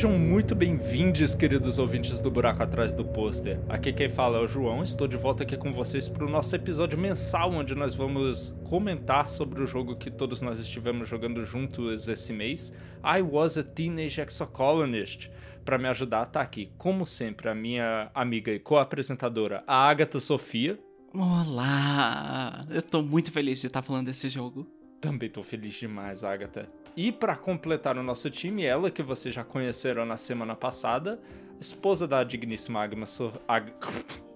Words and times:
Sejam 0.00 0.18
muito 0.18 0.54
bem-vindos, 0.54 1.34
queridos 1.34 1.76
ouvintes 1.76 2.20
do 2.20 2.30
Buraco 2.30 2.62
Atrás 2.62 2.94
do 2.94 3.04
Pôster. 3.04 3.60
Aqui 3.68 3.92
quem 3.92 4.08
fala 4.08 4.38
é 4.38 4.40
o 4.40 4.46
João, 4.46 4.82
estou 4.82 5.06
de 5.06 5.18
volta 5.18 5.42
aqui 5.42 5.58
com 5.58 5.70
vocês 5.70 6.08
para 6.08 6.24
o 6.24 6.30
nosso 6.30 6.56
episódio 6.56 6.96
mensal, 6.96 7.52
onde 7.52 7.74
nós 7.74 7.94
vamos 7.94 8.56
comentar 8.64 9.28
sobre 9.28 9.62
o 9.62 9.66
jogo 9.66 9.96
que 9.96 10.10
todos 10.10 10.40
nós 10.40 10.58
estivemos 10.58 11.06
jogando 11.06 11.44
juntos 11.44 12.08
esse 12.08 12.32
mês, 12.32 12.72
I 13.04 13.20
Was 13.20 13.58
a 13.58 13.62
Teenage 13.62 14.22
Exocolonist. 14.22 15.30
Para 15.66 15.76
me 15.76 15.86
ajudar, 15.88 16.24
tá 16.24 16.40
aqui, 16.40 16.72
como 16.78 17.04
sempre, 17.04 17.50
a 17.50 17.54
minha 17.54 18.10
amiga 18.14 18.50
e 18.50 18.58
co-apresentadora, 18.58 19.62
a 19.66 19.86
Agatha 19.86 20.18
Sofia. 20.18 20.80
Olá! 21.12 22.64
Eu 22.70 22.80
tô 22.80 23.02
muito 23.02 23.30
feliz 23.30 23.60
de 23.60 23.66
estar 23.66 23.82
falando 23.82 24.06
desse 24.06 24.30
jogo. 24.30 24.66
Também 24.98 25.28
tô 25.28 25.42
feliz 25.42 25.74
demais, 25.74 26.24
Agatha. 26.24 26.79
E 26.96 27.12
para 27.12 27.36
completar 27.36 27.96
o 27.96 28.02
nosso 28.02 28.30
time, 28.30 28.64
ela 28.64 28.90
que 28.90 29.02
vocês 29.02 29.34
já 29.34 29.44
conheceram 29.44 30.04
na 30.04 30.16
semana 30.16 30.54
passada, 30.54 31.20
esposa 31.60 32.06
da 32.06 32.24
digníssima 32.24 32.82
Agma 32.82 33.06
so 33.06 33.32
Ag... 33.46 33.72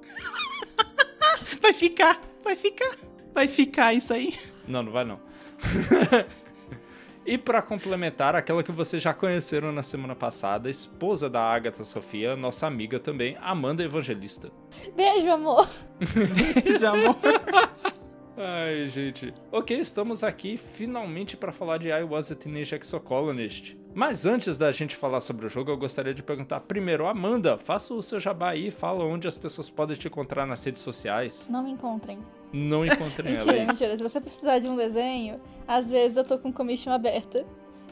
Vai 1.61 1.73
ficar, 1.73 2.21
vai 2.43 2.57
ficar, 2.57 2.97
vai 3.33 3.49
ficar 3.49 3.95
isso 3.95 4.13
aí. 4.13 4.39
Não, 4.69 4.83
não 4.83 4.93
vai 4.93 5.03
não. 5.03 5.19
e 7.25 7.39
para 7.39 7.63
complementar, 7.63 8.37
aquela 8.37 8.63
que 8.63 8.71
vocês 8.71 9.03
já 9.03 9.15
conheceram 9.15 9.73
na 9.73 9.83
semana 9.83 10.15
passada, 10.15 10.69
esposa 10.69 11.29
da 11.31 11.41
Agatha 11.41 11.83
Sofia, 11.83 12.37
nossa 12.37 12.67
amiga 12.67 13.01
também, 13.01 13.39
Amanda 13.41 13.83
Evangelista. 13.83 14.51
Beijo, 14.95 15.31
amor. 15.31 15.69
Beijo, 16.65 16.87
amor. 16.87 17.17
Ai, 18.37 18.89
gente. 18.89 19.33
Ok, 19.53 19.79
estamos 19.79 20.25
aqui 20.25 20.57
finalmente 20.57 21.37
para 21.37 21.53
falar 21.53 21.79
de 21.79 21.89
I 21.89 22.03
Was 22.03 22.33
a 22.33 22.35
Teenage 22.35 22.75
Exocolonist. 22.75 23.79
Mas 23.95 24.27
antes 24.27 24.59
da 24.59 24.73
gente 24.73 24.97
falar 24.97 25.21
sobre 25.21 25.47
o 25.47 25.49
jogo, 25.49 25.71
eu 25.71 25.77
gostaria 25.77 26.13
de 26.13 26.21
perguntar 26.21 26.59
primeiro, 26.61 27.07
Amanda, 27.07 27.57
faça 27.57 27.95
o 27.95 28.03
seu 28.03 28.19
jabá 28.19 28.51
aí, 28.51 28.73
fala 28.73 29.05
onde 29.05 29.29
as 29.29 29.39
pessoas 29.39 29.71
podem 29.71 29.97
te 29.97 30.09
encontrar 30.09 30.45
nas 30.47 30.65
redes 30.65 30.83
sociais. 30.83 31.47
Não 31.49 31.63
me 31.63 31.71
encontrem. 31.71 32.19
Não 32.53 32.85
encontrem 32.85 33.35
mentira, 33.35 33.53
ela. 33.55 33.63
é 33.63 33.67
mentira. 33.67 33.97
Se 33.97 34.03
você 34.03 34.21
precisar 34.21 34.59
de 34.59 34.67
um 34.69 34.75
desenho, 34.75 35.41
às 35.69 35.89
vezes 35.89 36.17
eu 36.17 36.25
tô 36.25 36.37
com 36.37 36.53
commission 36.53 36.93
aberta. 36.93 37.47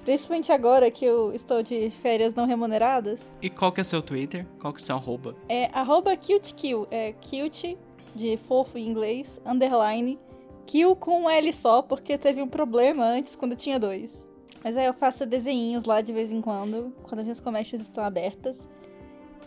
Principalmente 0.04 0.50
agora 0.50 0.90
que 0.90 1.04
eu 1.04 1.32
estou 1.32 1.62
de 1.62 1.88
férias 1.90 2.34
não 2.34 2.46
remuneradas. 2.46 3.30
E 3.40 3.48
qual 3.48 3.70
que 3.70 3.80
é 3.80 3.84
seu 3.84 4.02
Twitter? 4.02 4.44
Qual 4.58 4.72
que 4.72 4.82
é 4.82 4.84
seu 4.84 4.96
arroba? 4.96 5.36
É 5.48 5.66
arroba 5.72 6.16
cutekill. 6.16 6.88
É 6.90 7.12
cute, 7.12 7.78
de 8.12 8.36
fofo 8.48 8.76
em 8.76 8.88
inglês, 8.88 9.40
underline, 9.46 10.18
kill 10.66 10.96
com 10.96 11.22
um 11.22 11.30
L 11.30 11.52
só, 11.52 11.82
porque 11.82 12.16
teve 12.18 12.42
um 12.42 12.48
problema 12.48 13.04
antes 13.04 13.34
quando 13.34 13.54
tinha 13.56 13.78
dois. 13.78 14.28
Mas 14.64 14.76
aí 14.76 14.86
eu 14.86 14.92
faço 14.92 15.26
desenhinhos 15.26 15.84
lá 15.84 16.00
de 16.00 16.12
vez 16.12 16.30
em 16.30 16.40
quando, 16.40 16.92
quando 17.02 17.18
as 17.18 17.24
minhas 17.24 17.40
comércios 17.40 17.82
estão 17.82 18.04
abertas. 18.04 18.68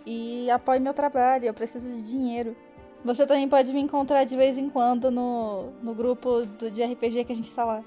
E 0.05 0.49
apoio 0.52 0.81
meu 0.81 0.93
trabalho, 0.93 1.45
eu 1.45 1.53
preciso 1.53 1.88
de 1.88 2.02
dinheiro. 2.03 2.55
Você 3.03 3.25
também 3.25 3.47
pode 3.47 3.71
me 3.71 3.80
encontrar 3.80 4.23
de 4.23 4.36
vez 4.36 4.58
em 4.58 4.67
quando 4.69 5.09
no, 5.09 5.71
no 5.81 5.93
grupo 5.93 6.45
do, 6.45 6.69
de 6.69 6.83
RPG 6.83 7.23
que 7.25 7.31
a 7.31 7.36
gente 7.36 7.52
tá 7.52 7.63
lá. 7.63 7.83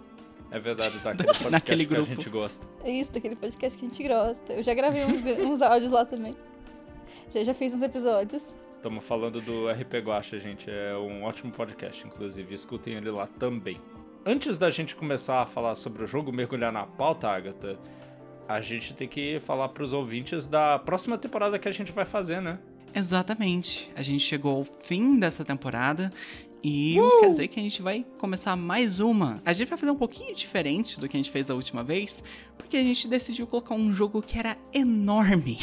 É 0.51 0.59
verdade, 0.59 0.97
daquele 1.05 1.27
podcast 1.27 1.51
Naquele 1.51 1.87
que 1.87 1.93
a 1.93 1.97
grupo. 1.97 2.15
gente 2.15 2.31
gosta. 2.31 2.67
É 2.83 2.91
isso, 2.91 3.13
daquele 3.13 3.37
podcast 3.37 3.79
que 3.79 3.85
a 3.85 3.89
gente 3.89 4.09
gosta. 4.09 4.53
Eu 4.55 4.63
já 4.63 4.75
gravei 4.75 5.05
uns, 5.05 5.21
uns 5.45 5.63
áudios 5.63 5.91
lá 5.91 6.05
também. 6.05 6.35
Já, 7.31 7.45
já 7.45 7.53
fiz 7.53 7.75
uns 7.75 7.83
episódios. 7.83 8.57
Estamos 8.89 9.05
falando 9.05 9.39
do 9.43 9.69
RP 9.69 9.97
Guacha, 10.03 10.41
gente. 10.41 10.71
É 10.71 10.97
um 10.97 11.23
ótimo 11.23 11.53
podcast, 11.53 12.07
inclusive. 12.07 12.55
Escutem 12.55 12.95
ele 12.95 13.11
lá 13.11 13.27
também. 13.27 13.79
Antes 14.25 14.57
da 14.57 14.71
gente 14.71 14.97
começar 14.97 15.43
a 15.43 15.47
falar 15.47 15.75
sobre 15.75 16.05
o 16.05 16.07
jogo, 16.07 16.33
mergulhar 16.33 16.73
na 16.73 16.87
pauta, 16.87 17.29
Agatha, 17.29 17.79
a 18.49 18.63
gente 18.63 18.95
tem 18.95 19.07
que 19.07 19.39
falar 19.41 19.69
pros 19.69 19.93
ouvintes 19.93 20.47
da 20.47 20.79
próxima 20.79 21.19
temporada 21.19 21.59
que 21.59 21.69
a 21.69 21.71
gente 21.71 21.93
vai 21.93 22.07
fazer, 22.07 22.41
né? 22.41 22.59
Exatamente. 22.95 23.91
A 23.95 24.01
gente 24.01 24.25
chegou 24.25 24.57
ao 24.57 24.65
fim 24.65 25.19
dessa 25.19 25.45
temporada 25.45 26.11
e 26.65 26.97
quer 27.21 27.29
dizer 27.29 27.49
que 27.49 27.61
a 27.61 27.63
gente 27.63 27.83
vai 27.83 28.07
começar 28.17 28.57
mais 28.57 29.01
uma. 29.01 29.39
A 29.45 29.53
gente 29.53 29.69
vai 29.69 29.77
fazer 29.77 29.93
um 29.93 29.97
pouquinho 29.97 30.35
diferente 30.35 30.99
do 30.99 31.07
que 31.07 31.15
a 31.15 31.21
gente 31.21 31.31
fez 31.31 31.49
da 31.49 31.55
última 31.55 31.85
vez, 31.85 32.25
porque 32.57 32.79
a 32.79 32.83
gente 32.83 33.07
decidiu 33.07 33.47
colocar 33.47 33.75
um 33.75 33.93
jogo 33.93 34.23
que 34.23 34.39
era 34.39 34.57
enorme. 34.73 35.59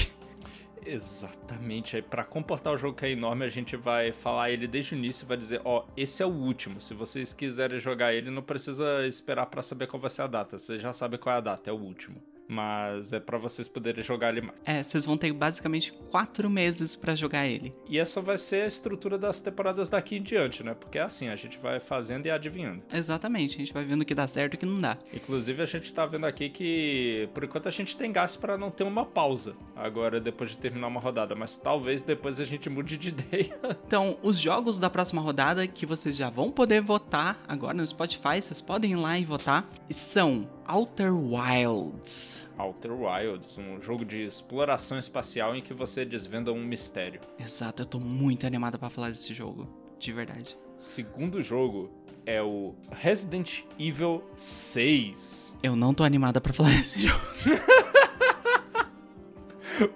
Exatamente. 0.85 1.95
Aí, 1.95 2.01
pra 2.01 2.23
comportar 2.23 2.71
o 2.73 2.77
jogo 2.77 2.95
que 2.95 3.05
é 3.05 3.09
enorme, 3.11 3.43
a 3.43 3.49
gente 3.49 3.75
vai 3.75 4.11
falar 4.11 4.51
ele 4.51 4.67
desde 4.67 4.93
o 4.93 4.97
início 4.97 5.25
vai 5.25 5.35
dizer: 5.35 5.61
ó, 5.65 5.85
esse 5.97 6.21
é 6.21 6.25
o 6.25 6.29
último. 6.29 6.79
Se 6.79 6.93
vocês 6.93 7.33
quiserem 7.33 7.79
jogar 7.79 8.13
ele, 8.13 8.29
não 8.29 8.43
precisa 8.43 9.05
esperar 9.07 9.47
pra 9.47 9.63
saber 9.63 9.87
qual 9.87 9.99
vai 9.99 10.09
ser 10.09 10.21
a 10.21 10.27
data. 10.27 10.57
Vocês 10.59 10.79
já 10.79 10.93
sabem 10.93 11.19
qual 11.19 11.33
é 11.35 11.37
a 11.39 11.41
data, 11.41 11.69
é 11.69 11.73
o 11.73 11.77
último. 11.77 12.21
Mas 12.47 13.11
é 13.11 13.19
pra 13.19 13.37
vocês 13.37 13.67
poderem 13.67 14.03
jogar 14.03 14.29
ele 14.29 14.41
mais. 14.41 14.59
É, 14.65 14.83
vocês 14.83 15.05
vão 15.05 15.17
ter 15.17 15.31
basicamente 15.33 15.91
quatro 16.11 16.49
meses 16.49 16.95
pra 16.95 17.15
jogar 17.15 17.47
ele. 17.47 17.73
E 17.89 17.97
essa 17.97 18.21
vai 18.21 18.37
ser 18.37 18.63
a 18.63 18.67
estrutura 18.67 19.17
das 19.17 19.39
temporadas 19.39 19.89
daqui 19.89 20.17
em 20.17 20.21
diante, 20.21 20.63
né? 20.63 20.73
Porque 20.73 20.97
é 20.97 21.01
assim, 21.01 21.27
a 21.27 21.35
gente 21.35 21.57
vai 21.57 21.79
fazendo 21.79 22.25
e 22.27 22.31
adivinhando. 22.31 22.83
Exatamente, 22.93 23.55
a 23.55 23.59
gente 23.59 23.73
vai 23.73 23.83
vendo 23.83 24.01
o 24.01 24.05
que 24.05 24.15
dá 24.15 24.27
certo 24.27 24.53
e 24.53 24.55
o 24.55 24.59
que 24.59 24.65
não 24.65 24.77
dá. 24.77 24.97
Inclusive, 25.13 25.61
a 25.61 25.65
gente 25.65 25.91
tá 25.93 26.05
vendo 26.05 26.25
aqui 26.25 26.49
que, 26.49 27.29
por 27.33 27.43
enquanto, 27.43 27.67
a 27.67 27.71
gente 27.71 27.97
tem 27.97 28.11
gasto 28.11 28.39
pra 28.39 28.57
não 28.57 28.69
ter 28.69 28.83
uma 28.83 29.05
pausa 29.05 29.55
agora, 29.75 30.19
depois 30.19 30.51
de 30.51 30.57
terminar 30.57 30.87
uma 30.87 30.99
rodada. 30.99 31.35
Mas 31.35 31.57
talvez 31.57 32.01
depois 32.01 32.39
a 32.39 32.43
gente 32.45 32.69
mude 32.69 32.97
de 32.97 33.09
ideia. 33.15 33.59
Então, 33.85 34.17
os 34.21 34.37
jogos 34.37 34.79
da 34.79 34.89
próxima 34.89 35.21
rodada 35.21 35.65
que 35.67 35.85
vocês 35.85 36.15
já 36.15 36.29
vão 36.29 36.51
poder 36.51 36.81
votar 36.81 37.41
agora 37.47 37.73
no 37.73 37.85
Spotify, 37.85 38.41
vocês 38.41 38.61
podem 38.61 38.91
ir 38.91 38.95
lá 38.95 39.17
e 39.17 39.25
votar, 39.25 39.69
são 39.89 40.47
Outer 40.67 41.13
Wilds. 41.13 42.43
Outer 42.57 42.91
Wilds, 42.93 43.57
um 43.57 43.79
jogo 43.81 44.03
de 44.03 44.23
exploração 44.23 44.97
espacial 44.97 45.55
em 45.55 45.61
que 45.61 45.73
você 45.73 46.03
desvenda 46.03 46.51
um 46.51 46.63
mistério. 46.63 47.21
Exato, 47.39 47.83
eu 47.83 47.85
tô 47.85 47.99
muito 47.99 48.47
animado 48.47 48.79
pra 48.79 48.89
falar 48.89 49.11
desse 49.11 49.33
jogo, 49.33 49.67
de 49.99 50.11
verdade. 50.11 50.57
Segundo 50.77 51.41
jogo 51.41 51.91
é 52.25 52.41
o 52.41 52.73
Resident 52.91 53.61
Evil 53.77 54.23
6. 54.35 55.55
Eu 55.61 55.75
não 55.75 55.93
tô 55.93 56.03
animada 56.03 56.41
pra 56.41 56.51
falar 56.53 56.69
desse 56.75 57.07
jogo. 57.07 57.21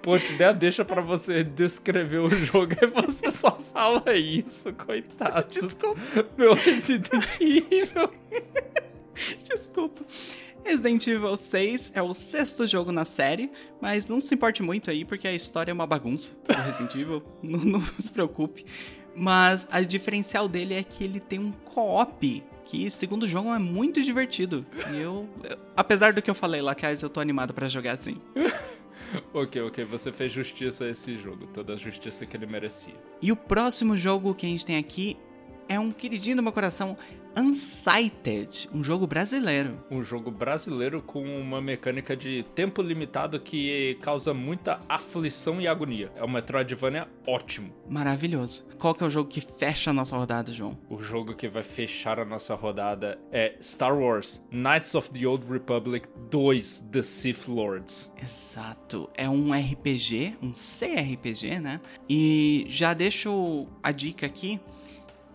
Pô, 0.02 0.18
te 0.18 0.34
der 0.34 0.48
a 0.48 0.52
deixa 0.52 0.84
pra 0.84 1.00
você 1.00 1.42
descrever 1.42 2.18
o 2.18 2.28
jogo 2.28 2.74
e 2.82 2.86
você 2.86 3.30
só 3.32 3.58
fala 3.72 4.14
isso, 4.14 4.72
coitado. 4.74 5.48
Desculpa, 5.48 5.98
Meu 6.36 6.52
Resident 6.54 7.08
Evil. 7.40 8.10
desculpa. 9.48 10.04
Resident 10.64 11.06
Evil 11.06 11.36
6 11.36 11.92
é 11.94 12.02
o 12.02 12.14
sexto 12.14 12.66
jogo 12.66 12.92
na 12.92 13.04
série, 13.04 13.50
mas 13.80 14.06
não 14.06 14.20
se 14.20 14.34
importe 14.34 14.62
muito 14.62 14.90
aí, 14.90 15.04
porque 15.04 15.26
a 15.26 15.32
história 15.32 15.70
é 15.70 15.74
uma 15.74 15.86
bagunça 15.86 16.32
do 16.46 16.54
Resident 16.54 16.94
Evil, 16.94 17.22
não, 17.42 17.58
não 17.58 17.82
se 17.98 18.10
preocupe. 18.12 18.64
Mas 19.14 19.66
a 19.70 19.80
diferencial 19.80 20.46
dele 20.48 20.74
é 20.74 20.82
que 20.82 21.02
ele 21.02 21.18
tem 21.18 21.38
um 21.40 21.50
co-op, 21.50 22.42
que 22.64 22.88
segundo 22.90 23.24
o 23.24 23.26
jogo 23.26 23.52
é 23.52 23.58
muito 23.58 24.02
divertido. 24.02 24.64
E 24.92 24.98
eu, 25.00 25.28
eu- 25.42 25.58
apesar 25.76 26.12
do 26.12 26.22
que 26.22 26.30
eu 26.30 26.34
falei 26.34 26.62
lá 26.62 26.72
atrás, 26.72 27.02
eu 27.02 27.10
tô 27.10 27.18
animado 27.20 27.52
pra 27.52 27.68
jogar 27.68 27.92
assim. 27.92 28.16
ok, 29.34 29.60
ok, 29.62 29.84
você 29.84 30.12
fez 30.12 30.30
justiça 30.30 30.84
a 30.84 30.90
esse 30.90 31.16
jogo, 31.18 31.46
toda 31.48 31.74
a 31.74 31.76
justiça 31.76 32.24
que 32.24 32.36
ele 32.36 32.46
merecia. 32.46 32.94
E 33.20 33.32
o 33.32 33.36
próximo 33.36 33.96
jogo 33.96 34.34
que 34.34 34.46
a 34.46 34.48
gente 34.48 34.64
tem 34.64 34.76
aqui 34.76 35.16
é 35.68 35.78
um 35.78 35.90
queridinho 35.90 36.36
do 36.36 36.42
meu 36.42 36.52
coração, 36.52 36.96
Unsighted, 37.36 38.68
um 38.72 38.82
jogo 38.82 39.06
brasileiro. 39.06 39.78
Um 39.90 40.02
jogo 40.02 40.30
brasileiro 40.30 41.00
com 41.00 41.22
uma 41.22 41.60
mecânica 41.60 42.16
de 42.16 42.42
tempo 42.54 42.82
limitado 42.82 43.38
que 43.38 43.96
causa 44.02 44.34
muita 44.34 44.80
aflição 44.88 45.60
e 45.60 45.68
agonia. 45.68 46.10
É 46.16 46.24
um 46.24 46.28
Metroidvania 46.28 47.08
ótimo. 47.26 47.72
Maravilhoso. 47.88 48.66
Qual 48.78 48.94
que 48.94 49.04
é 49.04 49.06
o 49.06 49.10
jogo 49.10 49.28
que 49.28 49.40
fecha 49.40 49.90
a 49.90 49.94
nossa 49.94 50.16
rodada, 50.16 50.52
João? 50.52 50.76
O 50.88 51.00
jogo 51.00 51.34
que 51.34 51.48
vai 51.48 51.62
fechar 51.62 52.18
a 52.18 52.24
nossa 52.24 52.54
rodada 52.54 53.18
é 53.30 53.56
Star 53.62 53.96
Wars 53.96 54.42
Knights 54.50 54.94
of 54.94 55.10
the 55.10 55.26
Old 55.26 55.46
Republic 55.50 56.08
2 56.30 56.86
The 56.90 57.02
Sith 57.02 57.48
Lords. 57.48 58.12
Exato. 58.20 59.08
É 59.14 59.28
um 59.28 59.52
RPG, 59.52 60.36
um 60.42 60.50
CRPG, 60.52 61.60
né? 61.60 61.80
E 62.08 62.64
já 62.68 62.92
deixo 62.92 63.66
a 63.82 63.92
dica 63.92 64.26
aqui. 64.26 64.60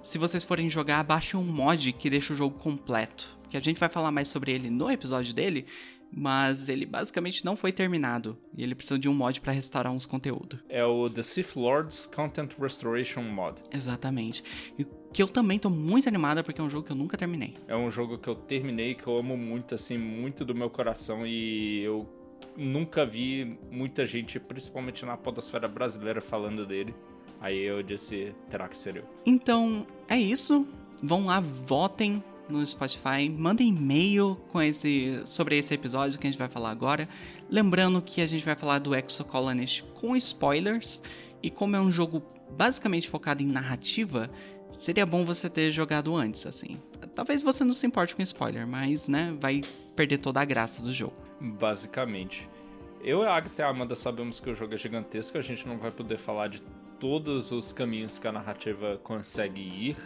Se 0.06 0.20
vocês 0.20 0.44
forem 0.44 0.70
jogar, 0.70 1.04
baixe 1.04 1.36
um 1.36 1.44
mod 1.44 1.92
que 1.92 2.12
deixa 2.12 2.32
o 2.32 2.36
jogo 2.36 2.60
completo. 2.60 3.36
Que 3.50 3.58
a 3.58 3.60
gente 3.60 3.80
vai 3.80 3.90
falar 3.90 4.12
mais 4.12 4.28
sobre 4.28 4.52
ele 4.52 4.70
no 4.70 4.90
episódio 4.90 5.34
dele, 5.34 5.66
mas 6.16 6.70
ele 6.70 6.86
basicamente 6.86 7.44
não 7.44 7.58
foi 7.58 7.72
terminado. 7.72 8.38
E 8.56 8.62
ele 8.62 8.76
precisa 8.76 9.00
de 9.00 9.10
um 9.10 9.16
mod 9.16 9.42
pra 9.42 9.52
restaurar 9.52 9.92
uns 9.92 10.06
conteúdos. 10.06 10.60
É 10.70 10.86
o 10.86 11.10
The 11.10 11.24
Sith 11.24 11.56
Lords 11.56 12.06
Content 12.06 12.52
Restoration 12.60 13.24
Mod. 13.24 13.60
Exatamente. 13.74 14.44
E 14.78 14.86
que 15.12 15.24
eu 15.24 15.28
também 15.28 15.58
tô 15.58 15.72
muito 15.72 16.08
animada 16.08 16.44
porque 16.44 16.62
é 16.62 16.64
um 16.64 16.70
jogo 16.70 16.86
que 16.86 16.92
eu 16.92 16.96
nunca 16.96 17.18
terminei. 17.18 17.56
É 17.68 17.76
um 17.76 17.90
jogo 17.90 18.20
que 18.20 18.30
eu 18.30 18.36
terminei, 18.36 18.94
que 18.94 19.08
eu 19.08 19.18
amo 19.18 19.36
muito, 19.36 19.74
assim, 19.74 19.98
muito 19.98 20.46
do 20.46 20.54
meu 20.54 20.70
coração 20.70 21.26
e 21.26 21.82
eu 21.82 22.08
nunca 22.56 23.08
vi 23.08 23.58
muita 23.72 24.06
gente, 24.06 24.40
principalmente 24.40 25.04
na 25.04 25.18
podosfera 25.18 25.68
brasileira, 25.68 26.22
falando 26.22 26.64
dele. 26.64 26.94
Aí 27.46 27.62
eu 27.62 27.84
disse, 27.84 28.34
terá 28.50 28.68
que 28.68 28.76
ser 28.76 28.96
eu. 28.96 29.04
Então, 29.24 29.86
é 30.08 30.18
isso. 30.18 30.68
Vão 31.04 31.28
lá, 31.28 31.40
votem 31.40 32.24
no 32.50 32.66
Spotify, 32.66 33.30
manda 33.30 33.62
e-mail 33.62 34.36
com 34.52 34.60
esse, 34.60 35.22
sobre 35.28 35.56
esse 35.56 35.72
episódio 35.72 36.18
que 36.18 36.26
a 36.26 36.32
gente 36.32 36.40
vai 36.40 36.48
falar 36.50 36.72
agora. 36.72 37.08
Lembrando 37.48 38.02
que 38.02 38.20
a 38.20 38.26
gente 38.26 38.44
vai 38.44 38.56
falar 38.56 38.80
do 38.80 38.96
Exocolonist 38.96 39.84
com 39.94 40.16
spoilers, 40.16 41.04
e 41.44 41.52
como 41.52 41.76
é 41.76 41.80
um 41.80 41.92
jogo 41.92 42.24
basicamente 42.50 43.08
focado 43.08 43.44
em 43.44 43.46
narrativa, 43.46 44.28
seria 44.72 45.06
bom 45.06 45.24
você 45.24 45.48
ter 45.48 45.70
jogado 45.70 46.16
antes, 46.16 46.48
assim. 46.48 46.82
Talvez 47.14 47.44
você 47.44 47.64
não 47.64 47.74
se 47.74 47.86
importe 47.86 48.16
com 48.16 48.24
spoiler, 48.24 48.66
mas, 48.66 49.08
né, 49.08 49.38
vai 49.40 49.62
perder 49.96 50.18
toda 50.18 50.42
a 50.42 50.46
graça 50.46 50.84
do 50.84 50.92
jogo. 50.92 51.14
Basicamente. 51.40 52.50
Eu 53.04 53.22
e 53.22 53.26
a 53.28 53.36
Agatha 53.36 53.62
e 53.62 53.66
a 53.66 53.70
Amanda 53.70 53.94
sabemos 53.94 54.40
que 54.40 54.50
o 54.50 54.56
jogo 54.56 54.74
é 54.74 54.78
gigantesco, 54.80 55.38
a 55.38 55.42
gente 55.42 55.68
não 55.68 55.78
vai 55.78 55.92
poder 55.92 56.18
falar 56.18 56.48
de 56.48 56.64
todos 57.00 57.52
os 57.52 57.74
caminhos 57.74 58.18
que 58.18 58.28
a 58.28 58.32
narrativa 58.32 58.98
consegue 59.04 59.62
ir, 59.62 59.98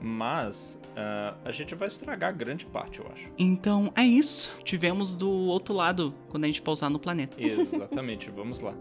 mas 0.00 0.78
uh, 0.92 1.36
a 1.44 1.52
gente 1.52 1.74
vai 1.74 1.88
estragar 1.88 2.34
grande 2.34 2.64
parte, 2.66 3.00
eu 3.00 3.06
acho. 3.12 3.28
Então 3.38 3.92
é 3.96 4.04
isso. 4.04 4.52
Tivemos 4.62 5.14
do 5.14 5.30
outro 5.30 5.74
lado 5.74 6.14
quando 6.28 6.44
a 6.44 6.46
gente 6.46 6.62
pousar 6.62 6.90
no 6.90 6.98
planeta. 6.98 7.36
Exatamente, 7.40 8.30
vamos 8.34 8.60
lá. 8.60 8.74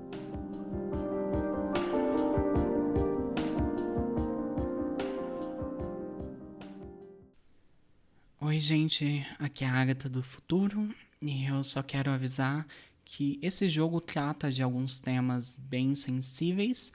Oi, 8.41 8.59
gente, 8.59 9.25
aqui 9.39 9.63
é 9.63 9.67
a 9.67 9.73
Agatha 9.73 10.07
do 10.07 10.21
futuro 10.21 10.93
e 11.21 11.45
eu 11.45 11.63
só 11.63 11.81
quero 11.81 12.11
avisar 12.11 12.65
que 13.03 13.39
esse 13.41 13.67
jogo 13.67 13.99
trata 13.99 14.51
de 14.51 14.61
alguns 14.61 15.01
temas 15.01 15.57
bem 15.57 15.95
sensíveis 15.95 16.91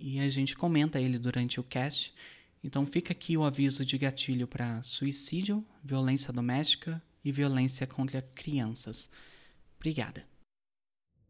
e 0.00 0.18
a 0.18 0.28
gente 0.28 0.56
comenta 0.56 0.98
ele 0.98 1.18
durante 1.18 1.60
o 1.60 1.62
cast. 1.62 2.14
Então 2.64 2.86
fica 2.86 3.12
aqui 3.12 3.36
o 3.36 3.44
aviso 3.44 3.84
de 3.84 3.98
gatilho 3.98 4.46
para 4.46 4.82
suicídio, 4.82 5.64
violência 5.84 6.32
doméstica 6.32 7.02
e 7.24 7.30
violência 7.30 7.86
contra 7.86 8.22
crianças. 8.22 9.10
Obrigada. 9.76 10.24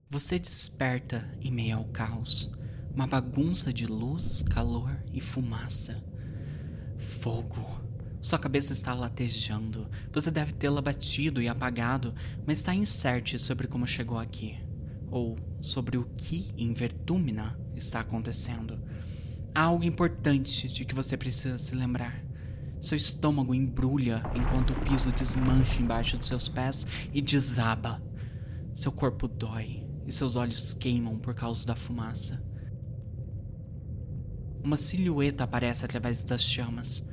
Você 0.08 0.38
desperta 0.38 1.36
em 1.40 1.52
meio 1.52 1.78
ao 1.78 1.84
caos, 1.86 2.50
uma 2.92 3.06
bagunça 3.06 3.72
de 3.72 3.86
luz, 3.86 4.42
calor 4.42 5.02
e 5.12 5.20
fumaça. 5.20 6.04
Fogo. 7.20 7.80
Sua 8.20 8.38
cabeça 8.38 8.72
está 8.72 8.92
latejando. 8.92 9.88
Você 10.12 10.30
deve 10.30 10.52
tê-la 10.52 10.82
batido 10.82 11.40
e 11.40 11.48
apagado, 11.48 12.14
mas 12.46 12.58
está 12.58 12.74
incerte 12.74 13.38
sobre 13.38 13.66
como 13.66 13.86
chegou 13.86 14.18
aqui. 14.18 14.58
Ou 15.10 15.38
sobre 15.60 15.96
o 15.96 16.04
que 16.16 16.52
em 16.56 16.72
Vertúmina 16.72 17.58
está 17.74 18.00
acontecendo. 18.00 18.78
Há 19.54 19.62
algo 19.62 19.84
importante 19.84 20.68
de 20.68 20.84
que 20.84 20.94
você 20.94 21.16
precisa 21.16 21.58
se 21.58 21.74
lembrar. 21.74 22.24
Seu 22.80 22.96
estômago 22.96 23.54
embrulha 23.54 24.22
enquanto 24.34 24.70
o 24.70 24.80
piso 24.80 25.12
desmancha 25.12 25.82
embaixo 25.82 26.16
dos 26.16 26.28
seus 26.28 26.48
pés 26.48 26.86
e 27.12 27.20
desaba. 27.20 28.02
Seu 28.74 28.90
corpo 28.90 29.28
dói 29.28 29.86
e 30.06 30.12
seus 30.12 30.36
olhos 30.36 30.72
queimam 30.72 31.18
por 31.18 31.34
causa 31.34 31.66
da 31.66 31.76
fumaça. 31.76 32.42
Uma 34.62 34.76
silhueta 34.76 35.44
aparece 35.44 35.84
através 35.84 36.22
das 36.22 36.42
chamas. 36.42 37.04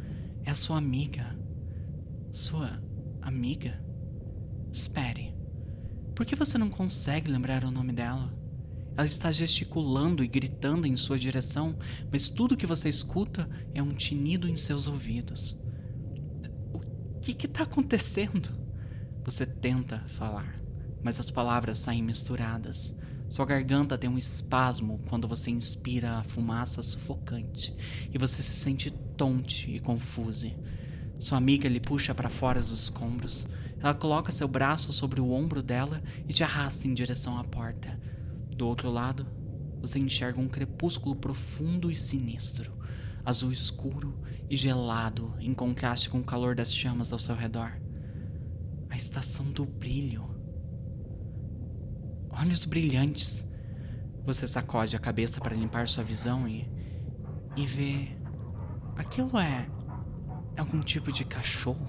É 0.43 0.53
sua 0.53 0.77
amiga. 0.77 1.37
Sua 2.31 2.81
amiga? 3.21 3.83
Espere. 4.71 5.35
Por 6.13 6.25
que 6.25 6.35
você 6.35 6.57
não 6.57 6.69
consegue 6.69 7.31
lembrar 7.31 7.63
o 7.63 7.71
nome 7.71 7.93
dela? 7.93 8.36
Ela 8.97 9.05
está 9.05 9.31
gesticulando 9.31 10.23
e 10.23 10.27
gritando 10.27 10.87
em 10.87 10.95
sua 10.95 11.19
direção, 11.19 11.77
mas 12.11 12.29
tudo 12.29 12.57
que 12.57 12.65
você 12.65 12.89
escuta 12.89 13.47
é 13.71 13.81
um 13.81 13.91
tinido 13.91 14.49
em 14.49 14.55
seus 14.55 14.87
ouvidos. 14.87 15.55
O 16.73 16.79
que 17.21 17.45
está 17.45 17.61
acontecendo? 17.63 18.49
Você 19.23 19.45
tenta 19.45 19.99
falar, 20.17 20.59
mas 21.03 21.19
as 21.19 21.29
palavras 21.29 21.77
saem 21.77 22.01
misturadas. 22.01 22.95
Sua 23.29 23.45
garganta 23.45 23.99
tem 23.99 24.09
um 24.09 24.17
espasmo 24.17 24.99
quando 25.07 25.27
você 25.27 25.51
inspira 25.51 26.17
a 26.17 26.23
fumaça 26.23 26.81
sufocante 26.81 27.75
e 28.11 28.17
você 28.17 28.41
se 28.41 28.55
sente 28.55 28.89
tonte 28.89 29.69
e 29.69 29.79
confuso. 29.79 30.51
Sua 31.19 31.37
amiga 31.37 31.69
lhe 31.69 31.79
puxa 31.79 32.15
para 32.15 32.29
fora 32.29 32.59
dos 32.59 32.83
escombros. 32.83 33.47
Ela 33.79 33.93
coloca 33.93 34.31
seu 34.31 34.47
braço 34.47 34.91
sobre 34.91 35.21
o 35.21 35.29
ombro 35.29 35.61
dela 35.61 36.01
e 36.27 36.33
te 36.33 36.43
arrasta 36.43 36.87
em 36.87 36.95
direção 36.95 37.37
à 37.37 37.43
porta. 37.43 37.99
Do 38.57 38.67
outro 38.67 38.91
lado, 38.91 39.25
você 39.79 39.99
enxerga 39.99 40.41
um 40.41 40.49
crepúsculo 40.49 41.15
profundo 41.15 41.89
e 41.89 41.95
sinistro, 41.95 42.77
azul 43.23 43.51
escuro 43.51 44.19
e 44.49 44.57
gelado 44.57 45.33
em 45.39 45.53
contraste 45.53 46.09
com 46.09 46.19
o 46.19 46.25
calor 46.25 46.55
das 46.55 46.73
chamas 46.73 47.13
ao 47.13 47.19
seu 47.19 47.35
redor. 47.35 47.79
A 48.89 48.95
estação 48.95 49.49
do 49.51 49.65
brilho 49.65 50.37
olhos 52.39 52.65
brilhantes. 52.65 53.47
Você 54.25 54.47
sacode 54.47 54.95
a 54.95 54.99
cabeça 54.99 55.39
para 55.39 55.55
limpar 55.55 55.87
sua 55.87 56.03
visão 56.03 56.47
e. 56.47 56.69
e 57.55 57.65
vê. 57.65 58.17
Aquilo 58.95 59.37
é. 59.37 59.67
algum 60.57 60.81
tipo 60.81 61.11
de 61.11 61.23
cachorro? 61.25 61.87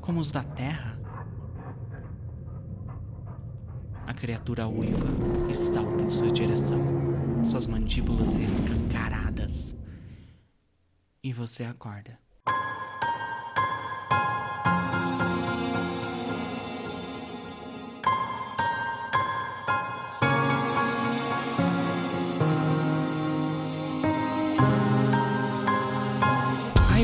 Como 0.00 0.20
os 0.20 0.32
da 0.32 0.42
Terra? 0.42 0.99
A 4.10 4.12
criatura 4.12 4.66
uiva 4.66 5.06
estalta 5.48 6.02
em 6.02 6.10
sua 6.10 6.32
direção, 6.32 6.80
suas 7.44 7.64
mandíbulas 7.64 8.38
escancaradas. 8.38 9.76
E 11.22 11.32
você 11.32 11.62
acorda. 11.62 12.18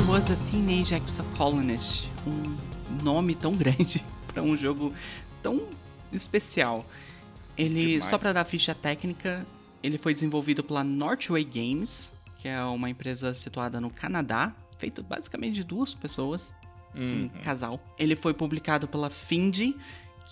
was 0.08 0.30
a 0.30 0.36
Teenage 0.50 0.94
Exocolonist. 0.94 2.10
Um 2.26 3.04
nome 3.04 3.34
tão 3.34 3.52
grande 3.52 4.04
para 4.26 4.42
um 4.42 4.56
jogo 4.56 4.92
tão 5.42 5.68
especial. 6.12 6.86
Ele, 7.56 7.86
Demais. 7.86 8.04
só 8.04 8.18
para 8.18 8.32
dar 8.32 8.44
ficha 8.44 8.74
técnica, 8.74 9.46
ele 9.82 9.98
foi 9.98 10.12
desenvolvido 10.12 10.62
pela 10.62 10.84
Northway 10.84 11.44
Games, 11.44 12.12
que 12.38 12.48
é 12.48 12.62
uma 12.64 12.90
empresa 12.90 13.32
situada 13.32 13.80
no 13.80 13.90
Canadá, 13.90 14.54
feito 14.78 15.02
basicamente 15.02 15.54
de 15.54 15.64
duas 15.64 15.94
pessoas, 15.94 16.54
uhum. 16.94 17.24
um 17.24 17.28
casal. 17.42 17.80
Ele 17.98 18.14
foi 18.14 18.34
publicado 18.34 18.86
pela 18.86 19.08
Findy, 19.08 19.74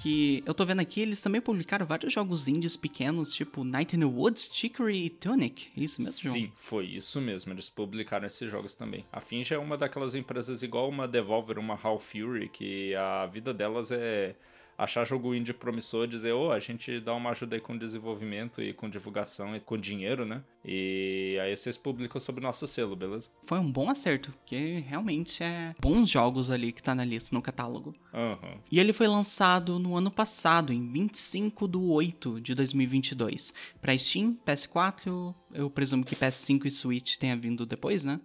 que 0.02 0.42
eu 0.44 0.52
tô 0.52 0.66
vendo 0.66 0.80
aqui, 0.80 1.00
eles 1.00 1.22
também 1.22 1.40
publicaram 1.40 1.86
vários 1.86 2.12
jogos 2.12 2.48
indies 2.48 2.76
pequenos, 2.76 3.32
tipo 3.32 3.62
Night 3.62 3.94
in 3.94 4.00
the 4.00 4.04
Woods, 4.04 4.50
Chicory 4.52 5.06
e 5.06 5.10
Tunic. 5.10 5.68
É 5.76 5.80
isso 5.80 6.02
mesmo, 6.02 6.32
Sim, 6.32 6.52
foi 6.56 6.86
isso 6.86 7.20
mesmo. 7.20 7.52
Eles 7.52 7.70
publicaram 7.70 8.26
esses 8.26 8.50
jogos 8.50 8.74
também. 8.74 9.04
A 9.12 9.20
Finge 9.20 9.54
é 9.54 9.58
uma 9.58 9.78
daquelas 9.78 10.14
empresas 10.14 10.62
igual 10.62 10.88
uma 10.88 11.06
Devolver, 11.06 11.58
uma 11.58 11.78
Half 11.80 12.10
Fury, 12.10 12.48
que 12.48 12.94
a 12.96 13.26
vida 13.26 13.54
delas 13.54 13.92
é 13.92 14.34
achar 14.76 15.04
jogo 15.04 15.34
indie 15.34 15.52
promissor, 15.52 16.06
dizer, 16.06 16.32
ô, 16.32 16.48
oh, 16.48 16.52
a 16.52 16.60
gente 16.60 17.00
dá 17.00 17.14
uma 17.14 17.30
ajuda 17.30 17.56
aí 17.56 17.60
com 17.60 17.76
desenvolvimento 17.76 18.62
e 18.62 18.72
com 18.72 18.88
divulgação 18.88 19.54
e 19.56 19.60
com 19.60 19.78
dinheiro, 19.78 20.24
né? 20.24 20.42
E 20.64 21.38
aí 21.40 21.56
vocês 21.56 21.76
publicam 21.76 22.20
sobre 22.20 22.40
o 22.40 22.42
nosso 22.42 22.66
selo, 22.66 22.96
beleza? 22.96 23.30
Foi 23.44 23.58
um 23.58 23.70
bom 23.70 23.90
acerto, 23.90 24.32
porque 24.32 24.84
realmente 24.86 25.42
é 25.42 25.74
bons 25.80 26.08
jogos 26.08 26.50
ali 26.50 26.72
que 26.72 26.82
tá 26.82 26.94
na 26.94 27.04
lista 27.04 27.34
no 27.34 27.42
catálogo. 27.42 27.94
Uhum. 28.12 28.58
E 28.70 28.80
ele 28.80 28.92
foi 28.92 29.06
lançado 29.06 29.78
no 29.78 29.96
ano 29.96 30.10
passado, 30.10 30.72
em 30.72 30.90
25 30.90 31.68
de 31.68 31.78
8 31.78 32.40
de 32.40 32.54
2022. 32.54 33.54
Pra 33.80 33.96
Steam, 33.96 34.36
PS4, 34.46 35.34
eu 35.52 35.70
presumo 35.70 36.04
que 36.04 36.16
PS5 36.16 36.66
e 36.66 36.70
Switch 36.70 37.16
tenha 37.16 37.36
vindo 37.36 37.66
depois, 37.66 38.04
né? 38.04 38.20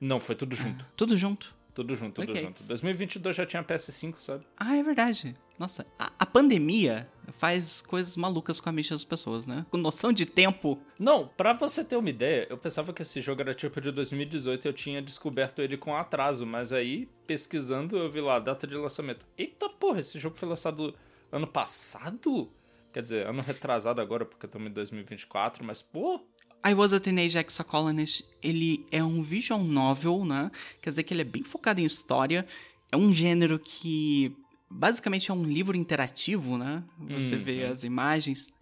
Não, 0.00 0.18
foi 0.20 0.34
tudo 0.34 0.54
junto. 0.56 0.84
tudo 0.96 1.16
junto. 1.16 1.53
Tudo 1.74 1.94
junto, 1.96 2.20
tudo 2.20 2.30
okay. 2.30 2.44
junto. 2.44 2.62
2022 2.62 3.34
já 3.34 3.44
tinha 3.44 3.62
PS5, 3.62 4.14
sabe? 4.18 4.46
Ah, 4.56 4.76
é 4.76 4.82
verdade. 4.82 5.36
Nossa, 5.58 5.84
a, 5.98 6.12
a, 6.20 6.26
pandemia 6.26 7.08
faz 7.32 7.82
coisas 7.82 8.16
malucas 8.16 8.60
com 8.60 8.68
a 8.68 8.72
mente 8.72 8.90
das 8.90 9.02
pessoas, 9.02 9.48
né? 9.48 9.66
Com 9.70 9.76
noção 9.76 10.12
de 10.12 10.24
tempo. 10.24 10.78
Não, 10.98 11.26
para 11.26 11.52
você 11.52 11.84
ter 11.84 11.96
uma 11.96 12.08
ideia, 12.10 12.46
eu 12.48 12.56
pensava 12.56 12.92
que 12.92 13.02
esse 13.02 13.20
jogo 13.20 13.40
era 13.40 13.52
tipo 13.52 13.80
de 13.80 13.90
2018 13.90 14.64
e 14.64 14.68
eu 14.68 14.72
tinha 14.72 15.02
descoberto 15.02 15.60
ele 15.60 15.76
com 15.76 15.96
atraso, 15.96 16.46
mas 16.46 16.72
aí, 16.72 17.08
pesquisando, 17.26 17.96
eu 17.96 18.10
vi 18.10 18.20
lá 18.20 18.36
a 18.36 18.40
data 18.40 18.66
de 18.66 18.76
lançamento. 18.76 19.26
Eita 19.36 19.68
porra, 19.68 20.00
esse 20.00 20.18
jogo 20.18 20.36
foi 20.36 20.48
lançado 20.48 20.94
ano 21.30 21.46
passado? 21.46 22.50
Quer 22.92 23.02
dizer, 23.02 23.26
ano 23.26 23.42
retrasado 23.42 24.00
agora, 24.00 24.24
porque 24.24 24.46
estamos 24.46 24.70
em 24.70 24.72
2024, 24.72 25.64
mas 25.64 25.82
pô, 25.82 26.20
I 26.66 26.72
Was 26.72 26.94
a 26.94 26.98
Teenage 26.98 27.36
Exocolonist, 27.36 28.24
ele 28.42 28.86
é 28.90 29.04
um 29.04 29.22
visual 29.22 29.62
novel, 29.62 30.24
né? 30.24 30.50
Quer 30.80 30.90
dizer 30.90 31.02
que 31.02 31.12
ele 31.12 31.20
é 31.20 31.24
bem 31.24 31.44
focado 31.44 31.80
em 31.80 31.84
história. 31.84 32.46
É 32.90 32.96
um 32.96 33.12
gênero 33.12 33.58
que 33.58 34.34
basicamente 34.70 35.30
é 35.30 35.34
um 35.34 35.42
livro 35.42 35.76
interativo, 35.76 36.56
né? 36.56 36.82
Você 37.10 37.36
uhum. 37.36 37.44
vê 37.44 37.64
as 37.64 37.84
imagens, 37.84 38.52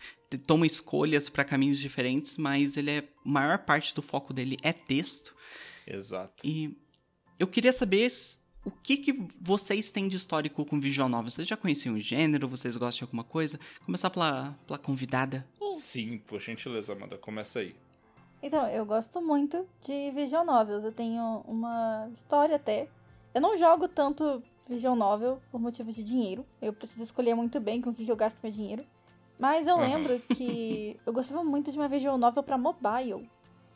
toma 0.47 0.67
escolhas 0.67 1.29
para 1.29 1.45
caminhos 1.45 1.79
diferentes, 1.79 2.37
mas 2.37 2.77
ele 2.77 2.91
é 2.91 2.99
a 2.99 3.05
maior 3.25 3.59
parte 3.59 3.95
do 3.95 4.03
foco 4.03 4.33
dele 4.33 4.57
é 4.63 4.73
texto. 4.73 5.35
Exato. 5.87 6.45
E 6.45 6.77
eu 7.39 7.47
queria 7.47 7.73
saber 7.73 8.11
o 8.65 8.71
que, 8.71 8.97
que 8.97 9.29
vocês 9.41 9.93
têm 9.93 10.09
de 10.09 10.17
histórico 10.17 10.65
com 10.65 10.81
visual 10.81 11.09
novel? 11.09 11.31
Vocês 11.31 11.47
já 11.47 11.57
conheciam 11.57 11.95
o 11.95 12.01
gênero? 12.01 12.49
Vocês 12.49 12.77
gostam 12.77 12.99
de 12.99 13.05
alguma 13.05 13.25
coisa? 13.25 13.61
Começar 13.85 14.11
pela, 14.11 14.59
pela 14.67 14.79
convidada. 14.79 15.47
Sim, 15.79 16.19
por 16.19 16.41
gentileza, 16.41 16.93
Amanda, 16.93 17.17
começa 17.17 17.61
aí. 17.61 17.75
Então, 18.43 18.67
eu 18.69 18.85
gosto 18.85 19.23
muito 19.23 19.67
de 19.81 20.11
visual 20.11 20.45
novels. 20.45 20.83
Eu 20.83 20.93
tenho 20.93 21.45
uma 21.47 22.09
história 22.13 22.57
até. 22.57 22.89
Eu 23.33 23.41
não 23.41 23.57
jogo 23.57 23.87
tanto 23.87 24.43
visual 24.67 24.97
novel 24.97 25.41
por 25.51 25.61
motivos 25.61 25.95
de 25.95 26.03
dinheiro. 26.03 26.45
Eu 26.61 26.73
preciso 26.73 27.03
escolher 27.03 27.35
muito 27.35 27.61
bem 27.61 27.81
com 27.81 27.91
o 27.91 27.95
que 27.95 28.09
eu 28.09 28.17
gasto 28.17 28.41
meu 28.43 28.51
dinheiro. 28.51 28.85
Mas 29.39 29.67
eu 29.67 29.77
lembro 29.77 30.21
que 30.37 30.99
eu 31.07 31.13
gostava 31.13 31.43
muito 31.45 31.71
de 31.71 31.77
uma 31.77 31.89
visual 31.89 32.19
novel 32.19 32.43
para 32.43 32.59
mobile. 32.59 33.29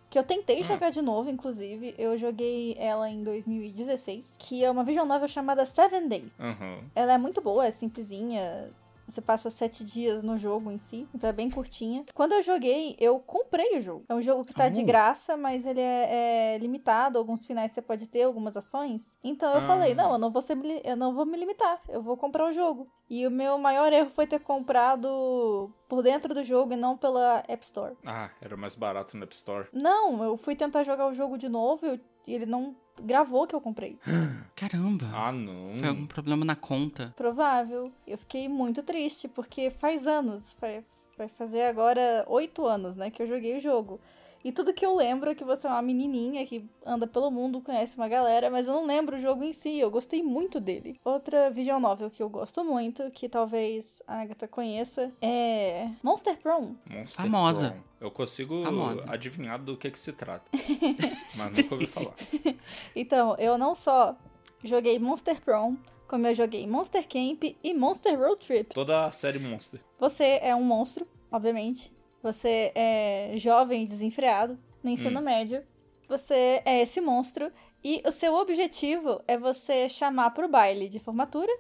Que 0.09 0.19
eu 0.19 0.23
tentei 0.23 0.63
jogar 0.63 0.91
de 0.91 1.03
novo, 1.03 1.29
inclusive. 1.29 1.95
Eu 1.99 2.17
joguei 2.17 2.77
ela 2.79 3.09
em 3.09 3.23
2016. 3.23 4.37
Que 4.39 4.65
é 4.65 4.71
uma 4.71 4.85
visual 4.85 5.07
novel 5.07 5.29
chamada 5.29 5.67
Seven 5.67 6.09
Days. 6.09 6.37
Uhum. 6.39 6.85
Ela 6.95 7.15
é 7.15 7.19
muito 7.19 7.41
boa, 7.41 7.67
é 7.67 7.71
simplesinha. 7.71 8.71
Você 9.07 9.21
passa 9.21 9.51
sete 9.51 9.85
dias 9.85 10.23
no 10.23 10.37
jogo 10.37 10.71
em 10.71 10.79
si, 10.79 11.07
então 11.15 11.29
é 11.31 11.33
bem 11.33 11.49
curtinha. 11.51 12.05
Quando 12.15 12.33
eu 12.33 12.43
joguei, 12.43 12.97
eu 12.99 13.19
comprei 13.21 13.79
o 13.79 13.81
jogo. 13.81 14.05
É 14.09 14.15
um 14.15 14.21
jogo 14.23 14.45
que 14.45 14.53
tá 14.53 14.69
de 14.69 14.83
Oh. 14.83 14.85
graça, 14.85 15.37
mas 15.37 15.65
ele 15.65 15.81
é, 15.81 16.55
é 16.55 16.59
limitado. 16.59 17.19
Alguns 17.19 17.45
finais 17.45 17.71
você 17.73 17.81
pode 17.83 18.07
ter, 18.07 18.23
algumas 18.25 18.57
ações. 18.57 19.17
Então 19.23 19.55
eu 19.55 19.63
falei, 19.63 19.93
Ah. 19.93 19.95
não, 19.95 20.13
eu 20.13 20.19
não 20.19 20.31
vou 20.31 20.43
ser, 20.43 20.57
eu 20.85 20.97
não 20.97 21.15
vou 21.15 21.25
me 21.25 21.37
limitar. 21.37 21.81
Eu 21.89 22.03
vou 22.03 22.17
comprar 22.17 22.47
o 22.49 22.53
jogo. 22.53 22.89
E 23.09 23.25
o 23.27 23.31
meu 23.31 23.57
maior 23.57 23.93
erro 23.93 24.11
foi 24.11 24.27
ter 24.27 24.41
comprado 24.41 25.71
por 25.89 26.03
dentro 26.03 26.35
do 26.35 26.43
jogo 26.43 26.73
e 26.73 26.77
não 26.77 26.97
pela 26.97 27.43
App 27.47 27.65
Store. 27.65 27.95
Ah, 28.05 28.31
era 28.41 28.57
mais 28.57 28.75
barato 28.75 29.17
no 29.17 29.23
App 29.25 29.35
Store. 29.35 29.69
Não, 29.73 30.23
eu 30.25 30.37
fui 30.37 30.57
tentar 30.57 30.83
jogar 30.83 31.07
o 31.07 31.15
jogo 31.15 31.37
de 31.39 31.49
novo 31.49 31.87
e 31.87 31.91
e 31.91 32.01
ele 32.35 32.47
não 32.47 32.75
gravou 33.02 33.47
que 33.47 33.54
eu 33.54 33.61
comprei. 33.61 33.99
Caramba. 34.56 35.06
Ah, 35.12 35.33
não. 35.33 35.78
Foi 35.78 35.88
algum 35.88 36.06
problema 36.06 36.45
na 36.45 36.56
conta. 36.56 37.12
Provável. 37.16 37.92
Eu 38.06 38.18
fiquei 38.18 38.49
muito 38.49 38.83
triste, 38.83 39.28
porque 39.28 39.71
faz 39.71 40.06
anos, 40.06 40.56
vai, 40.61 40.85
vai 41.16 41.28
fazer 41.28 41.62
agora 41.62 42.25
oito 42.28 42.66
anos, 42.66 42.97
né, 42.97 43.11
que 43.11 43.23
eu 43.23 43.26
joguei 43.26 43.56
o 43.56 43.61
jogo. 43.61 44.00
E 44.47 44.53
tudo 44.53 44.73
que 44.73 44.87
eu 44.87 44.95
lembro 44.95 45.29
é 45.29 45.35
que 45.35 45.43
você 45.43 45.67
é 45.67 45.71
uma 45.71 45.83
menininha 45.83 46.47
que 46.47 46.71
anda 46.85 47.05
pelo 47.05 47.33
mundo, 47.33 47.61
conhece 47.61 47.97
uma 47.97 48.07
galera, 48.07 48.49
mas 48.49 48.69
eu 48.69 48.75
não 48.75 48.87
lembro 48.87 49.17
o 49.17 49.19
jogo 49.19 49.43
em 49.43 49.53
si, 49.53 49.76
eu 49.76 49.91
gostei 49.91 50.23
muito 50.23 50.61
dele. 50.61 51.00
Outra 51.05 51.50
visual 51.50 51.81
novel 51.81 52.09
que 52.09 52.23
eu 52.23 52.29
gosto 52.29 52.62
muito, 52.62 53.11
que 53.11 53.29
talvez 53.29 54.00
a 54.07 54.21
Agatha 54.21 54.47
conheça, 54.47 55.12
é 55.21 55.91
Monster 56.00 56.38
Prom. 56.38 56.76
Monster 56.88 57.25
Famosa. 57.25 57.71
Prom. 57.71 57.81
Eu 58.00 58.11
consigo 58.12 58.62
Famosa. 58.62 59.05
adivinhar 59.09 59.61
do 59.61 59.76
que 59.76 59.91
que 59.91 59.99
se 59.99 60.12
trata. 60.12 60.49
mas 61.35 61.53
nunca 61.53 61.75
ouvi 61.75 61.88
falar. 61.88 62.15
Então, 62.95 63.35
eu 63.38 63.59
não 63.59 63.75
só 63.75 64.17
joguei 64.62 64.97
Monster 65.00 65.41
Prom, 65.41 65.75
como 66.07 66.25
eu 66.25 66.35
joguei 66.35 66.65
Monster 66.69 67.03
Camp 67.09 67.43
e 67.65 67.75
Monster 67.75 68.17
Road 68.17 68.47
Trip. 68.47 68.73
Toda 68.73 69.07
a 69.07 69.11
série 69.11 69.41
Monster. 69.41 69.81
Você 69.99 70.38
é 70.41 70.55
um 70.55 70.62
monstro, 70.62 71.05
obviamente. 71.33 71.96
Você 72.26 72.73
é 72.75 73.35
jovem 73.37 73.87
desenfreado 73.87 74.59
no 74.83 74.90
ensino 74.90 75.21
Hum. 75.21 75.23
médio. 75.23 75.64
Você 76.09 76.61
é 76.64 76.83
esse 76.83 77.00
monstro. 77.00 77.52
E 77.85 78.02
o 78.04 78.11
seu 78.11 78.35
objetivo 78.35 79.23
é 79.28 79.38
você 79.38 79.88
chamar 79.88 80.30
pro 80.30 80.49
baile 80.49 80.88
de 80.88 80.99
formatura 80.99 81.52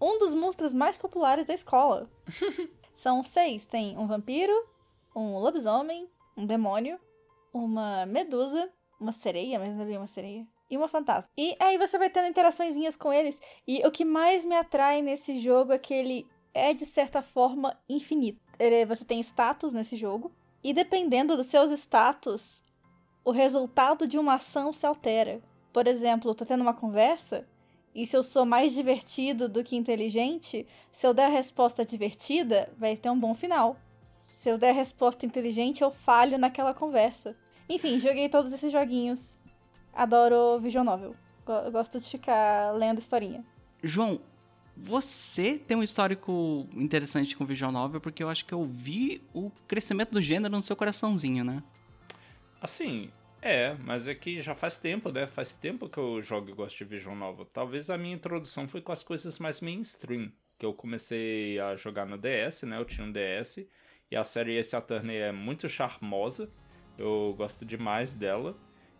um 0.00 0.16
dos 0.20 0.32
monstros 0.32 0.72
mais 0.72 0.96
populares 0.96 1.44
da 1.44 1.52
escola. 1.52 2.08
São 2.94 3.24
seis: 3.24 3.66
tem 3.66 3.98
um 3.98 4.06
vampiro, 4.06 4.52
um 5.16 5.36
lobisomem, 5.36 6.08
um 6.36 6.46
demônio, 6.46 6.96
uma 7.52 8.06
medusa, 8.06 8.70
uma 9.00 9.10
sereia, 9.10 9.58
mas 9.58 9.74
não 9.74 9.82
é 9.82 9.86
bem 9.86 9.96
uma 9.96 10.06
sereia, 10.06 10.46
e 10.70 10.76
uma 10.76 10.86
fantasma. 10.86 11.28
E 11.36 11.56
aí 11.58 11.76
você 11.76 11.98
vai 11.98 12.08
tendo 12.08 12.28
interaçõezinhas 12.28 12.94
com 12.94 13.12
eles. 13.12 13.40
E 13.66 13.84
o 13.84 13.90
que 13.90 14.04
mais 14.04 14.44
me 14.44 14.54
atrai 14.54 15.02
nesse 15.02 15.38
jogo 15.38 15.72
é 15.72 15.78
que 15.78 15.92
ele 15.92 16.24
é, 16.52 16.72
de 16.72 16.86
certa 16.86 17.20
forma, 17.20 17.76
infinito. 17.88 18.43
Ele- 18.58 18.86
você 18.86 19.04
tem 19.04 19.20
status 19.20 19.72
nesse 19.72 19.96
jogo, 19.96 20.32
e 20.62 20.72
dependendo 20.72 21.36
dos 21.36 21.46
seus 21.46 21.70
status, 21.70 22.62
o 23.24 23.30
resultado 23.30 24.06
de 24.06 24.18
uma 24.18 24.34
ação 24.34 24.72
se 24.72 24.86
altera. 24.86 25.40
Por 25.72 25.86
exemplo, 25.86 26.30
eu 26.30 26.34
tô 26.34 26.44
tendo 26.44 26.60
uma 26.62 26.74
conversa, 26.74 27.46
e 27.94 28.06
se 28.06 28.16
eu 28.16 28.22
sou 28.22 28.44
mais 28.44 28.72
divertido 28.72 29.48
do 29.48 29.62
que 29.64 29.76
inteligente, 29.76 30.66
se 30.90 31.06
eu 31.06 31.14
der 31.14 31.26
a 31.26 31.28
resposta 31.28 31.84
divertida, 31.84 32.72
vai 32.76 32.96
ter 32.96 33.10
um 33.10 33.18
bom 33.18 33.34
final. 33.34 33.76
Se 34.20 34.48
eu 34.48 34.56
der 34.56 34.70
a 34.70 34.74
resposta 34.74 35.26
inteligente, 35.26 35.82
eu 35.82 35.90
falho 35.90 36.38
naquela 36.38 36.72
conversa. 36.72 37.36
Enfim, 37.68 37.98
joguei 37.98 38.28
todos 38.28 38.52
esses 38.52 38.72
joguinhos. 38.72 39.38
Adoro 39.92 40.58
visual 40.60 40.84
novel. 40.84 41.14
Gosto 41.70 42.00
de 42.00 42.08
ficar 42.08 42.72
lendo 42.72 42.98
historinha. 42.98 43.44
João, 43.82 44.18
você 44.76 45.58
tem 45.58 45.76
um 45.76 45.82
histórico 45.82 46.68
interessante 46.74 47.36
com 47.36 47.44
visual 47.44 47.70
novel, 47.70 48.00
porque 48.00 48.22
eu 48.22 48.28
acho 48.28 48.44
que 48.44 48.52
eu 48.52 48.64
vi 48.64 49.22
o 49.32 49.50
crescimento 49.68 50.12
do 50.12 50.22
gênero 50.22 50.52
no 50.52 50.60
seu 50.60 50.74
coraçãozinho, 50.74 51.44
né? 51.44 51.62
Assim, 52.60 53.10
é, 53.40 53.76
mas 53.84 54.08
é 54.08 54.14
que 54.14 54.40
já 54.40 54.54
faz 54.54 54.78
tempo, 54.78 55.12
né? 55.12 55.26
Faz 55.26 55.54
tempo 55.54 55.86
que 55.86 55.98
eu 55.98 56.22
jogo 56.22 56.48
e 56.48 56.54
gosto 56.54 56.78
de 56.78 56.84
visual 56.84 57.14
novel. 57.14 57.44
Talvez 57.44 57.90
a 57.90 57.98
minha 57.98 58.14
introdução 58.14 58.66
foi 58.66 58.80
com 58.80 58.90
as 58.90 59.02
coisas 59.02 59.38
mais 59.38 59.60
mainstream. 59.60 60.32
Que 60.58 60.64
eu 60.64 60.72
comecei 60.72 61.60
a 61.60 61.76
jogar 61.76 62.06
no 62.06 62.16
DS, 62.16 62.62
né? 62.62 62.78
Eu 62.78 62.86
tinha 62.86 63.06
um 63.06 63.12
DS. 63.12 63.66
E 64.10 64.16
a 64.16 64.24
série 64.24 64.56
Ace 64.56 64.74
Attorney 64.74 65.16
é 65.16 65.30
muito 65.30 65.68
charmosa. 65.68 66.50
Eu 66.96 67.34
gosto 67.36 67.66
demais 67.66 68.14
dela. 68.14 68.56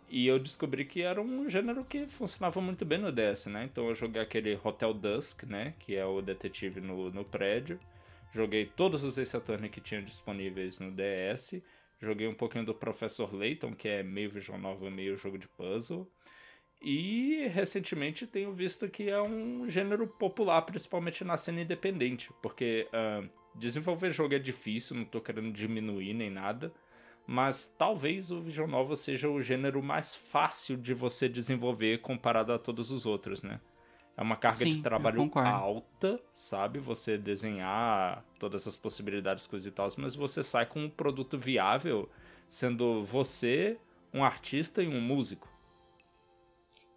E 0.09 0.27
eu 0.27 0.37
descobri 0.37 0.85
que 0.85 1.01
era 1.01 1.21
um 1.21 1.49
gênero 1.49 1.83
que 1.83 2.05
funcionava 2.07 2.61
muito 2.61 2.85
bem 2.85 2.99
no 2.99 3.11
DS, 3.11 3.47
né? 3.47 3.65
Então 3.65 3.87
eu 3.89 3.95
joguei 3.95 4.21
aquele 4.21 4.59
Hotel 4.63 4.93
Dusk, 4.93 5.43
né? 5.43 5.73
Que 5.79 5.95
é 5.95 6.05
o 6.05 6.21
detetive 6.21 6.79
no, 6.79 7.09
no 7.09 7.25
prédio. 7.25 7.79
Joguei 8.31 8.65
todos 8.65 9.03
os 9.03 9.17
Ace 9.17 9.35
Attorney 9.35 9.69
que 9.69 9.81
tinha 9.81 10.01
disponíveis 10.01 10.79
no 10.79 10.91
DS. 10.91 11.61
Joguei 11.99 12.27
um 12.27 12.33
pouquinho 12.33 12.65
do 12.65 12.73
Professor 12.73 13.33
Layton, 13.33 13.73
que 13.73 13.87
é 13.87 14.03
meio 14.03 14.29
visual 14.29 14.59
novel, 14.59 14.91
meio 14.91 15.17
jogo 15.17 15.37
de 15.37 15.47
puzzle. 15.47 16.07
E 16.81 17.47
recentemente 17.47 18.27
tenho 18.27 18.53
visto 18.53 18.87
que 18.89 19.09
é 19.09 19.21
um 19.21 19.67
gênero 19.67 20.05
popular, 20.05 20.61
principalmente 20.63 21.23
na 21.23 21.37
cena 21.37 21.61
independente. 21.61 22.29
Porque 22.41 22.87
ah, 22.93 23.23
desenvolver 23.55 24.11
jogo 24.11 24.35
é 24.35 24.39
difícil, 24.39 24.95
não 24.95 25.05
tô 25.05 25.19
querendo 25.21 25.51
diminuir 25.51 26.13
nem 26.13 26.29
nada. 26.29 26.71
Mas 27.27 27.73
talvez 27.77 28.29
o 28.29 28.39
visual 28.39 28.67
novel 28.67 28.95
seja 28.95 29.27
o 29.29 29.41
gênero 29.41 29.81
mais 29.81 30.15
fácil 30.15 30.77
de 30.77 30.93
você 30.93 31.27
desenvolver 31.27 31.99
comparado 31.99 32.53
a 32.53 32.59
todos 32.59 32.91
os 32.91 33.05
outros, 33.05 33.41
né? 33.41 33.59
É 34.17 34.21
uma 34.21 34.37
carga 34.37 34.59
Sim, 34.59 34.71
de 34.71 34.81
trabalho 34.81 35.29
alta, 35.35 36.21
sabe? 36.33 36.79
Você 36.79 37.17
desenhar 37.17 38.23
todas 38.39 38.61
essas 38.61 38.77
possibilidades, 38.77 39.45
coisas 39.45 39.67
e 39.67 39.71
tal, 39.71 39.89
mas 39.97 40.15
você 40.15 40.41
sai 40.43 40.65
com 40.65 40.85
um 40.85 40.89
produto 40.89 41.37
viável, 41.37 42.09
sendo 42.47 43.03
você 43.03 43.77
um 44.13 44.23
artista 44.23 44.81
e 44.81 44.87
um 44.87 45.01
músico. 45.01 45.49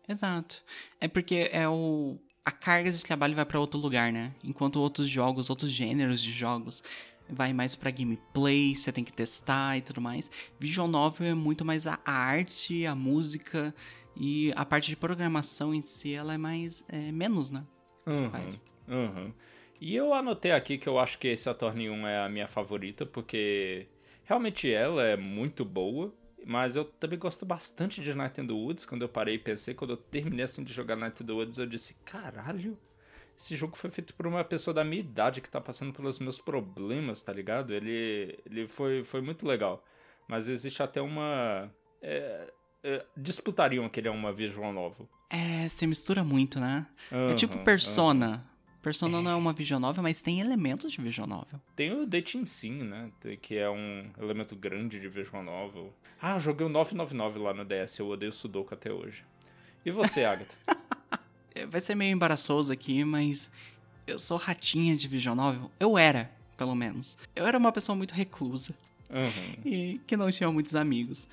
Exato. 0.07 0.63
É 1.01 1.09
porque 1.09 1.49
é 1.53 1.69
o 1.69 2.19
a 2.45 2.51
carga 2.51 2.91
de 2.91 3.05
trabalho 3.05 3.35
vai 3.35 3.45
pra 3.45 3.61
outro 3.61 3.79
lugar, 3.79 4.11
né? 4.11 4.33
Enquanto 4.43 4.81
outros 4.81 5.07
jogos, 5.07 5.51
outros 5.51 5.71
gêneros 5.71 6.23
de 6.23 6.33
jogos 6.33 6.83
vai 7.31 7.53
mais 7.53 7.75
pra 7.77 7.91
gameplay, 7.91 8.75
você 8.75 8.93
tem 8.93 9.05
que 9.05 9.13
testar 9.13 9.77
e 9.79 9.83
tudo 9.83 10.01
mais. 10.01 10.31
Visual 10.59 10.89
novel 10.89 11.29
é 11.29 11.35
muito 11.35 11.65
mais 11.65 11.87
a 11.87 11.99
arte, 12.05 12.87
a 12.87 12.95
música 12.95 13.75
e 14.17 14.53
a 14.57 14.65
parte 14.65 14.89
de 14.89 14.97
programação 14.97 15.73
em 15.75 15.83
si, 15.83 16.13
ela 16.15 16.35
é 16.35 16.39
mais 16.39 16.85
é, 16.89 17.13
menos, 17.13 17.51
né? 17.51 17.65
que 18.11 18.17
você 18.17 18.25
Uhum, 18.25 18.31
faz. 18.31 18.65
uhum. 18.89 19.33
E 19.81 19.95
eu 19.95 20.13
anotei 20.15 20.51
aqui 20.53 20.79
que 20.79 20.89
eu 20.89 20.99
acho 20.99 21.19
que 21.19 21.29
esse 21.29 21.49
Attorney 21.49 21.89
1 21.91 22.07
é 22.07 22.19
a 22.25 22.29
minha 22.29 22.49
favorita, 22.49 23.07
porque 23.07 23.89
realmente 24.25 24.71
ela 24.73 25.05
é 25.05 25.17
muito 25.17 25.65
boa, 25.65 26.13
mas 26.45 26.75
eu 26.77 26.85
também 26.85 27.19
gosto 27.19 27.45
bastante 27.47 28.03
de 28.03 28.15
Night 28.15 28.41
in 28.41 28.47
the 28.47 28.53
Woods. 28.53 28.87
Quando 28.87 29.03
eu 29.03 29.09
parei 29.09 29.35
e 29.37 29.39
pensei, 29.39 29.75
quando 29.75 29.91
eu 29.93 29.97
terminei 29.97 30.45
assim 30.45 30.65
de 30.65 30.73
jogar 30.73 30.97
Night 30.97 31.23
in 31.23 31.27
the 31.27 31.33
Woods, 31.33 31.59
eu 31.59 31.67
disse, 31.67 31.95
caralho, 32.05 32.77
esse 33.39 33.55
jogo 33.55 33.77
foi 33.77 33.89
feito 33.89 34.13
por 34.15 34.27
uma 34.27 34.43
pessoa 34.43 34.75
da 34.75 34.83
minha 34.83 35.01
idade 35.01 35.41
que 35.41 35.49
tá 35.49 35.61
passando 35.61 35.93
pelos 35.93 36.19
meus 36.19 36.41
problemas, 36.41 37.23
tá 37.23 37.33
ligado? 37.33 37.73
Ele, 37.73 38.37
ele 38.45 38.67
foi, 38.67 39.05
foi 39.05 39.21
muito 39.21 39.47
legal. 39.47 39.85
Mas 40.27 40.49
existe 40.49 40.83
até 40.83 41.01
uma... 41.01 41.71
é, 42.03 42.53
é, 42.83 43.07
disputariam 43.17 43.89
que 43.89 44.01
ele 44.01 44.09
é 44.09 44.11
uma 44.11 44.33
visual 44.33 44.73
novel. 44.73 45.09
É, 45.31 45.69
você 45.69 45.87
mistura 45.87 46.25
muito, 46.25 46.59
né? 46.59 46.87
é 47.13 47.35
tipo 47.35 47.59
Persona. 47.59 48.45
Persona 48.83 49.21
não 49.21 49.31
é 49.31 49.35
uma 49.35 49.53
visual 49.53 49.81
novel, 49.81 50.03
mas 50.03 50.21
tem 50.21 50.41
elementos 50.41 50.91
de 50.91 51.01
visual 51.01 51.29
novel. 51.29 51.61
Tem 51.77 51.93
o 51.93 52.07
Dating 52.07 52.45
Sim, 52.45 52.83
né? 52.85 53.11
Que 53.41 53.57
é 53.57 53.71
um 53.71 54.11
elemento 54.19 54.57
grande 54.57 55.01
de 55.01 55.09
visual 55.09 55.43
novel. 55.43 55.93
Ah, 56.21 56.35
eu 56.37 56.41
joguei 56.41 56.67
o 56.67 56.71
999 56.71 57.39
lá 57.39 57.55
no 57.55 57.65
DS, 57.65 57.99
eu 57.99 58.09
odeio 58.09 58.33
Sudoku 58.33 58.75
até 58.75 58.93
hoje. 58.93 59.25
E 59.85 59.91
você, 59.91 60.25
Agatha? 60.25 60.78
É, 61.55 61.67
Vai 61.67 61.81
ser 61.81 61.95
meio 61.95 62.13
embaraçoso 62.13 62.73
aqui, 62.73 63.05
mas 63.05 63.51
eu 64.07 64.19
sou 64.19 64.37
ratinha 64.39 64.97
de 64.97 65.07
visual 65.09 65.35
novel. 65.37 65.71
Eu 65.79 65.97
era, 65.99 66.31
pelo 66.57 66.75
menos. 66.75 67.17
Eu 67.35 67.47
era 67.47 67.59
uma 67.59 67.73
pessoa 67.73 67.97
muito 67.97 68.13
reclusa 68.15 68.75
Uhum. 69.11 69.55
e 69.65 70.01
que 70.07 70.17
não 70.17 70.31
tinha 70.31 70.51
muitos 70.53 70.75
amigos. 70.75 71.27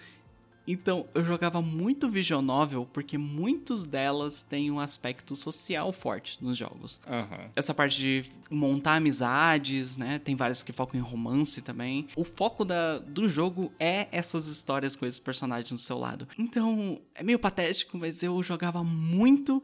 Então, 0.68 1.06
eu 1.14 1.24
jogava 1.24 1.62
muito 1.62 2.10
visual 2.10 2.42
novel 2.42 2.88
porque 2.92 3.20
muitos 3.20 3.84
delas 3.86 4.42
têm 4.42 4.72
um 4.72 4.80
aspecto 4.80 5.36
social 5.36 5.94
forte 5.94 6.44
nos 6.44 6.58
jogos. 6.58 7.00
Aham. 7.06 7.52
Essa 7.56 7.72
parte 7.72 7.98
de 7.98 8.26
montar 8.50 8.96
amizades, 8.96 9.96
né? 9.96 10.18
Tem 10.18 10.36
várias 10.36 10.64
que 10.64 10.72
focam 10.74 11.00
em 11.00 11.04
romance 11.04 11.62
também. 11.62 12.08
O 12.16 12.24
foco 12.24 12.66
da, 12.66 12.98
do 12.98 13.28
jogo 13.28 13.72
é 13.80 14.08
essas 14.12 14.48
histórias 14.48 14.96
com 14.96 15.06
esses 15.06 15.20
personagens 15.20 15.70
do 15.70 15.78
seu 15.78 16.00
lado. 16.00 16.28
Então, 16.40 17.00
é 17.14 17.22
meio 17.22 17.38
patético, 17.38 17.96
mas 18.00 18.24
eu 18.24 18.42
jogava 18.42 18.84
muito 18.84 19.62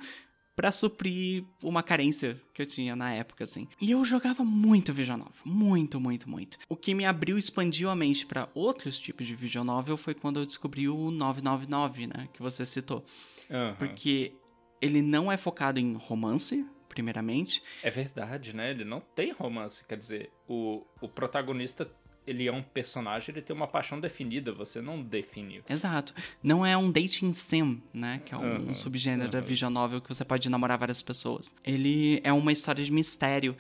pra 0.56 0.72
suprir 0.72 1.44
uma 1.64 1.82
carência 1.82 2.40
que 2.54 2.62
eu 2.62 2.66
tinha 2.66 2.96
na 2.96 3.14
época, 3.14 3.44
assim. 3.44 3.68
E 3.82 3.92
eu 3.92 4.04
jogava 4.06 4.44
muito 4.44 4.94
Visual 4.94 5.18
Novel, 5.18 5.34
muito, 5.46 6.00
muito, 6.00 6.30
muito. 6.30 6.58
O 6.70 6.76
que 6.76 6.94
me 6.94 7.06
abriu, 7.06 7.38
expandiu 7.38 7.90
a 7.90 7.96
mente 7.96 8.26
pra 8.26 8.50
outros 8.54 9.00
tipos 9.00 9.26
de 9.26 9.36
Visual 9.36 9.66
Novel 9.66 9.98
foi 9.98 10.14
quando 10.14 10.40
eu 10.40 10.46
descobri 10.46 10.88
o 10.88 11.12
999, 11.12 12.08
né, 12.08 12.28
que 12.34 12.42
você 12.42 12.66
citou. 12.66 13.04
aham. 13.50 13.76
Porque 13.78 14.34
ele 14.82 15.02
não 15.02 15.32
é 15.32 15.38
focado 15.38 15.80
em 15.80 15.94
romance, 15.94 16.66
primeiramente. 16.90 17.64
É 17.82 17.90
verdade, 17.90 18.56
né? 18.56 18.72
Ele 18.72 18.84
não 18.84 19.00
tem 19.00 19.32
romance. 19.32 19.86
Quer 19.86 19.98
dizer, 19.98 20.32
o, 20.48 20.84
o 21.00 21.08
protagonista, 21.08 21.90
ele 22.26 22.48
é 22.48 22.52
um 22.52 22.62
personagem, 22.62 23.34
ele 23.34 23.42
tem 23.42 23.56
uma 23.56 23.68
paixão 23.68 24.00
definida, 24.00 24.52
você 24.52 24.82
não 24.82 25.02
define. 25.02 25.64
Exato. 25.68 26.14
Não 26.42 26.66
é 26.66 26.78
um 26.78 26.92
dating 26.92 27.34
sim, 27.34 27.82
né? 27.94 28.22
Que 28.26 28.34
é 28.34 28.38
um 28.38 28.66
Aham, 28.68 28.76
subgênero 28.76 29.30
da 29.32 29.40
aham. 29.40 29.48
visual 29.48 29.72
novel 29.72 30.02
que 30.02 30.08
você 30.14 30.24
pode 30.24 30.50
namorar 30.50 30.78
várias 30.78 31.02
pessoas. 31.02 31.56
Ele 31.64 32.22
é 32.24 32.32
uma 32.32 32.52
história 32.52 32.84
de 32.84 32.92
mistério. 32.92 33.56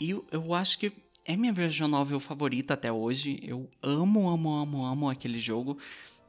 E 0.00 0.10
eu, 0.10 0.24
eu 0.30 0.54
acho 0.54 0.78
que 0.78 0.92
é 1.24 1.36
minha 1.36 1.52
visual 1.52 1.88
novel 1.88 2.20
favorita 2.20 2.74
até 2.74 2.92
hoje. 2.92 3.40
Eu 3.42 3.68
amo, 3.82 4.28
amo, 4.28 4.50
amo, 4.54 4.84
amo 4.84 5.10
aquele 5.10 5.40
jogo. 5.40 5.76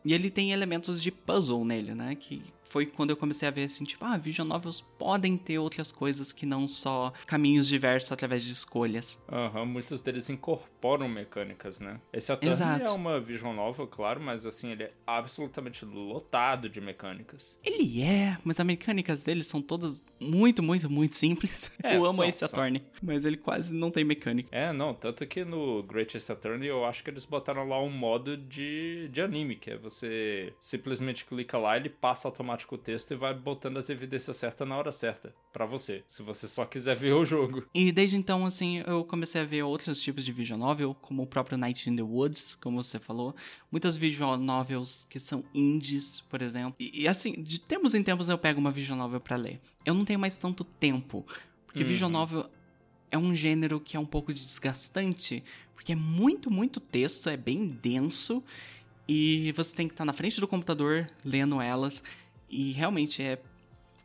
E 0.04 0.14
ele 0.14 0.30
tem 0.32 0.52
elementos 0.52 1.02
de 1.02 1.12
puzzle 1.12 1.64
nele, 1.66 1.94
né? 1.94 2.16
Que 2.16 2.42
foi 2.70 2.86
quando 2.86 3.12
eu 3.12 3.18
comecei 3.18 3.48
a 3.48 3.52
ver 3.52 3.66
assim, 3.66 3.84
tipo, 3.84 4.04
ah, 4.06 4.18
visual 4.18 4.48
novels 4.48 4.82
podem 4.98 5.38
ter 5.38 5.60
outras 5.60 5.92
coisas 5.92 6.32
que 6.32 6.46
não 6.46 6.68
só 6.68 7.14
caminhos 7.26 7.68
diversos 7.68 8.12
através 8.12 8.44
de 8.44 8.52
escolhas. 8.52 9.22
Aham, 9.32 9.66
muitos 9.66 10.02
deles 10.02 10.30
incorporam 10.30 11.08
mecânicas, 11.08 11.80
né? 11.80 12.00
Esse 12.12 12.32
Exato. 12.42 12.84
é 12.84 12.92
uma 12.92 13.20
visual 13.20 13.54
novel, 13.54 13.88
claro, 13.88 14.22
mas 14.22 14.46
assim, 14.46 14.72
ele 14.72 14.84
é 14.84 14.92
absolutamente 15.06 15.86
lotado 15.86 16.70
de 16.70 16.82
mecânicas. 16.82 17.58
Ele 17.64 18.02
é, 18.02 18.38
mas 18.44 18.60
as 18.60 18.66
mecânicas 18.66 19.24
dele 19.24 19.44
são 19.44 19.62
todas 19.62 20.04
muito, 20.20 20.62
muito, 20.62 20.90
muito 20.90 21.16
simples. 21.16 21.72
É, 21.84 21.96
eu 21.96 22.06
amo 22.06 22.18
são, 22.18 22.26
esse 22.26 22.40
são. 22.40 22.48
Attorney, 22.48 22.84
mas 23.02 23.24
ele 23.24 23.38
quase 23.38 23.74
não 23.74 23.92
tem 23.92 24.04
mecânica. 24.04 24.50
É, 24.52 24.74
não, 24.74 24.94
tanto 24.94 25.26
que 25.26 25.46
no 25.46 25.84
Greatest 25.84 26.30
Attorney 26.30 26.68
eu 26.68 26.86
acho 26.86 27.04
que 27.04 27.10
eles 27.10 27.26
botaram 27.26 27.68
lá 27.68 27.82
um 27.82 27.90
modo 27.90 28.36
de, 28.36 29.08
de 29.10 29.22
anime, 29.22 29.56
que 29.56 29.72
é 29.72 29.78
você 29.78 30.54
simplesmente 30.60 31.26
clica 31.26 31.58
lá, 31.58 31.78
ele 31.78 31.90
passa 31.90 32.28
automático 32.58 32.76
o 32.76 32.78
texto 32.78 33.12
e 33.12 33.16
vai 33.16 33.34
botando 33.34 33.78
as 33.78 33.90
evidências 33.90 34.36
certas 34.38 34.68
na 34.68 34.76
hora 34.76 34.92
certa, 34.92 35.34
pra 35.54 35.66
você, 35.66 36.04
se 36.08 36.24
você 36.24 36.48
só 36.48 36.66
quiser 36.66 36.96
ver 36.96 37.14
o 37.14 37.24
jogo. 37.24 37.64
E 37.74 37.92
desde 37.92 38.18
então, 38.18 38.46
assim, 38.46 38.80
eu 38.86 39.04
comecei 39.06 39.42
a 39.42 39.46
ver 39.46 39.64
outros 39.64 40.02
tipos 40.02 40.26
de 40.26 40.32
visual 40.32 40.60
novel, 40.60 40.96
como 40.96 41.24
o 41.24 41.28
próprio 41.28 41.58
Night 41.58 41.90
in 41.90 41.96
the 41.96 42.02
Woods, 42.02 42.56
como 42.56 42.82
você 42.82 43.00
falou. 43.00 43.36
Muitas 43.72 43.96
visual 43.96 44.38
novels 44.38 45.06
que 45.10 45.20
são 45.20 45.44
indies, 45.54 46.20
por 46.22 46.42
exemplo. 46.42 46.76
E, 46.80 47.04
e, 47.04 47.08
assim, 47.08 47.34
de 47.34 47.60
tempos 47.60 47.94
em 47.94 48.04
tempos 48.04 48.28
eu 48.28 48.38
pego 48.38 48.60
uma 48.60 48.72
visual 48.72 48.98
novel 48.98 49.20
pra 49.20 49.36
ler. 49.38 49.62
Eu 49.86 49.94
não 49.94 50.04
tenho 50.04 50.20
mais 50.20 50.36
tanto 50.36 50.64
tempo, 50.64 51.26
porque 51.66 51.84
Uhum. 51.84 51.90
visual 51.90 52.10
novel 52.12 52.50
é 53.12 53.18
um 53.18 53.34
gênero 53.34 53.80
que 53.80 53.96
é 53.96 54.00
um 54.00 54.06
pouco 54.06 54.34
desgastante, 54.34 55.44
porque 55.74 55.94
é 55.94 55.96
muito, 55.96 56.52
muito 56.52 56.80
texto, 56.80 57.30
é 57.30 57.38
bem 57.38 57.68
denso, 57.68 58.44
e 59.08 59.54
você 59.54 59.74
tem 59.74 59.88
que 59.88 59.94
estar 59.94 60.04
na 60.04 60.12
frente 60.12 60.42
do 60.42 60.48
computador 60.48 61.10
lendo 61.24 61.62
elas, 61.62 62.04
e 62.50 62.72
realmente 62.72 63.22
é 63.22 63.40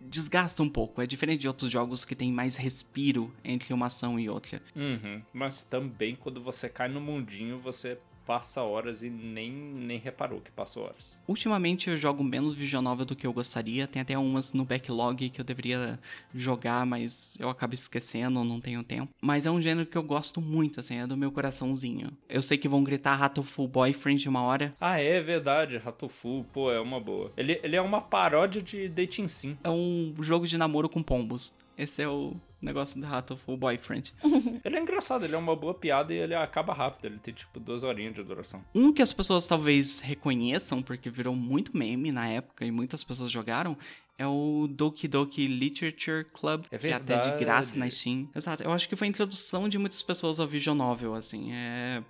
desgasta 0.01 0.63
um 0.63 0.69
pouco. 0.69 1.01
É 1.01 1.07
diferente 1.07 1.41
de 1.43 1.49
outros 1.49 1.71
jogos 1.71 2.05
que 2.05 2.15
tem 2.15 2.33
mais 2.33 2.57
respiro 2.57 3.33
entre 3.45 3.73
uma 3.73 3.87
ação 3.87 4.19
e 4.19 4.29
outra. 4.29 4.61
Uhum, 4.75 5.23
mas 5.33 5.63
também 5.63 6.17
quando 6.17 6.41
você 6.41 6.69
cai 6.69 6.89
no 6.89 7.01
mundinho, 7.01 7.59
você 7.61 7.99
passa 8.27 8.63
horas 8.63 9.03
e 9.03 9.11
nem, 9.11 9.51
nem 9.51 9.99
reparou 9.99 10.41
que 10.41 10.51
passou 10.51 10.85
horas. 10.85 11.17
Ultimamente 11.27 11.91
eu 11.91 11.97
jogo 11.97 12.23
menos 12.23 12.53
visual 12.53 12.83
novel 12.83 13.05
do 13.05 13.17
que 13.17 13.27
eu 13.27 13.33
gostaria. 13.33 13.87
Tem 13.87 14.03
até 14.03 14.17
umas 14.17 14.53
no 14.53 14.65
backlog 14.65 15.29
que 15.31 15.41
eu 15.41 15.45
deveria 15.45 15.99
jogar, 16.35 16.87
mas 16.87 17.37
eu 17.39 17.49
acabo 17.49 17.75
esquecendo, 17.75 18.45
não 18.45 18.61
tenho 18.61 18.83
tempo. 18.83 19.13
Mas 19.21 19.47
é 19.47 19.51
um 19.51 19.61
gênero 19.61 19.87
que 19.87 19.97
eu 19.97 20.03
gosto 20.03 20.41
muito, 20.41 20.81
assim, 20.81 20.97
é 20.97 21.07
do 21.07 21.17
meu 21.17 21.33
coraçãozinho. 21.33 22.11
Eu 22.29 22.43
sei 22.43 22.57
que 22.57 22.69
vão 22.69 22.85
gritar 22.85 23.17
Ratoful 23.17 23.69
Boyfriend 23.69 24.29
uma 24.29 24.43
hora. 24.43 24.75
Ah, 24.81 24.99
é 24.99 25.21
verdade, 25.21 25.77
Ratofu, 25.79 26.45
pô, 26.53 26.71
é 26.71 26.81
uma 26.81 27.01
boa. 27.01 27.33
Ele, 27.37 27.61
ele 27.63 27.77
é 27.77 27.83
uma 27.83 28.01
paródia 28.01 28.63
de 28.63 28.89
Dating 28.89 29.29
Sim. 29.29 29.57
É 29.65 29.71
um 29.71 30.15
jogo 30.21 30.47
de 30.47 30.59
namoro 30.59 30.89
com 30.89 31.03
pombos. 31.03 31.55
Esse 31.77 32.03
é 32.03 32.09
o 32.09 32.37
negócio 32.61 33.01
do 33.01 33.07
Ratoful 33.07 33.57
Boyfriend. 33.57 34.13
Ele 34.65 34.77
é 34.77 34.81
engraçado, 34.81 35.25
ele 35.25 35.35
é 35.35 35.39
uma 35.39 35.57
boa 35.57 35.75
piada 35.75 36.15
e 36.15 36.17
ele 36.17 36.35
acaba 36.35 36.73
rápido, 36.73 37.07
ele 37.07 37.19
tem 37.19 37.35
tipo 37.35 37.59
duas 37.59 37.83
horinhas 37.83 38.15
de 38.15 38.23
duração. 38.23 38.65
Um 38.73 38.93
que 38.93 39.03
as 39.03 39.13
pessoas 39.13 39.47
talvez 39.47 40.01
reconheçam, 40.01 40.81
porque 40.81 41.11
virou 41.11 41.35
muito 41.35 41.77
meme 41.77 42.13
na 42.13 42.29
época 42.29 42.65
e 42.65 42.71
muitas 42.71 43.03
pessoas 43.03 43.31
jogaram, 43.31 43.77
é 44.17 44.27
o 44.27 44.69
Doki 44.71 45.09
Doki 45.09 45.49
Literature 45.49 46.25
Club, 46.33 46.67
É 46.71 46.79
que 46.79 46.87
é 46.87 46.93
até 46.93 47.19
de 47.19 47.37
graça 47.45 47.77
na 47.77 47.91
Steam. 47.91 48.29
Exato, 48.35 48.63
eu 48.63 48.71
acho 48.71 48.89
que 48.89 48.95
foi 48.95 49.09
a 49.09 49.11
introdução 49.11 49.69
de 49.69 49.79
muitas 49.79 50.03
pessoas 50.03 50.39
ao 50.39 50.47
visual 50.47 50.77
novel, 50.77 51.15
assim, 51.15 51.53
é... 51.53 52.03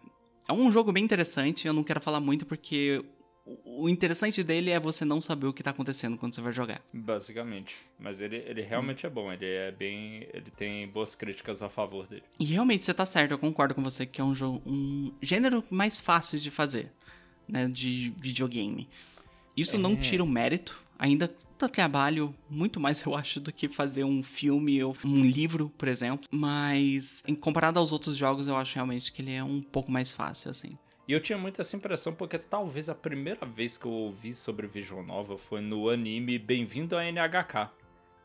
É 0.49 0.53
um 0.53 0.73
jogo 0.73 0.93
bem 0.93 1.05
interessante, 1.05 1.67
eu 1.67 1.73
não 1.73 1.85
quero 1.85 2.01
falar 2.01 2.21
muito 2.21 2.45
porque 2.45 3.03
o 3.45 3.89
interessante 3.89 4.43
dele 4.43 4.71
é 4.71 4.79
você 4.79 5.05
não 5.05 5.21
saber 5.21 5.47
o 5.47 5.53
que 5.53 5.63
tá 5.63 5.71
acontecendo 5.71 6.17
quando 6.17 6.35
você 6.35 6.41
vai 6.41 6.53
jogar. 6.53 6.81
Basicamente. 6.93 7.75
Mas 7.99 8.21
ele, 8.21 8.37
ele 8.47 8.63
realmente 8.63 9.05
é 9.05 9.11
bom, 9.11 9.33
ele 9.33 9.47
é 9.47 9.73
bem. 9.73 10.27
Ele 10.33 10.51
tem 10.57 10.87
boas 10.89 11.15
críticas 11.15 11.63
a 11.63 11.69
favor 11.69 12.07
dele. 12.07 12.23
E 12.39 12.45
realmente 12.45 12.85
você 12.85 12.95
tá 12.95 13.05
certo, 13.05 13.33
eu 13.33 13.39
concordo 13.39 13.75
com 13.75 13.83
você 13.83 14.07
que 14.07 14.21
é 14.21 14.25
um 14.25 14.35
jogo, 14.35 14.63
um 14.65 15.13
gênero 15.21 15.65
mais 15.71 15.99
fácil 15.99 16.39
de 16.39 16.51
fazer, 16.51 16.91
né, 17.49 17.69
de 17.69 18.13
videogame. 18.17 18.89
Isso 19.57 19.77
não 19.77 19.93
É. 19.95 19.97
tira 19.97 20.23
o 20.23 20.27
mérito, 20.27 20.81
ainda 20.99 21.35
dá 21.59 21.69
trabalho 21.69 22.35
muito 22.49 22.81
mais 22.81 23.03
eu 23.03 23.15
acho 23.15 23.39
do 23.41 23.53
que 23.53 23.69
fazer 23.69 24.03
um 24.05 24.23
filme 24.23 24.83
ou 24.83 24.97
um 25.05 25.23
livro, 25.25 25.71
por 25.77 25.89
exemplo, 25.89 26.27
mas 26.31 27.23
em 27.27 27.35
comparado 27.35 27.79
aos 27.79 27.93
outros 27.93 28.17
jogos 28.17 28.49
eu 28.49 28.57
acho 28.57 28.75
realmente 28.77 29.13
que 29.13 29.21
ele 29.21 29.33
é 29.33 29.45
um 29.45 29.61
pouco 29.61 29.91
mais 29.93 30.11
fácil 30.11 30.51
assim. 30.51 30.77
E 31.07 31.13
eu 31.13 31.21
tinha 31.21 31.37
muito 31.37 31.61
essa 31.61 31.75
impressão 31.75 32.15
porque 32.15 32.39
talvez 32.39 32.89
a 32.89 32.95
primeira 32.95 33.45
vez 33.45 33.77
que 33.77 33.87
eu 33.87 33.91
ouvi 33.91 34.35
sobre 34.35 34.69
Visual 34.69 35.03
Novel 35.03 35.37
foi 35.37 35.61
no 35.61 35.89
anime 35.89 36.39
Bem-vindo 36.39 36.97
a 36.97 37.05
NHK, 37.05 37.71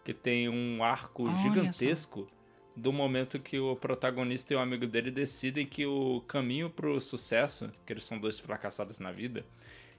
que 0.06 0.13
tem 0.13 0.48
um 0.48 0.84
arco 0.84 1.24
Olha 1.24 1.36
gigantesco 1.38 2.28
do 2.76 2.94
momento 2.94 3.40
que 3.40 3.60
o 3.60 3.76
protagonista 3.76 4.54
e 4.54 4.56
o 4.56 4.60
amigo 4.60 4.86
dele 4.86 5.10
decidem 5.10 5.66
que 5.66 5.88
o 5.88 6.22
caminho 6.28 6.70
pro 6.70 7.02
sucesso, 7.02 7.72
que 7.84 7.92
eles 7.92 8.04
são 8.04 8.20
dois 8.20 8.40
fracassados 8.40 9.00
na 9.00 9.12
vida, 9.12 9.44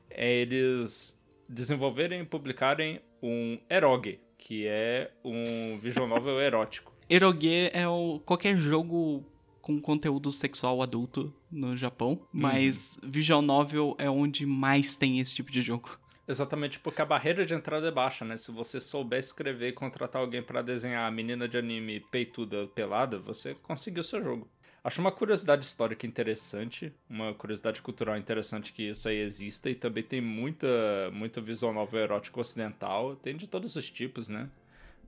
é 0.08 0.32
eles 0.32 1.20
desenvolverem 1.48 2.20
e 2.20 2.24
publicarem 2.24 3.00
um 3.20 3.58
eroge, 3.68 4.20
que 4.38 4.68
é 4.68 5.10
um 5.24 5.76
visual 5.78 6.06
novel 6.06 6.40
erótico. 6.40 6.92
Eroge 7.10 7.70
é 7.72 7.88
o, 7.88 8.20
qualquer 8.24 8.56
jogo 8.56 9.24
com 9.68 9.78
conteúdo 9.78 10.32
sexual 10.32 10.80
adulto 10.80 11.30
no 11.52 11.76
Japão, 11.76 12.18
mas 12.32 12.98
visual 13.02 13.42
novel 13.42 13.94
é 13.98 14.08
onde 14.08 14.46
mais 14.46 14.96
tem 14.96 15.20
esse 15.20 15.34
tipo 15.34 15.52
de 15.52 15.60
jogo. 15.60 15.98
Exatamente 16.26 16.80
porque 16.80 17.02
a 17.02 17.04
barreira 17.04 17.44
de 17.44 17.52
entrada 17.52 17.86
é 17.86 17.90
baixa, 17.90 18.24
né? 18.24 18.38
Se 18.38 18.50
você 18.50 18.80
souber 18.80 19.18
escrever 19.18 19.68
e 19.68 19.72
contratar 19.72 20.22
alguém 20.22 20.42
pra 20.42 20.62
desenhar 20.62 21.06
a 21.06 21.10
menina 21.10 21.46
de 21.46 21.58
anime 21.58 22.00
peituda 22.00 22.66
pelada, 22.68 23.18
você 23.18 23.54
conseguiu 23.62 24.02
seu 24.02 24.22
jogo. 24.22 24.48
Acho 24.82 25.02
uma 25.02 25.12
curiosidade 25.12 25.66
histórica 25.66 26.06
interessante, 26.06 26.90
uma 27.10 27.34
curiosidade 27.34 27.82
cultural 27.82 28.16
interessante 28.16 28.72
que 28.72 28.84
isso 28.84 29.06
aí 29.06 29.18
exista 29.18 29.68
e 29.68 29.74
também 29.74 30.02
tem 30.02 30.22
muita, 30.22 31.10
muita 31.12 31.42
visual 31.42 31.74
novel 31.74 32.00
erótica 32.00 32.40
ocidental, 32.40 33.16
tem 33.16 33.36
de 33.36 33.46
todos 33.46 33.76
os 33.76 33.90
tipos, 33.90 34.30
né? 34.30 34.48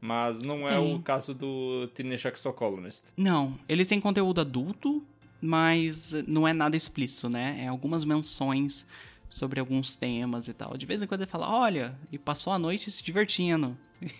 Mas 0.00 0.40
não 0.40 0.66
é 0.66 0.70
Tem. 0.78 0.94
o 0.94 0.98
caso 1.00 1.34
do 1.34 1.86
Teenage 1.94 2.26
Exocolonist. 2.28 3.04
Não, 3.16 3.58
ele 3.68 3.84
tem 3.84 4.00
conteúdo 4.00 4.40
adulto, 4.40 5.04
mas 5.40 6.12
não 6.26 6.46
é 6.48 6.52
nada 6.52 6.76
explícito, 6.76 7.28
né? 7.28 7.58
É 7.60 7.66
algumas 7.68 8.04
menções 8.04 8.86
sobre 9.28 9.60
alguns 9.60 9.94
temas 9.96 10.48
e 10.48 10.54
tal. 10.54 10.76
De 10.76 10.86
vez 10.86 11.02
em 11.02 11.06
quando 11.06 11.20
ele 11.22 11.30
fala, 11.30 11.48
olha, 11.50 11.94
e 12.10 12.18
passou 12.18 12.52
a 12.52 12.58
noite 12.58 12.90
se 12.90 13.02
divertindo. 13.02 13.76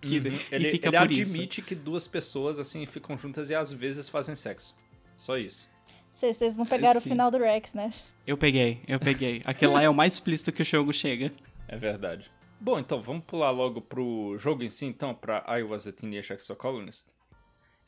Que- 0.00 0.18
Uhum. 0.20 0.26
e 0.26 0.38
Ele, 0.52 0.70
fica 0.70 0.88
ele 0.90 0.98
por 0.98 1.10
isso. 1.10 1.32
admite 1.32 1.60
que 1.60 1.74
duas 1.74 2.06
pessoas 2.06 2.56
assim 2.60 2.86
ficam 2.86 3.18
juntas 3.18 3.50
e 3.50 3.54
às 3.56 3.72
vezes 3.72 4.08
fazem 4.08 4.36
sexo. 4.36 4.72
Só 5.16 5.36
isso. 5.36 5.68
Vocês, 6.12 6.36
vocês 6.36 6.54
não 6.56 6.64
pegaram 6.64 7.00
Sim. 7.00 7.08
o 7.08 7.10
final 7.10 7.32
do 7.32 7.38
Rex, 7.38 7.74
né? 7.74 7.92
Eu 8.24 8.36
peguei, 8.38 8.80
eu 8.86 9.00
peguei. 9.00 9.42
Aquele 9.44 9.72
lá 9.72 9.82
é 9.82 9.88
o 9.90 9.94
mais 9.94 10.12
explícito 10.12 10.52
que 10.52 10.62
o 10.62 10.64
jogo 10.64 10.92
chega. 10.92 11.32
É 11.66 11.76
verdade. 11.76 12.30
Bom, 12.60 12.78
então 12.78 13.00
vamos 13.00 13.24
pular 13.24 13.50
logo 13.50 13.80
pro 13.80 14.36
jogo 14.38 14.62
em 14.62 14.70
si, 14.70 14.86
então, 14.86 15.14
pra 15.14 15.44
I 15.48 15.62
Was 15.62 15.86
a 15.86 15.92
Teenage 15.92 16.32
Exocolonist. 16.32 17.06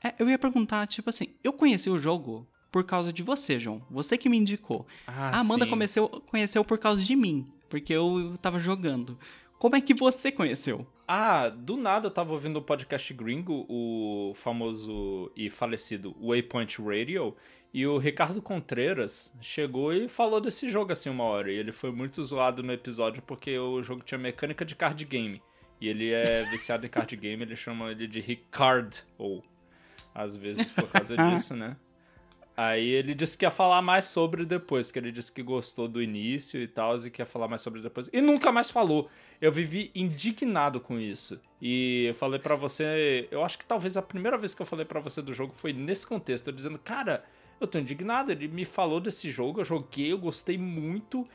É, 0.03 0.15
eu 0.19 0.29
ia 0.31 0.39
perguntar, 0.39 0.87
tipo 0.87 1.11
assim, 1.11 1.35
eu 1.43 1.53
conheci 1.53 1.91
o 1.91 1.99
jogo 1.99 2.47
por 2.71 2.85
causa 2.85 3.13
de 3.13 3.23
você, 3.23 3.59
João. 3.59 3.83
Você 3.91 4.17
que 4.17 4.29
me 4.29 4.39
indicou. 4.39 4.87
Ah, 5.07 5.37
a 5.37 5.41
Amanda 5.41 5.65
sim. 5.65 5.71
comeceu, 5.71 6.09
conheceu 6.09 6.65
por 6.65 6.79
causa 6.79 7.03
de 7.03 7.17
mim. 7.17 7.47
porque 7.71 7.93
eu 7.93 8.37
tava 8.43 8.59
jogando. 8.61 9.19
Como 9.59 9.77
é 9.77 9.81
que 9.81 9.95
você 9.95 10.33
conheceu? 10.33 10.87
Ah, 11.13 11.49
do 11.49 11.77
nada 11.77 12.07
eu 12.07 12.11
tava 12.13 12.31
ouvindo 12.31 12.61
o 12.61 12.63
podcast 12.63 13.13
gringo, 13.13 13.67
o 13.69 14.33
famoso 14.37 15.29
e 15.35 15.51
falecido 15.51 16.15
Waypoint 16.23 16.81
Radio, 16.81 17.37
e 17.75 17.85
o 17.85 17.99
Ricardo 17.99 18.41
Contreras 18.41 19.33
chegou 19.41 19.93
e 19.93 20.09
falou 20.09 20.41
desse 20.41 20.69
jogo 20.69 20.93
assim 20.93 21.11
uma 21.11 21.25
hora. 21.25 21.51
E 21.51 21.57
ele 21.57 21.73
foi 21.73 21.91
muito 21.91 22.23
zoado 22.23 22.63
no 22.63 22.73
episódio 22.73 23.21
porque 23.23 23.59
o 23.59 23.83
jogo 23.83 24.05
tinha 24.05 24.19
mecânica 24.19 24.65
de 24.65 24.77
card 24.77 25.05
game. 25.05 25.43
E 25.81 25.89
ele 25.89 26.13
é 26.13 26.45
viciado 26.45 26.87
em 26.87 26.89
card 26.89 27.17
game, 27.17 27.43
ele 27.43 27.57
chama 27.57 27.91
ele 27.91 28.07
de 28.07 28.21
Ricard, 28.21 28.97
ou 29.19 29.43
às 30.15 30.37
vezes 30.37 30.71
por 30.71 30.87
causa 30.87 31.17
disso, 31.35 31.57
né? 31.57 31.77
Aí 32.57 32.89
ele 32.89 33.15
disse 33.15 33.39
que 33.39 33.45
ia 33.45 33.51
falar 33.51 33.81
mais 33.81 34.07
sobre 34.07 34.45
depois, 34.45 34.91
que 34.91 34.99
ele 34.99 35.11
disse 35.11 35.33
que 35.33 35.43
gostou 35.43 35.89
do 35.89 36.03
início 36.03 36.61
e 36.61 36.69
tal, 36.69 36.97
e 36.99 37.11
que 37.11 37.23
ia 37.23 37.27
falar 37.27 37.49
mais 37.49 37.63
sobre 37.63 37.81
depois. 37.81 38.11
E 38.13 38.21
nunca 38.21 38.53
mais 38.53 38.71
falou. 38.71 39.09
Eu 39.41 39.51
vivi 39.51 39.91
indignado 39.95 40.81
com 40.81 40.99
isso. 40.99 41.41
E 41.61 42.07
eu 42.07 42.15
falei 42.15 42.39
para 42.39 42.57
você, 42.57 43.29
eu 43.31 43.43
acho 43.43 43.59
que 43.59 43.65
talvez 43.65 43.97
a 43.97 44.03
primeira 44.03 44.37
vez 44.37 44.55
que 44.55 44.61
eu 44.61 44.67
falei 44.67 44.85
para 44.85 45.01
você 45.01 45.23
do 45.23 45.33
jogo 45.33 45.55
foi 45.55 45.73
nesse 45.73 46.07
contexto, 46.07 46.53
dizendo, 46.53 46.79
cara, 46.79 47.25
eu 47.61 47.67
tô 47.67 47.79
indignado, 47.79 48.33
ele 48.33 48.49
me 48.49 48.65
falou 48.65 49.01
desse 49.01 49.31
jogo, 49.31 49.61
eu 49.61 49.65
joguei, 49.65 50.13
eu 50.13 50.19
gostei 50.19 50.59
muito, 50.59 51.27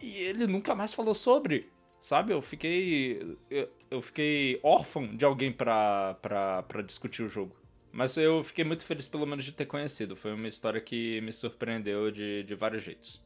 e 0.00 0.16
ele 0.16 0.46
nunca 0.46 0.74
mais 0.74 0.94
falou 0.94 1.14
sobre. 1.14 1.68
Sabe, 2.00 2.32
eu 2.32 2.40
fiquei. 2.40 3.36
Eu, 3.50 3.68
eu 3.90 4.00
fiquei 4.00 4.60
órfão 4.62 5.16
de 5.16 5.24
alguém 5.24 5.50
pra, 5.52 6.14
pra, 6.22 6.62
pra 6.62 6.82
discutir 6.82 7.22
o 7.22 7.28
jogo. 7.28 7.56
Mas 7.92 8.16
eu 8.16 8.42
fiquei 8.42 8.64
muito 8.64 8.84
feliz, 8.84 9.08
pelo 9.08 9.26
menos, 9.26 9.44
de 9.44 9.52
ter 9.52 9.66
conhecido. 9.66 10.14
Foi 10.14 10.32
uma 10.34 10.46
história 10.48 10.80
que 10.80 11.20
me 11.20 11.32
surpreendeu 11.32 12.10
de, 12.10 12.42
de 12.42 12.54
vários 12.54 12.82
jeitos. 12.82 13.22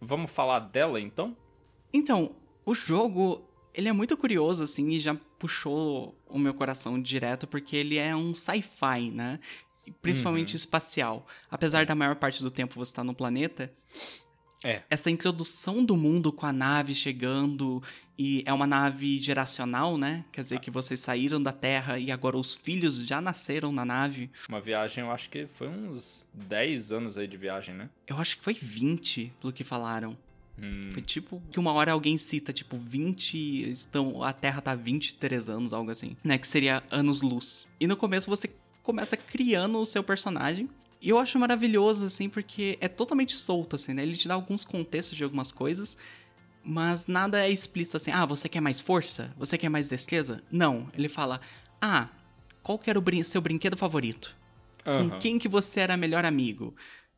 Vamos 0.00 0.30
falar 0.30 0.58
dela, 0.60 1.00
então? 1.00 1.36
Então, 1.92 2.34
o 2.66 2.74
jogo, 2.74 3.48
ele 3.74 3.88
é 3.88 3.92
muito 3.92 4.16
curioso, 4.16 4.62
assim, 4.64 4.88
e 4.90 5.00
já 5.00 5.14
puxou 5.38 6.14
o 6.28 6.38
meu 6.38 6.52
coração 6.54 7.00
direto, 7.00 7.46
porque 7.46 7.76
ele 7.76 7.98
é 7.98 8.14
um 8.14 8.34
sci-fi, 8.34 9.10
né? 9.10 9.40
Principalmente 10.00 10.50
Uhum. 10.50 10.56
espacial. 10.56 11.26
Apesar 11.50 11.84
da 11.86 11.94
maior 11.94 12.16
parte 12.16 12.42
do 12.42 12.50
tempo 12.50 12.74
você 12.74 12.90
estar 12.92 13.02
no 13.04 13.14
planeta, 13.14 13.72
É. 14.64 14.82
essa 14.88 15.10
introdução 15.10 15.84
do 15.84 15.96
mundo 15.96 16.32
com 16.32 16.46
a 16.46 16.52
nave 16.52 16.94
chegando 16.94 17.82
e 18.18 18.42
é 18.46 18.52
uma 18.52 18.66
nave 18.66 19.18
geracional, 19.18 19.98
né? 19.98 20.24
Quer 20.30 20.42
dizer 20.42 20.60
que 20.60 20.70
vocês 20.70 21.00
saíram 21.00 21.42
da 21.42 21.52
Terra 21.52 21.98
e 21.98 22.10
agora 22.12 22.36
os 22.36 22.54
filhos 22.54 22.98
já 23.06 23.20
nasceram 23.20 23.72
na 23.72 23.84
nave. 23.84 24.30
Uma 24.48 24.60
viagem, 24.60 25.02
eu 25.02 25.10
acho 25.10 25.28
que 25.28 25.46
foi 25.46 25.68
uns 25.68 26.26
10 26.32 26.92
anos 26.92 27.18
aí 27.18 27.26
de 27.26 27.36
viagem, 27.36 27.74
né? 27.74 27.88
Eu 28.06 28.18
acho 28.18 28.36
que 28.36 28.44
foi 28.44 28.54
20, 28.54 29.32
pelo 29.40 29.52
que 29.52 29.64
falaram. 29.64 30.16
Hum, 30.58 30.90
Foi 30.92 31.02
tipo 31.02 31.42
que 31.50 31.58
uma 31.58 31.72
hora 31.72 31.92
alguém 31.92 32.16
cita, 32.18 32.52
tipo, 32.52 32.76
20. 32.76 33.70
Estão, 33.70 34.22
a 34.22 34.32
Terra 34.32 34.60
tá 34.60 34.74
23 34.74 35.48
anos, 35.48 35.72
algo 35.72 35.90
assim. 35.90 36.16
Né? 36.22 36.36
Que 36.38 36.46
seria 36.46 36.82
anos-luz. 36.90 37.68
E 37.80 37.86
no 37.86 37.96
começo 37.96 38.28
você 38.28 38.50
começa 38.82 39.16
criando 39.16 39.78
o 39.78 39.86
seu 39.86 40.04
personagem. 40.04 40.68
E 41.02 41.08
eu 41.08 41.18
acho 41.18 41.36
maravilhoso, 41.38 42.04
assim, 42.06 42.28
porque 42.28 42.78
é 42.80 42.86
totalmente 42.88 43.34
solto, 43.34 43.74
assim, 43.76 43.92
né? 43.92 44.02
Ele 44.04 44.16
te 44.16 44.28
dá 44.28 44.34
alguns 44.34 44.64
contextos 44.64 45.16
de 45.18 45.24
algumas 45.24 45.50
coisas, 45.50 45.98
mas 46.64 47.08
nada 47.08 47.44
é 47.44 47.50
explícito 47.50 47.96
assim. 47.96 48.12
Ah, 48.12 48.24
você 48.24 48.48
quer 48.48 48.60
mais 48.60 48.80
força? 48.80 49.34
Você 49.36 49.58
quer 49.58 49.68
mais 49.68 49.88
destreza? 49.88 50.40
Não. 50.50 50.88
Ele 50.96 51.08
fala, 51.08 51.40
ah, 51.80 52.08
qual 52.62 52.78
que 52.78 52.88
era 52.88 52.98
o 52.98 53.02
brin- 53.02 53.24
seu 53.24 53.40
brinquedo 53.40 53.76
favorito? 53.76 54.36
aham. 54.86 55.10
Com 55.10 55.18
quem 55.18 55.38
que 55.38 55.48
você 55.48 55.80
era 55.80 55.96
melhor 55.96 56.24
amigo? 56.24 56.74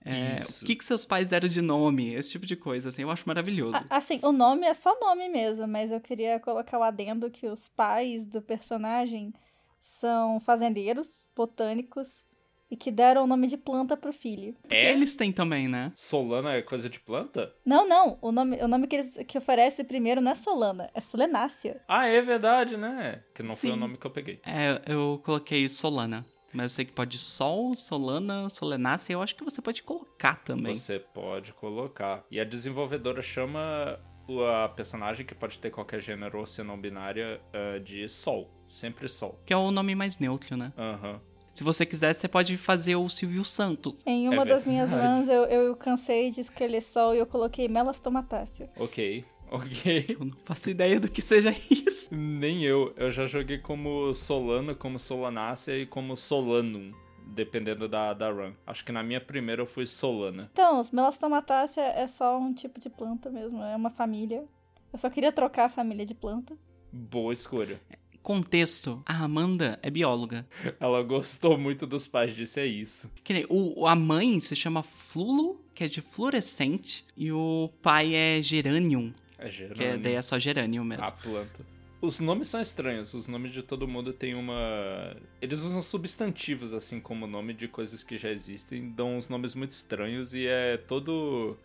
É, 0.07 0.42
o 0.61 0.64
que, 0.64 0.77
que 0.77 0.85
seus 0.85 1.05
pais 1.07 1.29
deram 1.31 1.49
de 1.49 1.61
nome? 1.62 2.12
Esse 2.14 2.33
tipo 2.33 2.44
de 2.47 2.57
coisa, 2.57 2.88
assim, 2.90 3.03
eu 3.03 3.11
acho 3.11 3.25
maravilhoso. 3.27 3.77
A- 3.90 3.97
Assim, 3.97 4.18
o 4.23 4.33
nome 4.33 4.66
é 4.66 4.75
só 4.75 4.99
nome 5.01 5.29
mesmo, 5.29 5.66
mas 5.66 5.90
eu 5.90 6.01
queria 6.01 6.38
colocar 6.40 6.79
o 6.79 6.83
adendo 6.83 7.31
que 7.31 7.47
os 7.47 7.68
pais 7.68 8.25
do 8.27 8.40
personagem 8.42 9.33
são 9.81 10.38
fazendeiros, 10.40 11.31
botânicos, 11.35 12.23
e 12.70 12.77
que 12.77 12.90
deram 12.90 13.24
o 13.24 13.27
nome 13.27 13.46
de 13.46 13.57
planta 13.57 13.96
pro 13.96 14.12
filho. 14.12 14.55
É? 14.68 14.92
Eles 14.92 15.14
têm 15.16 15.31
também, 15.33 15.68
né? 15.68 15.92
Solana 15.94 16.53
é 16.55 16.62
coisa 16.62 16.88
de 16.88 16.98
planta? 17.00 17.55
Não, 17.64 17.87
não, 17.88 18.18
o 18.20 18.33
nome, 18.33 18.57
o 18.62 18.68
nome 18.68 18.87
que, 18.87 18.96
eles, 18.96 19.16
que 19.29 19.38
oferece 19.38 19.85
primeiro 19.85 20.20
não 20.20 20.33
é 20.33 20.35
Solana, 20.35 20.88
é 20.94 21.00
Solenácia. 21.00 21.81
Ah, 21.88 22.07
é 22.07 22.20
verdade, 22.20 22.77
né? 22.77 23.22
Que 23.35 23.42
não 23.42 23.55
foi 23.57 23.70
Sim. 23.70 23.77
o 23.77 23.79
nome 23.79 23.96
que 23.96 24.07
eu 24.07 24.11
peguei. 24.11 24.40
É, 24.46 24.81
eu 24.92 25.20
coloquei 25.24 25.68
Solana. 25.68 26.24
Mas 26.53 26.64
eu 26.64 26.68
sei 26.77 26.85
que 26.85 26.92
pode 26.92 27.18
Sol, 27.18 27.74
Solana, 27.74 28.48
Solenácea. 28.48 29.12
Eu 29.14 29.22
acho 29.22 29.35
que 29.35 29.42
você 29.42 29.61
pode 29.61 29.83
colocar 29.83 30.37
também. 30.37 30.77
Você 30.77 31.00
pode 31.00 31.53
colocar. 31.53 32.24
E 32.31 32.38
a 32.38 32.44
desenvolvedora 32.44 33.20
chama 33.22 33.98
o- 34.29 34.40
a 34.44 34.68
personagem, 34.68 35.27
que 35.27 35.35
pode 35.35 35.59
ter 35.59 35.70
qualquer 35.70 36.00
gênero 36.00 36.38
ou 36.38 36.46
ser 36.46 36.62
não 36.62 36.81
binária, 36.81 37.40
ah, 37.53 37.79
de 37.81 38.09
Sol. 38.09 38.48
Sempre 38.68 39.09
Sol. 39.09 39.42
Que 39.44 39.53
é 39.53 39.57
o 39.57 39.72
nome 39.72 39.96
mais 39.96 40.18
neutro, 40.20 40.57
né? 40.57 40.72
Aham. 40.79 41.20
Se 41.55 41.62
você 41.62 41.87
quiser, 41.87 42.12
você 42.12 42.27
pode 42.27 42.57
fazer 42.57 42.97
o 42.97 43.09
Silvio 43.09 43.45
Santos. 43.45 44.03
Em 44.05 44.29
uma 44.29 44.43
É 44.43 44.45
das 44.45 44.67
minhas 44.67 44.90
runs 44.90 45.29
eu, 45.29 45.45
eu 45.45 45.77
cansei 45.77 46.33
de 46.33 46.40
escolher 46.40 46.81
Sol 46.81 47.14
e 47.14 47.19
eu 47.19 47.27
coloquei 47.27 47.69
Melastomatácea. 47.69 48.69
Ok. 48.77 49.25
Ok. 49.53 50.07
Eu 50.09 50.25
não 50.25 50.37
faço 50.45 50.69
ideia 50.69 50.99
do 50.99 51.09
que 51.09 51.23
seja 51.23 51.55
isso. 51.71 52.12
Nem 52.12 52.64
eu. 52.64 52.93
Eu 52.97 53.09
já 53.12 53.29
joguei 53.29 53.59
como 53.59 54.12
Solana, 54.14 54.75
como 54.75 54.99
Solanácea 54.99 55.79
e 55.79 55.87
como 55.87 56.17
Solanum. 56.17 56.93
Dependendo 57.25 57.88
da, 57.88 58.12
da 58.12 58.33
run. 58.33 58.53
Acho 58.67 58.85
que 58.85 58.90
na 58.90 59.05
minha 59.05 59.21
primeira 59.21 59.62
eu 59.62 59.67
fui 59.67 59.87
Solana. 59.87 60.51
Então, 60.53 60.81
os 60.81 60.90
Melastomatácea 60.90 61.83
é 61.83 62.09
só 62.09 62.37
um 62.37 62.53
tipo 62.53 62.81
de 62.81 62.90
planta 62.90 63.31
mesmo, 63.31 63.62
é 63.62 63.77
uma 63.77 63.90
família. 63.90 64.45
Eu 64.93 64.99
só 64.99 65.09
queria 65.09 65.31
trocar 65.31 65.67
a 65.67 65.69
família 65.69 66.05
de 66.05 66.14
planta. 66.14 66.57
Boa 66.93 67.33
escolha. 67.33 67.81
Contexto: 68.25 69.03
a 69.05 69.23
Amanda 69.23 69.79
é 69.83 69.91
bióloga. 69.91 70.47
Ela 70.81 71.03
gostou 71.03 71.59
muito 71.59 71.87
dos 71.87 72.07
pais, 72.07 72.35
disse 72.35 72.59
é 72.59 72.67
isso. 72.67 73.11
Que 73.23 73.35
nem, 73.35 73.47
o, 73.51 73.87
a 73.87 73.95
mãe 73.95 74.41
se 74.41 74.57
chama 74.57 74.83
Flulo, 74.83 75.61
que 75.75 75.85
é 75.85 75.89
de 75.89 76.01
fluorescente, 76.01 77.05
e 77.15 77.31
o 77.31 77.71
pai 77.83 78.15
é 78.15 78.41
Geranium, 78.41 79.13
É 79.39 79.43
que 79.43 79.49
é, 79.49 79.51
gerânio. 79.51 79.99
daí 80.01 80.15
é 80.15 80.23
só 80.23 80.39
Geranium 80.39 80.85
mesmo. 80.85 81.05
A 81.05 81.11
planta. 81.13 81.67
Os 82.01 82.19
nomes 82.19 82.49
são 82.49 82.61
estranhos. 82.63 83.13
Os 83.13 83.27
nomes 83.29 83.53
de 83.53 83.63
todo 83.63 83.87
mundo 83.87 84.13
tem 84.15 84.35
uma. 84.35 85.15
Eles 85.41 85.61
usam 85.61 85.83
substantivos, 85.83 86.73
assim 86.73 87.01
como 87.01 87.27
o 87.27 87.29
nome 87.29 87.53
de 87.53 87.69
coisas 87.69 88.03
que 88.03 88.17
já 88.17 88.31
existem. 88.31 88.89
Dão 88.91 89.17
uns 89.19 89.29
nomes 89.29 89.55
muito 89.55 89.73
estranhos 89.73 90.35
e 90.35 90.47
é 90.47 90.79
todo. 90.79 91.59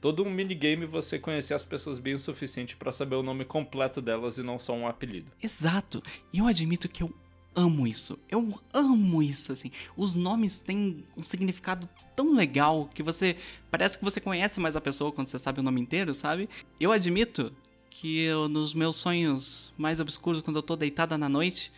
Todo 0.00 0.22
um 0.22 0.30
minigame 0.30 0.86
você 0.86 1.18
conhecer 1.18 1.54
as 1.54 1.64
pessoas 1.64 1.98
bem 1.98 2.14
o 2.14 2.18
suficiente 2.18 2.76
pra 2.76 2.92
saber 2.92 3.16
o 3.16 3.22
nome 3.22 3.44
completo 3.44 4.00
delas 4.00 4.38
e 4.38 4.42
não 4.42 4.58
só 4.58 4.72
um 4.72 4.86
apelido. 4.86 5.32
Exato. 5.42 6.02
E 6.32 6.38
eu 6.38 6.46
admito 6.46 6.88
que 6.88 7.02
eu 7.02 7.12
amo 7.54 7.86
isso. 7.86 8.18
Eu 8.30 8.54
amo 8.72 9.22
isso, 9.22 9.52
assim. 9.52 9.72
Os 9.96 10.14
nomes 10.14 10.60
têm 10.60 11.04
um 11.16 11.22
significado 11.22 11.88
tão 12.14 12.32
legal 12.32 12.88
que 12.94 13.02
você. 13.02 13.36
Parece 13.70 13.98
que 13.98 14.04
você 14.04 14.20
conhece 14.20 14.60
mais 14.60 14.76
a 14.76 14.80
pessoa 14.80 15.10
quando 15.10 15.26
você 15.26 15.38
sabe 15.38 15.58
o 15.58 15.62
nome 15.64 15.80
inteiro, 15.80 16.14
sabe? 16.14 16.48
Eu 16.78 16.92
admito 16.92 17.52
que 17.90 18.20
eu, 18.20 18.48
nos 18.48 18.72
meus 18.74 18.96
sonhos 18.96 19.72
mais 19.76 19.98
obscuros, 19.98 20.40
quando 20.40 20.56
eu 20.56 20.62
tô 20.62 20.76
deitada 20.76 21.18
na 21.18 21.28
noite. 21.28 21.72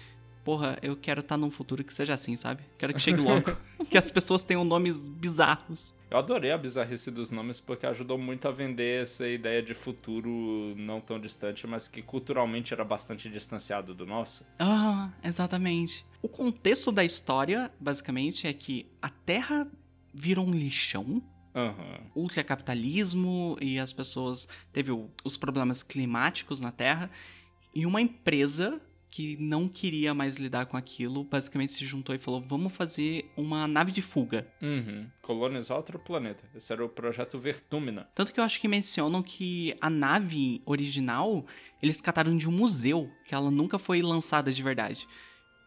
Porra, 0.45 0.79
eu 0.83 0.97
quero 0.97 1.21
estar 1.21 1.37
num 1.37 1.51
futuro 1.51 1.85
que 1.85 1.93
seja 1.93 2.15
assim, 2.15 2.35
sabe? 2.37 2.63
Quero 2.79 2.95
que 2.95 2.99
chegue 3.01 3.21
logo. 3.21 3.55
que 3.91 3.99
as 3.99 4.11
pessoas 4.11 4.43
tenham 4.43 4.65
nomes 4.65 5.07
bizarros. 5.07 5.95
Eu 6.11 6.17
adorei 6.19 6.51
a 6.51 6.59
bizarrice 6.59 7.11
dos 7.11 7.31
nomes 7.31 7.61
porque 7.61 7.85
ajudou 7.87 8.17
muito 8.17 8.49
a 8.49 8.51
vender 8.51 9.03
essa 9.03 9.29
ideia 9.29 9.63
de 9.63 9.75
futuro 9.75 10.75
não 10.77 11.01
tão 11.01 11.21
distante, 11.21 11.67
mas 11.67 11.87
que 11.89 12.01
culturalmente 12.03 12.73
era 12.73 12.85
bastante 12.85 13.29
distanciado 13.29 13.95
do 13.95 14.07
nosso. 14.07 14.45
Ah, 14.59 15.11
exatamente. 15.23 16.05
O 16.23 16.29
contexto 16.29 16.91
da 16.91 17.05
história, 17.05 17.71
basicamente, 17.79 18.47
é 18.47 18.53
que 18.53 18.87
a 19.01 19.09
Terra 19.11 19.67
virou 20.13 20.47
um 20.47 20.53
lixão 20.53 21.23
Aham. 21.55 22.01
ultracapitalismo 22.15 23.57
e 23.61 23.79
as 23.79 23.93
pessoas 23.93 24.49
teve 24.73 24.91
o- 24.91 25.09
os 25.25 25.37
problemas 25.37 25.83
climáticos 25.83 26.61
na 26.61 26.73
Terra 26.73 27.09
e 27.75 27.87
uma 27.87 28.01
empresa 28.01 28.81
que 29.11 29.37
não 29.39 29.69
queria 29.69 30.15
mais 30.15 30.37
lidar 30.37 30.67
com 30.67 30.77
aquilo, 30.77 31.25
basicamente 31.25 31.73
se 31.73 31.85
juntou 31.85 32.15
e 32.15 32.19
falou: 32.19 32.41
"Vamos 32.47 32.73
fazer 32.73 33.31
uma 33.37 33.67
nave 33.67 33.93
de 33.93 34.03
fuga". 34.03 34.47
Uhum. 34.63 35.07
Colonizar 35.21 35.77
outro 35.77 35.99
planeta. 35.99 36.45
Esse 36.55 36.73
era 36.73 36.85
o 36.85 36.89
projeto 36.89 37.39
Vertumina. 37.39 38.09
Tanto 38.15 38.33
que 38.33 38.41
eu 38.41 38.45
acho 38.45 38.61
que 38.61 38.69
mencionam 38.69 39.23
que 39.23 39.77
a 39.81 39.91
nave 39.91 40.63
original 40.65 41.45
eles 41.83 42.01
cataram 42.01 42.37
de 42.37 42.49
um 42.49 42.53
museu, 42.53 43.11
que 43.25 43.35
ela 43.35 43.51
nunca 43.51 43.79
foi 43.79 44.03
lançada 44.03 44.53
de 44.53 44.63
verdade. 44.63 45.09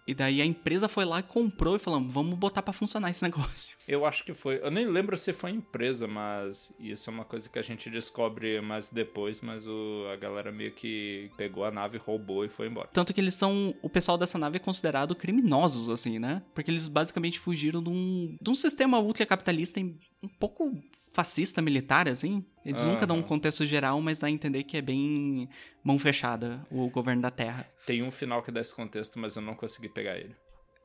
E 0.05 0.13
daí 0.13 0.41
a 0.41 0.45
empresa 0.45 0.89
foi 0.89 1.05
lá, 1.05 1.21
comprou 1.23 1.75
e 1.75 1.79
falou: 1.79 2.03
"Vamos 2.07 2.37
botar 2.37 2.61
pra 2.61 2.73
funcionar 2.73 3.09
esse 3.09 3.23
negócio". 3.23 3.75
Eu 3.87 4.05
acho 4.05 4.23
que 4.25 4.33
foi. 4.33 4.59
Eu 4.61 4.69
nem 4.69 4.85
lembro 4.85 5.15
se 5.15 5.31
foi 5.31 5.51
empresa, 5.51 6.07
mas 6.07 6.73
isso 6.79 7.09
é 7.09 7.13
uma 7.13 7.23
coisa 7.25 7.47
que 7.49 7.57
a 7.57 7.61
gente 7.61 7.89
descobre 7.89 8.59
mais 8.61 8.89
depois. 8.89 9.39
Mas 9.41 9.65
o, 9.67 10.05
a 10.11 10.15
galera 10.17 10.51
meio 10.51 10.71
que 10.73 11.31
pegou 11.37 11.63
a 11.65 11.71
nave, 11.71 11.97
roubou 11.97 12.43
e 12.43 12.49
foi 12.49 12.67
embora. 12.67 12.89
Tanto 12.91 13.13
que 13.13 13.21
eles 13.21 13.33
são. 13.33 13.73
O 13.81 13.89
pessoal 13.89 14.17
dessa 14.17 14.37
nave 14.37 14.57
é 14.57 14.59
considerado 14.59 15.15
criminosos, 15.15 15.89
assim, 15.89 16.19
né? 16.19 16.41
Porque 16.53 16.69
eles 16.69 16.87
basicamente 16.87 17.39
fugiram 17.39 17.81
de 17.81 17.89
um, 17.89 18.37
de 18.41 18.49
um 18.49 18.55
sistema 18.55 18.99
ultracapitalista 18.99 19.79
em- 19.79 19.97
um 20.21 20.27
pouco 20.27 20.71
fascista 21.13 21.61
militar, 21.61 22.07
assim. 22.09 22.43
Eles 22.65 22.83
nunca 22.85 23.05
dão 23.05 23.17
um 23.17 23.23
contexto 23.23 23.65
geral, 23.65 24.01
mas 24.01 24.17
dá 24.17 24.27
a 24.27 24.31
entender 24.31 24.63
que 24.63 24.75
é 24.75 24.81
bem 24.81 25.47
mão 25.83 25.97
fechada 25.99 26.65
o 26.71 26.89
governo 26.89 27.21
da 27.21 27.29
Terra. 27.31 27.67
Tem 27.85 28.01
um 28.03 28.11
final 28.11 28.41
que 28.41 28.51
dá 28.51 28.59
esse 28.59 28.73
contexto, 28.73 29.19
mas 29.19 29.35
eu 29.35 29.41
não 29.41 29.53
consegui 29.55 29.87
pegar 29.89 30.17
ele. 30.17 30.35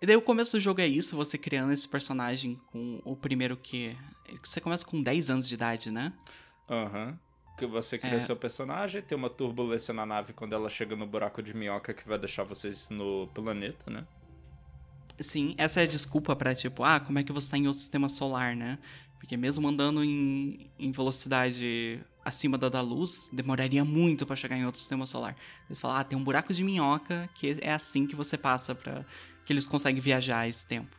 E 0.00 0.06
daí 0.06 0.14
o 0.16 0.22
começo 0.22 0.56
do 0.56 0.60
jogo 0.60 0.80
é 0.80 0.86
isso, 0.86 1.16
você 1.16 1.36
criando 1.36 1.72
esse 1.72 1.88
personagem 1.88 2.60
com 2.70 3.00
o 3.04 3.16
primeiro 3.16 3.56
que. 3.56 3.96
Você 4.42 4.60
começa 4.60 4.86
com 4.86 5.02
10 5.02 5.30
anos 5.30 5.48
de 5.48 5.54
idade, 5.54 5.90
né? 5.90 6.12
Aham. 6.70 7.18
Que 7.56 7.66
você 7.66 7.98
cria 7.98 8.14
É. 8.14 8.20
seu 8.20 8.36
personagem, 8.36 9.02
tem 9.02 9.18
uma 9.18 9.28
turbulência 9.28 9.92
na 9.92 10.06
nave 10.06 10.32
quando 10.32 10.52
ela 10.52 10.70
chega 10.70 10.94
no 10.94 11.04
buraco 11.06 11.42
de 11.42 11.52
minhoca 11.52 11.92
que 11.92 12.06
vai 12.06 12.16
deixar 12.18 12.44
vocês 12.44 12.88
no 12.90 13.26
planeta, 13.34 13.90
né? 13.90 14.06
Sim, 15.18 15.54
essa 15.58 15.80
é 15.80 15.82
a 15.82 15.86
desculpa 15.86 16.36
pra, 16.36 16.54
tipo, 16.54 16.84
ah, 16.84 17.00
como 17.00 17.18
é 17.18 17.24
que 17.24 17.32
você 17.32 17.50
tá 17.50 17.58
em 17.58 17.66
outro 17.66 17.80
sistema 17.80 18.08
solar, 18.08 18.54
né? 18.54 18.78
Porque 19.18 19.36
mesmo 19.36 19.66
andando 19.68 20.02
em, 20.02 20.70
em 20.78 20.92
velocidade 20.92 22.00
acima 22.24 22.56
da 22.56 22.68
da 22.68 22.80
luz, 22.80 23.30
demoraria 23.32 23.84
muito 23.84 24.26
pra 24.26 24.36
chegar 24.36 24.56
em 24.56 24.64
outro 24.64 24.78
sistema 24.78 25.06
solar. 25.06 25.36
Eles 25.66 25.78
falam, 25.78 25.96
ah, 25.96 26.04
tem 26.04 26.16
um 26.16 26.22
buraco 26.22 26.52
de 26.52 26.62
minhoca 26.62 27.28
que 27.34 27.58
é 27.60 27.72
assim 27.72 28.06
que 28.06 28.14
você 28.14 28.36
passa 28.36 28.74
pra. 28.74 29.04
que 29.44 29.52
eles 29.52 29.66
conseguem 29.66 30.00
viajar 30.00 30.48
esse 30.48 30.66
tempo. 30.66 30.96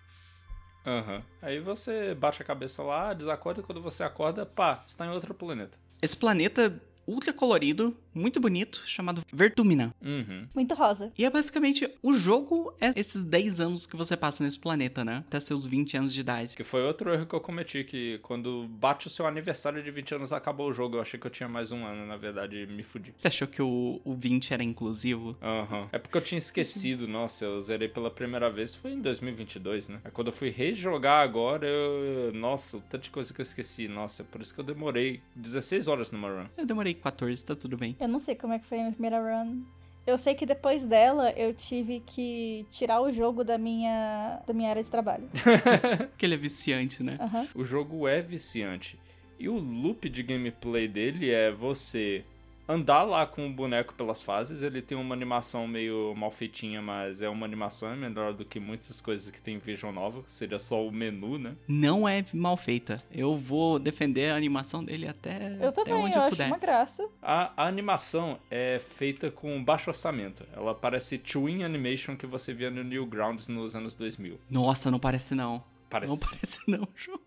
Aham. 0.86 1.24
Aí 1.42 1.60
você 1.60 2.16
bate 2.16 2.42
a 2.42 2.46
cabeça 2.46 2.82
lá, 2.82 3.14
desacorda 3.14 3.62
e 3.62 3.64
quando 3.64 3.82
você 3.82 4.04
acorda, 4.04 4.46
pá, 4.46 4.82
você 4.86 4.98
tá 4.98 5.06
em 5.06 5.10
outro 5.10 5.34
planeta. 5.34 5.78
Esse 6.02 6.16
planeta 6.16 6.82
ultra 7.10 7.34
colorido, 7.34 7.96
muito 8.14 8.40
bonito, 8.40 8.84
chamado 8.86 9.24
Vertumina. 9.32 9.94
Uhum. 10.02 10.48
Muito 10.54 10.74
rosa. 10.76 11.12
E 11.18 11.26
é 11.26 11.30
basicamente 11.30 11.90
o 12.04 12.14
jogo 12.14 12.74
é 12.80 12.92
esses 12.96 13.24
10 13.24 13.60
anos 13.60 13.88
que 13.88 13.96
você 13.96 14.16
passa 14.16 14.44
nesse 14.44 14.60
planeta, 14.60 15.04
né? 15.04 15.24
Até 15.28 15.40
seus 15.40 15.66
20 15.66 15.98
anos 15.98 16.14
de 16.14 16.20
idade. 16.20 16.56
Que 16.56 16.64
foi 16.64 16.84
outro 16.84 17.14
erro 17.14 17.26
que 17.26 17.34
eu 17.34 17.42
cometi, 17.42 17.84
que 17.84 18.20
quando 18.20 18.68
bate 18.68 19.08
o 19.08 19.10
seu 19.10 19.26
aniversário 19.26 19.82
de 19.82 19.90
20 19.90 20.16
anos 20.16 20.34
acabou 20.34 20.70
o 20.70 20.74
jogo. 20.74 20.98
Eu 20.98 21.02
achei 21.02 21.20
que 21.20 21.26
eu 21.26 21.32
tinha 21.32 21.50
mais 21.50 21.72
um 21.72 21.86
ano, 21.86 22.06
na 22.06 22.18
verdade, 22.18 22.68
me 22.68 22.84
fudi. 22.84 23.14
Você 23.16 23.28
achou 23.28 23.48
que 23.48 23.62
o, 23.62 24.02
o 24.04 24.14
20 24.14 24.54
era 24.54 24.64
inclusivo? 24.64 25.38
Aham. 25.42 25.88
É 25.92 25.98
porque 25.98 26.18
eu 26.18 26.22
tinha 26.22 26.38
esquecido, 26.38 27.08
nossa, 27.08 27.46
eu 27.46 27.62
zerei 27.62 27.88
pela 27.88 28.12
primeira 28.12 28.50
vez, 28.50 28.76
foi 28.76 28.92
em 28.92 29.02
2022, 29.02 29.90
né? 29.90 30.00
Aí 30.04 30.12
quando 30.12 30.28
eu 30.28 30.34
fui 30.34 30.50
rejogar 30.50 31.24
agora, 31.24 31.66
eu... 31.66 32.34
Nossa, 32.34 32.78
o 32.78 32.82
tanto 32.82 33.04
de 33.04 33.10
coisa 33.10 33.34
que 33.34 33.42
eu 33.42 33.44
esqueci, 33.44 33.88
nossa, 33.88 34.22
é 34.22 34.26
por 34.26 34.42
isso 34.42 34.54
que 34.54 34.60
eu 34.60 34.66
demorei 34.66 35.22
16 35.36 35.88
horas 35.88 36.12
numa 36.12 36.30
run. 36.30 36.46
Eu 36.58 36.66
demorei 36.66 36.99
14, 37.00 37.44
tá 37.44 37.56
tudo 37.56 37.78
bem. 37.78 37.96
Eu 38.00 38.08
não 38.08 38.20
sei 38.20 38.36
como 38.36 38.54
é 38.54 38.60
que 38.60 38.66
foi 38.66 38.78
a 38.78 38.82
minha 38.82 38.94
primeira 38.94 39.20
run. 39.20 39.62
Eu 40.06 40.18
sei 40.18 40.34
que 40.34 40.46
depois 40.46 40.86
dela 40.86 41.32
eu 41.32 41.54
tive 41.54 42.00
que 42.06 42.66
tirar 42.72 43.02
o 43.02 43.12
jogo 43.12 43.44
da 43.44 43.58
minha, 43.58 44.42
da 44.48 44.54
minha 44.54 44.70
área 44.70 44.84
de 44.84 44.90
trabalho. 44.90 45.30
Porque 46.10 46.26
ele 46.26 46.34
é 46.34 46.38
viciante, 46.38 47.04
né? 47.04 47.18
Aham. 47.20 47.48
O 47.54 47.64
jogo 47.64 48.08
é 48.08 48.22
viciante. 48.22 49.00
E 49.38 49.48
o 49.48 49.58
loop 49.58 50.10
de 50.10 50.24
gameplay 50.24 50.88
dele 50.88 51.30
é 51.30 51.52
você 51.52 52.26
andar 52.70 53.04
lá 53.04 53.26
com 53.26 53.48
o 53.48 53.52
boneco 53.52 53.96
pelas 53.96 54.22
fases. 54.22 54.62
Ele 54.62 54.82
tem 54.82 54.96
uma 54.96 55.16
animação 55.16 55.68
meio 55.68 56.14
mal 56.16 56.30
feitinha, 56.30 56.82
mas 56.82 57.22
é 57.24 57.28
uma 57.28 57.46
animação 57.46 57.92
é 57.92 57.96
melhor 57.96 58.34
do 58.34 58.46
que 58.46 58.60
muitas 58.60 59.02
coisas 59.02 59.32
que 59.32 59.42
tem 59.42 59.56
em 59.56 59.58
Vision 59.58 59.92
Nova. 59.92 60.22
Seria 60.28 60.60
só 60.60 60.86
o 60.86 60.92
menu, 60.92 61.40
né? 61.40 61.56
Não 61.68 62.08
é 62.08 62.24
mal 62.32 62.56
feita. 62.56 63.04
Eu 63.12 63.36
vou 63.36 63.80
defender 63.80 64.30
a 64.30 64.36
animação 64.36 64.84
dele 64.84 65.08
até, 65.08 65.58
Eu 65.60 65.70
até 65.70 65.84
também, 65.84 66.04
onde 66.06 66.16
eu 66.16 66.22
eu 66.22 66.28
acho 66.28 66.38
puder. 66.38 66.48
uma 66.48 66.58
graça. 66.60 67.10
A, 67.22 67.52
a 67.58 67.68
animação 67.68 68.38
é 68.52 68.78
feita 68.80 69.32
com 69.32 69.64
baixo 69.64 69.90
orçamento. 69.90 70.44
Ela 70.54 70.76
parece 70.76 71.18
Twin 71.18 71.64
Animation 71.64 72.16
que 72.16 72.28
você 72.28 72.54
via 72.54 72.70
no 72.70 72.84
Newgrounds 72.84 73.48
nos 73.48 73.76
anos 73.76 73.96
2000. 73.96 74.40
Nossa, 74.50 74.92
não 74.92 75.00
parece 75.00 75.34
não. 75.34 75.64
Parece. 75.90 76.14
Não 76.14 76.20
parece 76.20 76.60
não, 76.68 76.88
João. 76.96 77.20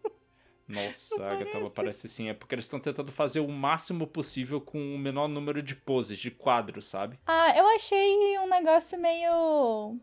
Nossa, 0.73 1.19
Não 1.19 1.27
Agatha, 1.27 1.51
parece. 1.53 1.75
parece 1.75 2.09
sim. 2.09 2.29
É 2.29 2.35
porque 2.35 2.55
eles 2.55 2.65
estão 2.65 2.81
tentando 2.81 3.13
fazer 3.13 3.41
o 3.41 3.49
máximo 3.49 4.07
possível 4.07 4.61
com 4.61 4.95
o 4.95 4.99
menor 4.99 5.29
número 5.29 5.63
de 5.63 5.75
poses, 5.75 6.19
de 6.19 6.31
quadros, 6.31 6.87
sabe? 6.87 7.19
Ah, 7.27 7.53
eu 7.57 7.67
achei 7.77 8.39
um 8.39 8.49
negócio 8.49 8.99
meio. 9.01 9.97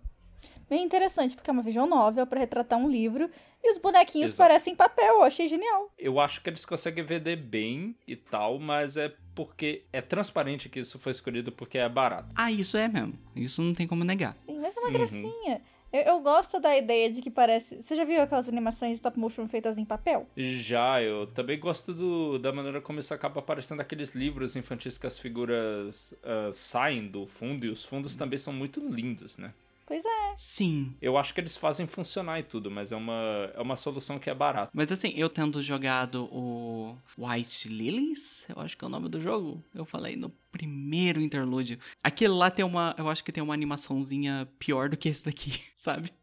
meio 0.69 0.83
interessante, 0.83 1.35
porque 1.35 1.49
é 1.49 1.53
uma 1.53 1.63
visual 1.63 1.87
novel 1.87 2.25
pra 2.27 2.39
retratar 2.39 2.77
um 2.79 2.89
livro. 2.89 3.29
E 3.61 3.71
os 3.71 3.77
bonequinhos 3.77 4.31
Exato. 4.31 4.47
parecem 4.47 4.73
papel, 4.75 5.15
eu 5.15 5.23
achei 5.23 5.47
genial. 5.47 5.91
Eu 5.97 6.17
acho 6.19 6.41
que 6.41 6.49
eles 6.49 6.65
conseguem 6.65 7.03
vender 7.03 7.35
bem 7.35 7.93
e 8.07 8.15
tal, 8.15 8.57
mas 8.57 8.95
é 8.95 9.13
porque 9.35 9.83
é 9.91 10.01
transparente 10.01 10.69
que 10.69 10.79
isso 10.79 10.97
foi 10.99 11.11
escolhido 11.11 11.51
porque 11.51 11.77
é 11.77 11.89
barato. 11.89 12.29
Ah, 12.37 12.51
isso 12.51 12.77
é 12.77 12.87
mesmo. 12.87 13.19
Isso 13.35 13.61
não 13.61 13.73
tem 13.73 13.85
como 13.87 14.03
negar. 14.05 14.37
Sim, 14.45 14.59
Mas 14.59 14.75
é 14.77 14.79
uma 14.79 14.87
Uhum. 14.87 14.93
gracinha. 14.93 15.61
Eu, 15.91 16.01
eu 16.01 16.19
gosto 16.21 16.59
da 16.59 16.77
ideia 16.77 17.11
de 17.11 17.21
que 17.21 17.29
parece. 17.29 17.81
Você 17.81 17.95
já 17.95 18.03
viu 18.03 18.21
aquelas 18.21 18.47
animações 18.47 18.97
stop 18.97 19.17
motion 19.17 19.47
feitas 19.47 19.77
em 19.77 19.85
papel? 19.85 20.27
Já, 20.37 21.01
eu 21.01 21.27
também 21.27 21.59
gosto 21.59 21.93
do, 21.93 22.37
da 22.37 22.51
maneira 22.51 22.79
como 22.81 22.99
isso 22.99 23.13
acaba 23.13 23.39
aparecendo 23.39 23.81
aqueles 23.81 24.13
livros 24.13 24.55
infantis 24.55 24.97
que 24.97 25.07
as 25.07 25.17
figuras 25.17 26.13
ah, 26.23 26.49
saem 26.53 27.07
do 27.07 27.25
fundo 27.25 27.65
e 27.65 27.69
os 27.69 27.83
fundos 27.83 28.15
também 28.15 28.37
são 28.37 28.53
muito 28.53 28.79
lindos, 28.79 29.37
né? 29.37 29.53
Pois 29.89 30.05
é. 30.05 30.33
Sim. 30.37 30.95
Eu 31.01 31.17
acho 31.17 31.33
que 31.33 31.41
eles 31.41 31.57
fazem 31.57 31.87
funcionar 31.87 32.39
e 32.39 32.43
tudo, 32.43 32.69
mas 32.69 32.91
é 32.91 32.95
uma, 32.95 33.51
é 33.55 33.59
uma 33.59 33.75
solução 33.75 34.19
que 34.19 34.29
é 34.29 34.35
barata. 34.35 34.69
Mas 34.71 34.91
assim, 34.91 35.11
eu 35.15 35.27
tendo 35.27 35.63
jogado 35.63 36.25
o 36.31 36.95
White 37.17 37.67
Lilies, 37.67 38.45
eu 38.49 38.61
acho 38.61 38.77
que 38.77 38.85
é 38.85 38.87
o 38.87 38.91
nome 38.91 39.09
do 39.09 39.19
jogo. 39.19 39.63
Eu 39.73 39.85
falei 39.85 40.15
no 40.15 40.29
primeiro 40.51 41.19
interlúdio. 41.19 41.79
Aquele 42.03 42.33
lá 42.33 42.51
tem 42.51 42.63
uma, 42.63 42.93
eu 42.99 43.09
acho 43.09 43.23
que 43.23 43.31
tem 43.31 43.41
uma 43.41 43.55
animaçãozinha 43.55 44.47
pior 44.59 44.89
do 44.89 44.95
que 44.95 45.09
esse 45.09 45.25
daqui, 45.25 45.59
sabe? 45.75 46.13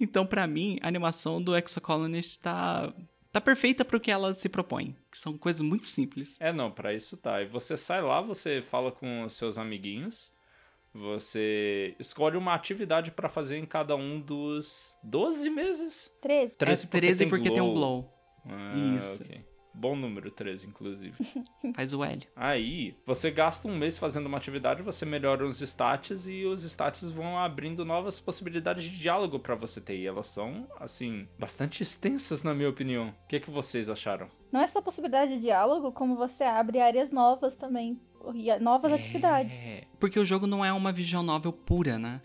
Então, 0.00 0.24
pra 0.26 0.46
mim, 0.46 0.78
a 0.80 0.88
animação 0.88 1.40
do 1.40 1.54
Exocolonist 1.54 2.38
tá 2.38 2.94
tá 3.30 3.40
perfeita 3.42 3.84
pro 3.84 4.00
que 4.00 4.10
ela 4.10 4.32
se 4.32 4.48
propõe, 4.48 4.96
que 5.10 5.18
são 5.18 5.36
coisas 5.36 5.60
muito 5.60 5.86
simples. 5.86 6.36
É, 6.40 6.50
não, 6.50 6.70
pra 6.70 6.94
isso 6.94 7.16
tá. 7.16 7.42
E 7.42 7.46
você 7.46 7.76
sai 7.76 8.00
lá, 8.00 8.22
você 8.22 8.62
fala 8.62 8.90
com 8.90 9.24
os 9.24 9.34
seus 9.34 9.58
amiguinhos, 9.58 10.32
você 10.94 11.94
escolhe 11.98 12.36
uma 12.36 12.54
atividade 12.54 13.10
pra 13.10 13.28
fazer 13.28 13.58
em 13.58 13.66
cada 13.66 13.96
um 13.96 14.20
dos 14.20 14.94
12 15.02 15.48
meses. 15.50 16.14
13. 16.20 16.56
13 16.56 16.84
é 16.84 16.88
13 16.88 17.26
porque, 17.26 17.50
tem 17.50 17.62
um 17.62 17.72
glow. 17.72 18.12
Ah, 18.44 18.74
Isso. 18.96 19.22
ok. 19.22 19.52
Bom 19.74 19.96
número, 19.96 20.30
13, 20.30 20.66
inclusive. 20.66 21.14
Faz 21.74 21.94
o 21.94 22.04
L. 22.04 22.20
Aí, 22.36 22.94
você 23.06 23.30
gasta 23.30 23.66
um 23.66 23.76
mês 23.76 23.96
fazendo 23.96 24.26
uma 24.26 24.36
atividade, 24.36 24.82
você 24.82 25.06
melhora 25.06 25.46
os 25.46 25.62
stats 25.62 26.26
e 26.26 26.44
os 26.44 26.62
stats 26.62 27.10
vão 27.10 27.38
abrindo 27.38 27.84
novas 27.84 28.20
possibilidades 28.20 28.84
de 28.84 28.98
diálogo 28.98 29.38
pra 29.38 29.54
você 29.54 29.80
ter. 29.80 29.96
E 29.96 30.06
elas 30.06 30.26
são, 30.26 30.68
assim, 30.78 31.26
bastante 31.38 31.82
extensas, 31.82 32.42
na 32.42 32.52
minha 32.52 32.68
opinião. 32.68 33.08
O 33.08 33.28
que, 33.28 33.40
que 33.40 33.50
vocês 33.50 33.88
acharam? 33.88 34.28
Não 34.52 34.60
é 34.60 34.66
só 34.66 34.82
possibilidade 34.82 35.36
de 35.36 35.40
diálogo, 35.40 35.90
como 35.90 36.16
você 36.16 36.44
abre 36.44 36.78
áreas 36.78 37.10
novas 37.10 37.56
também. 37.56 37.98
E 38.34 38.50
a- 38.50 38.58
Novas 38.60 38.92
atividades. 38.92 39.54
É, 39.54 39.84
porque 39.98 40.18
o 40.18 40.24
jogo 40.24 40.46
não 40.46 40.64
é 40.64 40.72
uma 40.72 40.92
visual 40.92 41.22
novel 41.22 41.52
pura, 41.52 41.98
né? 41.98 42.20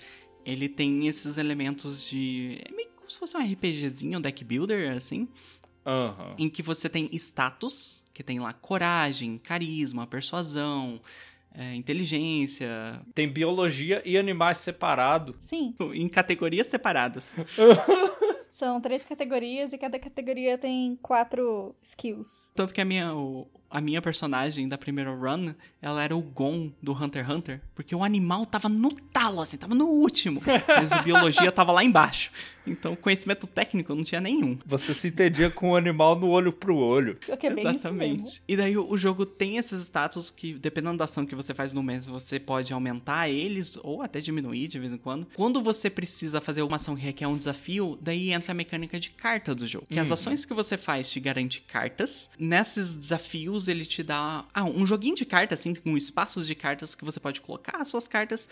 Ele 0.46 0.70
tem 0.70 1.08
esses 1.08 1.38
elementos 1.38 2.10
de. 2.10 2.62
É 2.66 2.72
meio 2.74 2.90
como 2.96 3.10
se 3.10 3.20
fosse 3.20 3.36
um 3.38 3.42
RPGzinho, 3.42 4.18
um 4.18 4.22
deck 4.22 4.44
builder, 4.44 4.96
assim. 4.96 5.28
Aham. 5.86 6.36
Em 6.38 6.50
que 6.50 6.62
você 6.62 6.90
tem 6.90 7.10
status, 7.14 8.04
que 8.14 8.22
tem 8.24 8.40
lá 8.40 8.52
coragem, 8.54 9.38
carisma, 9.38 10.06
persuasão, 10.06 11.02
é, 11.54 11.74
inteligência, 11.76 13.02
Tem 13.16 13.28
biologia 13.28 14.02
e 14.06 14.18
animais 14.18 14.58
separados. 14.60 15.36
Sim, 15.40 15.74
em 15.94 16.08
categorias 16.10 16.68
separadas. 16.68 17.34
são 18.50 18.80
três 18.82 19.06
categorias 19.06 19.72
e 19.74 19.78
cada 19.78 19.98
categoria 20.00 20.58
tem 20.58 20.98
quatro 21.02 21.76
skills. 21.82 22.50
Tanto 22.56 22.74
que 22.74 22.82
a 22.82 22.86
minha, 22.86 23.14
o- 23.16 23.48
a 23.70 23.82
minha 23.82 24.02
personagem 24.02 24.68
da 24.68 24.78
primeira 24.78 25.14
run, 25.14 25.54
ela 25.82 26.04
era 26.04 26.16
o 26.16 26.22
Gon 26.22 26.72
do 26.82 26.94
Hunter 26.94 27.24
x 27.24 27.36
Hunter, 27.36 27.62
porque 27.76 27.96
o 27.96 28.04
animal 28.04 28.46
tava 28.46 28.70
no 28.70 28.92
talo, 28.92 29.42
assim, 29.42 29.58
tava 29.58 29.76
no 29.76 29.86
último. 29.86 30.42
Mas 30.68 30.92
a 30.92 31.02
biologia 31.02 31.52
tava 31.52 31.72
lá 31.72 31.84
embaixo. 31.84 32.32
Então, 32.70 32.96
conhecimento 32.96 33.48
técnico 33.48 33.92
eu 33.92 33.96
não 33.96 34.04
tinha 34.04 34.22
nenhum. 34.22 34.58
Você 34.66 34.94
se 34.94 35.08
entendia 35.08 35.50
com 35.50 35.72
o 35.72 35.76
animal 35.76 36.18
no 36.18 36.28
olho 36.28 36.52
pro 36.52 36.76
olho. 36.76 37.16
Pior 37.16 37.38
que 37.38 37.48
é 37.48 37.50
bem 37.54 37.64
isso 37.76 37.92
mesmo. 37.94 38.16
Exatamente. 38.16 38.42
E 38.48 38.58
daí 38.58 38.78
o, 38.78 38.98
jogo 38.98 39.26
tem 39.26 39.58
esses 39.58 39.82
status 39.82 40.30
que, 40.32 40.54
dependendo 40.54 40.98
da 40.98 41.06
ação 41.06 41.26
que 41.26 41.36
você 41.36 41.54
faz 41.54 41.74
no 41.74 41.82
mês, 41.84 42.08
você 42.08 42.40
pode 42.40 42.72
aumentar 42.74 43.30
eles 43.30 43.78
ou 43.84 44.02
até 44.02 44.20
diminuir 44.20 44.68
de 44.68 44.80
vez 44.80 44.94
em 44.94 44.98
quando. 44.98 45.28
Quando 45.36 45.62
você 45.62 45.90
precisa 45.90 46.42
fazer 46.42 46.62
uma 46.62 46.76
ação 46.78 46.96
que 46.96 47.02
requer 47.02 47.28
um 47.28 47.38
desafio, 47.38 47.98
daí 48.02 48.32
entra 48.32 48.52
a 48.52 48.56
mecânica 48.56 49.00
de 49.00 49.10
carta 49.12 49.54
do 49.56 49.66
jogo. 49.68 49.86
Que 49.88 50.00
as 50.00 50.10
Uhum. 50.10 50.14
ações 50.14 50.46
que 50.46 50.54
você 50.54 50.78
faz 50.78 51.10
te 51.12 51.20
garante 51.20 51.62
cartas. 51.62 52.30
Nesses 52.40 52.96
desafios, 52.96 53.68
ele 53.68 53.86
te 53.86 54.04
dá 54.04 54.46
ah, 54.54 54.64
um 54.64 54.86
joguinho 54.86 55.16
de 55.16 55.26
cartas, 55.26 55.60
assim, 55.60 55.74
com 55.76 55.96
espaços 55.96 56.48
de 56.48 56.56
cartas 56.56 56.96
que 56.96 57.06
você 57.06 57.20
pode 57.20 57.42
colocar 57.42 57.78
as 57.82 57.88
suas 57.88 58.08
cartas. 58.08 58.50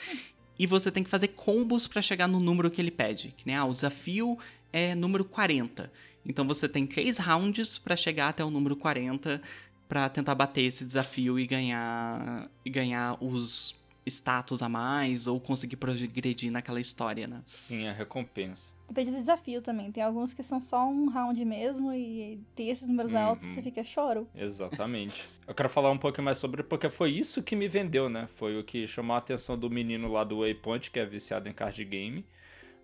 E 0.57 0.65
você 0.65 0.91
tem 0.91 1.03
que 1.03 1.09
fazer 1.09 1.29
combos 1.29 1.87
pra 1.87 2.01
chegar 2.01 2.27
no 2.27 2.39
número 2.39 2.71
que 2.71 2.81
ele 2.81 2.91
pede. 2.91 3.33
Que 3.37 3.51
ah, 3.51 3.65
o 3.65 3.73
desafio 3.73 4.37
é 4.71 4.95
número 4.95 5.25
40. 5.25 5.91
Então 6.25 6.47
você 6.47 6.67
tem 6.67 6.87
três 6.87 7.17
rounds 7.17 7.77
pra 7.77 7.95
chegar 7.95 8.29
até 8.29 8.43
o 8.43 8.49
número 8.49 8.75
40 8.75 9.41
pra 9.87 10.09
tentar 10.09 10.33
bater 10.33 10.63
esse 10.63 10.83
desafio 10.83 11.39
e 11.39 11.45
ganhar 11.45 12.49
e 12.63 12.69
ganhar 12.69 13.17
os 13.23 13.75
status 14.07 14.61
a 14.61 14.69
mais 14.69 15.27
ou 15.27 15.39
conseguir 15.39 15.75
progredir 15.77 16.51
naquela 16.51 16.79
história, 16.79 17.27
né? 17.27 17.41
Sim, 17.47 17.87
a 17.87 17.91
recompensa. 17.93 18.73
Depende 18.87 19.09
do 19.11 19.17
desafio 19.17 19.63
também. 19.63 19.91
Tem 19.91 20.03
alguns 20.03 20.31
que 20.33 20.43
são 20.43 20.61
só 20.61 20.87
um 20.87 21.09
round 21.09 21.43
mesmo 21.43 21.91
e 21.91 22.39
tem 22.55 22.69
esses 22.69 22.87
números 22.87 23.13
Uhum. 23.13 23.19
altos 23.19 23.45
você 23.47 23.61
fica 23.61 23.83
choro. 23.83 24.27
Exatamente. 24.35 25.27
Eu 25.47 25.55
quero 25.55 25.69
falar 25.69 25.89
um 25.89 25.97
pouco 25.97 26.21
mais 26.21 26.37
sobre 26.37 26.61
porque 26.61 26.87
foi 26.87 27.09
isso 27.11 27.41
que 27.41 27.55
me 27.55 27.67
vendeu, 27.67 28.07
né? 28.09 28.27
Foi 28.35 28.59
o 28.59 28.63
que 28.63 28.85
chamou 28.85 29.15
a 29.15 29.19
atenção 29.19 29.57
do 29.57 29.69
menino 29.71 30.11
lá 30.11 30.23
do 30.23 30.39
Waypoint, 30.41 30.91
que 30.91 30.99
é 30.99 31.05
viciado 31.05 31.49
em 31.49 31.53
card 31.53 31.83
game. 31.83 32.23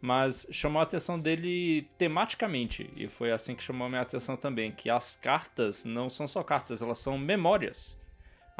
Mas 0.01 0.47
chamou 0.51 0.79
a 0.79 0.83
atenção 0.83 1.19
dele 1.19 1.87
tematicamente. 1.99 2.89
E 2.95 3.07
foi 3.07 3.31
assim 3.31 3.53
que 3.53 3.61
chamou 3.61 3.85
a 3.85 3.89
minha 3.89 4.01
atenção 4.01 4.35
também. 4.35 4.71
Que 4.71 4.89
as 4.89 5.15
cartas 5.15 5.85
não 5.85 6.09
são 6.09 6.27
só 6.27 6.41
cartas, 6.41 6.81
elas 6.81 6.97
são 6.97 7.15
memórias. 7.19 8.00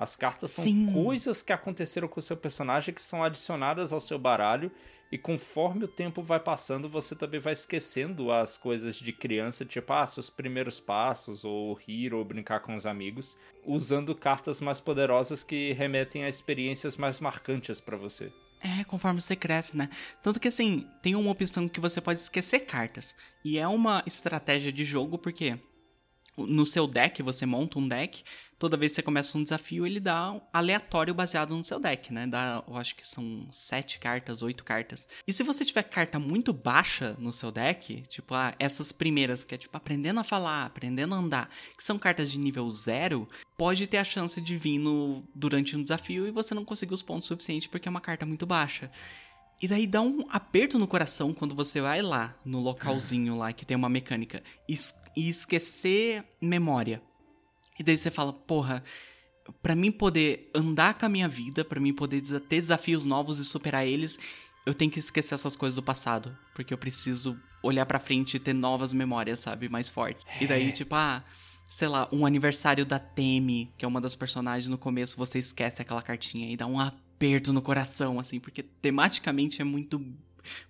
As 0.02 0.16
cartas 0.16 0.50
são 0.50 0.64
Sim. 0.64 0.92
coisas 0.92 1.44
que 1.44 1.54
aconteceram 1.54 2.08
com 2.08 2.20
o 2.20 2.24
seu 2.24 2.36
personagem 2.36 2.92
que 2.92 3.04
são 3.04 3.24
adicionadas 3.24 3.94
ao 3.94 4.02
seu 4.02 4.18
baralho. 4.18 4.72
E 5.12 5.18
conforme 5.18 5.86
o 5.86 5.88
tempo 5.88 6.24
vai 6.24 6.40
passando, 6.40 6.90
você 6.90 7.16
também 7.16 7.40
vai 7.40 7.54
esquecendo 7.54 8.32
as 8.32 8.58
coisas 8.58 8.96
de 8.96 9.14
criança, 9.14 9.64
tipo, 9.64 9.94
ah, 9.94 10.08
seus 10.08 10.28
primeiros 10.28 10.80
passos, 10.80 11.46
ou 11.46 11.76
rir, 11.76 12.16
ou 12.16 12.26
brincar 12.26 12.62
com 12.62 12.74
os 12.74 12.88
amigos, 12.88 13.38
usando 13.64 14.16
cartas 14.16 14.60
mais 14.60 14.80
poderosas 14.80 15.44
que 15.44 15.72
remetem 15.74 16.24
a 16.24 16.30
experiências 16.30 16.98
mais 16.98 17.20
marcantes 17.20 17.80
pra 17.80 17.96
você. 17.96 18.34
É, 18.60 18.84
conforme 18.86 19.22
você 19.22 19.36
cresce, 19.36 19.78
né? 19.78 19.88
Tanto 20.24 20.40
que 20.40 20.48
assim, 20.48 20.88
tem 21.04 21.14
uma 21.14 21.30
opção 21.30 21.70
que 21.70 21.80
você 21.80 22.02
pode 22.02 22.18
esquecer 22.18 22.62
cartas. 22.62 23.14
E 23.46 23.60
é 23.60 23.68
uma 23.68 24.02
estratégia 24.08 24.72
de 24.72 24.84
jogo 24.84 25.20
porque 25.20 25.60
no 26.38 26.66
seu 26.66 26.88
deck, 26.88 27.22
você 27.22 27.46
monta 27.46 27.78
um 27.78 27.88
deck, 27.88 28.24
toda 28.62 28.78
vez 28.78 28.92
que 28.92 28.98
você 28.98 29.02
começa 29.02 29.36
um 29.40 29.42
desafio, 29.42 29.88
ele 29.88 30.00
dá 30.00 30.34
um 30.34 30.42
aleatório 30.54 31.16
baseado 31.16 31.58
no 31.58 31.64
seu 31.64 31.80
deck, 31.80 32.14
né? 32.14 32.28
Dá, 32.28 32.64
eu 32.68 32.78
acho 32.78 32.96
que 32.96 33.06
são 33.06 33.48
sete 33.52 33.98
cartas, 33.98 34.44
oito 34.44 34.64
cartas. 34.64 35.08
E 35.28 35.34
se 35.34 35.42
você 35.42 35.66
tiver 35.66 35.82
carta 35.82 36.20
muito 36.20 36.54
baixa 36.54 37.16
no 37.18 37.34
seu 37.34 37.52
deck, 37.52 38.04
tipo, 38.04 38.36
ah, 38.36 38.54
essas 38.60 38.92
primeiras, 38.92 39.44
que 39.44 39.56
é 39.56 39.58
tipo 39.58 39.76
aprendendo 39.76 40.20
a 40.20 40.24
falar, 40.24 40.66
aprendendo 40.68 41.16
a 41.16 41.18
andar, 41.18 41.50
que 41.76 41.84
são 41.84 41.98
cartas 41.98 42.32
de 42.32 42.38
nível 42.38 42.70
zero, 42.70 43.28
pode 43.58 43.88
ter 43.88 43.98
a 43.98 44.04
chance 44.04 44.40
de 44.40 44.56
vir 44.58 44.78
no, 44.78 45.24
durante 45.34 45.76
um 45.76 45.82
desafio 45.82 46.28
e 46.28 46.32
você 46.32 46.54
não 46.54 46.64
conseguir 46.64 46.94
os 46.94 47.02
pontos 47.02 47.28
suficientes 47.28 47.68
porque 47.68 47.88
é 47.88 47.92
uma 47.92 48.00
carta 48.00 48.28
muito 48.28 48.46
baixa. 48.46 48.92
E 49.60 49.68
daí 49.68 49.88
dá 49.88 50.02
um 50.02 50.24
aperto 50.30 50.78
no 50.78 50.86
coração 50.88 51.34
quando 51.34 51.56
você 51.56 51.82
vai 51.82 52.02
lá, 52.04 52.36
no 52.46 52.60
localzinho 52.60 53.36
lá 53.38 53.52
que 53.52 53.66
tem 53.66 53.76
uma 53.76 53.90
mecânica, 53.90 54.44
e, 54.70 54.74
es- 54.74 54.94
esquecer 55.16 56.24
memória. 56.40 57.02
E 57.82 57.84
daí 57.84 57.98
você 57.98 58.12
fala, 58.12 58.32
porra, 58.32 58.84
pra 59.60 59.74
mim 59.74 59.92
poder 59.92 60.52
andar 60.54 60.94
com 60.94 61.08
a 61.08 61.10
minha 61.10 61.28
vida, 61.28 61.66
pra 61.66 61.80
mim 61.80 61.92
poder 61.92 62.22
ter 62.22 62.62
desafios 62.62 63.08
novos 63.08 63.40
e 63.40 63.44
superar 63.44 63.88
eles, 63.88 64.20
eu 64.68 64.74
tenho 64.76 64.92
que 64.92 65.00
esquecer 65.00 65.34
essas 65.34 65.56
coisas 65.56 65.76
do 65.76 65.82
passado. 65.82 66.38
Porque 66.54 66.72
eu 66.72 66.78
preciso 66.78 67.42
olhar 67.64 67.88
pra 67.88 68.00
frente 68.00 68.38
e 68.38 68.40
ter 68.40 68.54
novas 68.54 68.94
memórias, 68.94 69.40
sabe? 69.40 69.68
Mais 69.68 69.90
fortes. 69.90 70.24
E 70.40 70.46
daí, 70.46 70.72
tipo, 70.72 70.94
ah, 70.94 71.24
sei 71.68 71.88
lá, 71.88 72.08
um 72.12 72.24
aniversário 72.24 72.86
da 72.86 73.00
Temi, 73.00 73.74
que 73.80 73.84
é 73.84 73.88
uma 73.88 74.00
das 74.00 74.14
personagens 74.14 74.70
no 74.70 74.78
começo, 74.78 75.18
você 75.18 75.40
esquece 75.40 75.82
aquela 75.82 76.04
cartinha 76.04 76.52
e 76.52 76.56
dá 76.56 76.68
um 76.68 76.80
aperto 76.80 77.52
no 77.52 77.64
coração, 77.64 78.20
assim, 78.20 78.40
porque 78.40 78.62
tematicamente 78.62 79.60
é 79.60 79.66
muito. 79.66 80.00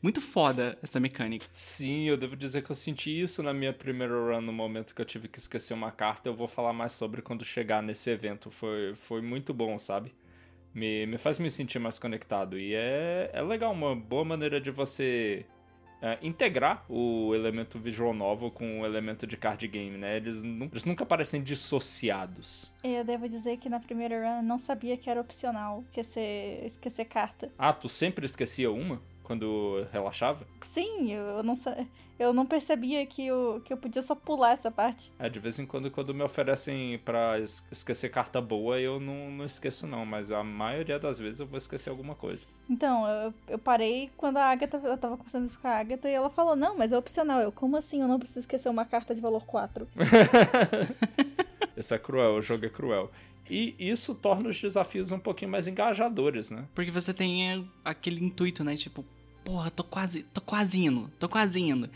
Muito 0.02 0.22
foda 0.22 0.78
essa 0.82 1.00
mecânica. 1.00 1.46
Sim, 1.54 2.04
eu 2.04 2.18
devo 2.18 2.36
dizer 2.36 2.62
que 2.62 2.72
eu 2.72 2.76
senti 2.76 3.22
isso 3.22 3.42
na 3.44 3.54
minha 3.54 3.74
primeira 3.74 4.14
run 4.14 4.42
no 4.42 4.54
momento 4.54 4.94
que 4.94 5.02
eu 5.02 5.06
tive 5.06 5.28
que 5.28 5.40
esquecer 5.40 5.74
uma 5.74 5.92
carta. 5.92 6.30
Eu 6.30 6.36
vou 6.36 6.48
falar 6.48 6.74
mais 6.74 6.92
sobre 6.92 7.22
quando 7.22 7.46
chegar 7.46 7.82
nesse 7.82 8.10
evento. 8.10 8.50
Foi, 8.50 8.94
foi 8.96 9.22
muito 9.22 9.54
bom, 9.54 9.78
sabe? 9.78 10.14
Me, 10.74 11.06
me 11.06 11.18
faz 11.18 11.40
me 11.40 11.50
sentir 11.50 11.80
mais 11.80 12.00
conectado. 12.00 12.58
E 12.58 12.74
é, 12.74 13.30
é 13.34 13.42
legal, 13.42 13.72
uma 13.74 13.96
boa 13.96 14.24
maneira 14.24 14.60
de 14.60 14.72
você 14.72 15.46
é, 16.02 16.18
integrar 16.22 16.84
o 16.90 17.36
elemento 17.36 17.78
visual 17.78 18.14
novel 18.14 18.50
com 18.50 18.82
o 18.82 18.86
elemento 18.86 19.28
de 19.28 19.38
card 19.38 19.68
game, 19.68 19.98
né? 19.98 20.18
Eles, 20.18 20.44
eles 20.44 20.84
nunca 20.84 21.06
parecem 21.06 21.44
dissociados. 21.44 22.72
Eu 22.84 23.04
devo 23.04 23.30
dizer 23.30 23.58
que 23.58 23.70
na 23.70 23.80
primeira 23.80 24.20
run 24.20 24.38
eu 24.38 24.44
não 24.44 24.58
sabia 24.58 24.98
que 24.98 25.10
era 25.10 25.22
opcional 25.22 25.84
esquecer, 25.86 26.66
esquecer 26.66 27.06
carta. 27.06 27.52
Ah, 27.58 27.72
tu 27.72 27.88
sempre 27.88 28.26
esquecia 28.26 28.72
uma 28.72 29.00
quando 29.32 29.88
relaxava? 29.94 30.46
Sim, 30.62 31.14
eu 31.14 31.42
não, 31.42 31.56
sa- 31.56 31.78
eu 32.20 32.34
não 32.34 32.46
percebia 32.46 33.06
que 33.06 33.26
eu, 33.26 33.62
que 33.64 33.72
eu 33.72 33.78
podia 33.78 34.02
só 34.02 34.14
pular 34.14 34.52
essa 34.52 34.70
parte. 34.70 35.10
É, 35.18 35.30
de 35.30 35.40
vez 35.40 35.58
em 35.58 35.66
quando, 35.66 35.90
quando 35.90 36.14
me 36.14 36.22
oferecem 36.22 37.00
pra 37.00 37.40
es- 37.40 37.66
esquecer 37.72 38.10
carta 38.10 38.42
boa, 38.42 38.78
eu 38.78 39.00
não, 39.00 39.32
não 39.32 39.46
esqueço 39.46 39.88
não, 39.88 40.06
mas 40.06 40.34
a 40.34 40.44
maioria 40.44 41.00
das 41.00 41.18
vezes 41.18 41.40
eu 41.40 41.48
vou 41.48 41.58
esquecer 41.58 41.90
alguma 41.90 42.14
coisa. 42.14 42.46
Então, 42.70 43.08
eu, 43.08 43.34
eu 43.48 43.58
parei 43.58 44.10
quando 44.18 44.36
a 44.38 44.46
Agatha, 44.52 44.78
eu 44.84 44.98
tava 44.98 45.16
conversando 45.16 45.46
isso 45.46 45.60
com 45.62 45.68
a 45.70 45.78
Agatha 45.78 46.10
e 46.10 46.14
ela 46.14 46.30
falou, 46.30 46.56
não, 46.56 46.78
mas 46.78 46.92
é 46.92 46.98
opcional. 46.98 47.40
Eu, 47.40 47.54
como 47.54 47.78
assim 47.78 48.02
eu 48.02 48.08
não 48.10 48.20
preciso 48.20 48.40
esquecer 48.40 48.68
uma 48.68 48.84
carta 48.84 49.16
de 49.16 49.22
valor 49.22 49.46
4? 49.46 49.88
Isso 51.78 51.94
é 51.94 51.98
cruel, 51.98 52.36
o 52.36 52.42
jogo 52.42 52.66
é 52.66 52.70
cruel. 52.70 53.10
E 53.50 53.76
isso 53.80 54.14
torna 54.16 54.48
os 54.50 54.62
desafios 54.62 55.12
um 55.12 55.20
pouquinho 55.20 55.50
mais 55.52 55.68
engajadores, 55.68 56.50
né? 56.50 56.66
Porque 56.76 56.92
você 56.92 57.14
tem 57.14 57.68
aquele 57.84 58.24
intuito, 58.24 58.64
né? 58.64 58.76
Tipo, 58.76 59.04
porra, 59.44 59.70
tô 59.72 59.84
quase, 59.84 60.24
tô 60.24 60.42
quase 60.42 60.80
indo, 60.82 61.12
tô 61.20 61.28
quase 61.28 61.62
indo. 61.62 61.90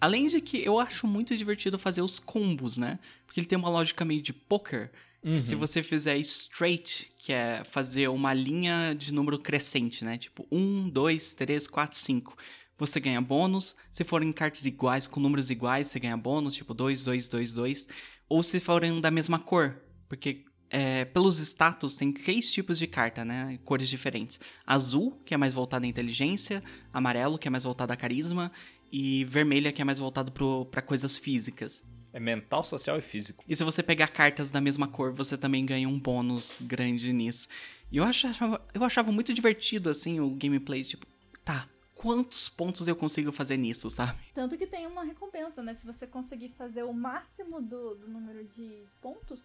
Além 0.00 0.26
de 0.26 0.40
que 0.40 0.64
eu 0.64 0.78
acho 0.78 1.06
muito 1.06 1.36
divertido 1.36 1.78
fazer 1.78 2.02
os 2.02 2.18
combos, 2.18 2.78
né? 2.78 2.98
Porque 3.26 3.40
ele 3.40 3.46
tem 3.46 3.58
uma 3.58 3.68
lógica 3.68 4.04
meio 4.04 4.22
de 4.22 4.32
poker. 4.32 4.90
que 5.22 5.40
Se 5.40 5.54
você 5.54 5.82
fizer 5.82 6.16
straight, 6.18 7.12
que 7.18 7.32
é 7.32 7.62
fazer 7.64 8.08
uma 8.08 8.32
linha 8.32 8.94
de 8.94 9.12
número 9.12 9.38
crescente, 9.38 10.04
né? 10.04 10.16
Tipo 10.16 10.46
1, 10.50 10.88
2, 10.88 11.34
3, 11.34 11.66
4, 11.66 11.98
5. 11.98 12.36
Você 12.78 12.98
ganha 12.98 13.20
bônus. 13.20 13.76
Se 13.92 14.04
forem 14.04 14.32
cartas 14.32 14.64
iguais, 14.64 15.06
com 15.06 15.20
números 15.20 15.50
iguais, 15.50 15.88
você 15.88 16.00
ganha 16.00 16.16
bônus, 16.16 16.54
tipo 16.54 16.72
2, 16.72 17.04
2, 17.04 17.28
2, 17.28 17.52
2. 17.52 17.88
Ou 18.26 18.42
se 18.42 18.58
forem 18.58 19.00
da 19.02 19.10
mesma 19.10 19.38
cor. 19.38 19.76
Porque 20.08 20.44
é, 20.70 21.04
pelos 21.04 21.38
status 21.40 21.94
tem 21.96 22.12
três 22.12 22.50
tipos 22.50 22.78
de 22.78 22.86
carta, 22.86 23.24
né? 23.24 23.58
Cores 23.64 23.88
diferentes. 23.88 24.38
Azul, 24.64 25.20
que 25.24 25.34
é 25.34 25.36
mais 25.36 25.52
voltada 25.52 25.84
à 25.84 25.88
inteligência, 25.88 26.62
amarelo, 26.92 27.38
que 27.38 27.48
é 27.48 27.50
mais 27.50 27.64
voltado 27.64 27.92
a 27.92 27.96
carisma, 27.96 28.52
e 28.92 29.24
vermelha, 29.24 29.72
que 29.72 29.82
é 29.82 29.84
mais 29.84 29.98
voltado 29.98 30.32
para 30.70 30.82
coisas 30.82 31.18
físicas. 31.18 31.84
É 32.12 32.18
mental, 32.18 32.64
social 32.64 32.98
e 32.98 33.02
físico. 33.02 33.44
E 33.48 33.54
se 33.54 33.62
você 33.62 33.82
pegar 33.82 34.08
cartas 34.08 34.50
da 34.50 34.60
mesma 34.60 34.88
cor, 34.88 35.12
você 35.12 35.36
também 35.36 35.64
ganha 35.64 35.88
um 35.88 35.98
bônus 35.98 36.58
grande 36.60 37.12
nisso. 37.12 37.48
E 37.90 37.98
eu 37.98 38.04
achava, 38.04 38.64
eu 38.72 38.84
achava 38.84 39.12
muito 39.12 39.32
divertido, 39.32 39.90
assim, 39.90 40.18
o 40.20 40.30
gameplay, 40.30 40.82
tipo, 40.82 41.06
tá, 41.44 41.68
quantos 41.94 42.48
pontos 42.48 42.88
eu 42.88 42.96
consigo 42.96 43.30
fazer 43.30 43.56
nisso, 43.56 43.90
sabe? 43.90 44.18
Tanto 44.34 44.56
que 44.56 44.66
tem 44.66 44.86
uma 44.86 45.04
recompensa, 45.04 45.62
né? 45.62 45.74
Se 45.74 45.86
você 45.86 46.06
conseguir 46.06 46.48
fazer 46.50 46.82
o 46.82 46.92
máximo 46.92 47.60
do, 47.60 47.94
do 47.94 48.08
número 48.08 48.44
de 48.44 48.86
pontos, 49.00 49.40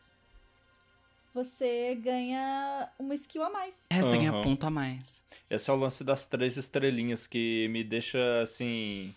você 1.36 1.96
ganha 1.96 2.90
uma 2.98 3.14
skill 3.14 3.44
a 3.44 3.50
mais. 3.50 3.86
É, 3.90 4.02
você 4.02 4.16
ganha 4.16 4.32
Aham. 4.32 4.42
ponto 4.42 4.66
a 4.66 4.70
mais. 4.70 5.22
Esse 5.50 5.70
é 5.70 5.74
o 5.74 5.76
lance 5.76 6.02
das 6.02 6.26
três 6.26 6.56
estrelinhas 6.56 7.28
que 7.28 7.68
me 7.68 7.84
deixa, 7.84 8.42
assim, 8.42 9.14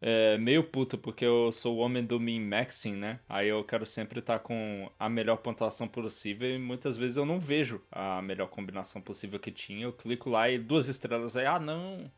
é, 0.00 0.38
meio 0.38 0.64
puto, 0.64 0.96
porque 0.96 1.22
eu 1.22 1.52
sou 1.52 1.76
o 1.76 1.80
homem 1.80 2.02
do 2.02 2.18
min-maxing, 2.18 2.94
né? 2.94 3.20
Aí 3.28 3.48
eu 3.48 3.62
quero 3.62 3.84
sempre 3.84 4.20
estar 4.20 4.38
com 4.38 4.90
a 4.98 5.08
melhor 5.10 5.36
pontuação 5.36 5.86
possível 5.86 6.48
e 6.48 6.58
muitas 6.58 6.96
vezes 6.96 7.18
eu 7.18 7.26
não 7.26 7.38
vejo 7.38 7.82
a 7.92 8.22
melhor 8.22 8.48
combinação 8.48 9.02
possível 9.02 9.38
que 9.38 9.52
tinha. 9.52 9.84
Eu 9.84 9.92
clico 9.92 10.30
lá 10.30 10.48
e 10.48 10.58
duas 10.58 10.88
estrelas 10.88 11.36
aí, 11.36 11.44
ah, 11.44 11.60
não. 11.60 12.10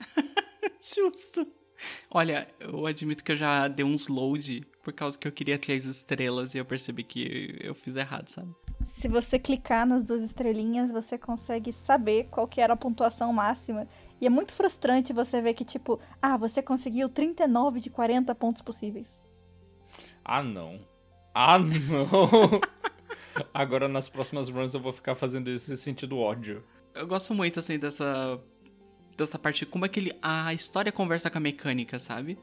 Justo. 0.78 1.59
Olha, 2.10 2.48
eu 2.58 2.86
admito 2.86 3.24
que 3.24 3.32
eu 3.32 3.36
já 3.36 3.68
dei 3.68 3.84
uns 3.84 4.08
load 4.08 4.66
por 4.82 4.92
causa 4.92 5.18
que 5.18 5.28
eu 5.28 5.32
queria 5.32 5.58
três 5.58 5.84
estrelas 5.84 6.54
e 6.54 6.58
eu 6.58 6.64
percebi 6.64 7.04
que 7.04 7.58
eu 7.60 7.74
fiz 7.74 7.96
errado, 7.96 8.28
sabe? 8.28 8.54
Se 8.82 9.08
você 9.08 9.38
clicar 9.38 9.86
nas 9.86 10.02
duas 10.02 10.22
estrelinhas, 10.22 10.90
você 10.90 11.18
consegue 11.18 11.72
saber 11.72 12.28
qual 12.30 12.48
que 12.48 12.60
era 12.60 12.72
a 12.72 12.76
pontuação 12.76 13.32
máxima. 13.32 13.86
E 14.20 14.26
é 14.26 14.30
muito 14.30 14.52
frustrante 14.52 15.12
você 15.12 15.40
ver 15.40 15.54
que, 15.54 15.64
tipo, 15.64 16.00
ah, 16.20 16.36
você 16.36 16.62
conseguiu 16.62 17.08
39 17.08 17.80
de 17.80 17.90
40 17.90 18.34
pontos 18.34 18.62
possíveis. 18.62 19.18
Ah, 20.24 20.42
não. 20.42 20.78
Ah, 21.34 21.58
não. 21.58 22.60
Agora 23.54 23.88
nas 23.88 24.08
próximas 24.08 24.48
runs 24.48 24.74
eu 24.74 24.80
vou 24.80 24.92
ficar 24.92 25.14
fazendo 25.14 25.50
isso 25.50 25.72
em 25.72 25.76
sentido 25.76 26.18
ódio. 26.18 26.64
Eu 26.94 27.06
gosto 27.06 27.34
muito, 27.34 27.58
assim, 27.58 27.78
dessa. 27.78 28.40
Dessa 29.16 29.38
parte. 29.38 29.64
Como 29.66 29.84
é 29.84 29.88
que 29.88 30.00
ele, 30.00 30.12
a 30.22 30.52
história 30.54 30.90
conversa 30.92 31.30
com 31.30 31.38
a 31.38 31.40
mecânica, 31.40 31.98
sabe? 31.98 32.38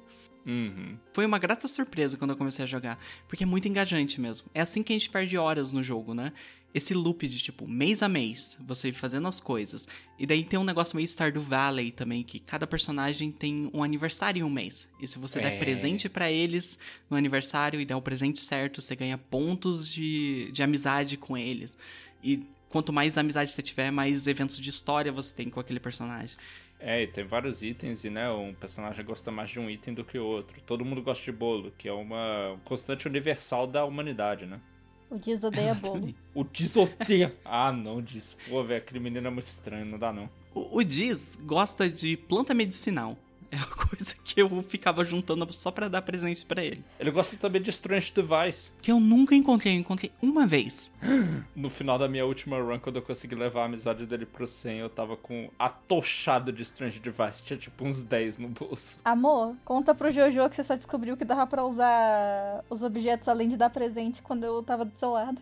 Uhum. 0.45 0.97
Foi 1.13 1.25
uma 1.25 1.37
grata 1.37 1.67
surpresa 1.67 2.15
quando 2.17 2.31
eu 2.31 2.37
comecei 2.37 2.63
a 2.63 2.67
jogar, 2.67 2.97
porque 3.27 3.43
é 3.43 3.45
muito 3.45 3.67
engajante 3.67 4.21
mesmo. 4.21 4.49
É 4.53 4.61
assim 4.61 4.81
que 4.81 4.93
a 4.93 4.95
gente 4.95 5.09
perde 5.09 5.37
horas 5.37 5.73
no 5.73 5.83
jogo, 5.83 6.13
né? 6.13 6.31
Esse 6.73 6.93
loop 6.93 7.27
de 7.27 7.39
tipo, 7.39 7.67
mês 7.67 8.01
a 8.01 8.07
mês, 8.07 8.57
você 8.65 8.93
fazendo 8.93 9.27
as 9.27 9.41
coisas. 9.41 9.87
E 10.17 10.25
daí 10.25 10.45
tem 10.45 10.57
um 10.59 10.63
negócio 10.63 10.95
meio 10.95 11.07
Stardew 11.07 11.41
Valley 11.41 11.91
também, 11.91 12.23
que 12.23 12.39
cada 12.39 12.65
personagem 12.65 13.29
tem 13.31 13.69
um 13.73 13.83
aniversário 13.83 14.39
em 14.39 14.43
um 14.43 14.49
mês. 14.49 14.87
E 15.01 15.07
se 15.07 15.17
você 15.19 15.39
É. 15.39 15.41
der 15.43 15.59
presente 15.59 16.07
pra 16.07 16.31
eles 16.31 16.79
no 17.09 17.17
aniversário 17.17 17.81
e 17.81 17.85
der 17.85 17.95
o 17.95 18.01
presente 18.01 18.39
certo, 18.39 18.81
você 18.81 18.95
ganha 18.95 19.17
pontos 19.17 19.91
de, 19.91 20.49
de 20.53 20.63
amizade 20.63 21.17
com 21.17 21.37
eles. 21.37 21.77
E 22.23 22.43
quanto 22.69 22.93
mais 22.93 23.17
amizade 23.17 23.51
você 23.51 23.61
tiver, 23.61 23.91
mais 23.91 24.27
eventos 24.27 24.57
de 24.57 24.69
história 24.69 25.11
você 25.11 25.33
tem 25.33 25.49
com 25.49 25.59
aquele 25.59 25.79
personagem. 25.79 26.37
É, 26.79 27.01
e 27.01 27.07
tem 27.07 27.25
vários 27.25 27.63
itens 27.63 28.03
e, 28.03 28.09
né, 28.09 28.29
um 28.29 28.53
personagem 28.53 29.03
gosta 29.03 29.31
mais 29.31 29.49
de 29.49 29.59
um 29.59 29.69
item 29.69 29.93
do 29.93 30.03
que 30.03 30.19
o 30.19 30.25
outro. 30.25 30.61
Todo 30.61 30.85
mundo 30.85 31.01
gosta 31.01 31.23
de 31.23 31.31
bolo, 31.31 31.73
que 31.77 31.87
é 31.87 31.93
uma 31.93 32.59
constante 32.63 33.07
universal 33.07 33.65
da 33.65 33.83
humanidade, 33.83 34.45
né? 34.45 34.59
O 35.09 35.17
Diz 35.17 35.43
odeia 35.43 35.73
bolo. 35.73 36.13
O 36.35 36.43
Diz 36.43 36.75
odeia... 36.75 37.35
ah, 37.43 37.71
não, 37.71 38.01
Diz. 38.01 38.35
Pô, 38.47 38.63
velho, 38.63 38.77
aquele 38.77 38.99
menino 38.99 39.25
é 39.25 39.29
muito 39.29 39.47
estranho, 39.47 39.85
não 39.85 39.97
dá 39.97 40.13
não. 40.13 40.29
O, 40.53 40.77
o 40.79 40.83
Diz 40.83 41.35
gosta 41.41 41.89
de 41.89 42.15
planta 42.15 42.53
medicinal. 42.53 43.17
É 43.51 43.55
uma 43.55 43.67
coisa 43.67 44.15
que 44.23 44.41
eu 44.41 44.61
ficava 44.61 45.03
juntando 45.05 45.51
só 45.53 45.71
para 45.71 45.87
dar 45.87 46.01
presente 46.01 46.45
para 46.45 46.63
ele. 46.63 46.83
Ele 46.99 47.11
gosta 47.11 47.37
também 47.37 47.61
de 47.61 47.69
Strange 47.69 48.11
Device. 48.13 48.73
Que 48.81 48.91
eu 48.91 48.99
nunca 48.99 49.33
encontrei, 49.33 49.75
eu 49.75 49.79
encontrei 49.79 50.11
uma 50.21 50.45
vez. 50.45 50.91
No 51.55 51.69
final 51.71 51.97
da 51.97 52.07
minha 52.07 52.25
última 52.25 52.59
run, 52.59 52.79
quando 52.79 52.97
eu 52.97 53.01
consegui 53.01 53.33
levar 53.33 53.63
a 53.63 53.65
amizade 53.65 54.05
dele 54.05 54.25
pro 54.25 54.45
100, 54.45 54.77
eu 54.77 54.89
tava 54.89 55.17
com 55.17 55.49
atochado 55.57 56.51
de 56.51 56.61
Strange 56.61 56.99
Device. 56.99 57.43
Tinha 57.43 57.57
tipo 57.57 57.83
uns 57.83 58.03
10 58.03 58.37
no 58.37 58.49
bolso. 58.49 58.99
Amor, 59.03 59.55
conta 59.65 59.95
pro 59.95 60.11
Jojo 60.11 60.47
que 60.49 60.55
você 60.55 60.63
só 60.63 60.75
descobriu 60.75 61.17
que 61.17 61.25
dava 61.25 61.47
pra 61.47 61.65
usar 61.65 62.63
os 62.69 62.83
objetos 62.83 63.27
além 63.27 63.47
de 63.47 63.57
dar 63.57 63.69
presente 63.71 64.21
quando 64.21 64.43
eu 64.43 64.61
tava 64.61 64.85
do 64.85 64.97
seu 64.97 65.09
lado. 65.11 65.41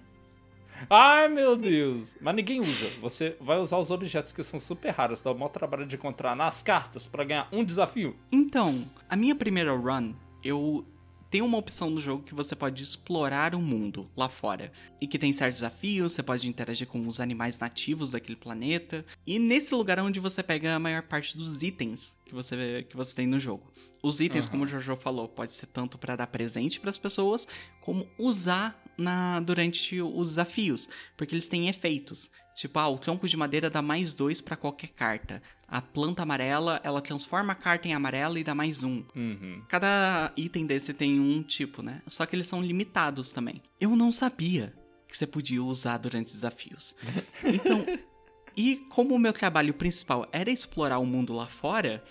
Ai, 0.90 1.28
meu 1.28 1.56
Deus. 1.56 2.16
Mas 2.22 2.36
ninguém 2.36 2.60
usa. 2.60 2.88
Você 3.02 3.36
vai 3.40 3.58
usar 3.58 3.78
os 3.78 3.92
objetos 3.92 4.32
que 4.32 4.44
são 4.44 4.60
super 4.60 4.92
raros, 4.92 5.22
dá 5.22 5.32
o 5.32 5.36
maior 5.36 5.50
trabalho 5.50 5.86
de 5.86 5.96
encontrar 5.96 6.36
nas 6.36 6.62
cartas 6.62 7.06
para 7.06 7.24
ganhar 7.24 7.48
um 7.52 7.64
desafio. 7.64 8.16
Então, 8.32 8.90
a 9.10 9.16
minha 9.16 9.36
primeira 9.36 9.76
run, 9.76 10.14
eu 10.44 10.86
tem 11.30 11.42
uma 11.42 11.58
opção 11.58 11.90
no 11.90 12.00
jogo 12.00 12.24
que 12.24 12.34
você 12.34 12.56
pode 12.56 12.84
explorar 12.84 13.56
o 13.56 13.62
mundo 13.62 14.10
lá 14.16 14.30
fora. 14.30 14.72
E 15.02 15.08
que 15.08 15.20
tem 15.20 15.34
certos 15.34 15.60
desafios, 15.60 16.14
você 16.14 16.24
pode 16.24 16.48
interagir 16.48 16.88
com 16.88 17.06
os 17.08 17.20
animais 17.20 17.60
nativos 17.60 18.12
daquele 18.12 18.36
planeta. 18.36 19.06
E 19.26 19.40
nesse 19.40 19.74
lugar 19.74 19.98
é 19.98 20.02
onde 20.02 20.20
você 20.20 20.42
pega 20.42 20.76
a 20.76 20.80
maior 20.80 21.04
parte 21.04 21.38
dos 21.38 21.62
itens 21.62 22.16
que 22.26 22.34
você, 22.34 22.86
que 22.90 22.96
você 22.96 23.16
tem 23.16 23.28
no 23.28 23.40
jogo. 23.40 23.72
Os 24.02 24.20
itens, 24.20 24.46
uhum. 24.46 24.52
como 24.52 24.64
o 24.66 24.68
Jojo 24.68 24.96
falou, 24.96 25.28
pode 25.28 25.54
ser 25.54 25.66
tanto 25.68 25.98
para 25.98 26.16
dar 26.16 26.28
presente 26.28 26.80
para 26.80 26.92
as 26.92 26.98
pessoas, 26.98 27.48
como 27.82 28.08
usar 28.20 28.76
na 28.96 29.40
durante 29.40 30.00
os 30.00 30.30
desafios, 30.30 30.88
porque 31.18 31.34
eles 31.34 31.48
têm 31.48 31.70
efeitos. 31.70 32.30
Tipo, 32.56 32.80
ah, 32.80 32.88
o 32.88 32.98
tronco 32.98 33.28
de 33.28 33.36
madeira 33.36 33.70
dá 33.70 33.82
mais 33.82 34.14
dois 34.14 34.40
para 34.40 34.56
qualquer 34.56 34.88
carta. 34.88 35.42
A 35.68 35.82
planta 35.82 36.24
amarela, 36.24 36.80
ela 36.84 37.02
transforma 37.02 37.52
a 37.52 37.56
carta 37.56 37.88
em 37.88 37.94
amarela 37.94 38.40
e 38.40 38.44
dá 38.46 38.56
mais 38.56 38.82
um. 38.82 39.04
Uhum. 39.14 39.62
Cada 39.68 40.32
item 40.38 40.66
desse 40.66 40.94
tem 40.94 41.20
um 41.20 41.44
tipo, 41.44 41.82
né? 41.82 42.02
Só 42.08 42.26
que 42.26 42.34
eles 42.34 42.48
são 42.48 42.62
limitados 42.62 43.32
também. 43.32 43.62
Eu 43.80 43.94
não 43.96 44.10
sabia 44.10 44.74
que 45.06 45.18
você 45.18 45.28
podia 45.28 45.62
usar 45.62 45.98
durante 45.98 46.32
desafios. 46.32 46.96
Então, 47.44 47.86
e 48.56 48.78
como 48.90 49.14
o 49.14 49.20
meu 49.20 49.34
trabalho 49.34 49.74
principal 49.74 50.28
era 50.32 50.50
explorar 50.50 51.00
o 51.00 51.06
mundo 51.06 51.34
lá 51.34 51.46
fora, 51.46 52.04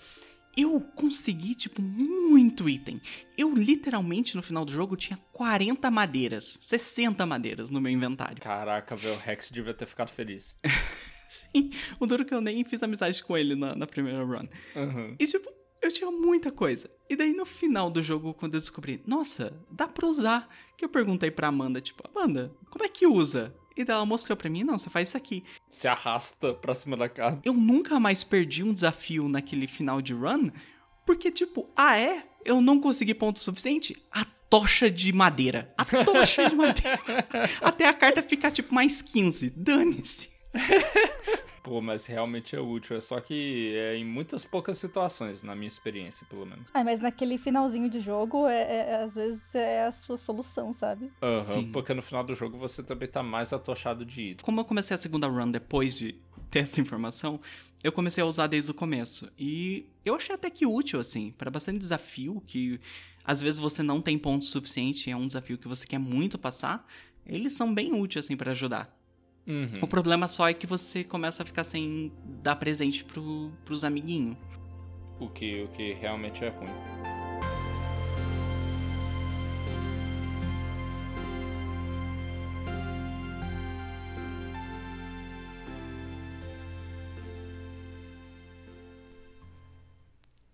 eu 0.57 0.79
consegui, 0.95 1.53
tipo, 1.55 1.81
muito 1.81 2.69
item. 2.69 3.01
Eu 3.37 3.53
literalmente 3.53 4.35
no 4.35 4.43
final 4.43 4.63
do 4.63 4.71
jogo 4.71 4.95
tinha 4.95 5.19
40 5.31 5.91
madeiras, 5.91 6.57
60 6.61 7.25
madeiras 7.25 7.69
no 7.69 7.81
meu 7.81 7.91
inventário. 7.91 8.41
Caraca, 8.41 8.95
velho, 8.95 9.15
o 9.15 9.17
Rex 9.17 9.49
devia 9.51 9.73
ter 9.73 9.85
ficado 9.85 10.09
feliz. 10.09 10.57
Sim, 11.29 11.71
o 11.99 12.05
duro 12.05 12.23
que 12.23 12.33
eu 12.33 12.39
nem 12.39 12.63
fiz 12.63 12.81
amizade 12.81 13.21
com 13.21 13.37
ele 13.37 13.55
na, 13.55 13.75
na 13.75 13.85
primeira 13.85 14.23
run. 14.23 14.47
Uhum. 14.75 15.15
E 15.19 15.25
tipo, 15.25 15.51
eu 15.81 15.91
tinha 15.91 16.09
muita 16.09 16.51
coisa. 16.51 16.89
E 17.09 17.15
daí 17.15 17.33
no 17.33 17.45
final 17.45 17.89
do 17.89 18.01
jogo, 18.01 18.33
quando 18.33 18.55
eu 18.55 18.59
descobri, 18.59 19.03
nossa, 19.05 19.53
dá 19.69 19.87
pra 19.87 20.07
usar. 20.07 20.47
Que 20.77 20.83
eu 20.83 20.89
perguntei 20.89 21.31
pra 21.31 21.47
Amanda, 21.47 21.79
tipo, 21.79 22.03
Amanda, 22.13 22.53
como 22.69 22.83
é 22.83 22.89
que 22.89 23.07
usa? 23.07 23.55
E 23.75 23.83
daí 23.83 23.95
ela 23.95 24.05
mostrou 24.05 24.37
pra 24.37 24.49
mim, 24.49 24.63
não, 24.63 24.79
você 24.79 24.89
faz 24.89 25.09
isso 25.09 25.17
aqui. 25.17 25.43
Se 25.69 25.87
arrasta 25.87 26.53
pra 26.53 26.73
cima 26.73 26.95
da 26.95 27.09
carta. 27.09 27.41
Eu 27.43 27.53
nunca 27.53 27.99
mais 27.99 28.23
perdi 28.23 28.63
um 28.63 28.71
desafio 28.71 29.27
naquele 29.27 29.67
final 29.67 30.01
de 30.01 30.13
run, 30.13 30.49
porque 31.05 31.29
tipo, 31.29 31.69
ah 31.75 31.97
é? 31.99 32.23
Eu 32.43 32.61
não 32.61 32.79
consegui 32.79 33.13
ponto 33.13 33.39
suficiente? 33.39 33.97
A 34.11 34.25
tocha 34.49 34.89
de 34.89 35.11
madeira. 35.11 35.73
A 35.77 35.83
tocha 36.05 36.49
de 36.49 36.55
madeira. 36.55 37.27
Até 37.61 37.87
a 37.87 37.93
carta 37.93 38.23
ficar 38.23 38.51
tipo 38.51 38.73
mais 38.73 39.01
15. 39.01 39.49
Dane-se. 39.49 40.29
Pô, 41.65 41.81
mas 41.81 42.05
realmente 42.05 42.55
é 42.55 42.59
útil. 42.61 42.95
É 42.95 43.01
só 43.01 43.19
que 43.19 43.73
é 43.75 43.97
em 43.97 44.05
muitas 44.05 44.45
poucas 44.45 44.77
situações, 44.77 45.41
na 45.41 45.55
minha 45.55 45.67
experiência, 45.67 46.23
pelo 46.29 46.45
menos. 46.45 46.67
Ah, 46.71 46.83
mas 46.83 46.99
naquele 46.99 47.39
finalzinho 47.39 47.89
de 47.89 47.99
jogo, 47.99 48.47
é, 48.47 48.61
é, 48.61 48.89
é 48.91 49.03
às 49.03 49.15
vezes 49.15 49.55
é 49.55 49.83
a 49.83 49.91
sua 49.91 50.15
solução, 50.15 50.71
sabe? 50.71 51.11
Aham, 51.23 51.55
uhum, 51.55 51.71
porque 51.71 51.91
no 51.95 52.03
final 52.03 52.23
do 52.23 52.35
jogo 52.35 52.55
você 52.55 52.83
também 52.83 53.07
tá 53.07 53.23
mais 53.23 53.51
atochado 53.51 54.05
de 54.05 54.21
item. 54.21 54.45
Como 54.45 54.59
eu 54.59 54.65
comecei 54.65 54.93
a 54.93 54.97
segunda 54.97 55.25
run 55.25 55.49
depois 55.49 55.97
de 55.97 56.13
ter 56.51 56.59
essa 56.59 56.79
informação, 56.79 57.41
eu 57.83 57.91
comecei 57.91 58.23
a 58.23 58.27
usar 58.27 58.45
desde 58.45 58.69
o 58.69 58.73
começo. 58.75 59.27
E 59.35 59.87
eu 60.05 60.13
achei 60.13 60.35
até 60.35 60.51
que 60.51 60.67
útil, 60.67 60.99
assim, 60.99 61.33
para 61.35 61.49
bastante 61.49 61.79
desafio, 61.79 62.43
que 62.45 62.79
às 63.23 63.41
vezes 63.41 63.57
você 63.59 63.81
não 63.81 64.03
tem 64.03 64.19
ponto 64.19 64.45
suficiente, 64.45 65.09
é 65.09 65.17
um 65.17 65.25
desafio 65.25 65.57
que 65.57 65.67
você 65.67 65.87
quer 65.87 65.97
muito 65.97 66.37
passar. 66.37 66.87
Eles 67.25 67.53
são 67.53 67.73
bem 67.73 67.91
úteis, 67.91 68.23
assim, 68.23 68.37
para 68.37 68.51
ajudar. 68.51 68.95
Uhum. 69.47 69.79
O 69.81 69.87
problema 69.87 70.27
só 70.27 70.49
é 70.49 70.53
que 70.53 70.65
você 70.65 71.03
começa 71.03 71.43
a 71.43 71.45
ficar 71.45 71.63
sem 71.63 72.11
dar 72.41 72.55
presente 72.55 73.03
pro, 73.03 73.51
pros 73.63 73.83
amiguinhos. 73.83 74.37
O 75.19 75.29
que, 75.29 75.63
o 75.63 75.67
que 75.69 75.93
realmente 75.93 76.43
é 76.43 76.49
ruim. 76.49 77.15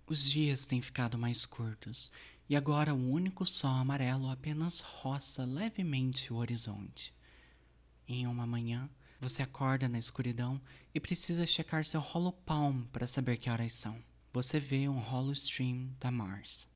Os 0.05 0.29
dias 0.29 0.65
têm 0.65 0.81
ficado 0.81 1.17
mais 1.17 1.45
curtos 1.45 2.11
e 2.49 2.55
agora 2.57 2.93
o 2.93 3.09
único 3.09 3.45
sol 3.45 3.71
amarelo 3.71 4.29
apenas 4.29 4.81
roça 4.81 5.45
levemente 5.45 6.33
o 6.33 6.35
horizonte. 6.35 7.13
Em 8.13 8.27
uma 8.27 8.45
manhã, 8.45 8.89
você 9.21 9.41
acorda 9.41 9.87
na 9.87 9.97
escuridão 9.97 10.59
e 10.93 10.99
precisa 10.99 11.45
checar 11.45 11.85
seu 11.85 12.01
Hollow 12.01 12.33
Palm 12.33 12.83
para 12.91 13.07
saber 13.07 13.37
que 13.37 13.49
horas 13.49 13.71
são. 13.71 14.03
Você 14.33 14.59
vê 14.59 14.89
um 14.89 14.99
Hollow 14.99 15.31
Stream 15.31 15.95
da 15.97 16.11
Mars. 16.11 16.69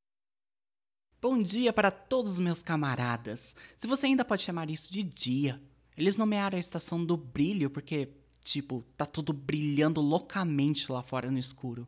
Bom 1.21 1.41
dia 1.41 1.73
para 1.73 1.91
todos 1.91 2.31
os 2.31 2.39
meus 2.39 2.61
camaradas. 2.61 3.41
Se 3.81 3.85
você 3.85 4.05
ainda 4.05 4.23
pode 4.23 4.43
chamar 4.43 4.69
isso 4.69 4.89
de 4.89 5.03
dia. 5.03 5.61
Eles 5.97 6.15
nomearam 6.15 6.55
a 6.55 6.59
estação 6.59 7.03
do 7.03 7.17
brilho 7.17 7.69
porque, 7.69 8.13
tipo, 8.41 8.81
tá 8.95 9.05
tudo 9.05 9.33
brilhando 9.33 9.99
loucamente 9.99 10.89
lá 10.89 11.03
fora 11.03 11.29
no 11.29 11.37
escuro. 11.37 11.85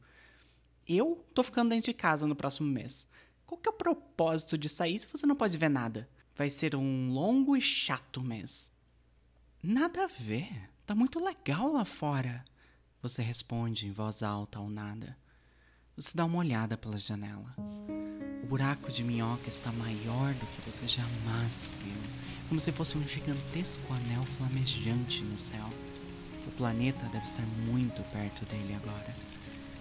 Eu 0.86 1.26
tô 1.34 1.42
ficando 1.42 1.70
dentro 1.70 1.90
de 1.90 1.98
casa 1.98 2.28
no 2.28 2.36
próximo 2.36 2.68
mês. 2.68 3.08
Qual 3.46 3.58
que 3.58 3.70
é 3.70 3.72
o 3.72 3.78
propósito 3.78 4.58
de 4.58 4.68
sair 4.68 5.00
se 5.00 5.08
você 5.08 5.26
não 5.26 5.38
pode 5.38 5.58
ver 5.58 5.70
nada? 5.70 6.10
Vai 6.36 6.50
ser 6.50 6.76
um 6.76 7.14
longo 7.14 7.56
e 7.56 7.62
chato 7.62 8.22
mês. 8.22 8.68
Nada 9.64 10.04
a 10.04 10.08
ver. 10.08 10.70
Tá 10.86 10.94
muito 10.94 11.20
legal 11.20 11.74
lá 11.74 11.84
fora. 11.84 12.46
Você 13.02 13.24
responde 13.24 13.88
em 13.88 13.92
voz 13.92 14.22
alta 14.22 14.60
ao 14.60 14.70
nada. 14.70 15.18
Você 15.96 16.16
dá 16.16 16.26
uma 16.26 16.38
olhada 16.38 16.78
pela 16.78 16.98
janela. 16.98 17.56
O 18.44 18.48
buraco 18.48 18.92
de 18.92 19.04
minhoca 19.04 19.50
está 19.50 19.72
maior 19.72 20.32
do 20.36 20.46
que 20.46 20.62
você 20.62 20.88
jamais 20.88 21.72
viu, 21.84 21.98
como 22.48 22.62
se 22.62 22.72
fosse 22.72 23.00
um 23.00 23.08
gigantesco 23.08 23.82
anel 23.94 24.24
flamejante 24.38 25.24
no 25.24 25.40
céu. 25.40 25.68
O 26.46 26.52
planeta 26.52 27.04
deve 27.08 27.26
estar 27.26 27.46
muito 27.66 28.04
perto 28.12 28.46
dele 28.46 28.76
agora. 28.76 29.16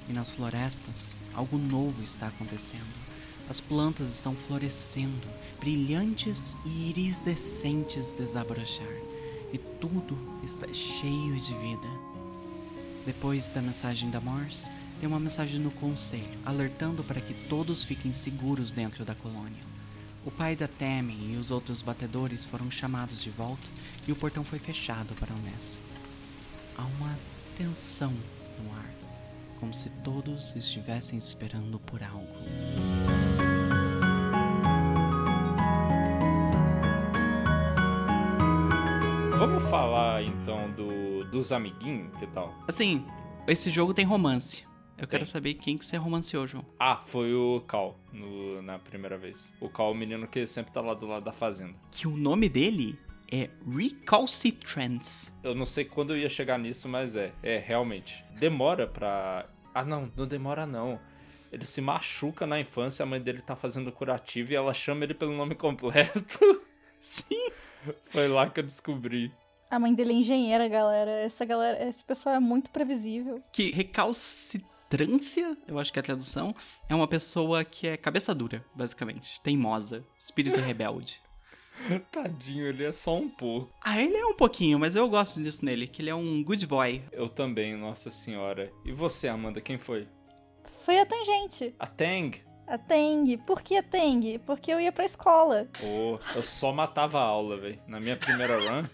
E 0.08 0.12
nas 0.12 0.30
florestas, 0.30 1.18
algo 1.34 1.58
novo 1.58 2.02
está 2.02 2.28
acontecendo. 2.28 3.06
As 3.48 3.60
plantas 3.60 4.08
estão 4.08 4.34
florescendo, 4.34 5.28
brilhantes 5.60 6.56
e 6.64 6.88
iridescentes 6.88 8.10
desabrochar 8.10 9.15
e 9.52 9.58
tudo 9.58 10.18
está 10.42 10.66
cheio 10.72 11.36
de 11.36 11.54
vida. 11.54 11.88
Depois 13.04 13.46
da 13.48 13.62
mensagem 13.62 14.10
da 14.10 14.20
Morse, 14.20 14.70
tem 14.98 15.08
uma 15.08 15.20
mensagem 15.20 15.60
no 15.60 15.70
conselho, 15.70 16.38
alertando 16.44 17.04
para 17.04 17.20
que 17.20 17.34
todos 17.48 17.84
fiquem 17.84 18.12
seguros 18.12 18.72
dentro 18.72 19.04
da 19.04 19.14
colônia. 19.14 19.60
O 20.24 20.30
pai 20.30 20.56
da 20.56 20.66
Tammy 20.66 21.34
e 21.34 21.36
os 21.36 21.50
outros 21.50 21.82
batedores 21.82 22.44
foram 22.44 22.70
chamados 22.70 23.22
de 23.22 23.30
volta 23.30 23.68
e 24.08 24.12
o 24.12 24.16
portão 24.16 24.42
foi 24.42 24.58
fechado 24.58 25.14
para 25.14 25.32
o 25.32 25.38
Ness. 25.38 25.80
Há 26.76 26.82
uma 26.82 27.16
tensão 27.56 28.12
no 28.62 28.72
ar, 28.72 28.90
como 29.60 29.72
se 29.72 29.88
todos 30.02 30.56
estivessem 30.56 31.16
esperando 31.18 31.78
por 31.78 32.02
algo. 32.02 32.26
Vamos 39.46 39.62
falar 39.70 40.24
então 40.24 40.68
do, 40.72 41.22
dos 41.30 41.52
amiguinhos, 41.52 42.12
que 42.18 42.26
tal? 42.26 42.52
Assim, 42.66 43.06
esse 43.46 43.70
jogo 43.70 43.94
tem 43.94 44.04
romance. 44.04 44.64
Eu 44.98 45.06
tem. 45.06 45.06
quero 45.06 45.24
saber 45.24 45.54
quem 45.54 45.78
que 45.78 45.86
você 45.86 45.96
romanceou, 45.96 46.48
João. 46.48 46.64
Ah, 46.80 46.96
foi 46.96 47.32
o 47.32 47.60
Cal, 47.60 47.96
no, 48.12 48.60
na 48.60 48.76
primeira 48.76 49.16
vez. 49.16 49.54
O 49.60 49.68
Cal, 49.68 49.92
o 49.92 49.94
menino 49.94 50.26
que 50.26 50.44
sempre 50.48 50.72
tá 50.72 50.80
lá 50.80 50.94
do 50.94 51.06
lado 51.06 51.24
da 51.24 51.32
fazenda. 51.32 51.74
Que 51.92 52.08
o 52.08 52.16
nome 52.16 52.48
dele 52.48 52.98
é 53.30 53.48
recalcitrance. 53.64 55.32
Eu 55.44 55.54
não 55.54 55.64
sei 55.64 55.84
quando 55.84 56.12
eu 56.12 56.18
ia 56.18 56.28
chegar 56.28 56.58
nisso, 56.58 56.88
mas 56.88 57.14
é. 57.14 57.32
É, 57.40 57.56
realmente. 57.56 58.24
Demora 58.40 58.84
pra. 58.84 59.46
Ah, 59.72 59.84
não, 59.84 60.10
não 60.16 60.26
demora 60.26 60.66
não. 60.66 60.98
Ele 61.52 61.64
se 61.64 61.80
machuca 61.80 62.48
na 62.48 62.58
infância, 62.58 63.04
a 63.04 63.06
mãe 63.06 63.20
dele 63.20 63.40
tá 63.42 63.54
fazendo 63.54 63.92
curativo 63.92 64.50
e 64.50 64.56
ela 64.56 64.74
chama 64.74 65.04
ele 65.04 65.14
pelo 65.14 65.36
nome 65.36 65.54
completo. 65.54 66.62
Sim. 67.06 67.50
Foi 68.06 68.26
lá 68.26 68.50
que 68.50 68.58
eu 68.58 68.64
descobri. 68.64 69.32
A 69.70 69.78
mãe 69.78 69.94
dele 69.94 70.12
é 70.12 70.16
engenheira, 70.16 70.68
galera. 70.68 71.10
Essa 71.10 71.44
galera, 71.44 71.88
esse 71.88 72.02
pessoal 72.02 72.34
é 72.34 72.40
muito 72.40 72.70
previsível. 72.70 73.40
Que 73.52 73.70
recalcitrância, 73.70 75.56
eu 75.68 75.78
acho 75.78 75.92
que 75.92 75.98
é 75.98 76.00
a 76.00 76.04
tradução, 76.04 76.54
é 76.88 76.94
uma 76.94 77.06
pessoa 77.06 77.64
que 77.64 77.86
é 77.86 77.96
cabeça 77.96 78.34
dura, 78.34 78.64
basicamente. 78.74 79.40
Teimosa, 79.40 80.04
espírito 80.18 80.58
rebelde. 80.60 81.20
Tadinho, 82.10 82.66
ele 82.66 82.84
é 82.84 82.90
só 82.92 83.16
um 83.16 83.28
pouco. 83.28 83.72
Ah, 83.84 84.00
ele 84.00 84.16
é 84.16 84.26
um 84.26 84.34
pouquinho, 84.34 84.78
mas 84.78 84.96
eu 84.96 85.08
gosto 85.08 85.40
disso 85.42 85.64
nele, 85.64 85.86
que 85.86 86.02
ele 86.02 86.10
é 86.10 86.14
um 86.14 86.42
good 86.42 86.66
boy. 86.66 87.04
Eu 87.12 87.28
também, 87.28 87.76
nossa 87.76 88.10
senhora. 88.10 88.72
E 88.84 88.92
você, 88.92 89.28
Amanda, 89.28 89.60
quem 89.60 89.78
foi? 89.78 90.08
Foi 90.84 90.98
a 90.98 91.06
tangente. 91.06 91.74
A 91.78 91.86
Tang. 91.86 92.40
A 92.66 92.76
Teng. 92.78 93.36
Por 93.46 93.62
que 93.62 93.76
a 93.76 93.82
Teng? 93.82 94.38
Porque 94.44 94.72
eu 94.72 94.80
ia 94.80 94.90
pra 94.92 95.04
escola. 95.04 95.68
Pô, 95.80 96.18
eu 96.34 96.42
só 96.42 96.72
matava 96.72 97.18
a 97.18 97.22
aula, 97.22 97.56
velho. 97.56 97.78
Na 97.86 98.00
minha 98.00 98.16
primeira 98.16 98.56
run, 98.58 98.84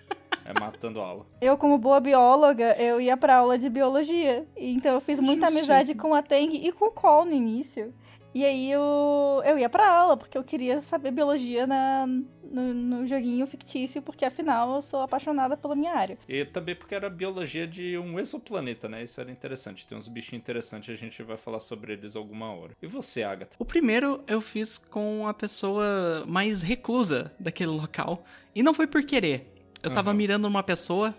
é 0.45 0.59
matando 0.61 1.01
a 1.01 1.07
aula. 1.07 1.27
Eu, 1.41 1.57
como 1.57 1.79
boa 1.79 1.99
bióloga, 2.01 2.77
eu 2.79 3.01
ia 3.01 3.17
pra 3.17 3.37
aula 3.37 3.57
de 3.59 3.69
biologia. 3.71 4.47
Então 4.57 4.93
eu 4.93 5.01
fiz 5.01 5.19
muita 5.19 5.47
Justíssimo. 5.47 5.73
amizade 5.73 5.95
com 5.99 6.15
a 6.15 6.23
Teng 6.23 6.55
e 6.55 6.71
com 6.73 6.87
o 6.87 6.91
Cole 6.91 7.31
no 7.31 7.37
início. 7.37 7.95
E 8.35 8.45
aí 8.45 8.71
eu, 8.71 9.43
eu 9.45 9.59
ia 9.59 9.69
pra 9.69 9.89
aula, 9.89 10.17
porque 10.17 10.37
eu 10.39 10.45
queria 10.45 10.81
saber 10.81 11.11
biologia 11.11 11.67
na, 11.67 12.07
no, 12.07 12.75
no 12.75 13.07
joguinho 13.07 13.47
fictício, 13.47 14.01
porque 14.01 14.25
afinal 14.25 14.75
eu 14.75 14.83
sou 14.83 15.01
apaixonada 15.03 15.57
pela 15.57 15.75
minha 15.75 15.95
área. 15.95 16.19
E 16.29 16.45
também 16.45 16.75
porque 16.75 16.95
era 16.95 17.11
biologia 17.11 17.67
de 17.67 17.99
um 17.99 18.19
exoplaneta, 18.19 18.89
né? 18.89 19.03
Isso 19.03 19.21
era 19.21 19.31
interessante. 19.31 19.87
Tem 19.87 19.97
uns 19.97 20.09
bichinhos 20.09 20.43
interessantes, 20.43 20.89
a 20.91 20.97
gente 20.97 21.23
vai 21.23 21.37
falar 21.37 21.61
sobre 21.61 21.93
eles 21.93 22.17
alguma 22.17 22.53
hora. 22.55 22.73
E 22.81 22.87
você, 22.87 23.23
Agatha? 23.23 23.57
O 23.59 23.65
primeiro 23.65 24.23
eu 24.27 24.41
fiz 24.41 24.79
com 24.79 25.27
a 25.27 25.35
pessoa 25.35 26.25
mais 26.27 26.63
reclusa 26.63 27.33
daquele 27.39 27.71
local. 27.71 28.25
E 28.55 28.63
não 28.63 28.73
foi 28.75 28.87
por 28.87 29.03
querer. 29.03 29.53
Eu 29.83 29.93
tava 29.93 30.11
Aham. 30.11 30.17
mirando 30.17 30.47
uma 30.47 30.63
pessoa 30.63 31.15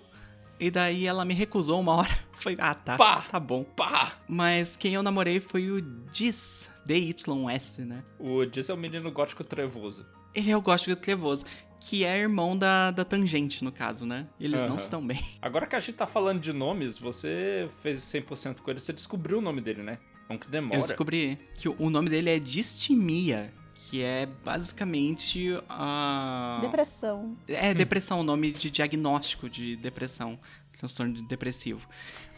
e 0.64 0.72
daí 0.72 1.06
ela 1.06 1.26
me 1.26 1.34
recusou 1.34 1.80
uma 1.82 1.94
hora. 1.96 2.10
Falei, 2.36 2.58
ah, 2.62 2.74
tá. 2.74 2.98
Pá! 2.98 3.22
Tá 3.30 3.40
bom. 3.40 3.64
Pá! 3.64 4.14
Mas 4.28 4.76
quem 4.78 4.94
eu 4.94 5.04
namorei 5.04 5.40
foi 5.40 5.70
o 5.70 5.82
Diz, 5.82 6.70
D-Y-S, 6.86 7.82
né? 7.82 8.04
O 8.18 8.46
Diz 8.46 8.70
é 8.70 8.74
o 8.74 8.78
menino 8.78 9.12
gótico 9.12 9.44
trevoso. 9.44 10.06
Ele 10.34 10.50
é 10.50 10.58
o 10.58 10.62
gótico 10.62 10.96
trevoso, 10.96 11.46
que 11.80 12.06
é 12.06 12.18
irmão 12.18 12.58
da, 12.58 12.92
da 12.92 13.04
Tangente, 13.04 13.64
no 13.64 13.72
caso, 13.72 14.06
né? 14.06 14.28
Eles 14.40 14.62
não 14.62 14.70
Aham. 14.70 14.76
estão 14.78 15.06
bem. 15.06 15.22
Agora 15.42 15.68
que 15.68 15.76
a 15.76 15.80
gente 15.80 15.96
tá 15.96 16.08
falando 16.08 16.40
de 16.40 16.54
nomes, 16.54 16.98
você 16.98 17.68
fez 17.82 18.00
100% 18.02 18.62
com 18.62 18.72
ele, 18.72 18.80
você 18.80 18.94
descobriu 18.94 19.40
o 19.40 19.42
nome 19.42 19.60
dele, 19.60 19.84
né? 19.84 20.00
Não 20.30 20.38
que 20.38 20.50
demora. 20.50 20.76
Eu 20.76 20.80
descobri 20.80 21.38
que 21.56 21.68
o 21.68 21.76
o 21.78 21.90
nome 21.90 22.10
dele 22.10 22.30
é 22.30 22.40
distimia, 22.40 23.54
que 23.90 24.02
é 24.02 24.26
basicamente 24.26 25.50
a... 25.68 26.60
Depressão. 26.62 27.38
É 27.48 27.74
depressão, 27.74 28.20
o 28.20 28.24
nome 28.24 28.52
de 28.52 28.72
diagnóstico 28.72 29.50
de 29.50 29.76
depressão, 29.76 30.40
transtorno 30.78 31.22
depressivo. 31.28 31.88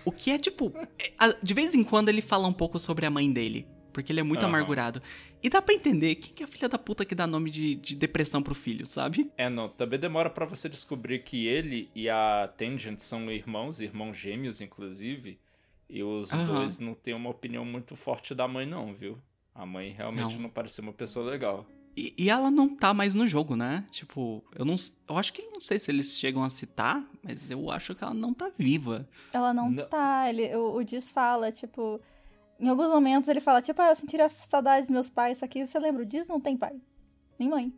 O 0.04 0.12
que 0.12 0.32
é 0.32 0.38
tipo, 0.38 0.72
é, 1.00 1.38
de 1.42 1.54
vez 1.54 1.74
em 1.76 1.84
quando 1.84 2.10
ele 2.10 2.22
fala 2.22 2.48
um 2.48 2.54
pouco 2.54 2.80
sobre 2.80 3.06
a 3.06 3.10
mãe 3.10 3.32
dele, 3.32 3.68
porque 3.94 4.12
ele 4.12 4.20
é 4.20 4.24
muito 4.24 4.42
Aham. 4.42 4.50
amargurado. 4.50 5.02
E 5.42 5.50
dá 5.50 5.62
pra 5.62 5.74
entender 5.76 6.16
quem 6.16 6.34
que 6.34 6.44
é 6.44 6.46
a 6.46 6.50
filha 6.50 6.68
da 6.68 6.78
puta 6.78 7.06
que 7.06 7.14
dá 7.14 7.28
nome 7.28 7.52
de, 7.52 7.76
de 7.76 7.96
depressão 7.96 8.42
pro 8.42 8.56
filho, 8.56 8.86
sabe? 8.86 9.32
É, 9.38 9.50
não. 9.50 9.70
Também 9.70 10.00
demora 10.00 10.30
pra 10.30 10.46
você 10.46 10.68
descobrir 10.68 11.20
que 11.20 11.46
ele 11.46 11.90
e 11.94 12.10
a 12.10 12.52
Tangent 12.58 13.00
são 13.00 13.32
irmãos, 13.32 13.80
irmãos 13.80 14.18
gêmeos, 14.18 14.62
inclusive. 14.62 15.40
E 15.88 16.02
os 16.02 16.32
Aham. 16.32 16.46
dois 16.48 16.80
não 16.80 16.96
têm 16.96 17.14
uma 17.14 17.30
opinião 17.30 17.64
muito 17.64 17.96
forte 17.96 18.34
da 18.34 18.48
mãe, 18.48 18.66
não, 18.66 18.94
viu? 18.94 19.20
A 19.56 19.66
mãe 19.66 19.92
realmente 19.92 20.36
Não. 20.36 20.42
não, 20.44 20.50
parecia 20.50 20.84
uma 20.84 20.92
pessoa 20.94 21.30
legal. 21.32 21.66
E, 21.98 22.14
e 22.18 22.30
ela 22.30 22.52
não 22.52 22.68
tá 22.76 22.94
mais 22.94 23.16
no 23.16 23.26
jogo, 23.26 23.56
né? 23.56 23.86
Tipo, 23.90 24.44
eu 24.54 24.66
não, 24.66 24.76
eu 25.10 25.18
acho 25.18 25.32
que 25.32 25.42
não 25.48 25.62
sei 25.62 25.80
se 25.80 25.90
eles 25.90 26.20
chegam 26.20 26.44
a 26.44 26.50
citar, 26.50 27.02
mas 27.24 27.50
eu 27.50 27.72
acho 27.72 27.96
que 27.96 28.04
ela 28.04 28.14
não 28.14 28.34
tá 28.34 28.52
viva. 28.58 29.08
Ela 29.32 29.54
não, 29.54 29.72
Não. 29.72 29.88
tá. 29.88 30.30
Ele, 30.30 30.54
o, 30.58 30.76
o 30.76 30.84
Diz 30.84 31.10
fala, 31.10 31.52
tipo. 31.54 32.02
Em 32.60 32.68
alguns 32.68 32.90
momentos 32.90 33.30
ele 33.30 33.40
fala, 33.42 33.62
tipo, 33.62 33.82
ah, 33.82 33.90
eu 33.90 33.96
sentiria 33.96 34.30
saudades 34.44 34.88
dos 34.88 34.94
meus 34.94 35.10
pais. 35.10 35.38
Só 35.38 35.48
que 35.48 35.66
você 35.66 35.80
lembra, 35.80 36.04
o 36.04 36.06
Diz 36.06 36.28
não 36.28 36.40
tem 36.40 36.58
pai. 36.58 36.76
Nem 37.40 37.50
mãe. 37.50 37.74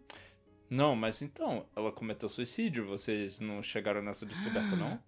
Não, 0.69 0.95
mas 0.95 1.21
então, 1.21 1.65
ela 1.75 1.91
cometeu 1.91 2.27
suicídio, 2.27 2.87
vocês 2.87 3.39
não 3.39 3.61
chegaram 3.63 4.01
nessa 4.01 4.25
descoberta, 4.25 4.73
não? 4.75 4.99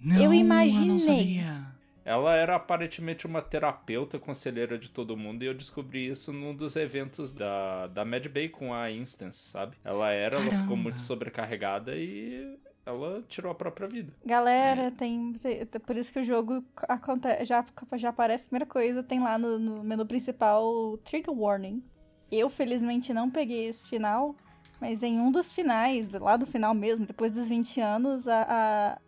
Não, 0.00 0.16
Eu 0.16 0.22
Eu 0.24 0.34
imaginei. 0.34 0.88
não 0.88 0.98
sabia. 0.98 1.77
Ela 2.08 2.34
era 2.34 2.56
aparentemente 2.56 3.26
uma 3.26 3.42
terapeuta 3.42 4.18
conselheira 4.18 4.78
de 4.78 4.90
todo 4.90 5.14
mundo 5.14 5.42
e 5.42 5.46
eu 5.46 5.52
descobri 5.52 6.08
isso 6.08 6.32
num 6.32 6.54
dos 6.54 6.74
eventos 6.74 7.32
da, 7.32 7.86
da 7.88 8.02
Mad 8.02 8.26
Bay 8.28 8.48
com 8.48 8.72
a 8.72 8.90
Instance, 8.90 9.50
sabe? 9.50 9.76
Ela 9.84 10.10
era, 10.10 10.36
ela 10.36 10.44
ficou 10.44 10.58
Caramba. 10.58 10.76
muito 10.76 11.00
sobrecarregada 11.00 11.94
e 11.96 12.58
ela 12.86 13.22
tirou 13.28 13.52
a 13.52 13.54
própria 13.54 13.86
vida. 13.86 14.10
Galera, 14.24 14.90
tem, 14.90 15.34
tem- 15.34 15.66
Por 15.66 15.98
isso 15.98 16.10
que 16.10 16.20
o 16.20 16.24
jogo 16.24 16.64
acontece. 16.88 17.44
Já, 17.44 17.62
já 17.96 18.08
aparece 18.08 18.44
a 18.44 18.48
primeira 18.48 18.64
coisa, 18.64 19.02
tem 19.02 19.20
lá 19.20 19.36
no, 19.36 19.58
no 19.58 19.84
menu 19.84 20.06
principal 20.06 20.96
Trigger 21.04 21.34
Warning. 21.38 21.82
Eu, 22.32 22.48
felizmente, 22.48 23.12
não 23.12 23.28
peguei 23.30 23.66
esse 23.66 23.86
final, 23.86 24.34
mas 24.80 25.02
em 25.02 25.20
um 25.20 25.30
dos 25.30 25.52
finais, 25.52 26.08
lá 26.08 26.38
do 26.38 26.46
final 26.46 26.72
mesmo, 26.72 27.04
depois 27.04 27.32
dos 27.32 27.46
20 27.46 27.82
anos, 27.82 28.26
a, 28.26 28.46
a, 28.48 28.98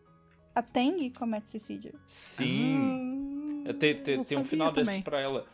a 0.61 0.63
Teng 0.63 1.11
comete 1.11 1.49
suicídio. 1.49 1.93
Sim. 2.07 3.65
Te- 3.79 4.03
eu 4.09 4.23
tem 4.23 4.39
um 4.39 4.45
final 4.45 4.73
desse 4.73 4.87
também. 4.87 5.03
pra 5.03 5.21
ela. 5.21 5.47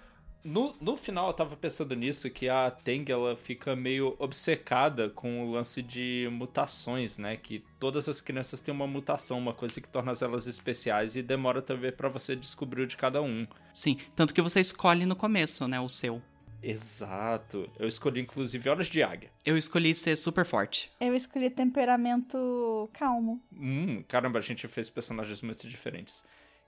No, 0.45 0.77
no 0.81 0.97
final 0.97 1.27
eu 1.27 1.35
tava 1.35 1.57
pensando 1.57 1.95
nisso, 1.97 2.31
que 2.31 2.49
a 2.49 2.71
Teng 2.71 3.05
ela 3.11 3.35
fica 3.35 3.75
meio 3.75 4.15
obcecada 4.19 5.11
com 5.11 5.45
o 5.45 5.51
lance 5.53 5.83
de 5.83 6.29
mutações, 6.31 7.19
né? 7.19 7.37
Que 7.37 7.65
todas 7.81 8.09
as 8.09 8.21
crianças 8.21 8.61
têm 8.61 8.73
uma 8.73 8.87
mutação, 8.87 9.39
uma 9.39 9.53
coisa 9.53 9.81
que 9.81 9.89
torna 9.89 10.13
elas 10.21 10.47
especiais 10.47 11.17
e 11.17 11.23
demora 11.23 11.61
também 11.61 11.91
pra 11.91 12.09
você 12.09 12.37
descobrir 12.37 12.83
o 12.83 12.87
de 12.87 12.97
cada 12.97 13.21
um. 13.21 13.45
Sim, 13.75 13.99
tanto 14.15 14.33
que 14.33 14.41
você 14.41 14.61
escolhe 14.61 15.05
no 15.05 15.17
começo, 15.17 15.67
né, 15.67 15.81
o 15.81 15.89
seu. 15.89 16.23
Exato. 16.69 17.71
Eu 17.79 17.87
escolhi 17.87 18.21
inclusive 18.21 18.69
Horas 18.69 18.89
de 18.89 19.03
Águia. 19.03 19.31
Eu 19.45 19.57
escolhi 19.57 19.95
ser 19.95 20.17
super 20.17 20.45
forte. 20.45 20.91
Eu 21.01 21.15
escolhi 21.15 21.49
temperamento 21.49 22.91
calmo. 22.93 23.41
Hum, 23.53 24.03
caramba, 24.09 24.41
a 24.41 24.43
gente 24.43 24.67
fez 24.67 24.91
personagens 24.91 25.41
muito 25.43 25.69
diferentes. 25.69 26.25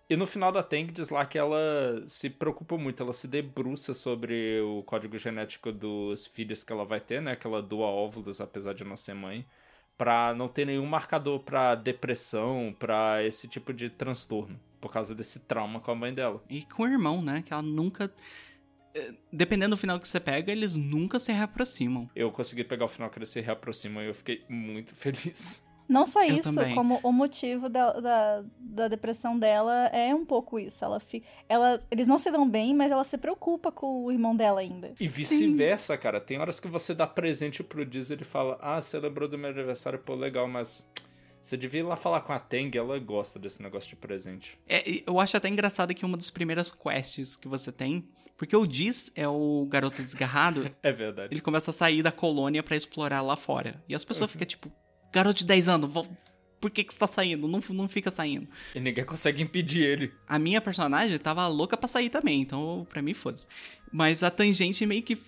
E 0.09 0.17
no 0.17 0.27
final 0.27 0.51
da 0.51 0.63
Tang 0.63 0.91
diz 0.91 1.11
lá 1.11 1.27
que 1.27 1.37
ela 1.37 2.03
se 2.07 2.31
preocupa 2.31 2.79
muito, 2.79 3.03
ela 3.03 3.13
se 3.13 3.29
debruça 3.29 3.93
sobre 3.93 4.61
o 4.61 4.83
código 4.85 5.19
genético 5.19 5.71
dos 5.71 6.27
filhos 6.27 6.65
que 6.65 6.73
ela 6.73 6.85
vai 6.85 7.01
ter, 7.01 7.21
né? 7.21 7.37
Que 7.37 7.47
ela 7.47 7.61
doa 7.61 7.89
óvulos, 7.89 8.41
apesar 8.41 8.73
de 8.73 8.85
não 8.85 8.97
ser 8.97 9.15
mãe, 9.15 9.45
pra 9.99 10.33
não 10.33 10.49
ter 10.49 10.65
nenhum 10.65 10.87
marcador 10.87 11.41
pra 11.41 11.75
depressão, 11.75 12.75
pra 12.79 13.23
esse 13.23 13.49
tipo 13.49 13.71
de 13.75 13.91
transtorno, 13.91 14.59
por 14.81 14.91
causa 14.91 15.15
desse 15.15 15.41
trauma 15.41 15.79
com 15.81 15.91
a 15.91 15.95
mãe 15.95 16.15
dela. 16.15 16.43
E 16.49 16.63
com 16.63 16.85
o 16.85 16.89
irmão, 16.89 17.21
né, 17.21 17.43
que 17.45 17.53
ela 17.53 17.63
nunca... 17.63 18.11
eh, 18.95 19.13
Dependendo 19.33 19.77
do 19.77 19.79
final 19.79 19.99
que 19.99 20.09
você 20.09 20.21
pega, 20.21 20.51
eles 20.53 20.77
nunca 20.77 21.19
se 21.19 21.33
reaproximam. 21.33 22.09
Eu 22.15 22.31
consegui 22.31 22.65
pegar 22.65 22.85
o 22.85 22.89
final 22.89 23.11
que 23.11 23.19
eles 23.19 23.29
se 23.29 23.41
reaproximam 23.41 24.03
e 24.03 24.09
eu 24.09 24.15
fiquei 24.15 24.45
muito 24.49 24.95
feliz. 24.97 25.67
Não 25.89 26.05
só 26.05 26.23
Eu 26.23 26.37
isso, 26.37 26.55
também. 26.55 26.75
como 26.75 27.01
o 27.03 27.11
motivo 27.11 27.69
da, 27.69 27.93
da, 27.99 28.45
da 28.61 28.89
depressão 28.89 29.39
dela 29.39 29.87
é 29.87 30.15
um 30.15 30.25
pouco 30.25 30.59
isso. 30.59 30.85
Ela, 30.85 31.01
fi, 31.01 31.23
ela 31.49 31.81
Eles 31.91 32.07
não 32.07 32.19
se 32.19 32.31
dão 32.31 32.47
bem, 32.49 32.75
mas 32.75 32.93
ela 32.93 33.05
se 33.05 33.17
preocupa 33.17 33.73
com 33.73 34.05
o 34.05 34.13
irmão 34.13 34.37
dela 34.37 34.61
ainda. 34.61 34.93
E 35.01 35.09
vice-versa, 35.09 35.97
cara. 35.97 36.21
Tem 36.21 36.39
horas 36.39 36.61
que 36.61 36.69
você 36.69 36.95
dá 36.95 37.07
presente 37.07 37.65
pro 37.65 37.87
Diz 37.87 38.11
e 38.11 38.13
ele 38.13 38.25
fala: 38.25 38.59
Ah, 38.61 38.81
você 38.83 38.99
lembrou 38.99 39.27
do 39.27 39.39
meu 39.39 39.49
aniversário, 39.49 39.99
pô, 39.99 40.15
legal, 40.15 40.47
mas. 40.47 40.87
Você 41.41 41.57
devia 41.57 41.81
ir 41.81 41.85
lá 41.85 41.97
falar 41.97 42.21
com 42.23 42.33
a 42.33 42.39
Teng, 42.39 42.77
ela 42.77 42.99
gosta 42.99 43.39
desse 43.39 43.63
negócio 43.63 43.89
de 43.89 43.97
presente. 43.97 44.59
É, 44.69 44.83
eu 45.09 45.21
acho 45.21 45.37
até 45.37 45.49
engraçado 45.49 45.95
que 45.95 46.05
uma 46.05 46.17
das 46.17 46.31
primeiras 46.31 46.71
quests 46.71 47.37
que 47.37 47.47
você 47.47 47.71
tem... 47.71 48.05
Porque 48.39 48.57
o 48.57 48.67
Diz 48.67 49.11
é 49.17 49.29
o 49.29 49.67
garoto 49.69 50.01
desgarrado, 50.01 50.71
É 50.83 50.93
verdade. 50.93 51.35
ele 51.35 51.41
começa 51.41 51.71
a 51.71 51.75
sair 51.75 52.03
da 52.03 52.13
colônia 52.13 52.63
pra 52.63 52.77
explorar 52.77 53.21
lá 53.21 53.37
fora. 53.37 53.83
E 53.89 53.95
as 53.95 54.05
pessoas 54.05 54.31
ficam 54.31 54.47
tipo, 54.47 54.73
garoto 55.13 55.41
de 55.41 55.45
10 55.45 55.69
anos, 55.69 55.91
por 56.61 56.71
que 56.71 56.83
que 56.85 56.93
você 56.93 56.99
tá 56.99 57.07
saindo? 57.07 57.47
Não, 57.49 57.61
não 57.71 57.89
fica 57.89 58.11
saindo. 58.11 58.49
E 58.75 58.81
ninguém 58.81 59.05
consegue 59.05 59.43
impedir 59.43 59.83
ele. 59.85 60.13
A 60.27 60.39
minha 60.39 60.61
personagem 60.61 61.19
tava 61.19 61.47
louca 61.49 61.77
pra 61.77 61.89
sair 61.89 62.11
também, 62.11 62.41
então 62.41 62.87
pra 62.89 63.03
mim 63.03 63.13
foda-se. 63.15 63.49
Mas 63.93 64.23
a 64.23 64.31
tangente 64.31 64.87
meio 64.87 65.03
que 65.03 65.21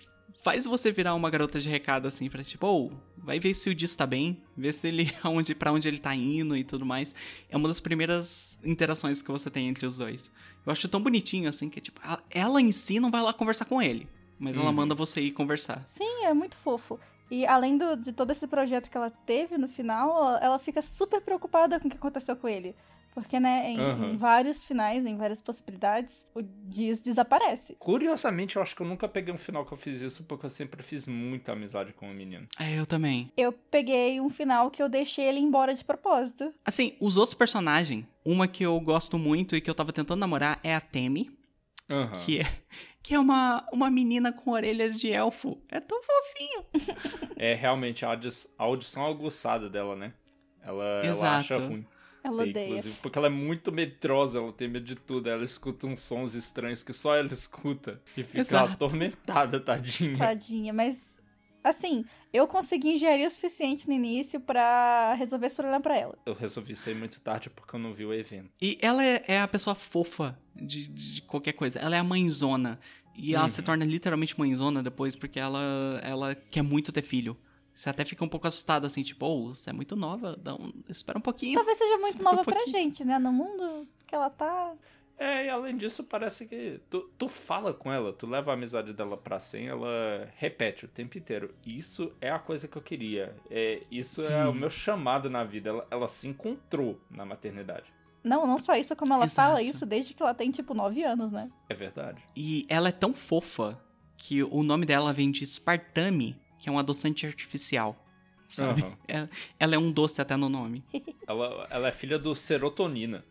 faz 0.43 0.65
você 0.65 0.91
virar 0.91 1.13
uma 1.15 1.29
garota 1.29 1.59
de 1.59 1.69
recado 1.69 2.07
assim, 2.07 2.29
pra 2.29 2.43
tipo, 2.43 2.65
ô, 2.67 2.91
vai 3.17 3.39
ver 3.39 3.53
se 3.53 3.69
o 3.69 3.75
Diz 3.75 3.95
tá 3.95 4.05
bem, 4.05 4.41
ver 4.57 4.73
se 4.73 4.87
ele 4.87 5.13
aonde 5.23 5.53
para 5.55 5.71
onde 5.71 5.87
ele 5.87 5.99
tá 5.99 6.13
indo 6.15 6.55
e 6.57 6.63
tudo 6.63 6.85
mais. 6.85 7.13
É 7.49 7.55
uma 7.57 7.67
das 7.67 7.79
primeiras 7.79 8.57
interações 8.63 9.21
que 9.21 9.31
você 9.31 9.49
tem 9.49 9.67
entre 9.67 9.85
os 9.85 9.97
dois. 9.97 10.31
Eu 10.65 10.71
acho 10.71 10.87
tão 10.87 11.01
bonitinho 11.01 11.49
assim 11.49 11.69
que 11.69 11.79
tipo, 11.81 12.01
ela 12.29 12.59
em 12.61 12.71
si 12.71 12.99
não 12.99 13.11
vai 13.11 13.21
lá 13.21 13.33
conversar 13.33 13.65
com 13.65 13.81
ele, 13.81 14.07
mas 14.39 14.55
ela 14.57 14.67
Uhum. 14.69 14.73
manda 14.73 14.95
você 14.95 15.21
ir 15.21 15.31
conversar. 15.31 15.83
Sim, 15.87 16.25
é 16.25 16.33
muito 16.33 16.55
fofo. 16.57 16.99
E 17.29 17.45
além 17.45 17.77
do, 17.77 17.95
de 17.95 18.11
todo 18.11 18.31
esse 18.31 18.45
projeto 18.45 18.89
que 18.89 18.97
ela 18.97 19.09
teve 19.09 19.57
no 19.57 19.67
final, 19.69 20.37
ela 20.41 20.59
fica 20.59 20.81
super 20.81 21.21
preocupada 21.21 21.79
com 21.79 21.87
o 21.87 21.89
que 21.91 21.95
aconteceu 21.95 22.35
com 22.35 22.47
ele. 22.47 22.75
Porque, 23.13 23.39
né, 23.41 23.69
em, 23.69 23.77
Aham. 23.79 24.13
em 24.13 24.15
vários 24.17 24.63
finais, 24.63 25.05
em 25.05 25.17
várias 25.17 25.41
possibilidades, 25.41 26.25
o 26.33 26.41
Diz 26.41 27.01
desaparece. 27.01 27.75
Curiosamente, 27.77 28.55
eu 28.55 28.61
acho 28.61 28.73
que 28.73 28.81
eu 28.81 28.87
nunca 28.87 29.07
peguei 29.07 29.33
um 29.33 29.37
final 29.37 29.65
que 29.65 29.73
eu 29.73 29.77
fiz 29.77 30.01
isso, 30.01 30.23
porque 30.23 30.45
eu 30.45 30.49
sempre 30.49 30.81
fiz 30.81 31.07
muita 31.07 31.51
amizade 31.51 31.91
com 31.91 32.09
o 32.09 32.13
menino. 32.13 32.47
É, 32.57 32.79
eu 32.79 32.85
também. 32.85 33.29
Eu 33.35 33.51
peguei 33.51 34.21
um 34.21 34.29
final 34.29 34.71
que 34.71 34.81
eu 34.81 34.87
deixei 34.87 35.25
ele 35.25 35.39
embora 35.39 35.73
de 35.73 35.83
propósito. 35.83 36.53
Assim, 36.63 36.95
os 37.01 37.17
outros 37.17 37.33
personagens, 37.33 38.05
uma 38.23 38.47
que 38.47 38.63
eu 38.65 38.79
gosto 38.79 39.19
muito 39.19 39.55
e 39.57 39.61
que 39.61 39.69
eu 39.69 39.75
tava 39.75 39.91
tentando 39.91 40.19
namorar 40.19 40.59
é 40.63 40.73
a 40.73 40.79
Temi, 40.79 41.29
Aham. 41.89 42.11
que 42.25 42.39
é, 42.39 42.43
que 43.03 43.13
é 43.13 43.19
uma, 43.19 43.65
uma 43.73 43.91
menina 43.91 44.31
com 44.31 44.51
orelhas 44.51 44.97
de 44.97 45.11
elfo. 45.11 45.61
É 45.67 45.81
tão 45.81 45.99
fofinho. 46.01 46.65
É 47.35 47.53
realmente 47.53 48.05
a, 48.05 48.09
audi- 48.09 48.47
a 48.57 48.63
audição 48.63 49.05
aguçada 49.05 49.69
dela, 49.69 49.97
né? 49.97 50.13
Ela, 50.63 50.83
ela 50.85 51.07
Exato. 51.11 51.53
acha 51.53 51.65
ruim. 51.65 51.85
Ela 52.23 52.43
ter, 52.43 52.49
odeia. 52.51 52.67
inclusive, 52.67 52.95
porque 53.01 53.17
ela 53.17 53.27
é 53.27 53.31
muito 53.31 53.71
medrosa, 53.71 54.39
ela 54.39 54.53
tem 54.53 54.67
medo 54.67 54.85
de 54.85 54.95
tudo. 54.95 55.27
Ela 55.29 55.43
escuta 55.43 55.87
uns 55.87 55.99
sons 56.01 56.33
estranhos 56.35 56.83
que 56.83 56.93
só 56.93 57.15
ela 57.15 57.33
escuta 57.33 58.01
e 58.15 58.23
fica 58.23 58.41
Exato. 58.41 58.73
atormentada, 58.73 59.59
tadinha. 59.59 60.13
Tadinha, 60.15 60.71
mas 60.73 61.19
assim, 61.63 62.05
eu 62.33 62.47
consegui 62.47 62.93
engenharia 62.93 63.27
o 63.27 63.31
suficiente 63.31 63.87
no 63.87 63.93
início 63.93 64.39
pra 64.39 65.13
resolver 65.15 65.45
esse 65.47 65.55
problema 65.55 65.79
pra 65.81 65.97
ela. 65.97 66.17
Eu 66.25 66.33
resolvi 66.33 66.75
sair 66.75 66.95
muito 66.95 67.19
tarde 67.21 67.49
porque 67.49 67.75
eu 67.75 67.79
não 67.79 67.93
vi 67.93 68.05
o 68.05 68.13
evento. 68.13 68.49
E 68.61 68.77
ela 68.81 69.03
é, 69.03 69.23
é 69.27 69.39
a 69.41 69.47
pessoa 69.47 69.75
fofa 69.75 70.37
de, 70.55 70.87
de 70.87 71.21
qualquer 71.23 71.53
coisa. 71.53 71.79
Ela 71.79 71.95
é 71.95 71.99
a 71.99 72.03
mãezona. 72.03 72.79
E 73.15 73.33
ela 73.35 73.43
Uhum. 73.43 73.49
se 73.49 73.61
torna 73.61 73.83
literalmente 73.83 74.39
mãezona 74.39 74.81
depois 74.81 75.15
porque 75.15 75.39
ela, 75.39 75.99
ela 76.03 76.33
quer 76.33 76.61
muito 76.61 76.91
ter 76.91 77.01
filho. 77.03 77.35
Você 77.73 77.89
até 77.89 78.03
fica 78.05 78.23
um 78.23 78.29
pouco 78.29 78.47
assustada, 78.47 78.87
assim, 78.87 79.01
tipo, 79.01 79.25
oh, 79.25 79.53
você 79.53 79.69
é 79.69 79.73
muito 79.73 79.95
nova, 79.95 80.35
dá 80.37 80.55
um... 80.55 80.71
espera 80.89 81.17
um 81.17 81.21
pouquinho. 81.21 81.55
Talvez 81.55 81.77
seja 81.77 81.97
muito 81.97 82.15
Espera 82.15 82.29
um 82.29 82.31
nova 82.35 82.43
pra 82.43 82.65
gente, 82.65 83.03
né? 83.05 83.17
No 83.17 83.31
mundo 83.31 83.87
que 84.05 84.13
ela 84.13 84.29
tá. 84.29 84.73
É, 85.17 85.45
e 85.45 85.49
além 85.49 85.77
disso, 85.77 86.03
parece 86.03 86.47
que 86.47 86.81
tu, 86.89 87.09
tu 87.15 87.27
fala 87.27 87.73
com 87.73 87.93
ela, 87.93 88.11
tu 88.11 88.25
leva 88.25 88.49
a 88.51 88.53
amizade 88.55 88.91
dela 88.91 89.15
pra 89.15 89.39
100, 89.39 89.67
ela 89.67 90.27
repete 90.35 90.85
o 90.85 90.87
tempo 90.87 91.15
inteiro. 91.15 91.53
Isso 91.63 92.11
é 92.19 92.31
a 92.31 92.39
coisa 92.39 92.67
que 92.67 92.75
eu 92.75 92.81
queria. 92.81 93.35
É, 93.49 93.81
isso 93.91 94.23
Sim. 94.23 94.33
é 94.33 94.47
o 94.47 94.53
meu 94.53 94.69
chamado 94.69 95.29
na 95.29 95.43
vida. 95.43 95.69
Ela, 95.69 95.87
ela 95.91 96.07
se 96.07 96.27
encontrou 96.27 96.99
na 97.09 97.23
maternidade. 97.23 97.85
Não, 98.23 98.47
não 98.47 98.57
só 98.57 98.75
isso, 98.75 98.95
como 98.95 99.13
ela 99.13 99.25
Exato. 99.25 99.47
fala 99.47 99.61
isso 99.61 99.85
desde 99.85 100.15
que 100.15 100.21
ela 100.23 100.33
tem, 100.33 100.49
tipo, 100.49 100.73
9 100.73 101.03
anos, 101.03 101.31
né? 101.31 101.51
É 101.69 101.73
verdade. 101.75 102.23
E 102.35 102.65
ela 102.67 102.89
é 102.89 102.91
tão 102.91 103.13
fofa 103.13 103.79
que 104.17 104.41
o 104.43 104.63
nome 104.63 104.87
dela 104.87 105.13
vem 105.13 105.29
de 105.29 105.45
Spartame, 105.45 106.35
que 106.61 106.69
é 106.69 106.71
um 106.71 106.79
adoçante 106.79 107.25
artificial. 107.25 107.97
Sabe? 108.47 108.81
Aham. 108.83 108.97
É- 109.07 109.27
ela 109.59 109.75
é 109.75 109.77
um 109.77 109.91
doce 109.91 110.21
até 110.21 110.37
no 110.37 110.47
nome. 110.49 110.83
Ela, 111.27 111.67
ela 111.69 111.87
é 111.87 111.91
filha 111.93 112.19
do 112.19 112.35
Serotonina. 112.35 113.23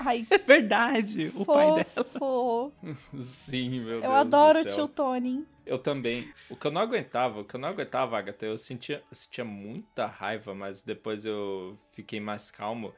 Ai, 0.00 0.26
É 0.30 0.38
verdade, 0.38 1.30
o 1.34 1.44
pai 1.44 1.66
dela. 1.66 1.84
fofo. 1.84 2.72
Sim, 3.20 3.80
meu 3.80 4.00
Deus. 4.00 4.04
Eu 4.04 4.12
adoro 4.14 4.64
do 4.64 4.68
o 4.70 4.72
tio 4.72 4.88
Tony. 4.88 5.44
Eu 5.66 5.78
também. 5.78 6.32
O 6.48 6.56
que 6.56 6.66
eu 6.66 6.70
não 6.70 6.80
aguentava, 6.80 7.40
o 7.40 7.44
que 7.44 7.54
eu 7.54 7.60
não 7.60 7.68
aguentava, 7.68 8.18
Agatha, 8.18 8.46
eu 8.46 8.56
sentia, 8.58 9.02
eu 9.10 9.14
sentia 9.14 9.44
muita 9.44 10.06
raiva, 10.06 10.54
mas 10.54 10.82
depois 10.82 11.24
eu 11.26 11.78
fiquei 11.92 12.18
mais 12.20 12.50
calmo. 12.50 12.94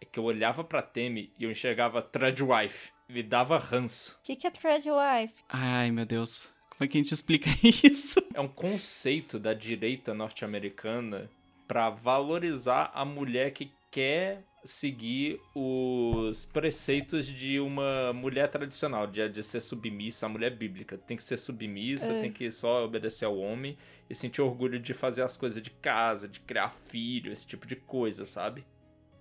É 0.00 0.04
que 0.04 0.18
eu 0.18 0.24
olhava 0.24 0.62
pra 0.62 0.80
Temi 0.82 1.32
e 1.38 1.44
eu 1.44 1.50
enxergava 1.50 2.00
Threadwife. 2.02 2.90
Me 3.08 3.22
dava 3.22 3.58
ranço. 3.58 4.18
O 4.20 4.22
que, 4.24 4.36
que 4.36 4.46
é 4.46 4.50
Threadwife? 4.50 5.34
Ai, 5.48 5.90
meu 5.90 6.04
Deus. 6.06 6.52
Como 6.80 6.86
é 6.86 6.88
que 6.92 6.96
a 6.96 7.00
gente 7.02 7.12
explica 7.12 7.50
isso? 7.62 8.18
É 8.32 8.40
um 8.40 8.48
conceito 8.48 9.38
da 9.38 9.52
direita 9.52 10.14
norte-americana 10.14 11.28
pra 11.68 11.90
valorizar 11.90 12.90
a 12.94 13.04
mulher 13.04 13.50
que 13.50 13.70
quer 13.90 14.42
seguir 14.64 15.38
os 15.54 16.46
preceitos 16.46 17.26
de 17.26 17.60
uma 17.60 18.14
mulher 18.14 18.48
tradicional, 18.48 19.06
de, 19.06 19.28
de 19.28 19.42
ser 19.42 19.60
submissa, 19.60 20.24
a 20.24 20.28
mulher 20.30 20.56
bíblica. 20.56 20.96
Tem 20.96 21.18
que 21.18 21.22
ser 21.22 21.36
submissa, 21.36 22.12
É. 22.12 22.20
tem 22.22 22.32
que 22.32 22.50
só 22.50 22.82
obedecer 22.82 23.26
ao 23.26 23.36
homem 23.36 23.76
e 24.08 24.14
sentir 24.14 24.40
orgulho 24.40 24.78
de 24.80 24.94
fazer 24.94 25.20
as 25.22 25.36
coisas 25.36 25.60
de 25.60 25.70
casa, 25.70 26.26
de 26.26 26.40
criar 26.40 26.70
filho, 26.70 27.30
esse 27.30 27.46
tipo 27.46 27.66
de 27.66 27.76
coisa, 27.76 28.24
sabe? 28.24 28.64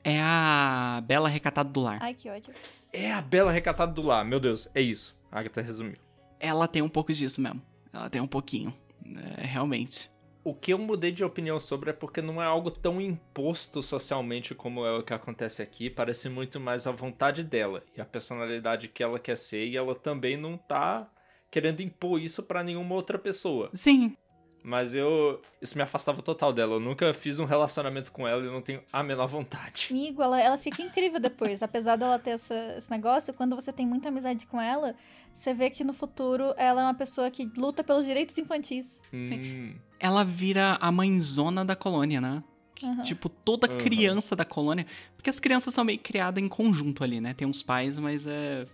É 0.02 0.18
a 0.22 1.04
Bela 1.06 1.28
Recatada 1.28 1.70
do 1.70 1.82
Lar. 1.82 2.00
Ai, 2.02 2.14
que 2.14 2.30
ódio. 2.30 2.54
É 2.94 3.12
a 3.12 3.22
bela 3.22 3.52
recatada 3.52 3.92
do 3.92 4.02
lar, 4.02 4.24
meu 4.24 4.40
Deus, 4.40 4.70
é 4.74 4.82
isso. 4.82 5.14
A 5.30 5.40
Agatha 5.42 5.62
resumiu. 5.62 5.96
Ela 6.40 6.68
tem 6.68 6.82
um 6.82 6.90
pouco 6.90 7.12
disso 7.12 7.42
mesmo. 7.42 7.62
Ela 7.92 8.10
tem 8.10 8.22
um 8.22 8.28
pouquinho. 8.28 8.74
É, 9.38 9.46
realmente. 9.46 10.10
O 10.44 10.54
que 10.54 10.72
eu 10.72 10.78
mudei 10.78 11.12
de 11.12 11.24
opinião 11.24 11.60
sobre 11.60 11.90
é 11.90 11.94
porque 11.94 12.22
não 12.22 12.42
é 12.42 12.46
algo 12.46 12.72
tão 12.72 13.02
imposto 13.02 13.84
socialmente 13.84 14.56
como 14.56 14.86
é 14.86 14.98
o 14.98 15.04
que 15.04 15.14
acontece 15.14 15.62
aqui. 15.62 15.90
Parece 15.90 16.30
muito 16.30 16.60
mais 16.60 16.88
a 16.88 16.92
vontade 16.92 17.44
dela 17.44 17.84
e 17.96 18.02
a 18.02 18.06
personalidade 18.06 18.88
que 18.88 19.04
ela 19.04 19.20
quer 19.20 19.36
ser, 19.38 19.68
e 19.68 19.76
ela 19.76 19.94
também 19.94 20.38
não 20.38 20.58
tá 20.58 21.12
querendo 21.52 21.82
impor 21.82 22.22
isso 22.22 22.42
pra 22.42 22.64
nenhuma 22.64 22.96
outra 22.96 23.20
pessoa. 23.20 23.70
Sim, 23.74 24.16
Mas 24.64 24.94
eu. 24.94 25.42
Isso 25.62 25.78
me 25.78 25.82
afastava 25.84 26.22
total 26.22 26.52
dela. 26.52 26.76
Eu 26.76 26.80
nunca 26.80 27.14
fiz 27.14 27.40
um 27.40 27.46
relacionamento 27.46 28.12
com 28.12 28.28
ela 28.28 28.44
e 28.44 28.48
não 28.48 28.62
tenho 28.62 28.82
a 28.92 29.02
menor 29.02 29.26
vontade. 29.28 29.88
Amigo, 29.90 30.22
ela, 30.22 30.40
ela 30.42 30.58
fica 30.58 30.82
incrível 30.82 31.20
depois. 31.20 31.64
Apesar 31.64 31.96
dela 31.96 32.20
ter 32.20 32.32
essa- 32.32 32.76
esse 32.78 32.92
negócio, 32.92 33.34
quando 33.34 33.56
você 33.56 33.72
tem 33.72 33.88
muita 33.88 34.10
amizade 34.10 34.46
com 34.46 34.60
ela, 34.60 34.96
você 35.34 35.54
vê 35.54 35.70
que 35.70 35.84
no 35.84 35.94
futuro 35.94 36.54
ela 36.58 36.82
é 36.82 36.84
uma 36.84 36.94
pessoa 36.94 37.32
que 37.32 37.50
luta 37.58 37.84
pelos 37.84 38.06
direitos 38.06 38.38
infantis. 38.38 39.02
Hum, 39.14 39.76
ela 40.00 40.24
vira 40.26 40.78
a 40.82 40.92
mãezona 40.92 41.64
da 41.64 41.76
colônia, 41.76 42.20
né? 42.20 42.44
Aham. 42.84 43.04
Tipo, 43.04 43.28
toda 43.30 43.68
criança 43.68 44.36
da 44.36 44.46
colônia. 44.46 44.86
Porque 45.16 45.30
as 45.30 45.40
crianças 45.40 45.74
são 45.74 45.84
meio 45.84 46.00
criadas 46.00 46.42
em 46.42 46.48
conjunto 46.48 47.04
ali, 47.04 47.20
né? 47.20 47.34
Tem 47.34 47.48
uns 47.48 47.62
pais, 47.62 47.98
mas 47.98 48.26
é- 48.26 48.66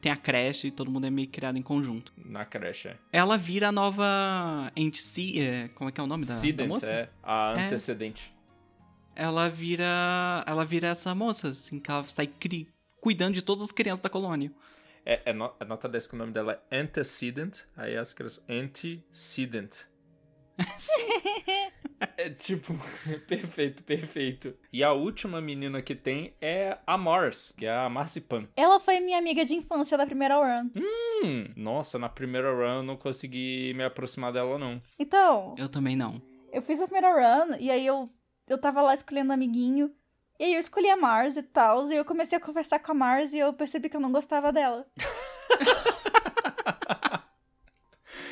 tem 0.00 0.10
a 0.10 0.16
creche 0.16 0.68
e 0.68 0.70
todo 0.70 0.90
mundo 0.90 1.06
é 1.06 1.10
meio 1.10 1.28
criado 1.28 1.58
em 1.58 1.62
conjunto. 1.62 2.12
na 2.16 2.44
creche. 2.44 2.88
é. 2.88 2.96
Ela 3.12 3.36
vira 3.36 3.68
a 3.68 3.72
nova 3.72 4.04
anteci... 4.76 5.40
é, 5.40 5.68
como 5.68 5.88
é 5.88 5.92
que 5.92 6.00
é 6.00 6.04
o 6.04 6.06
nome 6.06 6.24
da, 6.24 6.34
da 6.34 6.40
Cident, 6.40 6.68
moça? 6.68 6.90
é 6.92 7.08
a 7.22 7.54
É. 7.56 7.66
antecedente. 7.66 8.34
Ela 9.16 9.48
vira... 9.48 10.44
Ela 10.46 10.64
vira 10.64 10.88
essa 10.88 11.14
moça, 11.14 11.48
assim, 11.48 11.78
que 11.78 11.90
ela 11.90 12.04
sai 12.08 12.26
cri... 12.26 12.68
cuidando 13.00 13.34
de 13.34 13.42
todas 13.42 13.64
as 13.64 13.72
crianças 13.72 14.00
da 14.00 14.08
colônia. 14.08 14.52
É, 15.06 15.20
é, 15.26 15.32
no, 15.32 15.52
é 15.60 15.64
nota 15.64 15.88
10 15.88 16.06
que 16.06 16.14
o 16.14 16.18
nome 16.18 16.32
dela 16.32 16.62
é 16.70 16.80
Antecedent, 16.80 17.60
aí 17.76 17.96
as 17.96 18.14
crianças 18.14 18.44
Antecedent. 18.48 19.84
é 22.16 22.30
tipo, 22.30 22.72
perfeito, 23.26 23.82
perfeito. 23.82 24.54
E 24.72 24.82
a 24.84 24.92
última 24.92 25.40
menina 25.40 25.80
que 25.82 25.94
tem 25.94 26.34
é 26.40 26.78
a 26.86 26.96
Mars, 26.98 27.52
que 27.56 27.66
é 27.66 27.74
a 27.74 27.88
Marzipan. 27.88 28.48
Ela 28.56 28.78
foi 28.80 29.00
minha 29.00 29.18
amiga 29.18 29.44
de 29.44 29.54
infância 29.54 29.96
da 29.98 30.06
primeira 30.06 30.36
run. 30.36 30.70
Hum, 30.76 31.44
nossa, 31.56 31.98
na 31.98 32.08
primeira 32.08 32.52
run 32.52 32.78
eu 32.78 32.82
não 32.82 32.96
consegui 32.96 33.72
me 33.74 33.84
aproximar 33.84 34.32
dela, 34.32 34.58
não. 34.58 34.80
Então, 34.98 35.54
Eu 35.58 35.68
também 35.68 35.96
não. 35.96 36.20
eu 36.52 36.62
fiz 36.62 36.80
a 36.80 36.86
primeira 36.86 37.12
run 37.12 37.56
e 37.58 37.70
aí 37.70 37.86
eu, 37.86 38.08
eu 38.48 38.58
tava 38.58 38.82
lá 38.82 38.94
escolhendo 38.94 39.30
um 39.30 39.34
amiguinho. 39.34 39.90
E 40.38 40.44
aí 40.44 40.54
eu 40.54 40.60
escolhi 40.60 40.90
a 40.90 40.96
Mars 40.96 41.36
e 41.36 41.42
tal. 41.44 41.90
E 41.90 41.94
eu 41.96 42.04
comecei 42.04 42.36
a 42.36 42.40
conversar 42.40 42.80
com 42.80 42.90
a 42.90 42.94
Mars 42.94 43.32
e 43.32 43.38
eu 43.38 43.52
percebi 43.52 43.88
que 43.88 43.96
eu 43.96 44.00
não 44.00 44.10
gostava 44.10 44.52
dela. 44.52 44.84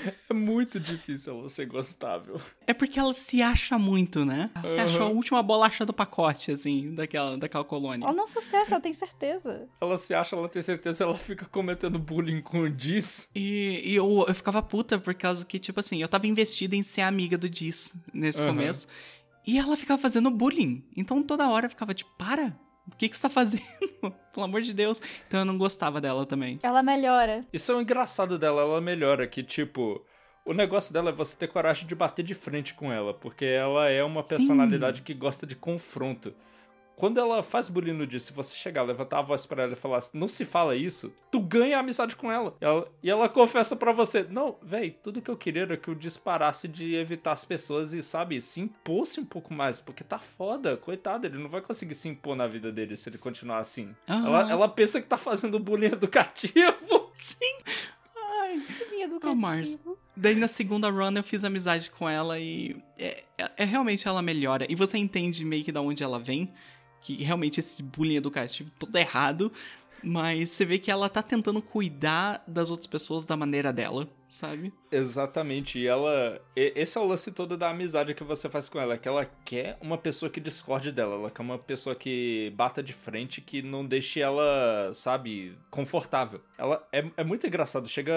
É 0.28 0.34
muito 0.34 0.80
difícil 0.80 1.38
ela 1.38 1.48
ser 1.48 1.66
gostável. 1.66 2.40
É 2.66 2.72
porque 2.72 2.98
ela 2.98 3.12
se 3.12 3.42
acha 3.42 3.78
muito, 3.78 4.24
né? 4.24 4.50
Ela 4.54 4.74
se 4.74 4.80
acha 4.80 5.02
a 5.02 5.08
última 5.08 5.42
bolacha 5.42 5.84
do 5.84 5.92
pacote, 5.92 6.50
assim, 6.50 6.94
daquela, 6.94 7.36
daquela 7.36 7.64
colônia. 7.64 8.04
Ela 8.06 8.14
não 8.14 8.26
se 8.26 8.38
acerta, 8.38 8.74
ela 8.74 8.80
tem 8.80 8.92
certeza. 8.92 9.68
Ela 9.80 9.98
se 9.98 10.14
acha, 10.14 10.34
ela 10.34 10.48
tem 10.48 10.62
certeza, 10.62 11.04
ela 11.04 11.18
fica 11.18 11.44
cometendo 11.44 11.98
bullying 11.98 12.40
com 12.40 12.60
o 12.60 12.70
Diz. 12.70 13.28
E, 13.34 13.82
e 13.84 13.94
eu, 13.94 14.24
eu 14.26 14.34
ficava 14.34 14.62
puta 14.62 14.98
por 14.98 15.14
causa 15.14 15.44
que, 15.44 15.58
tipo 15.58 15.80
assim, 15.80 16.00
eu 16.00 16.08
tava 16.08 16.26
investida 16.26 16.74
em 16.74 16.82
ser 16.82 17.02
amiga 17.02 17.36
do 17.36 17.48
Diz 17.48 17.94
nesse 18.12 18.40
Aham. 18.40 18.52
começo. 18.52 18.88
E 19.46 19.58
ela 19.58 19.76
ficava 19.76 20.00
fazendo 20.00 20.30
bullying. 20.30 20.82
Então 20.96 21.22
toda 21.22 21.48
hora 21.50 21.66
eu 21.66 21.70
ficava 21.70 21.92
tipo, 21.92 22.10
para! 22.16 22.54
O 22.86 22.96
que, 22.96 23.08
que 23.08 23.16
você 23.16 23.22
tá 23.22 23.30
fazendo? 23.30 23.62
Pelo 24.32 24.46
amor 24.46 24.62
de 24.62 24.72
Deus. 24.72 25.00
Então 25.28 25.40
eu 25.40 25.46
não 25.46 25.56
gostava 25.56 26.00
dela 26.00 26.26
também. 26.26 26.58
Ela 26.62 26.82
melhora. 26.82 27.44
Isso 27.52 27.70
é 27.70 27.76
o 27.76 27.80
engraçado 27.80 28.38
dela, 28.38 28.62
ela 28.62 28.80
melhora, 28.80 29.26
que 29.26 29.42
tipo, 29.42 30.04
o 30.44 30.52
negócio 30.52 30.92
dela 30.92 31.10
é 31.10 31.12
você 31.12 31.36
ter 31.36 31.48
coragem 31.48 31.86
de 31.86 31.94
bater 31.94 32.24
de 32.24 32.34
frente 32.34 32.74
com 32.74 32.92
ela, 32.92 33.14
porque 33.14 33.44
ela 33.44 33.88
é 33.88 34.02
uma 34.02 34.22
Sim. 34.22 34.30
personalidade 34.30 35.02
que 35.02 35.14
gosta 35.14 35.46
de 35.46 35.54
confronto. 35.54 36.34
Quando 36.96 37.18
ela 37.18 37.42
faz 37.42 37.68
bullying 37.68 37.92
no 37.94 38.06
dia, 38.06 38.20
se 38.20 38.32
você 38.32 38.54
chegar, 38.54 38.82
levantar 38.82 39.18
a 39.18 39.22
voz 39.22 39.44
pra 39.46 39.64
ela 39.64 39.72
e 39.72 39.76
falar, 39.76 40.00
não 40.12 40.28
se 40.28 40.44
fala 40.44 40.76
isso, 40.76 41.12
tu 41.30 41.40
ganha 41.40 41.78
amizade 41.78 42.14
com 42.14 42.30
ela. 42.30 42.56
Ela- 42.60 42.86
e 43.02 43.10
ela 43.10 43.28
confessa 43.28 43.74
pra 43.74 43.90
você, 43.92 44.22
não, 44.30 44.56
véi, 44.62 44.90
tudo 45.02 45.20
que 45.20 45.30
eu 45.30 45.36
queria 45.36 45.62
era 45.62 45.76
que 45.76 45.88
eu 45.88 45.94
disparasse 45.94 46.68
de 46.68 46.94
evitar 46.94 47.32
as 47.32 47.44
pessoas 47.44 47.92
e, 47.92 48.02
sabe, 48.02 48.40
se 48.40 48.60
impôsse 48.60 49.18
um 49.18 49.24
pouco 49.24 49.52
mais, 49.52 49.80
porque 49.80 50.04
tá 50.04 50.18
foda, 50.18 50.76
coitado, 50.76 51.26
ele 51.26 51.38
não 51.38 51.48
vai 51.48 51.60
conseguir 51.60 51.94
se 51.94 52.08
impor 52.08 52.36
na 52.36 52.46
vida 52.46 52.70
dele 52.70 52.96
se 52.96 53.08
ele 53.08 53.18
continuar 53.18 53.58
assim. 53.58 53.94
Ela, 54.06 54.50
ela 54.50 54.68
pensa 54.68 55.00
que 55.00 55.08
tá 55.08 55.18
fazendo 55.18 55.58
bullying 55.58 55.86
educativo. 55.92 57.10
Sim! 57.14 57.58
Ai, 58.16 58.60
Que 59.20 59.26
a 59.26 59.34
Mars. 59.34 59.78
Daí 60.16 60.34
na 60.34 60.46
segunda 60.48 60.90
run 60.90 61.12
eu 61.16 61.22
fiz 61.24 61.42
amizade 61.44 61.90
com 61.90 62.08
ela 62.08 62.38
e 62.38 62.76
é, 62.98 63.24
é, 63.38 63.50
é 63.58 63.64
realmente 63.64 64.06
ela 64.06 64.20
melhora. 64.20 64.66
E 64.70 64.74
você 64.74 64.98
entende 64.98 65.44
meio 65.44 65.64
que 65.64 65.72
da 65.72 65.80
onde 65.80 66.02
ela 66.02 66.18
vem, 66.18 66.52
que 67.02 67.22
realmente 67.22 67.60
esse 67.60 67.82
bullying 67.82 68.16
educativo 68.16 68.70
todo 68.78 68.96
errado, 68.96 69.52
mas 70.02 70.50
você 70.50 70.64
vê 70.64 70.78
que 70.78 70.90
ela 70.90 71.08
tá 71.08 71.22
tentando 71.22 71.62
cuidar 71.62 72.42
das 72.46 72.70
outras 72.70 72.86
pessoas 72.86 73.24
da 73.24 73.36
maneira 73.36 73.72
dela, 73.72 74.08
sabe? 74.28 74.72
Exatamente. 74.90 75.78
E 75.78 75.86
ela. 75.86 76.40
Esse 76.56 76.98
é 76.98 77.00
o 77.00 77.06
lance 77.06 77.30
todo 77.30 77.56
da 77.56 77.70
amizade 77.70 78.14
que 78.14 78.24
você 78.24 78.48
faz 78.48 78.68
com 78.68 78.80
ela. 78.80 78.96
Que 78.96 79.08
ela 79.08 79.24
quer 79.44 79.78
uma 79.80 79.98
pessoa 79.98 80.30
que 80.30 80.40
discorde 80.40 80.90
dela. 80.90 81.14
Ela 81.14 81.30
quer 81.30 81.42
uma 81.42 81.58
pessoa 81.58 81.94
que 81.94 82.52
bata 82.56 82.82
de 82.82 82.92
frente, 82.92 83.40
que 83.40 83.62
não 83.62 83.86
deixe 83.86 84.20
ela, 84.20 84.90
sabe, 84.94 85.56
confortável. 85.70 86.40
Ela 86.58 86.86
é, 86.92 87.04
é 87.16 87.24
muito 87.24 87.46
engraçado. 87.46 87.88
Chega 87.88 88.12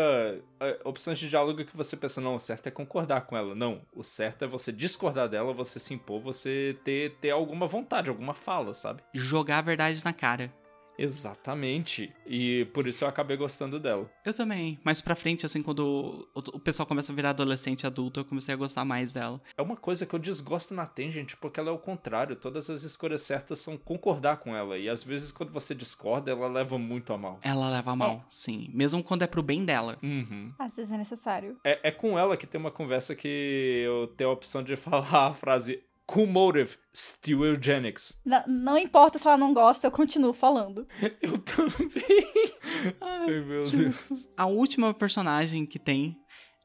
é, 0.60 0.80
opções 0.84 1.20
de 1.20 1.30
diálogo 1.30 1.66
que 1.66 1.78
você 1.78 1.96
pensa, 1.98 2.22
não, 2.22 2.36
o 2.36 2.40
certo 2.40 2.68
é 2.68 2.72
concordar 2.72 3.22
com 3.22 3.36
ela. 3.36 3.54
Não, 3.54 3.82
o 3.94 4.04
certo 4.04 4.46
é 4.46 4.48
você 4.48 4.72
discordar 4.72 5.30
dela, 5.30 5.54
você 5.54 5.80
se 5.80 5.94
impor, 5.94 6.22
você 6.22 6.78
ter, 6.84 7.16
ter 7.22 7.32
alguma 7.32 7.68
vontade, 7.68 8.10
alguma 8.10 8.34
fala, 8.34 8.74
sabe? 8.74 9.04
Jogar 9.14 9.60
a 9.60 9.62
verdade 9.62 10.04
na 10.04 10.14
cara. 10.14 10.52
Exatamente. 10.98 12.14
E 12.26 12.66
por 12.74 12.88
isso 12.88 13.04
eu 13.04 13.08
acabei 13.08 13.38
gostando 13.38 13.80
dela. 13.80 14.10
Eu 14.24 14.34
também. 14.34 14.80
Mais 14.84 15.02
pra 15.02 15.16
frente, 15.16 15.46
assim, 15.46 15.62
quando 15.62 16.28
o, 16.34 16.60
pessoal 16.60 16.86
começa 16.86 17.12
a 17.12 17.16
virar 17.16 17.32
adolescente 17.32 17.84
e 17.84 17.88
adulto, 17.88 18.20
eu 18.20 18.26
comecei 18.26 18.54
a 18.54 18.58
gostar 18.58 18.86
mais 18.86 19.14
dela. 19.14 19.42
É 19.58 19.62
uma 19.62 19.76
coisa 19.76 20.06
que 20.06 20.14
eu 20.14 20.20
desgosto 20.20 20.74
na 20.74 20.86
Tangent, 20.86 21.36
porque 21.40 21.60
ela 21.60 21.70
é 21.70 21.74
o 21.74 21.78
contrário. 21.78 22.36
Todas 22.36 22.70
as 22.70 22.84
escolhas 22.84 23.22
certas 23.22 23.60
são 23.60 23.78
concordar 23.78 24.38
com 24.38 24.56
ela. 24.56 24.78
E 24.78 24.90
às 24.90 25.04
vezes, 25.04 25.32
quando 25.32 25.52
você 25.52 25.76
discorda, 25.76 26.32
ela 26.32 26.48
leva 26.48 26.78
muito 26.78 27.14
a 27.14 27.18
mal. 27.18 27.40
Ela 27.42 27.70
leva 27.70 27.92
a 27.92 27.96
mal, 27.96 28.16
é. 28.16 28.22
sim. 28.30 28.70
Mesmo 28.74 29.04
quando 29.04 29.24
é 29.24 29.28
pro 29.28 29.44
bem 29.44 29.66
dela. 29.66 29.98
Uhum. 30.02 30.54
Às 30.58 30.76
vezes 30.76 30.92
é 30.92 30.98
necessário. 30.98 31.58
É, 31.64 31.90
é 31.90 31.92
com 31.92 32.18
ela 32.18 32.38
que 32.38 32.48
tem 32.48 32.60
uma 32.60 32.72
conversa 32.72 33.16
que 33.16 33.84
eu 33.86 34.08
tenho 34.16 34.30
a 34.30 34.34
opção 34.34 34.64
de 34.64 34.76
falar 34.78 35.28
a 35.28 35.34
frase 35.34 35.84
Cool 36.08 36.28
motive, 36.28 36.78
still 36.96 37.44
eugenics. 37.46 38.22
Não, 38.24 38.44
não 38.48 38.78
importa 38.78 39.18
se 39.18 39.28
ela 39.28 39.38
não 39.38 39.54
gosta, 39.54 39.88
eu 39.88 39.92
continuo 39.92 40.34
falando. 40.34 40.88
eu 41.22 41.38
também. 41.40 42.04
Ai, 43.02 43.40
meu 43.40 43.70
Deus. 43.70 44.30
A 44.38 44.46
última 44.46 44.94
personagem 44.94 45.66
que 45.66 45.80
tem 45.80 46.16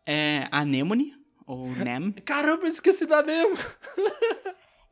é 0.06 0.46
a 0.50 0.60
Anemone, 0.60 1.14
ou 1.46 1.68
Nem. 1.68 2.12
Caramba, 2.12 2.66
esqueci 2.66 3.06
da 3.06 3.22
Nemo. 3.22 3.56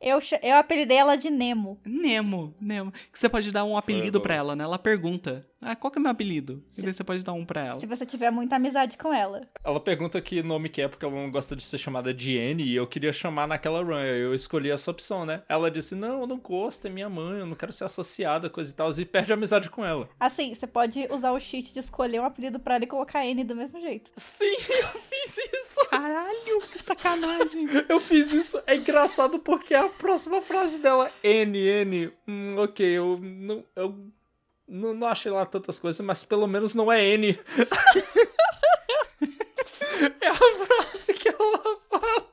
Eu, 0.01 0.19
eu 0.41 0.55
apelidei 0.55 0.97
ela 0.97 1.17
de 1.17 1.29
Nemo. 1.29 1.79
Nemo, 1.85 2.55
Nemo. 2.59 2.91
Que 2.91 3.19
você 3.19 3.27
pode 3.27 3.51
dar 3.51 3.65
um 3.65 3.75
apelido 3.75 4.21
para 4.21 4.33
ela, 4.33 4.55
né? 4.55 4.63
Ela 4.63 4.79
pergunta: 4.79 5.45
Ah, 5.61 5.75
qual 5.75 5.91
que 5.91 5.99
é 5.99 6.01
meu 6.01 6.11
apelido? 6.11 6.63
Se, 6.69 6.81
e 6.81 6.83
daí 6.83 6.93
você 6.93 7.03
pode 7.03 7.23
dar 7.23 7.33
um 7.33 7.45
pra 7.45 7.65
ela. 7.65 7.79
Se 7.79 7.85
você 7.85 8.05
tiver 8.05 8.31
muita 8.31 8.55
amizade 8.55 8.97
com 8.97 9.13
ela. 9.13 9.47
Ela 9.63 9.79
pergunta 9.79 10.21
que 10.21 10.41
nome 10.41 10.69
que 10.69 10.81
é, 10.81 10.87
porque 10.87 11.05
ela 11.05 11.13
não 11.13 11.29
gosta 11.29 11.55
de 11.55 11.63
ser 11.63 11.77
chamada 11.77 12.13
de 12.13 12.37
N, 12.37 12.63
e 12.63 12.75
eu 12.75 12.87
queria 12.87 13.11
chamar 13.11 13.47
naquela 13.47 13.83
run. 13.83 13.99
Eu 13.99 14.33
escolhi 14.33 14.69
essa 14.69 14.89
opção, 14.89 15.25
né? 15.25 15.43
Ela 15.49 15.69
disse: 15.69 15.95
Não, 15.95 16.21
eu 16.21 16.27
não 16.27 16.37
gosto, 16.37 16.87
é 16.87 16.89
minha 16.89 17.09
mãe, 17.09 17.39
eu 17.39 17.45
não 17.45 17.55
quero 17.55 17.73
ser 17.73 17.83
associada, 17.83 18.49
coisa 18.49 18.71
e 18.71 18.73
tal. 18.73 18.89
E 18.91 19.05
perde 19.05 19.31
a 19.31 19.35
amizade 19.35 19.69
com 19.69 19.85
ela. 19.85 20.09
Assim, 20.19 20.53
você 20.53 20.65
pode 20.65 21.07
usar 21.11 21.31
o 21.31 21.39
cheat 21.39 21.73
de 21.73 21.79
escolher 21.79 22.19
um 22.19 22.25
apelido 22.25 22.59
pra 22.59 22.75
ela 22.75 22.83
e 22.83 22.87
colocar 22.87 23.25
N 23.25 23.43
do 23.43 23.55
mesmo 23.55 23.79
jeito. 23.79 24.11
Sim, 24.15 24.45
eu 24.69 25.01
fiz 25.01 25.37
isso. 25.53 25.89
Caralho, 25.89 26.61
que 26.71 26.81
sacanagem. 26.81 27.67
eu 27.89 27.99
fiz 27.99 28.31
isso. 28.31 28.61
É 28.65 28.75
engraçado 28.75 29.39
porque 29.39 29.73
a 29.73 29.89
próxima 29.89 30.41
frase 30.41 30.79
dela, 30.79 31.11
N, 31.23 31.57
N, 31.57 32.11
hum, 32.27 32.55
ok, 32.57 32.85
eu 32.85 33.19
não, 33.21 33.63
eu 33.75 34.11
não, 34.69 34.93
não 34.93 35.07
achei 35.07 35.31
lá 35.31 35.45
tantas 35.45 35.79
coisas, 35.79 36.05
mas 36.05 36.23
pelo 36.23 36.45
menos 36.47 36.75
não 36.75 36.91
é 36.91 37.03
N. 37.03 37.29
é 40.21 40.27
a 40.27 40.35
frase 40.35 41.13
que 41.13 41.27
ela 41.29 41.77
fala. 41.89 42.27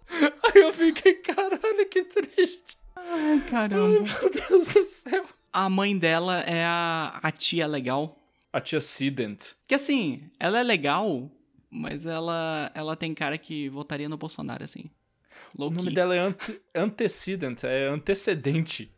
Aí 0.45 0.63
eu 0.63 0.73
fiquei, 0.75 1.15
caralho, 1.15 1.89
que 1.89 2.05
triste. 2.05 2.77
Ai, 2.95 3.43
caramba. 3.49 4.07
Ai, 4.07 4.21
meu 4.21 4.31
Deus 4.31 4.67
do 4.69 4.87
céu. 4.87 5.25
A 5.53 5.71
mãe 5.71 5.97
dela 5.97 6.41
é 6.41 6.63
a, 6.65 7.19
a 7.23 7.33
tia 7.33 7.67
legal. 7.67 8.23
A 8.53 8.61
tia 8.61 8.81
Cident. 8.81 9.53
Que 9.67 9.75
assim, 9.75 10.31
ela 10.39 10.61
é 10.61 10.63
legal, 10.63 11.31
mas 11.71 12.05
ela, 12.05 12.71
ela 12.75 12.95
tem 12.97 13.15
cara 13.15 13.39
que 13.39 13.69
votaria 13.71 14.09
no 14.09 14.17
Bolsonaro, 14.19 14.63
assim. 14.65 14.91
Low 15.57 15.69
o 15.69 15.73
nome 15.73 15.89
key. 15.89 15.95
dela 15.95 16.15
é 16.15 16.19
ante 16.19 16.61
Antecedent, 16.75 17.65
é 17.65 17.87
antecedente. 17.89 18.93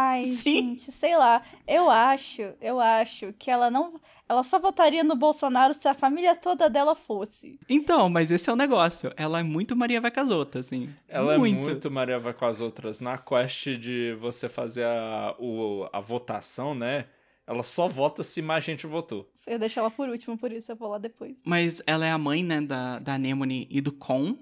Ai, 0.00 0.24
Sim. 0.24 0.76
gente, 0.76 0.92
sei 0.92 1.16
lá. 1.16 1.42
Eu 1.66 1.90
acho, 1.90 2.42
eu 2.60 2.80
acho 2.80 3.32
que 3.38 3.50
ela 3.50 3.70
não. 3.70 4.00
Ela 4.28 4.42
só 4.42 4.58
votaria 4.58 5.04
no 5.04 5.14
Bolsonaro 5.14 5.74
se 5.74 5.88
a 5.88 5.94
família 5.94 6.34
toda 6.34 6.70
dela 6.70 6.94
fosse. 6.94 7.58
Então, 7.68 8.08
mas 8.08 8.30
esse 8.30 8.48
é 8.48 8.52
o 8.52 8.56
negócio. 8.56 9.12
Ela 9.16 9.40
é 9.40 9.42
muito 9.42 9.76
Maria 9.76 10.00
vai 10.00 10.10
com 10.10 10.20
as 10.20 10.30
outras, 10.30 10.66
assim. 10.66 10.88
Ela 11.08 11.36
muito. 11.36 11.68
é 11.68 11.72
muito 11.72 11.90
Maria 11.90 12.18
vai 12.18 12.32
com 12.32 12.46
as 12.46 12.60
outras. 12.60 13.00
Na 13.00 13.18
quest 13.18 13.66
de 13.78 14.16
você 14.20 14.48
fazer 14.48 14.84
a, 14.84 15.34
o, 15.38 15.86
a 15.92 16.00
votação, 16.00 16.74
né? 16.74 17.06
Ela 17.46 17.64
só 17.64 17.88
vota 17.88 18.22
se 18.22 18.40
mais 18.40 18.62
gente 18.62 18.86
votou. 18.86 19.28
Eu 19.44 19.58
deixo 19.58 19.80
ela 19.80 19.90
por 19.90 20.08
último, 20.08 20.38
por 20.38 20.52
isso 20.52 20.70
eu 20.70 20.76
vou 20.76 20.88
lá 20.88 20.98
depois. 20.98 21.36
Mas 21.44 21.82
ela 21.84 22.06
é 22.06 22.12
a 22.12 22.18
mãe, 22.18 22.44
né, 22.44 22.60
da, 22.60 23.00
da 23.00 23.14
Anemone 23.14 23.66
e 23.68 23.80
do 23.80 23.90
Con, 23.90 24.36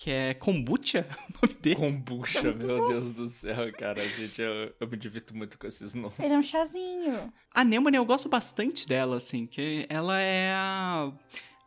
que 0.00 0.12
é 0.12 0.32
Kombucha, 0.32 1.04
o 1.42 1.46
nome 1.46 1.60
dele. 1.60 1.74
Kombucha, 1.74 2.38
é 2.38 2.54
meu 2.54 2.78
bom. 2.78 2.88
Deus 2.88 3.10
do 3.10 3.28
céu, 3.28 3.72
cara. 3.72 4.00
Gente, 4.00 4.40
eu, 4.40 4.72
eu 4.78 4.86
me 4.86 4.96
divirto 4.96 5.36
muito 5.36 5.58
com 5.58 5.66
esses 5.66 5.92
nomes. 5.92 6.16
Ele 6.20 6.34
é 6.34 6.38
um 6.38 6.42
chazinho. 6.42 7.32
A 7.52 7.62
Anemone, 7.62 7.96
eu 7.96 8.04
gosto 8.04 8.28
bastante 8.28 8.86
dela, 8.86 9.16
assim, 9.16 9.44
que 9.44 9.86
ela 9.88 10.20
é 10.20 10.52
a, 10.54 11.12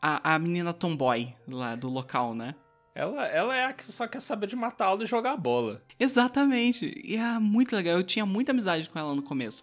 a, 0.02 0.36
a 0.36 0.40
menina 0.40 0.72
tomboy 0.72 1.36
lá 1.46 1.76
do 1.76 1.90
local, 1.90 2.34
né? 2.34 2.56
Ela, 2.96 3.28
ela 3.28 3.54
é 3.54 3.66
a 3.66 3.74
que 3.74 3.84
só 3.84 4.08
quer 4.08 4.22
saber 4.22 4.48
de 4.48 4.56
matá-lo 4.56 5.04
e 5.04 5.06
jogar 5.06 5.36
bola. 5.36 5.84
Exatamente. 6.00 7.02
E 7.04 7.18
é 7.18 7.38
muito 7.38 7.76
legal. 7.76 7.98
Eu 7.98 8.04
tinha 8.04 8.26
muita 8.26 8.54
amizade 8.54 8.90
com 8.90 8.98
ela 8.98 9.14
no 9.14 9.24
começo. 9.24 9.62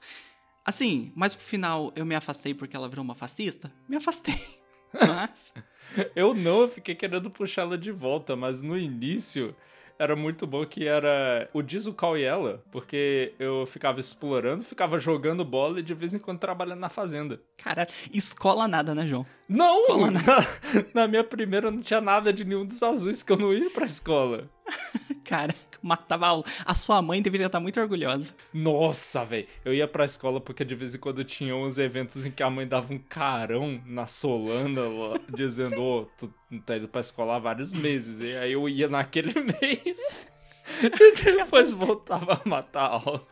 Assim, 0.63 1.11
mas 1.17 1.35
pro 1.35 1.43
final 1.43 1.91
eu 1.97 2.05
me 2.05 2.15
afastei 2.15 2.53
porque 2.53 2.77
ela 2.77 2.89
virou 2.89 3.03
uma 3.03 3.15
fascista? 3.15 3.73
Me 3.89 3.97
afastei. 3.97 4.39
Mas. 4.93 5.55
eu 6.15 6.35
não, 6.35 6.63
eu 6.63 6.69
fiquei 6.69 6.95
querendo 6.95 7.31
puxar 7.31 7.63
ela 7.63 7.79
de 7.79 7.91
volta, 7.91 8.37
mas 8.37 8.63
no 8.63 8.77
início 8.77 9.55
era 9.99 10.15
muito 10.15 10.47
bom 10.47 10.65
que 10.65 10.87
era 10.87 11.49
o 11.53 11.61
Dizucal 11.61 12.17
e 12.17 12.23
ela, 12.23 12.63
porque 12.71 13.35
eu 13.39 13.67
ficava 13.67 13.99
explorando, 13.99 14.63
ficava 14.63 14.99
jogando 14.99 15.45
bola 15.45 15.81
e 15.81 15.83
de 15.83 15.93
vez 15.93 16.15
em 16.15 16.19
quando 16.19 16.39
trabalhando 16.39 16.79
na 16.79 16.89
fazenda. 16.89 17.41
Cara, 17.57 17.89
escola 18.13 18.69
nada, 18.69 18.95
né, 18.95 19.07
João? 19.07 19.25
Não! 19.49 19.87
Na, 20.09 20.47
na, 20.95 21.09
minha 21.09 21.25
primeira 21.25 21.71
não 21.71 21.81
tinha 21.81 22.01
nada 22.01 22.33
de 22.33 22.45
nenhum 22.45 22.65
dos 22.65 22.83
azuis 22.83 23.23
que 23.23 23.33
eu 23.33 23.37
não 23.37 23.53
ia 23.53 23.71
pra 23.71 23.87
escola. 23.87 24.49
Cara, 25.25 25.55
matava. 25.83 26.43
A 26.65 26.75
sua 26.75 27.01
mãe 27.01 27.23
deveria 27.23 27.47
estar 27.47 27.61
muito 27.61 27.81
orgulhosa. 27.81 28.35
Nossa, 28.53 29.25
velho. 29.25 29.47
Eu 29.65 29.75
ia 29.75 29.87
pra 29.89 30.05
escola 30.05 30.41
porque 30.41 30.65
de 30.65 30.75
vez 30.75 30.95
em 30.95 30.99
quando 30.99 31.25
tinha 31.25 31.55
uns 31.55 31.79
eventos 31.79 32.25
em 32.27 32.31
que 32.31 32.43
a 32.43 32.51
mãe 32.51 32.67
dava 32.67 32.93
um 32.93 32.99
carão 32.99 33.81
na 33.87 34.07
Solana, 34.07 34.83
lá, 34.83 35.21
dizendo: 35.35 35.81
Ô, 35.81 36.01
oh, 36.01 36.07
tu 36.19 36.33
tá 36.65 36.77
indo 36.77 36.89
pra 36.89 37.01
escola 37.01 37.37
há 37.37 37.39
vários 37.39 37.73
meses. 37.73 38.21
E 38.21 38.37
aí 38.37 38.53
eu 38.53 38.69
ia 38.69 38.89
naquele 38.89 39.33
mês. 39.41 40.21
E 40.83 41.37
depois 41.37 41.73
voltava 41.73 42.41
a 42.45 42.49
matar 42.49 42.87
a 42.87 42.95
aula. 42.95 43.27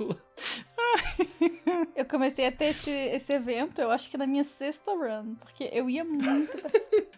Eu 1.95 2.05
comecei 2.05 2.47
a 2.47 2.53
ter 2.53 2.67
esse, 2.67 2.91
esse 2.91 3.33
evento, 3.33 3.81
eu 3.81 3.91
acho 3.91 4.11
que 4.11 4.17
na 4.17 4.27
minha 4.27 4.45
sexta 4.45 4.93
run, 4.93 5.35
porque 5.37 5.69
eu 5.73 5.89
ia 5.91 6.05
muito 6.05 6.59
pra 6.59 6.71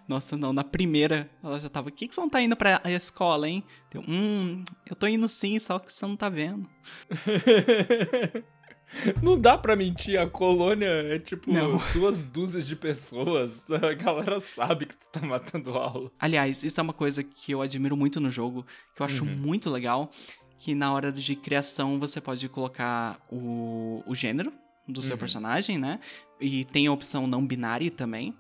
Nossa, 0.07 0.37
não, 0.37 0.53
na 0.53 0.65
primeira 0.65 1.31
ela 1.43 1.61
já 1.61 1.69
tava, 1.69 1.89
o 1.89 1.93
que, 1.93 2.09
que 2.09 2.15
você 2.15 2.21
não 2.21 2.29
tá 2.29 2.41
indo 2.41 2.57
pra 2.57 2.81
escola, 2.87 3.49
hein? 3.49 3.65
Eu, 3.93 4.03
hum, 4.09 4.65
eu 4.87 4.97
tô 4.97 5.07
indo 5.07 5.29
sim, 5.29 5.59
só 5.59 5.79
que 5.79 5.93
você 5.93 6.07
não 6.07 6.17
tá 6.17 6.29
vendo. 6.29 6.69
Não 9.23 9.39
dá 9.39 9.57
pra 9.57 9.77
mentir, 9.77 10.19
a 10.19 10.27
colônia 10.27 10.87
é 10.87 11.19
tipo 11.19 11.53
não. 11.53 11.79
duas 11.93 12.25
dúzias 12.25 12.67
de 12.67 12.75
pessoas. 12.75 13.63
A 13.69 13.95
galera 13.95 14.41
sabe 14.41 14.87
que 14.87 14.95
tu 14.95 15.07
tá 15.13 15.21
matando 15.21 15.75
aula. 15.75 16.11
Aliás, 16.19 16.63
isso 16.63 16.81
é 16.81 16.83
uma 16.83 16.93
coisa 16.93 17.23
que 17.23 17.53
eu 17.53 17.63
admiro 17.63 17.97
muito 17.97 18.21
no 18.21 18.31
jogo, 18.31 18.67
que 18.95 19.03
eu 19.03 19.07
acho 19.07 19.25
uhum. 19.25 19.37
muito 19.37 19.71
legal, 19.71 20.11
que 20.59 20.75
na 20.75 20.93
hora 20.93 21.13
de 21.13 21.37
criação 21.37 21.99
você 21.99 22.21
pode 22.21 22.49
colocar 22.49 23.19
o, 23.31 24.03
o 24.07 24.15
gênero 24.15 24.53
do 24.87 25.03
seu 25.03 25.15
uhum. 25.15 25.19
personagem, 25.19 25.79
né? 25.79 26.01
E 26.41 26.65
tem 26.65 26.87
a 26.87 26.93
opção 26.93 27.27
não 27.27 27.47
binária 27.47 27.91
também. 27.91 28.35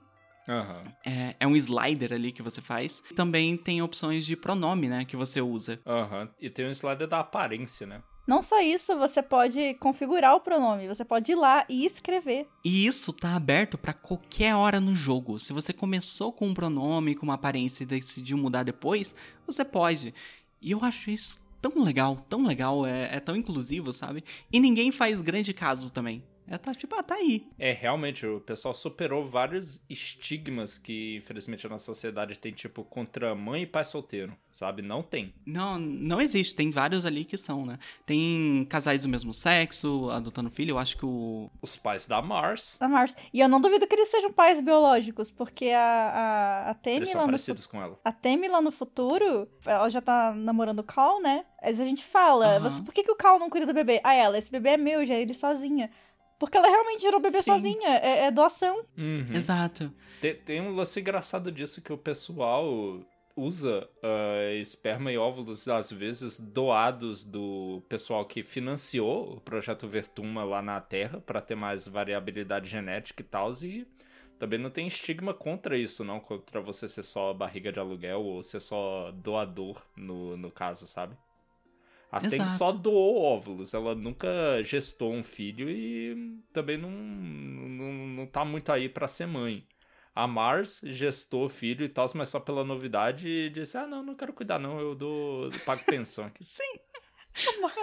Uhum. 0.48 0.92
É, 1.04 1.36
é, 1.38 1.46
um 1.46 1.54
slider 1.54 2.10
ali 2.10 2.32
que 2.32 2.42
você 2.42 2.62
faz. 2.62 3.02
Também 3.14 3.54
tem 3.54 3.82
opções 3.82 4.24
de 4.24 4.34
pronome, 4.34 4.88
né? 4.88 5.04
Que 5.04 5.14
você 5.14 5.42
usa. 5.42 5.78
Uhum. 5.84 6.28
E 6.40 6.48
tem 6.48 6.66
um 6.66 6.70
slider 6.70 7.06
da 7.06 7.20
aparência, 7.20 7.86
né? 7.86 8.02
Não 8.28 8.42
só 8.42 8.60
isso, 8.60 8.94
você 8.98 9.22
pode 9.22 9.72
configurar 9.80 10.34
o 10.36 10.40
pronome, 10.40 10.86
você 10.86 11.02
pode 11.02 11.32
ir 11.32 11.34
lá 11.34 11.64
e 11.66 11.86
escrever. 11.86 12.46
E 12.62 12.84
isso 12.84 13.10
tá 13.10 13.34
aberto 13.34 13.78
para 13.78 13.94
qualquer 13.94 14.54
hora 14.54 14.78
no 14.78 14.94
jogo. 14.94 15.38
Se 15.38 15.50
você 15.54 15.72
começou 15.72 16.30
com 16.30 16.48
um 16.48 16.52
pronome, 16.52 17.14
com 17.14 17.24
uma 17.24 17.36
aparência 17.36 17.84
e 17.84 17.86
decidiu 17.86 18.36
mudar 18.36 18.64
depois, 18.64 19.14
você 19.46 19.64
pode. 19.64 20.12
E 20.60 20.72
eu 20.72 20.84
acho 20.84 21.10
isso 21.10 21.40
tão 21.62 21.82
legal, 21.82 22.22
tão 22.28 22.44
legal, 22.44 22.84
é, 22.84 23.16
é 23.16 23.18
tão 23.18 23.34
inclusivo, 23.34 23.94
sabe? 23.94 24.22
E 24.52 24.60
ninguém 24.60 24.92
faz 24.92 25.22
grande 25.22 25.54
caso 25.54 25.90
também. 25.90 26.22
Ela 26.48 26.58
tá 26.58 26.74
tipo, 26.74 26.94
ah, 26.96 27.02
tá 27.02 27.14
aí. 27.14 27.46
É, 27.58 27.72
realmente, 27.72 28.26
o 28.26 28.40
pessoal 28.40 28.72
superou 28.72 29.24
vários 29.24 29.82
estigmas 29.88 30.78
que, 30.78 31.16
infelizmente, 31.16 31.66
a 31.66 31.70
nossa 31.70 31.84
sociedade 31.84 32.38
tem, 32.38 32.52
tipo, 32.52 32.82
contra 32.84 33.34
mãe 33.34 33.62
e 33.62 33.66
pai 33.66 33.84
solteiro, 33.84 34.34
sabe? 34.50 34.80
Não 34.80 35.02
tem. 35.02 35.34
Não, 35.46 35.78
não 35.78 36.20
existe. 36.20 36.54
Tem 36.54 36.70
vários 36.70 37.04
ali 37.04 37.24
que 37.24 37.36
são, 37.36 37.66
né? 37.66 37.78
Tem 38.06 38.66
casais 38.68 39.02
do 39.02 39.08
mesmo 39.08 39.32
sexo, 39.32 40.08
adotando 40.10 40.50
filho. 40.50 40.72
Eu 40.72 40.78
acho 40.78 40.96
que 40.96 41.04
o. 41.04 41.50
Os 41.60 41.76
pais 41.76 42.06
da 42.06 42.22
Mars, 42.22 42.78
Da 42.80 42.88
Mars. 42.88 43.14
E 43.32 43.40
eu 43.40 43.48
não 43.48 43.60
duvido 43.60 43.86
que 43.86 43.94
eles 43.94 44.08
sejam 44.08 44.32
pais 44.32 44.60
biológicos, 44.60 45.30
porque 45.30 45.66
a, 45.70 46.64
a, 46.66 46.70
a 46.70 46.74
Temi 46.74 46.96
eles 46.96 47.10
são 47.10 47.20
lá 47.20 47.26
no 47.26 47.32
parecidos 47.32 47.66
com 47.66 47.80
ela. 47.82 47.98
A 48.04 48.12
Temi 48.12 48.48
lá 48.48 48.60
no 48.62 48.70
futuro, 48.70 49.48
ela 49.66 49.88
já 49.88 50.00
tá 50.00 50.32
namorando 50.34 50.80
o 50.80 50.84
Cal, 50.84 51.20
né? 51.20 51.44
Mas 51.62 51.80
a 51.80 51.84
gente 51.84 52.04
fala, 52.04 52.56
Aham. 52.56 52.60
você, 52.60 52.82
por 52.82 52.94
que, 52.94 53.02
que 53.02 53.10
o 53.10 53.16
Cal 53.16 53.38
não 53.38 53.50
cuida 53.50 53.66
do 53.66 53.74
bebê? 53.74 54.00
Ah, 54.04 54.14
ela, 54.14 54.38
esse 54.38 54.50
bebê 54.50 54.70
é 54.70 54.76
meu, 54.76 55.04
já 55.04 55.14
é 55.14 55.20
ele 55.20 55.34
sozinha. 55.34 55.90
Porque 56.38 56.56
ela 56.56 56.68
realmente 56.68 57.02
gerou 57.02 57.18
o 57.18 57.22
bebê 57.22 57.38
Sim. 57.38 57.50
sozinha, 57.50 57.88
é, 57.88 58.26
é 58.26 58.30
doação. 58.30 58.84
Uhum. 58.96 59.34
Exato. 59.34 59.92
Tem, 60.20 60.34
tem 60.34 60.60
um 60.60 60.74
lance 60.74 60.98
engraçado 61.00 61.50
disso 61.50 61.82
que 61.82 61.92
o 61.92 61.98
pessoal 61.98 63.02
usa 63.38 63.88
ah, 64.02 64.52
esperma 64.54 65.12
e 65.12 65.18
óvulos, 65.18 65.68
às 65.68 65.90
vezes, 65.90 66.38
doados 66.38 67.24
do 67.24 67.82
pessoal 67.88 68.24
que 68.24 68.42
financiou 68.42 69.34
o 69.34 69.40
projeto 69.40 69.86
Vertuma 69.86 70.44
lá 70.44 70.60
na 70.60 70.80
Terra 70.80 71.20
para 71.20 71.40
ter 71.40 71.54
mais 71.54 71.86
variabilidade 71.86 72.68
genética 72.68 73.22
e 73.22 73.24
tal, 73.24 73.52
e 73.62 73.86
também 74.38 74.58
não 74.58 74.70
tem 74.70 74.86
estigma 74.86 75.32
contra 75.32 75.76
isso, 75.76 76.04
não, 76.04 76.20
contra 76.20 76.60
você 76.60 76.88
ser 76.88 77.02
só 77.02 77.32
barriga 77.32 77.72
de 77.72 77.80
aluguel 77.80 78.22
ou 78.22 78.42
ser 78.42 78.60
só 78.60 79.10
doador, 79.12 79.82
no, 79.96 80.36
no 80.36 80.50
caso, 80.50 80.86
sabe? 80.86 81.16
A 82.10 82.20
Tem 82.20 82.48
só 82.48 82.72
doou 82.72 83.18
óvulos, 83.22 83.74
ela 83.74 83.94
nunca 83.94 84.62
gestou 84.62 85.12
um 85.12 85.22
filho 85.22 85.68
e 85.68 86.40
também 86.52 86.78
não, 86.78 86.90
não, 86.90 87.92
não 88.08 88.26
tá 88.26 88.44
muito 88.44 88.72
aí 88.72 88.88
pra 88.88 89.06
ser 89.06 89.26
mãe. 89.26 89.66
A 90.14 90.26
Mars 90.26 90.80
gestou 90.84 91.48
filho 91.48 91.84
e 91.84 91.88
tal, 91.88 92.06
mas 92.14 92.28
só 92.30 92.40
pela 92.40 92.64
novidade 92.64 93.28
e 93.28 93.50
disse: 93.50 93.76
Ah, 93.76 93.86
não, 93.86 94.02
não 94.02 94.14
quero 94.14 94.32
cuidar, 94.32 94.58
não, 94.58 94.80
eu 94.80 94.94
dou, 94.94 95.44
eu 95.44 95.60
pago 95.64 95.84
pensão 95.84 96.24
aqui. 96.24 96.42
Sim. 96.44 96.74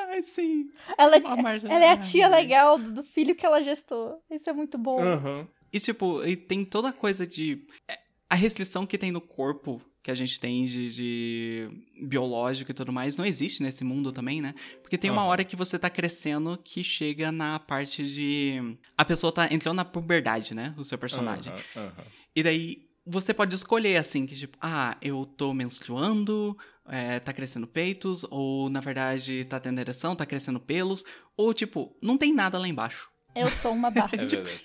Ai, 0.09 0.21
sim. 0.21 0.69
Ela, 0.97 1.15
ela 1.15 1.85
é 1.85 1.89
a 1.89 1.91
Ai, 1.91 1.97
tia 1.97 2.25
ai. 2.25 2.31
legal 2.31 2.77
do, 2.77 2.91
do 2.91 3.03
filho 3.03 3.35
que 3.35 3.45
ela 3.45 3.63
gestou. 3.63 4.21
Isso 4.29 4.49
é 4.49 4.53
muito 4.53 4.77
bom. 4.77 5.01
Aham. 5.01 5.47
E, 5.71 5.79
tipo, 5.79 6.23
e 6.25 6.35
tem 6.35 6.65
toda 6.65 6.89
a 6.89 6.93
coisa 6.93 7.25
de. 7.25 7.65
é, 7.87 7.97
A 8.29 8.35
restrição 8.35 8.85
que 8.85 8.97
tem 8.97 9.11
no 9.11 9.21
corpo 9.21 9.81
que 10.05 10.11
a 10.11 10.15
gente 10.15 10.39
tem 10.39 10.65
de, 10.65 10.87
de 10.93 11.69
biológico 11.99 12.69
e 12.69 12.73
tudo 12.75 12.93
mais 12.93 13.17
não 13.17 13.25
existe 13.25 13.63
nesse 13.63 13.83
mundo 13.83 14.11
também, 14.11 14.39
né? 14.39 14.53
Porque 14.83 14.99
tem 14.99 15.09
uma 15.09 15.23
hora 15.23 15.43
que 15.43 15.55
você 15.55 15.79
tá 15.79 15.89
crescendo 15.89 16.59
que 16.63 16.83
chega 16.83 17.31
na 17.31 17.57
parte 17.57 18.03
de. 18.03 18.77
A 18.95 19.03
pessoa 19.03 19.33
tá 19.33 19.47
entrando 19.51 19.77
na 19.77 19.83
puberdade, 19.83 20.53
né? 20.53 20.75
O 20.77 20.83
seu 20.83 20.95
personagem. 20.95 21.51
Aham, 21.51 21.87
aham. 21.87 22.03
E 22.35 22.43
daí 22.43 22.87
você 23.03 23.33
pode 23.33 23.55
escolher 23.55 23.97
assim, 23.97 24.27
que 24.27 24.35
tipo, 24.35 24.55
ah, 24.61 24.95
eu 25.01 25.25
tô 25.25 25.55
menstruando, 25.55 26.55
é, 26.87 27.19
tá 27.19 27.33
crescendo 27.33 27.65
peitos, 27.65 28.23
ou 28.29 28.69
na 28.69 28.81
verdade 28.81 29.43
tá 29.45 29.59
tendo 29.59 29.79
ereção, 29.79 30.15
tá 30.15 30.23
crescendo 30.23 30.59
pelos, 30.59 31.03
ou 31.35 31.51
tipo, 31.51 31.97
não 31.99 32.15
tem 32.15 32.31
nada 32.31 32.59
lá 32.59 32.67
embaixo. 32.67 33.09
Eu 33.35 33.49
sou 33.49 33.73
uma 33.73 33.89
Barbie. 33.89 34.19
É 34.21 34.27
verdade. 34.27 34.63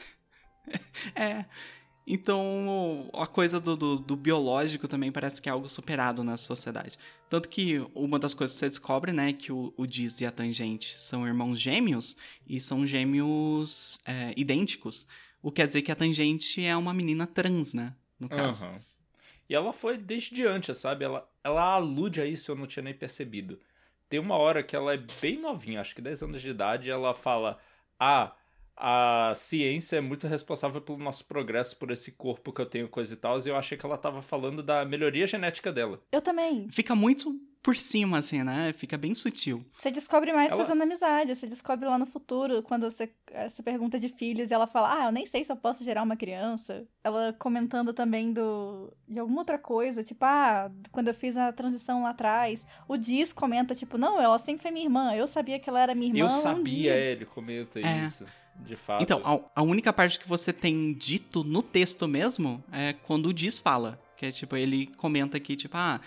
É. 1.16 1.47
Então, 2.07 3.09
a 3.12 3.26
coisa 3.26 3.61
do, 3.61 3.76
do, 3.76 3.98
do 3.98 4.16
biológico 4.16 4.88
também 4.88 5.12
parece 5.12 5.40
que 5.40 5.48
é 5.48 5.53
algo 5.53 5.68
superado 5.68 6.24
na 6.24 6.36
sociedade. 6.36 6.98
Tanto 7.28 7.48
que 7.48 7.78
uma 7.94 8.18
das 8.18 8.34
coisas 8.34 8.57
que 8.57 8.61
você 8.61 8.68
descobre, 8.68 9.12
né, 9.12 9.32
que 9.32 9.53
o, 9.53 9.72
o 9.76 9.86
Diz 9.86 10.20
e 10.20 10.26
a 10.26 10.30
Tangente 10.30 10.98
são 10.98 11.26
irmãos 11.26 11.59
gêmeos, 11.61 12.16
e 12.48 12.59
são 12.59 12.86
gêmeos 12.86 14.01
é, 14.05 14.34
idênticos. 14.36 15.07
O 15.42 15.53
que 15.53 15.57
quer 15.57 15.66
dizer 15.66 15.82
que 15.82 15.92
a 15.92 15.96
Tangente 15.96 16.64
é 16.64 16.76
uma 16.76 16.92
menina 16.92 17.26
trans, 17.26 17.74
né, 17.74 17.94
no 18.18 18.28
caso. 18.28 18.64
Aham. 18.64 18.80
E 19.51 19.55
ela 19.55 19.72
foi 19.72 19.98
desde 19.98 20.46
antes, 20.46 20.78
sabe? 20.78 21.05
Ela, 21.05 21.26
ela 21.42 21.74
alude 21.74 22.20
a 22.20 22.24
isso, 22.24 22.53
eu 22.53 22.57
não 22.57 22.68
tinha 22.68 22.84
nem 22.84 22.94
percebido. 22.94 23.59
Tem 24.09 24.20
uma 24.20 24.36
hora 24.36 24.62
que 24.62 24.76
ela 24.76 24.94
é 24.94 24.96
bem 24.96 25.40
novinha, 25.40 25.80
acho 25.80 25.92
que 25.92 26.01
10 26.01 26.22
anos 26.22 26.40
de 26.40 26.51
idade, 26.51 26.86
e 26.86 26.92
ela 26.92 27.12
fala: 27.12 27.59
Ah, 27.98 28.32
a 28.82 29.32
ciência 29.34 29.96
é 29.96 30.00
muito 30.00 30.26
responsável 30.26 30.80
pelo 30.80 30.96
nosso 30.98 31.24
progresso, 31.26 31.76
por 31.76 31.90
esse 31.90 32.10
corpo 32.12 32.50
que 32.52 32.60
eu 32.62 32.66
tenho, 32.66 32.88
coisa 32.88 33.12
e 33.12 33.16
tal. 33.16 33.38
E 33.38 33.48
eu 33.48 33.56
achei 33.56 33.76
que 33.76 33.84
ela 33.84 33.98
tava 33.98 34.22
falando 34.22 34.62
da 34.62 34.84
melhoria 34.86 35.26
genética 35.26 35.70
dela. 35.70 36.00
Eu 36.10 36.22
também. 36.22 36.66
Fica 36.70 36.94
muito 36.94 37.38
por 37.62 37.76
cima, 37.76 38.16
assim, 38.18 38.42
né? 38.42 38.72
Fica 38.72 38.96
bem 38.96 39.12
sutil. 39.14 39.62
Você 39.70 39.90
descobre 39.90 40.32
mais 40.32 40.50
Ela- 40.50 40.62
fazendo 40.62 40.82
amizade. 40.82 41.34
Você 41.36 41.46
descobre 41.46 41.86
lá 41.86 41.98
no 41.98 42.06
futuro, 42.06 42.62
quando 42.62 42.90
você, 42.90 43.10
você 43.48 43.62
pergunta 43.62 43.98
de 44.00 44.08
filhos 44.08 44.50
e 44.50 44.54
ela 44.54 44.66
fala: 44.66 45.02
Ah, 45.02 45.06
eu 45.08 45.12
nem 45.12 45.26
sei 45.26 45.44
se 45.44 45.52
eu 45.52 45.56
posso 45.56 45.84
gerar 45.84 46.02
uma 46.02 46.16
criança. 46.16 46.88
Ela 47.04 47.34
comentando 47.38 47.92
também 47.92 48.32
do 48.32 48.90
de 49.06 49.18
alguma 49.18 49.42
outra 49.42 49.58
coisa, 49.58 50.02
tipo, 50.02 50.24
ah, 50.24 50.70
quando 50.90 51.08
eu 51.08 51.14
fiz 51.14 51.36
a 51.36 51.52
transição 51.52 52.02
lá 52.04 52.10
atrás. 52.10 52.64
O 52.88 52.96
Diz 52.96 53.30
comenta, 53.30 53.74
tipo, 53.74 53.98
não, 53.98 54.18
ela 54.18 54.38
sempre 54.38 54.62
foi 54.62 54.70
minha 54.70 54.86
irmã. 54.86 55.14
Eu 55.14 55.26
sabia 55.26 55.58
que 55.58 55.68
ela 55.68 55.80
era 55.80 55.94
minha 55.94 56.08
irmã. 56.14 56.20
eu 56.20 56.26
um 56.38 56.40
sabia, 56.40 56.64
dia." 56.64 56.96
ele 56.96 57.26
comenta 57.26 57.78
É. 57.78 58.04
isso. 58.04 58.24
De 58.66 58.76
fato. 58.76 59.02
Então, 59.02 59.20
a, 59.24 59.61
a 59.61 59.62
única 59.62 59.92
parte 59.92 60.18
que 60.18 60.28
você 60.28 60.52
tem 60.52 60.92
dito 60.92 61.42
no 61.42 61.62
texto 61.62 62.06
mesmo 62.06 62.62
é 62.72 62.92
quando 62.92 63.26
o 63.26 63.32
Diz 63.32 63.58
fala. 63.58 64.00
Que 64.16 64.26
é 64.26 64.30
tipo, 64.30 64.54
ele 64.54 64.86
comenta 64.98 65.40
que, 65.40 65.56
tipo, 65.56 65.76
ah, 65.76 66.00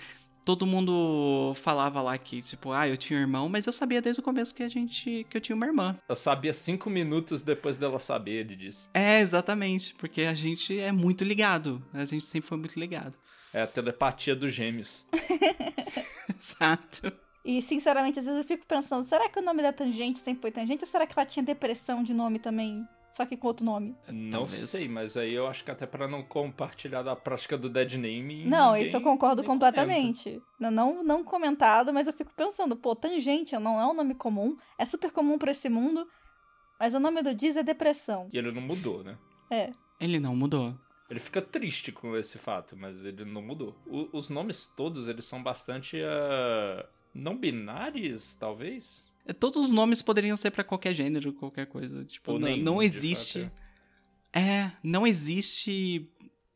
todo 0.46 0.68
mundo 0.68 1.54
falava 1.62 2.02
lá 2.02 2.18
que, 2.18 2.42
tipo, 2.42 2.72
ah, 2.72 2.88
eu 2.88 2.98
tinha 2.98 3.18
um 3.18 3.22
irmão, 3.22 3.50
mas 3.50 3.66
eu 3.66 3.74
sabia 3.74 4.02
desde 4.02 4.20
o 4.20 4.24
começo 4.24 4.54
que 4.54 4.64
a 4.64 4.70
gente. 4.70 5.26
que 5.30 5.38
eu 5.38 5.42
tinha 5.42 5.56
uma 5.56 5.66
irmã. 5.66 5.98
Eu 6.08 6.16
sabia 6.16 6.54
cinco 6.54 6.90
minutos 6.90 7.42
depois 7.42 7.78
dela 7.78 8.00
saber, 8.00 8.46
ele 8.46 8.56
disse. 8.56 8.88
É, 8.94 9.20
exatamente, 9.20 9.96
porque 9.96 10.22
a 10.22 10.34
gente 10.34 10.80
é 10.80 10.92
muito 10.92 11.24
ligado. 11.24 11.84
A 11.94 12.06
gente 12.06 12.24
sempre 12.24 12.48
foi 12.48 12.58
muito 12.58 12.80
ligado. 12.80 13.18
É 13.54 13.62
a 13.62 13.68
telepatia 13.68 14.36
dos 14.36 14.54
gêmeos. 14.54 15.06
Exato. 16.40 17.14
E, 17.44 17.62
sinceramente, 17.62 18.20
às 18.20 18.26
vezes 18.26 18.40
eu 18.42 18.48
fico 18.48 18.66
pensando, 18.66 19.06
será 19.08 19.28
que 19.30 19.38
o 19.40 19.42
nome 19.42 19.62
da 19.62 19.74
Tangente 19.74 20.20
sempre 20.20 20.42
foi 20.42 20.52
Tangente? 20.52 20.84
Ou 20.84 20.88
será 20.88 21.06
que 21.06 21.14
ela 21.18 21.26
tinha 21.26 21.44
depressão 21.44 22.02
de 22.02 22.14
nome 22.14 22.40
também? 22.40 22.88
Só 23.12 23.26
que 23.26 23.38
com 23.38 23.48
outro 23.48 23.64
nome? 23.66 23.96
Não 24.12 24.40
Talvez. 24.40 24.70
sei, 24.70 24.88
mas 24.88 25.16
aí 25.16 25.34
eu 25.34 25.46
acho 25.46 25.64
que 25.64 25.70
até 25.70 25.86
pra 25.86 26.08
não 26.08 26.24
compartilhar 26.24 27.04
da 27.04 27.16
prática 27.16 27.56
do 27.58 27.70
dead 27.70 27.94
name. 27.94 28.44
Não, 28.46 28.72
ninguém- 28.72 28.88
isso 28.88 28.98
eu 28.98 29.02
concordo 29.02 29.44
completamente. 29.44 30.42
Não, 30.60 30.72
não, 30.72 31.04
não 31.04 31.24
comentado, 31.24 31.94
mas 31.94 32.08
eu 32.08 32.14
fico 32.14 32.34
pensando, 32.34 32.76
pô, 32.76 32.96
Tangente 32.96 33.56
não 33.60 33.80
é 33.80 33.86
um 33.86 33.94
nome 33.94 34.16
comum, 34.16 34.58
é 34.80 34.86
super 34.86 35.12
comum 35.12 35.38
pra 35.38 35.52
esse 35.52 35.70
mundo, 35.70 36.08
mas 36.80 36.96
o 36.96 37.00
nome 37.00 37.22
do 37.22 37.36
Diz 37.36 37.56
é 37.56 37.62
depressão. 37.62 38.30
E 38.34 38.38
ele 38.38 38.52
não 38.52 38.62
mudou, 38.62 39.04
né? 39.04 39.16
É. 39.52 39.70
Ele 40.00 40.20
não 40.20 40.36
mudou. 40.36 40.74
Ele 41.08 41.20
fica 41.20 41.40
triste 41.40 41.92
com 41.92 42.18
esse 42.18 42.40
fato, 42.40 42.76
mas 42.76 43.06
ele 43.06 43.26
não 43.26 43.44
mudou. 43.44 43.76
O- 43.86 44.10
os 44.18 44.30
nomes 44.32 44.66
todos, 44.76 45.08
eles 45.08 45.26
são 45.26 45.44
bastante 45.44 46.02
ah, 46.04 46.84
não 47.14 47.38
binários, 47.38 48.34
talvez? 48.36 49.12
É, 49.26 49.34
Todos 49.34 49.68
os 49.68 49.72
nomes 49.72 50.02
poderiam 50.02 50.36
ser 50.36 50.52
pra 50.52 50.64
qualquer 50.64 50.94
gênero, 50.94 51.32
qualquer 51.34 51.66
coisa. 51.68 52.04
Tipo, 52.06 52.34
não, 52.34 52.40
nenhum, 52.50 52.64
não 52.64 52.82
existe. 52.84 53.44
fato, 53.44 53.52
É, 54.34 54.72
não 54.84 55.06
existe 55.06 56.10